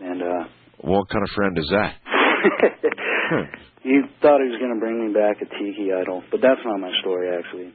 and 0.00 0.22
uh 0.22 0.44
What 0.80 1.08
kind 1.08 1.22
of 1.22 1.30
friend 1.34 1.56
is 1.58 1.68
that? 1.70 1.94
he 3.82 4.00
thought 4.20 4.40
he 4.44 4.48
was 4.52 4.60
going 4.60 4.74
to 4.74 4.80
bring 4.80 5.00
me 5.00 5.12
back 5.14 5.40
a 5.40 5.48
tiki 5.56 5.92
idol, 5.92 6.22
but 6.30 6.40
that's 6.40 6.60
not 6.64 6.80
my 6.80 6.92
story 7.00 7.32
actually. 7.32 7.72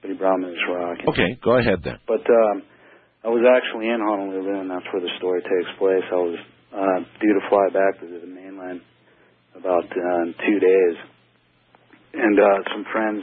But 0.00 0.10
he 0.10 0.16
brought 0.16 0.38
me 0.38 0.50
this 0.50 0.66
rock. 0.68 0.98
Okay, 1.08 1.38
go 1.44 1.58
ahead 1.58 1.78
then. 1.84 1.98
But 2.08 2.26
um, 2.26 2.62
I 3.22 3.28
was 3.28 3.46
actually 3.46 3.86
in 3.86 4.02
Honolulu, 4.02 4.66
and 4.66 4.70
that's 4.70 4.86
where 4.92 5.02
the 5.02 5.14
story 5.18 5.42
takes 5.42 5.70
place. 5.78 6.02
I 6.10 6.18
was 6.18 6.38
uh, 6.74 6.98
due 7.20 7.34
to 7.34 7.40
fly 7.48 7.68
back 7.72 8.00
to 8.00 8.06
the 8.06 8.26
mainland 8.26 8.80
about 9.54 9.84
uh, 9.84 10.24
two 10.46 10.58
days, 10.58 10.96
and 12.14 12.38
uh, 12.38 12.58
some 12.72 12.84
friends 12.92 13.22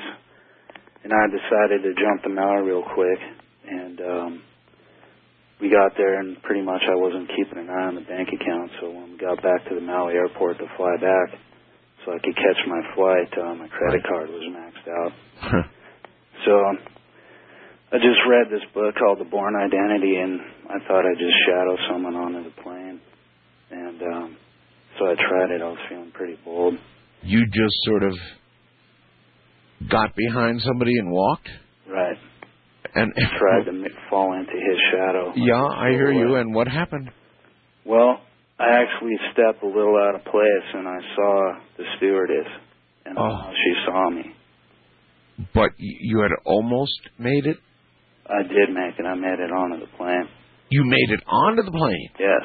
and 1.04 1.14
I 1.14 1.26
decided 1.32 1.84
to 1.84 1.96
jump 1.96 2.24
the 2.24 2.30
Maui 2.30 2.68
real 2.68 2.84
quick, 2.84 3.20
and 3.68 4.02
um, 4.02 4.42
we 5.62 5.70
got 5.70 5.96
there, 5.96 6.20
and 6.20 6.42
pretty 6.44 6.62
much 6.62 6.82
I 6.90 6.96
wasn't 6.96 7.32
keeping 7.36 7.60
an 7.60 7.70
eye 7.70 7.88
on 7.88 7.96
the 7.96 8.02
bank 8.02 8.30
account. 8.30 8.72
So 8.82 8.92
when 8.92 9.12
we 9.12 9.18
got 9.18 9.42
back 9.42 9.64
to 9.70 9.76
the 9.76 9.82
Maui 9.82 10.14
airport 10.14 10.60
to 10.60 10.68
fly 10.76 10.96
back, 11.00 11.40
so 12.06 12.12
I 12.12 12.20
could 12.20 12.36
catch 12.36 12.60
my 12.68 12.82
flight, 12.96 13.32
uh, 13.40 13.56
my 13.56 13.68
credit 13.68 14.04
card 14.04 14.30
was 14.30 14.44
maxed 14.52 14.88
out. 14.88 15.66
So 16.46 16.56
I 17.92 17.98
just 17.98 18.24
read 18.30 18.48
this 18.48 18.64
book 18.74 18.96
called 18.96 19.20
The 19.20 19.30
Bourne 19.30 19.56
Identity, 19.56 20.16
and 20.16 20.40
I 20.70 20.80
thought 20.88 21.04
I'd 21.04 21.20
just 21.20 21.36
shadow 21.46 21.76
someone 21.92 22.16
onto 22.16 22.44
the 22.44 22.56
plane. 22.64 23.02
And 23.72 24.02
um, 24.02 24.38
so 24.98 25.06
I 25.06 25.16
tried 25.16 25.52
it. 25.56 25.62
I 25.62 25.66
was 25.70 25.78
feeling 25.90 26.12
pretty 26.14 26.38
bold. 26.44 26.74
You 27.24 27.46
just 27.46 27.76
sort 27.84 28.04
of 28.04 28.14
got 29.90 30.16
behind 30.16 30.62
somebody 30.62 30.98
and 30.98 31.12
walked. 31.12 31.50
Right. 31.90 32.18
And 32.96 33.14
tried 33.40 33.66
to 33.66 33.86
fall 34.10 34.34
into 34.34 34.52
his 34.54 34.78
shadow. 34.92 35.34
Yeah, 35.36 35.64
I 35.64 35.90
hear 35.92 36.12
you. 36.12 36.36
And 36.36 36.54
what 36.54 36.68
happened? 36.68 37.10
Well, 37.86 38.22
I 38.60 38.66
actually 38.84 39.16
stepped 39.34 39.64
a 39.64 39.68
little 39.68 39.96
out 39.98 40.16
of 40.16 40.24
place, 40.26 40.68
and 40.74 40.88
I 40.88 40.98
saw 41.16 41.54
the 41.78 41.84
stewardess, 41.98 42.48
and 43.06 43.18
Oh. 43.18 43.52
she 43.54 43.74
saw 43.86 44.10
me. 44.10 44.24
But 45.54 45.72
you 45.78 46.20
had 46.22 46.32
almost 46.46 47.00
made 47.18 47.46
it. 47.46 47.58
I 48.28 48.44
did 48.44 48.70
make 48.74 49.00
it. 49.00 49.06
I 49.06 49.16
made 49.16 49.40
it 49.40 49.52
onto 49.52 49.80
the 49.80 49.90
plane. 49.98 50.28
You 50.70 50.84
made 50.84 51.10
it 51.10 51.22
onto 51.28 51.64
the 51.64 51.72
plane. 51.72 52.10
Yes. 52.20 52.42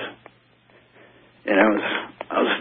And 1.44 1.56
it 1.60 1.68
was, 1.76 1.86
I 2.30 2.38
was, 2.40 2.54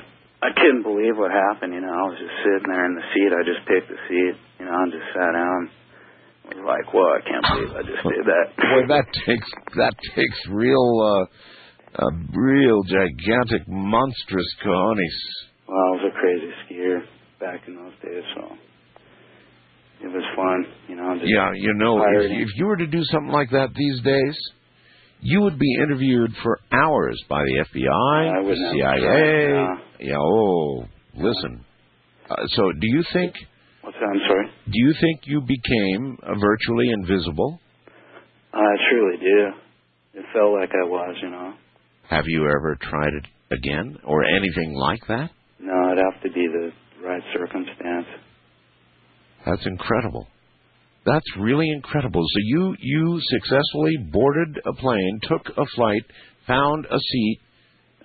I 0.43 0.49
couldn't 0.59 0.83
believe 0.83 1.15
what 1.15 1.31
happened. 1.31 1.73
You 1.73 1.81
know, 1.81 1.95
I 1.95 2.03
was 2.11 2.19
just 2.19 2.35
sitting 2.43 2.67
there 2.67 2.85
in 2.85 2.95
the 2.99 3.05
seat. 3.15 3.31
I 3.31 3.41
just 3.47 3.63
picked 3.63 3.87
the 3.87 3.99
seat. 4.11 4.35
You 4.59 4.65
know, 4.67 4.75
and 4.75 4.91
just 4.91 5.07
sat 5.15 5.31
down. 5.31 5.61
I 6.43 6.47
was 6.51 6.63
like, 6.67 6.87
"Whoa! 6.91 7.07
I 7.07 7.21
can't 7.23 7.45
believe 7.47 7.71
I 7.71 7.83
just 7.87 8.03
did 8.03 8.25
that." 8.27 8.45
Boy, 8.59 8.83
that 8.91 9.07
takes 9.23 9.47
that 9.79 9.95
takes 10.15 10.39
real, 10.51 10.83
uh, 10.99 12.03
uh, 12.03 12.11
real 12.35 12.83
gigantic, 12.83 13.63
monstrous 13.67 14.47
cojones. 14.59 15.19
Well, 15.67 15.79
I 15.79 15.91
was 15.95 16.11
a 16.11 16.19
crazy 16.19 16.51
skier 16.67 16.99
back 17.39 17.61
in 17.67 17.75
those 17.75 17.95
days, 18.03 18.23
so 18.35 18.51
it 20.03 20.11
was 20.11 20.23
fun. 20.35 20.65
You 20.89 20.95
know, 20.97 21.15
just 21.15 21.31
Yeah, 21.31 21.51
you 21.55 21.73
know, 21.75 22.03
if, 22.03 22.31
if 22.31 22.49
you 22.57 22.65
were 22.65 22.77
to 22.77 22.87
do 22.87 23.03
something 23.05 23.31
like 23.31 23.49
that 23.51 23.69
these 23.73 24.01
days, 24.01 24.37
you 25.23 25.41
would 25.41 25.57
be 25.57 25.73
interviewed 25.81 26.31
for 26.43 26.59
hours 26.71 27.21
by 27.29 27.41
the 27.43 27.65
FBI, 27.71 28.39
I 28.39 28.43
the 28.43 28.55
CIA. 28.73 30.07
Yeah. 30.07 30.17
Oh, 30.19 30.85
listen. 31.15 31.65
Uh, 32.29 32.35
so, 32.55 32.71
do 32.71 32.87
you 32.87 33.03
think? 33.13 33.33
What's 33.81 33.97
that? 33.99 34.05
I'm 34.05 34.21
sorry. 34.27 34.45
Do 34.65 34.71
you 34.73 34.93
think 34.99 35.21
you 35.25 35.41
became 35.41 36.17
uh, 36.23 36.33
virtually 36.39 36.89
invisible? 36.91 37.59
I 38.53 38.65
truly 38.91 39.17
do. 39.17 40.19
It 40.19 40.25
felt 40.33 40.53
like 40.53 40.69
I 40.71 40.87
was, 40.87 41.15
you 41.21 41.29
know. 41.29 41.53
Have 42.09 42.25
you 42.27 42.43
ever 42.45 42.77
tried 42.81 43.13
it 43.13 43.25
again, 43.51 43.97
or 44.05 44.23
anything 44.25 44.73
like 44.75 45.01
that? 45.07 45.31
No, 45.59 45.91
it'd 45.91 46.03
have 46.03 46.21
to 46.23 46.29
be 46.31 46.47
the 46.47 46.71
right 47.05 47.21
circumstance. 47.33 48.05
That's 49.45 49.65
incredible. 49.65 50.27
That's 51.05 51.25
really 51.37 51.69
incredible. 51.69 52.21
So 52.21 52.39
you 52.43 52.75
you 52.79 53.19
successfully 53.21 53.97
boarded 53.97 54.59
a 54.65 54.73
plane, 54.73 55.19
took 55.23 55.49
a 55.57 55.65
flight, 55.75 56.03
found 56.47 56.85
a 56.85 56.97
seat. 56.97 57.39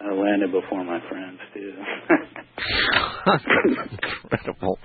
I 0.00 0.12
landed 0.12 0.52
before 0.52 0.84
my 0.84 1.00
friends 1.08 1.38
too. 1.54 1.72
Incredible. 4.26 4.78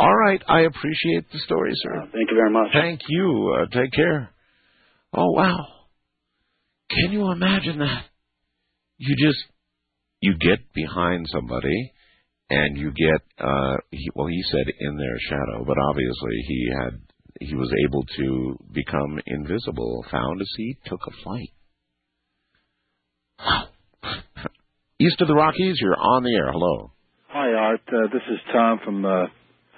All 0.00 0.14
right, 0.16 0.42
I 0.48 0.60
appreciate 0.60 1.30
the 1.32 1.38
story, 1.40 1.72
sir. 1.74 2.00
Thank 2.12 2.30
you 2.30 2.36
very 2.36 2.50
much. 2.50 2.68
Thank 2.72 3.00
you. 3.08 3.56
Uh, 3.58 3.66
take 3.74 3.92
care. 3.92 4.30
Oh 5.12 5.30
wow. 5.32 5.66
Can 6.90 7.12
you 7.12 7.30
imagine 7.30 7.78
that? 7.80 8.04
You 8.98 9.14
just 9.16 9.44
you 10.20 10.34
get 10.38 10.72
behind 10.74 11.26
somebody 11.30 11.92
and 12.50 12.76
you 12.76 12.90
get 12.92 13.20
uh 13.38 13.76
he, 13.90 14.08
well 14.14 14.26
he 14.26 14.42
said 14.50 14.72
in 14.80 14.96
their 14.96 15.18
shadow, 15.28 15.64
but 15.66 15.76
obviously 15.90 16.36
he 16.46 16.70
had 16.80 17.00
he 17.40 17.54
was 17.54 17.72
able 17.86 18.02
to 18.04 18.58
become 18.72 19.18
invisible, 19.26 20.04
found 20.10 20.40
a 20.40 20.44
seat, 20.56 20.78
took 20.86 21.00
a 21.06 21.22
flight. 21.22 21.50
Wow. 23.38 23.68
East 25.00 25.20
of 25.20 25.28
the 25.28 25.34
Rockies, 25.34 25.76
you're 25.80 25.96
on 25.96 26.24
the 26.24 26.34
air. 26.34 26.50
Hello. 26.50 26.92
Hi, 27.28 27.52
Art. 27.52 27.80
Uh, 27.86 28.08
this 28.12 28.22
is 28.30 28.38
Tom 28.52 28.80
from 28.84 29.04
uh, 29.04 29.26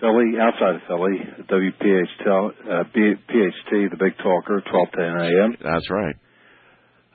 Philly, 0.00 0.32
outside 0.40 0.76
of 0.76 0.80
Philly, 0.88 1.18
WPHT, 1.50 2.26
uh, 2.26 2.84
PHT, 2.94 3.90
the 3.90 3.96
Big 3.98 4.16
Talker, 4.18 4.62
1210 4.72 5.04
a.m. 5.04 5.56
That's 5.62 5.90
right. 5.90 6.14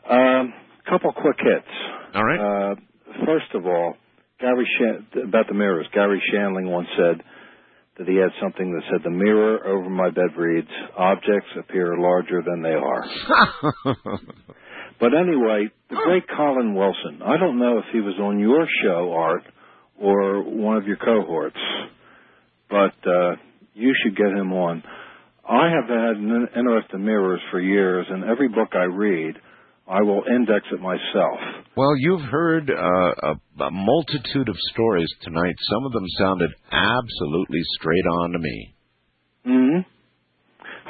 Um, 0.08 0.54
couple 0.88 1.12
quick 1.14 1.38
hits. 1.40 1.66
All 2.14 2.24
right. 2.24 2.72
Uh, 2.72 2.76
first 3.26 3.56
of 3.56 3.66
all, 3.66 3.96
Garry 4.40 4.68
Shan- 4.78 5.24
about 5.24 5.48
the 5.48 5.56
mirrors. 5.56 5.88
Garry 5.94 6.22
Shandling 6.32 6.70
once 6.70 6.88
said 6.96 7.24
that 7.98 8.08
he 8.08 8.16
had 8.16 8.32
something 8.42 8.74
that 8.74 8.84
said, 8.92 9.04
"The 9.04 9.10
mirror 9.10 9.66
over 9.66 9.90
my 9.90 10.10
bed 10.10 10.36
reads: 10.38 10.70
Objects 10.98 11.50
appear 11.58 11.98
larger 11.98 12.42
than 12.42 12.62
they 12.62 12.74
are." 12.74 13.06
But 15.00 15.12
anyway, 15.14 15.70
the 15.90 15.98
great 16.06 16.24
Colin 16.28 16.74
Wilson. 16.74 17.22
I 17.24 17.38
don't 17.38 17.60
know 17.60 17.80
if 17.80 17.86
he 17.92 18.00
was 18.00 18.16
on 18.20 18.40
your 18.40 18.66
show, 18.84 19.14
Art, 19.14 19.44
or 20.00 20.42
one 20.44 20.78
of 20.78 20.88
your 20.88 20.98
cohorts, 20.98 21.60
but 22.70 22.96
uh, 23.06 23.36
you 23.74 23.94
should 24.02 24.16
get 24.16 24.28
him 24.28 24.54
on. 24.54 24.84
I 25.48 25.70
have 25.70 25.90
had 25.90 26.18
an 26.18 26.48
interest 26.56 26.88
in 26.94 27.06
mirrors 27.06 27.42
for 27.52 27.60
years, 27.60 28.08
and 28.10 28.24
every 28.24 28.48
book 28.48 28.70
I 28.74 28.86
read, 28.86 29.36
I 29.88 30.02
will 30.02 30.24
index 30.28 30.66
it 30.72 30.82
myself. 30.82 31.38
Well, 31.78 31.94
you've 31.98 32.28
heard 32.32 32.72
uh, 32.72 32.74
a, 32.74 33.64
a 33.66 33.72
multitude 33.72 34.50
of 34.50 34.56
stories 34.74 35.10
tonight. 35.22 35.56
Some 35.70 35.86
of 35.86 35.92
them 35.92 36.06
sounded 36.18 36.50
absolutely 36.72 37.62
straight 37.80 38.06
on 38.22 38.32
to 38.32 38.40
me. 38.40 38.76
hmm 39.46 39.78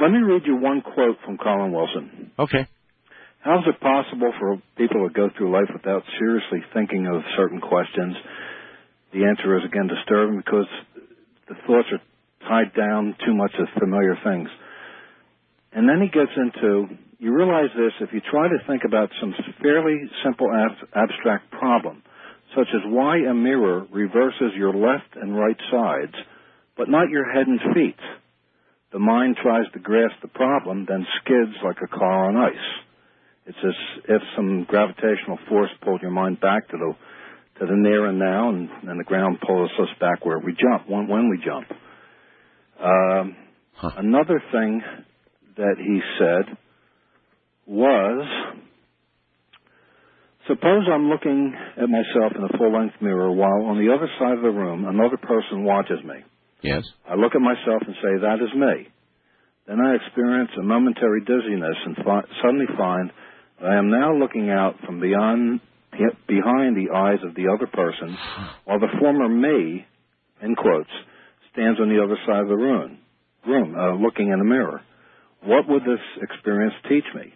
Let 0.01 0.11
me 0.11 0.19
read 0.19 0.43
you 0.45 0.55
one 0.55 0.81
quote 0.81 1.17
from 1.25 1.37
Colin 1.37 1.73
Wilson. 1.73 2.31
Okay. 2.39 2.67
How 3.41 3.59
is 3.59 3.65
it 3.67 3.79
possible 3.81 4.31
for 4.39 4.61
people 4.77 5.07
to 5.07 5.13
go 5.13 5.29
through 5.37 5.51
life 5.51 5.69
without 5.73 6.03
seriously 6.17 6.63
thinking 6.73 7.05
of 7.05 7.21
certain 7.37 7.59
questions? 7.61 8.15
The 9.13 9.25
answer 9.25 9.57
is 9.57 9.63
again 9.65 9.87
disturbing 9.87 10.37
because 10.37 10.65
the 11.47 11.55
thoughts 11.67 11.87
are 11.91 12.01
tied 12.47 12.73
down 12.75 13.15
too 13.25 13.35
much 13.35 13.51
to 13.53 13.65
familiar 13.79 14.15
things. 14.23 14.49
And 15.73 15.87
then 15.87 16.01
he 16.01 16.07
gets 16.07 16.31
into 16.35 16.87
you 17.19 17.33
realize 17.33 17.69
this 17.75 17.93
if 18.01 18.13
you 18.13 18.21
try 18.31 18.47
to 18.47 18.57
think 18.67 18.83
about 18.85 19.09
some 19.19 19.33
fairly 19.61 19.97
simple 20.23 20.47
ab- 20.51 20.87
abstract 20.93 21.51
problem, 21.51 22.03
such 22.55 22.67
as 22.73 22.81
why 22.85 23.17
a 23.17 23.33
mirror 23.33 23.85
reverses 23.91 24.53
your 24.55 24.73
left 24.73 25.15
and 25.15 25.37
right 25.37 25.57
sides, 25.71 26.13
but 26.77 26.89
not 26.89 27.09
your 27.09 27.31
head 27.31 27.47
and 27.47 27.59
feet. 27.73 27.99
The 28.91 28.99
mind 28.99 29.37
tries 29.41 29.65
to 29.73 29.79
grasp 29.79 30.15
the 30.21 30.27
problem, 30.29 30.85
then 30.87 31.05
skids 31.21 31.55
like 31.63 31.77
a 31.83 31.87
car 31.87 32.29
on 32.29 32.37
ice. 32.37 32.67
It's 33.47 33.57
as 33.63 33.73
if 34.07 34.21
some 34.35 34.65
gravitational 34.67 35.37
force 35.49 35.69
pulled 35.83 36.01
your 36.01 36.11
mind 36.11 36.39
back 36.39 36.67
to 36.69 36.77
the 36.77 36.95
to 37.59 37.65
the 37.65 37.75
near 37.75 38.05
and 38.07 38.19
now, 38.19 38.49
and, 38.49 38.69
and 38.83 38.99
the 38.99 39.05
ground 39.05 39.37
pulls 39.45 39.71
us 39.79 39.87
back 39.99 40.25
where 40.25 40.39
we 40.39 40.51
jump 40.53 40.89
when, 40.89 41.07
when 41.07 41.29
we 41.29 41.37
jump. 41.43 41.65
Um, 42.81 43.35
Another 43.97 44.43
thing 44.51 44.81
that 45.55 45.75
he 45.77 46.01
said 46.19 46.57
was, 47.65 48.27
suppose 50.47 50.83
I'm 50.91 51.09
looking 51.09 51.53
at 51.77 51.89
myself 51.89 52.33
in 52.35 52.43
a 52.43 52.57
full-length 52.57 52.95
mirror 53.01 53.31
while 53.31 53.65
on 53.65 53.77
the 53.83 53.93
other 53.93 54.09
side 54.19 54.37
of 54.37 54.43
the 54.43 54.49
room 54.49 54.85
another 54.85 55.17
person 55.17 55.63
watches 55.63 56.03
me. 56.03 56.23
Yes. 56.61 56.83
I 57.07 57.15
look 57.15 57.33
at 57.35 57.41
myself 57.41 57.81
and 57.85 57.95
say, 58.01 58.21
that 58.21 58.39
is 58.41 58.53
me. 58.55 58.89
Then 59.67 59.79
I 59.81 59.95
experience 59.95 60.51
a 60.59 60.63
momentary 60.63 61.21
dizziness 61.21 61.77
and 61.85 61.95
fi- 61.97 62.27
suddenly 62.41 62.67
find 62.77 63.11
that 63.59 63.67
I 63.67 63.77
am 63.77 63.89
now 63.89 64.13
looking 64.15 64.49
out 64.49 64.75
from 64.85 64.99
beyond, 64.99 65.59
behind 66.27 66.75
the 66.75 66.93
eyes 66.93 67.19
of 67.23 67.35
the 67.35 67.47
other 67.51 67.67
person, 67.67 68.15
while 68.65 68.79
the 68.79 68.93
former 68.99 69.27
me, 69.27 69.85
in 70.41 70.55
quotes, 70.55 70.89
stands 71.51 71.79
on 71.79 71.89
the 71.89 72.03
other 72.03 72.17
side 72.27 72.41
of 72.41 72.47
the 72.47 72.55
room, 72.55 72.99
room 73.47 73.75
uh, 73.75 73.95
looking 73.95 74.29
in 74.29 74.39
a 74.39 74.43
mirror. 74.43 74.81
What 75.43 75.67
would 75.67 75.83
this 75.83 76.03
experience 76.21 76.73
teach 76.89 77.05
me? 77.15 77.33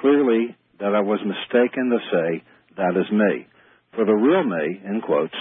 Clearly, 0.00 0.56
that 0.80 0.94
I 0.94 1.00
was 1.00 1.20
mistaken 1.24 1.90
to 1.90 1.98
say, 2.12 2.44
that 2.76 2.96
is 2.96 3.10
me. 3.10 3.46
For 3.94 4.04
the 4.04 4.12
real 4.12 4.44
me, 4.44 4.80
in 4.84 5.00
quotes, 5.00 5.34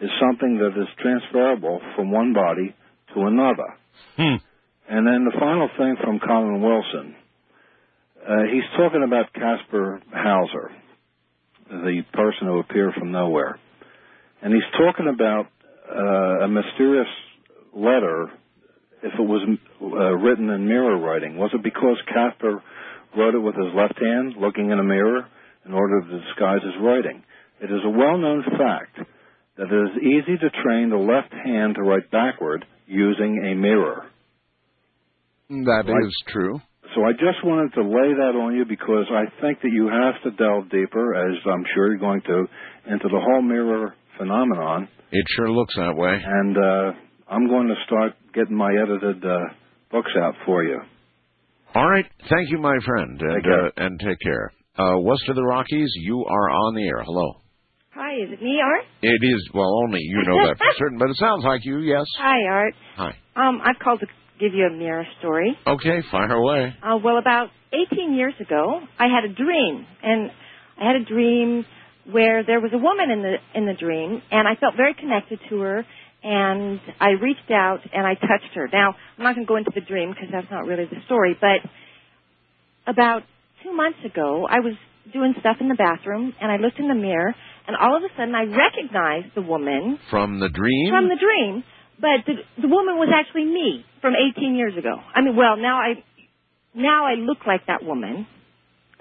is 0.00 0.10
something 0.20 0.58
that 0.58 0.80
is 0.80 0.88
transferable 0.98 1.80
from 1.94 2.10
one 2.10 2.32
body 2.32 2.74
to 3.14 3.20
another. 3.22 3.76
Hmm. 4.16 4.42
And 4.88 5.06
then 5.06 5.24
the 5.24 5.36
final 5.38 5.68
thing 5.78 5.96
from 6.02 6.18
Colin 6.18 6.60
Wilson. 6.60 7.14
Uh, 8.26 8.42
he's 8.52 8.64
talking 8.76 9.04
about 9.06 9.32
Kaspar 9.32 10.00
Hauser, 10.12 10.72
the 11.70 12.02
person 12.12 12.48
who 12.48 12.58
appeared 12.58 12.94
from 12.98 13.12
nowhere. 13.12 13.58
And 14.42 14.52
he's 14.52 14.62
talking 14.72 15.06
about 15.06 15.46
uh, 15.94 16.44
a 16.44 16.48
mysterious 16.48 17.08
letter, 17.74 18.30
if 19.02 19.12
it 19.14 19.22
was 19.22 19.46
uh, 19.80 19.86
written 20.16 20.50
in 20.50 20.66
mirror 20.66 20.98
writing. 20.98 21.36
Was 21.36 21.50
it 21.54 21.62
because 21.62 21.96
Caspar 22.12 22.62
wrote 23.16 23.34
it 23.34 23.38
with 23.38 23.54
his 23.54 23.74
left 23.74 23.98
hand, 24.00 24.34
looking 24.38 24.70
in 24.70 24.78
a 24.78 24.84
mirror, 24.84 25.26
in 25.66 25.72
order 25.72 26.00
to 26.00 26.20
disguise 26.20 26.62
his 26.62 26.74
writing? 26.82 27.22
It 27.60 27.70
is 27.70 27.80
a 27.84 27.90
well-known 27.90 28.44
fact 28.56 28.98
that 29.56 29.68
it 29.70 29.90
is 29.90 30.02
easy 30.02 30.38
to 30.38 30.62
train 30.62 30.90
the 30.90 30.96
left 30.96 31.32
hand 31.32 31.74
to 31.74 31.82
write 31.82 32.10
backward 32.10 32.64
using 32.86 33.44
a 33.44 33.54
mirror. 33.54 34.06
That 35.48 35.84
is 35.86 36.22
true. 36.28 36.60
So 36.94 37.04
I 37.04 37.12
just 37.12 37.44
wanted 37.44 37.74
to 37.74 37.82
lay 37.82 38.14
that 38.18 38.34
on 38.34 38.54
you 38.56 38.64
because 38.64 39.06
I 39.10 39.24
think 39.40 39.60
that 39.62 39.70
you 39.70 39.86
have 39.86 40.14
to 40.24 40.30
delve 40.36 40.70
deeper, 40.70 41.14
as 41.14 41.36
I'm 41.46 41.64
sure 41.74 41.88
you're 41.88 41.98
going 41.98 42.22
to, 42.22 42.46
into 42.86 43.08
the 43.08 43.20
whole 43.20 43.42
mirror 43.42 43.94
phenomenon. 44.18 44.88
It 45.12 45.26
sure 45.36 45.50
looks 45.50 45.74
that 45.76 45.94
way. 45.94 46.16
And 46.24 46.56
uh, 46.56 46.92
I'm 47.28 47.48
going 47.48 47.68
to 47.68 47.74
start 47.86 48.12
getting 48.34 48.56
my 48.56 48.72
edited 48.72 49.24
uh, 49.24 49.38
books 49.90 50.10
out 50.18 50.34
for 50.46 50.64
you. 50.64 50.80
All 51.74 51.88
right. 51.88 52.04
Thank 52.28 52.50
you, 52.50 52.58
my 52.58 52.76
friend, 52.84 53.20
and 53.20 53.34
Take 53.34 53.44
care. 53.44 53.66
uh, 53.66 53.70
and 53.76 54.00
take 54.00 54.18
care. 54.20 54.52
Uh, 54.76 54.98
west 55.00 55.22
of 55.28 55.36
the 55.36 55.42
Rockies, 55.44 55.90
you 55.96 56.24
are 56.24 56.50
on 56.50 56.74
the 56.74 56.82
air. 56.86 57.02
Hello. 57.04 57.34
Hi, 57.94 58.14
is 58.22 58.30
it 58.32 58.42
me, 58.42 58.58
Art? 58.62 58.84
It 59.02 59.20
is 59.22 59.48
well, 59.54 59.82
only 59.84 60.00
you 60.00 60.22
know 60.26 60.46
that 60.46 60.58
for 60.58 60.64
certain, 60.78 60.98
but 60.98 61.10
it 61.10 61.16
sounds 61.16 61.44
like 61.44 61.64
you. 61.64 61.78
Yes. 61.78 62.06
Hi, 62.18 62.42
Art. 62.50 62.74
Hi. 62.96 63.10
Um, 63.36 63.60
I've 63.64 63.78
called 63.82 64.00
to 64.00 64.06
give 64.40 64.54
you 64.54 64.66
a 64.66 64.70
mirror 64.76 65.04
story. 65.18 65.56
Okay, 65.66 66.00
fire 66.10 66.32
away. 66.32 66.74
Uh, 66.82 66.98
well, 67.02 67.18
about 67.18 67.48
18 67.92 68.14
years 68.14 68.34
ago, 68.40 68.80
I 68.98 69.06
had 69.06 69.24
a 69.30 69.32
dream, 69.34 69.86
and 70.02 70.30
I 70.80 70.86
had 70.86 70.96
a 70.96 71.04
dream 71.04 71.64
where 72.10 72.42
there 72.44 72.60
was 72.60 72.72
a 72.72 72.78
woman 72.78 73.10
in 73.10 73.22
the 73.22 73.34
in 73.54 73.66
the 73.66 73.74
dream, 73.74 74.22
and 74.30 74.48
I 74.48 74.54
felt 74.58 74.74
very 74.76 74.94
connected 74.94 75.38
to 75.50 75.60
her. 75.60 75.84
And 76.22 76.80
I 77.00 77.10
reached 77.10 77.50
out 77.50 77.80
and 77.94 78.06
I 78.06 78.14
touched 78.14 78.54
her. 78.54 78.68
Now, 78.72 78.94
I'm 79.16 79.24
not 79.24 79.34
going 79.34 79.46
to 79.46 79.48
go 79.48 79.56
into 79.56 79.72
the 79.74 79.80
dream 79.80 80.10
because 80.10 80.28
that's 80.30 80.50
not 80.50 80.66
really 80.66 80.84
the 80.84 81.00
story, 81.06 81.36
but 81.40 81.60
about 82.86 83.22
two 83.62 83.72
months 83.72 83.98
ago, 84.04 84.46
I 84.48 84.60
was 84.60 84.74
doing 85.12 85.34
stuff 85.40 85.56
in 85.60 85.68
the 85.68 85.74
bathroom, 85.74 86.34
and 86.40 86.52
I 86.52 86.56
looked 86.56 86.78
in 86.78 86.88
the 86.88 86.94
mirror, 86.94 87.34
and 87.66 87.76
all 87.76 87.96
of 87.96 88.02
a 88.02 88.08
sudden, 88.16 88.34
I 88.34 88.44
recognized 88.44 89.34
the 89.34 89.42
woman 89.42 89.98
From 90.10 90.40
the 90.40 90.48
dream. 90.48 90.90
from 90.90 91.08
the 91.08 91.16
dream, 91.16 91.64
but 92.00 92.24
the, 92.26 92.34
the 92.62 92.68
woman 92.68 92.96
was 92.96 93.08
actually 93.14 93.44
me 93.44 93.84
from 94.00 94.14
18 94.14 94.54
years 94.54 94.76
ago. 94.76 94.96
I 95.14 95.20
mean, 95.22 95.36
well, 95.36 95.56
now 95.56 95.78
I 95.78 96.02
now 96.74 97.06
I 97.06 97.14
look 97.14 97.38
like 97.46 97.66
that 97.66 97.82
woman. 97.82 98.26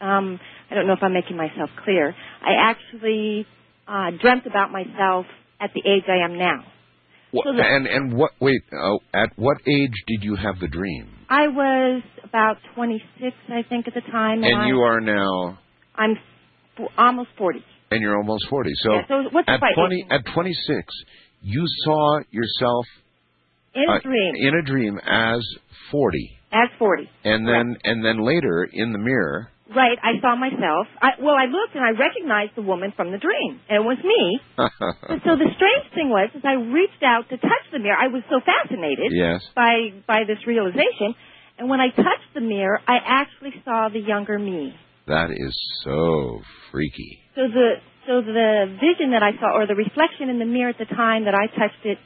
Um, 0.02 0.40
I 0.72 0.76
don't 0.76 0.88
know 0.88 0.94
if 0.94 1.00
I'm 1.04 1.14
making 1.14 1.38
myself 1.38 1.70
clear. 1.84 2.16
I 2.42 2.54
actually 2.72 3.46
uh, 3.88 4.12
dreamt 4.20 4.48
about 4.48 4.72
myself 4.72 5.26
at 5.62 5.72
the 5.76 5.82
age 5.88 6.04
I 6.08 6.24
am 6.26 6.38
now. 6.38 6.64
What, 7.32 7.44
So 7.46 7.52
and 7.62 7.86
and 7.88 8.14
what? 8.18 8.32
Wait. 8.40 8.62
Uh, 8.72 8.98
at 9.14 9.30
what 9.38 9.58
age 9.68 9.94
did 10.08 10.24
you 10.24 10.36
have 10.36 10.60
the 10.60 10.68
dream? 10.68 11.10
I 11.30 11.48
was 11.48 12.02
about 12.24 12.58
26, 12.76 13.36
I 13.50 13.62
think, 13.70 13.88
at 13.88 13.94
the 13.94 14.02
time, 14.12 14.44
And 14.44 14.58
I, 14.62 14.68
you 14.68 14.80
are 14.80 15.00
now, 15.00 15.60
I'm 15.96 16.16
f- 16.80 16.88
almost 16.98 17.30
40. 17.38 17.64
and 17.92 18.02
you're 18.02 18.18
almost 18.18 18.48
forty. 18.50 18.72
So, 18.84 18.94
Yeah, 18.94 19.02
so 19.08 19.16
what's 19.32 19.48
at 19.48 19.60
fight? 19.60 19.76
twenty, 19.76 20.06
at 20.10 20.22
twenty 20.34 20.54
six, 20.54 20.92
you 21.42 21.64
saw 21.86 22.20
yourself 22.32 22.86
In 23.76 23.84
a 23.88 23.94
uh, 23.94 24.00
dream, 24.00 24.34
in 24.36 24.56
a 24.56 24.62
dream 24.64 24.98
as 25.06 25.42
forty, 25.92 26.32
as 26.52 26.70
40. 26.80 27.08
and 27.26 27.48
then 27.48 27.78
and 27.84 28.04
then 28.04 28.24
later 28.26 28.68
in 28.72 28.92
the 28.92 29.00
mirror. 29.00 29.50
Right, 29.70 29.98
I 30.02 30.20
saw 30.20 30.36
myself. 30.36 30.88
I, 31.00 31.10
well, 31.22 31.36
I 31.38 31.46
looked 31.46 31.76
and 31.76 31.84
I 31.86 31.92
recognized 31.94 32.56
the 32.56 32.64
woman 32.66 32.92
from 32.96 33.12
the 33.12 33.20
dream, 33.20 33.62
and 33.70 33.84
it 33.84 33.86
was 33.86 33.98
me. 34.04 34.40
And 35.10 35.22
so 35.26 35.38
the 35.38 35.50
strange 35.56 35.86
thing 35.94 36.10
was, 36.10 36.30
is 36.34 36.42
I 36.44 36.54
reached 36.54 37.04
out 37.04 37.30
to 37.30 37.38
touch 37.38 37.66
the 37.72 37.80
mirror. 37.80 37.98
I 37.98 38.08
was 38.08 38.24
so 38.30 38.40
fascinated 38.42 39.12
Yes. 39.14 39.42
by 39.56 39.94
by 40.08 40.24
this 40.26 40.40
realization, 40.48 41.14
and 41.58 41.70
when 41.70 41.80
I 41.80 41.90
touched 41.90 42.34
the 42.34 42.42
mirror, 42.42 42.80
I 42.88 42.98
actually 43.06 43.54
saw 43.66 43.90
the 43.90 44.00
younger 44.00 44.40
me. 44.40 44.74
that 45.08 45.30
is 45.32 45.54
so 45.84 46.42
freaky. 46.72 47.20
So 47.36 47.42
the 47.48 47.70
so 48.08 48.22
the 48.22 48.78
vision 48.82 49.12
that 49.12 49.22
I 49.22 49.34
saw, 49.40 49.54
or 49.58 49.68
the 49.68 49.76
reflection 49.76 50.30
in 50.30 50.40
the 50.40 50.46
mirror 50.46 50.70
at 50.70 50.80
the 50.80 50.86
time 50.96 51.26
that 51.26 51.36
I 51.36 51.46
touched 51.48 51.86
it 51.86 51.98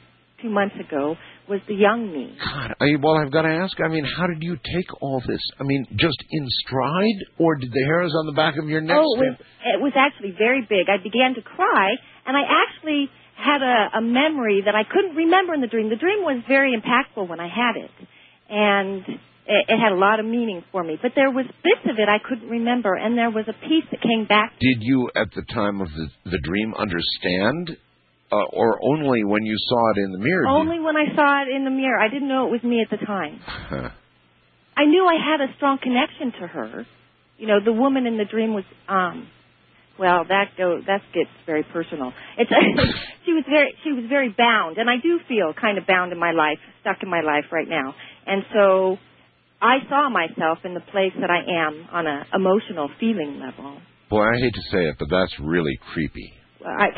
two 0.44 0.50
months 0.50 0.76
ago 0.76 1.16
was 1.48 1.60
the 1.68 1.74
young 1.74 2.12
me. 2.12 2.36
God, 2.38 2.74
I, 2.80 2.96
well, 3.00 3.16
I've 3.16 3.32
got 3.32 3.42
to 3.42 3.52
ask. 3.52 3.76
I 3.84 3.88
mean, 3.88 4.04
how 4.04 4.26
did 4.26 4.42
you 4.42 4.56
take 4.56 4.88
all 5.00 5.22
this? 5.26 5.40
I 5.58 5.64
mean, 5.64 5.86
just 5.96 6.22
in 6.30 6.46
stride, 6.64 7.20
or 7.38 7.56
did 7.56 7.70
the 7.72 7.84
hairs 7.86 8.12
on 8.16 8.26
the 8.26 8.32
back 8.32 8.56
of 8.56 8.68
your 8.68 8.80
neck? 8.80 8.96
Oh, 8.98 9.16
it 9.16 9.20
was, 9.20 9.36
it 9.64 9.80
was 9.80 9.92
actually 9.96 10.34
very 10.36 10.60
big. 10.60 10.88
I 10.88 11.02
began 11.02 11.34
to 11.34 11.42
cry, 11.42 11.96
and 12.26 12.36
I 12.36 12.42
actually 12.44 13.08
had 13.36 13.62
a, 13.62 13.98
a 13.98 14.00
memory 14.00 14.62
that 14.64 14.74
I 14.74 14.84
couldn't 14.84 15.16
remember 15.16 15.54
in 15.54 15.60
the 15.60 15.66
dream. 15.66 15.88
The 15.90 15.96
dream 15.96 16.22
was 16.22 16.42
very 16.48 16.76
impactful 16.76 17.28
when 17.28 17.40
I 17.40 17.48
had 17.48 17.76
it, 17.76 17.90
and 18.48 19.02
it, 19.46 19.64
it 19.68 19.78
had 19.78 19.92
a 19.92 19.98
lot 19.98 20.20
of 20.20 20.26
meaning 20.26 20.62
for 20.72 20.84
me. 20.84 20.98
But 21.00 21.12
there 21.16 21.30
was 21.30 21.44
bits 21.64 21.84
of 21.90 21.98
it 21.98 22.08
I 22.08 22.18
couldn't 22.26 22.48
remember, 22.48 22.94
and 22.94 23.18
there 23.18 23.30
was 23.30 23.44
a 23.48 23.56
piece 23.68 23.84
that 23.90 24.00
came 24.00 24.26
back. 24.26 24.52
Did 24.60 24.78
you, 24.80 25.10
at 25.16 25.28
the 25.34 25.42
time 25.52 25.80
of 25.80 25.88
the, 25.88 26.08
the 26.30 26.38
dream, 26.42 26.74
understand, 26.74 27.76
uh, 28.34 28.56
or 28.56 28.78
only 28.82 29.24
when 29.24 29.44
you 29.44 29.56
saw 29.68 29.90
it 29.92 29.98
in 30.04 30.12
the 30.12 30.18
mirror? 30.18 30.46
Only 30.48 30.80
when 30.80 30.96
I 30.96 31.14
saw 31.14 31.42
it 31.42 31.54
in 31.54 31.64
the 31.64 31.70
mirror. 31.70 31.98
I 31.98 32.08
didn't 32.08 32.28
know 32.28 32.46
it 32.46 32.50
was 32.50 32.62
me 32.62 32.82
at 32.82 32.90
the 32.90 33.04
time. 33.04 33.40
Huh. 33.44 33.90
I 34.76 34.86
knew 34.86 35.06
I 35.06 35.14
had 35.14 35.40
a 35.40 35.54
strong 35.56 35.78
connection 35.80 36.32
to 36.40 36.46
her. 36.48 36.86
You 37.38 37.46
know, 37.46 37.58
the 37.64 37.72
woman 37.72 38.06
in 38.06 38.18
the 38.18 38.24
dream 38.24 38.54
was 38.54 38.64
um 38.88 39.28
well, 39.98 40.24
that 40.26 40.58
go 40.58 40.80
that 40.86 41.02
gets 41.14 41.30
very 41.46 41.62
personal. 41.62 42.12
It's 42.36 42.50
she 43.26 43.32
was 43.32 43.44
very 43.48 43.72
she 43.84 43.92
was 43.92 44.04
very 44.08 44.34
bound 44.36 44.78
and 44.78 44.90
I 44.90 44.96
do 45.00 45.20
feel 45.28 45.54
kind 45.54 45.78
of 45.78 45.86
bound 45.86 46.12
in 46.12 46.18
my 46.18 46.32
life, 46.32 46.58
stuck 46.80 46.98
in 47.02 47.08
my 47.08 47.20
life 47.20 47.44
right 47.52 47.68
now. 47.68 47.94
And 48.26 48.42
so 48.52 48.98
I 49.62 49.78
saw 49.88 50.10
myself 50.10 50.58
in 50.64 50.74
the 50.74 50.84
place 50.92 51.12
that 51.20 51.30
I 51.30 51.40
am 51.66 51.86
on 51.92 52.06
a 52.06 52.26
emotional 52.34 52.90
feeling 52.98 53.40
level. 53.40 53.78
Boy, 54.10 54.22
I 54.22 54.36
hate 54.38 54.54
to 54.54 54.62
say 54.70 54.82
it, 54.88 54.96
but 54.98 55.08
that's 55.10 55.32
really 55.40 55.78
creepy. 55.92 56.34
I, 56.64 56.88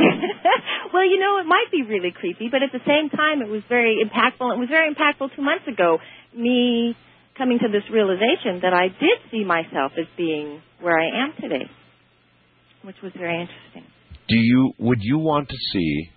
well, 0.95 1.05
you 1.05 1.19
know, 1.19 1.39
it 1.39 1.47
might 1.47 1.67
be 1.73 1.83
really 1.83 2.13
creepy, 2.13 2.49
but 2.51 2.63
at 2.63 2.71
the 2.73 2.81
same 2.87 3.11
time, 3.11 3.43
it 3.43 3.49
was 3.49 3.63
very 3.69 3.99
impactful. 4.03 4.55
It 4.55 4.59
was 4.59 4.69
very 4.71 4.95
impactful 4.95 5.35
two 5.35 5.43
months 5.43 5.67
ago. 5.67 5.99
Me 6.35 6.97
coming 7.37 7.59
to 7.59 7.69
this 7.69 7.83
realization 7.91 8.61
that 8.63 8.73
I 8.73 8.89
did 8.89 9.19
see 9.31 9.45
myself 9.45 9.93
as 9.99 10.07
being 10.17 10.63
where 10.81 10.99
I 10.99 11.25
am 11.25 11.35
today, 11.41 11.69
which 12.83 12.97
was 13.03 13.13
very 13.17 13.41
interesting. 13.41 13.85
Do 14.29 14.37
you 14.37 14.73
would 14.79 14.99
you 15.01 15.19
want 15.19 15.49
to 15.49 15.57
see 15.73 16.11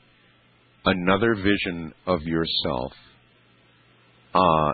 another 0.85 1.35
vision 1.35 1.93
of 2.05 2.21
yourself, 2.23 2.93
uh, 4.33 4.73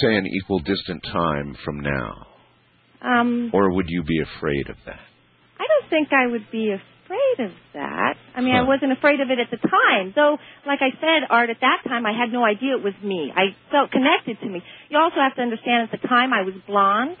say 0.00 0.16
an 0.16 0.26
equal 0.26 0.60
distant 0.60 1.02
time 1.04 1.56
from 1.64 1.80
now, 1.80 2.26
Um, 3.02 3.50
or 3.52 3.72
would 3.72 3.86
you 3.88 4.02
be 4.02 4.20
afraid 4.20 4.68
of 4.70 4.76
that? 4.86 5.00
I 5.58 5.66
don't 5.66 5.90
think 5.90 6.08
I 6.12 6.26
would 6.26 6.50
be 6.50 6.72
afraid 6.72 6.95
of 7.38 7.52
that. 7.74 8.14
I 8.34 8.40
mean, 8.40 8.54
I 8.54 8.62
wasn't 8.62 8.92
afraid 8.92 9.20
of 9.20 9.30
it 9.30 9.38
at 9.38 9.50
the 9.50 9.58
time, 9.58 10.12
though. 10.14 10.38
Like 10.66 10.80
I 10.82 10.90
said, 10.98 11.28
Art, 11.30 11.50
at 11.50 11.60
that 11.60 11.82
time, 11.86 12.06
I 12.06 12.12
had 12.12 12.32
no 12.32 12.44
idea 12.44 12.76
it 12.76 12.82
was 12.82 12.94
me. 13.02 13.32
I 13.34 13.54
felt 13.70 13.90
connected 13.92 14.40
to 14.40 14.48
me. 14.48 14.62
You 14.90 14.98
also 14.98 15.16
have 15.20 15.34
to 15.36 15.42
understand, 15.42 15.88
at 15.92 16.00
the 16.00 16.08
time, 16.08 16.32
I 16.32 16.42
was 16.42 16.54
blonde, 16.66 17.18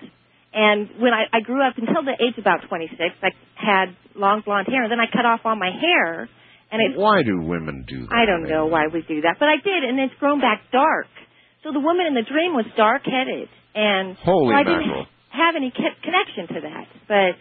and 0.52 0.88
when 0.98 1.12
I, 1.12 1.24
I 1.32 1.40
grew 1.40 1.62
up 1.62 1.76
until 1.76 2.02
the 2.02 2.16
age 2.18 2.34
of 2.38 2.42
about 2.42 2.66
26, 2.68 2.96
I 3.22 3.30
had 3.54 3.94
long 4.14 4.42
blonde 4.44 4.66
hair, 4.68 4.82
and 4.82 4.90
then 4.90 5.00
I 5.00 5.06
cut 5.06 5.26
off 5.26 5.40
all 5.44 5.56
my 5.56 5.70
hair, 5.70 6.28
and 6.72 6.82
it 6.82 6.98
Why 6.98 7.22
do 7.22 7.40
women 7.40 7.84
do 7.86 8.06
that? 8.06 8.14
I 8.14 8.24
don't 8.26 8.48
know 8.48 8.66
why 8.66 8.88
we 8.88 9.02
do 9.06 9.20
that, 9.22 9.36
but 9.38 9.48
I 9.48 9.56
did, 9.62 9.84
and 9.84 10.00
it's 10.00 10.14
grown 10.18 10.40
back 10.40 10.62
dark. 10.72 11.06
So 11.62 11.72
the 11.72 11.80
woman 11.80 12.06
in 12.06 12.14
the 12.14 12.22
dream 12.26 12.54
was 12.54 12.66
dark 12.76 13.02
headed, 13.04 13.48
and 13.74 14.16
Holy 14.16 14.50
so 14.50 14.56
I 14.56 14.62
didn't 14.64 15.06
have 15.30 15.54
any 15.56 15.70
co- 15.70 15.98
connection 16.02 16.48
to 16.54 16.60
that. 16.62 16.86
But 17.06 17.34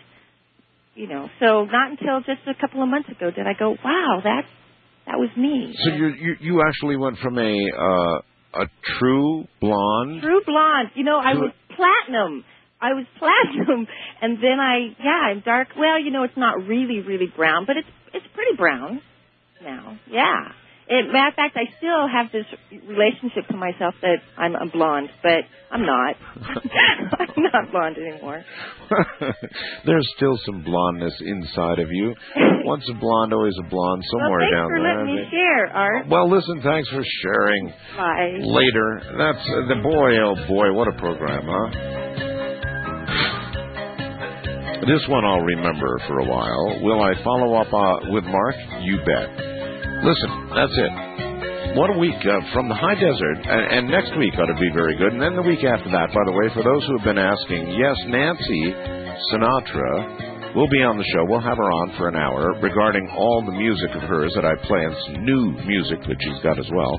you 0.95 1.07
know, 1.07 1.30
so 1.40 1.65
not 1.65 1.91
until 1.91 2.19
just 2.22 2.48
a 2.48 2.59
couple 2.59 2.82
of 2.82 2.90
months 2.90 3.09
ago 3.09 3.30
did 3.30 3.45
I 3.45 3.53
go, 3.57 3.72
wow, 3.83 4.22
that 4.24 4.43
that 5.06 5.19
was 5.19 5.30
me. 5.38 5.75
So 5.83 5.93
you 5.93 6.07
you 6.07 6.35
you 6.40 6.61
actually 6.65 6.98
went 6.98 7.17
from 7.19 7.38
a 7.38 7.56
uh, 7.77 8.61
a 8.64 8.65
true 8.99 9.45
blonde. 9.61 10.22
True 10.22 10.41
blonde. 10.45 10.90
You 10.95 11.03
know, 11.03 11.19
I 11.19 11.33
was 11.33 11.51
platinum. 11.75 12.43
I 12.82 12.93
was 12.93 13.06
platinum, 13.19 13.88
and 14.22 14.38
then 14.38 14.59
I 14.59 14.95
yeah, 15.03 15.32
I'm 15.32 15.41
dark. 15.45 15.69
Well, 15.77 15.99
you 16.01 16.11
know, 16.11 16.24
it's 16.24 16.38
not 16.38 16.65
really 16.65 17.01
really 17.01 17.27
brown, 17.35 17.65
but 17.67 17.77
it's 17.77 17.88
it's 18.14 18.25
pretty 18.33 18.56
brown 18.57 19.01
now. 19.61 19.99
Yeah. 20.09 20.51
It, 20.88 21.11
matter 21.11 21.30
of 21.30 21.33
fact, 21.33 21.57
I 21.57 21.65
still 21.77 22.05
have 22.05 22.30
this 22.31 22.45
relationship 22.85 23.47
to 23.49 23.57
myself 23.57 23.95
that 24.01 24.22
I'm 24.38 24.53
a 24.53 24.69
blonde, 24.69 25.09
but 25.23 25.41
I'm 25.72 25.81
not. 25.81 26.15
I'm 26.45 27.41
not 27.41 27.72
blonde 27.72 27.97
anymore. 27.97 28.45
There's 29.85 30.07
still 30.15 30.38
some 30.45 30.64
blondness 30.64 31.14
inside 31.25 31.80
of 31.80 31.89
you. 31.89 32.14
Once 32.65 32.83
a 32.89 32.93
blonde, 32.93 33.33
always 33.33 33.55
a 33.65 33.67
blonde. 33.67 34.03
Somewhere 34.11 34.30
well, 34.30 34.39
thanks 34.39 34.55
down 34.55 34.69
for 34.69 34.83
there. 34.83 34.97
letting 34.97 35.15
me 35.15 35.25
share, 35.31 35.65
Art. 35.73 36.07
Well, 36.07 36.30
listen, 36.30 36.61
thanks 36.61 36.89
for 36.89 37.03
sharing. 37.23 37.73
Bye. 37.97 38.38
Later. 38.45 39.01
That's 39.17 39.41
uh, 39.41 39.65
the 39.73 39.81
boy. 39.81 40.22
Oh 40.22 40.35
boy, 40.47 40.72
what 40.72 40.88
a 40.88 40.93
program, 40.99 41.49
huh? 41.49 41.95
This 44.85 45.01
one 45.09 45.25
I'll 45.25 45.41
remember 45.41 45.97
for 46.07 46.19
a 46.19 46.25
while. 46.25 46.80
Will 46.83 47.01
I 47.01 47.15
follow 47.23 47.55
up 47.55 47.73
uh, 47.73 48.11
with 48.11 48.23
Mark? 48.25 48.55
You 48.81 48.99
bet. 49.03 49.44
Listen, 50.03 50.32
that's 50.51 50.75
it. 50.75 50.93
What 51.75 51.91
a 51.91 51.98
week 51.99 52.15
uh, 52.24 52.40
from 52.56 52.72
the 52.72 52.75
high 52.75 52.95
desert, 52.95 53.40
and, 53.43 53.64
and 53.67 53.83
next 53.91 54.15
week 54.15 54.32
ought 54.40 54.48
to 54.48 54.59
be 54.59 54.72
very 54.72 54.95
good. 54.95 55.11
And 55.11 55.22
then 55.22 55.35
the 55.35 55.43
week 55.43 55.64
after 55.64 55.91
that, 55.91 56.07
by 56.15 56.24
the 56.24 56.32
way, 56.32 56.48
for 56.56 56.64
those 56.64 56.83
who 56.88 56.95
have 56.95 57.03
been 57.03 57.19
asking, 57.19 57.75
yes, 57.75 57.95
Nancy 58.07 58.72
Sinatra 59.27 60.56
will 60.56 60.72
be 60.72 60.88
on 60.88 60.95
the 60.95 61.03
show. 61.11 61.27
We'll 61.27 61.43
have 61.43 61.59
her 61.59 61.67
on 61.83 61.99
for 61.99 62.07
an 62.07 62.15
hour 62.15 62.56
regarding 62.64 63.11
all 63.11 63.43
the 63.43 63.51
music 63.51 63.91
of 63.91 64.07
hers 64.07 64.32
that 64.40 64.48
I 64.48 64.56
play 64.64 64.88
and 64.88 64.95
some 65.03 65.19
new 65.27 65.51
music 65.67 65.99
that 66.07 66.15
she's 66.15 66.40
got 66.40 66.56
as 66.56 66.69
well. 66.72 66.95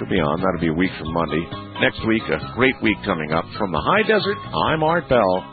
She'll 0.00 0.08
be 0.08 0.20
on. 0.24 0.40
That'll 0.40 0.64
be 0.64 0.72
a 0.72 0.78
week 0.80 0.92
from 0.96 1.12
Monday. 1.12 1.44
Next 1.84 2.00
week, 2.08 2.24
a 2.32 2.40
great 2.56 2.80
week 2.80 2.96
coming 3.04 3.36
up 3.36 3.44
from 3.60 3.72
the 3.76 3.82
high 3.84 4.08
desert. 4.08 4.40
I'm 4.72 4.80
Art 4.80 5.04
Bell. 5.12 5.44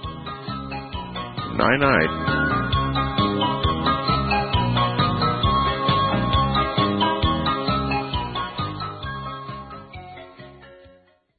Night 1.59 1.79
night. 1.83 2.11